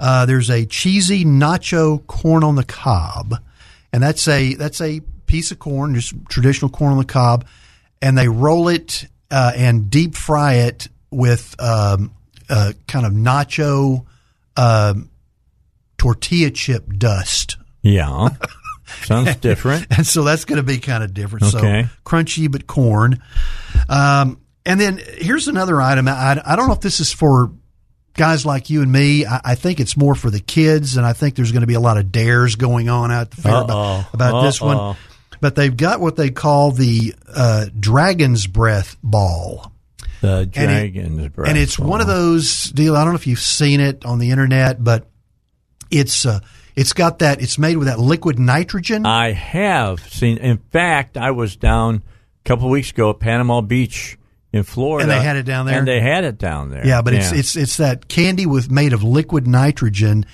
Uh, 0.00 0.26
there's 0.26 0.50
a 0.50 0.64
cheesy 0.66 1.24
nacho 1.24 2.06
corn 2.06 2.44
on 2.44 2.54
the 2.54 2.64
cob, 2.64 3.34
and 3.92 4.02
that's 4.02 4.26
a 4.28 4.54
that's 4.54 4.80
a 4.80 5.00
piece 5.26 5.50
of 5.50 5.58
corn, 5.58 5.94
just 5.94 6.14
traditional 6.28 6.70
corn 6.70 6.92
on 6.92 6.98
the 6.98 7.04
cob, 7.04 7.46
and 8.00 8.16
they 8.16 8.28
roll 8.28 8.68
it 8.68 9.06
uh, 9.30 9.52
and 9.56 9.90
deep 9.90 10.14
fry 10.14 10.54
it 10.54 10.88
with 11.10 11.54
um, 11.60 12.12
uh, 12.48 12.72
kind 12.86 13.06
of 13.06 13.12
nacho 13.12 14.06
um, 14.56 15.10
tortilla 15.96 16.50
chip 16.50 16.86
dust. 16.96 17.56
Yeah, 17.82 18.28
sounds 19.04 19.36
different. 19.40 19.86
and 19.90 20.06
so 20.06 20.22
that's 20.22 20.44
going 20.44 20.58
to 20.58 20.62
be 20.62 20.78
kind 20.78 21.02
of 21.02 21.12
different. 21.12 21.54
Okay. 21.54 21.82
So 21.84 21.88
crunchy 22.04 22.50
but 22.50 22.66
corn. 22.66 23.22
Um, 23.88 24.40
and 24.64 24.80
then 24.80 25.00
here's 25.16 25.48
another 25.48 25.80
item. 25.80 26.08
I, 26.08 26.40
I 26.44 26.56
don't 26.56 26.68
know 26.68 26.74
if 26.74 26.80
this 26.80 27.00
is 27.00 27.12
for 27.12 27.50
guys 28.18 28.44
like 28.44 28.68
you 28.68 28.82
and 28.82 28.92
me. 28.92 29.24
I, 29.24 29.40
I 29.42 29.54
think 29.54 29.80
it's 29.80 29.96
more 29.96 30.14
for 30.14 30.28
the 30.30 30.40
kids, 30.40 30.98
and 30.98 31.06
I 31.06 31.14
think 31.14 31.34
there's 31.36 31.52
going 31.52 31.62
to 31.62 31.66
be 31.66 31.74
a 31.74 31.80
lot 31.80 31.96
of 31.96 32.12
dares 32.12 32.56
going 32.56 32.90
on 32.90 33.10
out 33.10 33.30
the 33.30 33.40
fair 33.42 33.54
Uh-oh. 33.54 33.64
about, 33.64 34.14
about 34.14 34.42
this 34.42 34.60
one. 34.60 34.96
But 35.40 35.54
they've 35.54 35.74
got 35.74 36.00
what 36.00 36.16
they 36.16 36.30
call 36.30 36.72
the 36.72 37.14
uh, 37.32 37.66
dragon's 37.78 38.46
breath 38.46 38.96
ball. 39.02 39.72
The 40.20 40.50
And 40.56 40.70
it- 40.70 40.92
dragon's 40.92 41.28
breath. 41.28 41.48
And 41.48 41.56
it's 41.56 41.78
one 41.78 42.00
of 42.00 42.06
those 42.08 42.64
deal. 42.70 42.96
I 42.96 43.04
don't 43.04 43.12
know 43.12 43.18
if 43.18 43.26
you've 43.28 43.38
seen 43.40 43.80
it 43.80 44.04
on 44.04 44.18
the 44.18 44.32
internet, 44.32 44.82
but 44.82 45.06
it's 45.90 46.26
uh, 46.26 46.40
it's 46.74 46.92
got 46.92 47.20
that. 47.20 47.40
It's 47.40 47.56
made 47.58 47.76
with 47.76 47.86
that 47.86 47.98
liquid 48.00 48.38
nitrogen. 48.38 49.06
I 49.06 49.32
have 49.32 50.00
seen. 50.00 50.38
In 50.38 50.58
fact, 50.58 51.16
I 51.16 51.30
was 51.30 51.54
down 51.56 52.02
a 52.44 52.48
couple 52.48 52.66
of 52.66 52.70
weeks 52.72 52.90
ago 52.90 53.10
at 53.10 53.20
Panama 53.20 53.60
Beach 53.60 54.18
in 54.58 54.64
Florida, 54.64 55.02
And 55.02 55.10
they 55.10 55.24
had 55.24 55.36
it 55.36 55.44
down 55.44 55.66
there? 55.66 55.78
And 55.78 55.88
they 55.88 56.00
had 56.00 56.24
it 56.24 56.38
down 56.38 56.70
there. 56.70 56.86
Yeah, 56.86 57.02
but 57.02 57.14
it's 57.14 57.32
it's 57.32 57.56
it's 57.56 57.76
that 57.78 58.08
candy 58.08 58.46
with 58.46 58.70
made 58.70 58.92
of 58.92 59.02
liquid 59.02 59.46
nitrogen, 59.46 60.26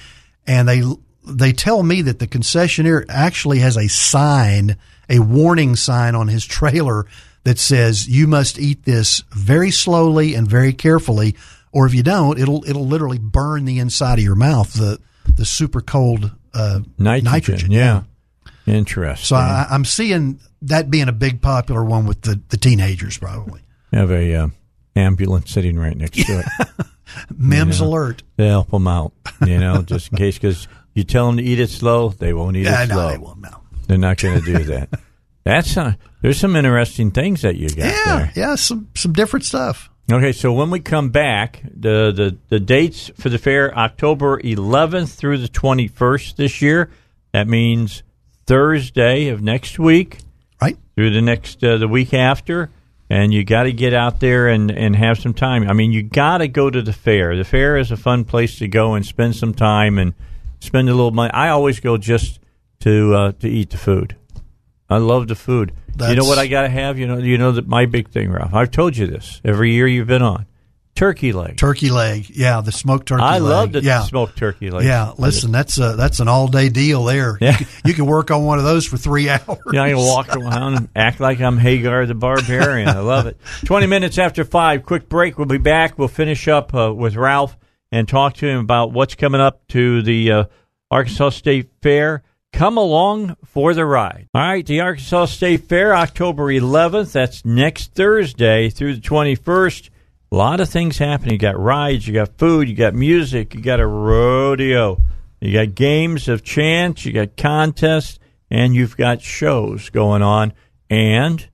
and 0.46 0.68
they 0.68 0.82
they 1.26 1.52
tell 1.52 1.82
me 1.82 2.02
that 2.02 2.18
the 2.18 2.26
concessionaire 2.26 3.04
actually 3.08 3.60
has 3.60 3.76
a 3.76 3.88
sign, 3.88 4.76
a 5.08 5.20
warning 5.20 5.76
sign 5.76 6.14
on 6.14 6.28
his 6.28 6.44
trailer 6.44 7.06
that 7.44 7.58
says 7.58 8.08
you 8.08 8.26
must 8.26 8.58
eat 8.58 8.84
this 8.84 9.22
very 9.30 9.70
slowly 9.70 10.34
and 10.34 10.48
very 10.48 10.72
carefully, 10.72 11.36
or 11.72 11.86
if 11.86 11.94
you 11.94 12.02
don't, 12.02 12.38
it'll 12.38 12.64
it'll 12.68 12.86
literally 12.86 13.18
burn 13.18 13.64
the 13.64 13.78
inside 13.78 14.18
of 14.18 14.24
your 14.24 14.34
mouth. 14.34 14.72
The 14.72 14.98
the 15.36 15.44
super 15.44 15.80
cold 15.80 16.30
uh, 16.52 16.80
nitrogen. 16.98 17.70
yeah. 17.70 18.02
Interesting. 18.66 19.26
So 19.26 19.36
I, 19.36 19.66
I'm 19.70 19.84
seeing 19.84 20.40
that 20.62 20.90
being 20.90 21.08
a 21.08 21.12
big 21.12 21.42
popular 21.42 21.84
one 21.84 22.06
with 22.06 22.22
the, 22.22 22.40
the 22.48 22.56
teenagers 22.56 23.18
probably. 23.18 23.60
Have 23.94 24.10
a 24.10 24.34
uh, 24.34 24.48
ambulance 24.96 25.50
sitting 25.50 25.78
right 25.78 25.96
next 25.96 26.24
to 26.26 26.40
it. 26.40 26.86
MEMS 27.36 27.78
You 27.78 27.84
know, 27.84 27.90
alert. 27.90 28.22
To 28.38 28.44
help 28.46 28.70
them 28.70 28.88
out, 28.88 29.12
you 29.46 29.58
know, 29.58 29.82
just 29.82 30.10
in 30.12 30.18
case. 30.18 30.36
Because 30.36 30.66
you 30.94 31.04
tell 31.04 31.26
them 31.26 31.36
to 31.36 31.42
eat 31.42 31.60
it 31.60 31.70
slow, 31.70 32.08
they 32.10 32.32
won't 32.32 32.56
eat 32.56 32.64
Yeah, 32.64 32.82
it 32.84 32.88
no, 32.88 32.94
slow. 32.94 33.10
they 33.10 33.18
won't, 33.18 33.40
no. 33.40 33.60
They're 33.86 33.98
not 33.98 34.18
going 34.18 34.40
to 34.40 34.44
do 34.44 34.64
that. 34.64 34.88
That's 35.44 35.76
uh, 35.76 35.92
there's 36.22 36.40
some 36.40 36.56
interesting 36.56 37.10
things 37.10 37.42
that 37.42 37.56
you 37.56 37.68
got 37.68 37.76
Yeah, 37.78 38.16
there. 38.18 38.32
yeah, 38.34 38.54
some 38.54 38.88
some 38.94 39.12
different 39.12 39.44
stuff. 39.44 39.90
Okay, 40.10 40.32
so 40.32 40.52
when 40.52 40.70
we 40.70 40.80
come 40.80 41.10
back, 41.10 41.62
the, 41.64 42.12
the, 42.12 42.36
the 42.50 42.60
dates 42.60 43.10
for 43.18 43.28
the 43.30 43.38
fair 43.38 43.74
October 43.76 44.38
11th 44.40 45.14
through 45.14 45.38
the 45.38 45.48
21st 45.48 46.36
this 46.36 46.60
year. 46.60 46.90
That 47.32 47.48
means 47.48 48.02
Thursday 48.46 49.28
of 49.28 49.42
next 49.42 49.78
week, 49.78 50.18
right? 50.60 50.76
Through 50.94 51.10
the 51.10 51.22
next 51.22 51.64
uh, 51.64 51.78
the 51.78 51.88
week 51.88 52.12
after, 52.14 52.70
and 53.14 53.32
you 53.32 53.44
got 53.44 53.62
to 53.62 53.72
get 53.72 53.94
out 53.94 54.18
there 54.18 54.48
and 54.48 54.72
and 54.72 54.96
have 54.96 55.18
some 55.18 55.32
time. 55.32 55.68
I 55.68 55.72
mean, 55.72 55.92
you 55.92 56.02
got 56.02 56.38
to 56.38 56.48
go 56.48 56.68
to 56.68 56.82
the 56.82 56.92
fair. 56.92 57.36
The 57.36 57.44
fair 57.44 57.76
is 57.76 57.92
a 57.92 57.96
fun 57.96 58.24
place 58.24 58.58
to 58.58 58.66
go 58.66 58.94
and 58.94 59.06
spend 59.06 59.36
some 59.36 59.54
time 59.54 59.98
and 59.98 60.14
spend 60.58 60.88
a 60.88 60.94
little 60.94 61.12
money. 61.12 61.32
I 61.32 61.50
always 61.50 61.78
go 61.78 61.96
just 61.96 62.40
to 62.80 63.14
uh, 63.14 63.32
to 63.38 63.48
eat 63.48 63.70
the 63.70 63.76
food. 63.76 64.16
I 64.90 64.96
love 64.98 65.28
the 65.28 65.36
food. 65.36 65.72
you 66.08 66.16
know 66.16 66.24
what 66.24 66.38
I 66.38 66.48
got 66.48 66.62
to 66.62 66.68
have? 66.68 66.98
You 66.98 67.06
know, 67.06 67.18
you 67.18 67.38
know 67.38 67.52
that 67.52 67.68
my 67.68 67.86
big 67.86 68.08
thing, 68.08 68.32
Ralph. 68.32 68.52
I've 68.52 68.72
told 68.72 68.96
you 68.96 69.06
this 69.06 69.40
every 69.44 69.70
year 69.70 69.86
you've 69.86 70.08
been 70.08 70.22
on. 70.22 70.46
Turkey 70.94 71.32
leg. 71.32 71.56
Turkey 71.56 71.90
leg, 71.90 72.30
yeah, 72.30 72.60
the 72.60 72.70
smoked 72.70 73.08
turkey. 73.08 73.22
Leg. 73.22 73.32
I 73.32 73.38
leg. 73.38 73.50
love 73.50 73.72
the 73.72 73.82
yeah. 73.82 74.02
smoked 74.02 74.38
turkey 74.38 74.70
leg. 74.70 74.84
Yeah, 74.84 75.12
listen, 75.18 75.50
that's 75.50 75.76
a 75.78 75.96
that's 75.96 76.20
an 76.20 76.28
all 76.28 76.46
day 76.46 76.68
deal 76.68 77.04
there. 77.04 77.36
Yeah. 77.40 77.50
You, 77.50 77.56
can, 77.56 77.66
you 77.86 77.94
can 77.94 78.06
work 78.06 78.30
on 78.30 78.44
one 78.44 78.58
of 78.58 78.64
those 78.64 78.86
for 78.86 78.96
three 78.96 79.28
hours. 79.28 79.58
Yeah, 79.72 79.82
I 79.82 79.88
can 79.90 79.98
walk 79.98 80.36
around 80.36 80.74
and 80.74 80.88
act 80.94 81.18
like 81.18 81.40
I'm 81.40 81.58
Hagar 81.58 82.06
the 82.06 82.14
Barbarian. 82.14 82.88
I 82.88 83.00
love 83.00 83.26
it. 83.26 83.38
20 83.64 83.86
minutes 83.86 84.18
after 84.18 84.44
5, 84.44 84.84
quick 84.84 85.08
break. 85.08 85.36
We'll 85.36 85.48
be 85.48 85.58
back. 85.58 85.98
We'll 85.98 86.06
finish 86.06 86.46
up 86.46 86.72
uh, 86.72 86.94
with 86.94 87.16
Ralph 87.16 87.56
and 87.90 88.08
talk 88.08 88.34
to 88.34 88.46
him 88.46 88.60
about 88.60 88.92
what's 88.92 89.16
coming 89.16 89.40
up 89.40 89.66
to 89.68 90.00
the 90.02 90.30
uh, 90.30 90.44
Arkansas 90.92 91.30
State 91.30 91.70
Fair. 91.82 92.22
Come 92.52 92.76
along 92.76 93.36
for 93.44 93.74
the 93.74 93.84
ride. 93.84 94.28
All 94.32 94.40
right, 94.40 94.64
the 94.64 94.80
Arkansas 94.80 95.26
State 95.26 95.68
Fair, 95.68 95.92
October 95.92 96.44
11th. 96.44 97.10
That's 97.10 97.44
next 97.44 97.94
Thursday 97.94 98.70
through 98.70 98.94
the 98.94 99.00
21st. 99.00 99.90
A 100.34 100.42
lot 100.44 100.58
of 100.58 100.68
things 100.68 100.98
happening. 100.98 101.34
You 101.34 101.38
got 101.38 101.56
rides, 101.56 102.08
you 102.08 102.12
got 102.12 102.38
food, 102.38 102.68
you 102.68 102.74
got 102.74 102.92
music, 102.92 103.54
you 103.54 103.60
got 103.60 103.78
a 103.78 103.86
rodeo, 103.86 105.00
you 105.40 105.52
got 105.52 105.76
games 105.76 106.26
of 106.26 106.42
chance, 106.42 107.04
you 107.04 107.12
got 107.12 107.36
contests, 107.36 108.18
and 108.50 108.74
you've 108.74 108.96
got 108.96 109.22
shows 109.22 109.90
going 109.90 110.22
on. 110.22 110.52
And 110.90 111.48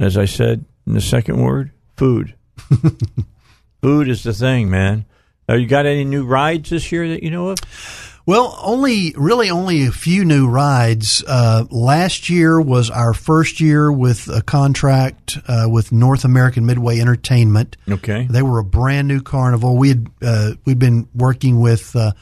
as 0.00 0.16
I 0.16 0.24
said 0.24 0.64
in 0.86 0.94
the 0.94 1.02
second 1.02 1.38
word, 1.38 1.70
food. 1.98 2.34
food 3.82 4.08
is 4.08 4.22
the 4.22 4.32
thing, 4.32 4.70
man. 4.70 5.04
Uh, 5.50 5.56
you 5.56 5.66
got 5.66 5.84
any 5.84 6.04
new 6.04 6.24
rides 6.24 6.70
this 6.70 6.90
year 6.90 7.08
that 7.08 7.22
you 7.22 7.30
know 7.30 7.50
of? 7.50 7.58
Well, 8.28 8.58
only 8.62 9.14
really 9.16 9.48
only 9.48 9.86
a 9.86 9.90
few 9.90 10.22
new 10.22 10.48
rides. 10.48 11.24
Uh, 11.26 11.64
last 11.70 12.28
year 12.28 12.60
was 12.60 12.90
our 12.90 13.14
first 13.14 13.58
year 13.58 13.90
with 13.90 14.28
a 14.28 14.42
contract 14.42 15.38
uh, 15.48 15.66
with 15.66 15.92
North 15.92 16.26
American 16.26 16.66
Midway 16.66 17.00
Entertainment. 17.00 17.78
Okay. 17.88 18.26
They 18.28 18.42
were 18.42 18.58
a 18.58 18.64
brand 18.64 19.08
new 19.08 19.22
carnival. 19.22 19.78
We 19.78 19.88
had 19.88 20.08
uh, 20.20 20.50
we'd 20.66 20.78
been 20.78 21.08
working 21.14 21.58
with 21.58 21.96
uh, 21.96 22.12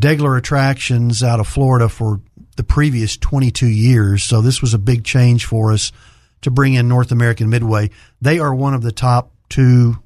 Deggeller 0.00 0.36
Attractions 0.36 1.22
out 1.22 1.38
of 1.38 1.46
Florida 1.46 1.88
for 1.88 2.20
the 2.56 2.64
previous 2.64 3.16
22 3.16 3.68
years, 3.68 4.24
so 4.24 4.40
this 4.40 4.60
was 4.60 4.74
a 4.74 4.78
big 4.78 5.04
change 5.04 5.44
for 5.44 5.70
us 5.70 5.92
to 6.40 6.50
bring 6.50 6.74
in 6.74 6.88
North 6.88 7.12
American 7.12 7.48
Midway. 7.48 7.90
They 8.20 8.40
are 8.40 8.52
one 8.52 8.74
of 8.74 8.82
the 8.82 8.90
top 8.90 9.30
two 9.50 9.98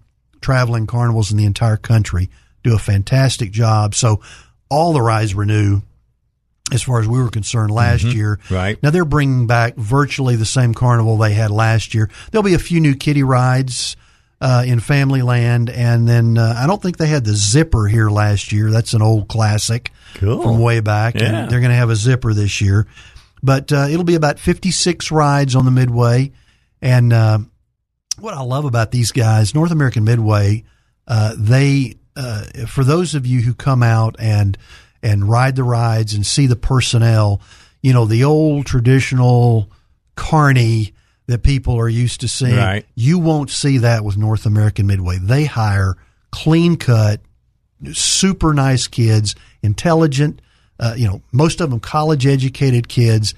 traveling 0.42 0.86
carnivals 0.86 1.30
in 1.30 1.38
the 1.38 1.46
entire 1.46 1.78
country. 1.78 2.28
Do 2.64 2.74
a 2.74 2.78
fantastic 2.78 3.50
job. 3.50 3.94
So 3.94 4.20
all 4.68 4.92
the 4.92 5.02
rides 5.02 5.34
were 5.34 5.46
new 5.46 5.82
as 6.72 6.82
far 6.82 7.00
as 7.00 7.08
we 7.08 7.18
were 7.18 7.30
concerned 7.30 7.70
last 7.70 8.04
Mhm. 8.04 8.14
year. 8.14 8.38
Right. 8.50 8.82
Now 8.82 8.90
they're 8.90 9.04
bringing 9.06 9.46
back 9.46 9.76
virtually 9.76 10.36
the 10.36 10.44
same 10.44 10.74
carnival 10.74 11.16
they 11.16 11.32
had 11.32 11.50
last 11.50 11.94
year. 11.94 12.10
There'll 12.30 12.42
be 12.42 12.54
a 12.54 12.58
few 12.58 12.78
new 12.80 12.94
kiddie 12.94 13.22
rides 13.22 13.96
uh, 14.40 14.62
in 14.66 14.78
Family 14.78 15.20
Land, 15.22 15.68
and 15.70 16.06
then 16.06 16.38
uh, 16.38 16.54
I 16.56 16.66
don't 16.68 16.80
think 16.80 16.96
they 16.98 17.08
had 17.08 17.24
the 17.24 17.34
zipper 17.34 17.86
here 17.88 18.08
last 18.10 18.52
year. 18.52 18.70
That's 18.70 18.92
an 18.94 19.02
old 19.02 19.26
classic 19.28 19.90
Cool. 20.14 20.42
from 20.42 20.58
way 20.60 20.78
back. 20.80 21.14
Yeah. 21.16 21.24
And 21.42 21.50
they're 21.50 21.58
going 21.60 21.72
to 21.72 21.76
have 21.76 21.90
a 21.90 21.96
zipper 21.96 22.32
this 22.34 22.60
year, 22.60 22.86
but 23.42 23.72
uh, 23.72 23.86
it'll 23.90 24.04
be 24.04 24.14
about 24.14 24.38
fifty-six 24.38 25.10
rides 25.10 25.56
on 25.56 25.64
the 25.64 25.70
Midway. 25.72 26.30
And 26.80 27.12
uh, 27.12 27.38
what 28.20 28.34
I 28.34 28.42
love 28.42 28.64
about 28.64 28.90
these 28.92 29.10
guys, 29.10 29.54
North 29.56 29.72
American 29.72 30.04
Midway, 30.04 30.62
uh, 31.08 31.34
they 31.36 31.96
uh, 32.18 32.66
for 32.66 32.82
those 32.82 33.14
of 33.14 33.26
you 33.26 33.40
who 33.40 33.54
come 33.54 33.82
out 33.82 34.16
and 34.18 34.58
and 35.02 35.28
ride 35.28 35.54
the 35.54 35.62
rides 35.62 36.12
and 36.14 36.26
see 36.26 36.46
the 36.46 36.56
personnel, 36.56 37.40
you 37.80 37.92
know 37.92 38.04
the 38.04 38.24
old 38.24 38.66
traditional 38.66 39.70
carney 40.16 40.92
that 41.28 41.42
people 41.42 41.78
are 41.78 41.88
used 41.88 42.22
to 42.22 42.28
seeing. 42.28 42.56
Right. 42.56 42.84
You 42.96 43.18
won't 43.18 43.50
see 43.50 43.78
that 43.78 44.02
with 44.02 44.16
North 44.16 44.46
American 44.46 44.86
Midway. 44.86 45.18
They 45.18 45.44
hire 45.44 45.96
clean 46.32 46.76
cut, 46.76 47.20
super 47.92 48.52
nice 48.52 48.88
kids, 48.88 49.36
intelligent. 49.62 50.42
Uh, 50.80 50.94
you 50.96 51.06
know, 51.06 51.22
most 51.30 51.60
of 51.60 51.70
them 51.70 51.80
college 51.80 52.26
educated 52.26 52.88
kids. 52.88 53.34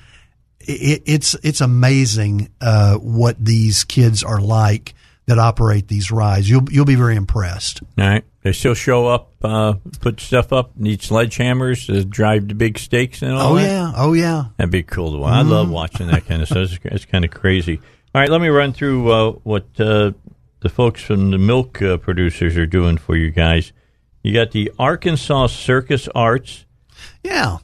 It, 0.60 1.02
it's 1.04 1.34
it's 1.42 1.60
amazing 1.60 2.48
uh, 2.62 2.94
what 2.96 3.44
these 3.44 3.84
kids 3.84 4.22
are 4.22 4.40
like 4.40 4.94
that 5.30 5.38
operate 5.38 5.88
these 5.88 6.10
rides. 6.10 6.50
You'll 6.50 6.70
you'll 6.70 6.84
be 6.84 6.96
very 6.96 7.16
impressed. 7.16 7.82
All 7.98 8.06
right. 8.06 8.24
They 8.42 8.52
still 8.52 8.74
show 8.74 9.06
up, 9.06 9.32
uh, 9.42 9.74
put 10.00 10.18
stuff 10.20 10.52
up, 10.52 10.76
need 10.76 11.00
sledgehammers 11.00 11.86
to 11.86 12.04
drive 12.04 12.48
the 12.48 12.54
big 12.54 12.78
stakes 12.78 13.20
and 13.22 13.32
all 13.32 13.54
that. 13.54 13.62
Oh 13.62 13.64
that? 13.64 13.68
yeah, 13.68 13.92
oh 13.96 14.12
yeah. 14.12 14.44
That'd 14.56 14.70
be 14.70 14.82
cool 14.82 15.12
to 15.12 15.18
watch. 15.18 15.34
I 15.34 15.42
love 15.42 15.70
watching 15.70 16.06
that 16.06 16.26
kind 16.26 16.40
of 16.40 16.48
stuff. 16.48 16.72
It's, 16.72 16.78
it's 16.84 17.04
kind 17.04 17.24
of 17.24 17.30
crazy. 17.30 17.80
All 18.14 18.20
right, 18.20 18.30
let 18.30 18.40
me 18.40 18.48
run 18.48 18.72
through 18.72 19.10
uh, 19.10 19.32
what 19.42 19.64
uh, 19.78 20.12
the 20.60 20.68
folks 20.68 21.02
from 21.02 21.30
the 21.30 21.38
milk 21.38 21.80
uh, 21.82 21.98
producers 21.98 22.56
are 22.56 22.66
doing 22.66 22.96
for 22.96 23.16
you 23.16 23.30
guys. 23.30 23.72
You 24.22 24.32
got 24.32 24.52
the 24.52 24.72
Arkansas 24.78 25.48
Circus 25.48 26.08
Arts. 26.14 26.64
Yeah. 27.22 27.58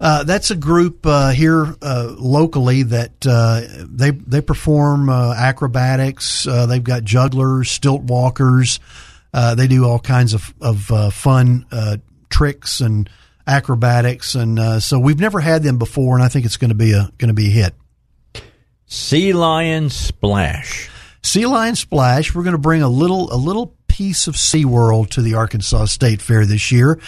Uh, 0.00 0.24
that's 0.24 0.50
a 0.50 0.56
group 0.56 1.06
uh, 1.06 1.30
here 1.30 1.74
uh, 1.80 2.14
locally 2.18 2.82
that 2.82 3.26
uh, 3.26 3.62
they 3.88 4.10
they 4.10 4.40
perform 4.40 5.08
uh, 5.08 5.34
acrobatics. 5.34 6.46
Uh, 6.46 6.66
they've 6.66 6.84
got 6.84 7.04
jugglers, 7.04 7.70
stilt 7.70 8.02
walkers. 8.02 8.80
Uh, 9.32 9.54
they 9.54 9.66
do 9.66 9.84
all 9.84 9.98
kinds 9.98 10.34
of 10.34 10.52
of 10.60 10.90
uh, 10.90 11.10
fun 11.10 11.66
uh, 11.72 11.96
tricks 12.28 12.80
and 12.80 13.08
acrobatics, 13.46 14.34
and 14.34 14.58
uh, 14.58 14.80
so 14.80 14.98
we've 14.98 15.20
never 15.20 15.40
had 15.40 15.62
them 15.62 15.78
before, 15.78 16.16
and 16.16 16.24
I 16.24 16.28
think 16.28 16.44
it's 16.46 16.56
going 16.56 16.70
to 16.70 16.74
be 16.74 16.92
a 16.92 17.10
going 17.18 17.28
to 17.28 17.34
be 17.34 17.48
a 17.48 17.50
hit. 17.50 17.74
Sea 18.86 19.32
Lion 19.32 19.90
Splash. 19.90 20.90
Sea 21.22 21.46
Lion 21.46 21.74
Splash. 21.76 22.34
We're 22.34 22.42
going 22.42 22.52
to 22.52 22.58
bring 22.58 22.82
a 22.82 22.88
little 22.88 23.32
a 23.32 23.36
little 23.36 23.74
piece 23.94 24.26
of 24.26 24.34
SeaWorld 24.34 25.10
to 25.10 25.22
the 25.22 25.34
Arkansas 25.34 25.84
State 25.84 26.20
Fair 26.20 26.44
this 26.44 26.72
year. 26.72 26.98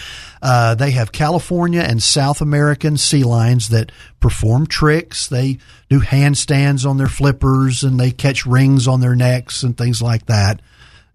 Uh, 0.41 0.73
they 0.73 0.91
have 0.91 1.11
California 1.11 1.81
and 1.81 2.01
South 2.01 2.39
American 2.39 2.95
sea 2.95 3.25
lions 3.25 3.67
that 3.69 3.91
perform 4.21 4.65
tricks. 4.67 5.27
They 5.27 5.57
do 5.89 5.99
handstands 5.99 6.89
on 6.89 6.95
their 6.95 7.09
flippers 7.09 7.83
and 7.83 7.99
they 7.99 8.11
catch 8.11 8.45
rings 8.45 8.87
on 8.87 9.01
their 9.01 9.15
necks 9.17 9.63
and 9.63 9.77
things 9.77 10.01
like 10.01 10.27
that. 10.27 10.61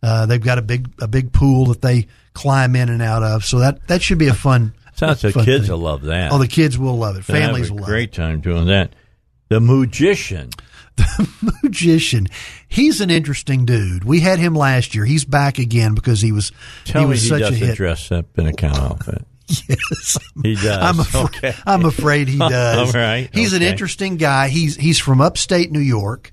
Uh, 0.02 0.26
they've 0.26 0.44
got 0.44 0.59
a 0.59 0.62
big 0.62 0.91
a 1.01 1.09
big 1.09 1.33
pool 1.33 1.65
that 1.67 1.81
they 1.81 2.07
climb 2.34 2.76
in 2.76 2.91
and 2.91 3.01
out 3.01 3.23
of. 3.23 3.42
So 3.42 3.60
that 3.60 3.86
that 3.86 4.02
should 4.02 4.18
be 4.18 4.28
a 4.28 4.34
fun. 4.34 4.75
Sounds 4.94 5.25
like 5.25 5.33
fun 5.33 5.47
kids 5.47 5.68
thing. 5.68 5.73
will 5.73 5.81
love 5.81 6.02
that. 6.02 6.33
Oh, 6.33 6.39
the 6.39 6.49
kids 6.49 6.78
will 6.78 6.99
love 6.99 7.17
it. 7.17 7.25
They'll 7.25 7.41
Families 7.41 7.70
will 7.70 7.78
love 7.78 7.89
it. 7.89 7.92
great 7.92 8.12
time 8.12 8.42
doing 8.42 8.67
that. 8.67 8.92
The 9.49 9.59
Magician. 9.59 10.51
magician. 11.62 12.27
He's 12.69 13.01
an 13.01 13.11
interesting 13.11 13.65
dude. 13.65 14.05
We 14.05 14.21
had 14.21 14.39
him 14.39 14.55
last 14.55 14.95
year. 14.95 15.05
He's 15.05 15.25
back 15.25 15.59
again 15.59 15.95
because 15.95 16.21
he 16.21 16.33
was 16.33 16.53
Tell 16.85 17.03
he 17.03 17.07
me 17.07 17.11
was 17.11 17.23
he 17.23 17.29
such 17.29 17.41
a 17.41 17.45
doesn't 17.51 17.67
hit. 17.69 17.77
dress 17.77 18.12
up 18.12 18.39
in 18.39 18.47
a 18.47 18.53
cow 18.53 18.75
outfit. 18.75 19.25
Yes, 19.69 20.19
He 20.43 20.55
does. 20.55 20.67
I'm, 20.67 21.01
afra- 21.01 21.21
Okay. 21.23 21.55
I'm 21.67 21.85
afraid 21.85 22.29
he 22.29 22.39
does. 22.49 22.95
All 22.95 23.01
right. 23.01 23.29
He's 23.35 23.53
an 23.53 23.62
interesting 23.62 24.17
guy. 24.17 24.49
He's 24.49 24.77
he's 24.77 24.99
from 24.99 25.21
upstate 25.21 25.71
New 25.71 25.81
York, 25.81 26.31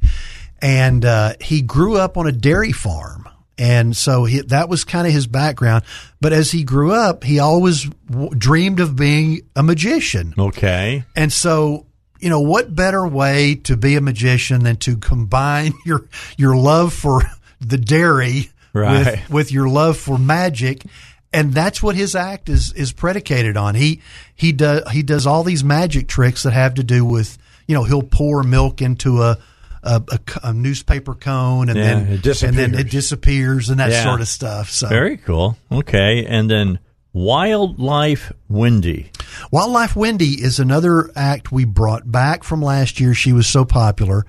and 0.61 1.03
uh, 1.03 1.33
he 1.41 1.61
grew 1.61 1.97
up 1.97 2.15
on 2.17 2.27
a 2.27 2.31
dairy 2.31 2.71
farm, 2.71 3.27
and 3.57 3.97
so 3.97 4.23
he, 4.23 4.41
that 4.43 4.69
was 4.69 4.85
kind 4.85 5.05
of 5.05 5.11
his 5.11 5.27
background. 5.27 5.83
But 6.21 6.31
as 6.31 6.51
he 6.51 6.63
grew 6.63 6.91
up, 6.93 7.25
he 7.25 7.39
always 7.39 7.89
w- 8.09 8.29
dreamed 8.38 8.79
of 8.79 8.95
being 8.95 9.41
a 9.55 9.63
magician. 9.63 10.33
Okay. 10.38 11.03
And 11.15 11.33
so, 11.33 11.88
you 12.19 12.30
know, 12.30 12.41
what 12.41 12.75
better 12.75 13.07
way 13.07 13.56
to 13.64 13.77
be 13.77 13.95
a 13.95 14.01
magician 14.01 14.64
than 14.64 14.75
to 14.77 14.98
combine 14.98 15.73
your 15.85 16.06
your 16.38 16.56
love 16.56 16.93
for 16.93 17.23
the 17.59 17.77
dairy 17.77 18.51
Right. 18.73 18.99
with 19.23 19.30
with 19.30 19.51
your 19.51 19.67
love 19.69 19.98
for 19.98 20.17
magic? 20.17 20.83
And 21.31 21.53
that's 21.53 21.81
what 21.83 21.95
his 21.95 22.15
act 22.15 22.49
is 22.49 22.73
is 22.73 22.91
predicated 22.91 23.56
on. 23.57 23.75
He 23.75 24.01
he 24.35 24.51
does 24.51 24.81
he 24.91 25.03
does 25.03 25.27
all 25.27 25.43
these 25.43 25.64
magic 25.64 26.07
tricks 26.07 26.43
that 26.43 26.53
have 26.53 26.73
to 26.75 26.83
do 26.83 27.06
with 27.06 27.38
you 27.67 27.75
know 27.75 27.83
he'll 27.83 28.01
pour 28.03 28.43
milk 28.43 28.81
into 28.81 29.22
a 29.23 29.38
a 29.83 30.53
newspaper 30.53 31.14
cone 31.15 31.69
and 31.69 31.77
Yeah, 31.77 31.83
then 31.85 31.98
it 32.23 32.43
and 32.43 32.57
then 32.57 32.73
it 32.75 32.89
disappears. 32.89 32.91
disappears 32.91 33.69
and 33.69 33.80
that 33.80 33.91
Yeah. 33.91 34.03
sort 34.03 34.22
of 34.22 34.27
stuff. 34.27 34.69
So 34.72 34.88
Very 34.89 35.17
cool. 35.17 35.57
Okay. 35.72 36.25
And 36.25 36.49
then 36.49 36.80
Wildlife 37.13 38.31
Wendy. 38.47 39.11
Wildlife 39.51 39.95
Wendy 39.95 40.41
is 40.41 40.59
another 40.59 41.09
act 41.15 41.51
we 41.51 41.65
brought 41.65 42.09
back 42.09 42.43
from 42.43 42.61
last 42.61 42.99
year. 42.99 43.13
She 43.13 43.33
was 43.33 43.47
so 43.47 43.65
popular. 43.65 44.25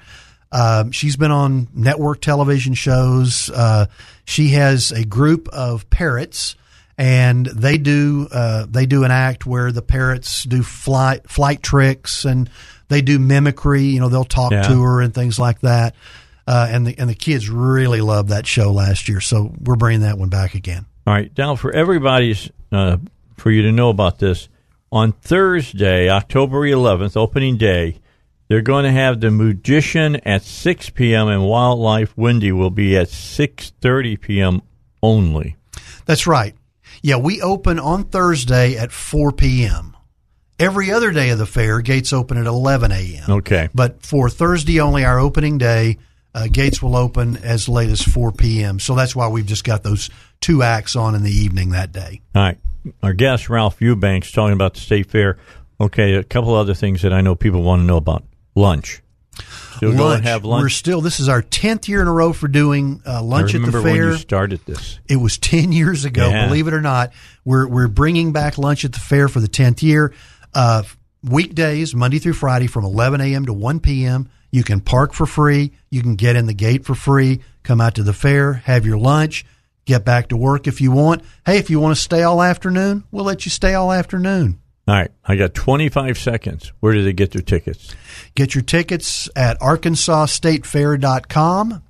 Um, 0.53 0.91
she's 0.91 1.17
been 1.17 1.31
on 1.31 1.69
network 1.75 2.21
television 2.21 2.75
shows. 2.75 3.51
Uh, 3.51 3.87
she 4.25 4.49
has 4.51 4.93
a 4.93 5.05
group 5.05 5.49
of 5.49 5.89
parrots, 5.91 6.57
and 6.99 7.47
they 7.47 7.79
do 7.79 8.29
uh, 8.33 8.67
they 8.69 8.87
do 8.87 9.05
an 9.05 9.11
act 9.11 9.47
where 9.47 9.71
the 9.73 9.83
parrots 9.83 10.43
do 10.45 10.63
flight 10.63 11.29
flight 11.31 11.63
tricks 11.63 12.25
and 12.25 12.51
they 12.89 13.03
do 13.03 13.19
mimicry. 13.19 13.83
You 13.85 14.01
know, 14.01 14.09
they'll 14.09 14.25
talk 14.25 14.53
Yeah. 14.53 14.63
to 14.63 14.83
her 14.83 15.01
and 15.01 15.15
things 15.15 15.39
like 15.39 15.61
that. 15.61 15.95
Uh, 16.47 16.67
and 16.69 16.87
the 16.87 16.99
and 16.99 17.09
the 17.09 17.15
kids 17.15 17.49
really 17.49 18.01
loved 18.01 18.31
that 18.31 18.47
show 18.47 18.73
last 18.73 19.09
year, 19.09 19.21
so 19.21 19.55
we're 19.61 19.77
bringing 19.77 20.01
that 20.01 20.19
one 20.19 20.29
back 20.31 20.55
again. 20.55 20.87
All 21.11 21.17
right, 21.17 21.37
now 21.37 21.57
for 21.57 21.73
everybody's 21.73 22.53
uh, 22.71 22.99
for 23.37 23.51
you 23.51 23.63
to 23.63 23.73
know 23.73 23.89
about 23.91 24.21
this 24.21 24.49
on 24.93 25.11
Thursday, 25.11 26.09
October 26.09 26.61
11th, 26.61 27.17
opening 27.17 27.57
day. 27.57 27.99
They're 28.47 28.63
going 28.63 28.85
to 28.85 28.93
have 28.93 29.19
the 29.19 29.33
Magician 29.33 30.21
at 30.25 30.45
6 30.45 30.91
p.m. 30.91 31.27
and 31.27 31.45
Wildlife 31.45 32.17
Wendy 32.17 32.53
will 32.53 32.71
be 32.71 32.97
at 32.97 33.09
6:30 33.09 34.21
p.m. 34.21 34.63
only. 35.03 35.57
That's 36.07 36.29
right. 36.29 36.55
Yeah, 37.03 37.17
we 37.17 37.43
open 37.43 37.81
on 37.81 38.05
Thursday 38.05 38.77
at 38.77 38.93
4 38.93 39.33
p.m. 39.33 39.97
Every 40.61 40.93
other 40.93 41.11
day 41.11 41.31
of 41.31 41.41
the 41.41 41.47
fair, 41.47 41.81
gates 41.81 42.13
open 42.13 42.39
at 42.39 42.47
11 42.47 42.93
a.m. 42.93 43.25
Okay. 43.29 43.69
But 43.75 44.07
for 44.07 44.31
Thursday 44.31 44.79
only, 44.79 45.05
our 45.05 45.19
opening 45.19 45.59
day, 45.59 45.99
uh, 46.33 46.47
gates 46.47 46.81
will 46.81 46.95
open 46.95 47.37
as 47.39 47.69
late 47.69 47.91
as 47.91 48.01
4 48.01 48.31
p.m. 48.31 48.79
So 48.79 48.95
that's 48.95 49.17
why 49.17 49.27
we've 49.27 49.47
just 49.47 49.65
got 49.65 49.83
those 49.83 50.09
two 50.41 50.63
acts 50.63 50.97
on 50.97 51.15
in 51.15 51.23
the 51.23 51.31
evening 51.31 51.71
that 51.71 51.93
day. 51.93 52.21
All 52.35 52.43
right. 52.43 52.59
Our 53.03 53.13
guest 53.13 53.49
Ralph 53.51 53.81
Eubanks 53.81 54.33
talking 54.33 54.55
about 54.55 54.75
the 54.75 54.81
state 54.81 55.11
fair. 55.11 55.37
Okay, 55.81 56.15
a 56.15 56.25
couple 56.25 56.55
other 56.55 56.75
things 56.75 57.03
that 57.03 57.13
I 57.13 57.21
know 57.21 57.35
people 57.35 57.63
want 57.63 57.81
to 57.81 57.85
know 57.85 57.97
about 57.97 58.25
lunch. 58.55 59.03
Still 59.77 60.11
and 60.13 60.25
have 60.25 60.45
lunch. 60.45 60.63
We're 60.63 60.69
still, 60.69 61.01
this 61.01 61.21
is 61.21 61.29
our 61.29 61.41
10th 61.43 61.89
year 61.89 62.03
in 62.03 62.09
a 62.09 62.13
row 62.13 62.35
for 62.35 62.49
doing 62.49 63.01
uh, 63.07 63.23
lunch 63.23 63.55
at 63.55 63.61
the 63.63 63.67
remember 63.69 63.83
fair. 63.83 64.03
when 64.05 64.13
you 64.13 64.19
started 64.19 64.61
this. 64.67 64.99
It 65.09 65.17
was 65.17 65.39
10 65.39 65.73
years 65.73 66.05
ago, 66.05 66.29
Yeah. 66.29 66.47
believe 66.47 66.69
it 66.69 66.75
or 66.75 66.83
not. 66.83 67.13
We're, 67.45 67.67
we're 67.67 67.89
bringing 67.89 68.33
back 68.33 68.59
lunch 68.59 68.85
at 68.85 68.93
the 68.93 68.99
fair 68.99 69.29
for 69.29 69.41
the 69.41 69.49
10th 69.49 69.83
year. 69.83 70.13
Uh, 70.53 70.83
weekdays, 71.23 71.95
Monday 71.95 72.19
through 72.19 72.35
Friday 72.35 72.67
from 72.67 72.85
11 72.85 73.21
a.m. 73.23 73.47
to 73.47 73.53
1 73.55 73.81
p.m. 73.81 74.29
You 74.51 74.65
can 74.65 74.81
park 74.81 75.15
for 75.15 75.25
free. 75.27 75.73
You 75.91 76.03
can 76.03 76.17
get 76.17 76.37
in 76.37 76.47
the 76.47 76.55
gate 76.55 76.85
for 76.85 76.95
free. 76.95 77.41
Come 77.63 77.81
out 77.81 77.95
to 77.95 78.03
the 78.03 78.13
fair, 78.13 78.55
have 78.55 78.85
your 78.85 78.99
lunch, 78.99 79.45
get 79.85 80.05
back 80.05 80.29
to 80.29 80.37
work 80.37 80.67
if 80.67 80.81
you 80.81 80.91
want. 80.93 81.23
Hey, 81.45 81.59
if 81.59 81.71
you 81.71 81.81
want 81.81 81.97
to 81.97 82.01
stay 82.01 82.23
all 82.23 82.43
afternoon, 82.43 83.05
we'll 83.11 83.25
let 83.25 83.45
you 83.45 83.51
stay 83.51 83.75
all 83.75 83.93
afternoon. 83.93 84.61
All 84.89 84.95
right, 84.95 85.11
I 85.25 85.37
got 85.37 85.53
25 85.55 86.19
seconds. 86.19 86.73
Where 86.81 86.93
do 86.93 87.05
they 87.05 87.13
get 87.13 87.31
their 87.33 87.43
tickets? 87.43 87.95
Get 88.35 88.55
your 88.55 88.63
tickets 88.63 89.29
at 89.37 89.61
arkansasstatefair.com. 89.61 91.83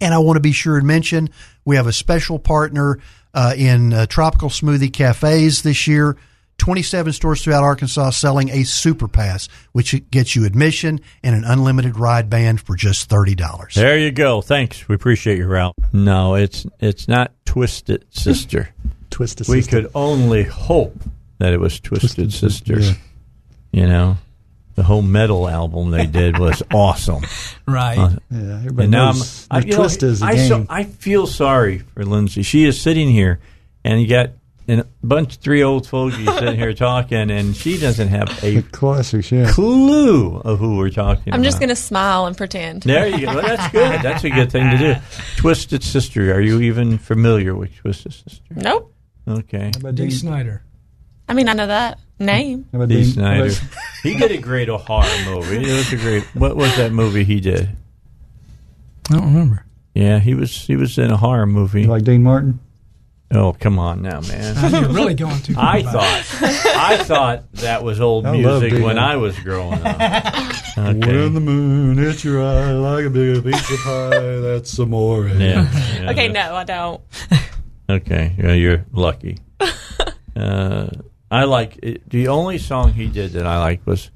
And 0.00 0.14
I 0.14 0.18
want 0.18 0.36
to 0.36 0.40
be 0.40 0.52
sure 0.52 0.78
and 0.78 0.86
mention 0.86 1.30
we 1.64 1.74
have 1.76 1.88
a 1.88 1.92
special 1.92 2.38
partner 2.38 3.00
uh, 3.34 3.54
in 3.56 3.92
uh, 3.92 4.06
Tropical 4.06 4.48
Smoothie 4.48 4.92
Cafes 4.92 5.62
this 5.62 5.88
year. 5.88 6.16
27 6.58 7.12
stores 7.12 7.42
throughout 7.42 7.62
Arkansas 7.62 8.10
selling 8.10 8.50
a 8.50 8.64
Super 8.64 9.08
Pass, 9.08 9.48
which 9.72 9.94
gets 10.10 10.34
you 10.36 10.44
admission 10.44 11.00
and 11.22 11.34
an 11.34 11.44
unlimited 11.44 11.96
ride 11.98 12.28
band 12.28 12.60
for 12.60 12.76
just 12.76 13.08
$30. 13.08 13.72
There 13.74 13.96
you 13.98 14.10
go. 14.10 14.40
Thanks. 14.42 14.86
We 14.88 14.94
appreciate 14.94 15.38
your 15.38 15.48
Ralph. 15.48 15.74
No, 15.92 16.34
it's 16.34 16.66
it's 16.80 17.08
not 17.08 17.32
Twisted 17.44 18.04
Sister. 18.10 18.68
Twisted 19.10 19.46
sister. 19.46 19.52
we 19.56 19.62
Sister. 19.62 19.82
could 19.82 19.90
only 19.94 20.42
hope 20.44 20.96
that 21.38 21.52
it 21.52 21.60
was 21.60 21.80
Twisted, 21.80 22.30
Twisted 22.30 22.32
Sister. 22.32 22.80
yeah. 22.80 22.92
You 23.70 23.86
know, 23.86 24.16
the 24.74 24.82
whole 24.82 25.02
metal 25.02 25.48
album 25.48 25.90
they 25.90 26.06
did 26.06 26.38
was 26.38 26.62
awesome. 26.72 27.22
Right. 27.66 27.98
Uh, 27.98 28.10
Yeah, 28.30 28.56
everybody 28.58 28.84
and 28.84 28.90
now 28.90 29.12
knows 29.12 29.46
I'm, 29.50 29.62
I, 29.62 29.66
you 29.66 29.74
twist 29.74 30.02
know, 30.02 30.08
is 30.08 30.22
a 30.22 30.26
I, 30.26 30.34
game. 30.34 30.48
so- 30.48 30.66
I 30.68 30.84
feel 30.84 31.26
sorry 31.26 31.78
for 31.78 32.04
Lindsey. 32.04 32.42
She 32.42 32.64
is 32.64 32.80
sitting 32.80 33.08
here, 33.10 33.40
and 33.84 34.00
you 34.00 34.08
got 34.08 34.30
and 34.68 34.80
a 34.82 34.86
bunch 35.02 35.36
of 35.36 35.40
three 35.40 35.62
old 35.62 35.86
fogies 35.86 36.26
sitting 36.34 36.56
here 36.56 36.72
talking, 36.74 37.30
and 37.30 37.56
she 37.56 37.78
doesn't 37.78 38.08
have 38.08 38.44
a 38.44 38.60
classics, 38.62 39.32
yeah. 39.32 39.50
clue 39.50 40.36
of 40.40 40.58
who 40.58 40.76
we're 40.76 40.90
talking 40.90 41.32
I'm 41.32 41.42
just 41.42 41.56
about. 41.56 41.60
going 41.66 41.68
to 41.70 41.76
smile 41.76 42.26
and 42.26 42.36
pretend. 42.36 42.82
There 42.82 43.08
you 43.08 43.26
go. 43.26 43.34
Well, 43.34 43.42
that's 43.42 43.72
good. 43.72 44.02
That's 44.02 44.24
a 44.24 44.30
good 44.30 44.52
thing 44.52 44.70
to 44.70 44.76
do. 44.78 45.00
Twisted 45.38 45.82
Sister. 45.82 46.32
Are 46.34 46.40
you 46.40 46.60
even 46.60 46.98
familiar 46.98 47.54
with 47.54 47.74
Twisted 47.76 48.12
Sister? 48.12 48.42
Nope. 48.54 48.94
Okay. 49.26 49.70
How 49.74 49.80
about 49.80 49.94
Dee 49.94 50.04
Dean- 50.08 50.10
Snider. 50.12 50.62
I 51.30 51.34
mean, 51.34 51.48
I 51.48 51.52
know 51.54 51.66
that 51.66 51.98
name. 52.18 52.66
how 52.72 52.78
about 52.78 52.88
Dee 52.90 53.02
Dean- 53.02 53.12
Snider. 53.12 53.50
He 54.04 54.16
did 54.16 54.30
a 54.30 54.38
great 54.38 54.68
horror 54.68 55.06
movie. 55.24 55.56
It 55.56 55.66
was 55.76 55.92
a 55.92 55.96
great. 55.96 56.22
What 56.34 56.56
was 56.56 56.76
that 56.76 56.92
movie 56.92 57.24
he 57.24 57.40
did? 57.40 57.68
I 59.10 59.14
don't 59.14 59.24
remember. 59.34 59.64
Yeah, 59.94 60.20
he 60.20 60.34
was 60.34 60.52
he 60.66 60.76
was 60.76 60.98
in 60.98 61.10
a 61.10 61.16
horror 61.16 61.46
movie. 61.46 61.82
you 61.82 61.88
like 61.88 62.04
Dean 62.04 62.22
Martin? 62.22 62.60
Oh, 63.30 63.52
come 63.52 63.78
on 63.78 64.00
now, 64.00 64.20
man. 64.22 64.72
You're 64.82 64.90
really 64.90 65.14
going 65.14 65.38
too. 65.42 65.54
I 65.58 65.82
thought 65.82 66.24
I 66.76 66.96
thought 67.04 67.52
that 67.54 67.82
was 67.84 68.00
old 68.00 68.24
I 68.24 68.30
love 68.36 68.62
music 68.62 68.72
when 68.82 68.96
Martin. 68.96 68.98
I 68.98 69.16
was 69.16 69.38
growing 69.40 69.80
up. 69.84 70.54
Okay. 70.78 70.94
When 71.18 71.34
the 71.34 71.40
moon 71.40 71.98
hits 71.98 72.22
your 72.24 72.40
eye 72.40 72.70
like 72.70 73.04
a 73.04 73.10
big 73.10 73.42
pizza 73.42 73.76
pie, 73.82 74.10
that's 74.38 74.78
amore. 74.78 75.26
Yeah. 75.26 75.68
yeah, 76.00 76.10
Okay, 76.12 76.28
no, 76.28 76.54
I 76.54 76.62
don't. 76.62 77.00
Okay, 77.90 78.36
yeah, 78.38 78.52
you're 78.52 78.84
lucky. 78.92 79.38
uh, 80.36 80.86
I 81.32 81.44
like 81.44 81.80
it, 81.82 82.08
the 82.08 82.28
only 82.28 82.58
song 82.58 82.92
he 82.92 83.08
did 83.08 83.32
that 83.32 83.44
I 83.44 83.58
liked 83.58 83.86
was 83.86 84.12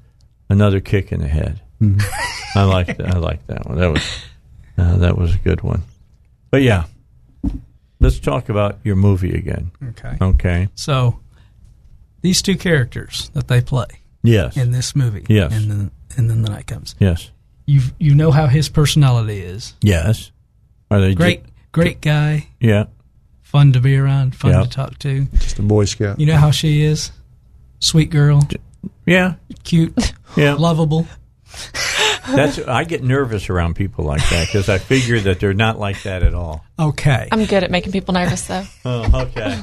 "Another 0.47 0.79
Kick 0.79 1.11
in 1.11 1.19
the 1.19 1.27
Head." 1.27 1.59
I 2.55 2.63
liked 2.63 3.01
I 3.01 3.17
liked 3.17 3.47
that 3.47 3.65
one. 3.67 3.77
That 3.77 3.91
was 3.91 4.19
uh, 4.77 4.97
that 4.99 5.17
was 5.17 5.35
a 5.35 5.39
good 5.39 5.61
one. 5.63 5.81
But 6.49 6.61
yeah, 6.61 6.85
let's 8.03 8.19
talk 8.19 8.49
about 8.49 8.77
your 8.83 8.95
movie 8.95 9.33
again. 9.33 9.71
Okay. 9.89 10.17
Okay. 10.21 10.69
So 10.75 11.19
these 12.21 12.41
two 12.41 12.55
characters 12.57 13.29
that 13.33 13.47
they 13.47 13.61
play 13.61 13.87
Yes. 14.23 14.55
in 14.57 14.71
this 14.71 14.95
movie, 14.95 15.25
Yes. 15.29 15.51
and 15.53 15.71
then 15.71 15.91
and 16.17 16.29
then 16.29 16.41
the 16.43 16.49
night 16.49 16.67
comes. 16.67 16.95
Yes. 16.99 17.31
You 17.65 17.81
you 17.99 18.13
know 18.13 18.31
how 18.31 18.47
his 18.47 18.69
personality 18.69 19.39
is. 19.39 19.73
Yes. 19.81 20.31
Are 20.91 21.01
they 21.01 21.15
Great, 21.15 21.43
great 21.71 22.01
guy, 22.01 22.47
yeah. 22.59 22.85
fun 23.41 23.71
to 23.73 23.79
be 23.79 23.97
around, 23.97 24.35
fun 24.35 24.51
Yep. 24.51 24.63
to 24.63 24.69
talk 24.69 24.99
to. 24.99 25.25
Just 25.39 25.57
a 25.59 25.61
Boy 25.63 25.85
Scout. 25.85 26.19
You 26.19 26.27
know 26.27 26.37
how 26.37 26.51
she 26.51 26.83
is, 26.83 27.11
sweet 27.79 28.11
girl, 28.11 28.47
Yeah. 29.05 29.35
cute, 29.63 30.13
Yeah. 30.37 30.53
lovable. 30.53 31.07
That's 32.27 32.59
I 32.59 32.83
get 32.83 33.03
nervous 33.03 33.49
around 33.49 33.75
people 33.75 34.05
like 34.05 34.27
that 34.29 34.47
because 34.47 34.69
I 34.69 34.77
figure 34.77 35.19
that 35.21 35.39
they're 35.39 35.53
not 35.53 35.79
like 35.79 36.03
that 36.03 36.23
at 36.23 36.33
all. 36.33 36.65
Okay, 36.79 37.27
I'm 37.31 37.45
good 37.45 37.63
at 37.63 37.71
making 37.71 37.91
people 37.91 38.13
nervous, 38.13 38.47
though. 38.47 38.63
Oh, 38.85 39.27
okay. 39.27 39.61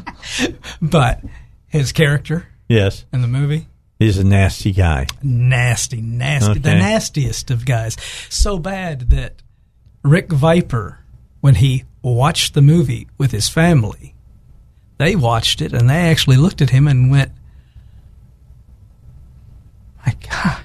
but 0.83 1.21
his 1.69 1.93
character 1.93 2.49
yes. 2.69 3.05
in 3.13 3.23
the 3.23 3.29
movie 3.29 3.67
He's 4.01 4.17
a 4.17 4.25
nasty 4.25 4.73
guy. 4.73 5.07
nasty, 5.23 6.01
nasty, 6.01 6.59
the 6.59 6.75
nastiest 6.75 7.51
of 7.51 7.67
guys. 7.67 7.99
So 8.31 8.59
bad 8.59 9.11
that 9.11 9.43
Rick 10.03 10.29
Vyper, 10.29 10.97
when 11.43 11.57
he 11.57 11.85
watched 12.01 12.55
the 12.55 12.63
movie 12.63 13.09
with 13.19 13.31
his 13.31 13.51
family, 13.51 14.15
they 14.97 15.17
watched 15.17 15.61
it 15.61 15.75
and 15.75 15.91
they 15.91 16.11
actually 16.11 16.39
looked 16.39 16.63
at 16.63 16.71
him 16.71 16.89
and 16.89 17.11
went, 17.11 17.33
"My 20.07 20.15
God, 20.31 20.63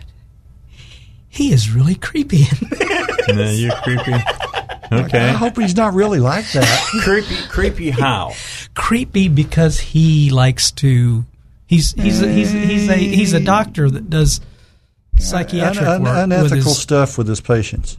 he 1.35 1.51
is 1.51 1.69
really 1.71 1.95
creepy." 1.95 2.45
No, 3.27 3.49
you're 3.49 3.75
creepy. 3.77 4.13
Okay. 4.91 5.29
I 5.29 5.33
hope 5.33 5.57
he's 5.57 5.75
not 5.75 5.93
really 5.95 6.19
like 6.19 6.49
that. 6.51 6.87
creepy, 7.03 7.35
creepy. 7.49 7.89
How? 7.89 8.33
creepy 8.75 9.27
because 9.29 9.79
he 9.79 10.29
likes 10.29 10.71
to. 10.73 11.25
He's 11.67 11.93
he's 11.93 12.21
a, 12.21 12.27
he's 12.31 12.51
he's 12.51 12.87
a 12.89 12.95
he's 12.95 13.33
a 13.33 13.39
doctor 13.39 13.89
that 13.89 14.09
does 14.09 14.41
psychiatric 15.17 15.85
Un- 15.87 15.93
un- 15.95 16.01
work 16.03 16.13
with 16.13 16.23
unethical 16.23 16.57
his, 16.73 16.77
stuff 16.81 17.17
with 17.17 17.27
his 17.27 17.41
patients. 17.41 17.97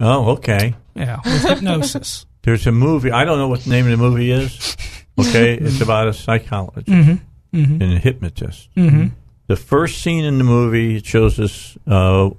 Oh, 0.00 0.30
okay. 0.32 0.74
yeah 0.94 1.20
with 1.24 1.42
hypnosis. 1.44 2.24
There's 2.42 2.66
a 2.66 2.72
movie. 2.72 3.10
I 3.12 3.24
don't 3.24 3.38
know 3.38 3.48
what 3.48 3.60
the 3.60 3.70
name 3.70 3.84
of 3.84 3.90
the 3.92 3.96
movie 3.98 4.30
is. 4.32 4.76
Okay, 5.18 5.54
it's 5.60 5.80
about 5.80 6.08
a 6.08 6.12
psychologist 6.12 6.88
Mm-hmm. 6.88 7.82
and 7.82 7.92
a 7.92 7.98
hypnotist. 7.98 8.70
The 8.74 9.56
first 9.56 10.00
scene 10.00 10.24
in 10.24 10.38
the 10.38 10.44
movie 10.44 11.00
shows 11.02 11.38
us. 11.38 11.76
Uh, 11.86 12.30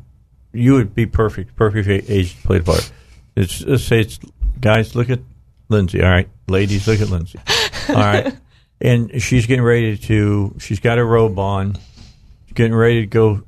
you 0.53 0.73
would 0.73 0.93
be 0.95 1.05
perfect, 1.05 1.55
perfect 1.55 1.87
age 1.87 2.35
to 2.35 2.47
play 2.47 2.59
the 2.59 2.63
part. 2.63 2.91
It's 3.35 3.61
let's 3.61 3.83
say 3.83 4.01
it's 4.01 4.19
guys. 4.59 4.95
Look 4.95 5.09
at 5.09 5.19
Lindsey. 5.69 6.01
All 6.01 6.09
right, 6.09 6.29
ladies, 6.47 6.87
look 6.87 7.01
at 7.01 7.09
Lindsey. 7.09 7.39
All 7.89 7.95
right, 7.95 8.33
and 8.79 9.21
she's 9.21 9.47
getting 9.47 9.63
ready 9.63 9.97
to. 9.97 10.55
She's 10.59 10.79
got 10.79 10.97
her 10.97 11.05
robe 11.05 11.39
on. 11.39 11.75
She's 12.45 12.53
getting 12.53 12.75
ready 12.75 13.01
to 13.01 13.07
go, 13.07 13.43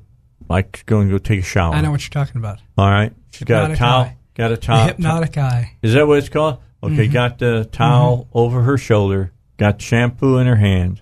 like 0.48 0.84
going 0.86 1.08
to 1.08 1.12
go 1.12 1.18
take 1.18 1.40
a 1.40 1.44
shower. 1.44 1.74
I 1.74 1.80
know 1.80 1.92
what 1.92 2.02
you're 2.02 2.24
talking 2.24 2.38
about. 2.40 2.58
All 2.76 2.90
right, 2.90 3.12
she's 3.30 3.44
got 3.44 3.70
a 3.70 3.76
towel. 3.76 4.02
eye. 4.02 4.16
Got 4.34 4.52
a 4.52 4.56
The 4.56 4.60
towel. 4.60 4.86
hypnotic 4.88 5.38
eye. 5.38 5.76
Is 5.82 5.94
that 5.94 6.06
what 6.06 6.18
it's 6.18 6.28
called? 6.28 6.58
Okay, 6.82 7.04
mm-hmm. 7.04 7.12
got 7.12 7.38
the 7.38 7.68
towel 7.72 8.18
mm-hmm. 8.18 8.38
over 8.38 8.62
her 8.62 8.76
shoulder, 8.76 9.32
got 9.56 9.80
shampoo 9.80 10.36
in 10.36 10.46
her 10.46 10.56
hand. 10.56 11.00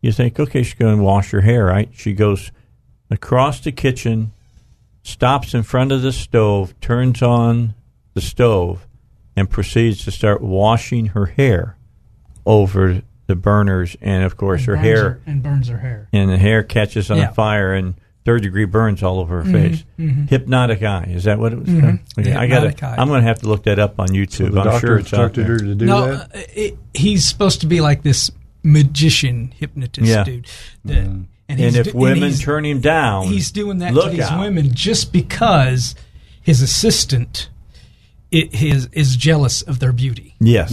You 0.00 0.12
think, 0.12 0.38
okay, 0.38 0.62
she's 0.62 0.74
going 0.74 0.96
to 0.96 1.02
wash 1.02 1.30
her 1.32 1.40
hair, 1.40 1.66
right? 1.66 1.90
She 1.92 2.12
goes 2.12 2.52
across 3.10 3.60
the 3.60 3.72
kitchen, 3.72 4.32
stops 5.02 5.54
in 5.54 5.62
front 5.62 5.92
of 5.92 6.02
the 6.02 6.12
stove, 6.12 6.78
turns 6.80 7.22
on 7.22 7.74
the 8.14 8.20
stove, 8.20 8.86
and 9.36 9.48
proceeds 9.48 10.04
to 10.04 10.10
start 10.10 10.42
washing 10.42 11.06
her 11.06 11.26
hair 11.26 11.76
over 12.44 13.02
the 13.26 13.36
burners. 13.36 13.96
And 14.00 14.24
of 14.24 14.36
course, 14.36 14.64
her 14.64 14.74
Burns 14.74 14.84
hair 14.84 15.20
and 15.26 15.42
burns 15.42 15.68
her 15.68 15.78
hair. 15.78 16.08
and 16.12 16.30
the 16.30 16.36
hair 16.36 16.62
catches 16.62 17.10
on 17.10 17.18
Yeah. 17.18 17.30
fire 17.30 17.72
and 17.72 17.94
third 18.24 18.42
degree 18.42 18.64
burns 18.66 19.02
all 19.02 19.18
over 19.20 19.42
her 19.42 19.44
mm-hmm. 19.44 19.52
face. 19.52 19.84
Mm-hmm. 19.98 20.24
Hypnotic 20.26 20.82
eye. 20.82 21.04
Is 21.10 21.24
that 21.24 21.38
what 21.38 21.52
it 21.52 21.58
was? 21.60 21.68
Mm-hmm. 21.68 22.20
Okay, 22.20 22.32
The 22.32 22.38
I 22.38 22.46
got 22.48 22.62
hypnotic 22.64 22.82
eye. 22.82 22.96
I'm 22.98 23.08
going 23.08 23.22
to 23.22 23.26
have 23.26 23.38
to 23.40 23.48
look 23.48 23.62
that 23.64 23.78
up 23.78 23.98
on 23.98 24.08
YouTube. 24.08 24.52
the 24.52 24.60
I'm 24.60 24.80
sure 24.80 24.98
it's 24.98 25.12
out 25.14 25.36
instructed 25.36 25.46
there. 25.46 25.52
her 25.52 25.58
to 25.58 25.74
do 25.74 25.86
no, 25.86 26.06
that. 26.16 26.34
uh, 26.34 26.40
it, 26.54 26.76
he's 26.92 27.26
supposed 27.26 27.60
to 27.62 27.66
be 27.66 27.80
like 27.80 28.02
this 28.02 28.30
magician 28.62 29.52
hypnotist 29.56 30.06
Yeah. 30.08 30.24
dude. 30.24 30.46
That, 30.84 31.06
mm. 31.06 31.24
And, 31.50 31.60
And 31.60 31.76
if 31.76 31.92
do- 31.92 31.98
women 31.98 32.30
he's, 32.30 32.42
turn 32.42 32.64
him 32.64 32.80
down, 32.80 33.26
he's 33.26 33.50
doing 33.50 33.78
that 33.78 33.92
look 33.94 34.06
to 34.06 34.10
these 34.16 34.20
out. 34.26 34.40
women 34.40 34.74
just 34.74 35.12
because 35.12 35.94
his 36.42 36.62
assistant 36.62 37.48
it, 38.30 38.54
his, 38.54 38.88
is 38.92 39.16
jealous 39.16 39.62
of 39.62 39.78
their 39.80 39.92
beauty. 39.92 40.34
Yes, 40.40 40.72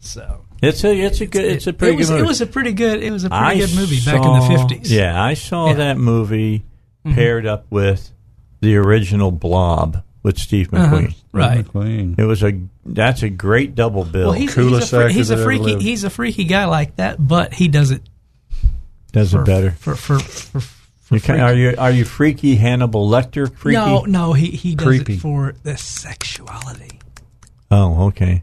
So 0.00 0.44
it's 0.62 0.84
a 0.84 0.94
it's 0.94 1.20
a 1.20 1.26
good 1.26 1.44
it's 1.44 1.66
a 1.66 1.72
pretty 1.72 1.94
it 1.94 1.96
was, 1.96 2.08
good 2.08 2.14
movie. 2.14 2.24
It 2.24 2.28
was 2.28 2.40
a 2.40 2.46
pretty 2.46 2.72
good. 2.72 3.02
It 3.02 3.10
was 3.10 3.24
a 3.24 3.30
pretty 3.30 3.44
I 3.44 3.58
good 3.58 3.74
movie 3.74 4.00
back 4.04 4.24
in 4.24 4.32
the 4.54 4.58
fifties. 4.58 4.92
Yeah, 4.92 5.22
I 5.22 5.34
saw 5.34 5.68
Yeah. 5.68 5.74
that 5.74 5.98
movie 5.98 6.62
paired 7.04 7.46
up 7.46 7.66
with 7.70 8.12
the 8.60 8.76
original 8.76 9.32
Blob 9.32 10.02
with 10.22 10.38
Steve 10.38 10.68
McQueen. 10.70 11.08
Uh-huh. 11.08 11.14
right. 11.32 11.56
McLean. 11.58 12.14
It 12.18 12.24
was 12.24 12.42
a 12.44 12.60
that's 12.84 13.22
a 13.24 13.28
great 13.30 13.74
double 13.74 14.04
bill. 14.04 14.26
Well, 14.28 14.32
he's, 14.38 14.54
Coolest 14.54 14.90
he's 14.90 14.92
a, 14.92 14.96
fre- 14.96 15.02
actor 15.06 15.12
he's 15.14 15.30
a 15.30 15.42
freaky. 15.42 15.62
lived. 15.64 15.82
He's 15.82 16.04
a 16.04 16.10
freaky 16.10 16.44
guy 16.44 16.66
like 16.66 16.96
that, 16.96 17.16
but 17.26 17.54
he 17.54 17.66
does 17.68 17.90
it 17.90 18.02
Does 19.12 19.32
for 19.32 19.42
it 19.42 19.46
better. 19.46 19.70
for 19.72 19.94
for. 19.94 20.18
for, 20.18 20.60
for 20.60 21.14
You 21.16 21.20
kind 21.20 21.40
are 21.42 21.54
you 21.54 21.74
are 21.78 21.90
you 21.90 22.04
freaky 22.04 22.56
Hannibal 22.56 23.08
Lecter 23.08 23.52
freaky? 23.54 23.76
No, 23.76 24.00
no, 24.02 24.32
he 24.32 24.46
he 24.50 24.74
does 24.74 24.86
Creepy. 24.86 25.14
it 25.14 25.20
for 25.20 25.54
the 25.62 25.76
sexuality, 25.76 26.98
Oh, 27.70 28.06
okay. 28.08 28.42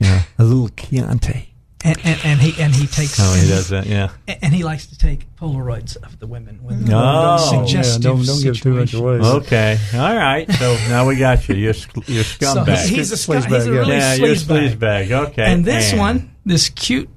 Yeah, 0.00 0.22
a 0.38 0.44
little 0.44 0.68
Chianti. 0.70 1.48
and 1.84 1.98
and, 2.04 2.20
and 2.24 2.40
he 2.40 2.62
and 2.62 2.74
he 2.74 2.86
takes. 2.86 3.18
Oh, 3.18 3.34
he 3.34 3.48
does 3.48 3.68
that. 3.70 3.86
Yeah. 3.86 4.10
and 4.28 4.54
he 4.54 4.62
likes 4.62 4.86
to 4.88 4.98
take 4.98 5.26
Polaroids 5.36 5.96
of 5.96 6.18
the 6.20 6.26
women 6.26 6.62
with 6.62 6.88
Oh, 6.92 7.64
suggestive 7.64 8.02
yeah, 8.04 8.10
don't, 8.10 8.24
don't 8.26 8.42
give 8.42 8.60
too 8.60 8.74
much 8.74 8.94
away. 8.94 9.14
Okay. 9.14 9.78
All 9.94 10.14
right. 10.16 10.50
So 10.52 10.74
now 10.88 11.06
we 11.08 11.16
got 11.16 11.48
you. 11.48 11.54
You're 11.56 11.74
you're 12.06 12.24
So 12.24 12.54
scumbag. 12.64 12.76
he's, 12.86 12.88
he's 12.88 13.12
a 13.12 13.16
scu- 13.16 13.40
Sleazebag, 13.40 13.48
he's 13.56 13.66
a 13.66 13.72
yeah. 13.72 13.78
really 13.78 13.96
yeah, 13.96 14.14
you're 14.14 14.28
sleazebag. 14.36 14.76
sleazebag. 14.76 15.10
Okay. 15.30 15.44
And 15.52 15.64
this 15.64 15.92
one, 15.94 16.34
this 16.44 16.68
cute, 16.68 17.08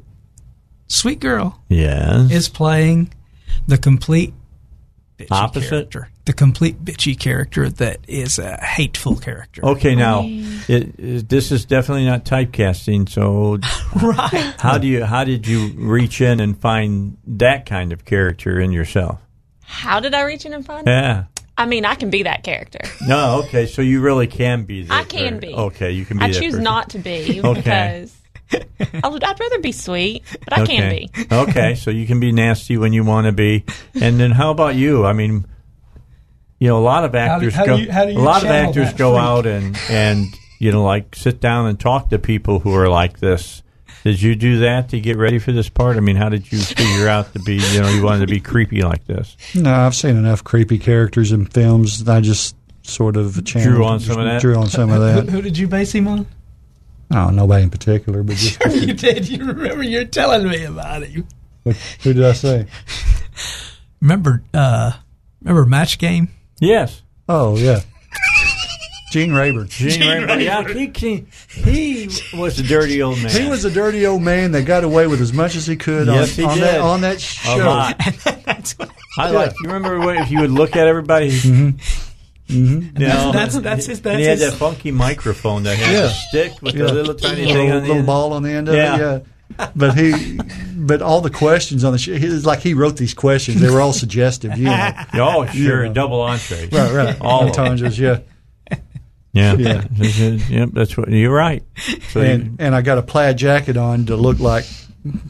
sweet 0.87 1.19
girl, 1.19 1.61
Yes. 1.69 2.31
is 2.31 2.49
playing 2.49 3.13
the 3.67 3.77
complete 3.77 4.33
bitchy 5.17 5.27
Opposite? 5.31 5.69
character. 5.69 6.09
The 6.25 6.33
complete 6.33 6.83
bitchy 6.83 7.17
character 7.19 7.69
that 7.69 7.99
is 8.07 8.39
a 8.39 8.57
hateful 8.57 9.15
character. 9.15 9.63
Okay, 9.63 9.93
oh, 9.93 9.97
now 9.97 10.21
it, 10.25 10.99
it, 10.99 11.29
this 11.29 11.51
is 11.51 11.65
definitely 11.65 12.05
not 12.05 12.25
typecasting. 12.25 13.07
So, 13.07 13.59
Right. 14.03 14.55
how 14.59 14.79
do 14.79 14.87
you 14.87 15.05
how 15.05 15.23
did 15.23 15.45
you 15.47 15.71
reach 15.77 16.21
in 16.21 16.39
and 16.39 16.59
find 16.59 17.17
that 17.27 17.67
kind 17.67 17.93
of 17.93 18.05
character 18.05 18.59
in 18.59 18.71
yourself? 18.71 19.19
How 19.61 19.99
did 19.99 20.15
I 20.15 20.21
reach 20.23 20.45
in 20.47 20.53
and 20.53 20.65
find 20.65 20.87
it? 20.87 20.89
Yeah. 20.91 21.25
I 21.57 21.67
mean, 21.67 21.85
I 21.85 21.95
can 21.95 22.09
be 22.09 22.23
that 22.23 22.43
character. 22.43 22.79
No. 23.07 23.43
Okay. 23.45 23.65
So 23.67 23.81
you 23.83 24.01
really 24.01 24.27
can 24.27 24.63
be. 24.63 24.83
That 24.83 24.93
I 24.93 25.03
can 25.03 25.35
per- 25.35 25.39
be. 25.41 25.53
Okay. 25.53 25.91
You 25.91 26.05
can 26.05 26.17
be. 26.17 26.23
I 26.25 26.31
choose 26.31 26.53
person. 26.53 26.63
not 26.63 26.89
to 26.89 26.99
be 26.99 27.39
Okay. 27.43 27.53
because 27.61 27.63
I 27.75 27.99
would, 27.99 28.11
I'd 28.53 29.39
rather 29.39 29.59
be 29.59 29.71
sweet, 29.71 30.23
but 30.43 30.53
I 30.57 30.65
can 30.65 30.89
be. 30.89 31.09
okay. 31.31 31.75
So 31.75 31.91
you 31.91 32.05
can 32.05 32.19
be 32.19 32.31
nasty 32.31 32.77
when 32.77 32.93
you 32.93 33.03
want 33.03 33.25
to 33.25 33.31
be, 33.31 33.65
and 33.99 34.19
then 34.19 34.31
how 34.31 34.51
about 34.51 34.75
you? 34.75 35.05
I 35.05 35.13
mean. 35.13 35.45
You 36.57 36.69
know, 36.69 36.77
a 36.79 36.85
lot 36.85 37.03
of 37.03 37.11
do- 37.11 37.17
actors 37.17 37.53
how 37.53 37.63
do 37.65 37.71
go. 37.71 37.75
you- 37.75 37.91
how 37.91 38.05
do 38.05 38.13
you 38.13 38.17
a 38.17 38.21
lot 38.21 38.43
of 38.43 38.49
actors 38.49 38.93
go 38.93 39.11
freak? 39.11 39.21
out 39.23 39.45
and 39.45 39.77
and 39.89 40.25
you 40.57 40.71
know, 40.71 40.83
like 40.85 41.13
sit 41.13 41.41
down 41.41 41.67
and 41.67 41.77
talk 41.77 42.09
to 42.11 42.17
people 42.17 42.59
who 42.59 42.73
are 42.73 42.87
like 42.87 43.19
this. 43.19 43.61
Did 44.05 44.21
you 44.21 44.35
do 44.35 44.59
that 44.59 44.89
to 44.89 44.99
get 45.01 45.17
ready 45.17 45.37
for 45.37 45.51
this 45.51 45.67
part? 45.67 45.97
I 45.97 45.99
mean, 45.99 46.15
how 46.15 46.29
did 46.29 46.49
you 46.51 46.59
figure 46.59 47.09
out 47.09 47.33
to 47.33 47.39
be, 47.39 47.55
you 47.55 47.81
know, 47.81 47.89
you 47.89 48.03
wanted 48.03 48.21
to 48.21 48.27
be 48.33 48.39
creepy 48.39 48.83
like 48.83 49.05
this? 49.05 49.35
No, 49.53 49.73
I've 49.73 49.95
seen 49.95 50.15
enough 50.15 50.43
creepy 50.43 50.77
characters 50.79 51.31
in 51.33 51.45
films. 51.47 52.07
I 52.07 52.21
just 52.21 52.55
sort 52.83 53.17
of 53.17 53.43
channeled, 53.45 53.81
on 53.81 53.99
some 53.99 54.19
of 54.19 54.25
that? 54.25 54.41
Drew 54.41 54.55
on 54.55 54.67
some 54.69 54.91
of 54.91 54.95
Who, 55.01 55.21
that. 55.23 55.29
who 55.29 55.41
did 55.41 55.57
you 55.57 55.67
base 55.67 55.91
him 55.91 56.07
on? 56.07 56.25
Oh, 57.11 57.29
nobody 57.29 57.63
in 57.63 57.69
particular, 57.69 58.23
but 58.23 58.35
just 58.35 58.59
you 58.75 58.93
did. 58.93 59.29
You 59.29 59.45
remember 59.45 59.83
you're 59.83 60.05
telling 60.05 60.47
me 60.47 60.63
about 60.63 61.03
it. 61.03 61.09
You 61.11 61.25
who 61.63 62.13
did 62.13 62.23
I 62.23 62.33
say? 62.33 62.67
remember? 64.01 64.43
Uh, 64.53 64.91
remember 65.41 65.65
Match 65.65 65.97
Game? 65.99 66.29
Yes. 66.59 67.01
Oh 67.29 67.57
yeah. 67.57 67.81
Gene 69.11 69.31
Rayburn. 69.33 69.67
Gene 69.69 70.01
Rayburn. 70.01 70.41
Yeah, 70.41 70.67
he, 70.67 70.91
he, 70.95 71.25
he 71.47 72.09
was 72.37 72.59
a 72.59 72.63
dirty 72.63 73.01
old 73.01 73.21
man. 73.21 73.31
He 73.31 73.47
was 73.49 73.63
a 73.63 73.71
dirty 73.71 74.05
old 74.05 74.21
man 74.21 74.51
that 74.51 74.63
got 74.63 74.83
away 74.83 75.07
with 75.07 75.21
as 75.21 75.31
much 75.31 75.55
as 75.55 75.65
he 75.65 75.75
could 75.77 76.07
Yes, 76.07 76.37
on, 76.37 76.43
he 76.43 76.43
on 76.49 76.55
did. 76.57 76.63
that 76.63 76.81
on 76.81 77.01
that 77.01 77.15
a 77.15 77.19
show. 77.19 77.57
lot. 77.57 78.75
I 79.17 79.29
like. 79.31 79.53
You 79.61 79.67
remember 79.71 79.99
when, 80.05 80.17
if 80.17 80.29
you 80.31 80.41
would 80.41 80.51
look 80.51 80.75
at 80.75 80.87
everybody, 80.87 81.29
Mm-hmm. 81.31 82.04
Mm-hmm. 82.47 82.97
You? 83.01 83.07
That's- 83.07 83.55
that's 83.57 83.85
his- 83.87 84.01
that's 84.01 84.13
and 84.13 84.19
he 84.19 84.25
had 84.25 84.37
his- 84.39 84.51
that 84.51 84.57
funky 84.57 84.91
microphone 84.91 85.63
that 85.63 85.77
had 85.77 85.91
Yeah. 85.93 86.05
a 86.05 86.09
stick 86.09 86.61
with 86.61 86.75
Yeah. 86.75 86.85
a 86.85 86.93
little 86.93 87.15
tiny 87.15 87.45
little, 87.45 87.53
thing 87.55 87.71
on 87.71 87.75
the 87.77 87.81
little 87.81 87.97
end. 87.97 88.05
ball 88.05 88.33
on 88.33 88.43
the 88.43 88.51
end 88.51 88.69
of 88.69 88.75
Yeah. 88.75 88.95
it. 88.95 88.99
Yeah. 88.99 89.67
But 89.75 89.95
he, 89.97 90.39
but 90.75 91.01
all 91.01 91.21
the 91.21 91.29
questions 91.29 91.83
on 91.83 91.91
the 91.93 91.97
show, 91.99 92.15
he 92.15 92.27
was 92.27 92.45
like 92.45 92.59
he 92.61 92.73
wrote 92.73 92.97
these 92.97 93.13
questions. 93.13 93.61
They 93.61 93.69
were 93.69 93.79
all 93.79 93.93
suggestive. 93.93 94.57
You 94.57 94.65
know. 94.65 94.91
Oh, 95.13 95.45
sure, 95.47 95.85
Yeah. 95.85 95.93
double 95.93 96.21
entrees. 96.21 96.71
Right, 96.71 96.91
right. 96.91 97.17
All 97.21 97.47
of 97.47 97.53
them. 97.53 97.63
entendres, 97.65 97.97
yeah. 97.99 98.19
Yeah, 99.33 99.53
Yeah. 99.55 99.83
yep. 100.49 100.69
That's 100.73 100.95
what 100.97 101.09
you're 101.11 101.31
right. 101.33 101.63
So 102.11 102.21
you- 102.21 102.25
and 102.27 102.55
and 102.59 102.75
I 102.75 102.81
got 102.81 102.97
a 102.97 103.01
plaid 103.01 103.37
jacket 103.37 103.75
on 103.77 104.05
to 104.07 104.15
look 104.15 104.39
like 104.39 104.65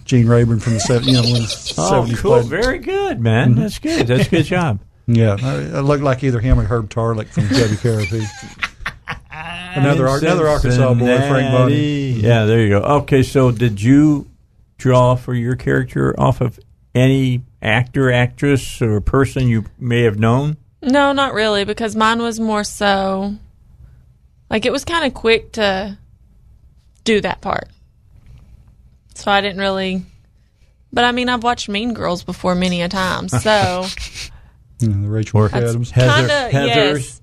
Gene 0.05 0.27
Rayburn 0.27 0.59
from 0.59 0.73
the 0.75 0.79
seventies. 0.79 1.17
You 1.17 1.33
know, 1.33 1.39
oh, 1.41 1.89
seventies. 1.89 2.21
cool. 2.21 2.39
Very 2.43 2.79
good, 2.79 3.19
man. 3.19 3.51
Mm-hmm. 3.51 3.61
That's 3.61 3.79
good. 3.79 4.07
That's 4.07 4.27
a 4.27 4.29
good 4.31 4.45
job. 4.45 4.79
Yeah, 5.07 5.37
I, 5.41 5.77
I 5.77 5.79
look 5.81 6.01
like 6.01 6.23
either 6.23 6.39
him 6.39 6.59
or 6.59 6.63
Herb 6.63 6.89
Tarlek 6.89 7.27
from 7.27 7.47
Chevy 7.49 7.75
Carapy. 7.81 8.25
another 9.75 10.07
Ar- 10.07 10.17
another 10.19 10.47
Arkansas 10.47 10.93
boy, 10.93 11.17
Frank 11.17 11.51
Bonner. 11.51 11.69
Yeah, 11.73 12.45
there 12.45 12.61
you 12.61 12.69
go. 12.69 12.79
Okay, 12.79 13.21
so 13.23 13.51
did 13.51 13.81
you 13.81 14.29
draw 14.77 15.15
for 15.15 15.33
your 15.33 15.55
character 15.55 16.19
off 16.19 16.41
of 16.41 16.59
any 16.95 17.43
actor, 17.61 18.11
actress, 18.11 18.81
or 18.81 18.99
person 19.01 19.47
you 19.47 19.65
may 19.79 20.01
have 20.03 20.17
known? 20.17 20.57
No, 20.81 21.11
not 21.11 21.33
really, 21.33 21.65
because 21.65 21.95
mine 21.95 22.21
was 22.21 22.39
more 22.39 22.63
so 22.63 23.35
like 24.49 24.65
it 24.65 24.71
was 24.71 24.85
kind 24.85 25.05
of 25.05 25.13
quick 25.13 25.53
to 25.53 25.97
do 27.03 27.21
that 27.21 27.41
part. 27.41 27.69
So 29.15 29.31
I 29.31 29.41
didn't 29.41 29.59
really. 29.59 30.03
But 30.93 31.03
I 31.03 31.11
mean, 31.11 31.29
I've 31.29 31.43
watched 31.43 31.67
Mean 31.69 31.93
Girls 31.93 32.23
before 32.23 32.55
many 32.55 32.81
a 32.81 32.87
time, 32.89 33.27
so 33.27 33.85
You 34.79 34.89
know, 34.89 35.01
the 35.03 35.09
Rachel 35.09 35.39
Or 35.41 35.49
Adams. 35.53 35.91
Kinda, 35.91 36.49
Heather's. 36.51 37.05
yes. 37.07 37.21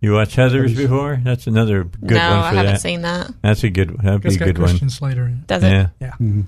You 0.00 0.14
watch 0.14 0.34
Heather's 0.34 0.74
before? 0.76 1.20
That's 1.22 1.46
another 1.46 1.84
good 1.84 2.16
no, 2.16 2.30
one 2.30 2.40
for 2.40 2.46
I 2.46 2.54
haven't 2.54 2.72
that. 2.72 2.80
seen 2.80 3.02
that. 3.02 3.30
That's 3.40 3.62
a 3.64 3.70
good. 3.70 3.96
That'd 3.98 4.22
be 4.22 4.34
a 4.34 4.36
got 4.38 4.44
good 4.46 4.58
one. 4.58 4.68
Christian 4.70 4.90
Slater 4.90 5.26
in 5.26 5.32
it. 5.34 5.46
Does 5.46 5.62
it? 5.62 5.68
Yeah. 5.70 5.88
Yeah. 6.00 6.10
Mm-hmm. 6.20 6.40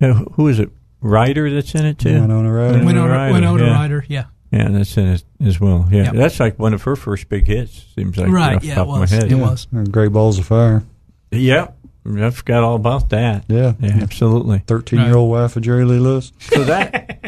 Yeah, 0.00 0.12
who- 0.14 0.24
Who 0.34 0.48
is 0.48 0.58
it? 0.58 0.70
Ryder 1.00 1.52
that's 1.54 1.74
in 1.74 1.84
it 1.84 1.98
too. 1.98 2.18
Winona 2.20 2.50
Ryder. 2.50 2.84
Winona, 2.84 3.12
Ryder, 3.12 3.32
Winona 3.34 3.64
yeah. 3.64 3.72
Ryder, 3.74 4.04
yeah. 4.08 4.24
Yeah, 4.50 4.68
that's 4.70 4.96
in 4.96 5.08
it 5.08 5.24
as 5.44 5.60
well. 5.60 5.86
Yeah, 5.90 6.04
Yep. 6.04 6.12
that's 6.14 6.40
like 6.40 6.58
one 6.58 6.72
of 6.72 6.82
her 6.84 6.96
first 6.96 7.28
big 7.28 7.46
hits. 7.46 7.84
Seems 7.94 8.16
like 8.16 8.30
Right, 8.30 8.56
off 8.56 8.64
yeah, 8.64 8.76
top 8.76 8.86
it 8.86 8.90
of 8.90 8.94
my 8.94 9.00
was. 9.00 9.10
head. 9.10 9.30
It 9.30 9.34
was. 9.34 9.66
Great 9.90 10.12
Balls 10.12 10.38
of 10.38 10.46
Fire. 10.46 10.82
Yep, 11.30 11.76
I 12.18 12.30
forgot 12.30 12.62
all 12.64 12.76
about 12.76 13.10
that. 13.10 13.44
Yeah. 13.48 13.74
Yeah, 13.80 13.98
absolutely. 14.00 14.60
Thirteen 14.66 15.00
year 15.00 15.16
old 15.16 15.30
wife 15.30 15.56
of 15.56 15.62
Jerry 15.62 15.84
Lee 15.84 15.98
Lewis. 15.98 16.32
So 16.38 16.64
that 16.64 17.18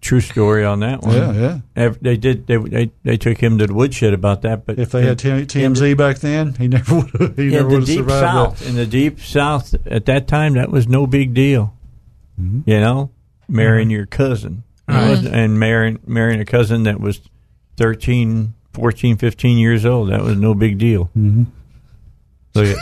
true 0.00 0.20
story 0.20 0.64
on 0.64 0.80
that 0.80 1.02
one. 1.02 1.14
Yeah, 1.16 1.60
yeah. 1.76 1.88
They 2.00 2.16
did. 2.16 2.46
They, 2.46 2.56
they 2.56 2.90
they 3.02 3.16
took 3.16 3.38
him 3.38 3.58
to 3.58 3.66
the 3.66 3.74
woodshed 3.74 4.12
about 4.14 4.42
that. 4.42 4.66
But 4.66 4.78
If 4.78 4.90
they 4.92 5.02
had 5.04 5.18
T- 5.18 5.28
TMZ 5.28 5.96
back 5.96 6.18
then, 6.18 6.54
he 6.54 6.68
never 6.68 6.94
would 6.96 7.10
have. 7.20 7.36
He 7.36 7.44
in 7.46 7.50
never 7.50 7.68
the 7.68 7.74
would 7.74 7.78
have 7.80 7.86
deep 7.86 7.98
survived 7.98 8.58
south, 8.58 8.68
in 8.68 8.74
the 8.76 8.86
deep 8.86 9.20
south 9.20 9.74
at 9.86 10.06
that 10.06 10.28
time, 10.28 10.54
that 10.54 10.70
was 10.70 10.86
no 10.88 11.06
big 11.06 11.34
deal. 11.34 11.74
Mm-hmm. 12.40 12.68
You 12.68 12.80
know, 12.80 13.10
marrying 13.48 13.90
your 13.90 14.06
cousin 14.06 14.64
It 14.88 14.92
wasn't- 14.92 15.34
and 15.34 15.58
marrying 15.60 16.00
marrying 16.06 16.40
a 16.40 16.44
cousin 16.44 16.82
that 16.84 17.00
was 17.00 17.20
13, 17.76 18.54
14, 18.72 19.16
15 19.16 19.58
years 19.58 19.84
old. 19.86 20.10
That 20.10 20.22
was 20.22 20.36
no 20.36 20.54
big 20.54 20.78
deal. 20.78 21.10
Mm-hmm. 21.16 21.44
Look 22.54 22.76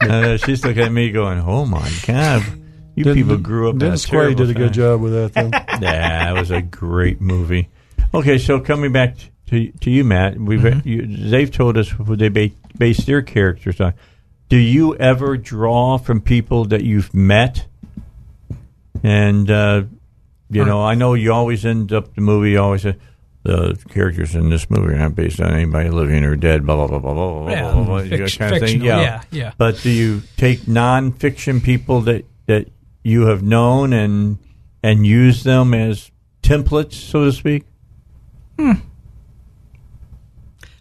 at, 0.00 0.02
uh, 0.10 0.36
she's 0.38 0.64
looking 0.64 0.82
at 0.84 0.92
me 0.92 1.10
going, 1.10 1.40
"Oh 1.40 1.66
my 1.66 1.90
god, 2.06 2.44
you 2.96 3.04
Didn't- 3.04 3.16
people 3.22 3.36
grew 3.36 3.70
up." 3.70 3.78
Dennis 3.78 4.04
Quaid 4.06 4.34
did 4.36 4.50
a 4.50 4.54
good 4.54 4.66
time." 4.68 4.72
job 4.72 5.00
with 5.00 5.12
that, 5.12 5.32
though. 5.34 5.50
Yeah, 5.80 6.32
that 6.32 6.40
was 6.40 6.50
a 6.50 6.60
great 6.62 7.20
movie. 7.20 7.68
Okay, 8.12 8.38
so 8.38 8.58
coming 8.58 8.90
back 8.92 9.14
to 9.50 9.70
to 9.70 9.90
you, 9.90 10.02
Matt, 10.02 10.36
we've 10.40 10.60
Mm-hmm. 10.60 10.88
you, 10.88 11.30
they've 11.30 11.50
told 11.50 11.76
us 11.76 11.88
who 11.90 12.16
they 12.16 12.28
ba- 12.30 12.50
base 12.76 13.04
their 13.04 13.22
characters 13.22 13.80
on. 13.80 13.94
Do 14.48 14.56
you 14.56 14.96
ever 14.96 15.36
draw 15.36 15.98
from 15.98 16.20
people 16.20 16.64
that 16.66 16.82
you've 16.82 17.12
met? 17.14 17.66
And 19.02 19.50
uh, 19.50 19.82
you 20.50 20.64
know, 20.64 20.82
I 20.82 20.94
know 20.94 21.14
you 21.14 21.32
always 21.32 21.64
end 21.66 21.92
up 21.92 22.14
the 22.14 22.20
movie. 22.20 22.52
You 22.52 22.60
always 22.60 22.82
say 22.82 22.96
the 23.42 23.78
characters 23.90 24.34
in 24.34 24.48
this 24.50 24.68
movie 24.70 24.94
are 24.94 24.98
not 24.98 25.14
based 25.14 25.40
on 25.40 25.52
anybody 25.52 25.90
living 25.90 26.24
or 26.24 26.36
dead. 26.36 26.64
Blah 26.64 26.76
blah 26.76 26.86
blah 26.86 26.98
blah 26.98 27.14
blah 27.14 27.42
blah. 27.42 27.50
Yeah, 27.50 27.72
blah, 27.72 27.84
blah, 27.84 27.98
you 27.98 28.16
know, 28.18 28.24
fic- 28.24 28.38
kind 28.38 28.54
of 28.54 28.60
thing. 28.60 28.68
fictional, 28.80 29.02
yeah, 29.02 29.22
yeah. 29.30 29.52
But 29.58 29.80
do 29.82 29.90
you 29.90 30.22
take 30.36 30.60
nonfiction 30.62 31.62
people 31.62 32.00
that 32.02 32.24
that 32.46 32.68
you 33.06 33.26
have 33.26 33.40
known 33.40 33.92
and 33.92 34.36
and 34.82 35.06
use 35.06 35.44
them 35.44 35.72
as 35.72 36.10
templates, 36.42 36.94
so 36.94 37.24
to 37.26 37.32
speak? 37.32 37.64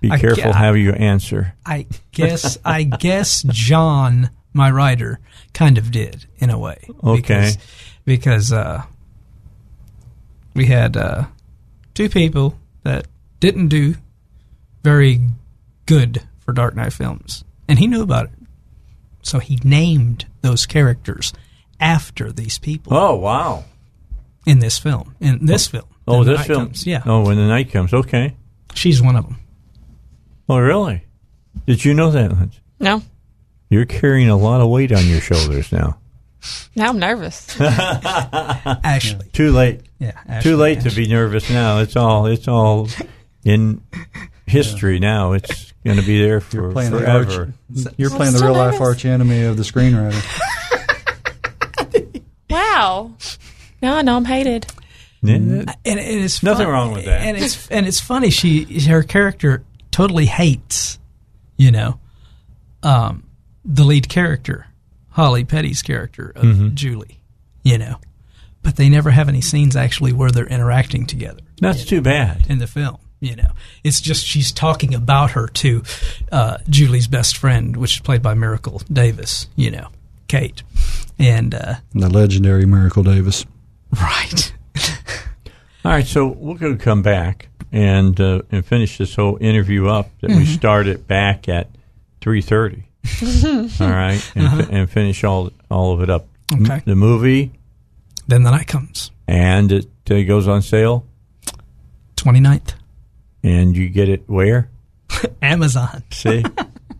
Be 0.02 0.10
I 0.10 0.18
careful 0.18 0.52
ca- 0.52 0.58
how 0.58 0.74
you 0.74 0.92
answer. 0.92 1.54
I 1.66 1.86
guess 2.12 2.58
I 2.66 2.84
guess 2.84 3.44
John, 3.44 4.32
my 4.54 4.72
writer, 4.72 5.20
kind 5.54 5.78
of 5.78 5.92
did 5.92 6.26
in 6.38 6.50
a 6.50 6.58
way. 6.58 6.78
Okay. 7.04 7.22
Because, 7.22 7.58
because 8.06 8.54
uh, 8.54 8.84
we 10.56 10.66
had 10.66 10.98
uh, 10.98 11.26
two 11.94 12.10
people 12.10 12.58
that 12.84 13.06
didn't 13.40 13.68
do 13.68 13.96
very 14.84 15.22
good 15.86 16.24
for 16.40 16.54
Dark 16.54 16.76
Night 16.76 16.94
Films, 16.94 17.44
and 17.68 17.78
he 17.78 17.86
knew 17.86 18.02
about 18.02 18.26
it. 18.26 18.32
So 19.22 19.38
he 19.40 19.60
named 19.64 20.26
those 20.42 20.66
characters 20.66 21.34
after 21.86 22.32
these 22.32 22.58
people 22.60 22.94
Oh 22.96 23.16
wow! 23.16 23.64
in 24.46 24.60
this 24.60 24.78
film. 24.80 25.16
In 25.20 25.46
this 25.46 25.68
oh. 25.68 25.72
film. 25.72 25.86
Oh, 26.08 26.24
the 26.24 26.38
this 26.38 26.46
film. 26.48 26.66
comes, 26.68 26.86
yeah. 26.86 27.02
Oh, 27.06 27.26
when 27.26 27.38
the 27.38 27.48
night 27.48 27.72
comes. 27.72 27.94
Okay. 27.94 28.36
She's 28.74 29.02
one 29.02 29.16
of 29.16 29.24
them. 29.26 29.38
Oh, 30.48 30.60
really? 30.60 31.04
Did 31.66 31.84
you 31.84 31.94
know 31.96 32.12
that? 32.12 32.32
Lynch? 32.32 32.62
No. 32.80 33.02
You're 33.70 33.86
carrying 33.86 34.30
a 34.30 34.38
lot 34.38 34.62
of 34.62 34.70
weight 34.70 34.92
on 34.92 35.06
your 35.08 35.22
shoulders 35.22 35.72
now. 35.72 35.98
Now 36.76 36.90
I'm 36.90 37.00
nervous. 37.00 37.60
Ashley. 37.60 39.28
Too 39.34 39.52
late. 39.52 39.82
Yeah. 39.98 40.12
Ashley, 40.28 40.52
Too 40.52 40.58
late 40.58 40.82
to 40.82 40.92
be 40.92 41.08
nervous 41.08 41.50
now. 41.50 41.80
It's 41.80 41.96
all. 41.96 42.28
It's 42.28 42.48
all 42.48 42.88
in 43.44 43.82
history 44.46 45.00
now. 45.00 45.32
It's 45.34 45.74
going 45.84 45.98
to 45.98 46.06
be 46.06 46.22
there 46.22 46.42
for 46.42 46.56
You're 46.58 46.72
playing 46.72 46.92
the 46.92 47.00
forever. 47.00 47.54
arch, 47.74 47.88
You're 47.98 48.12
I'm 48.12 48.18
playing 48.18 48.34
the 48.34 48.40
so 48.40 48.46
real 48.46 48.56
life 48.56 48.74
nervous. 48.74 48.88
arch 48.88 49.06
enemy 49.06 49.44
of 49.46 49.58
the 49.58 49.64
screenwriter. 49.64 50.22
Wow. 52.76 53.14
Now 53.82 53.98
I 53.98 54.02
know 54.02 54.16
I'm 54.18 54.26
hated. 54.26 54.66
Yeah, 55.22 55.36
and, 55.36 55.70
and 55.86 56.00
it's 56.00 56.44
Nothing 56.44 56.66
fun- 56.66 56.74
wrong 56.74 56.92
with 56.94 57.06
that. 57.06 57.22
And 57.22 57.38
it's 57.38 57.68
and 57.70 57.88
it's 57.88 58.00
funny. 58.00 58.30
She 58.30 58.80
her 58.88 59.02
character 59.04 59.64
totally 59.92 60.26
hates, 60.28 61.00
you 61.58 61.72
know, 61.72 62.00
um, 62.84 63.24
the 63.64 63.84
lead 63.84 64.08
character, 64.10 64.68
Holly 65.10 65.44
Petty's 65.44 65.82
character 65.82 66.32
of 66.36 66.44
Mm-hmm. 66.44 66.76
Julie, 66.76 67.22
you 67.64 67.78
know, 67.80 67.98
but 68.62 68.76
they 68.76 68.88
never 68.90 69.10
have 69.10 69.28
any 69.30 69.42
scenes 69.42 69.76
actually 69.76 70.14
where 70.14 70.30
they're 70.30 70.46
interacting 70.48 71.08
together 71.08 71.40
That's 71.60 71.86
too 71.86 72.02
bad. 72.02 72.46
in 72.50 72.60
the 72.60 72.68
film. 72.68 72.98
You 73.20 73.36
know, 73.38 73.52
it's 73.84 74.02
just 74.02 74.24
she's 74.26 74.52
talking 74.52 74.94
about 74.94 75.32
her 75.32 75.48
to 75.48 75.82
uh, 76.32 76.58
Julie's 76.70 77.08
best 77.08 77.38
friend, 77.38 77.76
which 77.78 77.96
is 77.96 78.00
played 78.02 78.22
by 78.22 78.36
Miracle 78.36 78.82
Davis. 78.92 79.48
You 79.56 79.72
know, 79.72 79.88
Kate, 80.28 80.64
and 81.20 81.54
uh, 81.54 81.76
the 81.94 82.10
legendary 82.10 82.66
Miracle 82.66 83.04
Davis. 83.04 83.46
right. 84.02 84.54
All 85.86 85.92
right, 85.92 86.06
so 86.06 86.28
we're 86.28 86.58
going 86.58 86.78
to 86.78 86.84
come 86.84 87.02
back 87.04 87.48
and 87.72 88.20
uh, 88.20 88.42
and 88.52 88.66
finish 88.66 88.98
this 88.98 89.16
whole 89.16 89.38
interview 89.40 89.88
up 89.88 90.10
that 90.22 90.32
we 90.32 90.46
started 90.46 91.08
back 91.08 91.48
at 91.48 91.70
three 92.22 92.42
thirty. 92.42 92.86
all 93.24 93.88
right, 93.88 94.20
and, 94.36 94.66
fi- 94.66 94.72
and 94.76 94.90
finish 94.90 95.24
all 95.24 95.52
all 95.70 95.94
of 95.94 96.02
it 96.02 96.10
up. 96.10 96.26
M- 96.52 96.64
Okay. 96.66 96.82
the 96.86 96.96
movie 96.96 97.52
Then 98.28 98.42
the 98.42 98.50
night 98.50 98.66
comes, 98.68 99.12
and 99.28 99.72
it 99.72 99.86
uh, 100.10 100.24
goes 100.24 100.48
on 100.48 100.64
sale, 100.64 101.06
29th. 102.18 102.74
and 103.44 103.78
you 103.78 103.90
get 103.90 104.10
it 104.10 104.24
where? 104.28 104.70
Amazon. 105.44 106.02
See, 106.12 106.44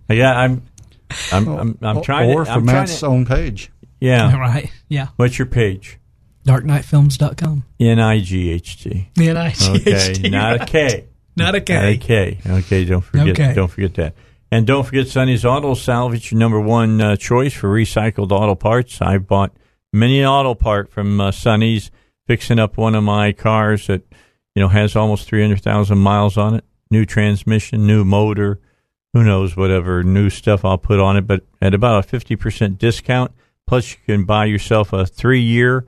yeah, 0.10 0.38
I'm, 0.40 0.62
I'm, 1.32 1.48
I'm, 1.48 1.78
I'm 1.82 2.02
trying 2.02 2.32
or 2.32 2.46
to. 2.46 2.52
from 2.52 2.62
I'm 2.62 2.66
trying 2.66 2.76
Matt's 2.82 3.00
to, 3.00 3.08
own 3.08 3.26
page. 3.26 3.72
yeah. 4.00 4.36
Right. 4.40 4.72
Yeah. 4.90 5.08
What's 5.16 5.38
your 5.40 5.48
page? 5.48 6.00
DarkNightFilms.com. 6.46 7.64
N 7.80 8.00
i 8.00 8.20
g 8.20 8.52
h 8.52 8.84
t. 8.84 9.10
The 9.16 9.30
N-I-G-H-T, 9.30 9.82
Okay, 9.82 10.30
not 10.30 10.56
a 10.56 10.60
right. 10.60 10.68
K. 10.68 11.06
Not 11.38 11.54
a 11.54 11.60
K. 11.60 11.74
Not 11.74 11.86
a 11.86 11.98
K. 11.98 12.40
Okay, 12.48 12.86
don't 12.86 13.02
forget. 13.02 13.28
Okay. 13.28 13.54
Don't 13.54 13.68
forget 13.68 13.94
that. 13.96 14.16
And 14.52 14.66
don't 14.66 14.86
forget 14.86 15.10
Sonny's 15.10 15.44
Auto 15.44 15.74
Salvage, 15.74 16.32
your 16.32 16.40
number 16.40 16.62
one 16.62 17.02
uh, 17.02 17.18
choice 17.18 17.52
for 17.54 17.68
recycled 17.68 18.32
auto 18.32 18.56
parts. 18.56 19.02
I've 19.02 19.28
bought 19.28 19.52
many 19.92 20.22
an 20.22 20.28
auto 20.28 20.54
part 20.54 20.90
from 20.90 21.20
uh, 21.20 21.32
Sonny's, 21.32 21.92
fixing 22.26 22.58
up 22.58 22.78
one 22.78 22.96
of 22.96 23.04
my 23.04 23.34
cars 23.34 23.88
that 23.88 24.04
you 24.56 24.62
know 24.62 24.70
has 24.70 24.96
almost 24.96 25.28
three 25.28 25.42
hundred 25.42 25.62
thousand 25.62 25.98
miles 25.98 26.38
on 26.38 26.56
it. 26.56 26.64
New 26.90 27.06
transmission, 27.06 27.86
new 27.86 28.06
motor, 28.06 28.62
who 29.16 29.24
knows 29.24 29.56
whatever 29.56 30.04
new 30.04 30.30
stuff 30.30 30.66
I'll 30.66 30.78
put 30.78 31.00
on 31.00 31.16
it, 31.16 31.26
but 31.26 31.46
at 31.62 31.74
about 31.74 32.04
a 32.04 32.04
fifty 32.04 32.36
percent 32.36 32.78
discount. 32.78 33.32
Plus, 33.66 33.94
you 33.94 33.98
can 34.06 34.26
buy 34.26 34.44
yourself 34.44 34.92
a 34.92 35.06
three-year 35.06 35.86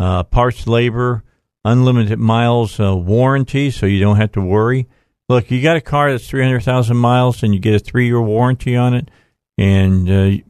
uh, 0.00 0.24
parts 0.24 0.66
labor, 0.66 1.22
unlimited 1.64 2.18
miles 2.18 2.80
uh, 2.80 2.96
warranty, 2.96 3.70
so 3.70 3.86
you 3.86 4.00
don't 4.00 4.16
have 4.16 4.32
to 4.32 4.40
worry. 4.40 4.88
look, 5.28 5.52
you 5.52 5.62
got 5.62 5.76
a 5.76 5.80
car 5.80 6.10
that's 6.10 6.28
300,000 6.28 6.96
miles 6.96 7.44
and 7.44 7.54
you 7.54 7.60
get 7.60 7.76
a 7.76 7.78
three 7.78 8.06
year 8.06 8.20
warranty 8.20 8.74
on 8.74 8.92
it, 8.92 9.08
and 9.56 10.10
uh, 10.10 10.42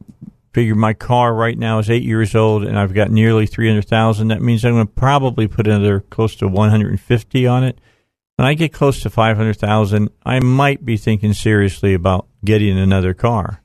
figure 0.51 0.73
my 0.73 0.93
car 0.93 1.31
right 1.31 1.59
now 1.59 1.77
is 1.77 1.91
eight 1.91 2.01
years 2.01 2.33
old 2.33 2.63
and 2.63 2.79
I've 2.79 2.95
got 2.95 3.11
nearly 3.11 3.45
300,000. 3.45 4.29
That 4.29 4.41
means 4.41 4.65
I'm 4.65 4.73
going 4.73 4.87
to 4.87 4.93
probably 4.93 5.47
put 5.47 5.67
another 5.67 5.99
close 5.99 6.35
to 6.37 6.47
150 6.47 7.45
on 7.45 7.63
it. 7.63 7.77
When 8.37 8.47
I 8.47 8.53
get 8.53 8.73
close 8.73 9.01
to 9.01 9.09
500,000, 9.09 10.09
I 10.25 10.39
might 10.39 10.83
be 10.83 10.97
thinking 10.97 11.33
seriously 11.33 11.93
about 11.93 12.27
getting 12.43 12.77
another 12.77 13.13
car. 13.13 13.61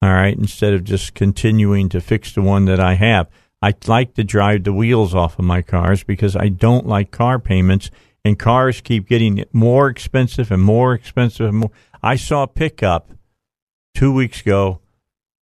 All 0.00 0.12
right, 0.12 0.36
instead 0.36 0.74
of 0.74 0.84
just 0.84 1.14
continuing 1.14 1.88
to 1.90 2.00
fix 2.00 2.32
the 2.32 2.42
one 2.42 2.64
that 2.66 2.80
I 2.80 2.94
have. 2.94 3.28
I 3.60 3.74
like 3.86 4.14
to 4.14 4.24
drive 4.24 4.64
the 4.64 4.72
wheels 4.72 5.14
off 5.14 5.38
of 5.38 5.44
my 5.44 5.62
cars 5.62 6.02
because 6.02 6.34
I 6.34 6.48
don't 6.48 6.86
like 6.86 7.12
car 7.12 7.38
payments 7.38 7.90
and 8.24 8.38
cars 8.38 8.80
keep 8.80 9.08
getting 9.08 9.44
more 9.52 9.88
expensive 9.88 10.50
and 10.50 10.62
more 10.62 10.94
expensive 10.94 11.46
and 11.46 11.58
more. 11.58 11.70
I 12.02 12.16
saw 12.16 12.42
a 12.42 12.48
pickup 12.48 13.12
two 13.94 14.12
weeks 14.12 14.40
ago 14.40 14.80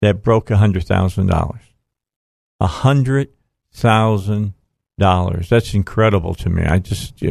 that 0.02 0.22
broke 0.22 0.52
a 0.52 0.58
hundred 0.58 0.86
thousand 0.86 1.28
dollars. 1.28 1.62
A 2.60 2.68
hundred 2.68 3.30
thousand 3.74 4.54
dollars. 5.00 5.50
That's 5.50 5.74
incredible 5.74 6.36
to 6.36 6.50
me. 6.50 6.64
I 6.64 6.80
just, 6.80 7.22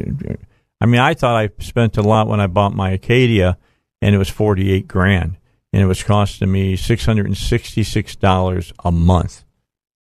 I 0.85 0.87
mean, 0.87 1.01
I 1.01 1.15
thought 1.15 1.35
I 1.35 1.49
spent 1.61 1.97
a 1.97 2.03
lot 2.03 2.29
when 2.29 2.41
I 2.41 2.47
bought 2.47 2.75
my 2.75 2.91
Acadia, 2.91 3.57
and 4.03 4.15
it 4.15 4.19
was 4.19 4.29
forty 4.29 4.71
eight 4.71 4.87
grand, 4.87 5.39
and 5.73 5.83
it 5.83 5.87
was 5.87 6.03
costing 6.03 6.53
me 6.53 6.77
six 6.77 7.07
hundred 7.07 7.25
and 7.25 7.39
sixty 7.39 7.83
six 7.83 8.15
dollars 8.15 8.71
a 8.85 8.93
month. 8.93 9.45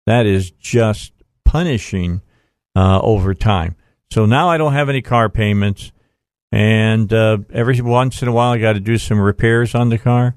That 0.06 0.24
is 0.24 0.52
just 0.52 1.12
punishing 1.44 2.22
uh, 2.76 3.00
over 3.02 3.34
time. 3.34 3.74
So 4.12 4.24
now 4.24 4.50
I 4.50 4.56
don't 4.56 4.72
have 4.72 4.88
any 4.88 5.02
car 5.02 5.28
payments, 5.28 5.90
and 6.52 7.12
uh, 7.12 7.38
every 7.52 7.80
once 7.80 8.22
in 8.22 8.28
a 8.28 8.32
while 8.32 8.52
I 8.52 8.58
got 8.58 8.74
to 8.74 8.80
do 8.80 8.98
some 8.98 9.18
repairs 9.18 9.74
on 9.74 9.88
the 9.88 9.98
car. 9.98 10.36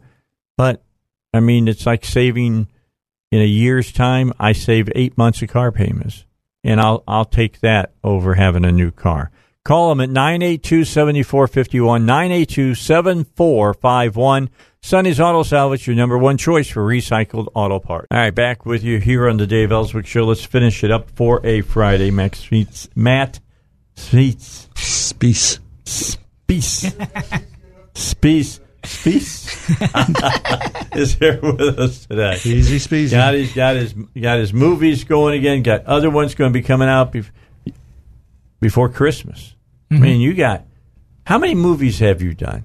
But 0.57 0.81
I 1.35 1.39
mean, 1.39 1.67
it's 1.67 1.85
like 1.85 2.03
saving 2.03 2.67
in 3.31 3.41
a 3.41 3.45
year's 3.45 3.91
time. 3.91 4.33
I 4.39 4.53
save 4.53 4.89
eight 4.95 5.19
months 5.19 5.43
of 5.43 5.49
car 5.49 5.71
payments, 5.71 6.25
and 6.63 6.81
I'll 6.81 7.03
I'll 7.07 7.25
take 7.25 7.59
that 7.59 7.93
over 8.03 8.33
having 8.33 8.65
a 8.65 8.71
new 8.71 8.89
car. 8.89 9.29
Call 9.63 9.89
them 9.89 10.01
at 10.01 10.09
982 10.09 10.85
7451, 10.85 12.05
982 12.05 12.75
7451. 12.75 14.49
Sonny's 14.81 15.19
Auto 15.19 15.43
Salvage, 15.43 15.85
your 15.85 15.95
number 15.95 16.17
one 16.17 16.37
choice 16.37 16.67
for 16.67 16.83
recycled 16.83 17.47
auto 17.53 17.79
parts. 17.79 18.07
All 18.09 18.17
right, 18.17 18.33
back 18.33 18.65
with 18.65 18.83
you 18.83 18.99
here 18.99 19.29
on 19.29 19.37
the 19.37 19.45
Dave 19.45 19.71
Elswick 19.71 20.07
Show. 20.07 20.25
Let's 20.25 20.43
finish 20.43 20.83
it 20.83 20.89
up 20.89 21.11
for 21.11 21.45
a 21.45 21.61
Friday. 21.61 22.09
Max 22.09 22.39
Speets, 22.39 22.89
Matt 22.95 23.39
Speets. 23.95 24.67
Spease. 24.73 25.59
Spease. 25.85 26.91
Spease. 27.93 28.59
Spease 28.83 30.91
is 30.95 31.13
here 31.13 31.39
with 31.43 31.77
us 31.77 32.07
today. 32.07 32.33
Easy 32.43 32.79
speasy. 32.79 33.15
Got 33.15 33.35
his, 33.35 33.53
got 33.53 33.75
his, 33.75 33.93
got 34.19 34.39
his 34.39 34.53
movies 34.53 35.03
going 35.03 35.37
again. 35.37 35.61
Got 35.61 35.85
other 35.85 36.09
ones 36.09 36.33
going 36.33 36.51
to 36.51 36.59
be 36.59 36.63
coming 36.63 36.89
out 36.89 37.13
bef- 37.13 37.29
before 38.61 38.87
Christmas. 38.87 39.53
I 39.91 39.95
mean, 39.95 40.21
you 40.21 40.33
got 40.33 40.63
how 41.25 41.37
many 41.37 41.53
movies 41.55 41.99
have 41.99 42.21
you 42.21 42.33
done? 42.33 42.63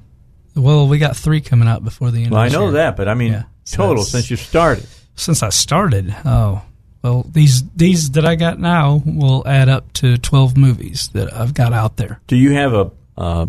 Well, 0.54 0.86
we 0.86 0.98
got 0.98 1.16
three 1.16 1.40
coming 1.40 1.66
out 1.68 1.82
before 1.82 2.12
the 2.12 2.18
end. 2.22 2.26
Of 2.28 2.30
the 2.30 2.36
year. 2.36 2.38
Well, 2.38 2.40
I 2.40 2.48
know 2.48 2.64
year. 2.66 2.82
that, 2.84 2.96
but 2.96 3.08
I 3.08 3.14
mean 3.14 3.32
Yeah. 3.32 3.42
So 3.64 3.78
total 3.78 4.04
since 4.04 4.30
you 4.30 4.36
started. 4.36 4.86
since 5.16 5.42
I 5.42 5.48
started. 5.48 6.14
Oh, 6.24 6.62
well, 7.02 7.26
these 7.30 7.64
these 7.74 8.12
that 8.12 8.24
I 8.24 8.36
got 8.36 8.60
now 8.60 9.02
will 9.04 9.42
add 9.46 9.68
up 9.68 9.92
to 9.94 10.16
twelve 10.18 10.56
movies 10.56 11.08
that 11.14 11.34
I've 11.34 11.52
got 11.52 11.72
out 11.72 11.96
there, 11.96 12.20
Do 12.28 12.36
you 12.36 12.52
have 12.52 12.72
a 12.72 12.90
uh, 13.18 13.46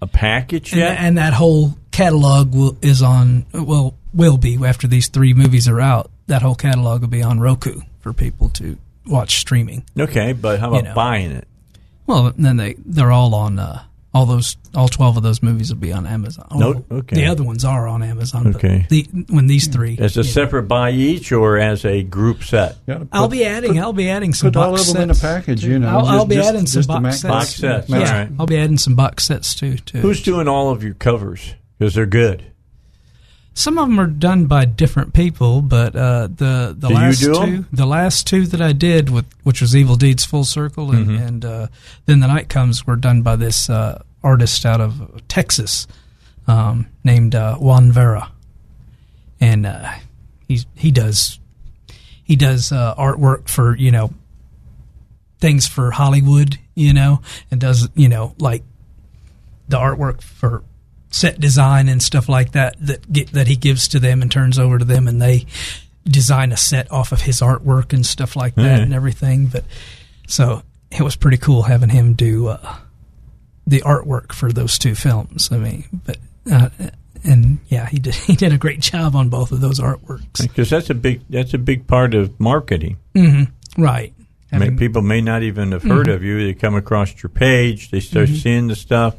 a 0.00 0.06
package 0.06 0.72
and, 0.72 0.80
yet? 0.80 0.98
and 0.98 1.18
that 1.18 1.34
whole 1.34 1.76
catalog 1.90 2.54
will, 2.54 2.76
is 2.80 3.02
on. 3.02 3.44
Well, 3.52 3.94
will 4.14 4.38
be 4.38 4.56
after 4.64 4.86
these 4.86 5.08
three 5.08 5.34
movies 5.34 5.68
are 5.68 5.80
out. 5.80 6.10
That 6.28 6.42
whole 6.42 6.54
catalog 6.54 7.02
will 7.02 7.08
be 7.08 7.22
on 7.22 7.38
Roku 7.40 7.80
for 8.00 8.12
people 8.12 8.48
to 8.50 8.78
watch 9.06 9.38
streaming. 9.38 9.84
okay, 9.98 10.32
but 10.32 10.58
how 10.60 10.68
about 10.68 10.76
you 10.78 10.82
know. 10.88 10.94
buying 10.94 11.30
it? 11.30 11.46
Well, 12.06 12.32
then 12.36 12.56
they 12.56 12.76
they're 12.84 13.12
all 13.12 13.34
on. 13.34 13.58
Uh, 13.58 13.82
all 14.14 14.24
those, 14.24 14.56
all 14.74 14.88
twelve 14.88 15.18
of 15.18 15.22
those 15.22 15.42
movies 15.42 15.70
will 15.70 15.78
be 15.80 15.92
on 15.92 16.06
Amazon. 16.06 16.46
No- 16.54 16.82
Oh, 16.90 16.96
okay. 16.98 17.16
The 17.16 17.26
other 17.26 17.42
ones 17.44 17.66
are 17.66 17.86
on 17.86 18.02
Amazon. 18.02 18.54
Okay. 18.56 18.86
The, 18.88 19.02
when 19.28 19.46
these 19.46 19.66
three, 19.66 19.98
As 20.00 20.16
a 20.16 20.20
you 20.20 20.24
know. 20.26 20.30
separate 20.30 20.62
buy 20.62 20.90
each 20.92 21.32
or 21.32 21.58
as 21.58 21.84
a 21.84 22.02
group 22.02 22.42
set? 22.42 22.76
Gotta 22.86 23.00
put- 23.00 23.08
I'll 23.12 23.28
be 23.28 23.44
adding. 23.44 23.78
I'll 23.78 23.92
be 23.92 24.08
adding 24.08 24.32
some 24.32 24.52
put 24.52 24.56
all 24.58 24.74
of 24.74 24.86
them 24.86 25.02
in 25.02 25.10
a 25.10 25.14
package, 25.14 25.62
you 25.66 25.78
know. 25.78 25.88
I'll, 25.88 26.06
I'll 26.06 26.24
be 26.24 26.36
just- 26.36 26.48
adding 26.48 26.66
some 26.66 26.78
just 26.78 26.88
to 26.88 27.00
box 27.00 27.20
sets. 27.20 27.30
Box 27.30 27.54
sets, 27.56 27.88
Yeah, 27.90 27.98
all 27.98 28.04
right. 28.04 28.28
I'll 28.40 28.46
be 28.46 28.56
adding 28.58 28.78
some 28.78 28.94
box 28.94 29.24
sets 29.26 29.54
too. 29.54 29.76
too. 29.76 29.98
Who's 29.98 30.22
doing 30.22 30.48
all 30.48 30.70
of 30.70 30.82
your 30.82 30.94
covers? 30.94 31.54
Because 31.78 31.94
they're 31.94 32.06
good. 32.06 32.42
Some 33.58 33.78
of 33.78 33.88
them 33.88 33.98
are 33.98 34.06
done 34.06 34.44
by 34.44 34.66
different 34.66 35.14
people, 35.14 35.62
but 35.62 35.96
uh, 35.96 36.26
the 36.28 36.76
the 36.78 36.88
Do 36.88 36.94
last 36.94 37.20
two, 37.22 37.64
the 37.72 37.86
last 37.86 38.26
two 38.26 38.44
that 38.48 38.60
I 38.60 38.72
did 38.72 39.08
with 39.08 39.24
which 39.44 39.62
was 39.62 39.74
Evil 39.74 39.96
Deeds 39.96 40.26
Full 40.26 40.44
Circle 40.44 40.90
and, 40.90 41.06
Mm-hmm. 41.06 41.22
and 41.26 41.44
uh, 41.44 41.66
then 42.04 42.20
the 42.20 42.26
Night 42.26 42.50
Comes 42.50 42.86
were 42.86 42.96
done 42.96 43.22
by 43.22 43.34
this 43.36 43.70
uh, 43.70 44.02
artist 44.22 44.66
out 44.66 44.82
of 44.82 45.22
Texas 45.26 45.86
um, 46.46 46.86
named 47.02 47.34
uh, 47.34 47.56
Juan 47.56 47.90
Vera, 47.92 48.30
and 49.40 49.64
uh, 49.64 49.90
he's 50.46 50.66
he 50.74 50.90
does 50.90 51.38
he 52.24 52.36
does 52.36 52.72
uh, 52.72 52.94
artwork 52.96 53.48
for 53.48 53.74
you 53.74 53.90
know 53.90 54.10
things 55.38 55.66
for 55.66 55.92
Hollywood, 55.92 56.58
you 56.74 56.92
know, 56.92 57.22
and 57.50 57.58
does 57.58 57.88
you 57.94 58.10
know 58.10 58.34
like 58.38 58.64
the 59.68 59.78
artwork 59.78 60.20
for 60.20 60.62
set 61.16 61.40
design 61.40 61.88
and 61.88 62.02
stuff 62.02 62.28
like 62.28 62.52
that 62.52 62.76
that 62.80 63.10
get, 63.12 63.32
that 63.32 63.46
he 63.46 63.56
gives 63.56 63.88
to 63.88 63.98
them 63.98 64.22
and 64.22 64.30
turns 64.30 64.58
over 64.58 64.78
to 64.78 64.84
them, 64.84 65.08
and 65.08 65.20
they 65.20 65.46
design 66.04 66.52
a 66.52 66.56
set 66.56 66.90
off 66.92 67.10
of 67.12 67.22
his 67.22 67.40
artwork 67.40 67.92
and 67.92 68.04
stuff 68.06 68.36
like 68.36 68.54
that 68.56 68.62
Yeah. 68.78 68.82
and 68.82 68.94
everything. 68.94 69.46
But 69.46 69.64
so 70.26 70.62
it 70.90 71.02
was 71.02 71.16
pretty 71.16 71.36
cool 71.38 71.62
having 71.62 71.88
him 71.88 72.12
do 72.14 72.48
uh, 72.48 72.76
the 73.66 73.80
artwork 73.80 74.32
for 74.32 74.52
those 74.52 74.78
two 74.78 74.94
films. 74.94 75.48
I 75.50 75.58
mean, 75.58 75.84
but 76.04 76.18
uh, 76.50 76.68
and 77.24 77.58
yeah, 77.68 77.86
he 77.88 77.98
did 77.98 78.14
he 78.28 78.36
did 78.36 78.52
a 78.52 78.58
great 78.58 78.80
job 78.80 79.16
on 79.16 79.28
both 79.28 79.50
of 79.52 79.60
those 79.60 79.80
artworks. 79.80 80.42
Because 80.42 80.70
that's 80.70 80.90
a 80.90 80.94
big 80.94 81.22
that's 81.30 81.54
a 81.54 81.58
big 81.58 81.86
part 81.86 82.14
of 82.14 82.38
marketing. 82.38 82.98
Right. 83.78 84.12
I 84.52 84.58
mean, 84.58 84.78
people 84.78 85.02
may 85.02 85.20
not 85.20 85.42
even 85.42 85.72
have 85.72 85.82
heard 85.82 86.08
of 86.08 86.22
you. 86.22 86.46
They 86.46 86.54
come 86.54 86.76
across 86.76 87.20
your 87.22 87.30
page, 87.30 87.90
they 87.90 88.00
start 88.00 88.28
seeing 88.28 88.68
the 88.68 88.76
stuff. 88.76 89.16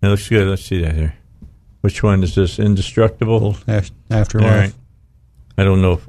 It 0.00 0.08
looks 0.08 0.28
good. 0.28 0.48
Let's 0.48 0.64
see 0.64 0.80
that 0.82 0.94
here. 0.94 1.14
Which 1.82 2.02
one 2.02 2.22
is 2.22 2.34
this? 2.34 2.58
Indestructible. 2.58 3.56
Af- 3.68 3.90
All 4.10 4.16
Afterlife. 4.18 4.50
right. 4.50 4.74
I 5.58 5.64
don't 5.64 5.82
know. 5.82 5.92
If, 5.94 6.08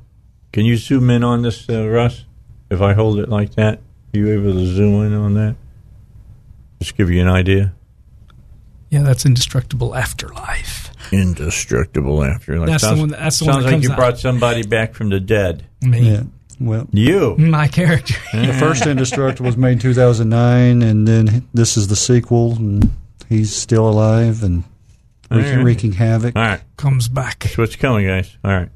can 0.52 0.66
you 0.66 0.78
zoom 0.78 1.10
in 1.10 1.24
on 1.24 1.42
this, 1.42 1.68
uh, 1.70 1.88
Russ? 1.88 2.26
If 2.70 2.82
I 2.82 2.94
hold 2.94 3.20
it 3.20 3.28
like 3.30 3.56
that, 3.56 3.80
are 4.14 4.18
you 4.18 4.30
able 4.32 4.54
to 4.54 4.66
zoom 4.66 5.04
in 5.06 5.14
on 5.14 5.34
that? 5.34 5.56
Just 6.82 6.96
give 6.96 7.10
you 7.10 7.22
an 7.22 7.28
idea. 7.28 7.74
yeah, 8.90 9.02
that's 9.04 9.26
indestructible 9.26 9.96
afterlife. 9.96 10.92
Indestructible 11.12 12.24
afterlife. 12.24 12.70
That's 12.70 12.84
the 12.88 12.96
one 12.96 13.10
that- 13.10 13.20
that's 13.20 13.40
the 13.40 13.46
one 13.46 13.54
sounds 13.56 13.64
that 13.66 13.72
like 13.72 13.74
comes 13.76 13.84
you 13.86 13.92
out. 13.92 13.98
brought 13.98 14.20
somebody 14.20 14.64
back 14.64 14.94
from 14.94 15.10
the 15.10 15.20
dead. 15.20 15.64
Me, 15.82 16.12
Yeah. 16.12 16.24
Well, 16.60 16.88
You. 16.92 17.36
my 17.38 17.68
character. 17.68 18.14
the 18.34 18.54
first 18.54 18.86
Indestructible 18.86 19.48
was 19.48 19.58
made 19.58 19.74
in 19.74 19.80
2009, 19.80 20.82
and 20.84 21.08
then 21.08 21.46
this 21.54 21.76
is 21.78 21.88
the 21.88 21.96
sequel, 21.96 22.54
and 22.56 22.92
he's 23.28 23.54
still 23.56 23.90
alive 23.90 24.44
and 24.44 24.64
wreaking, 25.34 25.52
All 25.52 25.58
right. 25.58 25.66
wreaking 25.66 25.92
havoc. 25.94 26.36
All 26.36 26.42
right. 26.42 26.62
comes 26.78 27.08
back. 27.08 27.40
That's 27.40 27.58
what's 27.58 27.76
coming, 27.76 28.08
guys. 28.08 28.36
All 28.44 28.52
right. 28.52 28.70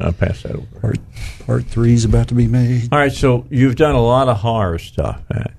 I'll 0.00 0.12
pass 0.12 0.42
that 0.42 0.56
over. 0.56 0.66
Part, 0.80 0.98
part 1.46 1.64
three 1.66 1.94
is 1.94 2.04
about 2.04 2.28
to 2.28 2.34
be 2.34 2.46
made. 2.48 2.88
All 2.92 2.98
right. 2.98 3.12
So 3.12 3.46
you've 3.50 3.76
done 3.76 3.94
a 3.94 4.02
lot 4.02 4.28
of 4.28 4.38
horror 4.38 4.78
stuff. 4.78 5.20
Matt. 5.32 5.52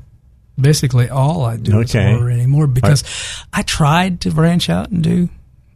Basically, 0.59 1.09
all 1.09 1.43
I 1.43 1.57
do 1.57 1.79
is 1.81 1.91
horror 1.93 2.29
anymore 2.29 2.67
because 2.67 3.03
I 3.53 3.61
tried 3.63 4.21
to 4.21 4.31
branch 4.31 4.69
out 4.69 4.89
and 4.89 5.03
do 5.03 5.29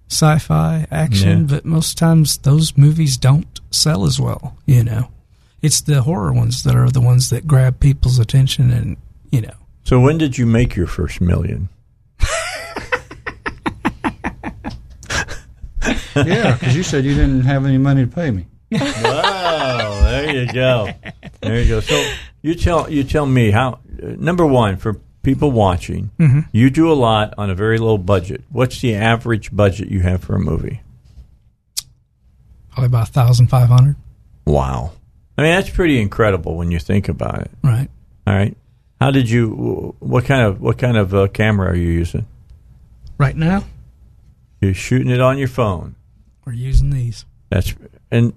sci-fi 0.10 0.88
action, 0.90 1.42
Yeah. 1.42 1.56
but 1.56 1.66
most 1.66 1.98
times 1.98 2.38
those 2.40 2.78
movies 2.78 3.18
don't 3.18 3.60
sell 3.72 4.06
as 4.06 4.20
well. 4.20 4.58
You 4.66 4.84
know, 4.84 5.10
it's 5.62 5.82
the 5.82 6.02
horror 6.02 6.32
ones 6.34 6.64
that 6.64 6.76
are 6.76 6.90
the 6.90 7.02
ones 7.02 7.30
that 7.30 7.46
grab 7.48 7.80
people's 7.80 8.20
attention, 8.20 8.72
and 8.72 8.98
you 9.32 9.42
know, 9.42 9.54
So 9.84 10.00
when 10.00 10.18
did 10.18 10.38
you 10.38 10.46
make 10.46 10.76
your 10.76 10.88
first 10.88 11.20
million? 11.22 11.70
yeah, 16.28 16.54
because 16.54 16.76
you 16.76 16.84
said 16.84 17.06
you 17.06 17.14
didn't 17.16 17.42
have 17.42 17.66
any 17.66 17.78
money 17.78 18.06
to 18.06 18.12
pay 18.12 18.32
me. 18.32 18.46
Wow, 18.72 20.02
there 20.04 20.36
you 20.36 20.54
go. 20.54 20.90
There 21.42 21.60
you 21.62 21.68
go. 21.68 21.80
So 21.80 22.12
you 22.42 22.56
tell 22.56 22.90
you 22.90 23.04
tell 23.04 23.26
me 23.26 23.52
how. 23.52 23.80
Uh, 24.02 24.16
number 24.18 24.46
one, 24.46 24.78
for 24.78 24.94
people 25.24 25.52
watching, 25.52 26.12
you 26.52 26.70
do 26.70 26.92
a 26.92 26.94
lot 26.94 27.34
on 27.38 27.50
a 27.50 27.56
very 27.56 27.78
low 27.78 27.98
budget. 27.98 28.44
What's 28.50 28.80
the 28.82 28.96
average 28.96 29.56
budget 29.56 29.90
you 29.90 30.02
have 30.02 30.24
for 30.24 30.36
a 30.36 30.40
movie? 30.40 30.82
probably 32.72 32.86
about 32.88 33.10
thousand 33.10 33.48
five 33.48 33.68
hundred. 33.70 33.96
Wow. 34.46 34.92
I 35.38 35.42
mean, 35.44 35.52
that's 35.52 35.70
pretty 35.70 36.00
incredible 36.02 36.56
when 36.56 36.72
you 36.72 36.80
think 36.80 37.08
about 37.10 37.42
it. 37.42 37.52
Right. 37.64 37.90
All 38.28 38.34
right. 38.34 38.56
How 39.00 39.12
did 39.12 39.30
you? 39.30 39.96
What 40.00 40.26
kind 40.26 40.44
of 40.46 40.62
what 40.62 40.78
kind 40.78 40.98
of 40.98 41.14
uh, 41.14 41.28
camera 41.28 41.72
are 41.72 41.76
you 41.76 41.90
using? 41.90 42.26
Right 43.18 43.36
now, 43.36 43.64
You're 44.62 44.74
shooting 44.74 45.10
it 45.10 45.20
on 45.22 45.38
your 45.38 45.48
phone. 45.50 45.96
We're 46.50 46.56
using 46.56 46.90
these. 46.90 47.26
That's 47.52 47.76
and 48.10 48.34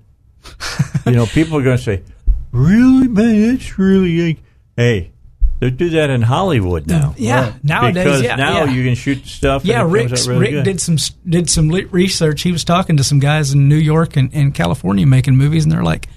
you 1.07 1.13
know 1.13 1.25
people 1.25 1.57
are 1.57 1.63
going 1.63 1.79
to 1.79 1.83
say, 1.83 2.03
"Really, 2.51 3.09
man? 3.09 3.57
That's 3.57 3.79
really 3.79 4.29
like, 4.29 4.39
hey." 4.77 5.13
They 5.61 5.71
do 5.71 5.89
that 5.91 6.11
in 6.11 6.21
Hollywood 6.21 6.87
now. 6.87 7.15
Yeah, 7.17 7.55
nowadays, 7.63 8.05
because 8.05 8.23
yeah, 8.23 8.37
now 8.37 8.65
yeah. 8.65 8.73
you 8.73 8.85
can 8.85 8.97
shoot 8.97 9.25
stuff. 9.25 9.65
Yeah, 9.65 9.87
and 9.87 9.97
it 9.97 10.09
comes 10.09 10.29
Rick 10.29 10.29
really 10.29 10.41
Rick 10.41 10.51
good. 10.51 10.65
did 10.65 10.81
some 10.83 10.97
did 11.27 11.49
some 11.49 11.71
research. 11.71 12.43
He 12.43 12.53
was 12.53 12.65
talking 12.65 12.99
to 12.99 13.05
some 13.05 13.19
guys 13.19 13.55
in 13.55 13.67
New 13.67 13.77
York 13.77 14.17
and, 14.17 14.29
and 14.35 14.55
California 14.55 15.07
making 15.07 15.37
movies, 15.37 15.65
and 15.65 15.73
they're 15.73 15.83
like, 15.83 16.11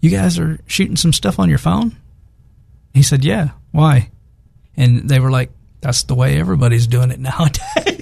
"You 0.00 0.10
guys 0.10 0.38
are 0.38 0.60
shooting 0.68 0.94
some 0.94 1.12
stuff 1.12 1.40
on 1.40 1.48
your 1.48 1.58
phone." 1.58 1.96
He 2.94 3.02
said, 3.02 3.24
"Yeah, 3.24 3.50
why?" 3.72 4.10
And 4.76 5.08
they 5.08 5.18
were 5.18 5.32
like, 5.32 5.50
"That's 5.80 6.04
the 6.04 6.14
way 6.14 6.38
everybody's 6.38 6.86
doing 6.86 7.10
it 7.10 7.18
nowadays." 7.20 7.97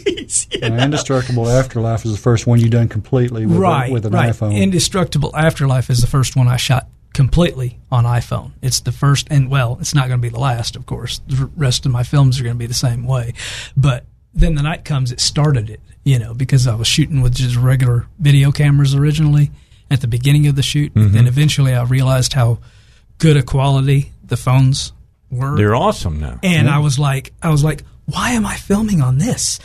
You 0.51 0.61
know? 0.61 0.77
Indestructible 0.77 1.49
Afterlife 1.49 2.05
is 2.05 2.13
the 2.13 2.19
first 2.19 2.47
one 2.47 2.61
you 2.61 2.69
done 2.69 2.89
completely 2.89 3.47
with, 3.47 3.59
right, 3.59 3.91
a, 3.91 3.93
with 3.93 4.07
an 4.07 4.13
right. 4.13 4.31
iPhone. 4.33 4.55
Indestructible 4.57 5.35
Afterlife 5.37 5.91
is 5.91 6.01
the 6.01 6.07
first 6.07 6.37
one 6.37 6.49
I 6.49 6.57
shot 6.57 6.89
completely 7.13 7.79
on 7.91 8.05
iPhone. 8.05 8.53
It's 8.63 8.81
the 8.81 8.93
first, 8.93 9.29
and 9.31 9.51
well, 9.51 9.79
it's 9.81 9.95
not 9.95 10.09
going 10.09 10.21
to 10.21 10.23
be 10.23 10.29
the 10.29 10.41
last, 10.41 10.77
of 10.77 10.87
course. 10.87 11.21
The 11.27 11.51
rest 11.57 11.87
of 11.87 11.93
my 11.93 12.03
films 12.03 12.39
are 12.39 12.43
going 12.43 12.55
to 12.57 12.59
be 12.59 12.67
the 12.67 12.75
same 12.75 13.07
way. 13.07 13.33
But 13.77 14.05
then 14.35 14.55
the 14.55 14.63
night 14.63 14.85
comes, 14.85 15.13
it 15.13 15.21
started 15.21 15.71
it, 15.71 15.81
you 16.05 16.19
know, 16.19 16.35
because 16.35 16.67
I 16.67 16.75
was 16.75 16.87
shooting 16.87 17.23
with 17.23 17.35
just 17.35 17.57
regular 17.57 18.07
video 18.19 18.53
cameras 18.53 18.95
originally 18.95 19.51
at 19.91 20.01
the 20.03 20.09
beginning 20.09 20.47
of 20.47 20.57
the 20.57 20.63
shoot. 20.63 20.93
Mhm. 20.95 21.13
Then 21.13 21.27
eventually 21.27 21.73
I 21.75 21.85
realized 21.85 22.35
how 22.35 22.59
good 23.19 23.37
a 23.39 23.43
quality 23.43 24.13
the 24.23 24.37
phones 24.37 24.93
were. 25.31 25.57
They're 25.57 25.75
awesome 25.75 26.21
now. 26.21 26.39
and 26.43 26.67
Yeah. 26.67 26.77
I 26.77 26.81
was 26.81 26.99
like, 26.99 27.33
I 27.43 27.49
was 27.51 27.65
like, 27.65 27.83
why 28.07 28.31
am 28.31 28.47
I 28.47 28.55
filming 28.57 29.01
on 29.03 29.19
this? 29.27 29.61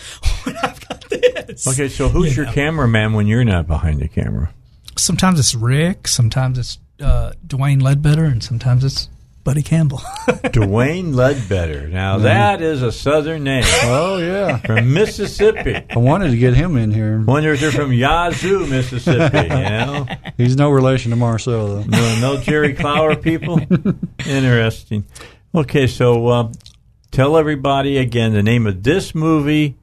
Okay, 1.68 1.90
so 1.90 2.10
who's 2.10 2.32
You 2.36 2.44
your 2.44 2.46
know. 2.48 2.54
cameraman 2.54 3.14
when 3.14 3.28
you're 3.28 3.44
not 3.44 3.68
behind 3.68 4.00
the 4.00 4.08
camera? 4.08 4.52
sometimes 4.98 5.40
it's 5.40 5.56
Rick, 5.56 6.08
sometimes 6.08 6.58
it's 6.60 6.78
uh, 7.02 7.32
Dwayne 7.48 7.82
Ledbetter, 7.82 8.26
and 8.26 8.44
sometimes 8.44 8.84
it's 8.84 9.10
Buddy 9.44 9.64
Campbell. 9.64 9.98
Dwayne 10.28 11.16
Ledbetter. 11.16 11.88
Now 11.88 12.18
Mhm. 12.20 12.24
that 12.24 12.62
is 12.62 12.84
a 12.84 12.92
Southern 12.92 13.44
name. 13.44 13.64
Oh 13.86 14.18
yeah, 14.20 14.58
from 14.58 14.94
Mississippi. 14.94 15.76
I 15.90 15.98
wanted 15.98 16.30
to 16.32 16.38
get 16.38 16.54
him 16.54 16.78
in 16.78 16.92
here. 16.92 17.20
Wonder 17.20 17.54
if 17.54 17.62
they're 17.62 17.72
from 17.72 17.92
Yazoo, 17.94 18.68
Mississippi. 18.68 19.38
You 19.44 19.48
know, 19.50 20.06
He's 20.38 20.56
no 20.58 20.70
relation 20.70 21.10
to 21.12 21.16
Marcel, 21.18 21.68
though. 21.68 21.84
no, 21.84 22.20
no 22.20 22.38
Jerry 22.42 22.74
Clower 22.76 23.16
people. 23.16 23.60
Interesting. 24.28 25.06
Okay, 25.56 25.88
so 25.88 26.28
uh, 26.28 26.52
tell 27.12 27.38
everybody 27.38 27.98
again 27.98 28.34
the 28.34 28.44
name 28.44 28.68
of 28.68 28.84
this 28.84 29.14
movie. 29.14 29.76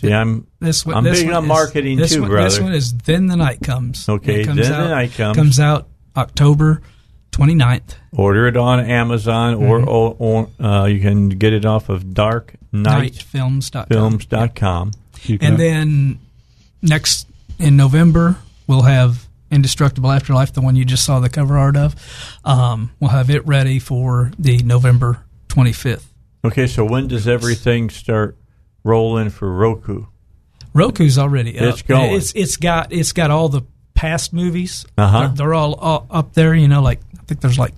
See, 0.00 0.12
I'm 0.12 0.46
This 0.60 0.84
one, 0.84 0.96
I'm 0.96 1.04
this 1.04 1.20
big 1.20 1.28
one 1.28 1.36
on 1.36 1.44
is- 1.44 1.48
marketing 1.48 1.98
too, 2.06 2.20
one, 2.22 2.30
brother. 2.30 2.48
This 2.50 2.60
one 2.60 2.72
is 2.74 2.92
Then 2.92 3.26
the 3.28 3.36
Night 3.36 3.60
Comes. 3.62 4.08
Okay, 4.08 4.44
comes 4.44 4.60
Then 4.60 4.70
the 4.70 4.76
out, 4.78 4.90
Night 4.90 5.12
Comes. 5.14 5.36
Comes 5.36 5.60
out 5.60 5.88
October 6.16 6.82
29th. 7.32 7.94
Order 8.12 8.46
it 8.48 8.56
on 8.56 8.80
Amazon, 8.80 9.54
or, 9.54 9.80
Mhm. 9.80 9.86
or, 9.86 10.16
or 10.18 10.48
uh, 10.64 10.84
you 10.86 11.00
can 11.00 11.30
get 11.30 11.52
it 11.54 11.64
off 11.64 11.88
of 11.88 12.04
darknightfilms.com. 12.04 14.18
Nightfilms.com. 14.18 14.90
You 15.24 15.38
can- 15.38 15.52
And 15.52 15.60
then 15.60 16.18
next 16.82 17.26
in 17.58 17.76
November, 17.76 18.36
we'll 18.66 18.82
have 18.82 19.26
Indestructible 19.50 20.10
Afterlife, 20.10 20.52
the 20.52 20.60
one 20.60 20.76
you 20.76 20.84
just 20.84 21.04
saw 21.04 21.20
the 21.20 21.28
cover 21.28 21.56
art 21.56 21.76
of. 21.76 21.94
Um, 22.44 22.90
we'll 23.00 23.10
have 23.10 23.30
it 23.30 23.46
ready 23.46 23.78
for 23.78 24.32
the 24.38 24.58
November 24.58 25.20
25th. 25.48 26.04
Okay, 26.46 26.66
so 26.66 26.84
when 26.84 27.08
does 27.08 27.26
everything 27.26 27.90
start 27.90 28.36
rolling 28.84 29.30
for 29.30 29.50
Roku? 29.52 30.06
Roku's 30.72 31.18
already 31.18 31.58
up. 31.58 31.64
It's 31.64 31.82
going. 31.82 32.14
It's 32.14 32.32
it's 32.34 32.56
got 32.56 32.92
it's 32.92 33.12
got 33.12 33.30
all 33.30 33.48
the 33.48 33.62
past 33.94 34.32
movies. 34.32 34.86
Uh-huh. 34.96 35.20
They're, 35.20 35.28
they're 35.28 35.54
all, 35.54 35.74
all 35.74 36.06
up 36.10 36.34
there. 36.34 36.54
You 36.54 36.68
know, 36.68 36.82
like 36.82 37.00
I 37.18 37.22
think 37.24 37.40
there's 37.40 37.58
like 37.58 37.74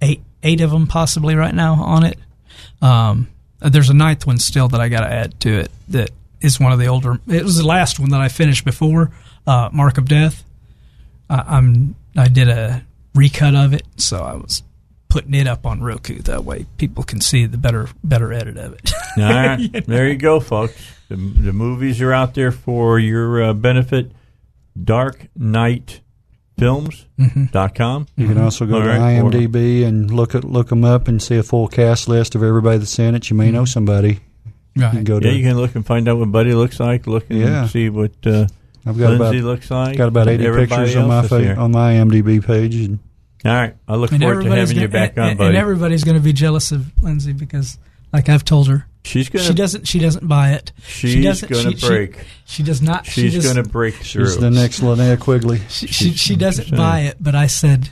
eight 0.00 0.22
eight 0.42 0.60
of 0.60 0.70
them 0.70 0.86
possibly 0.86 1.34
right 1.34 1.54
now 1.54 1.74
on 1.74 2.04
it. 2.04 2.18
Um, 2.80 3.28
there's 3.60 3.90
a 3.90 3.94
ninth 3.94 4.26
one 4.26 4.38
still 4.38 4.68
that 4.68 4.80
I 4.80 4.88
got 4.88 5.00
to 5.00 5.12
add 5.12 5.40
to 5.40 5.60
it. 5.60 5.70
That 5.88 6.10
is 6.40 6.60
one 6.60 6.72
of 6.72 6.78
the 6.78 6.86
older. 6.86 7.18
It 7.26 7.42
was 7.42 7.56
the 7.56 7.66
last 7.66 7.98
one 7.98 8.10
that 8.10 8.20
I 8.20 8.28
finished 8.28 8.64
before 8.64 9.10
uh, 9.46 9.70
Mark 9.72 9.98
of 9.98 10.04
Death. 10.04 10.44
I, 11.28 11.56
I'm 11.56 11.96
I 12.16 12.28
did 12.28 12.48
a 12.48 12.84
recut 13.14 13.54
of 13.54 13.72
it, 13.72 13.84
so 13.96 14.22
I 14.22 14.34
was 14.34 14.62
putting 15.14 15.34
it 15.34 15.46
up 15.46 15.64
on 15.64 15.80
Roku. 15.80 16.18
That 16.22 16.44
way, 16.44 16.66
people 16.76 17.04
can 17.04 17.20
see 17.20 17.46
the 17.46 17.56
better 17.56 17.86
better 18.02 18.32
edit 18.32 18.56
of 18.56 18.72
it. 18.72 18.90
All 19.16 19.22
right, 19.22 19.60
You 19.60 19.68
know? 19.70 19.80
there 19.86 20.08
you 20.08 20.16
go, 20.16 20.40
folks. 20.40 20.74
The, 21.08 21.14
the 21.14 21.52
movies 21.52 22.00
are 22.02 22.12
out 22.12 22.34
there 22.34 22.50
for 22.50 22.98
your 22.98 23.40
uh, 23.44 23.52
benefit. 23.54 24.10
DarkNightFilms.com. 26.58 28.06
You 28.16 28.28
can 28.28 28.38
also 28.38 28.66
go 28.66 28.74
All 28.76 28.80
to 28.82 28.88
right, 28.88 29.18
or- 29.20 29.30
IMDb 29.30 29.84
and 29.84 30.10
look 30.10 30.34
at 30.34 30.44
look 30.44 30.68
them 30.68 30.84
up 30.84 31.08
and 31.08 31.22
see 31.22 31.36
a 31.36 31.42
full 31.42 31.68
cast 31.68 32.08
list 32.08 32.34
of 32.34 32.42
everybody 32.42 32.78
that's 32.78 32.98
in 32.98 33.14
it. 33.14 33.30
You 33.30 33.36
may 33.36 33.50
know 33.50 33.64
somebody. 33.64 34.20
Right. 34.76 34.86
You 34.92 34.98
can 34.98 35.04
go 35.04 35.20
to 35.20 35.26
yeah, 35.28 35.34
you 35.34 35.44
can 35.44 35.56
look 35.56 35.74
and 35.76 35.86
find 35.86 36.08
out 36.08 36.18
what 36.18 36.32
Buddy 36.32 36.52
looks 36.52 36.80
like. 36.80 37.06
Look 37.06 37.30
and 37.30 37.38
Yeah. 37.38 37.66
see 37.68 37.88
what 37.90 38.10
uh, 38.26 38.46
I've 38.84 38.98
got 38.98 39.12
Lindsey 39.18 39.38
about 39.38 39.44
looks 39.48 39.70
like. 39.70 39.96
got 39.96 40.08
about 40.08 40.28
eighty 40.28 40.50
pictures 40.50 40.96
on 40.96 41.06
my 41.08 41.26
fa- 41.26 41.54
on 41.56 41.70
my 41.70 41.92
IMDb 41.94 42.44
page. 42.44 42.74
And 42.76 42.98
All 43.44 43.52
right, 43.52 43.76
I 43.86 43.96
look 43.96 44.10
And 44.12 44.20
forward 44.22 44.34
to 44.34 44.38
everybody's 44.40 44.68
having 44.70 44.82
you 44.82 44.88
gonna- 44.88 45.06
back 45.06 45.10
and, 45.16 45.18
on, 45.24 45.28
and 45.30 45.38
buddy. 45.38 45.48
And 45.50 45.56
everybody's 45.58 46.02
going 46.04 46.16
to 46.16 46.22
be 46.22 46.32
jealous 46.32 46.72
of 46.72 46.86
Lindsey 47.02 47.32
because, 47.34 47.78
like 48.12 48.28
I've 48.28 48.44
told 48.44 48.68
her, 48.68 48.86
She's 49.06 49.28
gonna- 49.28 49.44
She 49.44 49.52
doesn't. 49.52 49.86
She 49.86 49.98
doesn't 49.98 50.26
buy 50.26 50.52
it. 50.52 50.72
she 50.86 51.08
She's 51.12 51.24
doesn't, 51.24 51.50
gonna 51.52 51.72
she, 51.72 51.76
she- 51.76 51.86
break. 51.86 52.24
She, 52.46 52.62
does 52.62 52.80
not. 52.80 53.04
She's 53.04 53.34
just- 53.34 53.44
going 53.52 53.62
to 53.62 53.70
break 53.70 53.94
through. 53.96 54.24
she's 54.26 54.38
the 54.38 54.50
next 54.50 54.80
Linnea 54.80 55.20
Quigley. 55.20 55.60
She, 55.68 55.88
she, 55.88 56.12
she 56.12 56.36
doesn't 56.36 56.74
buy 56.74 57.00
it, 57.00 57.16
but 57.20 57.34
I 57.34 57.46
said 57.46 57.90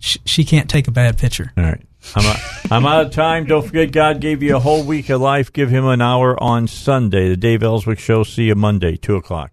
she, 0.00 0.18
she 0.24 0.44
can't 0.44 0.68
take 0.68 0.88
a 0.88 0.90
bad 0.90 1.18
picture. 1.18 1.52
All 1.56 1.62
right. 1.62 1.80
I'm 2.16 2.26
out, 2.26 2.36
I'm 2.72 2.84
out 2.86 3.06
of 3.06 3.12
time. 3.12 3.46
Don't 3.46 3.64
forget, 3.64 3.90
God 3.92 4.20
gave 4.20 4.42
you 4.42 4.56
a 4.56 4.60
whole 4.60 4.82
week 4.84 5.08
of 5.08 5.20
life. 5.22 5.50
Give 5.52 5.70
him 5.70 5.86
an 5.86 6.02
hour 6.02 6.36
on 6.42 6.66
Sunday. 6.66 7.28
The 7.30 7.36
Dave 7.36 7.62
Elswick 7.62 7.98
Show. 8.00 8.24
See 8.24 8.44
you 8.48 8.54
Monday, 8.56 8.96
2 8.96 9.14
o'clock. 9.16 9.52